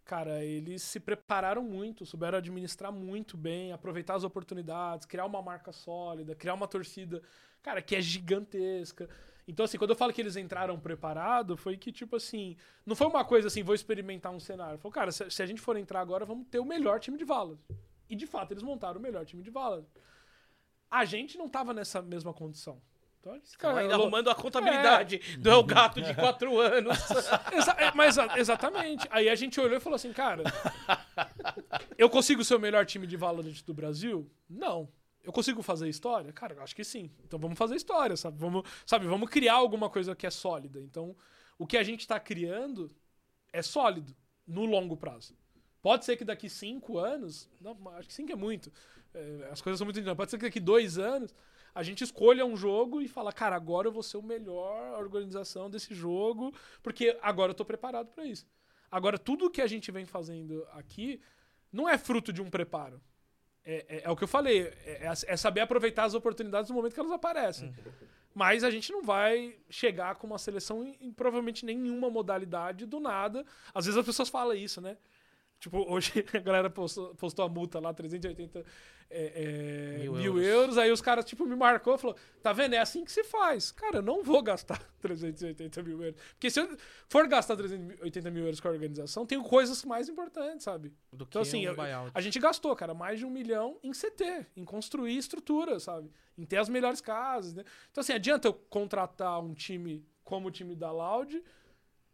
cara, 0.06 0.44
eles 0.44 0.82
se 0.82 1.00
prepararam 1.00 1.62
muito, 1.62 2.06
souberam 2.06 2.38
administrar 2.38 2.92
muito 2.92 3.36
bem, 3.36 3.72
aproveitar 3.74 4.16
as 4.16 4.24
oportunidades, 4.24 5.06
criar 5.06 5.26
uma 5.26 5.42
marca 5.42 5.72
sólida, 5.72 6.36
criar 6.36 6.54
uma 6.54 6.68
torcida, 6.68 7.22
cara, 7.62 7.82
que 7.82 7.96
é 7.96 8.02
gigantesca. 8.02 9.10
Então, 9.48 9.64
assim, 9.64 9.78
quando 9.78 9.92
eu 9.92 9.96
falo 9.96 10.12
que 10.12 10.22
eles 10.22 10.36
entraram 10.36 10.78
preparados, 10.78 11.60
foi 11.60 11.78
que, 11.78 11.92
tipo 11.92 12.18
assim, 12.18 12.58
não 12.86 12.96
foi 12.96 13.08
uma 13.08 13.24
coisa 13.24 13.48
assim, 13.48 13.64
vou 13.64 13.76
experimentar 13.76 14.32
um 14.32 14.40
cenário. 14.40 14.78
Falou, 14.78 14.92
cara, 14.92 15.12
se, 15.12 15.30
se 15.32 15.42
a 15.42 15.46
gente 15.46 15.62
for 15.62 15.78
entrar 15.78 16.02
agora, 16.02 16.26
vamos 16.26 16.48
ter 16.48 16.60
o 16.60 16.66
melhor 16.66 17.00
time 17.00 17.18
de 17.18 17.24
Valorant. 17.24 17.60
E, 18.10 18.16
de 18.16 18.28
fato, 18.28 18.52
eles 18.52 18.64
montaram 18.64 19.00
o 19.00 19.04
melhor 19.04 19.26
time 19.26 19.42
de 19.42 19.50
Valorant. 19.50 19.86
A 20.92 21.06
gente 21.06 21.38
não 21.38 21.48
tava 21.48 21.74
nessa 21.74 22.02
mesma 22.02 22.34
condição. 22.34 22.82
Então, 23.28 23.36
eles, 23.36 23.56
Cara, 23.56 23.80
ainda 23.82 23.94
arrumando 23.96 24.30
a 24.30 24.36
contabilidade 24.36 25.18
do 25.38 25.50
El 25.50 25.64
Gato 25.64 26.02
de 26.02 26.14
4 26.14 26.60
anos. 26.60 26.98
Exa- 27.54 27.76
é, 27.78 27.92
mas 27.94 28.18
a- 28.18 28.38
exatamente. 28.38 29.06
Aí 29.12 29.30
a 29.30 29.36
gente 29.36 29.60
olhou 29.60 29.78
e 29.78 29.80
falou 29.82 29.96
assim, 29.96 30.14
cara, 30.14 30.44
eu 31.98 32.10
consigo 32.10 32.44
ser 32.44 32.56
o 32.56 32.60
melhor 32.60 32.86
time 32.86 33.08
de 33.08 33.18
Valorant 33.18 33.62
do 33.66 33.74
Brasil? 33.74 34.30
Não. 34.50 34.88
Eu 35.24 35.34
consigo 35.34 35.62
fazer 35.62 35.90
história? 35.90 36.32
Cara, 36.32 36.54
eu 36.54 36.64
acho 36.64 36.76
que 36.76 36.84
sim. 36.84 37.12
Então 37.26 37.38
vamos 37.38 37.58
fazer 37.58 37.76
história, 37.76 38.16
sabe? 38.16 38.38
Vamos, 38.40 38.64
sabe, 38.86 39.06
vamos 39.08 39.30
criar 39.30 39.56
alguma 39.56 39.90
coisa 39.90 40.16
que 40.16 40.26
é 40.26 40.30
sólida. 40.30 40.80
Então, 40.80 41.16
o 41.58 41.68
que 41.68 41.78
a 41.78 41.84
gente 41.84 42.02
está 42.02 42.20
criando 42.20 42.90
é 43.52 43.62
sólido 43.62 44.16
no 44.48 44.66
longo 44.66 44.96
prazo. 44.96 45.36
Pode 45.82 46.06
ser 46.06 46.16
que 46.18 46.24
daqui 46.24 46.50
cinco 46.50 46.98
anos, 46.98 47.50
não, 47.62 47.78
acho 47.98 48.08
que 48.08 48.14
cinco 48.14 48.32
é 48.32 48.36
muito. 48.36 48.72
é, 49.14 49.50
as 49.52 49.62
coisas 49.62 49.78
são 49.78 49.86
muito. 49.86 50.16
Pode 50.16 50.32
ser 50.32 50.38
que 50.38 50.46
daqui 50.46 50.60
dois 50.60 50.98
anos 50.98 51.34
a 51.80 51.84
gente 51.84 52.04
escolha 52.04 52.46
um 52.46 52.56
jogo 52.58 53.02
e 53.02 53.08
fala, 53.08 53.32
cara, 53.32 53.56
agora 53.56 53.88
eu 53.88 53.92
vou 53.92 54.04
ser 54.04 54.18
o 54.18 54.22
melhor 54.24 55.00
organização 55.00 55.70
desse 55.70 55.94
jogo, 55.94 56.54
porque 56.82 57.18
agora 57.22 57.52
eu 57.52 57.56
tô 57.56 57.64
preparado 57.64 58.08
para 58.08 58.26
isso. 58.26 58.46
Agora, 58.92 59.18
tudo 59.20 59.50
que 59.50 59.62
a 59.62 59.68
gente 59.68 59.92
vem 59.92 60.06
fazendo 60.06 60.66
aqui 60.74 61.22
não 61.72 61.88
é 61.88 61.98
fruto 61.98 62.32
de 62.34 62.42
um 62.42 62.50
preparo. 62.50 63.02
É, 63.64 63.86
é- 63.90 64.02
é 64.06 64.10
o 64.10 64.16
que 64.16 64.24
eu 64.24 64.28
falei, 64.28 64.62
é, 64.86 65.08
é- 65.08 65.34
é 65.34 65.38
saber 65.38 65.60
aproveitar 65.62 66.06
as 66.06 66.14
oportunidades 66.14 66.70
no 66.70 66.76
momento 66.76 66.94
que 66.94 67.00
elas 67.00 67.12
aparecem. 67.12 67.74
Mas 68.34 68.64
a 68.64 68.70
gente 68.72 68.92
não 68.92 69.04
vai 69.04 69.56
chegar 69.70 70.16
com 70.16 70.28
uma 70.28 70.38
seleção 70.38 70.84
em, 70.84 70.96
em 71.02 71.12
provavelmente 71.12 71.66
nenhuma 71.66 72.10
modalidade 72.10 72.86
do 72.86 73.00
nada. 73.00 73.46
Às 73.74 73.86
vezes 73.86 73.98
as 74.00 74.06
pessoas 74.06 74.30
falam 74.30 74.56
isso, 74.56 74.80
né? 74.80 74.98
Tipo, 75.60 75.80
hoje 75.92 76.12
a 76.34 76.40
galera 76.40 76.70
postou, 76.70 77.16
postou 77.16 77.44
a 77.46 77.50
multa 77.50 77.80
lá, 77.80 77.94
380 77.94 78.64
é, 79.10 79.96
é, 79.96 79.98
Mil 80.00 80.14
mil, 80.14 80.26
euros. 80.38 80.46
euros. 80.48 80.78
Aí 80.78 80.92
os 80.92 81.02
caras, 81.02 81.24
tipo, 81.26 81.46
me 81.46 81.56
marcou 81.56 81.96
e 81.96 81.98
falou: 81.98 82.16
tá 82.44 82.52
vendo? 82.52 82.74
É 82.74 82.78
assim 82.80 83.06
que 83.06 83.12
se 83.12 83.24
faz. 83.24 83.72
Cara, 83.72 83.98
eu 83.98 84.02
não 84.02 84.24
vou 84.24 84.42
gastar 84.44 84.80
380 85.02 85.82
mil 85.84 86.04
euros. 86.04 86.20
Porque 86.34 86.50
se 86.50 86.60
eu 86.60 86.78
for 87.08 87.28
gastar 87.28 87.56
380 87.56 88.30
mil 88.32 88.44
euros 88.44 88.60
com 88.60 88.68
a 88.68 88.72
organização, 88.72 89.26
tem 89.26 89.42
coisas 89.42 89.84
mais 89.86 90.10
importantes, 90.10 90.64
sabe? 90.66 90.94
Do 91.12 91.26
que 91.26 91.30
Então, 91.32 91.42
assim, 91.42 91.68
um 91.68 91.72
eu- 91.72 92.12
a 92.14 92.22
gente 92.22 92.38
gastou, 92.40 92.76
cara, 92.76 92.94
mais 92.94 93.20
de 93.20 93.26
um 93.26 93.30
milhão 93.30 93.80
em 93.82 93.94
CT, 93.94 94.46
em 94.56 94.66
construir 94.66 95.16
estrutura, 95.18 95.80
sabe? 95.80 96.12
Em 96.38 96.46
ter 96.46 96.58
as 96.58 96.68
melhores 96.70 97.00
casas, 97.02 97.54
né? 97.54 97.64
Então, 97.92 98.02
assim, 98.02 98.14
adianta 98.14 98.48
eu 98.48 98.54
contratar 98.54 99.40
um 99.42 99.54
time 99.54 100.06
como 100.24 100.50
o 100.50 100.52
time 100.52 100.76
da 100.76 100.92
Loud 100.92 101.42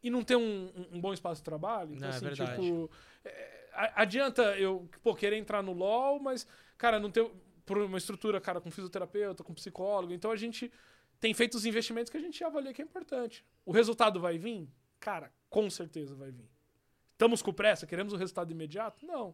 e 0.03 0.09
não 0.11 0.21
ter 0.23 0.35
um, 0.35 0.71
um- 0.91 1.01
bom 1.01 1.11
espaço 1.13 1.41
de 1.41 1.45
trabalho? 1.45 1.93
Então, 1.95 2.01
Não, 2.01 2.07
é 2.07 2.17
assim, 2.17 2.25
verdade. 2.25 2.61
tipo, 2.61 2.91
é, 3.25 3.63
adianta 3.95 4.43
eu, 4.57 4.87
pô, 5.01 5.15
querer 5.15 5.37
entrar 5.37 5.63
no 5.63 5.73
LoL, 5.73 6.19
mas, 6.19 6.45
cara, 6.84 6.99
não 6.99 7.10
por 7.65 7.77
uma 7.77 7.97
estrutura, 7.97 8.41
cara, 8.41 8.60
com 8.60 8.69
fisioterapeuta, 8.69 9.41
com 9.41 9.53
psicólogo. 9.53 10.11
Então, 10.11 10.31
a 10.31 10.35
gente 10.35 10.69
tem 11.18 11.34
feito 11.34 11.55
os 11.55 11.65
investimentos 11.65 12.11
que 12.11 12.18
a 12.18 12.19
gente 12.19 12.43
avalia 12.43 12.73
que 12.73 12.81
é 12.81 12.85
importante. 12.85 13.45
O 13.65 13.72
resultado 13.72 14.19
vai 14.19 14.38
vir? 14.38 14.68
Cara, 14.99 15.31
com 15.49 15.69
certeza 15.69 16.14
vai 16.14 16.30
vir. 16.30 16.49
Estamos 17.14 17.41
com 17.41 17.53
pressa? 17.53 17.88
Queremos 17.88 18.11
o 18.11 18.18
resultado 18.18 18.51
imediato? 18.51 19.05
Não. 19.05 19.34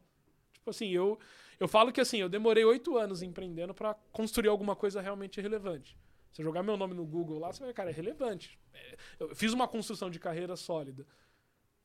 Tipo 0.53 0.69
assim, 0.69 0.89
eu, 0.89 1.17
eu 1.59 1.67
falo 1.67 1.91
que 1.91 1.99
assim, 1.99 2.19
eu 2.19 2.29
demorei 2.29 2.63
oito 2.63 2.95
anos 2.99 3.23
empreendendo 3.23 3.73
pra 3.73 3.95
construir 4.11 4.49
alguma 4.49 4.75
coisa 4.75 5.01
realmente 5.01 5.41
relevante. 5.41 5.97
Se 6.31 6.43
jogar 6.43 6.61
meu 6.61 6.77
nome 6.77 6.93
no 6.93 7.03
Google 7.03 7.39
lá, 7.39 7.51
você 7.51 7.63
vai 7.63 7.73
cara, 7.73 7.89
é 7.89 7.93
relevante. 7.93 8.59
É, 8.71 8.95
Eu 9.17 9.35
fiz 9.35 9.53
uma 9.53 9.67
construção 9.67 10.11
de 10.11 10.19
carreira 10.19 10.55
sólida. 10.55 11.03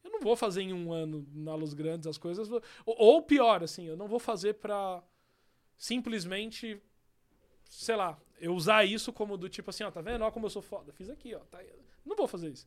Eu 0.03 0.11
não 0.11 0.21
vou 0.21 0.37
fazer 0.37 0.61
em 0.61 0.75
um 0.75 0.93
ano 0.93 1.27
na 1.33 1.55
Luz 1.55 1.73
Grandes 1.73 2.07
as 2.07 2.19
coisas. 2.19 2.51
Ou, 2.51 2.63
ou 2.85 3.23
pior, 3.23 3.63
assim, 3.63 3.87
eu 3.87 3.97
não 3.97 4.07
vou 4.07 4.19
fazer 4.19 4.55
pra 4.55 5.03
simplesmente, 5.77 6.81
sei 7.69 7.97
lá, 7.97 8.19
eu 8.39 8.55
usar 8.55 8.85
isso 8.85 9.13
como 9.13 9.37
do 9.37 9.49
tipo 9.49 9.71
assim, 9.71 9.85
ó, 9.85 9.91
tá 9.91 10.01
vendo? 10.01 10.23
Ó 10.23 10.31
como 10.31 10.47
eu 10.47 10.51
sou 10.51 10.63
foda. 10.63 10.93
Fiz 10.93 11.09
aqui, 11.11 11.35
ó. 11.35 11.41
Tá 11.41 11.59
aí. 11.59 11.71
Não 12.05 12.17
vou 12.17 12.27
fazer 12.29 12.51
isso. 12.51 12.67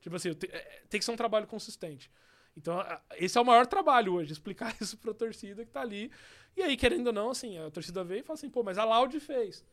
Tipo 0.00 0.16
assim, 0.16 0.32
te- 0.34 0.46
é, 0.52 0.82
tem 0.88 0.98
que 0.98 1.04
ser 1.04 1.10
um 1.12 1.16
trabalho 1.16 1.46
consistente. 1.46 2.10
Então, 2.56 2.78
esse 3.16 3.36
é 3.36 3.40
o 3.40 3.44
maior 3.44 3.66
trabalho 3.66 4.14
hoje, 4.14 4.32
explicar 4.32 4.74
isso 4.80 4.96
pra 4.98 5.12
torcida 5.12 5.64
que 5.64 5.70
tá 5.70 5.80
ali. 5.80 6.10
E 6.56 6.62
aí, 6.62 6.76
querendo 6.76 7.08
ou 7.08 7.12
não, 7.12 7.30
assim, 7.30 7.58
a 7.58 7.70
torcida 7.70 8.02
veio 8.04 8.20
e 8.20 8.22
fala 8.22 8.34
assim, 8.38 8.48
pô, 8.48 8.62
mas 8.62 8.78
a 8.78 8.84
Loud 8.84 9.18
fez. 9.20 9.64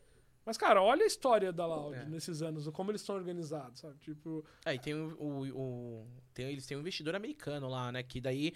Mas, 0.45 0.57
cara, 0.57 0.81
olha 0.81 1.03
a 1.03 1.07
história 1.07 1.53
da 1.53 1.65
Loud 1.65 1.95
É. 1.97 2.03
nesses 2.05 2.41
anos, 2.41 2.67
como 2.69 2.91
eles 2.91 2.99
estão 2.99 3.15
organizados, 3.15 3.79
sabe? 3.79 3.97
Tipo, 3.99 4.45
É, 4.65 4.75
e 4.75 4.79
tem 4.79 4.93
o, 4.93 5.15
o- 5.17 5.57
o- 5.57 6.07
tem- 6.33 6.47
eles 6.49 6.65
têm 6.65 6.75
um 6.75 6.81
investidor 6.81 7.15
americano 7.15 7.69
lá, 7.69 7.89
né? 7.93 8.03
Que 8.03 8.19
daí, 8.19 8.53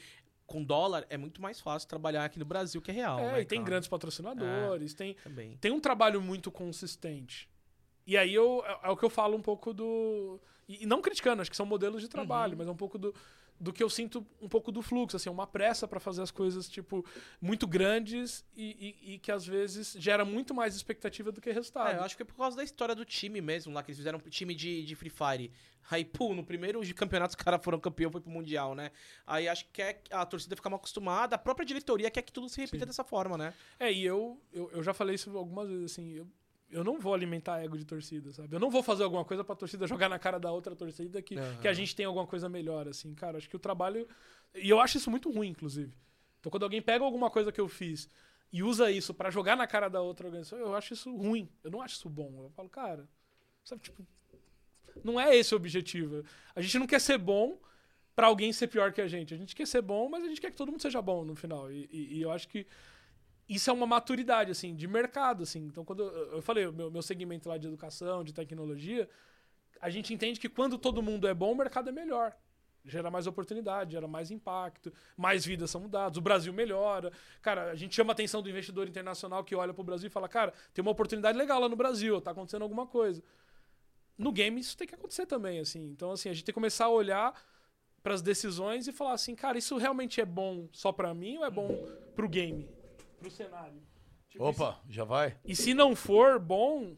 com 0.47 0.63
dólar, 0.63 1.05
é 1.09 1.17
muito 1.17 1.41
mais 1.41 1.59
fácil 1.59 1.87
trabalhar 1.87 2.23
aqui 2.25 2.39
no 2.39 2.45
Brasil 2.45 2.81
que 2.81 2.89
é 2.89 2.93
real. 2.93 3.19
é, 3.19 3.31
né, 3.33 3.41
e 3.41 3.45
tem 3.45 3.59
cara? 3.59 3.69
grandes 3.69 3.89
patrocinadores, 3.89 4.93
tem, 4.95 5.13
Também. 5.23 5.57
tem 5.57 5.71
um 5.71 5.79
trabalho 5.79 6.21
muito 6.21 6.49
consistente. 6.49 7.47
E 8.05 8.15
aí 8.17 8.33
eu, 8.33 8.63
é, 8.65 8.87
é 8.87 8.89
o 8.89 8.95
que 8.97 9.03
eu 9.03 9.09
falo 9.09 9.35
um 9.35 9.41
pouco 9.41 9.73
do. 9.73 10.39
E, 10.67 10.83
e 10.83 10.85
não 10.85 11.01
criticando, 11.01 11.41
acho 11.41 11.51
que 11.51 11.57
são 11.57 11.65
modelos 11.65 12.01
de 12.01 12.07
trabalho, 12.07 12.53
Uhum. 12.53 12.57
mas 12.59 12.67
é 12.67 12.71
um 12.71 12.75
pouco 12.77 12.97
do, 12.97 13.13
do 13.59 13.73
que 13.73 13.81
eu 13.83 13.89
sinto 13.89 14.25
um 14.41 14.47
pouco 14.47 14.71
do 14.71 14.81
fluxo, 14.81 15.15
assim, 15.17 15.29
uma 15.29 15.47
pressa 15.47 15.87
pra 15.87 15.99
fazer 15.99 16.21
as 16.21 16.29
coisas, 16.31 16.69
tipo, 16.69 17.03
muito 17.41 17.65
grandes 17.65 18.45
e, 18.55 18.95
e- 19.03 19.13
e 19.13 19.19
que 19.19 19.31
às 19.31 19.45
vezes 19.45 19.93
gera 19.99 20.23
muito 20.23 20.53
mais 20.53 20.75
expectativa 20.75 21.31
do 21.31 21.41
que 21.41 21.51
resultado. 21.51 21.95
É, 21.95 21.97
eu 21.97 22.03
acho 22.03 22.15
que 22.15 22.21
é 22.21 22.25
por 22.25 22.35
causa 22.35 22.55
da 22.57 22.63
história 22.63 22.93
do 22.93 23.03
time 23.03 23.41
mesmo, 23.41 23.73
lá 23.73 23.81
que 23.81 23.89
eles 23.89 23.97
fizeram 23.97 24.19
um 24.23 24.29
time 24.29 24.53
de, 24.53 24.85
de 24.85 24.95
Free 24.95 25.09
Fire. 25.09 25.51
Aí, 25.89 26.03
pô, 26.05 26.33
no 26.35 26.43
primeiro 26.43 26.83
de 26.83 26.93
campeonato 26.95 27.31
os 27.31 27.35
caras 27.35 27.63
foram 27.63 27.79
campeão, 27.79 28.11
foi 28.11 28.21
pro 28.21 28.29
Mundial, 28.29 28.75
né? 28.75 28.91
Aí 29.25 29.47
acho 29.47 29.65
que 29.71 29.81
é, 29.81 30.01
a 30.11 30.25
torcida 30.25 30.55
fica 30.55 30.69
mal 30.69 30.77
acostumada, 30.77 31.35
a 31.35 31.39
própria 31.39 31.65
diretoria 31.65 32.11
quer 32.11 32.21
que 32.21 32.31
tudo 32.31 32.49
se 32.49 32.59
repita 32.61 32.85
Sim. 32.85 32.87
dessa 32.87 33.03
forma, 33.03 33.37
né? 33.37 33.53
É, 33.79 33.91
e 33.91 34.05
eu, 34.05 34.39
eu, 34.51 34.69
eu 34.71 34.83
já 34.83 34.93
falei 34.93 35.15
isso 35.15 35.35
algumas 35.37 35.67
vezes, 35.67 35.91
assim, 35.93 36.13
eu, 36.13 36.27
eu 36.69 36.83
não 36.83 36.99
vou 36.99 37.13
alimentar 37.13 37.59
ego 37.61 37.77
de 37.77 37.85
torcida, 37.85 38.31
sabe? 38.33 38.55
Eu 38.55 38.59
não 38.59 38.69
vou 38.69 38.83
fazer 38.83 39.03
alguma 39.03 39.23
coisa 39.23 39.43
pra 39.43 39.55
torcida 39.55 39.87
jogar 39.87 40.09
na 40.09 40.19
cara 40.19 40.39
da 40.39 40.51
outra 40.51 40.75
torcida 40.75 41.21
que, 41.21 41.37
Aham. 41.37 41.57
que 41.61 41.67
a 41.67 41.73
gente 41.73 41.95
tem 41.95 42.05
alguma 42.05 42.27
coisa 42.27 42.49
melhor, 42.49 42.87
assim, 42.87 43.13
cara. 43.13 43.37
Acho 43.37 43.49
que 43.49 43.55
o 43.55 43.59
trabalho. 43.59 44.07
E 44.55 44.69
eu 44.69 44.79
acho 44.79 44.97
isso 44.97 45.09
muito 45.09 45.31
ruim, 45.31 45.49
inclusive. 45.49 45.93
Então, 46.39 46.49
quando 46.49 46.63
alguém 46.63 46.81
pega 46.81 47.03
alguma 47.05 47.29
coisa 47.29 47.51
que 47.51 47.59
eu 47.61 47.67
fiz 47.67 48.09
e 48.51 48.63
usa 48.63 48.89
isso 48.91 49.13
pra 49.13 49.29
jogar 49.29 49.55
na 49.55 49.65
cara 49.67 49.89
da 49.89 50.01
outra 50.01 50.27
organização, 50.27 50.59
eu 50.59 50.75
acho 50.75 50.93
isso 50.93 51.15
ruim. 51.15 51.49
Eu 51.63 51.71
não 51.71 51.81
acho 51.81 51.95
isso 51.95 52.09
bom. 52.09 52.43
Eu 52.43 52.49
falo, 52.51 52.69
cara, 52.69 53.07
sabe, 53.63 53.81
tipo. 53.81 54.05
Não 55.03 55.19
é 55.19 55.35
esse 55.35 55.53
o 55.53 55.57
objetivo. 55.57 56.23
A 56.55 56.61
gente 56.61 56.79
não 56.79 56.87
quer 56.87 56.99
ser 56.99 57.17
bom 57.17 57.59
pra 58.15 58.27
alguém 58.27 58.51
ser 58.51 58.67
pior 58.67 58.91
que 58.91 58.99
a 59.01 59.07
gente. 59.07 59.33
A 59.33 59.37
gente 59.37 59.55
quer 59.55 59.67
ser 59.67 59.81
bom, 59.81 60.09
mas 60.09 60.23
a 60.23 60.27
gente 60.27 60.41
quer 60.41 60.49
que 60.51 60.57
todo 60.57 60.71
mundo 60.71 60.81
seja 60.81 61.01
bom 61.01 61.23
no 61.23 61.35
final. 61.35 61.71
E, 61.71 61.87
e- 61.91 62.17
e 62.17 62.21
eu 62.21 62.31
acho 62.31 62.47
que 62.47 62.65
isso 63.47 63.69
é 63.69 63.73
uma 63.73 63.87
maturidade, 63.87 64.51
assim, 64.51 64.75
de 64.75 64.87
mercado, 64.87 65.43
assim. 65.43 65.65
Então, 65.65 65.85
quando 65.85 66.03
eu, 66.03 66.33
eu 66.33 66.41
falei, 66.41 66.67
o 66.67 66.73
meu, 66.73 66.91
meu 66.91 67.01
segmento 67.01 67.47
lá 67.47 67.57
de 67.57 67.67
educação, 67.67 68.23
de 68.23 68.33
tecnologia, 68.33 69.09
a 69.81 69.89
gente 69.89 70.13
entende 70.13 70.39
que 70.39 70.49
quando 70.49 70.77
todo 70.77 71.01
mundo 71.01 71.27
é 71.27 71.33
bom, 71.33 71.51
o 71.51 71.55
mercado 71.55 71.89
é 71.89 71.91
melhor. 71.91 72.35
Gera 72.83 73.11
mais 73.11 73.27
oportunidade, 73.27 73.91
gera 73.93 74.07
mais 74.07 74.31
impacto, 74.31 74.93
mais 75.15 75.45
vidas 75.45 75.69
são 75.69 75.81
mudadas, 75.81 76.17
o 76.17 76.21
Brasil 76.21 76.53
melhora. 76.53 77.11
Cara, 77.41 77.71
a 77.71 77.75
gente 77.75 77.93
chama 77.93 78.11
a 78.11 78.13
atenção 78.13 78.41
do 78.41 78.49
investidor 78.49 78.87
internacional 78.87 79.43
que 79.43 79.55
olha 79.55 79.73
pro 79.73 79.83
Brasil 79.83 80.07
e 80.07 80.09
fala, 80.09 80.29
cara, 80.29 80.53
tem 80.73 80.81
uma 80.81 80.91
oportunidade 80.91 81.37
legal 81.37 81.59
lá 81.59 81.67
no 81.67 81.75
Brasil, 81.75 82.19
tá 82.21 82.31
acontecendo 82.31 82.61
alguma 82.61 82.87
coisa. 82.87 83.21
No 84.17 84.31
game 84.31 84.59
isso 84.59 84.77
tem 84.77 84.87
que 84.87 84.95
acontecer 84.95 85.25
também, 85.25 85.59
assim. 85.59 85.81
Então, 85.89 86.11
assim, 86.11 86.29
a 86.29 86.33
gente 86.33 86.45
tem 86.45 86.53
que 86.53 86.55
começar 86.55 86.85
a 86.85 86.89
olhar 86.89 87.33
para 88.01 88.13
as 88.13 88.21
decisões 88.21 88.87
e 88.87 88.93
falar 88.93 89.13
assim, 89.13 89.35
cara, 89.35 89.57
isso 89.57 89.75
realmente 89.75 90.21
é 90.21 90.25
bom 90.25 90.69
só 90.71 90.93
para 90.93 91.13
mim 91.13 91.37
ou 91.37 91.45
é 91.45 91.49
bom 91.49 91.67
pro 92.15 92.29
game, 92.29 92.69
pro 93.17 93.29
cenário? 93.31 93.81
Tipo, 94.29 94.45
Opa, 94.45 94.79
já 94.89 95.03
vai? 95.03 95.37
e 95.45 95.55
se 95.55 95.73
não 95.73 95.95
for 95.95 96.39
bom, 96.39 96.95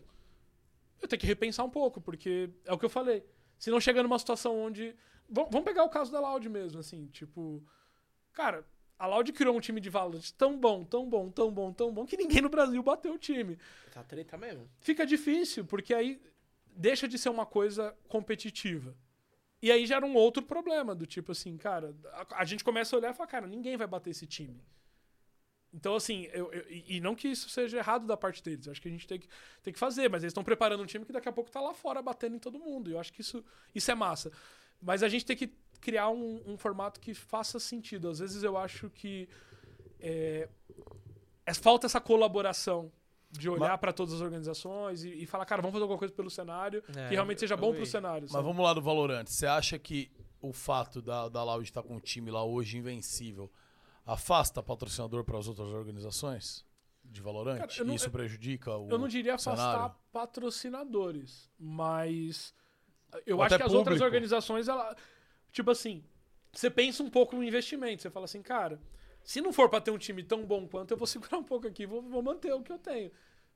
eu 1.01 1.07
tenho 1.07 1.19
que 1.19 1.27
repensar 1.27 1.63
um 1.65 1.69
pouco, 1.69 2.01
porque 2.01 2.49
é 2.65 2.73
o 2.73 2.77
que 2.77 2.85
eu 2.85 2.89
falei. 2.89 3.25
Se 3.57 3.69
não 3.69 3.79
chega 3.79 4.01
numa 4.03 4.17
situação 4.19 4.57
onde. 4.57 4.95
Vam- 5.29 5.47
Vamos 5.51 5.63
pegar 5.65 5.83
o 5.83 5.89
caso 5.89 6.11
da 6.11 6.19
Loud 6.19 6.47
mesmo, 6.49 6.79
assim, 6.79 7.07
tipo. 7.07 7.63
Cara, 8.33 8.65
a 8.97 9.05
Loud 9.07 9.31
criou 9.33 9.55
um 9.55 9.59
time 9.59 9.79
de 9.79 9.89
Valorant 9.89 10.31
tão 10.37 10.57
bom, 10.57 10.83
tão 10.83 11.07
bom, 11.09 11.29
tão 11.29 11.51
bom, 11.51 11.71
tão 11.73 11.93
bom, 11.93 12.05
que 12.05 12.17
ninguém 12.17 12.41
no 12.41 12.49
Brasil 12.49 12.81
bateu 12.81 13.13
o 13.13 13.17
time. 13.17 13.57
Tá 13.93 14.03
treta 14.03 14.37
mesmo. 14.37 14.69
Fica 14.79 15.05
difícil, 15.05 15.65
porque 15.65 15.93
aí 15.93 16.21
deixa 16.67 17.07
de 17.07 17.17
ser 17.17 17.29
uma 17.29 17.45
coisa 17.45 17.95
competitiva. 18.07 18.95
E 19.61 19.71
aí 19.71 19.85
gera 19.85 20.05
um 20.05 20.15
outro 20.15 20.41
problema, 20.43 20.95
do 20.95 21.05
tipo 21.05 21.33
assim, 21.33 21.57
cara, 21.57 21.93
a, 22.13 22.41
a 22.41 22.45
gente 22.45 22.63
começa 22.63 22.95
a 22.95 22.99
olhar 22.99 23.11
e 23.11 23.13
fala, 23.13 23.27
cara, 23.29 23.45
ninguém 23.47 23.75
vai 23.75 23.87
bater 23.87 24.11
esse 24.11 24.25
time. 24.25 24.63
Então, 25.73 25.95
assim, 25.95 26.23
eu, 26.33 26.51
eu- 26.51 26.65
e 26.69 26.99
não 26.99 27.13
que 27.15 27.27
isso 27.27 27.47
seja 27.49 27.77
errado 27.77 28.07
da 28.07 28.17
parte 28.17 28.41
deles, 28.43 28.67
acho 28.67 28.81
que 28.81 28.87
a 28.87 28.91
gente 28.91 29.05
tem 29.07 29.19
que, 29.19 29.27
tem 29.61 29.71
que 29.71 29.77
fazer, 29.79 30.09
mas 30.09 30.23
eles 30.23 30.31
estão 30.31 30.43
preparando 30.43 30.81
um 30.81 30.85
time 30.85 31.05
que 31.05 31.13
daqui 31.13 31.29
a 31.29 31.31
pouco 31.31 31.51
tá 31.51 31.61
lá 31.61 31.73
fora 31.73 32.01
batendo 32.01 32.35
em 32.35 32.39
todo 32.39 32.57
mundo. 32.57 32.89
E 32.89 32.93
eu 32.93 32.99
acho 32.99 33.13
que 33.13 33.21
isso, 33.21 33.43
isso 33.75 33.91
é 33.91 33.95
massa. 33.95 34.31
Mas 34.81 35.03
a 35.03 35.07
gente 35.09 35.25
tem 35.25 35.37
que 35.37 35.53
criar 35.79 36.09
um, 36.09 36.41
um 36.45 36.57
formato 36.57 36.99
que 36.99 37.13
faça 37.13 37.59
sentido. 37.59 38.09
Às 38.09 38.17
vezes 38.19 38.41
eu 38.43 38.57
acho 38.57 38.89
que 38.89 39.29
é, 39.99 40.49
é- 41.45 41.53
falta 41.53 41.85
essa 41.85 42.01
colaboração 42.01 42.91
de 43.31 43.47
olhar 43.47 43.77
para 43.77 43.93
todas 43.93 44.15
as 44.15 44.21
organizações 44.21 45.03
e, 45.03 45.09
e 45.21 45.25
falar, 45.27 45.45
cara, 45.45 45.61
vamos 45.61 45.73
fazer 45.73 45.83
alguma 45.83 45.99
coisa 45.99 46.11
pelo 46.13 46.31
cenário 46.31 46.83
É, 46.95 47.09
que 47.09 47.13
realmente 47.13 47.39
seja 47.39 47.55
bom 47.55 47.71
vi. 47.71 47.77
pro 47.77 47.85
cenário. 47.85 48.23
Mas 48.23 48.31
sabe? 48.31 48.43
vamos 48.43 48.63
lá 48.63 48.73
do 48.73 48.81
Valorant. 48.81 49.27
Você 49.27 49.45
acha 49.45 49.77
que 49.77 50.09
o 50.41 50.51
fato 50.51 50.99
da, 50.99 51.29
da 51.29 51.43
Loud 51.43 51.63
estar 51.63 51.83
com 51.83 51.95
o 51.95 51.99
time 52.01 52.31
lá 52.31 52.43
hoje 52.43 52.77
invencível 52.79 53.51
afasta 54.05 54.61
patrocinador 54.63 55.23
para 55.23 55.37
as 55.37 55.47
outras 55.47 55.69
organizações 55.69 56.65
de 57.03 57.21
Valorant? 57.21 57.57
Cara, 57.59 57.83
não- 57.83 57.95
Isso 57.95 58.09
prejudica 58.11 58.75
o 58.75 58.89
Eu 58.89 58.97
não 58.97 59.07
diria 59.07 59.35
afastar 59.35 59.71
cenário? 59.71 59.95
patrocinadores, 60.11 61.49
mas 61.57 62.53
eu 63.25 63.37
Ou 63.37 63.43
acho 63.43 63.57
que 63.57 63.63
as 63.63 63.73
outras 63.73 64.01
organizações, 64.01 64.67
ela, 64.67 64.95
tipo 65.51 65.71
assim, 65.71 66.03
você 66.51 66.69
pensa 66.69 67.01
um 67.03 67.09
pouco 67.09 67.35
no 67.35 67.43
investimento, 67.43 68.01
você 68.01 68.09
fala 68.09 68.25
assim, 68.25 68.41
cara, 68.41 68.79
se 69.23 69.41
não 69.41 69.51
for 69.53 69.69
pra 69.69 69.81
ter 69.81 69.91
um 69.91 69.97
time 69.97 70.23
tão 70.23 70.45
bom 70.45 70.67
quanto, 70.67 70.91
eu 70.91 70.97
vou 70.97 71.07
segurar 71.07 71.37
um 71.37 71.43
pouco 71.43 71.67
aqui, 71.67 71.85
vou, 71.85 72.01
vou 72.01 72.21
manter 72.21 72.53
o 72.53 72.61
que 72.61 72.71
eu 72.71 72.79
tenho. 72.79 73.11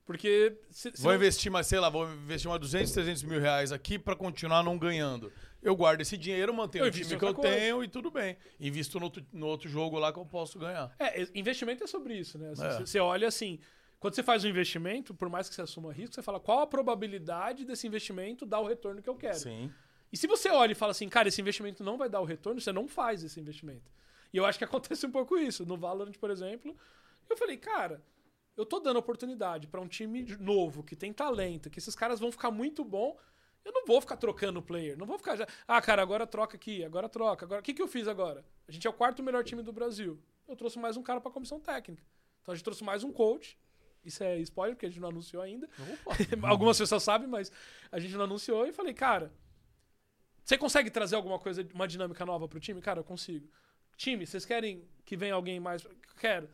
Porque 0.06 0.58
se, 0.70 0.92
se 0.94 1.02
Vou 1.02 1.12
não- 1.12 1.18
investir 1.18 1.50
mais, 1.52 1.66
sei 1.68 1.80
lá, 1.80 1.90
vou 1.90 2.06
investir 2.12 2.50
mais 2.50 2.60
200, 2.60 2.92
300 2.92 3.24
mil 3.24 3.40
reais 3.40 3.72
aqui 3.72 3.98
para 3.98 4.16
continuar 4.16 4.62
não 4.64 4.78
ganhando. 4.78 5.32
Eu 5.62 5.76
guardo 5.78 6.02
esse 6.02 6.18
dinheiro, 6.18 6.54
mantenho 6.54 6.84
Eu 6.84 6.90
o 6.90 6.92
time 6.92 7.06
que 7.18 7.24
eu 7.26 7.34
coisa. 7.34 7.56
tenho 7.56 7.82
e 7.84 7.88
tudo 7.88 8.12
bem. 8.12 8.36
Invisto 8.60 9.00
no 9.00 9.06
outro, 9.06 9.26
no 9.32 9.48
outro 9.48 9.70
jogo 9.70 9.98
lá 9.98 10.12
que 10.12 10.20
eu 10.20 10.26
posso 10.26 10.60
ganhar. 10.60 10.94
É, 11.00 11.26
investimento 11.34 11.86
é 11.86 11.88
sobre 11.88 12.16
isso, 12.18 12.38
né? 12.38 12.50
Assim, 12.52 12.66
É. 12.66 12.80
Você 12.82 13.00
olha 13.00 13.30
assim, 13.30 13.60
quando 13.98 14.14
você 14.14 14.22
faz 14.24 14.44
um 14.44 14.50
investimento, 14.50 15.14
por 15.14 15.30
mais 15.30 15.48
que 15.48 15.56
você 15.56 15.62
assuma 15.62 15.94
risco, 15.94 16.14
você 16.14 16.22
fala 16.22 16.38
qual 16.38 16.60
a 16.60 16.68
probabilidade 16.68 17.64
desse 17.64 17.88
investimento 17.88 18.46
dar 18.46 18.60
o 18.60 18.68
retorno 18.68 19.02
que 19.02 19.10
eu 19.10 19.16
quero. 19.16 19.38
Sim. 19.38 19.72
E 20.12 20.18
se 20.18 20.28
você 20.28 20.50
olha 20.50 20.74
e 20.74 20.76
fala 20.76 20.92
assim, 20.92 21.08
cara, 21.08 21.30
esse 21.30 21.40
investimento 21.40 21.82
não 21.82 21.98
vai 21.98 22.10
dar 22.10 22.20
o 22.20 22.26
retorno, 22.26 22.60
você 22.60 22.74
não 22.74 22.88
faz 22.90 23.24
esse 23.24 23.40
investimento. 23.40 23.90
E 24.34 24.38
eu 24.38 24.46
acho 24.46 24.58
que 24.60 24.66
acontece 24.66 25.06
um 25.06 25.12
pouco 25.12 25.38
isso. 25.38 25.66
No 25.66 25.78
Valorant, 25.78 26.14
por 26.20 26.30
exemplo, 26.30 26.76
eu 27.30 27.38
falei, 27.38 27.56
cara, 27.56 28.02
eu 28.56 28.66
tô 28.66 28.80
dando 28.80 28.98
oportunidade 28.98 29.68
pra 29.68 29.82
um 29.82 29.88
time 29.88 30.24
novo, 30.40 30.84
que 30.84 30.96
tem 30.96 31.12
talento, 31.12 31.70
que 31.70 31.80
esses 31.80 31.96
caras 31.96 32.20
vão 32.20 32.32
ficar 32.32 32.52
muito 32.52 32.84
bom. 32.84 33.18
Eu 33.66 33.72
não 33.72 33.86
vou 33.86 34.02
ficar 34.02 34.18
trocando 34.18 34.62
player. 34.62 34.98
Não 34.98 35.06
vou 35.06 35.18
ficar 35.18 35.36
já. 35.38 35.48
Ah, 35.68 35.82
cara, 35.82 36.02
agora 36.02 36.28
troca 36.28 36.56
aqui, 36.56 36.84
agora 36.84 37.08
troca. 37.08 37.46
Agora, 37.46 37.62
o 37.62 37.64
que, 37.64 37.74
que 37.74 37.82
eu 37.82 37.88
fiz 37.88 38.08
agora? 38.08 38.46
A 38.68 38.72
gente 38.72 38.86
é 38.86 38.90
o 38.90 38.94
quarto 38.94 39.24
melhor 39.24 39.44
time 39.44 39.64
do 39.64 39.72
Brasil. 39.72 40.22
Eu 40.48 40.56
trouxe 40.56 40.78
mais 40.78 40.98
um 40.98 41.04
cara 41.04 41.22
pra 41.22 41.32
comissão 41.32 41.60
técnica. 41.60 42.04
Então 42.42 42.52
a 42.52 42.56
gente 42.56 42.64
trouxe 42.64 42.84
mais 42.84 43.04
um 43.04 43.12
coach. 43.12 43.58
Isso 44.04 44.22
é 44.22 44.38
spoiler, 44.40 44.76
porque 44.76 44.86
a 44.86 44.90
gente 44.90 45.00
não 45.00 45.10
anunciou 45.10 45.42
ainda. 45.42 45.70
Algumas 46.44 46.78
pessoas 46.78 47.02
sabem, 47.02 47.28
mas 47.28 47.52
a 47.90 48.00
gente 48.00 48.14
não 48.16 48.26
anunciou. 48.26 48.68
E 48.68 48.74
falei, 48.74 48.94
cara, 48.94 49.32
você 50.44 50.58
consegue 50.58 50.92
trazer 50.92 51.16
alguma 51.16 51.40
coisa, 51.40 51.66
uma 51.74 51.88
dinâmica 51.88 52.26
nova 52.26 52.48
pro 52.48 52.60
time? 52.60 52.82
Cara, 52.82 53.00
eu 53.00 53.04
consigo. 53.04 53.50
Time, 53.96 54.26
vocês 54.26 54.46
querem 54.46 54.86
que 55.06 55.16
venha 55.16 55.36
alguém 55.36 55.60
mais? 55.60 55.88
Quero. 56.20 56.50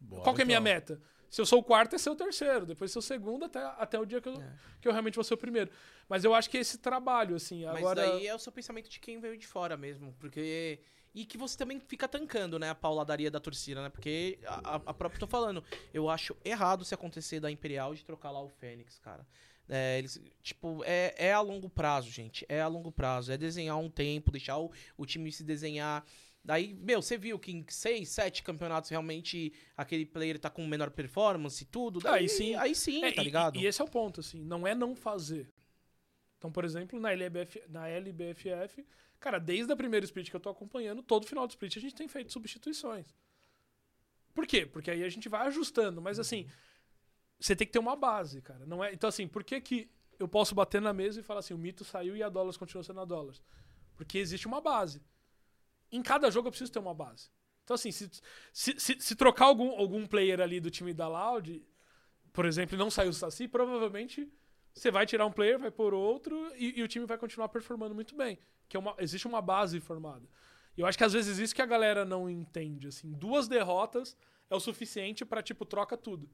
Bora, 0.00 0.22
Qual 0.22 0.34
que 0.34 0.40
é 0.40 0.44
a 0.44 0.46
minha 0.46 0.56
então. 0.58 0.64
meta? 0.64 1.00
Se 1.28 1.40
eu 1.40 1.46
sou 1.46 1.60
o 1.60 1.62
quarto, 1.62 1.94
é 1.94 1.98
ser 1.98 2.10
o 2.10 2.16
terceiro. 2.16 2.66
Depois 2.66 2.90
ser 2.90 2.98
o 2.98 3.02
segundo, 3.02 3.44
até, 3.44 3.60
até 3.78 3.98
o 4.00 4.04
dia 4.04 4.20
que 4.20 4.28
eu, 4.28 4.34
É. 4.40 4.52
que 4.80 4.88
eu 4.88 4.92
realmente 4.92 5.14
vou 5.14 5.22
ser 5.22 5.34
o 5.34 5.36
primeiro. 5.38 5.70
Mas 6.08 6.24
eu 6.24 6.34
acho 6.34 6.50
que 6.50 6.58
esse 6.58 6.78
trabalho, 6.78 7.36
assim, 7.36 7.64
Mas 7.64 7.76
agora... 7.76 8.02
daí 8.06 8.26
é 8.26 8.34
o 8.34 8.38
seu 8.38 8.50
pensamento 8.50 8.88
de 8.88 8.98
quem 8.98 9.20
veio 9.20 9.36
de 9.38 9.46
fora 9.46 9.76
mesmo. 9.76 10.12
Porque. 10.18 10.80
E 11.12 11.24
que 11.24 11.36
você 11.36 11.58
também 11.58 11.80
fica 11.80 12.06
tancando, 12.06 12.56
né, 12.56 12.70
a 12.70 12.74
pauladaria 12.74 13.28
da 13.32 13.40
torcida, 13.40 13.82
né? 13.82 13.88
Porque 13.88 14.38
a, 14.46 14.76
a- 14.76 14.82
a 14.86 14.94
própria 14.94 15.18
tô 15.18 15.26
falando, 15.26 15.62
eu 15.92 16.08
acho 16.08 16.36
errado 16.44 16.84
se 16.84 16.94
acontecer 16.94 17.40
da 17.40 17.50
Imperial 17.50 17.92
de 17.96 18.04
trocar 18.04 18.30
lá 18.30 18.40
o 18.40 18.48
Fênix, 18.48 18.96
cara. 19.00 19.26
É, 19.68 19.98
eles, 19.98 20.20
tipo, 20.40 20.82
é, 20.84 21.12
é 21.16 21.32
a 21.32 21.40
longo 21.40 21.68
prazo, 21.68 22.08
gente. 22.10 22.44
É 22.48 22.60
a 22.60 22.68
longo 22.68 22.90
prazo. 22.92 23.30
É 23.32 23.36
desenhar 23.36 23.76
um 23.78 23.90
tempo, 23.90 24.30
deixar 24.32 24.58
o, 24.58 24.70
o 24.96 25.04
time 25.06 25.30
se 25.32 25.42
desenhar. 25.44 26.04
Daí, 26.42 26.72
meu, 26.74 27.02
você 27.02 27.18
viu 27.18 27.38
que 27.38 27.52
em 27.52 27.64
seis, 27.68 28.08
sete 28.08 28.42
campeonatos 28.42 28.88
realmente 28.90 29.52
aquele 29.76 30.06
player 30.06 30.38
tá 30.38 30.48
com 30.48 30.66
menor 30.66 30.90
performance 30.90 31.62
e 31.62 31.66
tudo. 31.66 32.00
Daí 32.00 32.22
Aí 32.22 32.28
sim. 32.28 32.54
Aí 32.54 32.74
sim, 32.74 33.04
É, 33.04 33.12
tá 33.12 33.20
e- 33.20 33.24
ligado? 33.24 33.58
E, 33.58 33.66
esse 33.66 33.80
é 33.80 33.84
o 33.84 33.88
ponto, 33.88 34.20
assim, 34.20 34.42
não 34.42 34.66
é 34.66 34.74
não 34.74 34.94
fazer. 34.94 35.52
Então, 36.38 36.50
por 36.50 36.64
exemplo, 36.64 36.98
na, 36.98 37.12
LBF, 37.12 37.62
na 37.68 37.86
LBFF, 37.88 38.86
cara, 39.18 39.38
desde 39.38 39.70
a 39.70 39.76
primeira 39.76 40.04
split 40.06 40.30
que 40.30 40.36
eu 40.36 40.40
tô 40.40 40.48
acompanhando, 40.48 41.02
todo 41.02 41.26
final 41.26 41.46
de 41.46 41.52
split 41.52 41.76
a 41.76 41.80
gente 41.80 41.94
tem 41.94 42.08
feito 42.08 42.32
substituições. 42.32 43.06
Por 44.34 44.46
quê? 44.46 44.64
Porque 44.64 44.90
aí 44.90 45.04
a 45.04 45.08
gente 45.10 45.28
vai 45.28 45.46
ajustando, 45.48 46.00
mas 46.00 46.18
assim, 46.18 46.48
você 47.38 47.54
tem 47.54 47.66
que 47.66 47.72
ter 47.72 47.78
uma 47.78 47.96
base, 47.96 48.40
cara. 48.40 48.64
Não 48.64 48.82
é, 48.82 48.92
então, 48.94 49.08
assim, 49.08 49.28
por 49.28 49.44
que, 49.44 49.60
que 49.60 49.90
eu 50.18 50.26
posso 50.26 50.54
bater 50.54 50.80
na 50.80 50.94
mesa 50.94 51.20
e 51.20 51.22
falar 51.22 51.40
assim, 51.40 51.52
o 51.52 51.58
mito 51.58 51.84
saiu 51.84 52.16
e 52.16 52.22
a 52.22 52.28
dólares 52.30 52.56
continua 52.56 52.82
sendo 52.82 53.00
a 53.00 53.04
dólares? 53.04 53.42
Porque 53.96 54.16
existe 54.16 54.46
uma 54.46 54.60
base. 54.62 55.02
Em 55.92 56.02
cada 56.02 56.30
jogo 56.30 56.48
eu 56.48 56.52
preciso 56.52 56.72
ter 56.72 56.78
uma 56.78 56.94
base. 56.94 57.28
Então, 57.64 57.74
assim, 57.74 57.90
se, 57.92 58.10
se, 58.52 58.78
se, 58.78 58.96
se 59.00 59.14
trocar 59.16 59.46
algum, 59.46 59.70
algum 59.78 60.06
player 60.06 60.40
ali 60.40 60.58
do 60.60 60.70
time 60.70 60.92
da 60.92 61.06
Loud, 61.08 61.62
por 62.32 62.44
exemplo, 62.44 62.74
e 62.74 62.78
não 62.78 62.90
sair 62.90 63.08
o 63.08 63.12
Saci, 63.12 63.46
provavelmente 63.48 64.28
você 64.74 64.90
vai 64.90 65.04
tirar 65.06 65.26
um 65.26 65.32
player, 65.32 65.58
vai 65.58 65.70
pôr 65.70 65.94
outro 65.94 66.52
e, 66.56 66.78
e 66.78 66.82
o 66.82 66.88
time 66.88 67.06
vai 67.06 67.18
continuar 67.18 67.48
performando 67.48 67.94
muito 67.94 68.16
bem. 68.16 68.38
Que 68.68 68.76
é 68.76 68.80
uma, 68.80 68.94
existe 68.98 69.26
uma 69.26 69.42
base 69.42 69.80
formada. 69.80 70.26
E 70.76 70.80
eu 70.80 70.86
acho 70.86 70.96
que 70.96 71.04
às 71.04 71.12
vezes 71.12 71.38
isso 71.38 71.54
que 71.54 71.62
a 71.62 71.66
galera 71.66 72.04
não 72.04 72.30
entende. 72.30 72.86
Assim, 72.88 73.10
duas 73.12 73.48
derrotas 73.48 74.16
é 74.48 74.54
o 74.54 74.60
suficiente 74.60 75.24
pra, 75.24 75.42
tipo, 75.42 75.64
troca 75.64 75.96
tudo. 75.96 76.28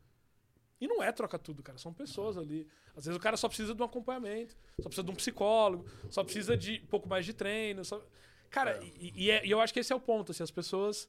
E 0.79 0.87
não 0.87 1.03
é 1.03 1.11
troca 1.13 1.39
tudo, 1.39 1.63
cara. 1.63 1.79
São 1.79 1.93
pessoas 1.93 2.37
ali. 2.37 2.67
Às 2.95 3.07
vezes 3.07 3.17
o 3.17 3.21
cara 3.21 3.37
só 3.39 3.49
precisa 3.49 3.75
de 3.75 3.81
um 3.81 3.85
acompanhamento, 3.87 4.55
só 4.81 4.89
precisa 4.89 5.05
de 5.05 5.11
um 5.11 5.15
psicólogo, 5.15 5.87
só 6.11 6.23
precisa 6.23 6.57
de 6.57 6.83
um 6.85 6.87
pouco 6.87 7.09
mais 7.09 7.25
de 7.25 7.33
treino. 7.33 7.85
só- 7.85 8.03
Cara, 8.51 8.79
e, 8.83 9.13
e 9.25 9.31
é- 9.31 9.47
e 9.47 9.51
eu 9.51 9.61
acho 9.61 9.73
que 9.73 9.81
esse 9.81 9.93
é 9.93 9.97
o 9.97 10.01
ponto. 10.01 10.33
Assim, 10.33 10.43
as 10.43 10.51
pessoas 10.51 11.09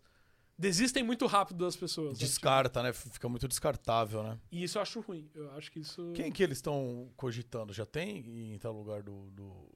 desistem 0.57 1.03
muito 1.03 1.25
rápido 1.27 1.63
das 1.65 1.75
pessoas. 1.75 2.13
né? 2.19 2.25
Descarta, 2.25 2.81
né? 2.83 2.91
Fica 2.93 3.29
muito 3.29 3.47
descartável, 3.47 4.23
né? 4.23 4.39
E 4.51 4.63
isso 4.63 4.77
eu 4.77 4.81
acho 4.81 4.99
ruim. 5.01 5.29
Eu 5.35 5.51
acho 5.51 5.71
que 5.71 5.79
isso. 5.79 6.11
Quem 6.15 6.31
que 6.31 6.41
eles 6.43 6.57
estão 6.57 7.11
cogitando? 7.15 7.73
Já 7.73 7.85
tem 7.85 8.53
em 8.53 8.57
tal 8.57 8.73
lugar 8.73 9.03
do, 9.03 9.29
do 9.31 9.69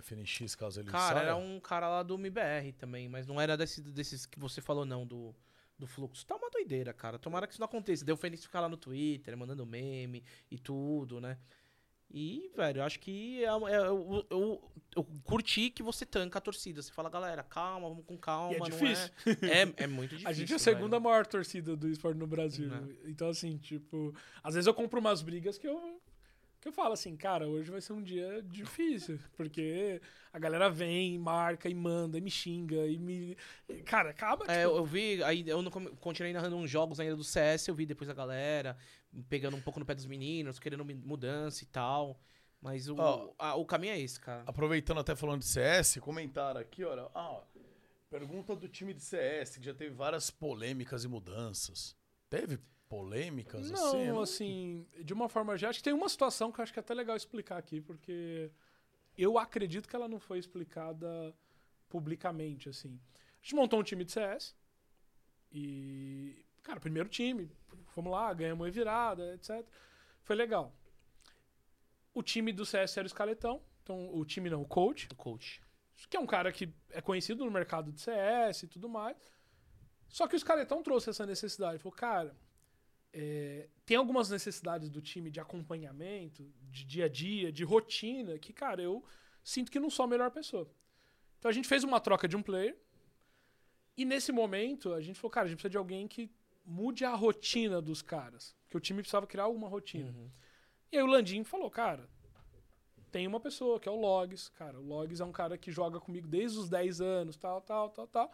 FNX, 0.00 0.54
caso 0.54 0.80
ele 0.80 0.90
Cara, 0.90 1.16
saia? 1.20 1.24
era 1.26 1.36
um 1.36 1.58
cara 1.60 1.88
lá 1.88 2.02
do 2.02 2.14
MBR 2.14 2.72
também, 2.72 3.08
mas 3.08 3.26
não 3.26 3.40
era 3.40 3.56
desse, 3.56 3.80
desses 3.82 4.26
que 4.26 4.38
você 4.38 4.60
falou, 4.60 4.84
não, 4.84 5.06
do, 5.06 5.34
do 5.78 5.86
fluxo. 5.86 6.24
Tá 6.26 6.36
uma 6.36 6.50
doideira, 6.50 6.92
cara. 6.92 7.18
Tomara 7.18 7.46
que 7.46 7.54
isso 7.54 7.60
não 7.60 7.66
aconteça. 7.66 8.04
Deu 8.04 8.14
o 8.14 8.18
Fênix 8.18 8.42
ficar 8.44 8.60
lá 8.60 8.68
no 8.68 8.76
Twitter, 8.76 9.36
mandando 9.36 9.64
meme 9.66 10.22
e 10.50 10.58
tudo, 10.58 11.20
né? 11.20 11.38
E, 12.10 12.50
velho, 12.56 12.78
eu 12.80 12.84
acho 12.84 12.98
que 13.00 13.44
é, 13.44 13.48
é- 13.48 13.86
eu, 13.86 14.26
eu, 14.30 14.70
eu 14.96 15.04
curti 15.24 15.70
que 15.70 15.82
você 15.82 16.06
tanca 16.06 16.38
a 16.38 16.40
torcida. 16.40 16.80
Você 16.80 16.90
fala, 16.90 17.10
galera, 17.10 17.42
calma, 17.42 17.88
vamos 17.88 18.04
com 18.06 18.16
calma. 18.16 18.52
E 18.52 18.56
é 18.56 18.58
não 18.58 18.66
difícil. 18.66 19.10
É, 19.42 19.62
é, 19.62 19.84
é 19.84 19.86
muito 19.86 20.10
difícil. 20.10 20.28
A 20.28 20.32
gente 20.32 20.52
é 20.52 20.56
a 20.56 20.58
segunda 20.58 20.98
velho. 20.98 21.02
maior 21.02 21.26
torcida 21.26 21.76
do 21.76 21.88
esporte 21.88 22.16
no 22.16 22.26
Brasil. 22.26 22.68
Né. 22.68 22.96
Então, 23.06 23.28
assim, 23.28 23.58
tipo, 23.58 24.14
às 24.42 24.54
vezes 24.54 24.66
eu 24.66 24.74
compro 24.74 24.98
umas 25.00 25.22
brigas 25.22 25.58
que 25.58 25.68
eu. 25.68 26.00
Que 26.60 26.66
eu 26.66 26.72
falo 26.72 26.92
assim, 26.92 27.16
cara, 27.16 27.46
hoje 27.46 27.70
vai 27.70 27.80
ser 27.80 27.92
um 27.92 28.02
dia 28.02 28.42
difícil. 28.42 29.20
Porque 29.36 30.00
a 30.32 30.40
galera 30.40 30.68
vem, 30.68 31.16
marca 31.16 31.68
e 31.68 31.74
manda, 31.74 32.18
e 32.18 32.20
me 32.20 32.30
xinga, 32.30 32.84
e 32.84 32.98
me. 32.98 33.36
Cara, 33.84 34.10
acaba. 34.10 34.44
É, 34.46 34.62
tipo, 34.62 34.72
eu, 34.72 34.76
eu 34.78 34.84
vi, 34.84 35.22
aí 35.22 35.48
eu 35.48 35.62
não 35.62 35.70
continuei 35.70 36.32
narrando 36.32 36.56
uns 36.56 36.68
jogos 36.68 36.98
ainda 36.98 37.14
do 37.14 37.22
CS, 37.22 37.68
eu 37.68 37.76
vi 37.76 37.86
depois 37.86 38.10
a 38.10 38.14
galera 38.14 38.76
pegando 39.28 39.56
um 39.56 39.60
pouco 39.60 39.78
no 39.80 39.86
pé 39.86 39.94
dos 39.94 40.06
meninos, 40.06 40.58
querendo 40.58 40.84
mudança 40.84 41.62
e 41.64 41.66
tal. 41.66 42.20
Mas 42.60 42.88
o, 42.88 42.96
Ó. 42.96 43.32
a- 43.38 43.54
o 43.54 43.64
caminho 43.64 43.92
é 43.92 44.00
esse, 44.00 44.20
cara. 44.20 44.42
Aproveitando 44.46 44.98
até 44.98 45.14
falando 45.14 45.40
de 45.40 45.46
CS, 45.46 46.00
comentaram 46.00 46.60
aqui, 46.60 46.84
olha. 46.84 47.08
Ah, 47.14 47.40
pergunta 48.10 48.56
do 48.56 48.68
time 48.68 48.92
de 48.92 49.02
CS, 49.02 49.58
que 49.58 49.64
já 49.64 49.74
teve 49.74 49.94
várias 49.94 50.30
polêmicas 50.30 51.04
e 51.04 51.08
mudanças. 51.08 51.96
Teve 52.28 52.58
polêmicas 52.88 53.70
Não, 53.70 53.88
assim? 53.88 54.02
Eu 54.06 54.20
assim, 54.20 54.86
de 55.04 55.12
uma 55.12 55.28
forma 55.28 55.56
geral, 55.56 55.70
acho 55.70 55.78
que 55.80 55.84
tem 55.84 55.92
uma 55.92 56.08
situação 56.08 56.50
que 56.50 56.58
eu 56.58 56.62
acho 56.62 56.72
que 56.72 56.78
é 56.78 56.82
até 56.82 56.94
legal 56.94 57.16
explicar 57.16 57.58
aqui, 57.58 57.80
porque 57.80 58.50
eu 59.16 59.38
acredito 59.38 59.88
que 59.88 59.94
ela 59.94 60.08
não 60.08 60.18
foi 60.18 60.38
explicada 60.38 61.34
publicamente, 61.88 62.68
assim. 62.68 62.98
A 63.14 63.42
gente 63.42 63.54
montou 63.54 63.78
um 63.78 63.82
time 63.84 64.04
de 64.04 64.12
CS 64.12 64.54
e, 65.52 66.44
cara, 66.68 66.80
primeiro 66.80 67.08
time, 67.08 67.50
fomos 67.86 68.12
lá, 68.12 68.32
ganhamos 68.34 68.66
uma 68.66 68.70
virada, 68.70 69.34
etc. 69.34 69.66
Foi 70.22 70.36
legal. 70.36 70.74
O 72.12 72.22
time 72.22 72.52
do 72.52 72.66
CS 72.66 72.96
era 72.98 73.06
o 73.06 73.06
Escaletão, 73.06 73.62
então 73.82 74.14
o 74.14 74.24
time 74.24 74.50
não, 74.50 74.60
o 74.60 74.66
coach, 74.66 75.08
O 75.10 75.16
coach. 75.16 75.62
que 76.10 76.16
é 76.16 76.20
um 76.20 76.26
cara 76.26 76.52
que 76.52 76.72
é 76.90 77.00
conhecido 77.00 77.44
no 77.44 77.50
mercado 77.50 77.90
de 77.90 78.00
CS 78.00 78.64
e 78.64 78.68
tudo 78.68 78.88
mais. 78.88 79.16
Só 80.08 80.28
que 80.28 80.34
o 80.34 80.36
Escaletão 80.36 80.82
trouxe 80.82 81.08
essa 81.08 81.24
necessidade. 81.24 81.78
Falou, 81.78 81.96
cara, 81.96 82.36
é, 83.14 83.68
tem 83.86 83.96
algumas 83.96 84.28
necessidades 84.28 84.90
do 84.90 85.00
time 85.00 85.30
de 85.30 85.40
acompanhamento, 85.40 86.52
de 86.70 86.84
dia 86.84 87.06
a 87.06 87.08
dia, 87.08 87.50
de 87.50 87.64
rotina, 87.64 88.38
que, 88.38 88.52
cara, 88.52 88.82
eu 88.82 89.02
sinto 89.42 89.70
que 89.72 89.80
não 89.80 89.88
sou 89.88 90.04
a 90.04 90.08
melhor 90.08 90.30
pessoa. 90.30 90.70
Então 91.38 91.48
a 91.48 91.52
gente 91.52 91.68
fez 91.68 91.82
uma 91.82 91.98
troca 92.00 92.28
de 92.28 92.36
um 92.36 92.42
player. 92.42 92.76
E 93.96 94.04
nesse 94.04 94.32
momento, 94.32 94.92
a 94.92 95.00
gente 95.00 95.18
falou, 95.18 95.30
cara, 95.30 95.46
a 95.46 95.48
gente 95.48 95.56
precisa 95.56 95.70
de 95.70 95.78
alguém 95.78 96.06
que 96.06 96.30
mude 96.68 97.04
a 97.04 97.14
rotina 97.14 97.80
dos 97.80 98.02
caras. 98.02 98.54
Que 98.68 98.76
o 98.76 98.80
time 98.80 99.00
precisava 99.00 99.26
criar 99.26 99.44
alguma 99.44 99.68
rotina. 99.68 100.10
Uhum. 100.10 100.30
E 100.92 100.98
aí 100.98 101.02
o 101.02 101.06
Landim 101.06 101.42
falou, 101.42 101.70
cara, 101.70 102.08
tem 103.10 103.26
uma 103.26 103.40
pessoa 103.40 103.80
que 103.80 103.88
é 103.88 103.92
o 103.92 103.98
Logs. 103.98 104.50
Cara, 104.50 104.78
o 104.78 104.82
Logs 104.82 105.20
é 105.20 105.24
um 105.24 105.32
cara 105.32 105.56
que 105.56 105.72
joga 105.72 105.98
comigo 105.98 106.28
desde 106.28 106.58
os 106.58 106.68
10 106.68 107.00
anos, 107.00 107.36
tal, 107.36 107.60
tal, 107.62 107.88
tal, 107.90 108.06
tal. 108.06 108.32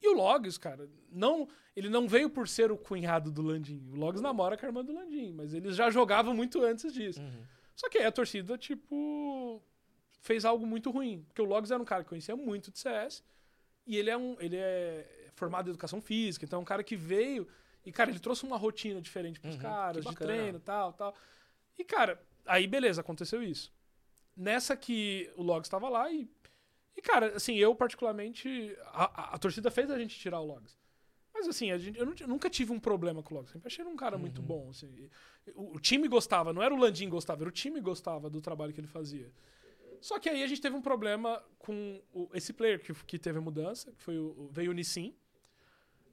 E 0.00 0.08
o 0.08 0.16
Logs, 0.16 0.58
cara, 0.58 0.88
não, 1.10 1.46
ele 1.76 1.88
não 1.88 2.08
veio 2.08 2.28
por 2.28 2.48
ser 2.48 2.72
o 2.72 2.78
cunhado 2.78 3.30
do 3.30 3.42
Landim. 3.42 3.88
O 3.92 3.96
Logs 3.96 4.20
namora 4.20 4.56
com 4.56 4.66
a 4.66 4.68
irmã 4.68 4.84
do 4.84 4.92
Landim, 4.92 5.32
mas 5.32 5.54
eles 5.54 5.76
já 5.76 5.90
jogavam 5.90 6.34
muito 6.34 6.60
antes 6.62 6.92
disso. 6.92 7.20
Uhum. 7.20 7.44
Só 7.76 7.88
que 7.88 7.98
aí 7.98 8.06
a 8.06 8.12
torcida, 8.12 8.58
tipo, 8.58 9.62
fez 10.20 10.44
algo 10.44 10.66
muito 10.66 10.90
ruim. 10.90 11.22
Porque 11.28 11.42
o 11.42 11.44
Logs 11.44 11.70
era 11.70 11.80
um 11.80 11.84
cara 11.84 12.02
que 12.02 12.08
conhecia 12.08 12.34
muito 12.34 12.70
de 12.70 12.78
CS. 12.78 13.22
E 13.86 13.96
ele 13.96 14.10
é 14.10 14.16
um. 14.16 14.36
Ele 14.40 14.56
é 14.56 15.21
formado 15.42 15.66
em 15.66 15.70
educação 15.70 16.00
física, 16.00 16.44
então 16.44 16.58
é 16.60 16.62
um 16.62 16.64
cara 16.64 16.84
que 16.84 16.94
veio. 16.94 17.48
E, 17.84 17.90
cara, 17.90 18.10
ele 18.10 18.20
trouxe 18.20 18.44
uma 18.44 18.56
rotina 18.56 19.00
diferente 19.00 19.40
pros 19.40 19.56
Uhum, 19.56 19.60
caras, 19.60 20.04
de 20.04 20.14
treino 20.14 20.60
tal, 20.60 20.92
tal. 20.92 21.14
E, 21.76 21.82
cara, 21.84 22.22
aí 22.46 22.66
beleza, 22.68 23.00
aconteceu 23.00 23.42
isso. 23.42 23.72
Nessa 24.36 24.76
que 24.76 25.28
o 25.36 25.42
Logs 25.42 25.66
estava 25.66 25.88
lá 25.88 26.10
e. 26.12 26.30
E, 26.96 27.02
cara, 27.02 27.34
assim, 27.36 27.56
eu 27.56 27.74
particularmente. 27.74 28.76
A, 28.92 29.04
a- 29.04 29.34
a 29.34 29.38
torcida 29.38 29.68
fez 29.70 29.90
a 29.90 29.98
gente 29.98 30.16
tirar 30.18 30.38
o 30.40 30.44
Logs. 30.46 30.78
Mas 31.34 31.48
assim, 31.48 31.72
a 31.72 31.78
gente, 31.78 31.98
eu, 31.98 32.06
não- 32.06 32.14
eu 32.20 32.28
nunca 32.28 32.48
tive 32.48 32.70
um 32.72 32.78
problema 32.78 33.20
com 33.22 33.34
o 33.34 33.38
Logs. 33.38 33.50
Sempre 33.52 33.66
achei 33.66 33.84
ele 33.84 33.90
um 33.92 33.96
cara 33.96 34.16
muito 34.16 34.40
Uhum. 34.40 34.46
bom. 34.46 34.70
assim. 34.70 35.08
o, 35.56 35.74
o 35.76 35.80
time 35.80 36.06
gostava, 36.06 36.52
não 36.52 36.62
era 36.62 36.72
o 36.72 36.78
Landim 36.78 37.08
gostava, 37.08 37.42
era 37.42 37.48
o 37.48 37.52
time 37.52 37.80
gostava 37.80 38.30
do 38.30 38.40
trabalho 38.40 38.72
que 38.72 38.78
ele 38.80 38.86
fazia. 38.86 39.32
Só 40.00 40.18
que 40.20 40.28
aí 40.28 40.42
a 40.42 40.46
gente 40.46 40.60
teve 40.60 40.76
um 40.76 40.82
problema 40.82 41.42
com 41.58 42.00
o- 42.12 42.28
esse 42.34 42.52
player 42.52 42.78
que, 42.80 42.92
que 43.06 43.18
teve 43.18 43.38
a 43.38 43.42
mudança, 43.42 43.90
que 43.92 44.02
foi 44.02 44.16
o- 44.18 44.48
veio 44.52 44.70
o 44.70 44.74
Nissin. 44.74 45.14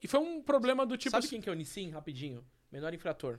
E 0.02 0.08
foi 0.08 0.20
um 0.20 0.42
problema 0.42 0.86
do 0.86 0.96
tipo 0.96 1.10
Sabe 1.10 1.24
assim, 1.26 1.36
quem 1.36 1.40
que 1.42 1.48
é 1.48 1.52
o 1.52 1.54
Nissin, 1.54 1.90
rapidinho? 1.90 2.44
Menor 2.72 2.92
infrator. 2.94 3.38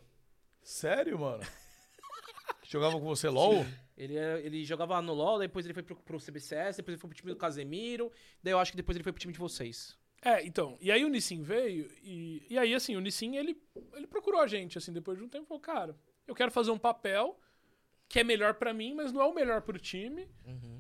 Sério, 0.62 1.18
mano? 1.20 1.44
Jogava 2.68 2.94
com 3.00 3.06
você 3.06 3.28
LOL? 3.28 3.66
Ele, 3.98 4.18
é- 4.18 4.40
ele 4.46 4.64
jogava 4.64 5.02
no 5.02 5.14
LoL, 5.14 5.40
depois 5.40 5.66
ele 5.66 5.74
foi 5.74 5.84
pro, 5.84 5.96
pro 5.96 6.18
CBCS, 6.20 6.78
depois 6.78 6.94
ele 6.94 6.98
foi 7.02 7.10
pro 7.10 7.18
time 7.18 7.32
do 7.32 7.38
Casemiro, 7.38 8.12
daí 8.42 8.54
eu 8.54 8.60
acho 8.60 8.72
que 8.72 8.78
depois 8.78 8.96
ele 8.96 9.04
foi 9.04 9.12
pro 9.12 9.20
time 9.20 9.34
de 9.34 9.40
vocês. 9.40 9.98
É, 10.22 10.46
então. 10.46 10.78
E 10.80 10.92
aí 10.92 11.04
o 11.04 11.10
Nissin 11.10 11.42
veio, 11.42 11.92
e, 12.02 12.46
e 12.50 12.58
aí, 12.58 12.74
assim, 12.74 12.96
o 12.96 13.02
Nissin, 13.02 13.36
ele, 13.36 13.60
ele 13.94 14.08
procurou 14.08 14.40
a 14.40 14.48
gente, 14.48 14.78
assim, 14.78 14.94
depois 14.94 15.18
de 15.18 15.24
um 15.24 15.28
tempo, 15.30 15.46
falou, 15.48 15.60
cara, 15.62 15.96
eu 16.28 16.34
quero 16.36 16.52
fazer 16.52 16.72
um 16.72 16.78
papel 16.78 17.40
que 18.08 18.20
é 18.20 18.24
melhor 18.24 18.54
pra 18.56 18.74
mim, 18.74 18.94
mas 18.94 19.12
não 19.12 19.22
é 19.22 19.26
o 19.26 19.34
melhor 19.34 19.62
pro 19.62 19.80
time. 19.80 20.28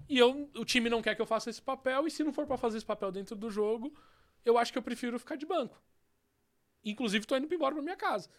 E 0.08 0.18
eu, 0.18 0.50
o 0.56 0.64
time 0.66 0.90
não 0.90 1.02
quer 1.02 1.16
que 1.16 1.22
eu 1.22 1.26
faça 1.26 1.50
esse 1.50 1.62
papel, 1.62 2.06
e 2.08 2.12
se 2.12 2.24
não 2.24 2.32
for 2.34 2.46
pra 2.46 2.58
fazer 2.58 2.78
esse 2.78 2.86
papel 2.86 3.12
dentro 3.12 3.36
do 3.36 3.50
jogo, 3.50 3.94
eu 4.46 4.58
acho 4.58 4.72
que 4.72 4.78
eu 4.78 4.82
prefiro 4.84 5.20
ficar 5.20 5.36
de 5.36 5.46
banco. 5.46 5.82
Inclusive, 6.84 7.26
tô 7.26 7.36
indo 7.38 7.54
embora 7.54 7.76
pra 7.76 7.84
minha 7.84 7.96
casa. 7.96 8.30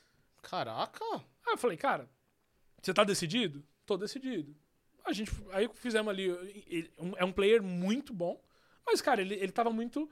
Caraca! 0.42 1.04
Aí 1.46 1.52
eu 1.52 1.58
falei, 1.58 1.76
cara, 1.76 2.08
você 2.80 2.92
tá 2.92 3.04
decidido? 3.04 3.64
Tô 3.86 3.96
decidido. 3.96 4.54
A 5.04 5.12
gente, 5.12 5.30
aí 5.52 5.68
fizemos 5.74 6.10
ali, 6.10 6.24
ele- 6.66 6.92
é 7.16 7.24
um 7.24 7.32
player 7.32 7.62
muito 7.62 8.12
bom, 8.12 8.40
mas, 8.84 9.00
cara, 9.00 9.20
ele, 9.20 9.34
ele 9.34 9.52
tava 9.52 9.70
muito... 9.72 10.10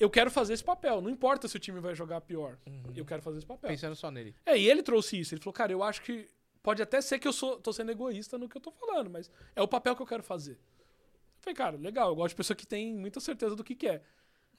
Eu 0.00 0.10
quero 0.10 0.30
fazer 0.30 0.54
esse 0.54 0.64
papel, 0.64 1.00
não 1.00 1.10
importa 1.10 1.46
se 1.46 1.56
o 1.56 1.60
time 1.60 1.78
vai 1.78 1.94
jogar 1.94 2.20
pior. 2.22 2.58
Eu 2.96 3.04
quero 3.04 3.22
fazer 3.22 3.38
esse 3.38 3.46
papel. 3.46 3.70
Pensando 3.70 3.94
só 3.94 4.10
nele. 4.10 4.34
É, 4.44 4.58
e 4.58 4.68
ele 4.68 4.82
trouxe 4.82 5.20
isso. 5.20 5.34
Ele 5.34 5.40
falou, 5.40 5.52
cara, 5.52 5.70
eu 5.70 5.82
acho 5.82 6.02
que 6.02 6.28
pode 6.60 6.82
até 6.82 7.00
ser 7.00 7.20
que 7.20 7.28
eu 7.28 7.32
sou, 7.32 7.60
tô 7.60 7.72
sendo 7.72 7.92
egoísta 7.92 8.36
no 8.36 8.48
que 8.48 8.56
eu 8.56 8.60
tô 8.60 8.72
falando, 8.72 9.10
mas 9.10 9.30
é 9.54 9.62
o 9.62 9.68
papel 9.68 9.94
que 9.94 10.02
eu 10.02 10.06
quero 10.06 10.22
fazer. 10.22 10.52
Eu 10.54 10.58
falei, 11.42 11.54
cara, 11.54 11.76
legal, 11.76 12.08
eu 12.08 12.16
gosto 12.16 12.30
de 12.30 12.36
pessoa 12.36 12.56
que 12.56 12.66
tem 12.66 12.94
muita 12.96 13.20
certeza 13.20 13.54
do 13.54 13.62
que 13.62 13.76
quer. 13.76 14.04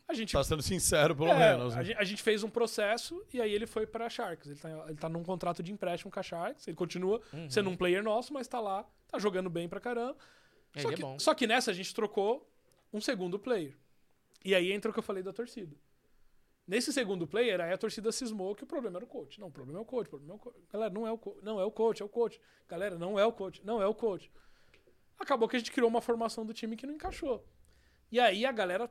A 0.07 0.13
gente, 0.13 0.33
Tá 0.33 0.43
sendo 0.43 0.61
sincero, 0.61 1.15
pelo 1.15 1.29
é, 1.29 1.37
menos. 1.55 1.73
a, 1.73 1.77
né? 1.77 1.83
gente, 1.85 1.97
a 1.97 2.03
gente 2.03 2.21
fez 2.21 2.43
um 2.43 2.49
processo 2.49 3.25
e 3.33 3.41
aí 3.41 3.51
ele 3.53 3.65
foi 3.65 3.87
pra 3.87 4.09
Sharks. 4.09 4.47
Ele 4.49 4.59
tá, 4.59 4.85
ele 4.87 4.97
tá 4.97 5.09
num 5.09 5.23
contrato 5.23 5.63
de 5.63 5.71
empréstimo 5.71 6.11
com 6.11 6.19
a 6.19 6.23
Sharks. 6.23 6.67
Ele 6.67 6.75
continua 6.75 7.21
sendo 7.49 7.69
um 7.69 7.75
player 7.77 8.03
nosso, 8.03 8.33
mas 8.33 8.47
tá 8.47 8.59
lá, 8.59 8.85
tá 9.07 9.17
jogando 9.17 9.49
bem 9.49 9.67
pra 9.69 9.79
caramba. 9.79 10.17
Ele 10.75 10.83
Só 10.83 10.91
é 10.91 10.95
que, 10.95 11.01
bom. 11.01 11.19
só 11.19 11.33
que 11.33 11.47
nessa 11.47 11.71
a 11.71 11.73
gente 11.73 11.93
trocou 11.93 12.49
um 12.91 12.99
segundo 12.99 13.39
player. 13.39 13.75
E 14.43 14.53
aí 14.53 14.71
entra 14.73 14.91
o 14.91 14.93
que 14.93 14.99
eu 14.99 15.03
falei 15.03 15.23
da 15.23 15.31
torcida. 15.31 15.75
Nesse 16.67 16.93
segundo 16.93 17.27
player, 17.27 17.59
aí 17.59 17.71
a 17.73 17.77
torcida 17.77 18.11
cismou 18.11 18.55
que 18.55 18.63
o 18.63 18.67
problema 18.67 18.97
era 18.97 19.05
o 19.05 19.07
coach. 19.07 19.39
Não, 19.39 19.47
o 19.47 19.51
problema 19.51 19.79
é 19.79 19.81
o 19.81 19.85
coach, 19.85 20.07
o 20.07 20.09
problema 20.09 20.33
é 20.33 20.35
o 20.35 20.39
coach. 20.39 20.59
Galera, 20.71 20.93
não 20.93 21.07
é 21.07 21.11
o 21.11 21.17
coach, 21.17 21.39
não 21.43 21.59
é 21.59 21.65
o 21.65 21.71
coach, 21.71 22.01
é 22.01 22.05
o 22.05 22.09
coach. 22.09 22.41
Galera, 22.69 22.97
não 22.97 23.19
é 23.19 23.25
o 23.25 23.31
coach, 23.33 23.61
não 23.65 23.81
é 23.81 23.87
o 23.87 23.93
coach. 23.93 24.31
Acabou 25.19 25.47
que 25.47 25.55
a 25.55 25.59
gente 25.59 25.71
criou 25.71 25.89
uma 25.89 26.01
formação 26.01 26.45
do 26.45 26.53
time 26.53 26.75
que 26.75 26.85
não 26.85 26.93
encaixou. 26.93 27.45
E 28.11 28.19
aí 28.19 28.45
a 28.45 28.51
galera 28.51 28.89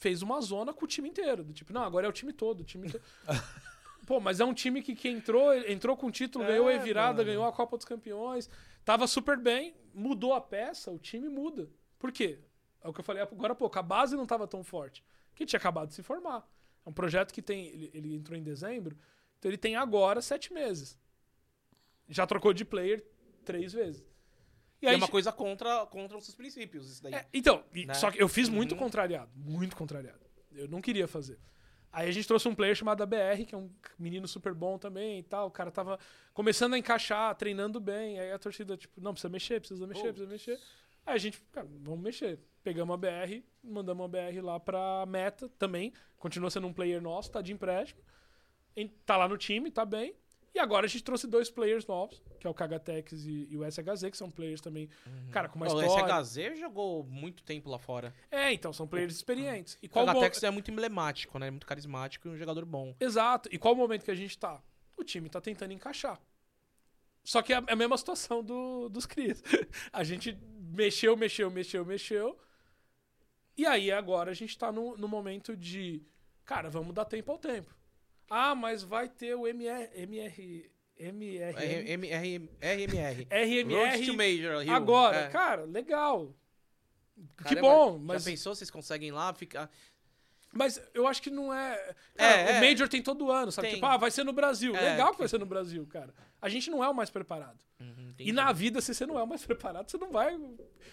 fez 0.00 0.22
uma 0.22 0.40
zona 0.40 0.72
com 0.72 0.84
o 0.84 0.88
time 0.88 1.08
inteiro. 1.08 1.44
Do 1.44 1.52
tipo, 1.52 1.72
não, 1.72 1.82
agora 1.84 2.06
é 2.06 2.08
o 2.08 2.12
time 2.12 2.32
todo, 2.32 2.60
o 2.60 2.64
time. 2.64 2.90
Pô, 4.06 4.18
mas 4.18 4.40
é 4.40 4.44
um 4.44 4.54
time 4.54 4.82
que, 4.82 4.94
que 4.94 5.08
entrou, 5.08 5.54
entrou 5.54 5.96
com 5.96 6.10
título, 6.10 6.44
É, 6.44 6.48
ganhou 6.48 6.68
a 6.68 6.76
virada, 6.78 7.18
mano. 7.18 7.24
ganhou 7.26 7.44
a 7.44 7.52
Copa 7.52 7.76
dos 7.76 7.86
Campeões, 7.86 8.50
tava 8.84 9.06
super 9.06 9.38
bem, 9.38 9.74
mudou 9.94 10.32
a 10.32 10.40
peça, 10.40 10.90
o 10.90 10.98
time 10.98 11.28
muda. 11.28 11.70
Por 11.98 12.10
quê? 12.10 12.40
É 12.82 12.88
o 12.88 12.92
que 12.92 13.00
eu 13.00 13.04
falei 13.04 13.22
agora 13.22 13.52
há 13.52 13.56
pouco, 13.56 13.78
a 13.78 13.82
base 13.82 14.16
não 14.16 14.26
tava 14.26 14.48
tão 14.48 14.64
forte, 14.64 15.04
que 15.34 15.44
tinha 15.46 15.58
acabado 15.58 15.88
de 15.88 15.94
se 15.94 16.02
formar. 16.02 16.48
É 16.84 16.88
um 16.88 16.92
projeto 16.92 17.32
que 17.32 17.42
tem, 17.42 17.66
ele, 17.66 17.90
ele 17.92 18.14
entrou 18.16 18.36
em 18.36 18.42
dezembro, 18.42 18.96
então 19.38 19.50
ele 19.50 19.58
tem 19.58 19.76
agora 19.76 20.20
sete 20.22 20.52
meses. 20.52 20.98
Já 22.08 22.26
trocou 22.26 22.52
de 22.52 22.64
player 22.64 23.04
três 23.44 23.72
vezes. 23.72 24.02
E 24.82 24.86
é 24.86 24.90
aí 24.90 24.96
uma 24.96 25.06
che- 25.06 25.12
coisa 25.12 25.30
contra, 25.32 25.84
contra 25.86 26.16
os 26.16 26.24
seus 26.24 26.34
princípios, 26.34 26.90
isso 26.90 27.02
daí. 27.02 27.14
é, 27.14 27.26
então, 27.34 27.62
Né? 27.72 27.92
só 27.94 28.10
que 28.10 28.20
eu 28.22 28.28
fiz 28.28 28.48
muito 28.48 28.72
Uhum. 28.72 28.78
contrariado, 28.78 29.30
muito 29.34 29.76
contrariado. 29.76 30.20
Eu 30.52 30.68
não 30.68 30.80
queria 30.80 31.06
fazer. 31.06 31.38
Aí 31.92 32.08
a 32.08 32.12
gente 32.12 32.26
trouxe 32.26 32.46
um 32.48 32.54
player 32.54 32.74
chamado 32.74 33.02
ABR, 33.02 33.44
que 33.44 33.54
é 33.54 33.58
um 33.58 33.68
menino 33.98 34.26
super 34.28 34.54
bom 34.54 34.78
também 34.78 35.18
e 35.18 35.22
tal. 35.24 35.48
O 35.48 35.50
cara 35.50 35.70
tava 35.72 35.98
começando 36.32 36.74
a 36.74 36.78
encaixar, 36.78 37.34
treinando 37.34 37.80
bem. 37.80 38.18
Aí 38.20 38.30
a 38.32 38.38
torcida, 38.38 38.76
tipo, 38.76 39.00
não, 39.00 39.12
precisa 39.12 39.28
mexer, 39.28 39.58
precisa 39.60 39.86
mexer, 39.86 40.02
precisa 40.12 40.26
mexer. 40.26 40.58
Aí 41.04 41.14
a 41.14 41.18
gente, 41.18 41.40
cara, 41.50 41.66
vamos 41.80 42.00
mexer. 42.00 42.38
Pegamos 42.62 42.94
a 42.94 42.96
BR, 42.96 43.42
mandamos 43.62 44.04
a 44.04 44.08
BR 44.08 44.40
lá 44.40 44.60
pra 44.60 45.04
meta 45.06 45.48
também. 45.58 45.92
Continua 46.16 46.50
sendo 46.50 46.66
um 46.68 46.72
player 46.72 47.02
nosso, 47.02 47.30
tá 47.32 47.42
de 47.42 47.52
empréstimo. 47.52 48.00
Em- 48.76 48.86
Tá 49.04 49.16
lá 49.16 49.26
no 49.28 49.36
time, 49.36 49.70
tá 49.70 49.84
bem. 49.84 50.14
E 50.54 50.58
agora 50.58 50.86
a 50.86 50.88
gente 50.88 51.04
trouxe 51.04 51.26
dois 51.26 51.48
players 51.48 51.86
novos, 51.86 52.20
que 52.40 52.46
é 52.46 52.50
o 52.50 52.54
Kagatex 52.54 53.24
e, 53.24 53.46
e 53.50 53.56
o 53.56 53.70
SHZ, 53.70 54.10
que 54.10 54.16
são 54.16 54.30
players 54.30 54.60
também, 54.60 54.88
cara, 55.30 55.48
com 55.48 55.60
o 55.60 55.66
história. 55.66 56.24
SHZ 56.24 56.58
jogou 56.58 57.04
muito 57.04 57.42
tempo 57.42 57.70
lá 57.70 57.78
fora. 57.78 58.12
É, 58.30 58.52
então, 58.52 58.72
são 58.72 58.86
players 58.86 59.14
experientes. 59.14 59.78
E 59.82 59.86
O 59.86 59.90
Kagatex 59.90 60.42
é 60.42 60.50
muito 60.50 60.70
emblemático, 60.70 61.38
né? 61.38 61.50
Muito 61.50 61.66
carismático 61.66 62.26
e 62.26 62.30
um 62.32 62.36
jogador 62.36 62.64
bom. 62.64 62.94
Exato. 62.98 63.48
E 63.52 63.58
qual 63.58 63.74
o 63.74 63.76
momento 63.76 64.04
que 64.04 64.10
a 64.10 64.14
gente 64.14 64.36
tá? 64.36 64.60
O 64.96 65.04
time 65.04 65.28
tá 65.28 65.40
tentando 65.40 65.72
encaixar. 65.72 66.20
Só 67.22 67.42
que 67.42 67.52
é 67.52 67.56
a 67.56 67.64
é 67.66 67.72
a 67.72 67.76
mesma 67.76 67.96
situação 67.96 68.42
do, 68.42 68.88
dos 68.88 69.06
Cris. 69.06 69.42
A 69.92 70.02
gente 70.02 70.36
mexeu, 70.72 71.16
mexeu, 71.16 71.50
mexeu, 71.50 71.84
mexeu. 71.84 72.38
E 73.56 73.66
aí 73.66 73.92
agora 73.92 74.30
a 74.30 74.34
gente 74.34 74.56
tá 74.56 74.72
no, 74.72 74.96
no 74.96 75.06
momento 75.06 75.56
de. 75.56 76.02
Cara, 76.44 76.70
vamos 76.70 76.94
dar 76.94 77.04
tempo 77.04 77.30
ao 77.30 77.38
tempo. 77.38 77.74
Ah, 78.30 78.54
mas 78.54 78.82
vai 78.84 79.08
ter 79.08 79.34
o 79.34 79.46
MR. 79.46 79.90
MR. 79.94 80.70
MR. 80.96 81.56
R- 81.56 81.92
R- 81.92 82.48
RMR. 82.60 83.74
Road 83.74 84.06
to 84.06 84.12
RMR. 84.12 84.16
Major 84.16 84.62
Hill. 84.64 84.72
Agora, 84.72 85.16
É. 85.16 85.28
cara, 85.28 85.64
legal. 85.64 86.34
que 87.46 87.56
bom, 87.56 87.94
Já 87.94 87.98
mas. 88.04 88.24
pensou, 88.24 88.54
vocês 88.54 88.70
conseguem 88.70 89.10
lá 89.10 89.32
ficar... 89.34 89.70
Mas 90.52 90.82
eu 90.94 91.06
acho 91.06 91.22
que 91.22 91.30
não 91.30 91.54
é. 91.54 91.74
É, 91.74 91.94
Cara, 92.16 92.40
é. 92.40 92.58
o 92.58 92.64
Major 92.68 92.88
tem 92.88 93.00
todo 93.00 93.30
ano, 93.30 93.52
sabe? 93.52 93.68
Tem. 93.68 93.74
Tipo, 93.76 93.86
ah, 93.86 93.96
vai 93.96 94.10
ser 94.10 94.24
no 94.24 94.32
Brasil. 94.32 94.74
É, 94.74 94.80
Legal 94.92 95.08
que 95.08 95.12
que- 95.14 95.18
vai 95.20 95.28
ser 95.28 95.38
no 95.38 95.46
Brasil, 95.46 95.86
cara. 95.86 96.12
A 96.42 96.48
gente 96.48 96.68
não 96.70 96.82
é 96.82 96.88
o 96.88 96.94
mais 96.94 97.08
preparado. 97.08 97.60
Uhum, 97.78 98.14
E 98.18 98.32
na 98.32 98.50
vida, 98.52 98.80
se 98.80 98.92
você 98.92 99.06
não 99.06 99.16
é 99.16 99.22
o 99.22 99.26
mais 99.28 99.44
preparado, 99.46 99.88
você 99.88 99.96
não 99.96 100.10
vai 100.10 100.36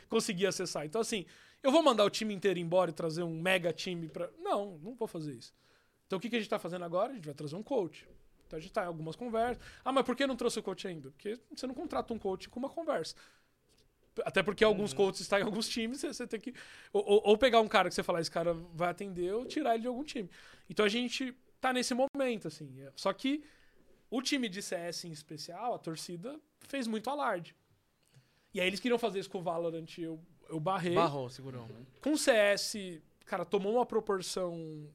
conseguir 0.09 0.45
acessar. 0.45 0.85
Então, 0.85 1.01
assim, 1.01 1.25
eu 1.63 1.71
vou 1.71 1.81
mandar 1.81 2.05
o 2.05 2.09
time 2.09 2.35
inteiro 2.35 2.59
embora 2.59 2.91
e 2.91 2.93
trazer 2.93 3.23
um 3.23 3.41
mega 3.41 3.73
time 3.73 4.07
pra. 4.07 4.29
Não, 4.39 4.77
não 4.77 4.93
vou 4.93 5.07
fazer 5.07 5.33
isso. 5.33 5.51
Então, 6.07 6.17
o 6.17 6.19
que, 6.21 6.29
que 6.29 6.35
a 6.37 6.39
gente 6.39 6.49
tá 6.49 6.57
fazendo 6.57 6.85
agora? 6.85 7.11
A 7.11 7.15
gente 7.15 7.25
vai 7.25 7.33
trazer 7.35 7.55
um 7.55 7.61
coach. 7.63 8.07
Então, 8.47 8.57
a 8.57 8.61
gente 8.61 8.71
tá 8.71 8.83
em 8.83 8.87
algumas 8.87 9.15
conversas. 9.15 9.61
Ah, 9.83 9.91
mas 9.91 10.05
por 10.05 10.15
que 10.15 10.25
não 10.25 10.35
trouxe 10.37 10.57
o 10.59 10.63
coach 10.63 10.87
ainda? 10.87 11.11
Porque 11.11 11.37
você 11.53 11.67
não 11.67 11.75
contrata 11.75 12.13
um 12.13 12.17
coach 12.19 12.47
com 12.49 12.59
uma 12.59 12.69
conversa. 12.69 13.13
Até 14.25 14.41
porque 14.41 14.63
alguns 14.63 14.93
coaches 14.93 15.21
estão 15.21 15.37
em 15.37 15.43
alguns 15.43 15.67
times, 15.69 16.01
você, 16.01 16.25
tem 16.25 16.39
que. 16.39 16.53
Ou, 16.91 17.03
ou- 17.07 17.21
ou 17.25 17.37
pegar 17.37 17.59
um 17.61 17.67
cara 17.67 17.87
que 17.89 17.93
você 17.93 18.01
falar, 18.01 18.19
esse 18.21 18.31
cara 18.31 18.53
vai 18.73 18.89
atender, 18.89 19.31
ou 19.33 19.45
tirar 19.45 19.73
ele 19.75 19.81
de 19.81 19.87
algum 19.87 20.03
time. 20.03 20.27
Então 20.69 20.83
a 20.85 20.89
gente 20.89 21.35
tá 21.61 21.71
nesse 21.71 21.93
momento, 21.93 22.47
assim. 22.47 22.81
É- 22.81 22.91
Só 22.95 23.13
que 23.13 23.43
o 24.09 24.21
time 24.21 24.49
de 24.49 24.61
CS 24.61 25.05
em 25.07 25.11
especial, 25.11 25.75
a 25.75 25.77
torcida, 25.77 26.39
fez 26.61 26.87
muito 26.87 27.09
alarde. 27.11 27.53
E 28.53 28.59
aí 28.61 28.65
eles 28.67 28.79
queriam 28.79 28.97
fazer 28.97 29.19
isso 29.19 29.29
com 29.29 29.37
o 29.39 29.43
Valorant, 29.43 29.85
eu, 29.99 30.19
eu 30.49 30.59
barrei. 30.59 30.95
Barrou, 30.95 31.29
segurou. 31.29 31.67
né? 31.67 31.85
Com 32.01 32.13
o 32.13 32.17
CS, 32.17 32.99
cara, 33.25 33.45
tomou 33.45 33.73
uma 33.75 33.85
proporção 33.85 34.89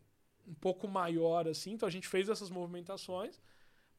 um 0.47 0.55
pouco 0.55 0.87
maior, 0.89 1.47
assim, 1.49 1.73
então 1.73 1.87
a 1.87 1.93
gente 1.93 2.09
fez 2.09 2.29
essas 2.29 2.51
movimentações, 2.51 3.41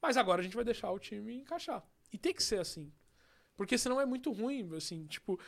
mas 0.02 0.18
agora 0.18 0.42
a 0.42 0.44
gente 0.44 0.56
vai 0.56 0.66
deixar 0.66 0.92
o 0.92 1.00
time 1.00 1.36
encaixar. 1.36 1.84
E 2.12 2.18
tem 2.18 2.34
que 2.34 2.44
ser 2.44 2.60
assim. 2.60 2.92
Porque 3.56 3.78
senão 3.78 4.00
é 4.02 4.06
muito 4.06 4.32
ruim, 4.32 4.70
assim, 4.76 5.06
tipo, 5.06 5.40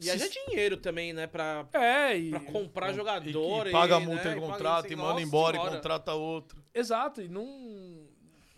E 0.00 0.08
haja 0.10 0.28
dinheiro 0.28 0.76
também, 0.76 1.12
né? 1.12 1.26
Pra, 1.26 1.66
É, 1.72 2.16
e. 2.16 2.30
pra 2.30 2.40
comprar 2.40 2.90
E, 2.92 2.94
jogador. 2.94 3.66
e 3.66 3.72
paga 3.72 3.96
a 3.96 4.00
né, 4.00 4.06
multa 4.06 4.28
e 4.28 4.32
em 4.32 4.34
paga- 4.34 4.46
contrato, 4.52 4.84
assim, 4.86 4.94
e 4.94 4.96
manda 4.96 5.08
nossa 5.14 5.22
embora 5.22 5.56
e 5.56 5.60
contrata 5.60 6.14
outro. 6.14 6.62
Exato, 6.74 7.20
e 7.22 7.28
não. 7.28 8.08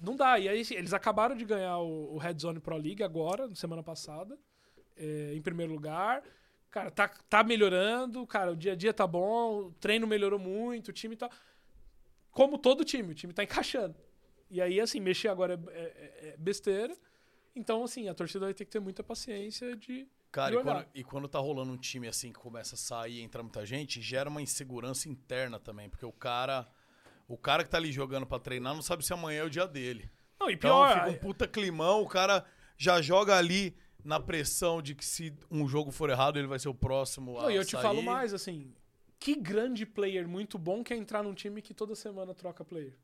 Não 0.01 0.15
dá. 0.17 0.39
E 0.39 0.49
aí, 0.49 0.61
assim, 0.61 0.75
eles 0.75 0.93
acabaram 0.93 1.35
de 1.35 1.45
ganhar 1.45 1.79
o, 1.79 2.15
o 2.15 2.19
Red 2.19 2.39
Zone 2.39 2.61
Pro 2.61 2.77
League 2.77 3.03
agora, 3.03 3.49
na 3.49 3.55
semana 3.55 3.83
passada, 3.83 4.39
é, 4.97 5.33
em 5.35 5.41
primeiro 5.43 5.73
lugar. 5.73 6.23
Cara, 6.71 6.91
tá, 6.91 7.09
tá 7.29 7.43
melhorando, 7.43 8.27
cara, 8.27 8.53
o 8.53 8.57
dia 8.57 8.73
a 8.73 8.77
dia 8.77 8.93
tá 8.93 9.07
bom, 9.07 9.67
o 9.69 9.73
treino 9.81 10.07
melhorou 10.07 10.39
muito, 10.39 10.89
o 10.89 10.93
time 10.93 11.17
tá. 11.17 11.31
Como 12.35 12.59
todo 12.59 12.85
time, 12.85 13.13
o 13.13 13.15
time 13.15 13.33
tá 13.33 13.43
encaixando. 13.45 13.95
E 14.51 14.61
aí, 14.61 14.81
assim, 14.81 15.01
mexer 15.01 15.29
agora 15.29 15.59
é, 15.71 15.81
é- 15.81 16.29
é 16.31 16.37
besteira. 16.37 16.95
Então, 17.57 17.85
assim, 17.85 18.09
a 18.09 18.15
torcida 18.15 18.45
vai 18.45 18.53
ter 18.53 18.65
que 18.65 18.71
ter 18.73 18.81
muita 18.81 19.03
paciência 19.03 19.77
de. 19.77 20.07
Cara, 20.33 20.51
de 20.51 20.57
e 20.59 20.63
quando, 20.65 20.87
e 20.97 21.05
quando 21.05 21.29
tá 21.29 21.39
rolando 21.39 21.73
um 21.73 21.77
time 21.77 22.09
assim 22.09 22.33
que 22.33 22.39
começa 22.41 22.75
a 22.75 22.79
sair 22.79 23.21
e 23.21 23.23
entra 23.23 23.41
muita 23.43 23.65
gente, 23.65 24.03
gera 24.03 24.29
uma 24.29 24.43
insegurança 24.43 25.09
interna 25.09 25.59
também, 25.59 25.89
porque 25.89 26.05
o 26.05 26.13
cara. 26.13 26.69
O 27.27 27.39
cara 27.39 27.65
que 27.65 27.71
tá 27.71 27.79
ali 27.79 27.91
jogando 27.91 28.27
pra 28.27 28.39
treinar 28.39 28.75
não 28.75 28.83
sabe 28.83 29.03
se 29.03 29.11
amanhã 29.13 29.41
é 29.41 29.45
o 29.45 29.49
dia 29.49 29.67
dele. 29.67 30.11
Não, 30.39 30.51
e 30.51 30.55
Então 30.55 30.71
pior. 30.71 30.95
fica 30.99 31.09
um 31.09 31.15
puta 31.19 31.49
climão, 31.49 32.03
o 32.03 32.07
cara 32.09 32.45
já 32.77 33.01
joga 33.01 33.35
ali 33.39 33.75
na 34.05 34.21
pressão 34.21 34.83
de 34.83 34.95
que 34.95 35.03
se 35.05 35.33
um 35.51 35.67
jogo 35.67 35.91
for 35.91 36.11
errado, 36.11 36.39
ele 36.39 36.47
vai 36.49 36.59
ser 36.59 36.69
o 36.69 36.75
próximo 36.75 37.39
a 37.39 37.45
Não, 37.45 37.51
e 37.51 37.57
eu 37.57 37.65
te 37.65 37.77
falo 37.81 38.03
mais, 38.03 38.35
assim. 38.35 38.75
Que 39.19 39.35
grande 39.35 39.87
player 39.87 40.29
muito 40.29 40.59
bom 40.59 40.83
quer 40.85 40.97
entrar 40.97 41.23
num 41.23 41.35
time 41.35 41.63
que 41.63 41.73
toda 41.73 41.95
semana 41.95 42.35
troca 42.35 42.65
player. 42.65 42.97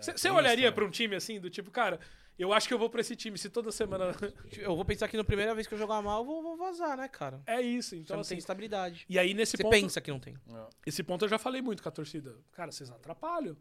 Você 0.00 0.12
tem 0.12 0.30
olharia 0.30 0.70
pra 0.72 0.84
um 0.84 0.90
time 0.90 1.14
assim, 1.14 1.40
do 1.40 1.48
tipo, 1.48 1.70
cara, 1.70 2.00
eu 2.38 2.52
acho 2.52 2.68
que 2.68 2.74
eu 2.74 2.78
vou 2.78 2.90
pra 2.90 3.00
esse 3.00 3.16
time 3.16 3.38
se 3.38 3.48
toda 3.48 3.72
semana. 3.72 4.14
Eu 4.58 4.76
vou 4.76 4.84
pensar 4.84 5.08
que 5.08 5.16
na 5.16 5.24
primeira 5.24 5.54
vez 5.54 5.66
que 5.66 5.74
eu 5.74 5.78
jogar 5.78 6.02
mal, 6.02 6.20
eu 6.20 6.26
vou, 6.26 6.42
vou 6.42 6.56
vazar, 6.56 6.96
né, 6.96 7.08
cara? 7.08 7.42
é 7.46 7.60
isso. 7.62 7.94
Então 7.94 8.16
não 8.16 8.20
assim. 8.20 8.30
tem 8.30 8.38
estabilidade. 8.38 9.06
E 9.08 9.18
aí, 9.18 9.32
nesse 9.32 9.56
Você 9.56 9.62
ponto. 9.62 9.72
pensa 9.72 10.00
que 10.00 10.10
não 10.10 10.20
tem. 10.20 10.34
É. 10.34 10.66
Esse 10.84 11.02
ponto 11.02 11.24
eu 11.24 11.28
já 11.28 11.38
falei 11.38 11.62
muito 11.62 11.82
com 11.82 11.88
a 11.88 11.92
torcida. 11.92 12.36
Cara, 12.52 12.70
vocês 12.70 12.90
atrapalham. 12.90 13.56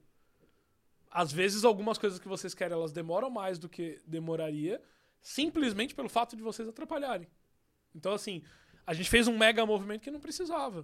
Às 1.09 1.31
vezes, 1.31 1.63
algumas 1.63 1.97
coisas 1.97 2.19
que 2.19 2.27
vocês 2.27 2.53
querem, 2.53 2.75
elas 2.75 2.91
demoram 2.91 3.29
mais 3.29 3.57
do 3.57 3.69
que 3.69 4.01
demoraria, 4.05 4.81
simplesmente 5.21 5.95
pelo 5.95 6.09
fato 6.09 6.35
de 6.35 6.41
vocês 6.41 6.67
atrapalharem. 6.67 7.27
Então, 7.93 8.11
assim, 8.11 8.43
a 8.85 8.93
gente 8.93 9.09
fez 9.09 9.27
um 9.27 9.37
mega 9.37 9.65
movimento 9.65 10.01
que 10.01 10.11
não 10.11 10.19
precisava. 10.19 10.83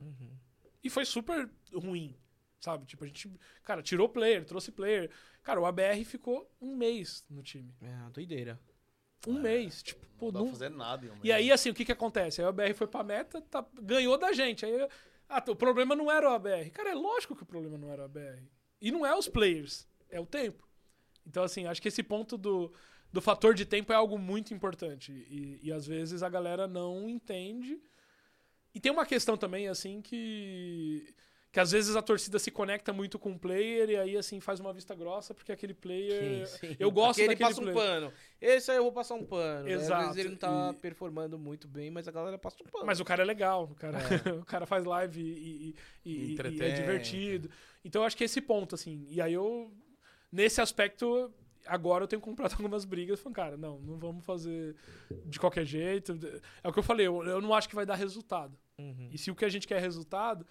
E 0.84 0.90
foi 0.90 1.06
super 1.06 1.50
ruim, 1.74 2.16
sabe? 2.60 2.86
Tipo, 2.86 3.04
a 3.04 3.08
gente, 3.08 3.30
cara, 3.64 3.82
tirou 3.82 4.10
player, 4.10 4.46
trouxe 4.46 4.72
player. 4.72 5.10
Cara, 5.44 5.60
o 5.60 5.66
ABR 5.66 6.04
ficou 6.06 6.50
um 6.62 6.76
mês 6.76 7.26
no 7.30 7.42
time. 7.44 7.74
É, 7.82 8.10
doideira. 8.12 8.60
Um 9.28 9.40
mês. 9.40 9.84
Tipo, 9.84 10.06
pô, 10.18 10.26
Não 10.28 10.32
dá 10.32 10.40
não, 10.40 10.48
fazer 10.50 10.70
nada. 10.70 11.06
em 11.06 11.10
um 11.10 11.16
e 11.18 11.20
mês. 11.22 11.36
aí, 11.36 11.52
assim, 11.52 11.70
o 11.70 11.74
que 11.74 11.86
que 11.86 11.92
acontece? 11.92 12.42
Aí 12.42 12.46
o 12.46 12.50
ABR 12.50 12.74
foi 12.74 12.88
pra 12.88 13.04
meta, 13.04 13.42
tá- 13.42 13.66
ganhou 13.82 14.18
da 14.18 14.34
gente. 14.34 14.66
Aí, 14.66 14.88
ah, 15.30 15.44
o 15.48 15.56
problema 15.56 15.96
não 15.96 16.12
era 16.12 16.30
o 16.30 16.34
ABR. 16.34 16.70
Cara, 16.72 16.90
é 16.92 16.96
lógico 16.96 17.36
que 17.36 17.44
o 17.44 17.46
problema 17.46 17.78
não 17.78 17.92
era 17.92 18.02
o 18.02 18.06
ABR. 18.06 18.44
E 18.82 18.92
não 18.92 19.06
é 19.06 19.16
os 19.16 19.28
players, 19.28 19.88
é 20.10 20.20
o 20.20 20.26
tempo. 20.26 20.68
Então, 21.26 21.44
assim, 21.44 21.66
acho 21.68 21.80
que 21.82 21.88
esse 21.88 22.02
ponto 22.02 22.36
do, 22.36 22.74
do 23.14 23.22
fator 23.22 23.54
de 23.54 23.64
tempo 23.64 23.94
é 23.94 23.96
algo 23.96 24.18
muito 24.18 24.54
importante. 24.56 25.12
E, 25.12 25.60
e 25.62 25.72
às 25.72 25.86
vezes 25.86 26.24
a 26.24 26.30
galera 26.30 26.68
não 26.68 27.08
entende. 27.08 27.80
E 28.74 28.80
tem 28.80 28.92
uma 28.92 29.06
questão 29.06 29.36
também, 29.38 29.68
assim, 29.68 30.02
que. 30.02 31.14
Que 31.52 31.60
às 31.60 31.72
vezes 31.72 31.98
a 31.98 32.02
torcida 32.02 32.40
se 32.40 32.50
conecta 32.50 32.94
muito 32.94 33.20
com 33.20 33.34
o 33.34 33.38
player 33.38 33.90
e 33.90 33.98
aí, 33.98 34.16
assim, 34.16 34.40
faz 34.40 34.62
uma 34.62 34.72
vista 34.72 34.96
grossa, 34.96 35.34
porque 35.34 35.52
aquele 35.52 35.74
player. 35.74 36.48
Sim, 36.48 36.58
sim. 36.70 36.76
Eu 36.80 36.90
gosto 36.90 37.20
Aquele 37.20 37.28
daquele 37.36 37.50
passa 37.50 37.60
um 37.60 37.64
player. 37.66 37.78
pano. 37.78 38.14
Esse 38.40 38.72
aí 38.72 38.78
eu 38.78 38.84
vou 38.84 38.94
passar 38.94 39.16
um 39.16 39.26
pano. 39.26 39.66
né? 39.66 39.74
Às 39.74 39.82
Exato, 39.82 40.02
vezes 40.06 40.18
ele 40.18 40.30
não 40.30 40.38
tá 40.38 40.74
e- 40.74 40.80
performando 40.82 41.38
muito 41.38 41.68
bem, 41.68 41.92
mas 41.92 42.08
a 42.08 42.12
galera 42.12 42.38
passa 42.38 42.56
um 42.64 42.68
pano. 42.72 42.86
Mas 42.86 43.02
o 43.02 43.04
cara 43.04 43.22
é 43.22 43.26
legal, 43.26 43.66
o 43.66 43.76
cara, 43.76 43.98
o 44.42 44.46
cara 44.46 44.66
faz 44.66 44.86
live 44.86 45.22
e, 45.22 45.76
e- 46.06 46.36
e- 46.36 46.38
é 46.62 46.70
divertido. 46.72 47.50
Então 47.84 48.02
eu 48.02 48.06
acho 48.06 48.16
que 48.16 48.24
esse 48.24 48.40
ponto, 48.40 48.74
assim. 48.76 49.06
E 49.10 49.20
aí 49.20 49.34
eu, 49.34 49.74
nesse 50.32 50.62
aspecto, 50.62 51.30
agora 51.66 52.04
eu 52.04 52.08
tenho 52.08 52.22
comprado 52.22 52.54
algumas 52.60 52.86
brigas. 52.86 53.20
Falando, 53.20 53.36
cara, 53.36 53.58
não, 53.58 53.80
não 53.80 53.98
vamos 53.98 54.26
fazer 54.26 54.76
de 55.26 55.40
qualquer 55.40 55.66
jeito. 55.66 56.18
É 56.64 56.68
o 56.68 56.74
que 56.74 56.80
eu 56.80 56.84
falei, 56.84 57.08
eu, 57.08 57.24
eu 57.24 57.42
não 57.42 57.54
acho 57.54 57.70
que 57.70 57.76
vai 57.76 57.86
dar 57.86 57.96
resultado. 57.96 58.58
Uhum. 58.78 59.10
E 59.12 59.18
se 59.18 59.32
o 59.32 59.36
que 59.36 59.46
a 59.46 59.50
gente 59.50 59.68
quer 59.68 59.78
é 59.78 59.80
resultado. 59.80 60.46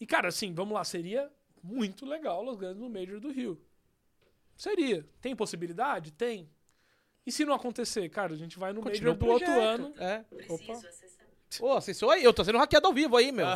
E, 0.00 0.06
cara, 0.06 0.28
assim, 0.28 0.52
vamos 0.52 0.74
lá, 0.74 0.84
seria 0.84 1.30
muito 1.62 2.04
legal 2.04 2.42
Los 2.42 2.56
Grandes 2.56 2.80
no 2.80 2.90
Major 2.90 3.20
do 3.20 3.30
Rio. 3.30 3.60
Seria. 4.56 5.06
Tem 5.20 5.34
possibilidade? 5.34 6.12
Tem. 6.12 6.50
E 7.24 7.30
se 7.30 7.44
não 7.44 7.54
acontecer, 7.54 8.08
cara, 8.08 8.34
a 8.34 8.36
gente 8.36 8.58
vai 8.58 8.72
no 8.72 8.80
Continua 8.80 9.14
Major 9.14 9.26
do 9.26 9.32
outro 9.32 9.60
ano. 9.60 9.94
É. 9.96 10.24
Opa, 10.48 10.80
Ô, 11.60 11.72
acessou 11.72 12.10
aí? 12.10 12.22
Eu 12.22 12.32
tô 12.32 12.44
sendo 12.44 12.58
hackeado 12.58 12.86
ao 12.86 12.92
vivo 12.92 13.16
aí, 13.16 13.32
meu. 13.32 13.46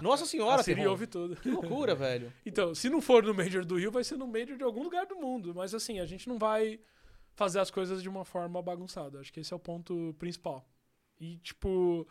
Nossa 0.00 0.26
senhora, 0.26 0.60
a 0.60 0.64
Siri 0.64 0.86
ouve 0.86 1.06
tudo. 1.06 1.36
Que 1.36 1.50
loucura, 1.50 1.94
velho. 1.96 2.32
Então, 2.44 2.74
se 2.74 2.88
não 2.88 3.00
for 3.00 3.22
no 3.22 3.34
Major 3.34 3.64
do 3.64 3.76
Rio, 3.76 3.90
vai 3.90 4.02
ser 4.02 4.16
no 4.16 4.26
Major 4.26 4.56
de 4.56 4.64
algum 4.64 4.82
lugar 4.82 5.06
do 5.06 5.16
mundo. 5.16 5.54
Mas 5.54 5.74
assim, 5.74 6.00
a 6.00 6.06
gente 6.06 6.28
não 6.28 6.38
vai 6.38 6.80
fazer 7.34 7.60
as 7.60 7.70
coisas 7.70 8.02
de 8.02 8.08
uma 8.08 8.24
forma 8.24 8.60
bagunçada. 8.62 9.20
Acho 9.20 9.32
que 9.32 9.40
esse 9.40 9.52
é 9.52 9.56
o 9.56 9.60
ponto 9.60 10.14
principal. 10.18 10.66
E, 11.20 11.36
tipo, 11.38 12.06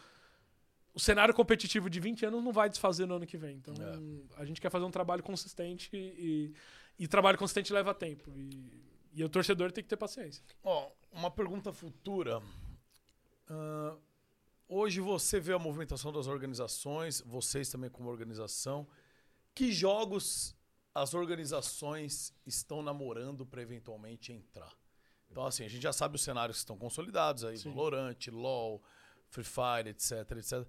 o 0.94 1.00
cenário 1.00 1.34
competitivo 1.34 1.90
de 1.90 2.00
20 2.00 2.26
anos 2.26 2.44
não 2.44 2.52
vai 2.52 2.70
desfazer 2.70 3.06
no 3.06 3.16
ano 3.16 3.26
que 3.26 3.38
vem. 3.38 3.58
Então, 3.58 3.74
a 4.38 4.46
gente 4.46 4.62
quer 4.62 4.70
fazer 4.70 4.86
um 4.86 4.92
trabalho 4.92 5.24
consistente 5.24 5.90
e, 5.94 6.54
e 7.00 7.08
trabalho 7.08 7.38
consistente 7.38 7.74
leva 7.74 7.94
tempo. 7.94 8.32
E, 8.36 8.84
e 9.14 9.24
o 9.24 9.30
torcedor 9.30 9.72
tem 9.72 9.84
que 9.84 9.90
ter 9.90 9.98
paciência. 9.98 10.44
Ó, 10.64 10.90
uma 11.12 11.32
pergunta 11.32 11.72
futura. 11.72 12.42
Ah, 13.48 13.96
hoje 14.74 15.00
você 15.00 15.40
vê 15.40 15.54
a 15.54 15.60
movimentação 15.60 16.12
das 16.12 16.28
organizações, 16.28 17.22
vocês 17.26 17.70
também 17.70 17.90
como 17.90 18.10
organização. 18.10 18.88
Que 19.54 19.72
jogos 19.72 20.56
as 20.94 21.14
organizações 21.14 22.34
estão 22.46 22.82
namorando 22.82 23.46
para 23.46 23.62
eventualmente 23.62 24.32
entrar? 24.32 24.74
Então, 25.30 25.46
assim, 25.46 25.66
a 25.66 25.68
gente 25.68 25.82
já 25.82 25.94
sabe 25.94 26.16
os 26.16 26.22
cenários 26.24 26.58
que 26.58 26.62
estão 26.62 26.78
consolidados 26.78 27.44
aí, 27.44 27.58
Sim. 27.58 27.70
Valorant, 27.70 28.18
LoL, 28.32 28.84
Free 29.30 29.44
Fire, 29.44 29.90
etc, 29.90 30.32
etc. 30.38 30.68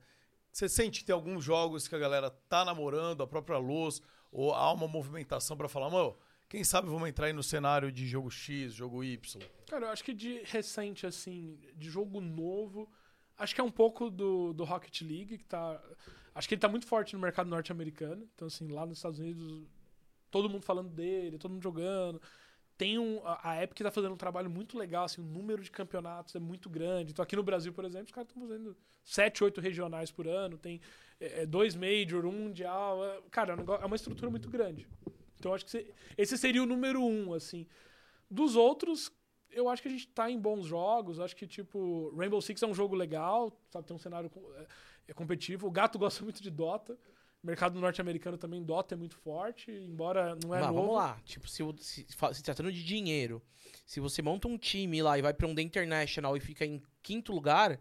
Você 0.50 0.68
sente 0.68 1.00
que 1.00 1.06
tem 1.06 1.14
alguns 1.14 1.44
jogos 1.44 1.86
que 1.86 1.94
a 1.94 1.98
galera 1.98 2.30
tá 2.30 2.64
namorando, 2.64 3.22
a 3.22 3.26
própria 3.26 3.58
luz, 3.58 4.00
ou 4.32 4.54
há 4.54 4.72
uma 4.72 4.88
movimentação 4.88 5.56
para 5.56 5.68
falar, 5.68 5.90
mano, 5.90 6.16
quem 6.48 6.62
sabe 6.64 6.88
vamos 6.88 7.08
entrar 7.08 7.26
aí 7.26 7.32
no 7.32 7.42
cenário 7.42 7.90
de 7.90 8.06
jogo 8.06 8.30
X, 8.30 8.72
jogo 8.72 9.02
Y? 9.02 9.42
Cara, 9.66 9.86
eu 9.86 9.90
acho 9.90 10.04
que 10.04 10.14
de 10.14 10.42
recente, 10.44 11.06
assim, 11.06 11.58
de 11.74 11.90
jogo 11.90 12.20
novo, 12.20 12.90
acho 13.38 13.54
que 13.54 13.60
é 13.60 13.64
um 13.64 13.70
pouco 13.70 14.10
do, 14.10 14.52
do 14.52 14.64
Rocket 14.64 15.00
League, 15.02 15.38
que 15.38 15.44
tá. 15.44 15.80
Acho 16.34 16.48
que 16.48 16.54
ele 16.54 16.60
tá 16.60 16.68
muito 16.68 16.86
forte 16.86 17.14
no 17.14 17.20
mercado 17.22 17.48
norte-americano. 17.48 18.28
Então, 18.34 18.48
assim, 18.48 18.66
lá 18.68 18.84
nos 18.84 18.98
Estados 18.98 19.18
Unidos, 19.20 19.62
todo 20.30 20.48
mundo 20.50 20.62
falando 20.62 20.90
dele, 20.90 21.38
todo 21.38 21.52
mundo 21.52 21.62
jogando. 21.62 22.20
Tem 22.76 22.98
um. 22.98 23.20
A 23.24 23.62
Epic 23.62 23.78
tá 23.82 23.90
fazendo 23.90 24.14
um 24.14 24.16
trabalho 24.16 24.50
muito 24.50 24.76
legal, 24.76 25.04
assim, 25.04 25.20
o 25.20 25.24
número 25.24 25.62
de 25.62 25.70
campeonatos 25.70 26.34
é 26.34 26.40
muito 26.40 26.68
grande. 26.68 27.12
Então, 27.12 27.22
aqui 27.22 27.36
no 27.36 27.42
Brasil, 27.42 27.72
por 27.72 27.84
exemplo, 27.84 28.06
os 28.06 28.12
caras 28.12 28.28
estão 28.28 28.42
fazendo 28.42 28.76
7, 29.04 29.44
8 29.44 29.60
regionais 29.60 30.10
por 30.10 30.26
ano, 30.26 30.58
tem 30.58 30.80
é, 31.20 31.42
é, 31.42 31.46
dois 31.46 31.76
Major, 31.76 32.26
um 32.26 32.32
Mundial. 32.32 33.04
é- 33.04 33.20
cara, 33.30 33.52
é 33.52 33.54
um 33.54 33.58
negócio- 33.58 33.82
é 33.84 33.86
uma 33.86 33.94
estrutura 33.96 34.28
muito 34.28 34.50
grande. 34.50 34.88
Então, 35.38 35.54
acho 35.54 35.64
que 35.64 35.70
se- 35.70 35.94
esse 36.18 36.36
seria 36.36 36.62
o 36.62 36.66
número 36.66 37.00
um, 37.00 37.32
assim. 37.32 37.64
Dos 38.28 38.56
outros, 38.56 39.12
eu 39.54 39.68
acho 39.68 39.80
que 39.82 39.88
a 39.88 39.90
gente 39.90 40.06
tá 40.08 40.30
em 40.30 40.38
bons 40.38 40.66
jogos. 40.66 41.18
Acho 41.20 41.34
que, 41.36 41.46
tipo, 41.46 42.14
Rainbow 42.16 42.40
Six 42.40 42.62
é 42.62 42.66
um 42.66 42.74
jogo 42.74 42.94
legal, 42.94 43.52
sabe? 43.70 43.86
Tem 43.86 43.94
um 43.96 43.98
cenário 43.98 44.30
é, 44.56 44.66
é 45.08 45.12
competitivo. 45.12 45.66
O 45.66 45.70
Gato 45.70 45.98
gosta 45.98 46.22
muito 46.22 46.42
de 46.42 46.50
Dota. 46.50 46.98
O 47.42 47.46
mercado 47.46 47.78
norte-americano 47.78 48.38
também, 48.38 48.62
Dota 48.62 48.94
é 48.94 48.96
muito 48.96 49.16
forte, 49.16 49.70
embora 49.70 50.34
não 50.42 50.54
é 50.54 50.60
Mas 50.60 50.68
novo. 50.68 50.80
vamos 50.80 50.96
lá. 50.96 51.20
Tipo, 51.26 51.46
se, 51.46 51.62
se, 51.78 52.06
se 52.32 52.42
tratando 52.42 52.72
de 52.72 52.82
dinheiro, 52.82 53.42
se 53.84 54.00
você 54.00 54.22
monta 54.22 54.48
um 54.48 54.56
time 54.56 55.02
lá 55.02 55.18
e 55.18 55.22
vai 55.22 55.34
pra 55.34 55.46
um 55.46 55.54
The 55.54 55.60
International 55.60 56.34
e 56.38 56.40
fica 56.40 56.64
em 56.64 56.82
quinto 57.02 57.32
lugar, 57.32 57.78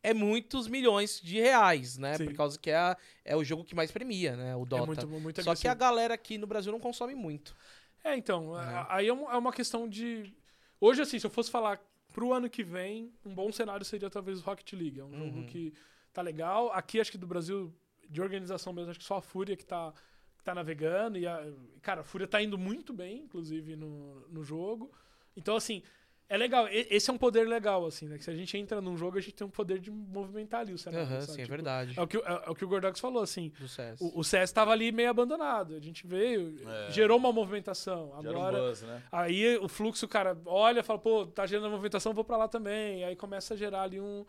é 0.00 0.14
muitos 0.14 0.68
milhões 0.68 1.20
de 1.20 1.40
reais, 1.40 1.98
né? 1.98 2.16
Sim. 2.16 2.26
Por 2.26 2.34
causa 2.34 2.56
que 2.56 2.70
é, 2.70 2.96
é 3.24 3.36
o 3.36 3.42
jogo 3.42 3.64
que 3.64 3.74
mais 3.74 3.90
premia, 3.90 4.36
né? 4.36 4.54
O 4.54 4.64
Dota. 4.64 4.82
É 4.84 4.86
muito, 4.86 5.08
muito 5.08 5.42
Só 5.42 5.56
que 5.56 5.66
a 5.66 5.74
galera 5.74 6.14
aqui 6.14 6.38
no 6.38 6.46
Brasil 6.46 6.70
não 6.70 6.78
consome 6.78 7.14
muito. 7.16 7.56
É, 8.04 8.16
então, 8.16 8.52
aí 8.88 9.08
é, 9.08 9.12
um- 9.12 9.30
é 9.30 9.36
uma 9.36 9.52
questão 9.52 9.88
de... 9.88 10.32
Hoje, 10.80 11.02
assim, 11.02 11.18
se 11.18 11.26
eu 11.26 11.30
fosse 11.30 11.50
falar 11.50 11.80
pro 12.12 12.32
ano 12.32 12.48
que 12.48 12.64
vem, 12.64 13.12
um 13.24 13.34
bom 13.34 13.52
cenário 13.52 13.84
seria 13.84 14.10
talvez 14.10 14.40
o 14.40 14.42
Rocket 14.42 14.72
League. 14.72 15.00
É 15.00 15.04
um 15.04 15.12
jogo 15.12 15.46
que 15.46 15.72
tá 16.12 16.22
legal. 16.22 16.72
Aqui, 16.72 17.00
acho 17.00 17.12
que 17.12 17.18
do 17.18 17.26
Brasil, 17.26 17.72
de 18.08 18.20
organização 18.20 18.72
mesmo, 18.72 18.90
acho 18.90 18.98
que 18.98 19.04
só 19.04 19.18
a 19.18 19.22
Fúria 19.22 19.56
que 19.56 19.64
tá, 19.64 19.92
que 20.38 20.44
tá 20.44 20.54
navegando. 20.54 21.18
E, 21.18 21.26
a, 21.26 21.52
cara, 21.82 22.00
a 22.00 22.04
Fúria 22.04 22.26
tá 22.26 22.42
indo 22.42 22.56
muito 22.58 22.92
bem, 22.92 23.24
inclusive, 23.24 23.76
no, 23.76 24.26
no 24.28 24.42
jogo. 24.42 24.90
Então, 25.36 25.54
assim, 25.54 25.82
é 26.30 26.36
legal. 26.38 26.66
Esse 26.70 27.10
é 27.10 27.12
um 27.12 27.18
poder 27.18 27.46
legal, 27.46 27.84
assim, 27.84 28.06
né? 28.08 28.16
Que 28.16 28.24
se 28.24 28.30
a 28.30 28.34
gente 28.34 28.56
entra 28.56 28.80
num 28.80 28.96
jogo, 28.96 29.18
a 29.18 29.20
gente 29.20 29.34
tem 29.34 29.46
um 29.46 29.50
poder 29.50 29.78
de 29.80 29.90
movimentar 29.90 30.60
ali 30.60 30.72
o 30.72 30.78
cenário. 30.78 31.04
Aham, 31.06 31.20
sabe? 31.20 31.32
sim, 31.32 31.40
é 31.40 31.44
Tipo, 31.44 31.50
verdade. 31.56 31.94
É 31.98 32.02
o 32.02 32.06
que, 32.06 32.16
o- 32.16 32.22
é, 32.24 32.42
é 32.46 32.50
o 32.50 32.54
que 32.54 32.64
o 32.64 32.68
Gordox 32.68 32.98
falou, 32.98 33.22
assim. 33.22 33.52
Do 33.58 33.68
CS. 33.68 34.00
O, 34.00 34.20
o 34.20 34.24
CS 34.24 34.52
tava 34.52 34.70
ali 34.70 34.90
meio 34.92 35.10
abandonado. 35.10 35.74
A 35.74 35.80
gente 35.80 36.06
veio, 36.06 36.56
É. 36.66 36.90
gerou 36.90 37.18
uma 37.18 37.32
movimentação. 37.32 38.14
Gera 38.22 38.38
um 38.38 38.40
Agora, 38.42 38.58
buzz, 38.68 38.82
né? 38.82 39.02
aí 39.12 39.56
o 39.58 39.68
fluxo, 39.68 40.06
o 40.06 40.08
cara 40.08 40.40
olha, 40.46 40.82
fala, 40.82 40.98
pô, 40.98 41.26
tá 41.26 41.44
gerando 41.46 41.68
movimentação, 41.68 42.14
vou 42.14 42.24
pra 42.24 42.36
lá 42.36 42.48
também. 42.48 43.04
Aí 43.04 43.14
começa 43.16 43.52
a 43.54 43.56
gerar 43.56 43.82
ali 43.82 44.00
um. 44.00 44.24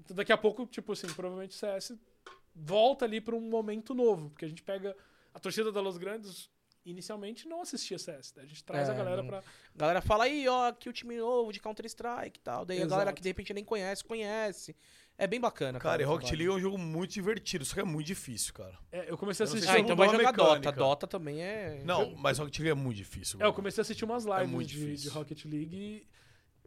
Então 0.00 0.16
daqui 0.16 0.32
a 0.32 0.38
pouco, 0.38 0.66
tipo 0.66 0.92
assim, 0.92 1.06
provavelmente 1.08 1.50
o 1.52 1.54
CS 1.54 1.94
volta 2.54 3.04
ali 3.04 3.20
pra 3.20 3.34
um 3.36 3.40
momento 3.40 3.94
novo. 3.94 4.30
Porque 4.30 4.44
a 4.44 4.48
gente 4.48 4.62
pega 4.62 4.96
a 5.34 5.38
torcida 5.38 5.70
da 5.70 5.80
Los 5.80 5.96
Grandes. 5.98 6.50
Inicialmente 6.84 7.46
não 7.48 7.62
assistia 7.62 7.96
CS, 7.98 8.34
né? 8.36 8.42
a 8.42 8.46
gente 8.46 8.64
traz 8.64 8.88
É, 8.88 8.92
a 8.92 8.94
galera 8.94 9.22
não- 9.22 9.28
pra. 9.28 9.38
A 9.38 9.78
galera 9.78 10.00
fala 10.02 10.24
aí, 10.24 10.48
ó, 10.48 10.68
aqui 10.68 10.88
o 10.88 10.92
time 10.92 11.16
novo 11.16 11.52
de 11.52 11.60
Counter-Strike 11.60 12.38
e 12.38 12.42
tal. 12.42 12.64
Daí 12.64 12.78
a 12.82 12.86
galera 12.86 13.02
Exato. 13.10 13.16
que 13.16 13.22
de 13.22 13.28
repente 13.28 13.54
nem 13.54 13.64
conhece, 13.64 14.02
conhece. 14.04 14.74
É 15.16 15.26
bem 15.26 15.38
bacana. 15.40 15.78
Cara, 15.78 16.02
e 16.02 16.04
o 16.04 16.08
Rocket. 16.08 16.30
League 16.30 16.46
é 16.46 16.50
um 16.52 16.58
jogo 16.58 16.76
muito 16.78 17.12
divertido, 17.12 17.64
só 17.64 17.74
que 17.74 17.80
é 17.80 17.84
muito 17.84 18.06
difícil, 18.06 18.52
cara. 18.52 18.76
É, 18.90 19.08
eu 19.08 19.16
comecei 19.16 19.44
a 19.44 19.48
assistir. 19.48 19.68
Ah, 19.70 19.78
então 19.78 19.94
vai 19.94 20.08
jogar 20.08 20.32
Dota. 20.32 20.42
mecânica. 20.54 20.72
Dota 20.72 21.06
também 21.06 21.40
é. 21.42 21.82
Não, 21.84 22.16
mas 22.16 22.38
Rocket 22.38 22.58
League 22.58 22.70
é 22.70 22.74
muito 22.74 22.96
difícil. 22.96 23.40
É, 23.40 23.44
eu 23.46 23.52
comecei 23.52 23.80
a 23.80 23.82
assistir 23.82 24.04
umas 24.04 24.24
lives 24.24 24.48
muito 24.48 24.68
de, 24.68 24.96
de. 24.96 25.08
Rocket 25.10 25.44
League. 25.44 25.76
e- 25.76 26.06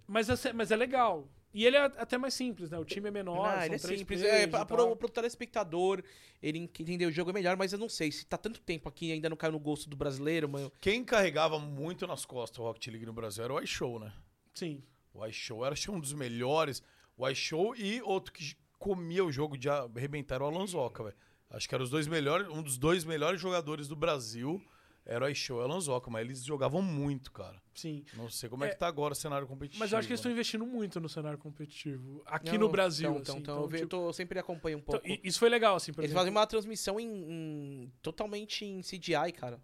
Mas 0.08 0.30
é, 0.46 0.54
mas 0.54 0.72
é 0.72 0.76
legal. 0.76 1.28
E 1.54 1.66
ele 1.66 1.78
é 1.78 1.86
até 1.86 2.18
mais 2.18 2.34
simples, 2.34 2.70
né? 2.70 2.78
O 2.78 2.84
time 2.84 3.08
é 3.08 3.12
menor, 3.12 3.46
Ah, 3.48 3.56
são 3.58 3.66
ele 3.66 3.76
é 3.76 3.80
três 3.80 4.00
simples. 4.00 4.22
É, 4.22 4.46
pro, 4.46 4.94
pro 4.98 5.08
telespectador, 5.08 6.04
ele 6.44 6.60
en- 6.60 6.64
entender 6.64 7.06
o 7.06 7.12
jogo 7.12 7.30
é 7.30 7.34
melhor, 7.34 7.56
mas 7.56 7.72
eu 7.72 7.80
não 7.80 7.88
sei. 7.88 8.12
Se 8.12 8.26
tá 8.26 8.38
tanto 8.38 8.60
tempo 8.60 8.90
aqui 8.90 9.08
e 9.08 9.12
ainda 9.14 9.30
não 9.30 9.38
caiu 9.38 9.54
no 9.54 9.60
gosto 9.60 9.90
do 9.90 9.96
brasileiro, 9.96 10.50
mano. 10.50 10.70
Quem 10.82 11.04
carregava 11.06 11.58
muito 11.58 12.06
nas 12.06 12.26
costas 12.26 12.60
o 12.60 12.64
Rocket 12.64 12.88
League 12.88 13.06
no 13.06 13.14
Brasil 13.14 13.44
era 13.46 13.54
o 13.54 13.62
iShow, 13.62 14.00
né? 14.00 14.12
Sim. 14.54 14.84
O 15.14 15.26
iShow 15.26 15.64
era 15.66 15.72
acho 15.74 15.84
que, 15.84 15.92
um 15.92 16.00
dos 16.00 16.12
melhores. 16.14 16.84
O 17.18 17.28
iShow 17.30 17.74
e 17.78 18.02
outro 18.02 18.34
que 18.34 18.54
comia 18.78 19.24
o 19.24 19.32
jogo 19.32 19.58
de 19.58 19.70
arrebentar 19.70 20.36
era 20.36 20.44
o 20.44 20.48
Alanzoca, 20.48 21.06
velho. 21.06 21.16
Acho 21.50 21.70
que 21.70 21.74
eram 21.74 21.86
os 21.86 21.90
dois 21.90 22.06
melhores, 22.06 22.50
um 22.50 22.62
dos 22.62 22.78
dois 22.78 23.06
melhores 23.06 23.40
jogadores 23.40 23.88
do 23.88 23.96
Brasil 23.96 24.62
era 25.06 25.26
o 25.26 25.30
iShow 25.30 25.58
e 25.58 25.62
o 25.62 25.64
Alanzoca, 25.64 26.10
mas 26.10 26.22
eles 26.26 26.44
jogavam 26.44 26.82
muito, 26.82 27.32
cara. 27.32 27.62
Sim. 27.76 28.04
Não 28.16 28.30
sei 28.30 28.50
como 28.50 28.64
é, 28.64 28.68
É, 28.68 28.72
que 28.72 28.78
tá 28.80 28.88
agora 28.88 29.14
o 29.14 29.16
cenário 29.16 29.46
competitivo. 29.46 29.80
Mas 29.80 29.92
eu 29.92 29.98
acho 30.00 30.08
que 30.08 30.14
eles 30.14 30.20
estão 30.20 30.30
né? 30.30 30.34
investindo 30.34 30.66
muito 30.66 31.00
no 31.00 31.08
cenário 31.10 31.38
competitivo. 31.38 32.24
Aqui 32.26 32.54
Não, 32.54 32.60
no 32.60 32.70
Brasil, 32.70 33.10
Então, 33.10 33.22
assim. 33.36 33.42
então, 33.42 33.56
Então, 33.56 33.64
eu, 33.64 33.70
tipo, 33.78 33.88
tô- 33.90 34.08
eu 34.08 34.14
sempre 34.14 34.40
acompanho 34.40 34.78
um 34.78 34.82
então, 34.82 35.00
pouco. 35.00 35.08
i- 35.08 35.22
isso 35.24 35.38
foi 35.38 35.50
legal, 35.50 35.76
assim, 35.76 35.94
por 35.94 36.02
Eles 36.02 36.10
exemplo. 36.12 36.22
fazem 36.22 36.32
uma 36.32 36.48
transmissão 36.48 37.00
em, 37.00 37.06
em- 37.08 37.92
totalmente 38.02 38.66
em 38.66 38.82
CGI, 38.82 39.32
cara, 39.34 39.60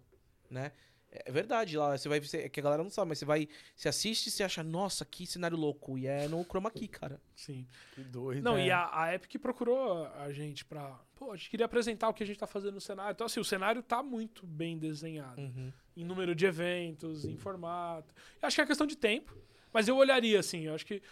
né? 0.50 0.72
É 1.26 1.30
verdade, 1.30 1.76
lá 1.76 1.96
você 1.96 2.08
vai 2.08 2.18
você, 2.20 2.38
é 2.38 2.48
que 2.48 2.58
a 2.58 2.62
galera 2.62 2.82
não 2.82 2.88
sabe, 2.90 3.10
mas 3.10 3.18
você 3.18 3.26
vai, 3.26 3.46
você 3.76 3.86
assiste 3.88 4.28
e 4.28 4.30
você 4.30 4.42
acha, 4.42 4.62
nossa, 4.62 5.04
que 5.04 5.26
cenário 5.26 5.58
louco, 5.58 5.98
e 5.98 6.06
é 6.06 6.26
no 6.26 6.42
chroma 6.42 6.70
key, 6.70 6.88
cara. 6.88 7.20
Sim. 7.36 7.66
Que 7.94 8.02
doido. 8.02 8.42
Não, 8.42 8.56
É. 8.56 8.66
e 8.66 8.70
a, 8.70 8.88
a 8.90 9.14
Epic 9.14 9.38
procurou 9.40 10.06
a 10.06 10.32
gente 10.32 10.64
pra. 10.64 10.98
Pô, 11.14 11.32
a 11.32 11.36
gente 11.36 11.50
queria 11.50 11.66
apresentar 11.66 12.08
o 12.08 12.14
que 12.14 12.22
a 12.22 12.26
gente 12.26 12.38
tá 12.38 12.46
fazendo 12.46 12.74
no 12.74 12.80
cenário. 12.80 13.12
Então, 13.12 13.26
assim, 13.26 13.38
o 13.40 13.44
cenário 13.44 13.82
tá 13.82 14.02
muito 14.02 14.46
bem 14.46 14.78
desenhado. 14.78 15.40
Uhum. 15.40 15.70
Em 15.94 16.04
número 16.04 16.34
de 16.34 16.46
eventos, 16.46 17.26
em 17.26 17.36
formato. 17.36 18.14
Eu 18.40 18.46
acho 18.46 18.56
que 18.56 18.62
é 18.62 18.66
questão 18.66 18.86
de 18.86 18.96
tempo. 18.96 19.36
Mas 19.70 19.88
eu 19.88 19.96
olharia, 19.98 20.40
assim, 20.40 20.62
eu 20.62 20.74
acho 20.74 20.86
que. 20.86 21.02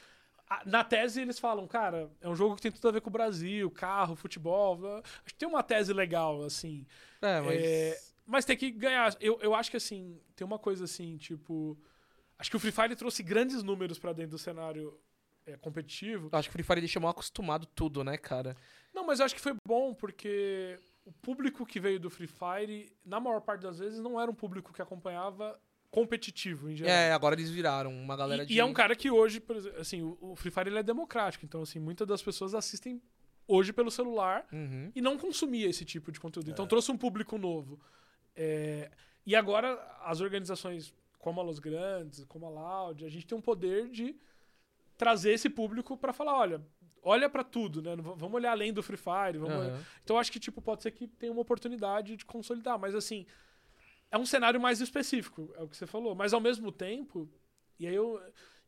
Na 0.66 0.82
tese, 0.82 1.20
eles 1.20 1.38
falam, 1.38 1.64
cara, 1.68 2.10
é 2.20 2.28
um 2.28 2.34
jogo 2.34 2.56
que 2.56 2.62
tem 2.62 2.72
tudo 2.72 2.88
a 2.88 2.90
ver 2.90 3.00
com 3.00 3.08
o 3.08 3.12
Brasil, 3.12 3.70
carro, 3.70 4.16
futebol. 4.16 4.80
Acho 4.98 5.26
que 5.26 5.34
tem 5.34 5.48
uma 5.48 5.62
tese 5.62 5.92
legal, 5.92 6.42
assim. 6.42 6.84
É, 7.22 7.40
mas 7.40 7.62
É, 7.62 7.98
mas 8.30 8.44
tem 8.44 8.56
que 8.56 8.70
ganhar. 8.70 9.14
Eu, 9.20 9.38
eu 9.42 9.54
acho 9.54 9.70
que 9.70 9.76
assim, 9.76 10.20
tem 10.36 10.46
uma 10.46 10.58
coisa 10.58 10.84
assim, 10.84 11.16
tipo. 11.16 11.76
Acho 12.38 12.50
que 12.50 12.56
o 12.56 12.60
Free 12.60 12.72
Fire 12.72 12.96
trouxe 12.96 13.22
grandes 13.22 13.62
números 13.62 13.98
pra 13.98 14.12
dentro 14.14 14.30
do 14.32 14.38
cenário 14.38 14.98
é, 15.46 15.56
competitivo. 15.58 16.30
eu 16.32 16.38
acho 16.38 16.48
que 16.48 16.52
o 16.52 16.56
Free 16.56 16.62
Fire 16.62 16.80
deixa 16.80 16.98
mal 17.00 17.10
acostumado 17.10 17.66
tudo, 17.66 18.02
né, 18.02 18.16
cara? 18.16 18.56
Não, 18.94 19.04
mas 19.04 19.18
eu 19.20 19.26
acho 19.26 19.34
que 19.34 19.40
foi 19.40 19.54
bom 19.66 19.92
porque 19.92 20.78
o 21.04 21.12
público 21.12 21.66
que 21.66 21.78
veio 21.78 22.00
do 22.00 22.08
Free 22.08 22.26
Fire, 22.26 22.90
na 23.04 23.20
maior 23.20 23.40
parte 23.40 23.62
das 23.62 23.78
vezes, 23.78 24.00
não 24.00 24.18
era 24.20 24.30
um 24.30 24.34
público 24.34 24.72
que 24.72 24.80
acompanhava 24.80 25.60
competitivo 25.90 26.70
em 26.70 26.76
geral. 26.76 26.92
É, 26.94 27.12
agora 27.12 27.34
eles 27.34 27.50
viraram 27.50 27.92
uma 27.92 28.16
galera 28.16 28.44
e, 28.44 28.46
de 28.46 28.54
e 28.54 28.58
é 28.60 28.64
um 28.64 28.72
cara 28.72 28.94
que 28.94 29.10
hoje, 29.10 29.40
por 29.40 29.56
exemplo, 29.56 29.80
assim, 29.80 30.02
o, 30.02 30.16
o 30.20 30.36
Free 30.36 30.50
Fire 30.50 30.68
ele 30.68 30.78
é 30.78 30.82
democrático, 30.82 31.44
então 31.44 31.62
assim, 31.62 31.78
muitas 31.78 32.06
das 32.06 32.22
pessoas 32.22 32.54
assistem 32.54 33.02
hoje 33.46 33.72
pelo 33.72 33.90
celular 33.90 34.46
Uhum. 34.52 34.92
e 34.94 35.00
não 35.02 35.18
consumia 35.18 35.68
esse 35.68 35.84
tipo 35.84 36.12
de 36.12 36.20
conteúdo. 36.20 36.50
Então 36.50 36.66
trouxe 36.66 36.90
um 36.92 36.96
público 36.96 37.36
novo. 37.36 37.80
É, 38.34 38.90
e 39.26 39.34
agora 39.36 39.74
as 40.02 40.20
organizações 40.20 40.94
como 41.18 41.40
a 41.40 41.44
Los 41.44 41.58
Grandes, 41.58 42.24
como 42.24 42.46
a 42.46 42.48
Loud, 42.48 43.04
a 43.04 43.08
gente 43.08 43.26
tem 43.26 43.36
um 43.36 43.42
poder 43.42 43.88
de 43.90 44.16
trazer 44.96 45.32
esse 45.32 45.48
público 45.48 45.96
pra 45.96 46.12
falar, 46.12 46.38
olha, 46.38 46.66
olha 47.02 47.28
pra 47.28 47.44
tudo, 47.44 47.82
né? 47.82 47.94
Vamos 47.96 48.34
olhar 48.34 48.52
além 48.52 48.72
do 48.72 48.82
Free 48.82 48.96
Fire, 48.96 49.38
Aham. 49.38 49.84
Então 50.02 50.16
eu 50.16 50.20
acho 50.20 50.32
que 50.32 50.40
tipo 50.40 50.60
pode 50.60 50.82
ser 50.82 50.90
que 50.90 51.06
tenha 51.06 51.32
uma 51.32 51.42
oportunidade 51.42 52.16
de 52.16 52.24
consolidar, 52.24 52.78
mas 52.78 52.94
assim, 52.94 53.26
é 54.10 54.18
um 54.18 54.26
cenário 54.26 54.60
mais 54.60 54.80
específico, 54.80 55.52
é 55.56 55.62
o 55.62 55.68
que 55.68 55.76
você 55.76 55.86
falou, 55.86 56.14
mas 56.14 56.32
ao 56.32 56.40
mesmo 56.40 56.72
tempo, 56.72 57.28
e 57.78 57.86
aí 57.86 57.94
eu 57.94 58.20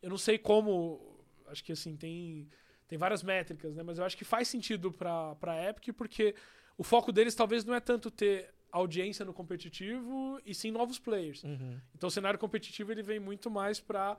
eu 0.03 0.11
não 0.11 0.19
sei 0.19 0.37
como, 0.37 1.25
acho 1.47 1.63
que 1.63 1.73
assim 1.73 1.97
tem 1.97 2.49
tem 2.89 2.99
várias 2.99 3.23
métricas, 3.23 3.75
né? 3.75 3.83
Mas 3.83 3.99
eu 3.99 4.05
acho 4.05 4.17
que 4.17 4.25
faz 4.25 4.49
sentido 4.49 4.93
pra, 4.93 5.35
pra 5.37 5.71
Epic, 5.71 5.95
porque 5.97 6.35
o 6.77 6.85
foco 6.85 7.11
deles 7.11 7.35
talvez 7.35 7.65
não 7.65 7.75
é 7.75 7.81
tanto 7.81 8.11
ter 8.11 8.53
audiência 8.73 9.25
no 9.25 9.33
competitivo, 9.35 10.41
e 10.45 10.55
sim 10.55 10.71
novos 10.71 10.99
players. 10.99 11.45
Uhum. 11.45 11.79
Então 11.95 12.09
o 12.09 12.11
cenário 12.11 12.39
competitivo 12.39 12.91
ele 12.91 13.03
vem 13.03 13.21
muito 13.21 13.51
mais 13.51 13.79
pra, 13.79 14.17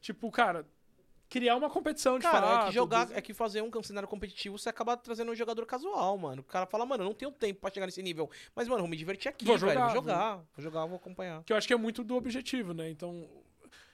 tipo, 0.00 0.30
cara, 0.30 0.66
criar 1.28 1.56
uma 1.56 1.70
competição 1.70 2.18
de 2.18 2.24
Cara, 2.24 2.46
fato. 2.46 2.62
é 2.64 2.66
que 2.68 2.72
jogar, 2.74 3.06
des- 3.06 3.16
é 3.16 3.20
que 3.22 3.32
fazer 3.32 3.62
um 3.62 3.82
cenário 3.82 4.08
competitivo 4.08 4.58
você 4.58 4.68
acaba 4.68 4.96
trazendo 4.96 5.30
um 5.30 5.34
jogador 5.34 5.64
casual, 5.66 6.16
mano. 6.18 6.40
O 6.40 6.44
cara 6.44 6.66
fala, 6.66 6.84
mano, 6.84 7.02
eu 7.04 7.06
não 7.06 7.14
tenho 7.14 7.30
tempo 7.30 7.60
pra 7.60 7.70
chegar 7.70 7.86
nesse 7.86 8.02
nível. 8.02 8.30
Mas, 8.56 8.66
mano, 8.68 8.80
vou 8.80 8.88
me 8.88 8.96
divertir 8.96 9.28
aqui, 9.28 9.44
Vou 9.44 9.56
velho. 9.58 9.72
jogar, 9.72 9.84
Vou 9.86 9.94
jogar, 9.94 10.36
vou 10.36 10.46
jogar, 10.64 10.86
vou 10.86 10.96
acompanhar. 10.96 11.42
Que 11.44 11.52
eu 11.52 11.56
acho 11.56 11.66
que 11.66 11.72
é 11.74 11.76
muito 11.76 12.02
do 12.02 12.16
objetivo, 12.16 12.72
né? 12.74 12.90
Então, 12.90 13.28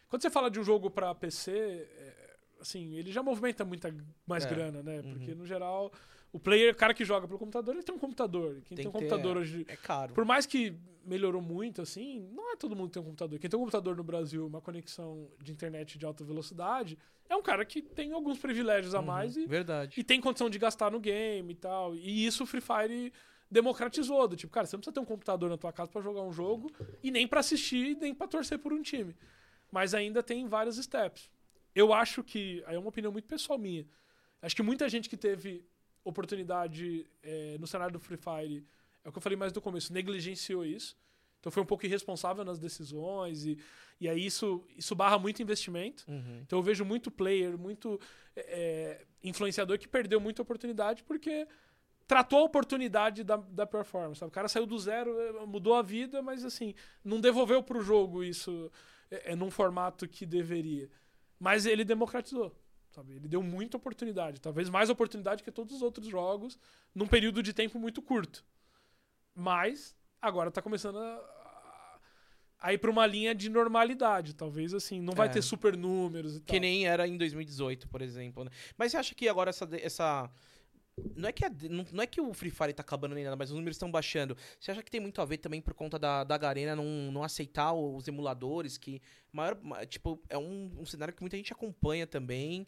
quando 0.08 0.22
você 0.22 0.30
fala 0.30 0.50
de 0.50 0.58
um 0.58 0.64
jogo 0.64 0.90
pra 0.90 1.14
PC, 1.14 1.52
é, 1.52 2.36
assim, 2.60 2.94
ele 2.94 3.12
já 3.12 3.22
movimenta 3.22 3.64
muita 3.64 3.94
mais 4.26 4.44
É. 4.44 4.48
grana, 4.48 4.82
né? 4.82 5.02
Porque, 5.02 5.30
Uhum. 5.32 5.38
no 5.38 5.46
geral, 5.46 5.92
o 6.32 6.39
player, 6.39 6.73
o 6.73 6.76
cara 6.76 6.92
que 6.92 7.05
joga 7.05 7.26
pelo 7.26 7.39
computador, 7.39 7.74
ele 7.74 7.82
tem 7.82 7.94
um 7.94 7.98
computador. 7.98 8.60
Quem 8.65 8.76
tem, 8.76 8.76
Tem 8.76 8.86
um 8.89 8.92
ter, 8.92 8.98
computador 8.98 9.36
é. 9.36 9.40
hoje... 9.40 9.65
É 9.68 9.76
caro. 9.76 10.12
Por 10.15 10.24
mais 10.24 10.47
que 10.47 10.74
melhorou 11.05 11.40
muito, 11.40 11.81
assim, 11.81 12.28
não 12.32 12.52
é 12.52 12.57
todo 12.57 12.76
mundo 12.76 12.89
que 12.89 12.94
tem 12.94 13.02
um 13.02 13.07
computador. 13.07 13.39
Quem 13.39 13.48
tem 13.48 13.57
um 13.57 13.62
computador 13.62 13.97
no 13.97 14.05
Brasil, 14.05 14.47
uma 14.47 14.60
conexão 14.60 15.31
de 15.42 15.52
internet 15.52 15.98
de 15.98 16.05
alta 16.05 16.23
velocidade, 16.23 16.98
é 17.28 17.34
um 17.34 17.42
cara 17.42 17.65
que 17.65 17.81
tem 17.81 18.12
alguns 18.12 18.39
privilégios 18.39 18.94
a 18.94 19.00
mais 19.00 19.36
e, 19.36 19.47
Verdade. 19.47 19.98
e 19.98 20.05
tem 20.05 20.20
condição 20.20 20.50
de 20.50 20.58
gastar 20.58 20.90
no 20.90 21.00
game 21.00 21.52
e 21.52 21.57
tal. 21.57 21.94
E 21.94 22.26
isso 22.26 22.44
o 22.44 22.47
Free 22.47 22.60
Fire 22.60 23.12
democratizou. 23.50 24.28
Do 24.28 24.36
tipo, 24.36 24.52
cara, 24.52 24.66
você 24.66 24.76
não 24.76 24.81
precisa 24.81 24.92
ter 24.94 25.00
um 25.00 25.05
computador 25.05 25.48
na 25.48 25.57
tua 25.57 25.73
casa 25.73 25.90
pra 25.90 26.02
jogar 26.02 26.23
um 26.23 26.32
jogo 26.32 26.70
e 27.02 27.10
nem 27.10 27.26
pra 27.26 27.40
assistir, 27.40 27.97
nem 27.98 28.15
pra 28.15 28.26
torcer 28.26 28.58
por 28.58 28.73
um 28.73 28.82
time. 28.82 29.16
Mas 29.73 29.94
ainda 29.94 30.23
tem 30.23 30.47
vários 30.47 30.76
steps. 30.76 31.31
Eu 31.74 31.92
acho 31.92 32.23
que, 32.23 32.62
aí 32.66 32.76
é 32.76 32.78
uma 32.78 32.89
opinião 32.89 33.12
muito 33.12 33.28
pessoal 33.28 33.58
minha, 33.58 33.86
acho 34.42 34.55
que 34.57 34.62
muita 34.62 34.89
gente 34.89 35.08
que 35.08 35.16
teve 35.16 35.65
oportunidade 36.08 37.06
eh, 37.22 37.56
no 37.58 37.66
cenário 37.66 37.92
do 37.92 38.00
Free 38.00 38.16
Fire, 38.16 38.64
é 39.04 39.08
o 39.08 39.12
que 39.12 39.18
eu 39.18 39.22
falei 39.22 39.36
mais 39.36 39.52
no 39.52 39.60
começo, 39.60 39.92
negligenciou 39.92 40.64
isso. 40.64 40.96
Então 41.40 41.52
foi 41.52 41.62
um 41.62 41.66
pouco 41.66 41.86
irresponsável 41.86 42.44
nas 42.44 42.58
decisões 42.58 43.44
e, 43.44 43.58
e 44.00 44.08
aí 44.08 44.26
isso, 44.26 44.64
isso 44.76 44.94
barra 44.94 45.18
muito 45.18 45.40
investimento. 45.42 46.04
Uhum. 46.08 46.40
Então 46.42 46.58
eu 46.58 46.62
vejo 46.62 46.84
muito 46.84 47.10
player, 47.10 47.56
muito 47.56 48.00
é, 48.34 49.04
influenciador 49.22 49.78
que 49.78 49.88
perdeu 49.88 50.20
muita 50.20 50.42
oportunidade 50.42 51.04
porque 51.04 51.46
tratou 52.06 52.40
a 52.40 52.44
oportunidade 52.44 53.22
da, 53.22 53.36
da 53.36 53.66
performance. 53.66 54.18
sabe? 54.18 54.30
O 54.30 54.32
cara 54.32 54.48
saiu 54.48 54.66
do 54.66 54.78
zero, 54.78 55.46
mudou 55.46 55.74
a 55.74 55.82
vida, 55.82 56.22
mas 56.22 56.44
assim, 56.44 56.74
não 57.04 57.20
devolveu 57.20 57.62
pro 57.62 57.80
jogo 57.80 58.24
isso 58.24 58.72
é, 59.10 59.32
é, 59.32 59.36
num 59.36 59.50
formato 59.50 60.08
que 60.08 60.26
deveria. 60.26 60.90
Mas 61.38 61.66
ele 61.66 61.84
democratizou. 61.84 62.54
Sabe? 62.91 63.15
Ele 63.15 63.28
deu 63.28 63.42
muita 63.42 63.76
oportunidade, 63.76 64.41
talvez 64.41 64.68
mais 64.70 64.89
oportunidade 64.91 65.42
que 65.42 65.50
todos 65.50 65.75
os 65.76 65.83
outros 65.83 66.07
jogos, 66.07 66.58
num 66.94 67.07
período 67.07 67.42
de 67.42 67.52
tempo 67.52 67.78
muito 67.78 68.00
curto. 68.02 68.44
Mas 69.34 69.94
agora 70.20 70.50
tá 70.50 70.60
começando 70.60 70.99
a, 70.99 71.99
a 72.60 72.73
ir 72.73 72.78
pra 72.78 72.91
uma 72.91 73.07
linha 73.07 73.34
de 73.34 73.49
normalidade. 73.49 74.34
Talvez 74.34 74.75
assim, 74.75 75.00
não 75.00 75.12
vai 75.15 75.28
É. 75.28 75.31
ter 75.31 75.42
super 75.42 75.76
números 75.76 76.36
e 76.36 76.41
tal. 76.41 76.47
Que 76.47 76.58
nem 76.60 76.86
era 76.86 77.07
em 77.07 77.17
2018, 77.17 77.89
por 77.89 78.02
exemplo. 78.02 78.44
né? 78.44 78.50
Mas 78.76 78.91
você 78.92 78.97
acha 78.97 79.15
que 79.15 79.28
agora 79.28 79.50
essa. 79.50 79.68
essa... 79.81 80.31
Não 81.16 81.28
é, 81.28 81.32
que 81.32 81.44
a- 81.44 81.50
não, 81.70 81.84
não 81.92 82.02
é 82.02 82.06
que 82.06 82.20
o 82.20 82.32
Free 82.32 82.50
Fire 82.50 82.72
tá 82.72 82.82
acabando 82.82 83.14
nem 83.14 83.24
nada, 83.24 83.36
mas 83.36 83.50
os 83.50 83.56
números 83.56 83.76
estão 83.76 83.90
baixando. 83.90 84.36
Você 84.58 84.70
acha 84.70 84.82
que 84.82 84.90
tem 84.90 85.00
muito 85.00 85.20
a 85.20 85.24
ver 85.24 85.38
também 85.38 85.60
por 85.60 85.74
conta 85.74 85.98
da, 85.98 86.24
da 86.24 86.38
Garena 86.38 86.76
não, 86.76 86.84
não 87.12 87.22
aceitar 87.22 87.72
os 87.72 88.06
emuladores, 88.08 88.76
que 88.78 89.00
maior, 89.32 89.58
ma- 89.62 89.84
tipo, 89.84 90.20
é 90.28 90.38
um, 90.38 90.70
um 90.78 90.86
cenário 90.86 91.12
que 91.14 91.20
muita 91.22 91.36
gente 91.36 91.52
acompanha 91.52 92.06
também. 92.06 92.66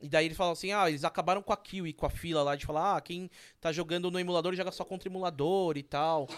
E 0.00 0.08
daí 0.08 0.24
eles 0.26 0.36
falam 0.36 0.52
assim, 0.52 0.72
ah, 0.72 0.88
eles 0.88 1.04
acabaram 1.04 1.40
com 1.42 1.52
a 1.52 1.56
kill 1.56 1.84
com 1.94 2.06
a 2.06 2.10
fila 2.10 2.42
lá 2.42 2.56
de 2.56 2.66
falar, 2.66 2.96
ah, 2.96 3.00
quem 3.00 3.30
tá 3.60 3.70
jogando 3.70 4.10
no 4.10 4.18
emulador 4.18 4.52
joga 4.54 4.72
só 4.72 4.84
contra 4.84 5.08
emulador 5.08 5.76
e 5.78 5.82
tal. 5.82 6.28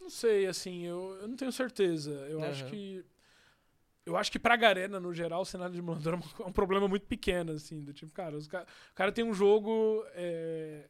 Não 0.00 0.08
sei, 0.08 0.46
assim, 0.46 0.84
eu, 0.86 1.18
eu 1.20 1.26
não 1.26 1.36
tenho 1.36 1.50
certeza. 1.50 2.12
Eu 2.30 2.38
Aham. 2.40 2.50
acho 2.50 2.66
que. 2.66 3.04
Eu 4.06 4.16
acho 4.16 4.30
que 4.30 4.38
pra 4.38 4.54
Garena, 4.54 5.00
no 5.00 5.12
geral, 5.12 5.42
o 5.42 5.44
cenário 5.44 5.74
de 5.74 5.80
emulador 5.80 6.14
é 6.14 6.42
um 6.44 6.52
problema 6.52 6.86
muito 6.86 7.06
pequeno, 7.06 7.52
assim. 7.52 7.82
Do 7.82 7.92
tipo, 7.92 8.12
cara, 8.12 8.36
os 8.36 8.46
o 8.46 8.94
cara 8.94 9.10
tem 9.10 9.24
um 9.24 9.34
jogo 9.34 10.04
é, 10.14 10.88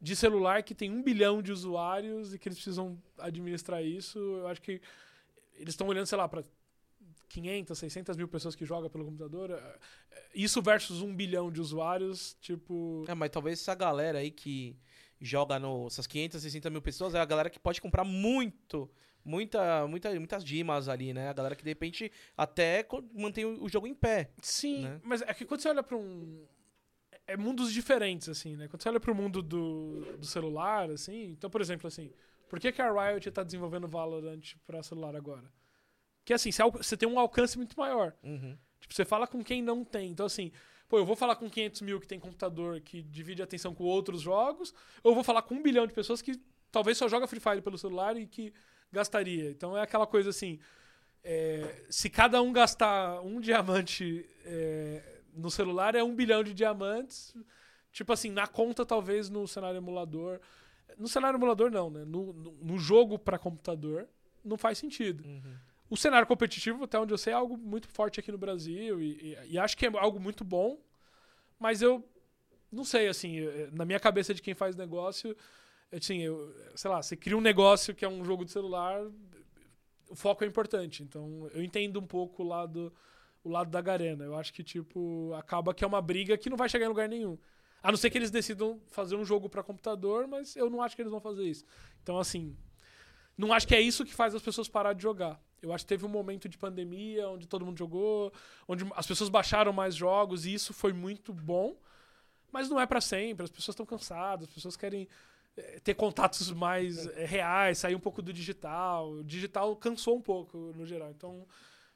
de 0.00 0.14
celular 0.14 0.62
que 0.62 0.72
tem 0.72 0.88
um 0.88 1.02
bilhão 1.02 1.42
de 1.42 1.50
usuários 1.50 2.32
e 2.32 2.38
que 2.38 2.48
eles 2.48 2.56
precisam 2.56 2.96
administrar 3.18 3.84
isso. 3.84 4.18
Eu 4.18 4.46
acho 4.46 4.62
que 4.62 4.80
eles 5.54 5.72
estão 5.74 5.88
olhando, 5.88 6.06
sei 6.06 6.16
lá, 6.16 6.28
pra 6.28 6.44
500, 7.28 7.76
600 7.76 8.16
mil 8.16 8.28
pessoas 8.28 8.54
que 8.54 8.64
jogam 8.64 8.88
pelo 8.88 9.04
computador. 9.04 9.50
é, 9.50 9.78
é, 10.12 10.22
Isso 10.32 10.62
versus 10.62 11.02
um 11.02 11.12
bilhão 11.12 11.50
de 11.50 11.60
usuários, 11.60 12.36
tipo. 12.40 13.04
É, 13.08 13.14
mas 13.14 13.30
talvez 13.30 13.60
essa 13.60 13.74
galera 13.74 14.20
aí 14.20 14.30
que 14.30 14.78
joga 15.20 15.58
no. 15.58 15.88
Essas 15.88 16.06
500, 16.06 16.40
60 16.40 16.70
mil 16.70 16.82
pessoas 16.82 17.14
é 17.14 17.20
a 17.20 17.24
galera 17.24 17.50
que 17.50 17.58
pode 17.58 17.80
comprar 17.80 18.04
muito. 18.04 18.88
Muita, 19.24 19.86
muita, 19.86 20.10
muitas 20.14 20.44
dimas 20.44 20.88
ali, 20.88 21.14
né? 21.14 21.28
A 21.28 21.32
galera 21.32 21.56
que 21.56 21.62
de 21.62 21.70
repente 21.70 22.12
até 22.36 22.86
mantém 23.14 23.44
o 23.44 23.64
o 23.64 23.68
jogo 23.68 23.86
em 23.86 23.94
pé. 23.94 24.30
Sim, 24.42 24.82
né? 24.82 25.00
mas 25.02 25.22
é 25.22 25.32
que 25.32 25.44
quando 25.44 25.60
você 25.60 25.68
olha 25.68 25.82
pra 25.82 25.96
um. 25.96 26.46
É 27.26 27.36
mundos 27.36 27.72
diferentes, 27.72 28.28
assim, 28.28 28.54
né? 28.54 28.68
Quando 28.68 28.82
você 28.82 28.88
olha 28.90 29.00
pro 29.00 29.14
mundo 29.14 29.40
do, 29.40 30.18
do 30.18 30.26
celular, 30.26 30.90
assim. 30.90 31.30
Então, 31.30 31.48
por 31.48 31.60
exemplo, 31.60 31.88
assim. 31.88 32.12
Por 32.48 32.60
que, 32.60 32.70
que 32.70 32.82
a 32.82 32.92
Riot 32.92 33.30
tá 33.30 33.42
desenvolvendo 33.42 33.88
Valorant 33.88 34.54
pra 34.66 34.82
celular 34.82 35.16
agora? 35.16 35.50
Que 36.24 36.32
assim, 36.32 36.50
você 36.52 36.96
tem 36.96 37.08
um 37.08 37.18
alcance 37.18 37.56
muito 37.56 37.78
maior. 37.78 38.14
Uhum. 38.22 38.56
Tipo, 38.80 38.94
você 38.94 39.04
fala 39.04 39.26
com 39.26 39.42
quem 39.42 39.62
não 39.62 39.84
tem. 39.84 40.10
Então, 40.10 40.26
assim, 40.26 40.52
pô, 40.88 40.98
eu 40.98 41.06
vou 41.06 41.16
falar 41.16 41.36
com 41.36 41.48
500 41.48 41.80
mil 41.80 42.00
que 42.00 42.06
tem 42.06 42.20
computador 42.20 42.80
que 42.80 43.02
divide 43.02 43.42
a 43.42 43.44
atenção 43.44 43.74
com 43.74 43.84
outros 43.84 44.20
jogos, 44.20 44.74
ou 45.02 45.10
eu 45.10 45.14
vou 45.14 45.24
falar 45.24 45.42
com 45.42 45.54
um 45.54 45.62
bilhão 45.62 45.86
de 45.86 45.94
pessoas 45.94 46.22
que 46.22 46.40
talvez 46.70 46.98
só 46.98 47.08
joga 47.08 47.26
Free 47.26 47.40
Fire 47.40 47.62
pelo 47.62 47.78
celular 47.78 48.16
e 48.16 48.26
que 48.26 48.52
gastaria. 48.94 49.50
Então 49.50 49.76
é 49.76 49.82
aquela 49.82 50.06
coisa 50.06 50.30
assim. 50.30 50.58
é, 51.22 51.84
se 51.90 52.10
cada 52.10 52.40
um 52.42 52.52
gastar 52.52 53.20
um 53.22 53.40
diamante 53.40 54.26
é, 54.44 55.20
no 55.34 55.50
celular, 55.50 55.94
é 55.94 56.02
um 56.02 56.14
bilhão 56.14 56.42
de 56.44 56.54
diamantes. 56.54 57.34
Tipo 57.92 58.12
assim, 58.12 58.30
na 58.30 58.46
conta, 58.46 58.84
talvez 58.86 59.30
no 59.30 59.46
cenário 59.48 59.76
emulador. 59.78 60.40
No 60.98 61.08
cenário 61.08 61.36
emulador, 61.38 61.70
não, 61.70 61.90
né? 61.90 62.04
No, 62.04 62.32
no, 62.32 62.52
no 62.52 62.78
jogo 62.78 63.18
para 63.18 63.38
computador, 63.38 64.08
não 64.44 64.56
faz 64.58 64.78
sentido. 64.78 65.24
Uhum. 65.24 65.54
O 65.90 65.96
cenário 65.96 66.26
competitivo, 66.26 66.84
até 66.84 66.98
onde 66.98 67.12
eu 67.14 67.18
sei, 67.18 67.32
é 67.32 67.36
algo 67.36 67.56
muito 67.56 67.88
forte 67.88 68.18
aqui 68.20 68.32
no 68.32 68.38
Brasil 68.38 69.00
e, 69.02 69.12
e- 69.34 69.38
e 69.52 69.58
acho 69.58 69.76
que 69.76 69.86
é 69.86 69.90
algo 69.98 70.18
muito 70.20 70.44
bom, 70.44 70.78
mas 71.58 71.82
eu 71.82 72.04
não 72.72 72.84
sei, 72.84 73.06
assim, 73.08 73.38
eh, 73.40 73.68
na 73.72 73.84
minha 73.84 74.00
cabeça 74.00 74.34
de 74.34 74.42
quem 74.42 74.54
faz 74.54 74.74
negócio, 74.76 75.36
assim, 75.92 76.20
eu, 76.20 76.54
sei 76.74 76.90
lá, 76.90 77.02
você 77.02 77.16
cria 77.16 77.36
um 77.36 77.40
negócio 77.40 77.94
que 77.94 78.04
é 78.04 78.08
um 78.08 78.24
jogo 78.24 78.44
de 78.44 78.50
celular, 78.50 79.00
o 80.08 80.14
foco 80.14 80.44
é 80.44 80.46
importante. 80.46 81.02
Então, 81.02 81.48
eu 81.54 81.62
entendo 81.62 81.98
um 82.00 82.06
pouco 82.06 82.42
o 82.42 82.46
lado, 82.46 82.92
o 83.42 83.48
lado 83.48 83.70
da 83.70 83.80
Garena. 83.80 84.24
Eu 84.24 84.36
acho 84.36 84.52
que, 84.52 84.62
tipo, 84.62 85.32
acaba 85.34 85.74
que 85.74 85.84
é 85.84 85.86
uma 85.86 86.02
briga 86.02 86.36
que 86.36 86.50
não 86.50 86.56
vai 86.56 86.68
chegar 86.68 86.86
em 86.86 86.88
lugar 86.88 87.08
nenhum. 87.08 87.38
A 87.82 87.90
não 87.90 87.98
ser 87.98 88.10
que 88.10 88.16
eles 88.16 88.30
decidam 88.30 88.80
fazer 88.88 89.16
um 89.16 89.24
jogo 89.24 89.48
para 89.48 89.62
computador, 89.62 90.26
mas 90.26 90.56
eu 90.56 90.70
não 90.70 90.80
acho 90.80 90.96
que 90.96 91.02
eles 91.02 91.10
vão 91.10 91.20
fazer 91.20 91.44
isso. 91.44 91.64
Então, 92.02 92.18
assim, 92.18 92.56
não 93.36 93.52
acho 93.52 93.66
que 93.66 93.74
é 93.74 93.80
isso 93.80 94.04
que 94.04 94.14
faz 94.14 94.34
as 94.34 94.42
pessoas 94.42 94.68
parar 94.68 94.94
de 94.94 95.02
jogar. 95.02 95.40
Eu 95.60 95.72
acho 95.72 95.84
que 95.84 95.88
teve 95.88 96.04
um 96.04 96.08
momento 96.08 96.48
de 96.48 96.56
pandemia 96.56 97.28
onde 97.28 97.46
todo 97.46 97.64
mundo 97.64 97.78
jogou, 97.78 98.32
onde 98.68 98.86
as 98.94 99.06
pessoas 99.06 99.28
baixaram 99.28 99.72
mais 99.72 99.94
jogos 99.94 100.46
e 100.46 100.54
isso 100.54 100.72
foi 100.72 100.92
muito 100.92 101.32
bom. 101.32 101.76
Mas 102.52 102.68
não 102.68 102.80
é 102.80 102.86
pra 102.86 103.00
sempre, 103.00 103.44
as 103.44 103.50
pessoas 103.50 103.74
estão 103.74 103.84
cansadas, 103.84 104.48
as 104.48 104.54
pessoas 104.54 104.76
querem 104.76 105.08
ter 105.82 105.94
contatos 105.94 106.50
mais 106.52 107.06
eh, 107.06 107.24
reais, 107.24 107.78
sair 107.78 107.94
um 107.94 108.00
pouco 108.00 108.20
do 108.22 108.32
digital. 108.32 109.10
O 109.12 109.24
digital 109.24 109.74
cansou 109.76 110.16
um 110.16 110.20
pouco 110.22 110.72
no 110.76 110.84
geral. 110.84 111.10
Então, 111.10 111.46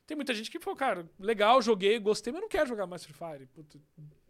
tem 0.07 0.17
muita 0.17 0.33
gente 0.35 0.51
que 0.51 0.59
falou, 0.61 0.77
cara, 0.77 1.09
legal, 1.19 1.61
joguei, 1.61 1.99
gostei, 1.99 2.33
mas 2.33 2.43
não 2.43 2.49
quero 2.49 2.69
jogar 2.69 2.87
mais 2.87 3.05
Free 3.05 3.15
Fire. 3.15 3.47
Puta, 3.47 3.79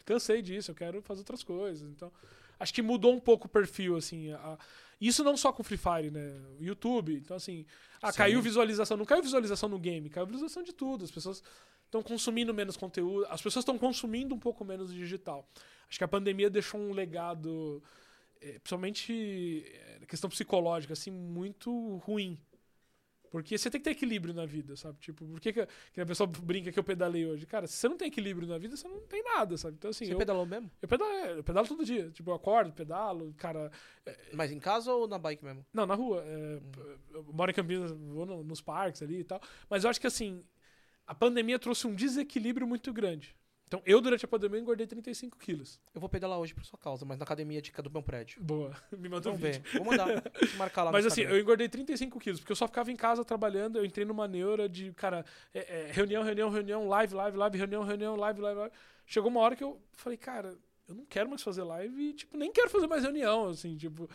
cansei 0.05 0.41
disso, 0.41 0.71
eu 0.71 0.75
quero 0.75 1.01
fazer 1.01 1.21
outras 1.21 1.43
coisas. 1.43 1.89
Então, 1.91 2.11
acho 2.59 2.73
que 2.73 2.81
mudou 2.81 3.13
um 3.13 3.19
pouco 3.19 3.47
o 3.47 3.49
perfil, 3.49 3.95
assim. 3.95 4.31
a- 4.33 4.57
isso 4.99 5.23
não 5.23 5.37
só 5.37 5.53
com 5.53 5.61
o 5.61 5.63
Free 5.63 5.77
Fire, 5.77 6.11
né? 6.11 6.35
O 6.59 6.63
YouTube. 6.63 7.15
Então, 7.15 7.37
assim, 7.37 7.65
ah, 8.01 8.11
Sim. 8.11 8.17
caiu 8.17 8.41
visualização. 8.41 8.97
Não 8.97 9.05
caiu 9.05 9.21
visualização 9.23 9.69
no 9.69 9.79
game, 9.79 10.09
caiu 10.09 10.25
visualização 10.25 10.61
de 10.63 10.73
tudo. 10.73 11.05
As 11.05 11.11
pessoas 11.11 11.41
estão 11.85 12.03
consumindo 12.03 12.53
menos 12.53 12.75
conteúdo, 12.75 13.25
as 13.29 13.41
pessoas 13.41 13.63
estão 13.63 13.77
consumindo 13.77 14.35
um 14.35 14.39
pouco 14.39 14.65
menos 14.65 14.93
digital. 14.93 15.47
Acho 15.89 15.97
que 15.97 16.03
a 16.03 16.07
pandemia 16.07 16.49
deixou 16.49 16.79
um 16.81 16.91
legado, 16.91 17.81
principalmente 18.59 19.63
eh, 19.67 19.99
questão 20.07 20.29
psicológica, 20.29 20.93
assim, 20.93 21.11
muito 21.11 21.97
ruim. 21.97 22.39
Porque 23.31 23.57
você 23.57 23.69
tem 23.69 23.79
que 23.79 23.85
ter 23.85 23.91
equilíbrio 23.91 24.33
na 24.33 24.45
vida, 24.45 24.75
sabe? 24.75 24.97
Tipo, 24.99 25.23
por 25.25 25.39
que, 25.39 25.53
que, 25.53 26.01
a 26.01 26.05
pessoa 26.05 26.25
brinca 26.25 26.71
que 26.71 26.79
eu 26.79 26.83
pedalei 26.83 27.27
hoje? 27.27 27.45
Cara, 27.45 27.67
se 27.67 27.73
você 27.73 27.87
não 27.87 27.95
tem 27.95 28.07
equilíbrio 28.07 28.47
na 28.47 28.57
vida, 28.57 28.75
você 28.75 28.87
não 28.87 29.01
tem 29.01 29.23
nada, 29.23 29.55
sabe? 29.55 29.75
Então, 29.77 29.91
assim, 29.91 30.05
Você 30.05 30.13
eu, 30.13 30.17
pedalou 30.17 30.47
mesmo? 30.47 30.71
eu, 30.81 30.87
pedalo, 30.87 31.11
eu 31.11 31.43
pedalo 31.43 31.67
todo 31.67 31.85
dia. 31.85 32.09
Tipo, 32.09 32.31
eu 32.31 32.35
acordo, 32.35 32.73
pedalo, 32.73 33.31
cara. 33.37 33.71
Mas 34.33 34.51
em 34.51 34.59
casa 34.59 34.91
ou 34.91 35.07
na 35.07 35.19
bike 35.19 35.45
mesmo? 35.45 35.63
Não, 35.71 35.85
na 35.85 35.93
rua. 35.93 36.23
é, 36.25 36.59
Eu 37.13 37.23
moro 37.31 37.51
em 37.51 37.53
Campinas, 37.53 37.91
vou 37.91 38.25
no- 38.25 38.43
nos 38.43 38.61
parques 38.61 39.03
ali 39.03 39.19
e 39.19 39.23
tal. 39.23 39.39
Mas 39.69 39.83
eu 39.83 39.91
acho 39.91 40.01
que, 40.01 40.07
assim, 40.07 40.43
a 41.05 41.13
pandemia 41.13 41.59
trouxe 41.59 41.85
um 41.85 41.93
desequilíbrio 41.93 42.65
muito 42.67 42.91
grande. 42.91 43.35
Então, 43.69 43.83
eu, 43.85 44.01
durante 44.01 44.25
a 44.25 44.27
pandemia, 44.27 44.59
engordei 44.59 44.87
35 44.87 45.37
quilos. 45.37 45.79
Eu 45.93 46.01
vou 46.01 46.09
pedalar 46.09 46.39
hoje 46.39 46.55
por 46.55 46.65
sua 46.65 46.79
causa, 46.79 47.05
mas 47.05 47.19
na 47.19 47.23
academia 47.23 47.61
de, 47.61 47.71
do 47.71 47.91
meu 47.91 48.01
prédio. 48.01 48.41
Boa. 48.41 48.75
Me 48.97 49.07
mandou 49.07 49.31
um 49.31 49.35
vídeo. 49.35 49.61
Vou 49.75 49.85
mandar. 49.85 50.07
Vou 50.49 50.57
marcar 50.57 50.81
lá 50.85 50.91
Mas 50.91 51.05
assim, 51.05 51.21
Instagram. 51.21 51.37
eu 51.37 51.41
engordei 51.43 51.69
35 51.69 52.19
quilos, 52.19 52.39
porque 52.39 52.51
eu 52.51 52.55
só 52.55 52.65
ficava 52.67 52.91
em 52.91 52.95
casa 52.95 53.23
trabalhando, 53.23 53.77
eu 53.77 53.85
entrei 53.85 54.07
numa 54.07 54.27
neura 54.27 54.67
de, 54.67 54.91
cara, 54.93 55.23
é- 55.53 55.81
é, 55.87 55.91
reunião, 55.91 56.23
reunião, 56.23 56.49
reunião, 56.49 56.87
live, 56.87 57.13
live, 57.13 57.37
live, 57.37 57.57
reunião, 57.59 57.83
reunião, 57.83 58.15
live, 58.15 58.41
live, 58.41 58.59
live. 58.59 58.75
Chegou 59.05 59.29
uma 59.29 59.39
hora 59.41 59.55
que 59.55 59.63
eu 59.63 59.79
falei, 59.93 60.17
cara, 60.17 60.57
eu 60.87 60.95
não 60.95 61.05
quero 61.05 61.29
mais 61.29 61.43
fazer 61.43 61.61
live 61.61 62.01
e, 62.09 62.13
tipo, 62.13 62.35
nem 62.35 62.51
quero 62.51 62.71
fazer 62.71 62.87
mais 62.87 63.03
reunião, 63.03 63.49
assim, 63.49 63.77
tipo, 63.77 64.09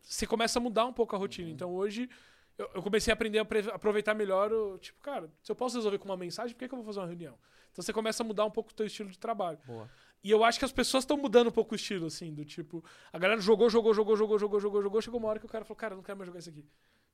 você 0.00 0.28
começa 0.28 0.60
a 0.60 0.62
mudar 0.62 0.84
um 0.86 0.92
pouco 0.92 1.16
a 1.16 1.18
rotina. 1.18 1.50
Então 1.50 1.74
hoje 1.74 2.08
eu, 2.56 2.70
eu 2.76 2.82
comecei 2.84 3.10
a 3.10 3.14
aprender 3.14 3.40
a 3.40 3.42
aproveitar 3.74 4.14
melhor 4.14 4.52
o, 4.52 4.78
tipo, 4.78 5.00
cara, 5.00 5.28
se 5.42 5.50
eu 5.50 5.56
posso 5.56 5.74
resolver 5.76 5.98
com 5.98 6.04
uma 6.04 6.16
mensagem, 6.16 6.54
por 6.54 6.60
que, 6.60 6.68
que 6.68 6.72
eu 6.74 6.78
vou 6.78 6.86
fazer 6.86 7.00
uma 7.00 7.06
reunião? 7.08 7.36
Então 7.76 7.84
você 7.84 7.92
começa 7.92 8.22
a 8.22 8.26
mudar 8.26 8.46
um 8.46 8.50
pouco 8.50 8.70
o 8.70 8.74
teu 8.74 8.86
estilo 8.86 9.10
de 9.10 9.18
trabalho. 9.18 9.58
Boa. 9.66 9.90
E 10.24 10.30
eu 10.30 10.42
acho 10.42 10.58
que 10.58 10.64
as 10.64 10.72
pessoas 10.72 11.04
estão 11.04 11.18
mudando 11.18 11.48
um 11.48 11.52
pouco 11.52 11.74
o 11.74 11.76
estilo, 11.76 12.06
assim, 12.06 12.32
do 12.32 12.42
tipo. 12.42 12.82
A 13.12 13.18
galera 13.18 13.38
jogou, 13.38 13.68
jogou, 13.68 13.92
jogou, 13.92 14.16
jogou, 14.16 14.38
jogou, 14.38 14.58
jogou, 14.58 14.82
jogou. 14.82 15.02
Chegou 15.02 15.20
uma 15.20 15.28
hora 15.28 15.38
que 15.38 15.44
o 15.44 15.48
cara 15.48 15.62
falou, 15.62 15.76
cara, 15.76 15.92
eu 15.92 15.96
não 15.96 16.02
quero 16.02 16.16
mais 16.16 16.26
jogar 16.26 16.38
isso 16.38 16.48
aqui. 16.48 16.64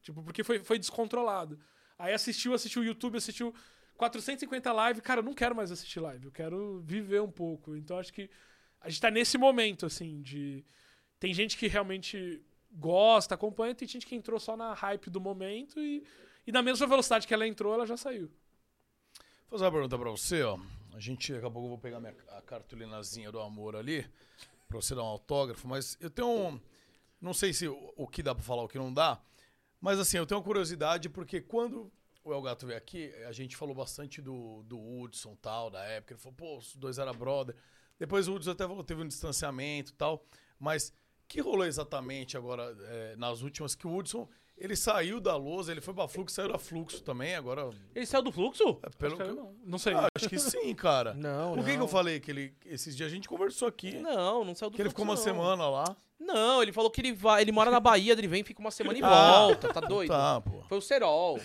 Tipo, 0.03 0.23
porque 0.23 0.45
foi, 0.45 0.61
foi 0.61 0.79
descontrolado. 0.79 1.59
Aí 1.99 2.15
assistiu, 2.15 2.55
assistiu 2.55 2.83
o 2.83 2.85
YouTube, 2.85 3.19
assistiu 3.19 3.53
450 3.97 4.73
live. 4.73 5.01
Cara, 5.01 5.19
eu 5.19 5.25
não 5.25 5.35
quero 5.35 5.53
mais 5.53 5.73
assistir 5.73 5.99
live. 5.99 6.27
Eu 6.27 6.33
quero 6.33 6.81
viver 6.85 7.21
um 7.21 7.31
pouco. 7.31 7.75
Então 7.75 7.99
acho 7.99 8.13
que 8.13 8.31
a 8.81 8.89
gente 8.89 9.01
tá 9.01 9.11
nesse 9.11 9.37
momento, 9.37 9.85
assim, 9.85 10.23
de. 10.23 10.65
Tem 11.19 11.35
gente 11.35 11.57
que 11.57 11.67
realmente 11.67 12.41
gosta, 12.71 13.35
acompanha, 13.35 13.75
tem 13.75 13.89
gente 13.89 14.07
que 14.07 14.15
entrou 14.15 14.39
só 14.39 14.57
na 14.57 14.75
hype 14.75 15.11
do 15.11 15.21
momento 15.21 15.81
e, 15.81 16.05
e 16.47 16.53
na 16.53 16.63
mesma 16.63 16.87
velocidade 16.87 17.27
que 17.27 17.35
ela 17.35 17.47
entrou, 17.47 17.75
ela 17.75 17.85
já 17.85 17.97
saiu. 17.97 18.31
Fazer 19.53 19.65
uma 19.65 19.73
pergunta 19.73 19.99
pra 19.99 20.11
você, 20.11 20.43
ó. 20.43 20.59
A 20.95 20.99
gente, 20.99 21.31
daqui 21.31 21.45
a 21.45 21.51
pouco 21.51 21.67
eu 21.67 21.69
vou 21.69 21.79
pegar 21.79 22.01
minha, 22.01 22.17
a 22.31 22.41
cartolinazinha 22.41 23.31
do 23.31 23.39
amor 23.39 23.77
ali, 23.77 24.11
pra 24.67 24.81
você 24.81 24.95
dar 24.95 25.03
um 25.03 25.09
autógrafo, 25.09 25.69
mas 25.69 25.95
eu 26.01 26.09
tenho 26.09 26.27
um. 26.27 26.61
Não 27.21 27.35
sei 27.35 27.53
se 27.53 27.69
o, 27.69 27.93
o 27.95 28.09
que 28.09 28.23
dá 28.23 28.35
pra 28.35 28.43
falar, 28.43 28.63
o 28.63 28.69
que 28.69 28.79
não 28.79 28.91
dá, 28.91 29.21
mas 29.79 29.99
assim, 29.99 30.17
eu 30.17 30.25
tenho 30.25 30.41
uma 30.41 30.45
curiosidade, 30.47 31.11
porque 31.11 31.39
quando 31.39 31.93
o 32.25 32.33
El 32.33 32.41
Gato 32.41 32.67
veio 32.67 32.79
aqui, 32.79 33.13
a 33.29 33.33
gente 33.33 33.55
falou 33.55 33.75
bastante 33.75 34.23
do, 34.23 34.63
do 34.63 34.81
Hudson 34.81 35.37
tal, 35.37 35.69
da 35.69 35.85
época. 35.85 36.15
Ele 36.15 36.21
falou, 36.21 36.35
pô, 36.35 36.57
os 36.57 36.75
dois 36.75 36.97
eram 36.97 37.13
brother. 37.13 37.55
Depois 37.99 38.29
o 38.29 38.35
Hudson 38.35 38.53
até 38.53 38.67
teve 38.85 39.03
um 39.03 39.07
distanciamento 39.07 39.93
tal, 39.93 40.25
mas 40.59 40.95
que 41.29 41.43
rolou 41.43 41.67
exatamente 41.67 42.39
agora, 42.39 42.75
é, 42.85 43.17
nas 43.17 43.43
últimas, 43.43 43.75
que 43.75 43.87
o 43.87 43.95
Hudson, 43.95 44.27
ele 44.63 44.77
saiu 44.77 45.21
da 45.21 45.37
lousa, 45.37 45.73
ele 45.73 45.81
foi 45.81 45.93
pra 45.93 46.07
Fluxo, 46.07 46.35
saiu 46.37 46.49
da 46.53 46.59
Fluxo 46.59 47.03
também, 47.03 47.35
agora. 47.35 47.71
Ele 47.95 48.07
saiu 48.07 48.23
do 48.23 48.31
fluxo? 48.31 48.79
é, 48.83 48.89
Pelo 48.91 49.15
Acho 49.15 49.17
que 49.17 49.23
que 49.25 49.31
eu- 49.31 49.35
não, 49.35 49.55
não 49.67 49.79
sei. 49.79 49.93
ah, 49.95 50.07
acho 50.15 50.29
que 50.29 50.39
sim, 50.39 50.75
cara. 50.75 51.15
Não, 51.15 51.55
Por 51.55 51.65
que, 51.65 51.71
não. 51.71 51.77
que 51.79 51.83
eu 51.83 51.89
falei 51.89 52.21
que 52.21 52.31
ele. 52.31 52.55
Esses 52.65 52.97
dias 52.97 53.11
a 53.11 53.15
gente 53.15 53.29
conversou 53.29 53.67
aqui. 53.67 53.99
Não, 53.99 54.45
não 54.45 54.55
saiu 54.55 54.71
do 54.71 54.77
que 54.77 54.83
ele 54.83 54.89
fluxo, 54.91 54.91
ficou 54.91 55.05
uma 55.05 55.15
não. 55.15 55.23
semana 55.23 55.69
lá. 55.69 55.97
Não, 56.25 56.63
ele 56.63 56.73
falou 56.73 56.91
que 56.91 57.01
ele 57.01 57.13
vai. 57.13 57.43
Ele 57.43 57.53
mora 57.53 57.71
na 57.71 57.81
Bahia, 57.81 58.13
ele 58.13 58.27
vem, 58.29 58.43
fica 58.45 58.61
uma 58.61 58.71
semana 58.71 58.99
e 58.99 59.03
Ah, 59.03 59.33
volta. 59.33 59.73
Tá 59.73 59.81
doido? 59.81 60.11
Tá, 60.11 60.41
pô. 60.41 60.63
Foi 60.69 60.79
o 60.79 60.81
Serol. 60.81 61.39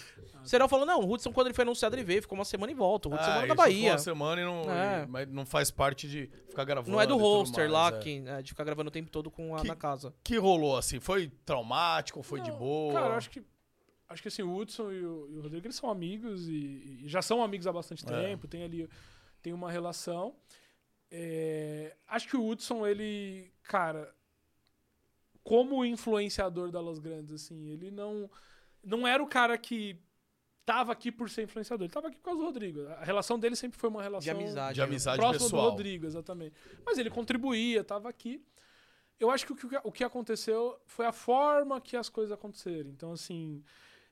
O 0.44 0.48
Serol 0.48 0.68
falou, 0.70 0.86
não, 0.86 1.02
o 1.02 1.12
Hudson, 1.12 1.34
quando 1.34 1.48
ele 1.48 1.54
foi 1.54 1.64
anunciado, 1.64 1.96
ele 1.96 2.04
veio, 2.04 2.22
ficou 2.22 2.38
uma 2.38 2.46
semana 2.46 2.72
e 2.72 2.76
volta. 2.76 3.10
O 3.10 3.14
Hudson 3.14 3.26
Ah, 3.30 3.34
mora 3.36 3.48
na 3.48 3.56
Bahia. 3.56 3.92
uma 3.94 3.98
semana 3.98 4.42
e 4.42 4.46
não, 4.46 4.62
É. 4.72 5.04
e- 5.04 5.08
mas 5.08 5.28
não 5.30 5.46
faz 5.46 5.70
parte 5.72 6.08
de 6.08 6.30
ficar 6.48 6.64
gravando. 6.64 6.92
Não 6.92 7.02
é 7.02 7.06
do 7.08 7.18
roster 7.18 7.70
mais, 7.70 7.72
lá, 7.94 7.98
é. 7.98 8.02
que, 8.02 8.24
é, 8.26 8.42
de 8.42 8.50
ficar 8.52 8.64
gravando 8.64 8.88
o 8.88 8.92
tempo 8.92 9.10
todo 9.10 9.30
com 9.32 9.56
a, 9.56 9.62
Que- 9.62 9.68
na 9.68 9.76
casa. 9.76 10.14
que 10.24 10.38
rolou 10.38 10.78
assim? 10.78 11.00
Foi 11.00 11.28
traumático? 11.46 12.22
Foi 12.24 12.40
de 12.40 12.50
Não, 12.52 12.58
boa? 12.58 12.94
Cara, 12.94 13.06
eu 13.08 13.14
acho 13.14 13.30
que. 13.30 13.44
Acho 14.10 14.22
que 14.22 14.30
assim, 14.30 14.42
o 14.42 14.56
Hudson 14.56 14.90
e 14.90 15.06
o, 15.06 15.28
e 15.32 15.38
o 15.38 15.42
Rodrigo 15.42 15.66
eles 15.68 15.76
são 15.76 15.90
amigos 15.90 16.48
e, 16.48 17.02
e 17.04 17.08
já 17.08 17.22
são 17.22 17.44
amigos 17.44 17.68
há 17.68 17.74
bastante 17.74 18.06
É. 18.06 18.08
tempo, 18.08 18.48
tem 18.48 18.64
ali 18.64 18.88
tem 19.42 19.52
uma 19.52 19.70
relação. 19.70 20.34
É, 21.12 21.96
acho 22.08 22.28
que 22.28 22.38
o 22.38 22.46
Hudson, 22.48 22.86
ele, 22.86 23.52
cara, 23.64 24.14
como 25.48 25.85
influenciador 25.85 26.69
da 26.72 26.82
Los 26.82 27.00
Grandes, 27.00 27.32
assim, 27.34 27.69
ele 27.69 27.90
não, 27.90 28.30
não 28.84 29.08
era 29.08 29.24
o 29.24 29.27
cara 29.27 29.58
que 29.58 29.98
tava 30.66 30.92
aqui 30.92 31.09
por 31.09 31.30
ser 31.30 31.43
influenciador, 31.43 31.85
ele 31.85 31.93
tava 31.93 32.08
aqui 32.09 32.17
por 32.17 32.24
causa 32.26 32.40
do 32.42 32.45
Rodrigo. 32.45 32.85
A 32.90 33.06
relação 33.06 33.40
dele 33.40 33.56
sempre 33.56 33.80
foi 33.80 33.90
uma 33.90 34.03
relação 34.03 34.26
De 34.26 34.30
amizade. 34.30 34.76
de 34.76 34.82
amizade 34.82 35.17
próximo 35.17 35.45
pessoal. 35.45 35.64
do 35.64 35.69
Rodrigo, 35.69 36.06
exatamente. 36.06 36.53
Mas 36.85 36.98
ele 36.98 37.09
contribuía, 37.09 37.82
tava 37.82 38.09
aqui. 38.09 38.43
Eu 39.17 39.32
acho 39.32 39.45
que 39.45 39.53
o 39.53 39.56
que, 39.56 39.67
o 39.85 39.92
que 39.92 40.03
aconteceu 40.03 40.77
foi 40.85 41.06
a 41.06 41.14
forma 41.14 41.80
que 41.80 41.95
as 41.95 42.09
coisas 42.09 42.34
aconteceram. 42.34 42.90
Então, 42.90 43.14
assim, 43.14 43.64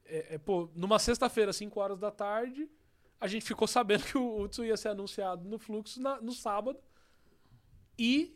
é, 0.06 0.36
é, 0.36 0.38
pô, 0.38 0.70
numa 0.74 0.98
sexta-feira, 1.00 1.52
5 1.52 1.78
horas 1.80 2.00
da 2.00 2.12
tarde, 2.12 2.70
a 3.20 3.26
A 3.26 3.28
gente 3.28 3.44
ficou 3.44 3.68
sabendo 3.68 4.04
que 4.10 4.18
o 4.18 4.40
Hudson 4.42 4.64
ia 4.64 4.78
ser 4.78 4.88
anunciado 4.90 5.48
no 5.50 5.60
Fluxo 5.60 6.02
na- 6.02 6.22
no 6.22 6.32
sábado. 6.32 6.80
E 8.00 8.36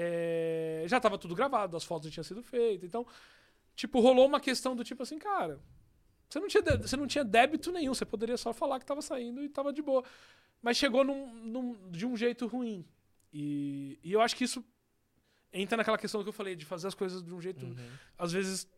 é, 0.00 0.84
já 0.86 1.00
tava 1.00 1.18
tudo 1.18 1.34
gravado, 1.34 1.76
as 1.76 1.82
fotos 1.84 2.06
já 2.08 2.12
tinham 2.14 2.24
sido 2.24 2.42
feitas. 2.42 2.86
Então, 2.88 3.04
tipo, 3.74 3.98
rolou 4.00 4.26
uma 4.26 4.38
questão 4.40 4.76
do 4.76 4.84
tipo 4.84 5.02
assim, 5.02 5.18
cara, 5.18 5.58
você 6.28 6.38
não 6.38 6.46
tinha, 6.46 6.62
você 6.62 6.96
não 6.96 7.06
tinha 7.06 7.24
débito 7.24 7.72
nenhum, 7.72 7.92
você 7.94 8.04
poderia 8.04 8.36
só 8.36 8.52
falar 8.52 8.78
que 8.78 8.86
tava 8.86 9.02
saindo 9.02 9.42
e 9.42 9.48
tava 9.48 9.72
de 9.72 9.82
boa. 9.82 10.04
Mas 10.62 10.76
chegou 10.76 11.02
num- 11.04 11.32
num- 11.34 11.90
de 11.90 12.06
um 12.06 12.16
jeito 12.16 12.46
ruim. 12.46 12.84
E, 13.32 13.98
e 14.02 14.12
eu 14.12 14.20
acho 14.20 14.36
que 14.36 14.44
isso 14.44 14.64
entra 15.52 15.76
naquela 15.76 15.98
questão 15.98 16.22
que 16.22 16.28
eu 16.28 16.32
falei, 16.32 16.54
de 16.54 16.64
fazer 16.64 16.86
as 16.88 16.94
coisas 16.94 17.22
de 17.22 17.34
um 17.34 17.40
jeito, 17.40 17.64
às 18.16 18.32
vezes, 18.32 18.68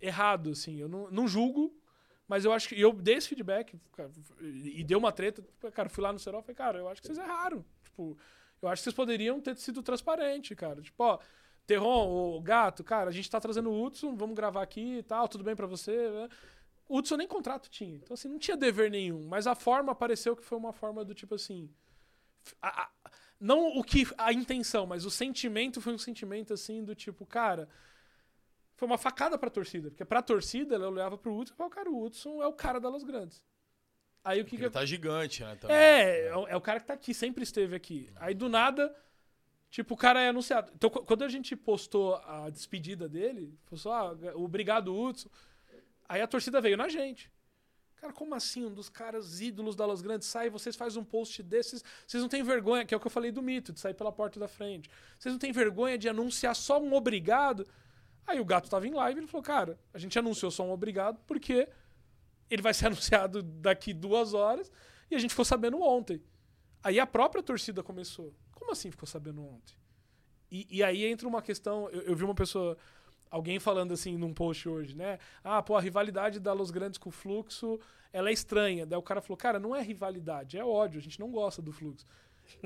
errado, 0.00 0.50
assim. 0.50 0.76
Eu 0.78 0.88
não, 0.88 1.10
não 1.10 1.26
julgo, 1.28 1.74
mas 2.28 2.44
eu 2.44 2.52
acho 2.52 2.68
que. 2.68 2.80
Eu 2.80 2.92
dei 2.92 3.16
esse 3.16 3.28
feedback 3.28 3.78
cara, 3.92 4.10
e 4.40 4.80
e 4.80 4.84
deu 4.84 4.98
uma 4.98 5.12
treta. 5.12 5.42
Cara, 5.72 5.88
fui 5.88 6.02
lá 6.02 6.12
no 6.12 6.18
Serol 6.18 6.40
e 6.40 6.44
falei, 6.44 6.56
cara, 6.56 6.78
eu 6.78 6.88
acho 6.88 7.00
que 7.00 7.06
vocês 7.06 7.18
erraram. 7.18 7.64
Tipo, 7.84 8.16
eu 8.64 8.68
acho 8.68 8.80
que 8.80 8.84
vocês 8.84 8.94
poderiam 8.94 9.40
ter 9.40 9.56
sido 9.56 9.82
transparente, 9.82 10.54
cara. 10.54 10.80
Tipo, 10.82 11.02
ó, 11.04 11.18
Terron, 11.66 12.36
o 12.36 12.40
gato, 12.40 12.82
cara, 12.84 13.08
a 13.10 13.12
gente 13.12 13.30
tá 13.30 13.40
trazendo 13.40 13.70
o 13.70 13.84
Hudson, 13.84 14.16
vamos 14.16 14.34
gravar 14.36 14.62
aqui 14.62 14.98
e 14.98 15.02
tal, 15.02 15.28
tudo 15.28 15.44
bem 15.44 15.56
pra 15.56 15.66
você, 15.66 16.10
né? 16.10 16.28
O 16.88 16.98
Hudson 16.98 17.16
nem 17.16 17.26
contrato 17.26 17.70
tinha. 17.70 17.96
Então, 17.96 18.12
assim, 18.14 18.28
não 18.28 18.38
tinha 18.38 18.56
dever 18.56 18.90
nenhum. 18.90 19.26
Mas 19.26 19.46
a 19.46 19.54
forma 19.54 19.94
pareceu 19.94 20.36
que 20.36 20.44
foi 20.44 20.58
uma 20.58 20.72
forma 20.72 21.04
do 21.04 21.14
tipo 21.14 21.34
assim. 21.34 21.70
a- 22.60 22.82
a- 22.82 22.90
não 23.40 23.78
o 23.78 23.82
que 23.82 24.06
a 24.18 24.32
intenção, 24.32 24.86
mas 24.86 25.04
o 25.06 25.10
sentimento 25.10 25.80
foi 25.80 25.94
um 25.94 25.98
sentimento 25.98 26.52
assim 26.52 26.84
do 26.84 26.94
tipo, 26.94 27.24
cara, 27.24 27.68
foi 28.76 28.86
uma 28.86 28.98
facada 28.98 29.38
pra 29.38 29.48
torcida, 29.48 29.90
porque 29.90 30.04
pra 30.04 30.20
torcida 30.20 30.74
ela 30.74 30.88
olhava 30.88 31.16
pro 31.16 31.34
Hudson 31.36 31.54
e 31.54 31.56
falava, 31.56 31.74
cara, 31.74 31.90
o 31.90 32.02
Hudson 32.04 32.42
é 32.42 32.46
o 32.46 32.52
cara 32.52 32.78
das 32.80 33.02
grandes. 33.02 33.42
Aí 34.24 34.40
o 34.40 34.44
que, 34.44 34.56
que 34.56 34.62
Ele 34.62 34.70
tá 34.70 34.84
gigante, 34.86 35.42
né? 35.44 35.54
também. 35.56 35.76
é, 35.76 36.26
é 36.28 36.36
o- 36.36 36.48
é 36.48 36.56
o 36.56 36.60
cara 36.60 36.80
que 36.80 36.86
tá 36.86 36.94
aqui, 36.94 37.12
sempre 37.12 37.42
esteve 37.42 37.76
aqui. 37.76 38.10
Aí 38.16 38.34
do 38.34 38.48
nada, 38.48 38.94
tipo, 39.70 39.92
o 39.94 39.96
cara 39.96 40.20
é 40.20 40.28
anunciado. 40.28 40.72
Então, 40.74 40.88
qu- 40.88 41.04
quando 41.04 41.22
a 41.24 41.28
gente 41.28 41.54
postou 41.54 42.14
a 42.16 42.48
despedida 42.48 43.06
dele, 43.08 43.54
postou, 43.66 43.92
ah, 43.92 44.16
obrigado, 44.34 44.96
Hudson. 44.98 45.28
Aí 46.08 46.22
a 46.22 46.26
torcida 46.26 46.60
veio 46.60 46.76
na 46.76 46.88
gente. 46.88 47.30
Cara, 47.96 48.12
como 48.12 48.34
assim? 48.34 48.64
Um 48.66 48.72
dos 48.72 48.88
caras 48.90 49.40
ídolos 49.40 49.74
da 49.76 49.86
Los 49.86 50.02
Grandes 50.02 50.28
sai 50.28 50.50
vocês 50.50 50.76
fazem 50.76 51.00
um 51.00 51.04
post 51.04 51.42
desses. 51.42 51.82
Vocês 52.06 52.22
não 52.22 52.28
têm 52.28 52.42
vergonha, 52.42 52.84
que 52.84 52.92
é 52.92 52.96
o 52.96 53.00
que 53.00 53.06
eu 53.06 53.10
falei 53.10 53.30
do 53.30 53.40
mito, 53.42 53.72
de 53.72 53.80
sair 53.80 53.94
pela 53.94 54.12
porta 54.12 54.38
da 54.38 54.46
frente. 54.48 54.90
Vocês 55.18 55.32
não 55.32 55.38
têm 55.38 55.52
vergonha 55.52 55.96
de 55.96 56.08
anunciar 56.08 56.54
só 56.54 56.78
um 56.80 56.92
obrigado. 56.92 57.66
Aí 58.26 58.38
o 58.40 58.44
gato 58.44 58.68
tava 58.70 58.86
em 58.86 58.92
live 58.92 59.18
e 59.18 59.22
ele 59.22 59.26
falou: 59.26 59.42
Cara, 59.42 59.78
a 59.92 59.98
gente 59.98 60.18
anunciou 60.18 60.50
só 60.50 60.62
um 60.64 60.70
obrigado 60.72 61.18
porque 61.26 61.66
ele 62.54 62.62
vai 62.62 62.74
ser 62.74 62.86
anunciado 62.88 63.42
daqui 63.42 63.92
duas 63.92 64.34
horas 64.34 64.70
e 65.10 65.14
a 65.14 65.18
gente 65.18 65.30
ficou 65.30 65.44
sabendo 65.44 65.80
ontem. 65.80 66.22
Aí 66.82 66.98
a 66.98 67.06
própria 67.06 67.42
torcida 67.42 67.82
começou. 67.82 68.34
Como 68.52 68.72
assim 68.72 68.90
ficou 68.90 69.06
sabendo 69.06 69.42
ontem? 69.42 69.74
E, 70.50 70.66
e 70.70 70.82
aí 70.82 71.04
entra 71.04 71.26
uma 71.26 71.42
questão. 71.42 71.88
Eu, 71.90 72.02
eu 72.02 72.16
vi 72.16 72.24
uma 72.24 72.34
pessoa, 72.34 72.76
alguém 73.30 73.58
falando 73.58 73.92
assim 73.92 74.16
num 74.16 74.32
post 74.32 74.68
hoje, 74.68 74.96
né? 74.96 75.18
Ah, 75.42 75.62
pô, 75.62 75.76
a 75.76 75.80
rivalidade 75.80 76.38
da 76.38 76.52
Los 76.52 76.70
Grandes 76.70 76.98
com 76.98 77.08
o 77.08 77.12
Fluxo, 77.12 77.80
ela 78.12 78.30
é 78.30 78.32
estranha. 78.32 78.86
Daí 78.86 78.98
o 78.98 79.02
cara 79.02 79.20
falou, 79.20 79.36
cara, 79.36 79.58
não 79.58 79.74
é 79.74 79.82
rivalidade, 79.82 80.58
é 80.58 80.64
ódio, 80.64 80.98
a 80.98 81.02
gente 81.02 81.18
não 81.18 81.30
gosta 81.30 81.60
do 81.60 81.72
Fluxo. 81.72 82.06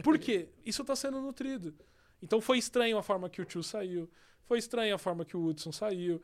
Por 0.02 0.18
quê? 0.18 0.48
Isso 0.64 0.84
tá 0.84 0.94
sendo 0.94 1.20
nutrido. 1.20 1.74
Então 2.20 2.40
foi 2.40 2.58
estranho 2.58 2.98
a 2.98 3.02
forma 3.02 3.30
que 3.30 3.40
o 3.40 3.44
Tio 3.44 3.62
saiu, 3.62 4.10
foi 4.44 4.58
estranho 4.58 4.94
a 4.94 4.98
forma 4.98 5.24
que 5.24 5.36
o 5.36 5.44
Hudson 5.44 5.70
saiu, 5.70 6.20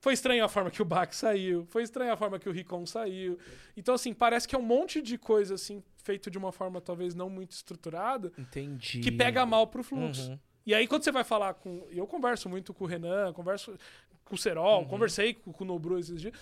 foi 0.00 0.12
estranho 0.12 0.44
a 0.44 0.48
forma 0.48 0.70
que 0.70 0.80
o 0.80 0.84
Bach 0.84 1.12
saiu, 1.12 1.66
foi 1.66 1.82
estranho 1.82 2.12
a 2.12 2.16
forma 2.16 2.38
que 2.38 2.48
o 2.48 2.52
Ricon 2.52 2.84
saiu. 2.86 3.38
Então, 3.76 3.94
assim, 3.94 4.12
parece 4.14 4.46
que 4.46 4.54
é 4.54 4.58
um 4.58 4.62
monte 4.62 5.00
de 5.02 5.16
coisa, 5.18 5.54
assim, 5.54 5.82
feito 5.96 6.30
de 6.30 6.38
uma 6.38 6.52
forma 6.52 6.80
talvez 6.80 7.14
não 7.14 7.28
muito 7.30 7.52
estruturada, 7.52 8.32
Entendi. 8.38 9.00
que 9.00 9.10
pega 9.10 9.44
mal 9.46 9.66
pro 9.66 9.82
fluxo. 9.82 10.30
Uhum. 10.30 10.38
E 10.64 10.74
aí, 10.74 10.86
quando 10.86 11.02
você 11.04 11.12
vai 11.12 11.24
falar 11.24 11.54
com. 11.54 11.86
Eu 11.90 12.06
converso 12.06 12.48
muito 12.48 12.74
com 12.74 12.84
o 12.84 12.86
Renan, 12.86 13.32
converso 13.32 13.76
com 14.24 14.34
o 14.34 14.38
Serol, 14.38 14.80
Uhum. 14.82 14.88
conversei 14.88 15.34
com, 15.34 15.52
com 15.52 15.64
o 15.64 15.66
Nobru 15.66 15.98
esses 15.98 16.20
dias. 16.20 16.34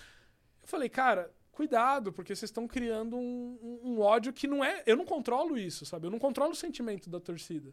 Eu 0.61 0.67
falei, 0.67 0.89
cara, 0.89 1.31
cuidado, 1.51 2.11
porque 2.11 2.35
vocês 2.35 2.49
estão 2.49 2.67
criando 2.67 3.15
um, 3.15 3.59
um- 3.61 3.91
um 3.91 4.01
ódio 4.01 4.33
que 4.33 4.47
não 4.47 4.63
é. 4.65 4.83
Eu 4.85 4.97
não 4.97 5.05
controlo 5.05 5.57
isso, 5.57 5.85
sabe? 5.85 6.07
Eu 6.07 6.11
não 6.11 6.19
controlo 6.19 6.51
o 6.51 6.55
sentimento 6.55 7.09
da 7.09 7.19
torcida. 7.19 7.71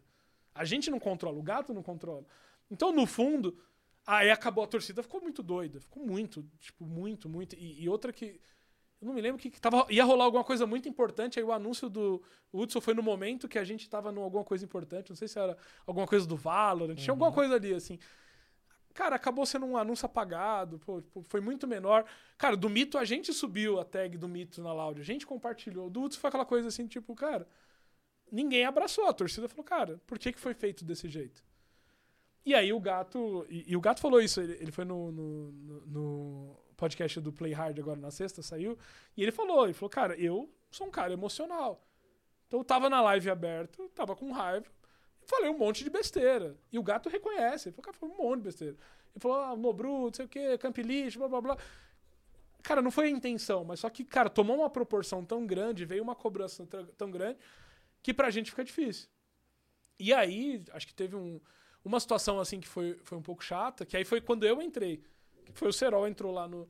A 0.55 0.63
gente 0.63 0.91
não 0.91 0.99
controla, 0.99 1.37
o 1.39 1.41
gato 1.43 1.73
não 1.73 1.81
controla. 1.83 2.23
Então, 2.69 2.91
no 2.91 3.05
fundo, 3.07 3.57
aí 4.05 4.29
acabou 4.29 4.63
a 4.63 4.67
torcida, 4.67 5.03
ficou 5.03 5.21
muito 5.21 5.41
doida. 5.41 5.79
Ficou 5.79 6.05
muito, 6.05 6.45
tipo, 6.59 6.85
muito, 6.85 7.29
muito. 7.29 7.55
E, 7.55 7.83
e 7.83 7.89
outra 7.89 8.11
que. 8.11 8.39
Eu 9.01 9.07
não 9.07 9.13
me 9.13 9.21
lembro 9.21 9.41
que, 9.41 9.49
que 9.49 9.59
tava, 9.59 9.85
ia 9.89 10.03
rolar 10.05 10.23
alguma 10.23 10.43
coisa 10.45 10.65
muito 10.65 10.87
importante. 10.87 11.37
Aí 11.37 11.43
o 11.43 11.51
anúncio 11.51 11.89
do 11.89 12.23
Hudson 12.53 12.79
foi 12.79 12.93
no 12.93 13.03
momento 13.03 13.49
que 13.49 13.59
a 13.59 13.63
gente 13.63 13.89
tava 13.89 14.11
em 14.11 14.17
alguma 14.17 14.45
coisa 14.45 14.63
importante. 14.63 15.09
Não 15.09 15.15
sei 15.15 15.27
se 15.27 15.37
era 15.37 15.57
alguma 15.85 16.07
coisa 16.07 16.25
do 16.25 16.37
Valorant. 16.37 16.95
Tinha 16.95 17.11
alguma 17.11 17.31
coisa 17.31 17.55
ali, 17.55 17.73
assim. 17.73 17.99
Cara, 18.93 19.15
acabou 19.15 19.45
sendo 19.45 19.65
um 19.65 19.75
anúncio 19.75 20.05
apagado. 20.05 20.79
pô, 20.79 21.01
tipo, 21.01 21.21
foi 21.23 21.41
muito 21.41 21.67
menor. 21.67 22.05
Cara, 22.37 22.55
do 22.55 22.69
Mito 22.69 22.97
a 22.97 23.03
gente 23.03 23.33
subiu 23.33 23.79
a 23.79 23.83
tag 23.83 24.17
do 24.17 24.29
Mito 24.29 24.61
na 24.61 24.71
Loud. 24.71 25.01
A 25.01 25.03
gente 25.03 25.25
compartilhou. 25.25 25.89
Do 25.89 26.03
Hudson 26.03 26.21
foi 26.21 26.29
aquela 26.29 26.45
coisa 26.45 26.69
assim, 26.69 26.87
tipo, 26.87 27.13
cara. 27.13 27.45
Ninguém 28.31 28.63
abraçou. 28.63 29.07
A 29.07 29.13
torcida 29.13 29.49
falou, 29.49 29.65
cara, 29.65 29.99
por 30.07 30.17
que, 30.17 30.31
que 30.31 30.39
foi 30.39 30.53
feito 30.53 30.85
desse 30.85 31.09
jeito? 31.09 31.43
E 32.45 32.53
aí 32.53 32.73
o 32.73 32.79
gato. 32.79 33.45
E, 33.49 33.71
e 33.71 33.77
o 33.77 33.81
gato 33.81 34.01
falou 34.01 34.21
isso. 34.21 34.41
Ele, 34.41 34.53
ele 34.59 34.71
foi 34.71 34.85
no, 34.85 35.11
no, 35.11 35.51
no- 35.87 36.59
podcast 36.75 37.21
do 37.21 37.31
Play 37.31 37.53
Hard 37.53 37.79
agora 37.79 37.99
na 37.99 38.11
sexta, 38.11 38.41
saiu. 38.41 38.77
E 39.15 39.23
ele 39.23 39.31
falou: 39.31 39.63
ele 39.65 39.73
falou, 39.73 39.89
cara, 39.89 40.15
eu 40.15 40.49
sou 40.71 40.87
um 40.87 40.91
cara 40.91 41.13
emocional. 41.13 41.81
Então 42.47 42.59
eu 42.59 42.63
tava 42.63 42.89
na 42.89 43.01
live 43.01 43.29
aberto, 43.29 43.89
tava 43.95 44.15
com 44.15 44.31
raiva. 44.31 44.65
Falei 45.25 45.49
um 45.49 45.57
monte 45.57 45.83
de 45.83 45.89
besteira. 45.89 46.57
E 46.71 46.77
o 46.77 46.83
gato 46.83 47.07
reconhece. 47.09 47.69
Ele 47.69 47.75
falou, 47.75 47.85
cara, 47.85 47.97
falei 47.97 48.15
um 48.15 48.17
monte 48.17 48.37
de 48.39 48.43
besteira. 48.43 48.75
Ele 49.15 49.19
falou, 49.21 49.37
ah, 49.37 49.55
Nobru, 49.55 50.05
não 50.05 50.13
sei 50.13 50.25
o 50.25 50.27
quê, 50.29 50.57
Campilixo, 50.57 51.17
blá 51.19 51.29
blá 51.29 51.41
blá. 51.41 51.57
Cara, 52.61 52.81
não 52.81 52.91
foi 52.91 53.07
a 53.07 53.09
intenção, 53.09 53.63
mas 53.63 53.79
só 53.79 53.89
que, 53.89 54.03
cara, 54.03 54.29
tomou 54.29 54.57
uma 54.57 54.69
proporção 54.69 55.23
tão 55.23 55.45
grande, 55.45 55.85
veio 55.85 56.01
uma 56.03 56.15
cobrança 56.15 56.65
tão 56.97 57.11
grande, 57.11 57.37
que 58.01 58.13
pra 58.13 58.29
gente 58.29 58.49
fica 58.51 58.63
difícil. 58.63 59.07
E 59.99 60.13
aí, 60.13 60.63
acho 60.71 60.87
que 60.87 60.93
teve 60.93 61.15
um, 61.15 61.39
uma 61.83 61.99
situação 61.99 62.39
assim 62.39 62.59
que 62.59 62.67
foi, 62.67 62.97
foi 63.03 63.17
um 63.17 63.21
pouco 63.21 63.43
chata, 63.43 63.85
que 63.85 63.97
aí 63.97 64.05
foi 64.05 64.21
quando 64.21 64.45
eu 64.45 64.61
entrei. 64.61 65.03
Que 65.45 65.51
foi 65.53 65.69
o 65.69 65.73
Serol 65.73 66.07
entrou 66.07 66.31
lá 66.31 66.47
no, 66.47 66.69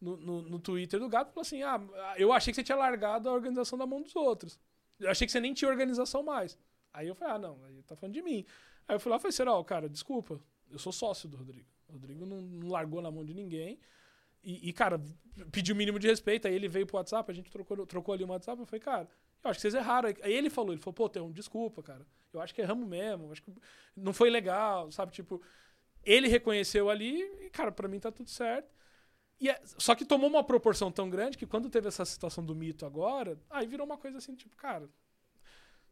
no, 0.00 0.16
no, 0.16 0.42
no 0.42 0.58
Twitter 0.58 1.00
do 1.00 1.08
gato 1.08 1.30
e 1.30 1.34
falou 1.34 1.42
assim: 1.42 1.62
Ah, 1.62 1.80
eu 2.16 2.32
achei 2.32 2.52
que 2.52 2.56
você 2.56 2.62
tinha 2.62 2.76
largado 2.76 3.28
a 3.28 3.32
organização 3.32 3.78
da 3.78 3.86
mão 3.86 4.00
dos 4.00 4.14
outros. 4.14 4.58
Eu 4.98 5.10
achei 5.10 5.26
que 5.26 5.32
você 5.32 5.40
nem 5.40 5.52
tinha 5.52 5.68
organização 5.68 6.22
mais. 6.22 6.56
Aí 6.92 7.08
eu 7.08 7.14
falei, 7.14 7.34
ah, 7.34 7.38
não, 7.38 7.64
aí 7.64 7.82
tá 7.82 7.96
falando 7.96 8.14
de 8.14 8.22
mim. 8.22 8.44
Aí 8.86 8.94
eu 8.94 9.00
fui 9.00 9.10
lá 9.10 9.16
e 9.16 9.20
falei, 9.20 9.32
Serol, 9.32 9.64
cara, 9.64 9.88
desculpa, 9.88 10.40
eu 10.70 10.78
sou 10.78 10.92
sócio 10.92 11.28
do 11.28 11.36
Rodrigo. 11.36 11.66
O 11.88 11.92
Rodrigo 11.92 12.26
não, 12.26 12.40
não 12.40 12.68
largou 12.68 13.00
na 13.00 13.10
mão 13.10 13.24
de 13.24 13.34
ninguém. 13.34 13.78
E, 14.42 14.68
e, 14.68 14.72
cara, 14.72 15.00
pediu 15.50 15.74
o 15.74 15.78
mínimo 15.78 15.98
de 15.98 16.06
respeito. 16.06 16.48
Aí 16.48 16.54
ele 16.54 16.68
veio 16.68 16.86
pro 16.86 16.96
WhatsApp, 16.96 17.30
a 17.30 17.34
gente 17.34 17.50
trocou, 17.50 17.86
trocou 17.86 18.12
ali 18.14 18.24
o 18.24 18.28
WhatsApp. 18.28 18.60
Eu 18.60 18.66
falei, 18.66 18.80
cara, 18.80 19.08
eu 19.44 19.50
acho 19.50 19.58
que 19.58 19.62
vocês 19.62 19.74
erraram. 19.74 20.08
Aí 20.22 20.32
ele 20.32 20.50
falou, 20.50 20.72
ele 20.72 20.80
falou, 20.80 20.94
pô, 20.94 21.08
Teon, 21.08 21.30
desculpa, 21.32 21.82
cara. 21.82 22.06
Eu 22.32 22.40
acho 22.40 22.54
que 22.54 22.60
erramos 22.60 22.88
mesmo. 22.88 23.30
Acho 23.32 23.42
que 23.42 23.52
não 23.96 24.12
foi 24.12 24.30
legal, 24.30 24.90
sabe? 24.90 25.12
Tipo, 25.12 25.42
ele 26.04 26.28
reconheceu 26.28 26.88
ali 26.88 27.20
e, 27.44 27.50
cara, 27.50 27.70
pra 27.72 27.88
mim 27.88 27.98
tá 28.00 28.10
tudo 28.10 28.30
certo. 28.30 28.72
E 29.40 29.50
é- 29.50 29.60
só 29.64 29.94
que 29.94 30.04
tomou 30.04 30.28
uma 30.30 30.44
proporção 30.44 30.90
tão 30.92 31.10
grande 31.10 31.36
que 31.36 31.46
quando 31.46 31.68
teve 31.68 31.88
essa 31.88 32.04
situação 32.04 32.44
do 32.44 32.54
mito 32.54 32.86
agora, 32.86 33.38
aí 33.50 33.66
virou 33.66 33.84
uma 33.84 33.98
coisa 33.98 34.18
assim, 34.18 34.34
tipo, 34.34 34.56
cara. 34.56 34.88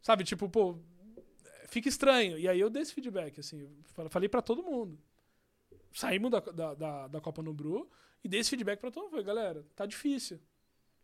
Sabe, 0.01 0.23
tipo, 0.23 0.49
pô, 0.49 0.77
fica 1.67 1.87
estranho. 1.89 2.39
E 2.39 2.47
aí 2.47 2.59
eu 2.59 2.69
dei 2.69 2.81
esse 2.81 2.93
feedback, 2.93 3.39
assim, 3.39 3.69
falei 4.09 4.29
pra 4.29 4.41
todo 4.41 4.63
mundo. 4.63 4.97
Saímos 5.93 6.31
da, 6.31 6.39
da, 6.39 6.73
da, 6.73 7.07
da 7.07 7.21
Copa 7.21 7.41
no 7.43 7.53
Bru 7.53 7.89
e 8.23 8.29
dei 8.29 8.39
esse 8.39 8.49
feedback 8.49 8.79
pra 8.79 8.89
todo 8.89 9.03
mundo. 9.03 9.11
Falei, 9.11 9.25
galera, 9.25 9.65
tá 9.75 9.85
difícil. 9.85 10.39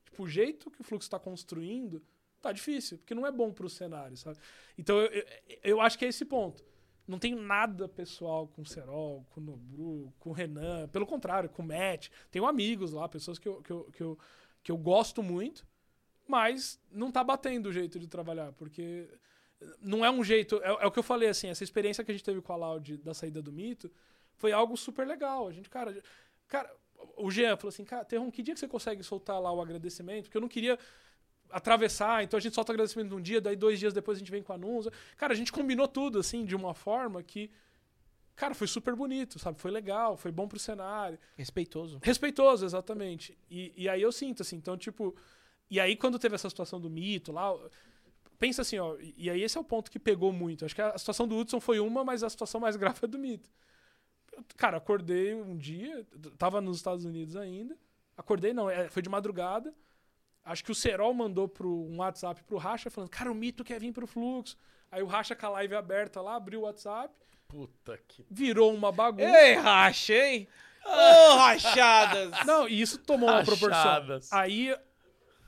Tipo, 0.06 0.24
o 0.24 0.28
jeito 0.28 0.72
que 0.72 0.80
o 0.82 0.84
fluxo 0.84 1.10
tá 1.10 1.20
construindo, 1.20 2.02
tá 2.42 2.52
difícil, 2.52 2.98
porque 2.98 3.16
não 3.16 3.26
é 3.26 3.32
bom 3.32 3.52
pro 3.52 3.70
cenário, 3.70 4.16
sabe? 4.18 4.38
Então 4.78 4.98
eu, 5.00 5.08
eu, 5.12 5.26
eu 5.64 5.82
acho 5.82 5.98
que 5.98 6.06
é 6.06 6.08
esse 6.08 6.26
ponto. 6.26 6.64
Não 7.08 7.18
tenho 7.18 7.42
nada 7.42 7.88
pessoal 7.88 8.48
com 8.50 8.62
o 8.62 8.66
Serol, 8.66 9.26
com 9.30 9.40
o 9.40 9.44
Nobru, 9.44 10.14
com 10.20 10.32
o 10.32 10.34
Renan. 10.34 10.90
Pelo 10.90 11.06
contrário, 11.06 11.50
com 11.50 11.62
o 11.62 11.66
Matt. 11.66 12.10
Tenho 12.30 12.46
amigos 12.46 12.92
lá, 12.92 13.08
pessoas 13.08 13.40
que 13.40 13.48
eu, 13.48 13.62
que 13.62 13.72
eu, 13.72 13.84
que 13.86 14.04
eu, 14.04 14.20
que 14.62 14.72
eu 14.72 14.78
gosto 14.78 15.24
muito, 15.24 15.66
mas 16.28 16.80
não 16.92 17.10
tá 17.10 17.24
batendo 17.24 17.68
o 17.68 17.72
jeito 17.72 17.98
de 17.98 18.08
trabalhar, 18.08 18.52
porque 18.54 19.10
não 19.82 20.04
é 20.04 20.12
um 20.12 20.24
jeito. 20.24 20.62
É, 20.62 20.68
é 20.68 20.86
o 20.86 20.92
que 20.92 21.00
eu 21.00 21.04
falei, 21.04 21.30
assim, 21.30 21.48
essa 21.48 21.64
experiência 21.64 22.04
que 22.04 22.12
a 22.12 22.14
gente 22.14 22.24
teve 22.26 22.42
com 22.42 22.52
a 22.52 22.58
Loud 22.58 22.98
da 22.98 23.14
saída 23.14 23.42
do 23.42 23.54
mito 23.54 23.90
foi 24.36 24.52
algo 24.52 24.76
super 24.76 25.08
legal. 25.08 25.48
A 25.48 25.54
gente, 25.54 25.70
cara. 25.70 25.98
Cara, 26.48 26.74
o 27.16 27.30
Jean 27.30 27.56
falou 27.58 27.70
assim, 27.70 27.84
cara, 27.84 28.06
Terron, 28.06 28.32
que 28.32 28.42
dia 28.42 28.54
que 28.54 28.60
você 28.60 28.68
consegue 28.68 29.04
soltar 29.04 29.40
lá 29.40 29.52
o 29.52 29.62
agradecimento? 29.62 30.26
Porque 30.26 30.38
eu 30.38 30.42
não 30.42 30.48
queria 30.48 30.78
atravessar, 31.52 32.24
então 32.24 32.38
a 32.38 32.42
gente 32.42 32.56
solta 32.56 32.72
o 32.72 32.74
agradecimento 32.74 33.10
num 33.10 33.22
dia, 33.22 33.40
daí 33.42 33.56
dois 33.56 33.80
dias 33.80 33.94
depois 33.94 34.18
a 34.18 34.20
gente 34.20 34.32
vem 34.32 34.44
com 34.44 34.52
o 34.52 34.56
anúncio. 34.56 34.92
Cara, 35.16 35.34
a 35.34 35.36
gente 35.36 35.52
combinou 35.52 35.88
tudo, 35.88 36.20
assim, 36.20 36.46
de 36.46 36.56
uma 36.56 36.74
forma 36.74 37.22
que. 37.24 37.50
Cara, 38.36 38.54
foi 38.54 38.68
super 38.68 38.96
bonito, 38.96 39.40
sabe? 39.40 39.60
Foi 39.60 39.72
legal, 39.72 40.16
foi 40.16 40.32
bom 40.32 40.48
pro 40.48 40.60
cenário. 40.60 41.18
Respeitoso. 41.36 42.00
Respeitoso, 42.04 42.66
exatamente. 42.66 43.36
E, 43.50 43.74
e 43.76 43.90
aí 43.90 44.02
eu 44.02 44.12
sinto, 44.12 44.44
assim, 44.44 44.58
então, 44.58 44.78
tipo, 44.78 45.16
E 45.70 45.80
aí, 45.80 45.96
quando 45.96 46.20
teve 46.20 46.36
essa 46.36 46.50
situação 46.50 46.80
do 46.80 46.90
mito 46.90 47.32
lá, 47.32 47.54
pensa 48.40 48.62
assim, 48.62 48.78
ó, 48.80 48.96
e 49.18 49.30
aí 49.30 49.42
esse 49.42 49.58
é 49.58 49.62
o 49.62 49.64
ponto 49.64 49.92
que 49.92 50.00
pegou 50.00 50.32
muito. 50.32 50.66
Acho 50.66 50.76
que 50.76 50.82
a 50.82 50.98
situação 50.98 51.28
do 51.28 51.38
Hudson 51.38 51.60
foi 51.60 51.80
uma, 51.80 52.04
mas 52.04 52.24
a 52.24 52.30
situação 52.30 52.62
mais 52.62 52.76
grave 52.78 53.00
é 53.04 53.08
do 53.08 53.18
mito. 53.20 53.50
Cara, 54.56 54.78
acordei 54.78 55.34
um 55.34 55.58
dia, 55.58 56.06
tava 56.38 56.62
nos 56.62 56.78
Estados 56.78 57.06
Unidos 57.06 57.36
ainda. 57.36 57.78
Acordei, 58.16 58.54
não, 58.54 58.70
é, 58.70 58.90
foi 58.90 59.02
de 59.02 59.10
madrugada. 59.10 59.74
Acho 60.48 60.64
que 60.64 60.72
o 60.72 60.76
Serol 60.76 61.14
mandou 61.14 61.46
pro, 61.46 61.70
um 61.70 61.98
WhatsApp 61.98 62.42
pro 62.44 62.58
Racha 62.58 62.90
falando: 62.90 63.10
Cara, 63.10 63.30
o 63.30 63.36
mito 63.36 63.66
quer 63.66 63.82
vir 63.82 63.92
pro 63.92 64.08
fluxo. 64.08 64.58
Aí 64.90 65.04
o 65.04 65.06
Racha 65.06 65.36
com 65.36 65.46
a 65.46 65.50
live 65.50 65.76
aberta 65.76 66.22
lá, 66.22 66.36
abriu 66.36 66.62
o 66.62 66.64
WhatsApp, 66.64 67.14
Puta 67.50 68.00
que. 68.08 68.26
virou 68.32 68.74
uma 68.74 68.90
bagunça. 68.90 69.38
Ei, 69.38 69.56
racha, 69.56 70.14
hein? 70.14 70.48
Ô, 70.86 71.36
rachadas! 71.36 72.46
Não, 72.46 72.66
e 72.68 72.80
isso 72.80 72.98
tomou 73.00 73.28
uma 73.28 73.44
proporção. 73.44 73.72
Rachadas. 73.72 74.32
Aí, 74.32 74.74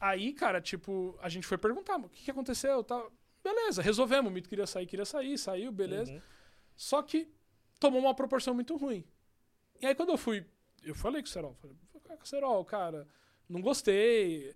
aí, 0.01 0.33
cara, 0.33 0.59
tipo, 0.59 1.17
a 1.21 1.29
gente 1.29 1.47
foi 1.47 1.57
perguntar, 1.57 1.95
o 1.97 2.09
que, 2.09 2.25
que 2.25 2.31
aconteceu? 2.31 2.83
Tal. 2.83 3.09
Beleza, 3.41 3.81
resolvemos. 3.81 4.29
O 4.29 4.33
mito 4.33 4.49
queria 4.49 4.67
sair, 4.67 4.85
queria 4.85 5.05
sair, 5.05 5.37
saiu, 5.37 5.71
beleza. 5.71 6.11
Uhum. 6.11 6.21
Só 6.75 7.01
que 7.01 7.31
tomou 7.79 8.01
uma 8.01 8.13
proporção 8.13 8.53
muito 8.53 8.75
ruim. 8.75 9.05
E 9.81 9.85
aí, 9.85 9.95
quando 9.95 10.09
eu 10.09 10.17
fui, 10.17 10.45
eu 10.83 10.93
falei 10.93 11.21
com 11.21 11.27
o 11.27 11.31
Serol, 11.31 11.55
falei, 11.55 11.77
Serol, 12.25 12.65
cara, 12.65 13.07
não 13.47 13.61
gostei. 13.61 14.53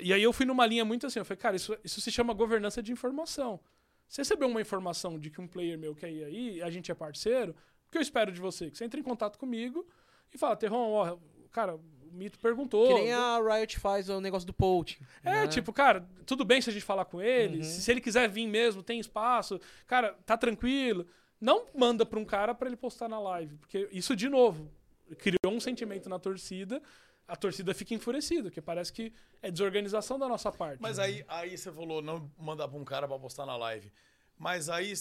E 0.00 0.12
aí 0.12 0.22
eu 0.22 0.32
fui 0.32 0.44
numa 0.44 0.66
linha 0.66 0.84
muito 0.84 1.06
assim, 1.06 1.18
eu 1.18 1.24
falei, 1.24 1.40
cara, 1.40 1.56
isso, 1.56 1.76
isso 1.84 2.00
se 2.00 2.10
chama 2.10 2.32
governança 2.34 2.82
de 2.82 2.92
informação. 2.92 3.60
Você 4.08 4.22
recebeu 4.22 4.48
uma 4.48 4.60
informação 4.60 5.18
de 5.18 5.30
que 5.30 5.40
um 5.40 5.46
player 5.46 5.78
meu 5.78 5.94
quer 5.94 6.10
ir 6.10 6.24
aí, 6.24 6.62
a 6.62 6.70
gente 6.70 6.90
é 6.90 6.94
parceiro, 6.94 7.54
o 7.88 7.90
que 7.90 7.98
eu 7.98 8.02
espero 8.02 8.32
de 8.32 8.40
você? 8.40 8.70
Que 8.70 8.76
você 8.76 8.84
entre 8.84 9.00
em 9.00 9.02
contato 9.04 9.38
comigo 9.38 9.86
e 10.32 10.38
fala, 10.38 10.56
Terron, 10.56 10.92
ó, 10.92 11.16
cara, 11.50 11.76
o 11.76 11.82
Mito 12.12 12.38
perguntou. 12.38 12.88
Que 12.88 12.94
nem 12.94 13.12
a 13.12 13.38
Riot 13.38 13.78
faz 13.78 14.08
o 14.08 14.20
negócio 14.20 14.46
do 14.46 14.52
poaching. 14.52 15.02
É, 15.22 15.30
né? 15.30 15.48
tipo, 15.48 15.72
cara, 15.72 16.06
tudo 16.26 16.44
bem 16.44 16.60
se 16.60 16.70
a 16.70 16.72
gente 16.72 16.84
falar 16.84 17.04
com 17.04 17.22
ele, 17.22 17.58
Uhum. 17.58 17.64
se, 17.64 17.90
ele 17.90 18.00
quiser 18.00 18.28
vir 18.28 18.46
mesmo, 18.46 18.82
tem 18.82 18.98
espaço, 19.00 19.60
cara, 19.86 20.12
tá 20.26 20.36
tranquilo. 20.36 21.06
Não 21.40 21.66
manda 21.74 22.04
pra 22.04 22.18
um 22.18 22.24
cara 22.24 22.54
pra 22.54 22.68
ele 22.68 22.76
postar 22.76 23.08
na 23.08 23.18
live, 23.20 23.56
porque 23.58 23.88
isso, 23.92 24.14
de 24.16 24.28
novo, 24.28 24.70
criou 25.18 25.54
um 25.54 25.60
sentimento 25.60 26.08
na 26.08 26.18
torcida, 26.18 26.80
a 27.26 27.36
torcida 27.36 27.74
fica 27.74 27.94
enfurecida, 27.94 28.44
porque 28.44 28.60
parece 28.60 28.92
que 28.92 29.12
é 29.42 29.50
desorganização 29.50 30.18
da 30.18 30.28
nossa 30.28 30.52
parte. 30.52 30.80
Mas 30.80 30.98
aí, 30.98 31.24
aí 31.26 31.56
você 31.56 31.72
falou 31.72 32.02
não 32.02 32.30
mandar 32.38 32.68
pra 32.68 32.78
um 32.78 32.84
cara 32.84 33.08
pra 33.08 33.18
postar 33.18 33.46
na 33.46 33.56
live. 33.56 33.92
Mas 34.36 34.68
aí, 34.68 34.92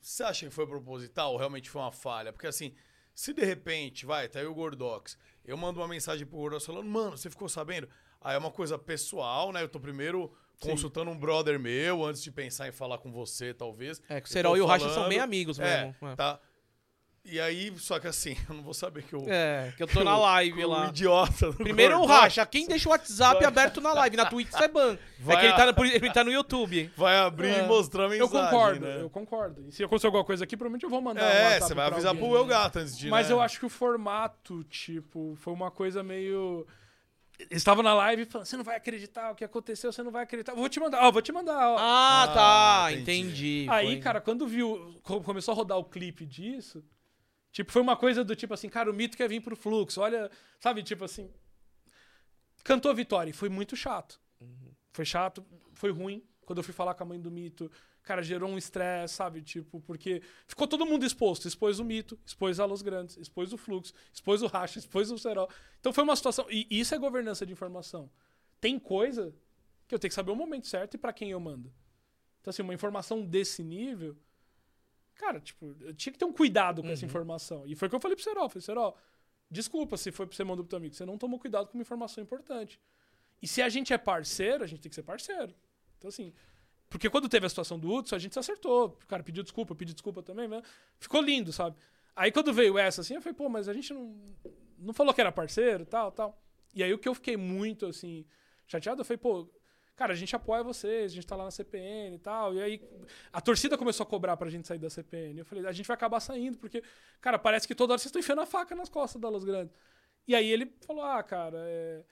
você 0.00 0.22
acha 0.22 0.46
que 0.46 0.52
foi 0.52 0.66
proposital 0.66 1.32
ou 1.32 1.38
realmente 1.38 1.68
foi 1.68 1.82
uma 1.82 1.92
falha? 1.92 2.32
Porque 2.32 2.46
assim, 2.46 2.74
se 3.14 3.32
de 3.32 3.44
repente, 3.44 4.06
vai, 4.06 4.28
tá 4.28 4.38
aí 4.40 4.46
o 4.46 4.54
Gordox, 4.54 5.18
eu 5.44 5.56
mando 5.56 5.80
uma 5.80 5.88
mensagem 5.88 6.26
pro 6.26 6.38
Gordox 6.38 6.64
falando, 6.64 6.88
mano, 6.88 7.16
você 7.16 7.28
ficou 7.28 7.48
sabendo? 7.48 7.88
Aí 8.20 8.34
é 8.34 8.38
uma 8.38 8.50
coisa 8.50 8.78
pessoal, 8.78 9.52
né? 9.52 9.62
Eu 9.62 9.68
tô 9.68 9.80
primeiro 9.80 10.32
consultando 10.60 11.10
um 11.10 11.18
brother 11.18 11.58
meu 11.58 12.04
antes 12.04 12.22
de 12.22 12.30
pensar 12.30 12.68
em 12.68 12.72
falar 12.72 12.98
com 12.98 13.10
você, 13.10 13.52
talvez. 13.52 14.00
É, 14.08 14.20
que 14.20 14.28
o 14.28 14.30
Eu 14.30 14.32
Serol 14.32 14.56
e 14.56 14.60
o 14.60 14.66
Racha 14.66 14.88
são 14.90 15.08
bem 15.08 15.18
amigos 15.18 15.58
mesmo. 15.58 15.94
É, 16.02 16.14
tá. 16.14 16.40
E 17.24 17.38
aí, 17.40 17.72
só 17.78 18.00
que 18.00 18.08
assim, 18.08 18.36
eu 18.50 18.54
não 18.56 18.62
vou 18.64 18.74
saber 18.74 19.04
que 19.04 19.12
eu. 19.12 19.24
É, 19.28 19.72
que 19.76 19.82
eu 19.82 19.86
tô 19.86 20.02
na 20.02 20.16
live 20.18 20.64
lá. 20.64 20.88
idiota 20.88 21.52
do 21.52 21.56
Primeiro 21.58 22.00
o 22.00 22.04
Racha, 22.04 22.44
quem 22.44 22.66
deixa 22.66 22.88
o 22.88 22.92
WhatsApp 22.92 23.36
Vai- 23.38 23.46
aberto 23.46 23.80
na 23.80 23.92
live? 23.92 24.16
Na 24.16 24.26
Twitch 24.26 24.52
é 24.60 24.66
ban. 24.66 24.94
É 24.94 24.98
Vai 25.20 25.38
que 25.38 25.46
ele 25.46 25.54
tá, 25.54 25.66
no, 25.72 25.84
ele 25.84 26.12
tá 26.12 26.24
no 26.24 26.32
YouTube. 26.32 26.90
Vai 26.96 27.16
abrir 27.18 27.48
É. 27.50 27.60
e 27.64 27.66
mostrar 27.68 28.06
a 28.06 28.08
mensagem. 28.08 28.20
eu 28.20 28.28
concordo, 28.44 28.80
né? 28.86 29.00
eu 29.02 29.10
concordo. 29.10 29.64
E 29.68 29.72
se 29.72 29.84
acontecer 29.84 30.06
alguma 30.08 30.24
coisa 30.24 30.42
aqui, 30.42 30.56
provavelmente 30.56 30.82
eu 30.82 30.90
vou 30.90 31.00
mandar 31.00 31.22
um 31.22 31.24
É, 31.24 31.42
WhatsApp 31.44 31.64
você 31.68 31.74
vai 31.74 31.86
avisar 31.86 32.08
alguém. 32.10 32.28
pro 32.28 32.36
El 32.38 32.44
Gato 32.46 32.78
antes 32.80 32.98
de. 32.98 33.08
Mas 33.08 33.28
né? 33.28 33.34
eu 33.34 33.40
acho 33.40 33.60
que 33.60 33.66
o 33.66 33.70
formato, 33.70 34.64
tipo, 34.64 35.34
foi 35.36 35.52
uma 35.52 35.70
coisa 35.70 36.02
meio. 36.02 36.66
Eles 37.38 37.58
estavam 37.58 37.82
na 37.84 37.94
live 37.94 38.24
falando, 38.26 38.46
você 38.46 38.56
não 38.56 38.64
vai 38.64 38.76
acreditar 38.76 39.30
o 39.30 39.34
que 39.36 39.44
aconteceu, 39.44 39.92
você 39.92 40.02
não 40.02 40.10
vai 40.10 40.24
acreditar. 40.24 40.54
Vou 40.54 40.68
te 40.68 40.78
mandar, 40.80 41.04
ó, 41.06 41.10
vou 41.12 41.22
te 41.22 41.32
mandar, 41.32 41.70
ó. 41.70 41.76
Ah, 41.78 42.22
Ah, 42.24 42.28
tá. 42.28 42.92
entendi. 42.92 43.62
Entendi. 43.62 43.66
Aí, 43.70 43.86
Foi- 43.86 44.00
cara, 44.00 44.20
quando 44.20 44.46
viu, 44.46 44.96
co- 45.02 45.20
começou 45.20 45.52
a 45.52 45.54
rodar 45.56 45.78
o 45.78 45.84
clipe 45.84 46.24
disso, 46.26 46.84
tipo, 47.52 47.70
foi 47.70 47.80
uma 47.82 47.96
coisa 47.96 48.24
do 48.24 48.34
tipo 48.34 48.52
assim, 48.54 48.68
cara, 48.68 48.90
o 48.90 48.94
mito 48.94 49.16
quer 49.16 49.28
vir 49.28 49.40
pro 49.40 49.54
fluxo, 49.54 50.00
olha, 50.00 50.30
sabe, 50.58 50.82
tipo 50.82 51.04
assim. 51.04 51.30
Cantou 52.64 52.94
Vitória 52.94 53.30
e 53.30 53.32
foi 53.32 53.48
muito 53.48 53.76
chato. 53.76 54.20
Foi 54.92 55.04
chato, 55.04 55.44
foi 55.74 55.90
ruim. 55.90 56.22
Quando 56.44 56.58
eu 56.58 56.64
fui 56.64 56.74
falar 56.74 56.94
com 56.94 57.02
a 57.02 57.06
mãe 57.06 57.20
do 57.20 57.30
mito, 57.30 57.70
cara, 58.02 58.22
gerou 58.22 58.50
um 58.50 58.58
estresse, 58.58 59.14
sabe? 59.14 59.42
Tipo, 59.42 59.80
porque 59.80 60.22
ficou 60.46 60.66
todo 60.66 60.84
mundo 60.84 61.06
exposto. 61.06 61.46
Expôs 61.46 61.78
o 61.78 61.84
mito, 61.84 62.18
expôs 62.24 62.60
a 62.60 62.64
Los 62.64 62.82
Grandes, 62.82 63.16
expôs 63.16 63.52
o 63.52 63.56
fluxo, 63.56 63.92
expôs 64.12 64.42
o 64.42 64.46
racha, 64.46 64.78
expôs 64.80 65.10
o 65.10 65.18
Serol. 65.18 65.48
Então 65.80 65.92
foi 65.92 66.04
uma 66.04 66.16
situação. 66.16 66.46
E 66.50 66.66
isso 66.70 66.94
é 66.94 66.98
governança 66.98 67.46
de 67.46 67.52
informação. 67.52 68.10
Tem 68.60 68.78
coisa 68.78 69.34
que 69.88 69.94
eu 69.94 69.98
tenho 69.98 70.10
que 70.10 70.14
saber 70.14 70.30
o 70.30 70.36
momento 70.36 70.66
certo 70.66 70.94
e 70.94 70.98
pra 70.98 71.12
quem 71.12 71.30
eu 71.30 71.40
mando. 71.40 71.72
Então, 72.40 72.50
assim, 72.50 72.62
uma 72.62 72.74
informação 72.74 73.24
desse 73.24 73.62
nível. 73.62 74.16
Cara, 75.14 75.40
tipo, 75.40 75.76
eu 75.80 75.94
tinha 75.94 76.12
que 76.12 76.18
ter 76.18 76.24
um 76.24 76.32
cuidado 76.32 76.82
com 76.82 76.88
essa 76.88 77.04
informação. 77.04 77.66
E 77.66 77.74
foi 77.74 77.86
o 77.86 77.90
que 77.90 77.96
eu 77.96 78.00
falei 78.00 78.16
pro 78.16 78.24
Serol. 78.24 78.48
Falei, 78.48 78.62
Serol, 78.62 78.96
desculpa 79.50 79.96
se 79.96 80.10
foi 80.10 80.26
pra 80.26 80.36
você 80.36 80.44
mandou 80.44 80.64
pro 80.64 80.70
teu 80.70 80.76
amigo. 80.78 80.94
Você 80.94 81.04
não 81.04 81.18
tomou 81.18 81.38
cuidado 81.38 81.68
com 81.68 81.78
uma 81.78 81.82
informação 81.82 82.22
importante. 82.22 82.80
E 83.40 83.46
se 83.46 83.60
a 83.60 83.68
gente 83.68 83.92
é 83.92 83.98
parceiro, 83.98 84.64
a 84.64 84.66
gente 84.66 84.80
tem 84.80 84.88
que 84.88 84.94
ser 84.94 85.02
parceiro. 85.02 85.54
Então, 85.98 86.08
assim. 86.08 86.32
Porque 86.88 87.08
quando 87.08 87.28
teve 87.28 87.46
a 87.46 87.48
situação 87.48 87.78
do 87.78 87.90
Hudson, 87.90 88.14
a 88.14 88.18
gente 88.18 88.34
se 88.34 88.38
acertou. 88.38 88.98
O 89.02 89.06
cara 89.06 89.22
pediu 89.22 89.42
desculpa, 89.42 89.72
eu 89.72 89.76
pedi 89.76 89.94
desculpa 89.94 90.22
também, 90.22 90.46
mas 90.46 90.62
ficou 90.98 91.22
lindo, 91.22 91.50
sabe? 91.50 91.76
Aí 92.14 92.30
quando 92.30 92.52
veio 92.52 92.76
essa, 92.78 93.00
assim, 93.00 93.14
eu 93.14 93.22
falei, 93.22 93.34
pô, 93.34 93.48
mas 93.48 93.66
a 93.66 93.72
gente 93.72 93.94
não, 93.94 94.14
não 94.78 94.92
falou 94.92 95.14
que 95.14 95.20
era 95.20 95.32
parceiro, 95.32 95.86
tal, 95.86 96.12
tal. 96.12 96.42
E 96.74 96.82
aí 96.82 96.92
o 96.92 96.98
que 96.98 97.08
eu 97.08 97.14
fiquei 97.14 97.36
muito, 97.36 97.86
assim, 97.86 98.26
chateado, 98.66 99.00
eu 99.00 99.04
falei, 99.06 99.16
pô, 99.16 99.48
cara, 99.96 100.12
a 100.12 100.16
gente 100.16 100.34
apoia 100.34 100.62
vocês, 100.62 101.12
a 101.12 101.14
gente 101.14 101.26
tá 101.26 101.36
lá 101.36 101.44
na 101.44 101.50
CPN 101.50 102.16
e 102.16 102.18
tal. 102.18 102.54
E 102.54 102.62
aí 102.62 102.80
a 103.32 103.40
torcida 103.40 103.76
começou 103.78 104.04
a 104.04 104.06
cobrar 104.06 104.36
pra 104.36 104.48
gente 104.50 104.66
sair 104.66 104.78
da 104.78 104.90
CPN. 104.90 105.38
Eu 105.40 105.44
falei, 105.44 105.66
a 105.66 105.72
gente 105.72 105.86
vai 105.86 105.94
acabar 105.94 106.20
saindo, 106.20 106.58
porque, 106.58 106.82
cara, 107.20 107.38
parece 107.38 107.66
que 107.68 107.74
toda 107.74 107.92
hora 107.92 107.98
vocês 107.98 108.06
estão 108.06 108.20
enfiando 108.20 108.40
a 108.40 108.46
faca 108.46 108.74
nas 108.74 108.88
costas 108.88 109.20
da 109.20 109.28
Los 109.28 109.44
Grandes. 109.44 109.74
E 110.26 110.34
aí 110.34 110.50
ele 110.50 110.72
falou, 110.86 111.02
ah, 111.04 111.22
cara, 111.22 111.58
é, 111.66 112.02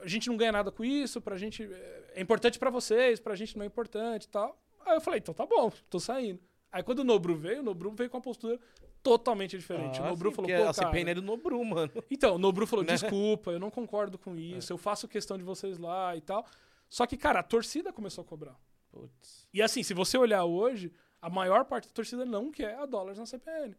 a 0.00 0.06
gente 0.08 0.28
não 0.28 0.36
ganha 0.36 0.52
nada 0.52 0.70
com 0.72 0.84
isso, 0.84 1.20
pra 1.20 1.36
gente. 1.36 1.62
É 1.64 1.98
é 2.14 2.20
importante 2.20 2.58
pra 2.58 2.68
vocês, 2.70 3.20
pra 3.20 3.36
gente 3.36 3.56
não 3.56 3.62
é 3.62 3.66
importante 3.66 4.24
e 4.24 4.28
tal. 4.28 4.60
Aí 4.84 4.96
eu 4.96 5.00
falei, 5.00 5.18
então 5.20 5.32
tá 5.32 5.46
bom, 5.46 5.70
tô 5.88 6.00
saindo. 6.00 6.40
Aí 6.72 6.82
quando 6.82 7.00
o 7.00 7.04
Nobru 7.04 7.36
veio, 7.36 7.60
o 7.60 7.62
Nobru 7.62 7.92
veio 7.92 8.10
com 8.10 8.16
uma 8.16 8.22
postura 8.22 8.58
totalmente 9.02 9.56
diferente. 9.56 10.00
o 10.00 10.04
Ah, 10.04 10.08
Nobru 10.08 10.30
sim, 10.30 10.36
falou, 10.36 10.50
pô, 10.50 10.56
a 10.56 10.58
cara, 10.58 10.72
CPN 10.72 11.10
é 11.10 11.14
do 11.14 11.22
Nobru, 11.22 11.64
mano. 11.64 11.92
então, 12.10 12.34
o 12.34 12.38
Nobru 12.38 12.66
falou: 12.66 12.84
Né? 12.86 12.92
desculpa, 12.94 13.52
eu 13.52 13.60
não 13.60 13.70
concordo 13.70 14.18
com 14.18 14.34
isso, 14.36 14.72
eu 14.72 14.78
faço 14.78 15.06
questão 15.06 15.38
de 15.38 15.44
vocês 15.44 15.78
lá 15.78 16.16
e 16.16 16.20
tal. 16.20 16.44
Só 16.88 17.06
que, 17.06 17.16
cara, 17.16 17.40
a 17.40 17.42
torcida 17.42 17.92
começou 17.92 18.22
a 18.22 18.24
cobrar. 18.24 18.58
Putz. 18.90 19.46
E 19.52 19.60
assim, 19.60 19.82
se 19.82 19.92
você 19.94 20.16
olhar 20.16 20.44
hoje, 20.44 20.92
a 21.20 21.28
maior 21.28 21.64
parte 21.64 21.88
da 21.88 21.94
torcida 21.94 22.24
não 22.24 22.50
quer 22.50 22.76
a 22.76 22.86
dólares 22.86 23.18
na 23.18 23.26
CPN. 23.26 23.76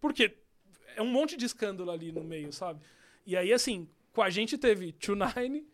Porque 0.00 0.36
é 0.94 1.02
um 1.02 1.10
monte 1.10 1.36
de 1.36 1.46
escândalo 1.46 1.90
ali 1.90 2.12
no 2.12 2.22
meio, 2.22 2.52
sabe? 2.52 2.80
E 3.24 3.36
aí, 3.36 3.52
assim, 3.52 3.88
com 4.12 4.22
a 4.22 4.30
gente 4.30 4.56
teve 4.56 4.92
Tune 4.92 5.66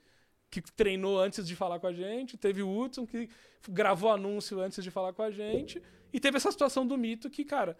que 0.50 0.60
treinou 0.60 1.18
antes 1.18 1.47
de 1.47 1.57
falar 1.57 1.81
com 1.81 1.86
a 1.86 1.92
gente, 1.92 2.36
teve 2.36 2.62
o 2.62 2.78
Hudson, 2.78 3.07
que 3.07 3.28
gravou 3.68 4.10
anúncio 4.10 4.60
antes 4.60 4.84
de 4.84 4.91
falar 4.91 5.15
com 5.15 5.23
a 5.23 5.31
gente, 5.31 5.82
e 6.12 6.20
teve 6.20 6.36
essa 6.36 6.52
situação 6.52 6.86
do 6.86 6.99
mito 6.99 7.31
que, 7.31 7.42
cara, 7.42 7.76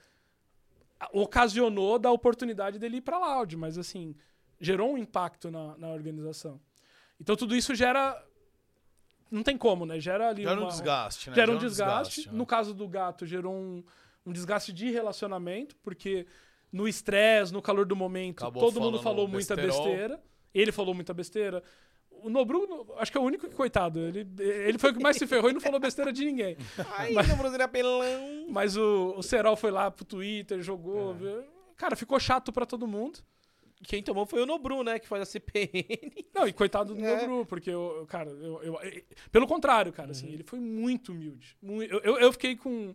ocasionou 1.13 1.99
da 1.99 2.11
oportunidade 2.11 2.79
dele 2.79 2.97
ir 2.97 3.01
pra 3.03 3.19
Loud, 3.19 3.57
mas 3.57 3.77
assim, 3.77 4.15
gerou 4.59 4.93
um 4.93 4.99
impacto 4.99 5.51
na, 5.51 5.77
na 5.77 5.89
organização. 5.91 6.61
Então 7.21 7.37
tudo 7.37 7.55
isso 7.55 7.75
gera. 7.75 8.25
Não 9.33 9.43
tem 9.43 9.57
como, 9.57 9.87
né? 9.87 9.99
Gera 9.99 10.29
ali 10.29 10.43
Gera 10.43 10.57
um 10.61 10.65
uma- 10.65 10.69
desgaste, 10.71 11.31
né? 11.31 11.35
gera 11.37 11.51
um 11.51 11.57
desgaste. 11.59 12.27
né? 12.29 12.33
No 12.35 12.45
caso 12.47 12.75
do 12.75 12.87
gato, 12.87 13.25
gerou 13.27 13.55
um, 13.55 13.83
um 14.27 14.33
desgaste 14.33 14.73
de 14.73 14.91
relacionamento, 14.91 15.75
porque 15.83 16.27
no 16.71 16.87
estresse, 16.87 17.53
no 17.53 17.63
calor 17.63 17.87
do 17.87 17.97
momento, 17.97 18.39
Acabou 18.43 18.63
todo 18.63 18.81
mundo 18.81 19.03
falou 19.03 19.27
muita 19.27 19.57
besterol. 19.57 19.85
besteira. 19.87 20.23
Ele 20.55 20.71
falou 20.71 20.95
muita 20.95 21.15
besteira. 21.15 21.63
O 22.11 22.29
Nobru, 22.29 22.67
no- 22.69 22.95
acho 22.99 23.11
que 23.11 23.17
é 23.19 23.21
o 23.21 23.25
único 23.25 23.49
que, 23.49 23.55
coitado, 23.57 23.99
ele, 23.99 24.29
ele 24.39 24.79
foi 24.79 24.91
o 24.91 24.95
que 24.95 25.03
mais 25.03 25.17
se 25.17 25.27
ferrou 25.27 25.51
e 25.51 25.53
não 25.55 25.61
falou 25.61 25.81
besteira 25.81 26.13
de 26.13 26.25
ninguém. 26.25 26.57
Ai, 26.99 27.13
Nobruzinho 27.13 27.63
apelão. 27.65 28.47
Mas 28.51 28.77
o, 28.77 29.15
o 29.17 29.23
Serol 29.23 29.57
foi 29.57 29.71
lá 29.71 29.91
pro 29.91 30.05
Twitter, 30.05 30.59
É. 30.59 30.63
jogou. 30.63 31.15
viu? 31.15 31.43
Cara, 31.77 31.97
ficou 31.97 32.21
chato 32.21 32.53
pra 32.53 32.65
todo 32.67 32.87
mundo. 32.87 33.19
Quem 33.85 34.03
tomou 34.03 34.25
foi 34.27 34.43
o 34.43 34.47
Nobru, 34.47 34.83
né? 34.85 34.99
Que 34.99 35.09
faz 35.09 35.23
a 35.23 35.27
CPN. 35.27 35.71
Não, 36.35 36.47
e 36.47 36.53
coitado 36.53 36.95
do 36.95 37.05
É. 37.05 37.21
Nobru, 37.27 37.47
porque, 37.47 37.71
eu, 37.71 38.05
cara, 38.09 38.31
eu, 38.31 38.63
eu- 38.63 38.81
eu- 38.83 39.03
Pelo 39.31 39.47
contrário, 39.47 39.93
cara, 39.93 40.09
Uhum. 40.09 40.13
assim, 40.13 40.29
ele 40.33 40.43
foi 40.45 40.61
muito 40.61 41.13
humilde. 41.13 41.57
Eu, 41.63 42.01
eu, 42.01 42.19
eu 42.19 42.33
fiquei 42.33 42.57
com, 42.57 42.95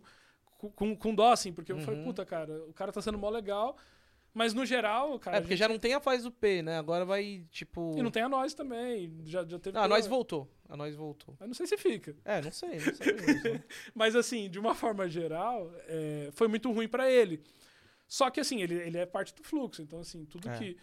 com, 0.74 0.96
com 0.96 1.14
dó, 1.14 1.30
assim, 1.32 1.52
porque 1.52 1.70
eu 1.72 1.78
falei, 1.80 2.00
Uhum. 2.00 2.06
puta, 2.06 2.24
cara, 2.24 2.52
o 2.64 2.72
cara 2.72 2.90
tá 2.92 3.02
sendo 3.02 3.18
mó 3.18 3.28
legal. 3.30 3.76
Mas 4.34 4.52
no 4.54 4.64
geral, 4.64 5.18
cara. 5.18 5.38
É, 5.38 5.40
porque 5.40 5.54
gente- 5.56 5.60
já 5.60 5.68
não 5.68 5.78
tem 5.78 5.94
a 5.94 6.00
faz 6.00 6.22
do 6.22 6.30
P, 6.30 6.62
né? 6.62 6.78
Agora 6.78 7.04
vai, 7.04 7.44
tipo. 7.50 7.94
E 7.96 8.02
não 8.02 8.10
tem 8.10 8.22
a 8.22 8.28
nós 8.28 8.54
também. 8.54 9.20
Já, 9.24 9.44
já 9.44 9.58
teve. 9.58 9.76
Ah, 9.76 9.84
a 9.84 9.88
nós 9.88 10.06
voltou. 10.06 10.48
A 10.68 10.76
nós 10.76 10.94
voltou. 10.94 11.34
Mas 11.40 11.48
não 11.48 11.54
sei 11.54 11.66
se 11.66 11.76
fica. 11.78 12.14
É, 12.24 12.40
não 12.42 12.52
sei, 12.52 12.78
não 12.78 13.52
né? 13.52 13.64
Mas 13.94 14.14
assim, 14.14 14.48
de 14.48 14.58
uma 14.58 14.74
forma 14.74 15.08
geral, 15.08 15.72
é, 15.88 16.28
foi 16.34 16.46
muito 16.46 16.70
ruim 16.70 16.86
pra 16.86 17.10
ele. 17.10 17.42
Só 18.08 18.30
que 18.30 18.40
assim, 18.40 18.62
ele, 18.62 18.74
ele 18.74 18.98
é 18.98 19.06
parte 19.06 19.34
do 19.34 19.44
fluxo. 19.44 19.82
Então, 19.82 20.00
assim, 20.00 20.24
tudo 20.24 20.48
É. 20.48 20.58
que. 20.58 20.76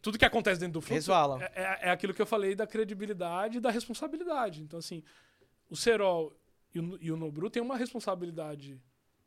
tudo 0.00 0.18
que 0.18 0.24
acontece 0.24 0.58
dentro 0.58 0.74
do 0.74 0.80
fluxo 0.80 1.12
é, 1.12 1.52
é- 1.54 1.78
é 1.82 1.90
aquilo 1.90 2.12
que 2.14 2.20
eu 2.22 2.26
falei 2.26 2.54
da 2.56 2.66
credibilidade 2.66 3.58
e 3.58 3.60
da 3.60 3.70
responsabilidade. 3.70 4.62
Então, 4.62 4.78
assim, 4.78 5.04
o 5.70 5.76
Serol 5.76 6.32
e 6.74 6.80
o, 6.80 6.98
e 7.00 7.12
o 7.12 7.16
Nobru 7.16 7.48
têm 7.50 7.62
uma 7.62 7.76
responsabilidade 7.76 8.80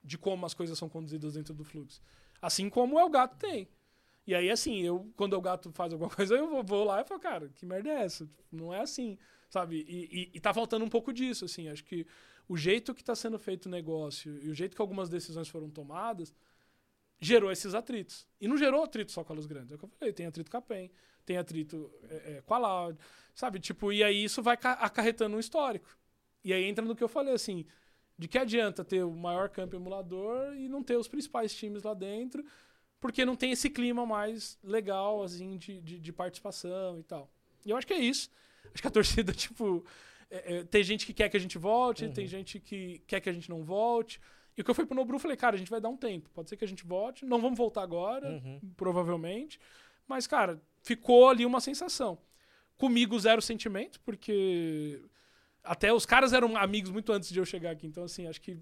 de 0.03 0.17
como 0.17 0.45
as 0.45 0.53
coisas 0.53 0.77
são 0.77 0.89
conduzidas 0.89 1.33
dentro 1.35 1.53
do 1.53 1.63
fluxo. 1.63 2.01
Assim 2.41 2.69
como 2.69 2.95
o 2.95 2.99
El 2.99 3.09
Gato 3.09 3.37
tem. 3.37 3.67
E 4.27 4.33
aí, 4.33 4.49
assim, 4.49 4.81
eu, 4.81 5.11
quando 5.15 5.33
o 5.33 5.41
Gato 5.41 5.71
faz 5.71 5.93
alguma 5.93 6.09
coisa, 6.13 6.35
eu 6.35 6.63
vou, 6.63 6.83
lá 6.83 7.01
e 7.01 7.05
falo, 7.05 7.19
cara, 7.19 7.49
que 7.49 7.65
merda 7.65 7.89
é 7.89 8.03
essa? 8.03 8.27
Não 8.51 8.73
é 8.73 8.81
assim, 8.81 9.17
sabe? 9.49 9.85
E, 9.87 10.05
e, 10.05 10.31
e 10.33 10.39
tá 10.39 10.51
faltando 10.53 10.83
um 10.83 10.89
pouco 10.89 11.13
disso, 11.13 11.45
assim. 11.45 11.69
Acho 11.69 11.83
que 11.85 12.05
o 12.47 12.57
jeito 12.57 12.93
que 12.93 13.03
tá 13.03 13.15
sendo 13.15 13.37
feito 13.39 13.67
o 13.67 13.69
negócio 13.69 14.37
e 14.43 14.49
o 14.49 14.53
jeito 14.53 14.75
que 14.75 14.81
algumas 14.81 15.09
decisões 15.09 15.47
foram 15.47 15.69
tomadas 15.69 16.33
gerou 17.19 17.51
esses 17.51 17.73
atritos. 17.73 18.27
E 18.39 18.47
não 18.47 18.57
gerou 18.57 18.83
atrito 18.83 19.11
só 19.11 19.23
com 19.23 19.33
a 19.33 19.35
Luz 19.35 19.45
Grande. 19.45 19.73
É 19.73 19.75
o 19.75 19.79
que 19.79 19.85
eu 19.85 19.89
falei, 19.89 20.13
tem 20.13 20.25
atrito 20.25 20.51
com 20.51 20.57
a 20.57 20.61
PEN, 20.61 20.91
tem 21.25 21.37
atrito 21.37 21.91
é, 22.09 22.15
é, 22.37 22.41
com 22.45 22.53
a 22.53 22.57
Loud, 22.57 22.99
sabe? 23.33 23.59
Tipo, 23.59 23.91
e 23.91 24.03
aí 24.03 24.23
isso 24.23 24.41
vai 24.41 24.57
ca- 24.57 24.73
acarretando 24.73 25.35
um 25.35 25.39
histórico. 25.39 25.97
E 26.43 26.53
aí 26.53 26.63
entra 26.65 26.85
no 26.85 26.95
que 26.95 27.03
eu 27.03 27.07
falei, 27.09 27.33
assim, 27.33 27.65
de 28.17 28.27
que 28.27 28.37
adianta 28.37 28.83
ter 28.83 29.03
o 29.03 29.11
maior 29.11 29.49
campo 29.49 29.75
emulador 29.75 30.55
e 30.55 30.67
não 30.69 30.83
ter 30.83 30.95
os 30.97 31.07
principais 31.07 31.53
times 31.55 31.83
lá 31.83 31.93
dentro, 31.93 32.45
porque 32.99 33.25
não 33.25 33.35
tem 33.35 33.51
esse 33.51 33.69
clima 33.69 34.05
mais 34.05 34.57
legal, 34.63 35.23
assim, 35.23 35.57
de, 35.57 35.81
de, 35.81 35.99
de 35.99 36.13
participação 36.13 36.99
e 36.99 37.03
tal. 37.03 37.31
E 37.65 37.69
eu 37.71 37.77
acho 37.77 37.87
que 37.87 37.93
é 37.93 37.99
isso. 37.99 38.29
Acho 38.73 38.81
que 38.81 38.87
a 38.87 38.91
torcida, 38.91 39.33
tipo, 39.33 39.83
é, 40.29 40.57
é, 40.57 40.63
tem 40.63 40.83
gente 40.83 41.05
que 41.05 41.13
quer 41.13 41.29
que 41.29 41.37
a 41.37 41.39
gente 41.39 41.57
volte, 41.57 42.07
tem 42.09 42.27
gente 42.27 42.59
que 42.59 42.99
quer 43.07 43.19
que 43.19 43.29
a 43.29 43.33
gente 43.33 43.49
não 43.49 43.63
volte. 43.63 44.19
E 44.57 44.61
o 44.61 44.63
que 44.63 44.69
eu 44.71 44.75
fui 44.75 44.85
pro 44.85 44.95
Nobru, 44.95 45.19
falei, 45.19 45.35
cara, 45.35 45.55
a 45.55 45.59
gente 45.59 45.69
vai 45.69 45.81
dar 45.81 45.89
um 45.89 45.97
tempo. 45.97 46.29
Pode 46.33 46.49
ser 46.49 46.55
que 46.57 46.63
a 46.63 46.67
gente 46.67 46.85
volte, 46.85 47.25
não 47.25 47.41
vamos 47.41 47.57
voltar 47.57 47.81
agora, 47.83 48.29
Uhum. 48.29 48.59
provavelmente. 48.77 49.59
Mas, 50.07 50.27
cara, 50.27 50.61
ficou 50.81 51.29
ali 51.29 51.45
uma 51.45 51.59
sensação. 51.59 52.17
Comigo, 52.77 53.19
zero 53.19 53.41
sentimento, 53.41 53.99
porque 54.01 55.01
até 55.63 55.91
os 55.93 56.05
caras 56.05 56.31
eram 56.31 56.55
amigos 56.55 56.91
muito 56.91 57.11
antes 57.11 57.29
de 57.29 57.39
eu 57.39 57.45
chegar 57.45 57.71
aqui. 57.71 57.87
Então, 57.87 58.03
assim, 58.03 58.27
acho 58.27 58.39
que 58.41 58.57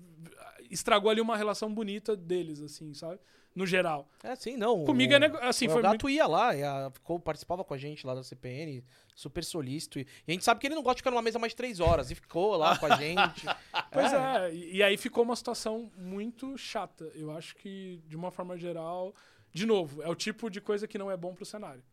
estragou 0.70 1.10
ali 1.12 1.20
uma 1.22 1.36
relação 1.38 1.74
bonita 1.74 2.16
deles, 2.16 2.62
assim, 2.62 2.94
sabe? 2.94 3.20
No 3.56 3.68
geral. 3.68 4.10
É, 4.24 4.36
sim, 4.36 4.58
não. 4.58 4.84
Comigo 4.84 5.14
o, 5.14 5.16
é 5.16 5.20
nego- 5.20 5.38
assim, 5.38 5.68
o 5.68 5.70
foi 5.70 5.82
Gato 5.84 6.10
ia 6.10 6.26
lá, 6.26 6.56
ia- 6.56 6.90
ficou, 6.92 7.20
participava 7.20 7.64
com 7.64 7.74
a 7.74 7.78
gente 7.78 8.06
lá 8.06 8.16
da 8.16 8.24
CPN, 8.24 8.84
super 9.14 9.44
solícito. 9.44 10.00
E, 10.00 10.08
a 10.28 10.32
gente 10.32 10.44
sabe 10.44 10.60
que 10.60 10.66
ele 10.66 10.74
não 10.74 10.82
gosta 10.82 10.96
de 10.96 11.02
ficar 11.02 11.12
numa 11.12 11.22
mesa 11.22 11.38
mais 11.38 11.52
de 11.52 11.58
três 11.58 11.80
horas, 11.80 12.10
e 12.10 12.16
ficou 12.16 12.56
lá 12.58 12.78
com 12.80 12.88
a 12.88 12.96
gente. 12.96 13.22
Pois 13.92 14.12
é, 14.12 14.54
e, 14.54 14.78
e 14.78 14.84
aí 14.84 14.98
ficou 14.98 15.24
uma 15.24 15.36
situação 15.36 15.92
muito 15.96 16.58
chata. 16.58 17.06
Eu 17.14 17.30
acho 17.32 17.56
que, 17.56 18.02
de 18.08 18.16
uma 18.16 18.32
forma 18.32 18.58
geral, 18.58 19.14
de 19.52 19.68
novo, 19.68 20.02
é 20.02 20.10
o 20.10 20.16
tipo 20.16 20.50
de 20.50 20.60
coisa 20.60 20.88
que 20.88 20.98
não 20.98 21.12
é 21.12 21.16
bom 21.16 21.36
pro 21.36 21.46
cenário. 21.46 21.84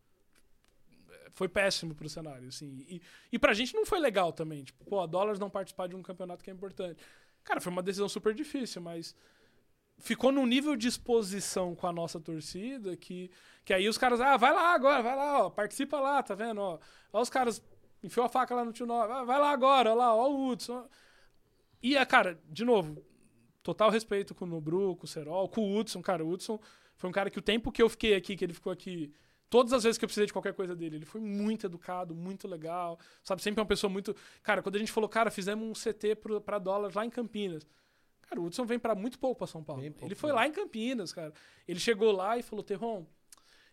É, 1.11 1.29
Foi 1.33 1.47
péssimo 1.47 1.93
pro 1.93 2.09
cenário, 2.09 2.47
assim. 2.47 2.83
E, 2.89 3.01
e 3.31 3.37
pra 3.37 3.53
gente 3.53 3.75
não 3.75 3.85
foi 3.85 3.99
legal 3.99 4.33
também. 4.33 4.63
Tipo, 4.63 4.83
pô, 4.85 4.99
a 4.99 5.05
Dólares 5.05 5.39
não 5.39 5.49
participar 5.49 5.87
de 5.87 5.95
um 5.95 6.01
campeonato 6.01 6.43
que 6.43 6.49
é 6.49 6.53
importante. 6.53 6.99
Cara, 7.43 7.61
foi 7.61 7.71
uma 7.71 7.83
decisão 7.83 8.09
super 8.09 8.33
difícil, 8.33 8.81
mas 8.81 9.15
ficou 10.01 10.31
num 10.31 10.45
nível 10.45 10.75
de 10.75 10.87
exposição 10.87 11.75
com 11.75 11.87
a 11.87 11.93
nossa 11.93 12.19
torcida 12.19 12.97
que, 12.97 13.31
que 13.63 13.73
aí 13.73 13.87
os 13.87 13.97
caras, 13.97 14.19
ah, 14.19 14.35
vai 14.35 14.53
lá 14.53 14.73
agora, 14.73 15.01
vai 15.01 15.15
lá, 15.15 15.45
ó, 15.45 15.49
participa 15.49 15.99
lá, 15.99 16.21
tá 16.21 16.35
vendo? 16.35 16.59
Ó, 16.59 16.79
ó 17.13 17.21
os 17.21 17.29
caras 17.29 17.63
enfiou 18.03 18.25
a 18.25 18.29
faca 18.29 18.55
lá 18.55 18.65
no 18.65 18.73
tio 18.73 18.85
Nó, 18.85 19.07
vai, 19.07 19.25
vai 19.25 19.39
lá 19.39 19.51
agora, 19.51 19.91
ó 19.91 19.95
lá, 19.95 20.15
ó 20.15 20.29
o 20.29 20.49
Hudson. 20.49 20.87
E, 21.81 21.95
é, 21.95 22.05
cara, 22.05 22.39
de 22.49 22.65
novo, 22.65 23.03
total 23.63 23.89
respeito 23.89 24.33
com 24.33 24.45
o 24.45 24.47
Nobru, 24.47 24.95
com 24.95 25.05
o 25.05 25.07
Serol, 25.07 25.47
com 25.47 25.61
o 25.61 25.77
Hudson, 25.77 26.01
cara, 26.01 26.25
o 26.25 26.29
Hudson 26.29 26.59
foi 26.97 27.09
um 27.09 27.13
cara 27.13 27.29
que 27.29 27.39
o 27.39 27.41
tempo 27.41 27.71
que 27.71 27.81
eu 27.81 27.89
fiquei 27.89 28.15
aqui, 28.15 28.35
que 28.35 28.43
ele 28.43 28.53
ficou 28.53 28.71
aqui, 28.71 29.13
todas 29.49 29.73
as 29.73 29.83
vezes 29.83 29.97
que 29.97 30.05
eu 30.05 30.07
precisei 30.07 30.27
de 30.27 30.33
qualquer 30.33 30.53
coisa 30.53 30.75
dele, 30.75 30.97
ele 30.97 31.05
foi 31.05 31.21
muito 31.21 31.65
educado, 31.65 32.15
muito 32.15 32.47
legal, 32.47 32.99
sabe, 33.23 33.41
sempre 33.41 33.59
é 33.59 33.63
uma 33.63 33.67
pessoa 33.67 33.89
muito... 33.89 34.15
Cara, 34.43 34.61
quando 34.61 34.75
a 34.75 34.79
gente 34.79 34.91
falou, 34.91 35.09
cara, 35.09 35.29
fizemos 35.29 35.67
um 35.67 35.73
CT 35.73 36.15
pro, 36.15 36.41
pra 36.41 36.57
dólares 36.57 36.95
lá 36.95 37.05
em 37.05 37.09
Campinas, 37.09 37.67
Cara, 38.31 38.39
o 38.39 38.45
Hudson 38.45 38.65
vem 38.65 38.79
pra 38.79 38.95
muito 38.95 39.19
pouco 39.19 39.39
pra 39.39 39.47
São 39.47 39.61
Paulo. 39.61 39.83
Pouco, 39.83 40.05
ele 40.05 40.15
foi 40.15 40.29
né? 40.29 40.37
lá 40.37 40.47
em 40.47 40.53
Campinas, 40.53 41.11
cara. 41.11 41.33
Ele 41.67 41.79
chegou 41.81 42.13
lá 42.13 42.37
e 42.37 42.41
falou: 42.41 42.63
Terron, 42.63 43.05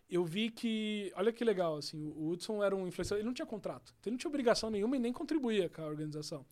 eu 0.09 0.25
vi 0.25 0.49
que. 0.49 1.13
Olha 1.15 1.31
que 1.31 1.45
legal, 1.45 1.77
assim, 1.77 2.11
o 2.13 2.27
Hudson 2.27 2.61
era 2.61 2.75
um 2.75 2.85
influenciador. 2.85 3.21
Ele 3.21 3.27
não 3.27 3.33
tinha 3.33 3.45
contrato. 3.45 3.95
Então 3.97 4.09
ele 4.09 4.15
não 4.15 4.17
tinha 4.17 4.27
obrigação 4.27 4.69
nenhuma 4.69 4.97
e 4.97 4.99
nem 4.99 5.13
contribuía 5.13 5.69
com 5.69 5.81
a 5.81 5.85
organização. 5.85 6.45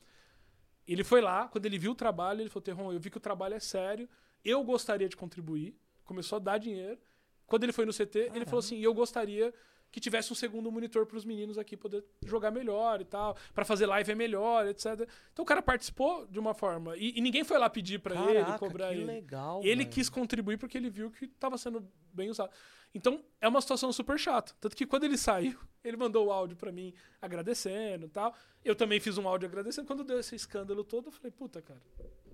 Ele 0.87 1.03
foi 1.03 1.19
lá, 1.19 1.49
quando 1.49 1.65
ele 1.65 1.77
viu 1.77 1.91
o 1.91 1.95
trabalho, 1.95 2.39
ele 2.39 2.49
falou: 2.49 2.61
Terron, 2.61 2.93
eu 2.93 2.99
vi 2.99 3.09
que 3.09 3.17
o 3.17 3.19
trabalho 3.19 3.55
é 3.55 3.59
sério, 3.59 4.07
eu 4.41 4.63
gostaria 4.63 5.09
de 5.09 5.17
contribuir. 5.17 5.77
Começou 6.05 6.37
a 6.37 6.39
dar 6.39 6.57
dinheiro. 6.59 6.97
Quando 7.45 7.63
ele 7.63 7.73
foi 7.73 7.85
no 7.85 7.91
CT, 7.91 8.31
ele 8.33 8.45
falou 8.45 8.59
assim: 8.59 8.79
eu 8.79 8.93
gostaria 8.93 9.53
que 9.91 9.99
tivesse 9.99 10.31
um 10.31 10.35
segundo 10.35 10.71
monitor 10.71 11.05
para 11.05 11.17
os 11.17 11.25
meninos 11.25 11.57
aqui 11.57 11.75
poder 11.75 12.03
jogar 12.25 12.51
melhor 12.51 13.01
e 13.01 13.05
tal, 13.05 13.35
para 13.53 13.65
fazer 13.65 13.85
live 13.85 14.11
é 14.11 14.15
melhor, 14.15 14.67
etc. 14.67 15.07
Então 15.33 15.43
o 15.43 15.45
cara 15.45 15.61
participou 15.61 16.27
de 16.27 16.39
uma 16.39 16.53
forma 16.53 16.95
e, 16.97 17.17
e 17.17 17.21
ninguém 17.21 17.43
foi 17.43 17.57
lá 17.57 17.69
pedir 17.69 17.99
para 17.99 18.15
ele, 18.31 18.57
cobrar 18.57 18.89
que 18.89 18.95
ele. 18.95 19.05
legal. 19.05 19.61
Ele 19.63 19.83
velho. 19.83 19.89
quis 19.89 20.09
contribuir 20.09 20.57
porque 20.57 20.77
ele 20.77 20.89
viu 20.89 21.09
que 21.11 21.25
estava 21.25 21.57
sendo 21.57 21.87
bem 22.13 22.29
usado. 22.29 22.51
Então, 22.93 23.23
é 23.39 23.47
uma 23.47 23.61
situação 23.61 23.91
super 23.91 24.17
chata. 24.17 24.53
Tanto 24.59 24.75
que 24.75 24.85
quando 24.85 25.03
ele 25.03 25.17
saiu, 25.17 25.57
ele 25.83 25.97
mandou 25.97 26.27
o 26.27 26.31
áudio 26.31 26.57
pra 26.57 26.71
mim 26.71 26.93
agradecendo 27.21 28.05
e 28.05 28.09
tal. 28.09 28.33
Eu 28.63 28.75
também 28.75 28.99
fiz 28.99 29.17
um 29.17 29.27
áudio 29.27 29.47
agradecendo. 29.47 29.87
Quando 29.87 30.03
deu 30.03 30.19
esse 30.19 30.35
escândalo 30.35 30.83
todo, 30.83 31.07
eu 31.07 31.11
falei, 31.11 31.31
puta, 31.31 31.61
cara, 31.61 31.81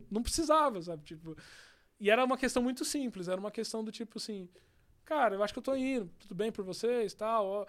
não 0.10 0.24
precisava, 0.24 0.82
sabe? 0.82 1.04
Tipo. 1.04 1.36
E 2.00 2.10
era 2.10 2.24
uma 2.24 2.38
questão 2.38 2.62
muito 2.64 2.86
simples. 2.86 3.28
Era 3.28 3.40
uma 3.40 3.52
questão 3.52 3.84
do 3.84 3.92
tipo 3.92 4.18
assim. 4.18 4.50
Cara, 5.06 5.36
eu 5.36 5.44
acho 5.44 5.54
que 5.54 5.60
eu 5.60 5.64
tô 5.64 5.76
indo, 5.76 6.10
tudo 6.20 6.34
bem 6.36 6.52
por 6.52 6.64
vocês 6.64 7.14
tal. 7.14 7.68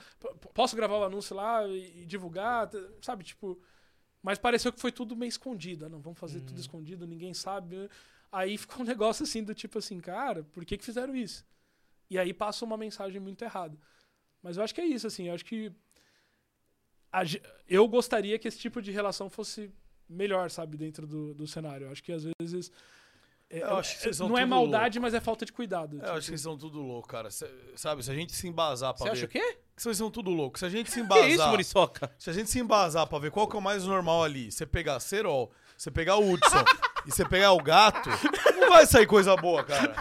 Posso 0.53 0.77
gravar 0.77 0.99
o 0.99 1.05
anúncio 1.05 1.35
lá 1.35 1.67
e, 1.67 2.03
e 2.03 2.07
divulgar, 2.07 2.71
sabe? 3.03 3.25
Tipo. 3.25 3.61
Mas 4.23 4.39
pareceu 4.39 4.73
que 4.73 4.81
foi 4.81 4.91
tudo 4.91 5.15
meio 5.17 5.29
escondido. 5.29 5.85
Ah, 5.85 5.89
Não, 5.89 6.01
vamos 6.01 6.19
fazer 6.19 6.41
tudo 6.41 6.59
escondido, 6.59 7.07
ninguém 7.07 7.35
sabe. 7.35 7.91
Aí 8.33 8.57
ficou 8.59 8.83
um 8.83 8.87
negócio 8.87 9.25
assim 9.25 9.43
do 9.43 9.55
tipo 9.55 9.79
assim, 9.79 10.01
cara, 10.01 10.43
por 10.45 10.65
que, 10.65 10.79
que 10.79 10.85
fizeram 10.85 11.15
isso? 11.15 11.45
E 12.09 12.19
aí 12.19 12.33
passa 12.33 12.65
uma 12.65 12.77
mensagem 12.77 13.21
muito 13.21 13.43
errada. 13.43 13.79
Mas 14.43 14.57
eu 14.57 14.63
acho 14.63 14.75
que 14.75 14.81
é 14.81 14.87
isso, 14.87 15.07
assim, 15.07 15.29
eu 15.29 15.35
acho 15.35 15.45
que 15.45 15.73
a 17.13 17.23
eu 17.69 17.87
gostaria 17.89 18.39
que 18.39 18.49
esse 18.49 18.59
tipo 18.59 18.83
de 18.83 18.91
relação 18.91 19.31
fosse 19.31 19.73
melhor, 20.09 20.51
sabe, 20.51 20.77
dentro 20.77 21.07
do, 21.07 21.35
do 21.35 21.47
cenário. 21.47 21.87
Eu 21.87 21.91
acho 21.93 22.03
que 22.03 22.13
às 22.13 22.25
vezes 22.41 22.71
Eu 23.61 23.77
acho 23.79 23.97
que 23.97 24.03
vocês 24.03 24.17
são 24.17 24.29
não 24.29 24.37
é 24.37 24.41
tudo 24.43 24.51
maldade, 24.51 24.99
mas 25.01 25.15
é 25.15 25.21
falta 25.21 25.45
de 25.45 25.53
cuidado. 25.53 25.97
Eu 25.97 26.01
tipo. 26.01 26.11
acho 26.13 26.21
que 26.21 26.27
vocês 26.27 26.41
são 26.41 26.57
tudo 26.59 26.81
louco, 26.81 27.09
cara. 27.09 27.31
Cê- 27.31 27.51
sabe, 27.77 28.03
se 28.03 28.11
a 28.11 28.15
gente 28.15 28.33
se 28.35 28.47
embasar 28.49 28.93
pra 28.95 28.99
Você 28.99 29.05
ver. 29.05 29.11
acha 29.17 29.25
o 29.27 29.29
quê? 29.29 29.59
que 29.77 29.83
Vocês 29.83 29.97
são 29.97 30.11
tudo 30.11 30.31
louco. 30.31 30.59
Se 30.59 30.65
a 30.65 30.69
gente 30.69 30.91
se 30.91 30.97
Que 31.01 31.05
embasar. 31.05 31.29
isso, 31.31 31.49
Muriçoca? 31.49 32.11
Se 32.19 32.31
a 32.31 32.33
gente 32.33 32.51
se 32.51 32.59
embasar 32.59 33.07
pra 33.07 33.19
ver 33.19 33.31
qual 33.31 33.47
que 33.49 33.57
é 33.57 33.59
o 33.59 33.63
mais 33.63 33.85
normal 33.85 34.25
ali, 34.25 34.51
você 34.51 34.65
pegar 34.67 34.99
Serol, 35.01 35.53
você 35.77 35.91
pegar 35.91 36.17
o 36.17 36.33
Hudson 36.33 36.65
e 37.07 37.11
você 37.13 37.25
pegar 37.29 37.53
o 37.53 37.63
gato, 37.63 38.09
não 38.59 38.71
vai 38.71 38.87
sair 38.87 39.07
coisa 39.07 39.37
boa, 39.37 39.63
cara. 39.65 39.95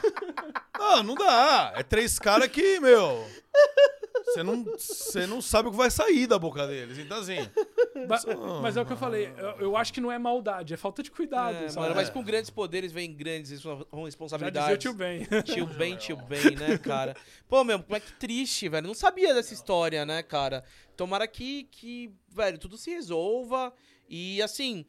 Ah, 0.74 1.02
não 1.04 1.16
dá. 1.16 1.74
É 1.76 1.84
três 1.84 2.18
caras 2.20 2.48
que, 2.50 2.80
meu. 2.80 3.26
Você 4.26 4.42
não, 4.44 4.64
você 4.64 5.28
não 5.28 5.42
sabe 5.42 5.68
o 5.68 5.72
que 5.72 5.78
vai 5.78 5.92
sair 5.92 6.28
da 6.28 6.40
boca 6.40 6.66
deles. 6.68 6.98
Então, 6.98 7.20
assim. 7.20 7.38
Mas, 8.08 8.26
mas 8.62 8.78
é 8.78 8.82
o 8.82 8.86
que 8.86 8.94
eu 8.94 8.98
falei, 8.98 9.32
eu, 9.38 9.50
eu 9.60 9.78
acho 9.78 9.94
que 9.94 10.02
não 10.02 10.12
é 10.12 10.18
maldade, 10.18 10.74
é 10.74 10.78
falta 10.78 11.02
de 11.04 11.12
cuidado, 11.12 11.56
É, 11.56 11.72
mano, 11.74 11.96
mas 11.96 12.10
com 12.10 12.24
grandes 12.24 12.50
poderes 12.50 12.92
vem 12.92 13.14
grandes 13.14 13.52
respo- 13.52 13.70
Já 13.70 13.84
dizia 13.84 14.04
responsabilidades. 14.06 14.78
tio 14.82 14.94
Ben. 14.94 15.26
Tio 15.44 15.66
bem, 15.68 15.96
tio 15.98 16.18
bem, 16.18 16.56
né, 16.56 16.78
cara? 16.78 17.16
Pô, 17.48 17.64
meu, 17.64 17.82
como 17.82 17.96
é 17.96 18.00
que 18.00 18.12
triste, 18.14 18.68
velho. 18.70 18.88
Não 18.88 18.94
sabia 18.94 19.34
dessa 19.34 19.54
história, 19.54 20.06
né, 20.06 20.24
cara? 20.24 20.64
Tomara 20.98 21.28
que, 21.28 21.64
que 21.66 22.12
velho, 22.30 22.58
tudo 22.58 22.78
se 22.78 22.90
resolva. 22.92 23.74
E, 24.10 24.42
assim, 24.42 24.86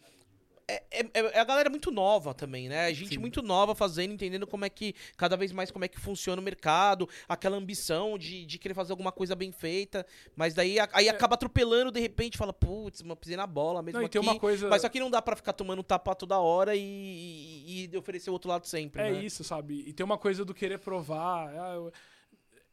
é, 0.68 0.83
é- 0.91 1.10
é 1.36 1.39
a 1.41 1.44
galera 1.44 1.68
muito 1.68 1.91
nova 1.91 2.33
também, 2.33 2.68
né? 2.68 2.86
A 2.86 2.93
gente 2.93 3.10
Sim. 3.15 3.18
muito 3.18 3.43
nova 3.43 3.75
fazendo, 3.75 4.12
entendendo 4.15 4.47
como 4.47 4.65
é 4.65 4.68
que, 4.70 4.94
cada 5.17 5.36
vez 5.36 5.52
mais 5.52 5.70
como 5.70 5.84
é 5.84 5.89
que 5.89 6.01
funciona 6.01 6.41
o 6.41 6.44
mercado, 6.44 7.09
aquela 7.28 7.57
ambição 7.57 8.17
de, 8.18 8.47
de 8.47 8.59
querer 8.59 8.75
fazer 8.75 8.93
alguma 8.93 9.12
coisa 9.12 9.34
bem 9.36 9.52
feita, 9.52 10.07
mas 10.34 10.55
daí 10.55 10.78
a- 10.81 10.89
aí 10.93 11.09
acaba 11.09 11.34
atropelando, 11.34 11.91
de 11.93 12.01
repente, 12.01 12.39
fala, 12.39 12.52
putz, 12.52 13.02
mas 13.02 13.18
pisei 13.18 13.36
na 13.36 13.47
bola 13.47 13.83
mesmo 13.83 13.99
É. 13.99 14.01
Não, 14.01 14.07
aqui. 14.07 14.12
tem 14.18 14.20
uma 14.23 14.39
coisa- 14.39 14.68
Mas 14.68 14.83
só 14.83 14.89
que 14.89 14.99
não 15.01 15.10
dá 15.10 15.20
pra 15.20 15.36
ficar 15.36 15.52
tomando 15.52 15.83
tapa 15.83 16.15
toda 16.15 16.39
hora 16.39 16.75
e, 16.75 16.81
e, 16.81 17.91
e 17.93 17.97
oferecer 17.97 18.31
o 18.31 18.33
outro 18.33 18.49
lado 18.49 18.67
sempre, 18.67 19.02
É 19.02 19.10
né? 19.12 19.23
isso, 19.25 19.44
sabe? 19.44 19.84
E 19.86 19.93
tem 19.93 20.05
uma 20.05 20.17
coisa 20.18 20.44
do 20.44 20.55
querer 20.55 20.78
provar. 20.78 21.49
ah, 21.49 21.75
eu, 21.75 21.93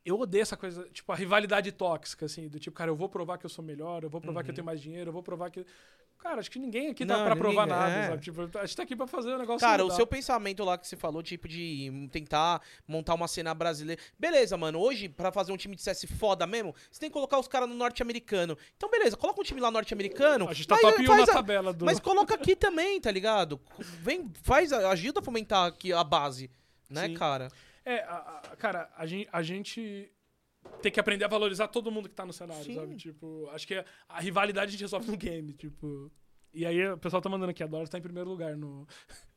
eu 0.06 0.20
odeio 0.20 0.42
essa 0.42 0.58
coisa, 0.58 0.88
tipo, 0.92 1.12
a 1.12 1.16
rivalidade 1.16 1.72
tóxica, 1.72 2.26
assim, 2.26 2.48
do 2.48 2.60
tipo, 2.60 2.76
cara, 2.76 2.90
eu 2.90 2.96
vou 2.96 3.08
provar 3.10 3.38
que 3.38 3.46
eu 3.46 3.50
sou 3.50 3.64
melhor, 3.64 4.04
eu 4.04 4.10
vou 4.10 4.20
provar 4.22 4.44
que 4.44 4.50
eu 4.50 4.56
tenho 4.56 4.66
mais 4.66 4.82
dinheiro, 4.82 5.10
eu 5.10 5.14
vou 5.14 5.22
provar 5.22 5.52
que. 5.52 5.66
Cara, 6.22 6.40
acho 6.40 6.52
que 6.52 6.60
ninguém 6.60 6.90
aqui 6.92 7.04
tá 7.04 7.14
Uhum. 7.16 7.20
Não, 7.20 7.26
pra 7.26 7.36
provar 7.36 7.66
ninguém- 7.66 7.80
nada, 7.80 7.92
é. 7.94 8.08
sabe? 8.10 8.22
Tipo, 8.22 8.42
a 8.60 8.66
gente 8.66 8.78
tá 8.78 8.84
aqui 8.84 8.96
pra 8.96 9.08
fazer 9.08 9.34
o 9.34 9.40
negócio. 9.40 9.60
Cara, 9.60 9.84
o 9.84 9.90
seu 9.90 10.06
pensamento 10.06 10.64
lá 10.64 10.78
que 10.78 10.88
você 10.88 10.96
falou, 10.96 11.24
tipo, 11.24 11.48
de 11.48 12.08
tentar 12.12 12.62
montar 12.88 13.16
uma 13.16 13.28
cena 13.28 13.54
brasileira. 13.56 14.00
Beleza, 14.20 14.56
mano. 14.56 14.80
Hoje, 14.80 15.10
pra 15.10 15.32
fazer 15.32 15.52
um 15.52 15.58
time 15.58 15.76
de 15.76 15.82
CS 15.82 16.06
foda 16.20 16.46
mesmo, 16.46 16.76
você 16.92 17.00
tem 17.00 17.10
que 17.10 17.14
colocar 17.14 17.40
os 17.40 17.48
caras 17.48 17.68
no 17.68 17.74
norte-americano. 17.74 18.56
Então, 18.78 18.88
beleza, 18.90 19.18
coloca 19.18 19.42
um 19.42 19.44
time 19.44 19.60
lá 19.60 19.72
norte-americano. 19.72 20.48
A 20.48 20.54
gente 20.54 20.68
tá 20.68 20.76
mas 20.76 20.82
top 20.84 21.04
1 21.04 21.08
faz 21.08 21.28
na 21.28 21.34
tabela 21.34 21.74
do. 21.74 21.86
Mas 21.86 22.00
coloca 22.00 22.36
aqui 22.36 22.56
também, 22.56 23.02
tá 23.02 23.10
ligado? 23.10 23.60
Vem, 23.80 24.32
faz, 24.44 24.72
ajuda 24.72 25.22
a 25.22 25.24
fomentar 25.24 25.66
aqui 25.68 25.92
a 25.92 26.04
base, 26.04 26.52
né, 26.88 27.08
Sim. 27.08 27.14
cara? 27.16 27.48
É, 27.84 28.04
a- 28.04 28.42
a- 28.52 28.56
cara, 28.58 28.90
a 28.96 29.08
gente, 29.08 29.28
a 29.34 29.42
gente. 29.42 30.12
Ter 30.82 30.92
que 30.92 31.00
aprender 31.00 31.26
a 31.26 31.28
valorizar 31.28 31.68
todo 31.68 31.92
mundo 31.92 32.10
que 32.10 32.16
tá 32.16 32.26
no 32.26 32.34
cenário, 32.34 32.64
Sim. 32.64 32.76
sabe? 32.76 32.96
Tipo, 32.96 33.50
acho 33.54 33.68
que 33.68 33.84
a 34.10 34.20
rivalidade 34.20 34.70
a 34.70 34.72
gente 34.72 34.82
resolve 34.82 35.10
no 35.10 35.18
game, 35.18 35.54
tipo. 35.54 36.12
E 36.54 36.66
aí 36.66 36.90
o 36.90 36.98
pessoal 36.98 37.22
tá 37.22 37.30
mandando 37.30 37.52
aqui, 37.52 37.64
a 37.64 37.68
Dólar 37.68 37.88
tá 37.88 37.98
em 37.98 38.02
primeiro 38.02 38.30
lugar 38.30 38.58
no, 38.58 38.86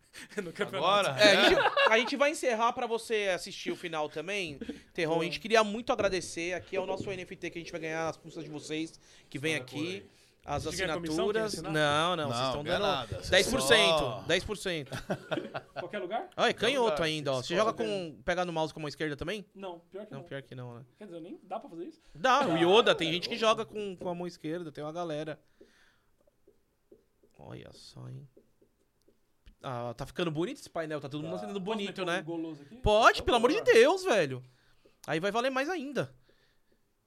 no 0.42 0.52
campeonato. 0.52 1.08
Agora? 1.08 1.20
É, 1.20 1.36
a, 1.36 1.48
gente, 1.48 1.60
a 1.90 1.98
gente 1.98 2.16
vai 2.16 2.30
encerrar 2.30 2.72
pra 2.72 2.86
você 2.86 3.30
assistir 3.34 3.70
o 3.70 3.76
final 3.76 4.08
também, 4.08 4.58
Terron. 4.92 5.20
A 5.20 5.24
gente 5.24 5.38
queria 5.38 5.62
muito 5.62 5.92
agradecer. 5.92 6.54
Aqui 6.54 6.76
é 6.76 6.80
o 6.80 6.86
nosso 6.86 7.10
NFT 7.10 7.50
que 7.50 7.58
a 7.58 7.60
gente 7.60 7.72
vai 7.72 7.80
ganhar 7.80 8.08
as 8.08 8.16
custas 8.16 8.42
de 8.42 8.50
vocês 8.50 8.98
que 9.28 9.38
vem 9.38 9.54
aqui. 9.54 10.04
As 10.44 10.66
assinaturas. 10.66 11.62
Não, 11.62 11.72
não, 11.72 12.16
Não, 12.16 12.28
vocês 12.28 12.46
estão 12.48 12.64
dando 12.64 12.82
nada, 12.82 13.22
você 13.22 13.30
10%. 13.30 13.98
só- 13.98 14.24
10%. 14.28 14.88
Qualquer 15.80 15.98
lugar? 16.00 16.28
Olha, 16.36 16.52
canhoto 16.52 16.90
lugar, 16.90 17.02
ainda, 17.02 17.32
ó. 17.32 17.36
Você 17.42 17.56
joga 17.56 17.72
com. 17.72 18.20
Pegar 18.24 18.44
no 18.44 18.52
mouse 18.52 18.72
com 18.74 18.80
a 18.80 18.82
mão 18.82 18.88
esquerda 18.88 19.16
também? 19.16 19.46
Não, 19.54 19.78
pior 19.90 20.04
que 20.04 20.12
Não, 20.12 20.20
não. 20.20 20.26
pior 20.28 20.42
que 20.42 20.54
não, 20.54 20.74
né? 20.74 20.84
Quer 20.98 21.06
dizer, 21.06 21.20
nem 21.20 21.40
dá 21.44 21.58
pra 21.58 21.70
fazer 21.70 21.84
isso? 21.86 22.02
Dá, 22.14 22.46
o 22.46 22.56
Yoda, 22.58 22.94
tem 22.94 23.10
gente 23.10 23.26
que 23.28 23.36
joga 23.38 23.64
com, 23.64 23.96
com 23.96 24.08
a 24.08 24.14
mão 24.14 24.26
esquerda, 24.26 24.70
tem 24.70 24.84
uma 24.84 24.92
galera. 24.92 25.40
Olha 27.38 27.70
só, 27.72 28.06
hein? 28.08 28.28
Ah, 29.62 29.94
tá 29.96 30.04
ficando 30.04 30.30
bonito 30.30 30.58
esse 30.58 30.68
painel, 30.68 31.00
tá 31.00 31.08
todo 31.08 31.22
mundo 31.24 31.38
sendo 31.38 31.52
Posso 31.54 31.64
bonito, 31.64 32.02
um 32.02 32.04
né? 32.04 32.22
Pode, 32.82 33.22
pelo 33.22 33.38
amor 33.38 33.50
de 33.50 33.62
Deus, 33.62 34.04
velho. 34.04 34.44
Aí 35.06 35.18
vai 35.18 35.30
valer 35.32 35.48
mais 35.50 35.70
ainda. 35.70 36.14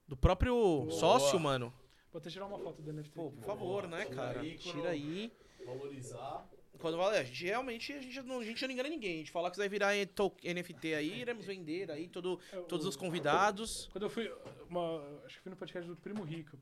Do 0.08 0.16
próprio 0.16 0.88
sócio, 0.90 1.38
mano. 1.38 1.72
Vou 2.12 2.18
até 2.20 2.30
tirar 2.30 2.46
uma 2.46 2.58
foto 2.58 2.80
do 2.82 2.92
NFT. 2.92 3.14
Pô, 3.14 3.28
aqui. 3.28 3.36
por 3.36 3.44
favor, 3.46 3.86
né, 3.88 4.04
cara? 4.06 4.40
aí, 4.40 4.56
Tira 4.58 4.90
aí. 4.90 5.32
Valorizar. 5.64 6.48
Quando 6.78 6.96
vale, 6.96 7.16
a 7.18 7.24
gente 7.24 7.44
realmente 7.44 7.92
a 7.92 8.00
gente, 8.00 8.22
não, 8.22 8.38
a 8.38 8.44
gente 8.44 8.64
não 8.64 8.72
engana 8.72 8.88
ninguém. 8.88 9.14
A 9.14 9.18
gente 9.18 9.32
falar 9.32 9.50
que 9.50 9.56
vai 9.58 9.68
virar 9.68 9.96
NFT 10.44 10.94
aí, 10.94 11.20
iremos 11.20 11.44
vender 11.44 11.90
aí 11.90 12.06
todo, 12.08 12.38
É, 12.52 12.56
todos 12.62 12.86
os 12.86 12.94
convidados. 12.96 13.88
Quando 13.90 14.04
eu 14.04 14.10
fui. 14.10 14.32
uma- 14.70 15.02
acho 15.24 15.36
que 15.36 15.42
fui 15.42 15.50
no 15.50 15.56
podcast 15.56 15.88
do 15.88 15.96
Primo 15.96 16.22
Rico. 16.22 16.56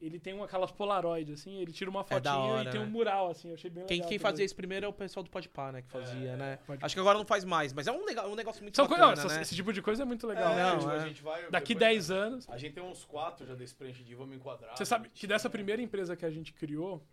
Ele 0.00 0.18
tem 0.18 0.32
uma, 0.32 0.46
aquelas 0.46 0.70
Polaroid, 0.72 1.30
assim, 1.32 1.60
ele 1.60 1.72
tira 1.72 1.90
uma 1.90 2.00
É 2.00 2.04
fotinha 2.04 2.34
hora, 2.36 2.68
e 2.68 2.72
tem 2.72 2.80
um 2.80 2.84
né? 2.84 2.90
mural, 2.90 3.28
assim, 3.30 3.48
eu 3.48 3.54
achei 3.54 3.68
bem 3.70 3.84
Quem, 3.84 3.96
legal. 3.98 4.08
quem 4.08 4.18
fazia 4.18 4.44
isso 4.46 4.56
primeiro 4.56 4.86
é 4.86 4.88
o 4.88 4.92
pessoal 4.94 5.22
do 5.22 5.28
Podpah, 5.28 5.72
né? 5.72 5.82
Que 5.82 5.90
fazia, 5.90 6.36
né? 6.36 6.58
pode- 6.66 6.82
Acho 6.82 6.94
que 6.94 7.00
agora 7.00 7.18
não 7.18 7.26
faz 7.26 7.44
mais, 7.44 7.72
mas 7.74 7.86
é 7.86 7.92
um, 7.92 8.02
legal, 8.06 8.30
um 8.30 8.34
negócio 8.34 8.62
muito 8.62 8.74
São 8.76 8.86
coisas. 8.86 9.06
bacana, 9.18 9.34
né? 9.34 9.42
Esse 9.42 9.54
tipo 9.54 9.72
de 9.74 9.82
coisa 9.82 10.02
é 10.02 10.06
muito 10.06 10.26
legal. 10.26 10.52
É, 10.54 10.62
Não, 10.62 10.78
tipo, 10.78 10.90
é. 10.90 10.96
a 10.96 10.98
gente 11.06 11.22
vai. 11.22 11.50
Daqui 11.50 11.74
depois- 11.74 11.90
10 12.08 12.10
anos. 12.10 12.48
A 12.48 12.56
gente 12.56 12.72
tem 12.72 12.82
uns 12.82 13.04
quatro 13.04 13.46
já 13.46 13.54
desse 13.54 13.74
preenche 13.74 14.02
de 14.02 14.14
vamos 14.14 14.34
enquadrar. 14.34 14.74
Você 14.74 14.86
sabe 14.86 15.10
que 15.10 15.26
dessa 15.26 15.50
primeira 15.50 15.82
empresa 15.82 16.16
que 16.16 16.24
a 16.24 16.30
gente 16.30 16.54
criou, 16.54 17.06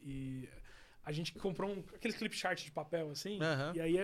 e 0.00 0.48
a 1.04 1.10
gente 1.10 1.32
comprou 1.34 1.70
um, 1.70 1.82
aqueles 1.94 2.16
clip 2.16 2.36
chart 2.36 2.62
de 2.62 2.70
papel, 2.70 3.10
assim, 3.10 3.40
e 3.74 3.80
aí 3.80 3.98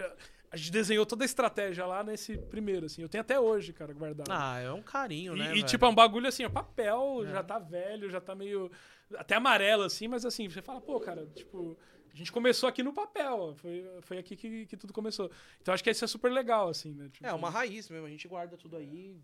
a, 0.55 0.57
gente 0.57 0.71
desenhou 0.71 1.05
toda 1.05 1.25
a 1.25 1.27
estratégia 1.27 1.85
lá 1.87 2.03
nesse 2.03 2.37
primeiro, 2.39 2.87
assim. 2.87 3.03
Eu 3.03 3.09
tenho 3.09 3.21
até 3.23 3.39
hoje, 3.39 3.73
cara, 3.73 3.93
guardado. 3.93 4.31
Ah, 4.31 4.59
é 4.61 4.71
um 4.73 4.83
carinho, 4.83 5.35
E, 5.37 5.39
né? 5.39 5.45
e, 5.47 5.49
velho? 5.55 5.67
tipo, 5.67 5.85
é 5.85 5.89
um 5.89 5.95
bagulho 5.95 6.27
assim, 6.29 6.45
ó, 6.45 6.49
papel, 6.51 7.25
É. 7.27 7.31
já 7.33 7.43
tá 7.43 7.59
velho, 7.59 8.11
já 8.11 8.21
tá 8.21 8.35
meio. 8.35 8.71
Até 9.17 9.35
amarelo, 9.35 9.83
assim, 9.83 10.09
mas 10.09 10.25
assim, 10.25 10.49
você 10.49 10.63
fala, 10.63 10.81
pô, 10.81 10.99
cara, 11.01 11.27
tipo. 11.35 11.77
A 12.13 12.17
gente 12.17 12.31
começou 12.31 12.69
aqui 12.69 12.81
no 12.81 12.93
papel, 12.93 13.37
ó, 13.41 13.55
foi, 13.57 13.85
foi 14.03 14.19
aqui 14.19 14.37
que, 14.37 14.67
que 14.67 14.77
tudo 14.77 14.93
começou. 14.93 15.29
Então 15.61 15.75
acho 15.75 15.83
que 15.83 15.91
isso 15.91 16.05
é 16.05 16.09
super 16.09 16.31
legal, 16.31 16.69
assim, 16.69 16.95
né? 16.95 17.09
Tipo, 17.13 17.27
É 17.27 17.33
uma 17.33 17.51
raiz 17.51 17.89
mesmo, 17.91 18.07
a 18.07 18.11
gente 18.11 18.29
guarda 18.29 18.57
tudo 18.57 18.77
aí 18.77 19.21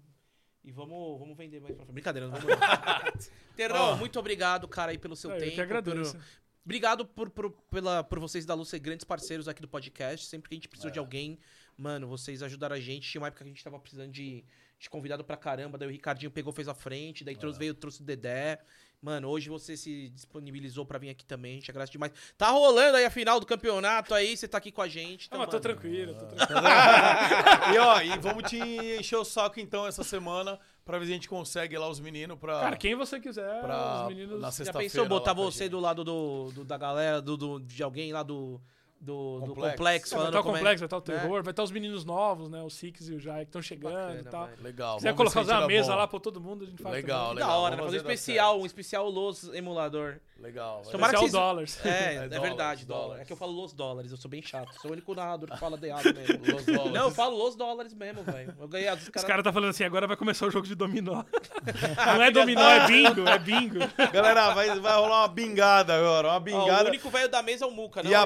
e 0.65 0.73
vamos, 0.73 1.17
vamos 1.21 1.37
vender 1.37 1.61
mais 1.61 1.73
pra 1.77 1.85
frente. 1.85 1.95
Brincadeira, 1.95 2.27
não 2.27 2.35
vamos. 2.37 2.51
Terrão, 3.55 3.93
Ó. 3.93 3.97
muito 3.97 4.19
obrigado, 4.19 4.67
cara, 4.67 4.91
aí 4.91 4.99
pelo 4.99 5.15
seu 5.15 5.31
é, 5.31 5.37
tempo. 5.39 5.53
eu 5.53 5.55
que 5.55 5.61
agradeço. 5.61 6.15
por- 6.17 6.25
Obrigado 6.65 7.07
por, 7.07 7.31
por, 7.31 7.51
pela, 7.71 8.05
por 8.05 8.19
vocês 8.19 8.45
da 8.45 8.55
Luz 8.55 8.69
ser 8.69 8.79
grandes 8.79 9.05
parceiros 9.05 9.49
aqui 9.49 9.63
do 9.63 9.69
podcast. 9.69 10.27
Sempre 10.27 10.49
que 10.49 10.55
a 10.55 10.57
gente 10.59 10.69
precisou 10.69 10.91
de 10.91 10.99
alguém, 10.99 11.39
mano, 11.77 12.07
vocês 12.07 12.43
ajudaram 12.43 12.77
a 12.77 12.81
gente. 12.81 13.11
Tinha 13.11 13.21
uma 13.21 13.29
época 13.29 13.45
que 13.45 13.51
a 13.51 13.53
gente 13.53 13.65
tava 13.65 13.79
precisando 13.79 14.13
de, 14.13 14.45
de 14.79 14.91
convidado 14.91 15.25
pra 15.25 15.37
caramba, 15.37 15.79
daí 15.79 15.89
o 15.89 15.91
Ricardinho 15.91 16.31
pegou, 16.31 16.53
fez 16.53 16.69
a 16.69 16.75
frente, 16.75 17.25
daí 17.25 17.35
trouxe, 17.37 17.59
veio, 17.59 17.75
trouxe 17.75 18.03
o 18.03 18.05
Dedé. 18.05 18.61
Mano, 19.03 19.29
hoje 19.29 19.49
você 19.49 19.79
se 19.79 20.11
disponibilizou 20.11 20.85
pra 20.85 20.99
vir 20.99 21.09
aqui 21.09 21.25
também, 21.25 21.53
a 21.53 21.55
gente 21.55 21.71
agradece 21.71 21.93
demais. 21.93 22.13
Tá 22.37 22.51
rolando 22.51 22.99
aí 22.99 23.05
a 23.07 23.11
final 23.11 23.41
do 23.41 23.47
campeonato 23.47 24.13
aí, 24.13 24.37
você 24.37 24.47
tá 24.47 24.59
aqui 24.59 24.71
com 24.71 24.83
a 24.83 24.89
gente. 24.89 25.25
Ah, 25.25 25.27
Então, 25.29 25.39
mas 25.39 25.49
tô 25.49 25.59
tranquilo, 25.59 26.13
tô 26.15 26.27
tranquilo. 26.27 26.61
e 27.75 27.79
ó, 27.79 28.03
e 28.03 28.19
vamos 28.19 28.51
te 28.51 28.59
encher 28.59 29.17
o 29.17 29.25
saco 29.25 29.59
então 29.59 29.87
essa 29.87 30.05
semana 30.05 30.61
pra 30.91 30.99
ver 30.99 31.07
se 31.07 31.11
a 31.13 31.15
gente 31.15 31.29
consegue 31.29 31.79
lá 31.79 31.89
os 31.89 32.01
meninos 32.01 32.39
pra. 32.39 32.61
Cara, 32.61 32.77
quem 32.77 32.95
você 32.95 33.19
quiser, 33.21 33.61
Pra- 33.63 34.03
os 34.03 34.09
meninos. 34.09 34.41
na 34.41 34.49
Já 34.49 34.53
sexta-feira 34.53 34.91
pensou 34.93 35.09
botar 35.09 35.33
você 35.33 35.69
do 35.69 35.81
lado 35.81 36.05
do, 36.05 36.51
do- 36.53 36.65
da 36.65 36.77
galera, 36.77 37.23
do, 37.23 37.37
do- 37.37 37.61
de 37.61 37.83
alguém 37.83 38.13
lá 38.13 38.23
do, 38.23 38.61
do, 39.01 39.41
do 39.41 39.47
Complexo. 39.55 39.77
complexo, 39.79 40.15
É, 40.15 40.19
vai 40.19 40.27
falando 40.27 40.29
estar 40.29 40.37
o 40.37 40.41
é- 40.41 40.53
complexo, 40.59 40.79
vai 40.81 40.87
estar 40.87 40.97
o 40.97 40.99
É. 40.99 41.03
terror, 41.21 41.43
vai 41.43 41.53
estar 41.53 41.63
os 41.63 41.71
meninos 41.71 42.05
novos, 42.05 42.51
né? 42.51 42.63
O 42.63 42.69
Six 42.69 43.09
e 43.09 43.15
o 43.15 43.19
Jai 43.19 43.41
que 43.45 43.49
estão 43.49 43.63
chegando 43.63 43.95
Bacana, 43.95 44.21
e 44.21 44.25
tal. 44.25 44.49
Legal. 44.61 44.93
Se 44.93 44.97
quiser 45.07 45.15
colocar 45.15 45.41
uma 45.41 45.67
mesa 45.67 45.93
bom. 45.93 45.99
lá 45.99 46.07
pra 46.07 46.21
todo 46.21 46.39
mundo, 46.41 46.65
a 46.65 46.67
gente 46.69 46.83
faz. 46.83 46.95
Legal, 46.95 47.29
também. 47.31 47.41
Da 47.41 47.47
legal. 47.47 47.61
hora, 47.63 47.71
né? 47.71 47.77
vamos 47.79 47.93
fazer 47.95 48.07
um 48.07 48.11
especial, 48.13 48.61
um 48.61 48.67
especial 48.67 49.09
Los 49.09 49.45
Emulador. 49.55 50.17
Legal. 50.39 50.83
vai 50.83 50.93
Tomara 50.93 51.13
Especial 51.13 51.21
vocês- 51.23 51.33
dólares. 51.33 51.81
É, 51.85 51.89
é, 51.89 51.93
É 51.93 52.15
dólares, 52.29 52.41
verdade, 52.43 52.87
dólar. 52.87 53.03
dólares. 53.03 53.23
É 53.23 53.25
que 53.27 53.33
eu 53.33 53.37
falo 53.37 53.53
Los 53.53 53.73
Dólares, 53.75 54.11
eu 54.11 54.17
sou 54.17 54.31
bem 54.31 54.41
chato. 54.43 54.73
Sou 54.81 54.91
o 54.91 54.93
único 54.95 55.15
narrador 55.15 55.51
que 55.51 55.59
fala 55.59 55.77
de 55.77 55.87
errado 55.89 56.05
mesmo. 56.17 56.53
Los 56.55 56.65
dólares. 56.65 56.93
Não, 56.93 57.05
eu 57.05 57.11
falo 57.11 57.37
Los 57.37 57.57
Dólares 57.57 57.93
mesmo, 57.95 58.23
velho. 58.23 58.55
Eu 58.59 58.67
ganhei 58.69 58.91
Os 58.91 59.09
caras. 59.11 59.25
caras 59.29 59.45
tá 59.45 59.53
falando 59.53 59.69
assim, 59.71 59.85
agora 59.85 60.07
vai 60.07 60.17
começar 60.17 60.47
o 60.47 60.51
jogo 60.51 60.67
de 60.67 60.75
dominó. 60.75 61.25
Não 62.17 62.23
é 62.23 62.31
dominó, 62.31 62.69
é 62.71 62.87
bingo, 62.87 63.29
é 63.29 63.39
bingo. 63.39 63.79
Galera, 64.13 64.55
vai, 64.55 64.81
vai 64.81 64.95
rolar 64.97 65.21
uma 65.23 65.29
bingada 65.29 65.95
agora. 65.97 66.29
Uma 66.29 66.35
Ó, 66.35 66.37
o 66.39 66.41
bingada. 66.41 66.89
único 66.89 67.11
velho 67.11 67.29
da 67.29 67.43
mesa 67.43 67.65
é 67.65 67.69
o 67.69 67.71
Muca, 67.71 68.03
não 68.03 68.11
e 68.11 68.15
a 68.15 68.25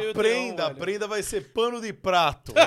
o 0.68 0.74
prenda, 0.76 1.06
vai 1.06 1.22
ser 1.22 1.52
pano 1.52 1.80
de 1.80 1.92
prato. 1.92 2.52
Quem 2.54 2.64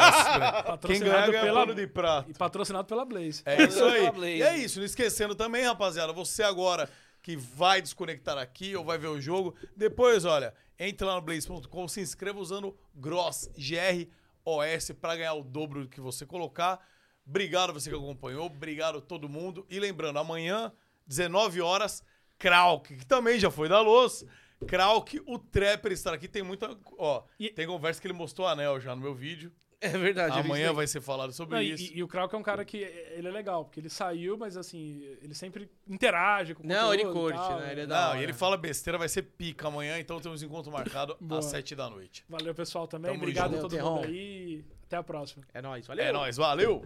Patrocinado 0.66 1.04
ganhar, 1.04 1.28
ganha 1.32 1.44
pela- 1.44 1.60
pano 1.62 1.76
de 1.76 1.88
prato. 1.88 2.30
E 2.32 2.34
patrocinado 2.34 2.88
pela 2.88 3.06
Blaze. 3.06 3.42
É 3.46 3.64
isso 3.64 3.84
aí. 3.84 4.38
E 4.38 4.42
é 4.42 4.58
isso, 4.58 4.80
não 4.80 4.86
esquecendo 4.86 5.36
também, 5.36 5.66
rapaziada, 5.66 6.12
você 6.14 6.44
agora 6.44 6.90
que 7.22 7.36
vai 7.36 7.82
desconectar 7.82 8.38
aqui 8.38 8.76
ou 8.76 8.86
vai 8.86 8.98
ver 8.98 9.08
o 9.08 9.20
jogo, 9.20 9.54
depois, 9.76 10.24
olha, 10.24 10.54
entre 10.80 11.06
lá 11.06 11.16
no 11.16 11.22
blaze.com, 11.22 11.88
se 11.88 12.00
inscreva 12.00 12.40
usando 12.40 12.78
GROSS, 12.96 13.50
G-R-O-S, 13.58 14.94
pra 14.94 15.16
ganhar 15.16 15.34
o 15.34 15.44
dobro 15.44 15.84
do 15.84 15.90
que 15.90 16.00
você 16.00 16.26
colocar. 16.26 16.80
Obrigado 17.28 17.74
você 17.74 17.90
que 17.90 17.96
acompanhou, 17.96 18.46
obrigado 18.46 19.00
a 19.00 19.02
todo 19.02 19.28
mundo. 19.28 19.66
E 19.70 19.80
lembrando, 19.80 20.20
amanhã, 20.20 20.72
19 21.06 21.60
horas, 21.62 22.02
Krauk, 22.38 22.96
que 22.96 23.06
também 23.06 23.38
já 23.40 23.52
foi 23.52 23.68
da 23.68 23.82
Luz. 23.82 24.24
Krauk, 24.66 25.22
o 25.26 25.38
Trapper 25.38 25.92
estará 25.92 26.16
aqui. 26.16 26.28
Tem 26.28 26.42
muita. 26.44 26.76
Ó, 26.98 27.24
E- 27.40 27.50
tem 27.50 27.68
conversa 27.68 28.02
que 28.02 28.08
ele 28.08 28.14
mostrou 28.14 28.48
o 28.48 28.50
anel 28.50 28.80
já 28.80 28.96
no 28.96 29.02
meu 29.02 29.14
vídeo. 29.14 29.52
É 29.80 29.90
verdade. 29.90 30.40
Amanhã 30.40 30.74
vai 30.74 30.88
ser 30.88 31.02
falado 31.02 31.32
sobre 31.32 31.56
Não, 31.56 31.62
isso. 31.62 31.94
e- 31.94 31.98
e 32.00 32.04
o 32.04 32.08
Krauk 32.08 32.34
é 32.34 32.38
um 32.38 32.42
cara 32.42 32.66
que 32.66 32.78
ele 32.78 33.28
é 33.28 33.32
legal, 33.32 33.64
porque 33.64 33.80
ele 33.80 33.90
saiu, 33.90 34.36
mas 34.36 34.58
assim, 34.58 35.04
ele 35.22 35.36
sempre 35.36 35.70
interage 35.88 36.56
com 36.56 36.64
o 36.64 36.66
Não, 36.68 36.92
ele 36.92 37.04
e 37.04 37.12
curte, 37.12 37.38
tal, 37.38 37.60
né? 37.60 37.72
Ele 37.74 37.82
é 37.82 37.84
né? 37.84 37.86
da 37.86 38.02
Não, 38.02 38.10
hora. 38.10 38.20
e 38.20 38.24
ele 38.24 38.34
fala 38.34 38.58
besteira, 38.58 38.98
vai 38.98 39.08
ser 39.08 39.22
pica 39.22 39.68
amanhã, 39.68 40.00
então 40.00 40.20
temos 40.20 40.42
encontro 40.42 40.72
marcado 40.72 41.16
às 41.30 41.46
7 41.46 41.76
da 41.76 41.88
noite. 41.92 42.26
Valeu, 42.28 42.56
pessoal, 42.56 42.88
também. 42.88 43.12
Tamo 43.12 43.22
Obrigado 43.22 43.54
junto. 43.54 43.68
a 43.68 43.70
todo 43.70 43.80
mundo 43.96 44.06
aí. 44.08 44.66
Até 44.88 44.98
a 44.98 45.04
próxima. 45.04 45.44
É 45.54 45.62
nóis, 45.62 45.86
valeu. 45.86 46.06
É 46.06 46.12
nóis, 46.12 46.38
valeu! 46.38 46.84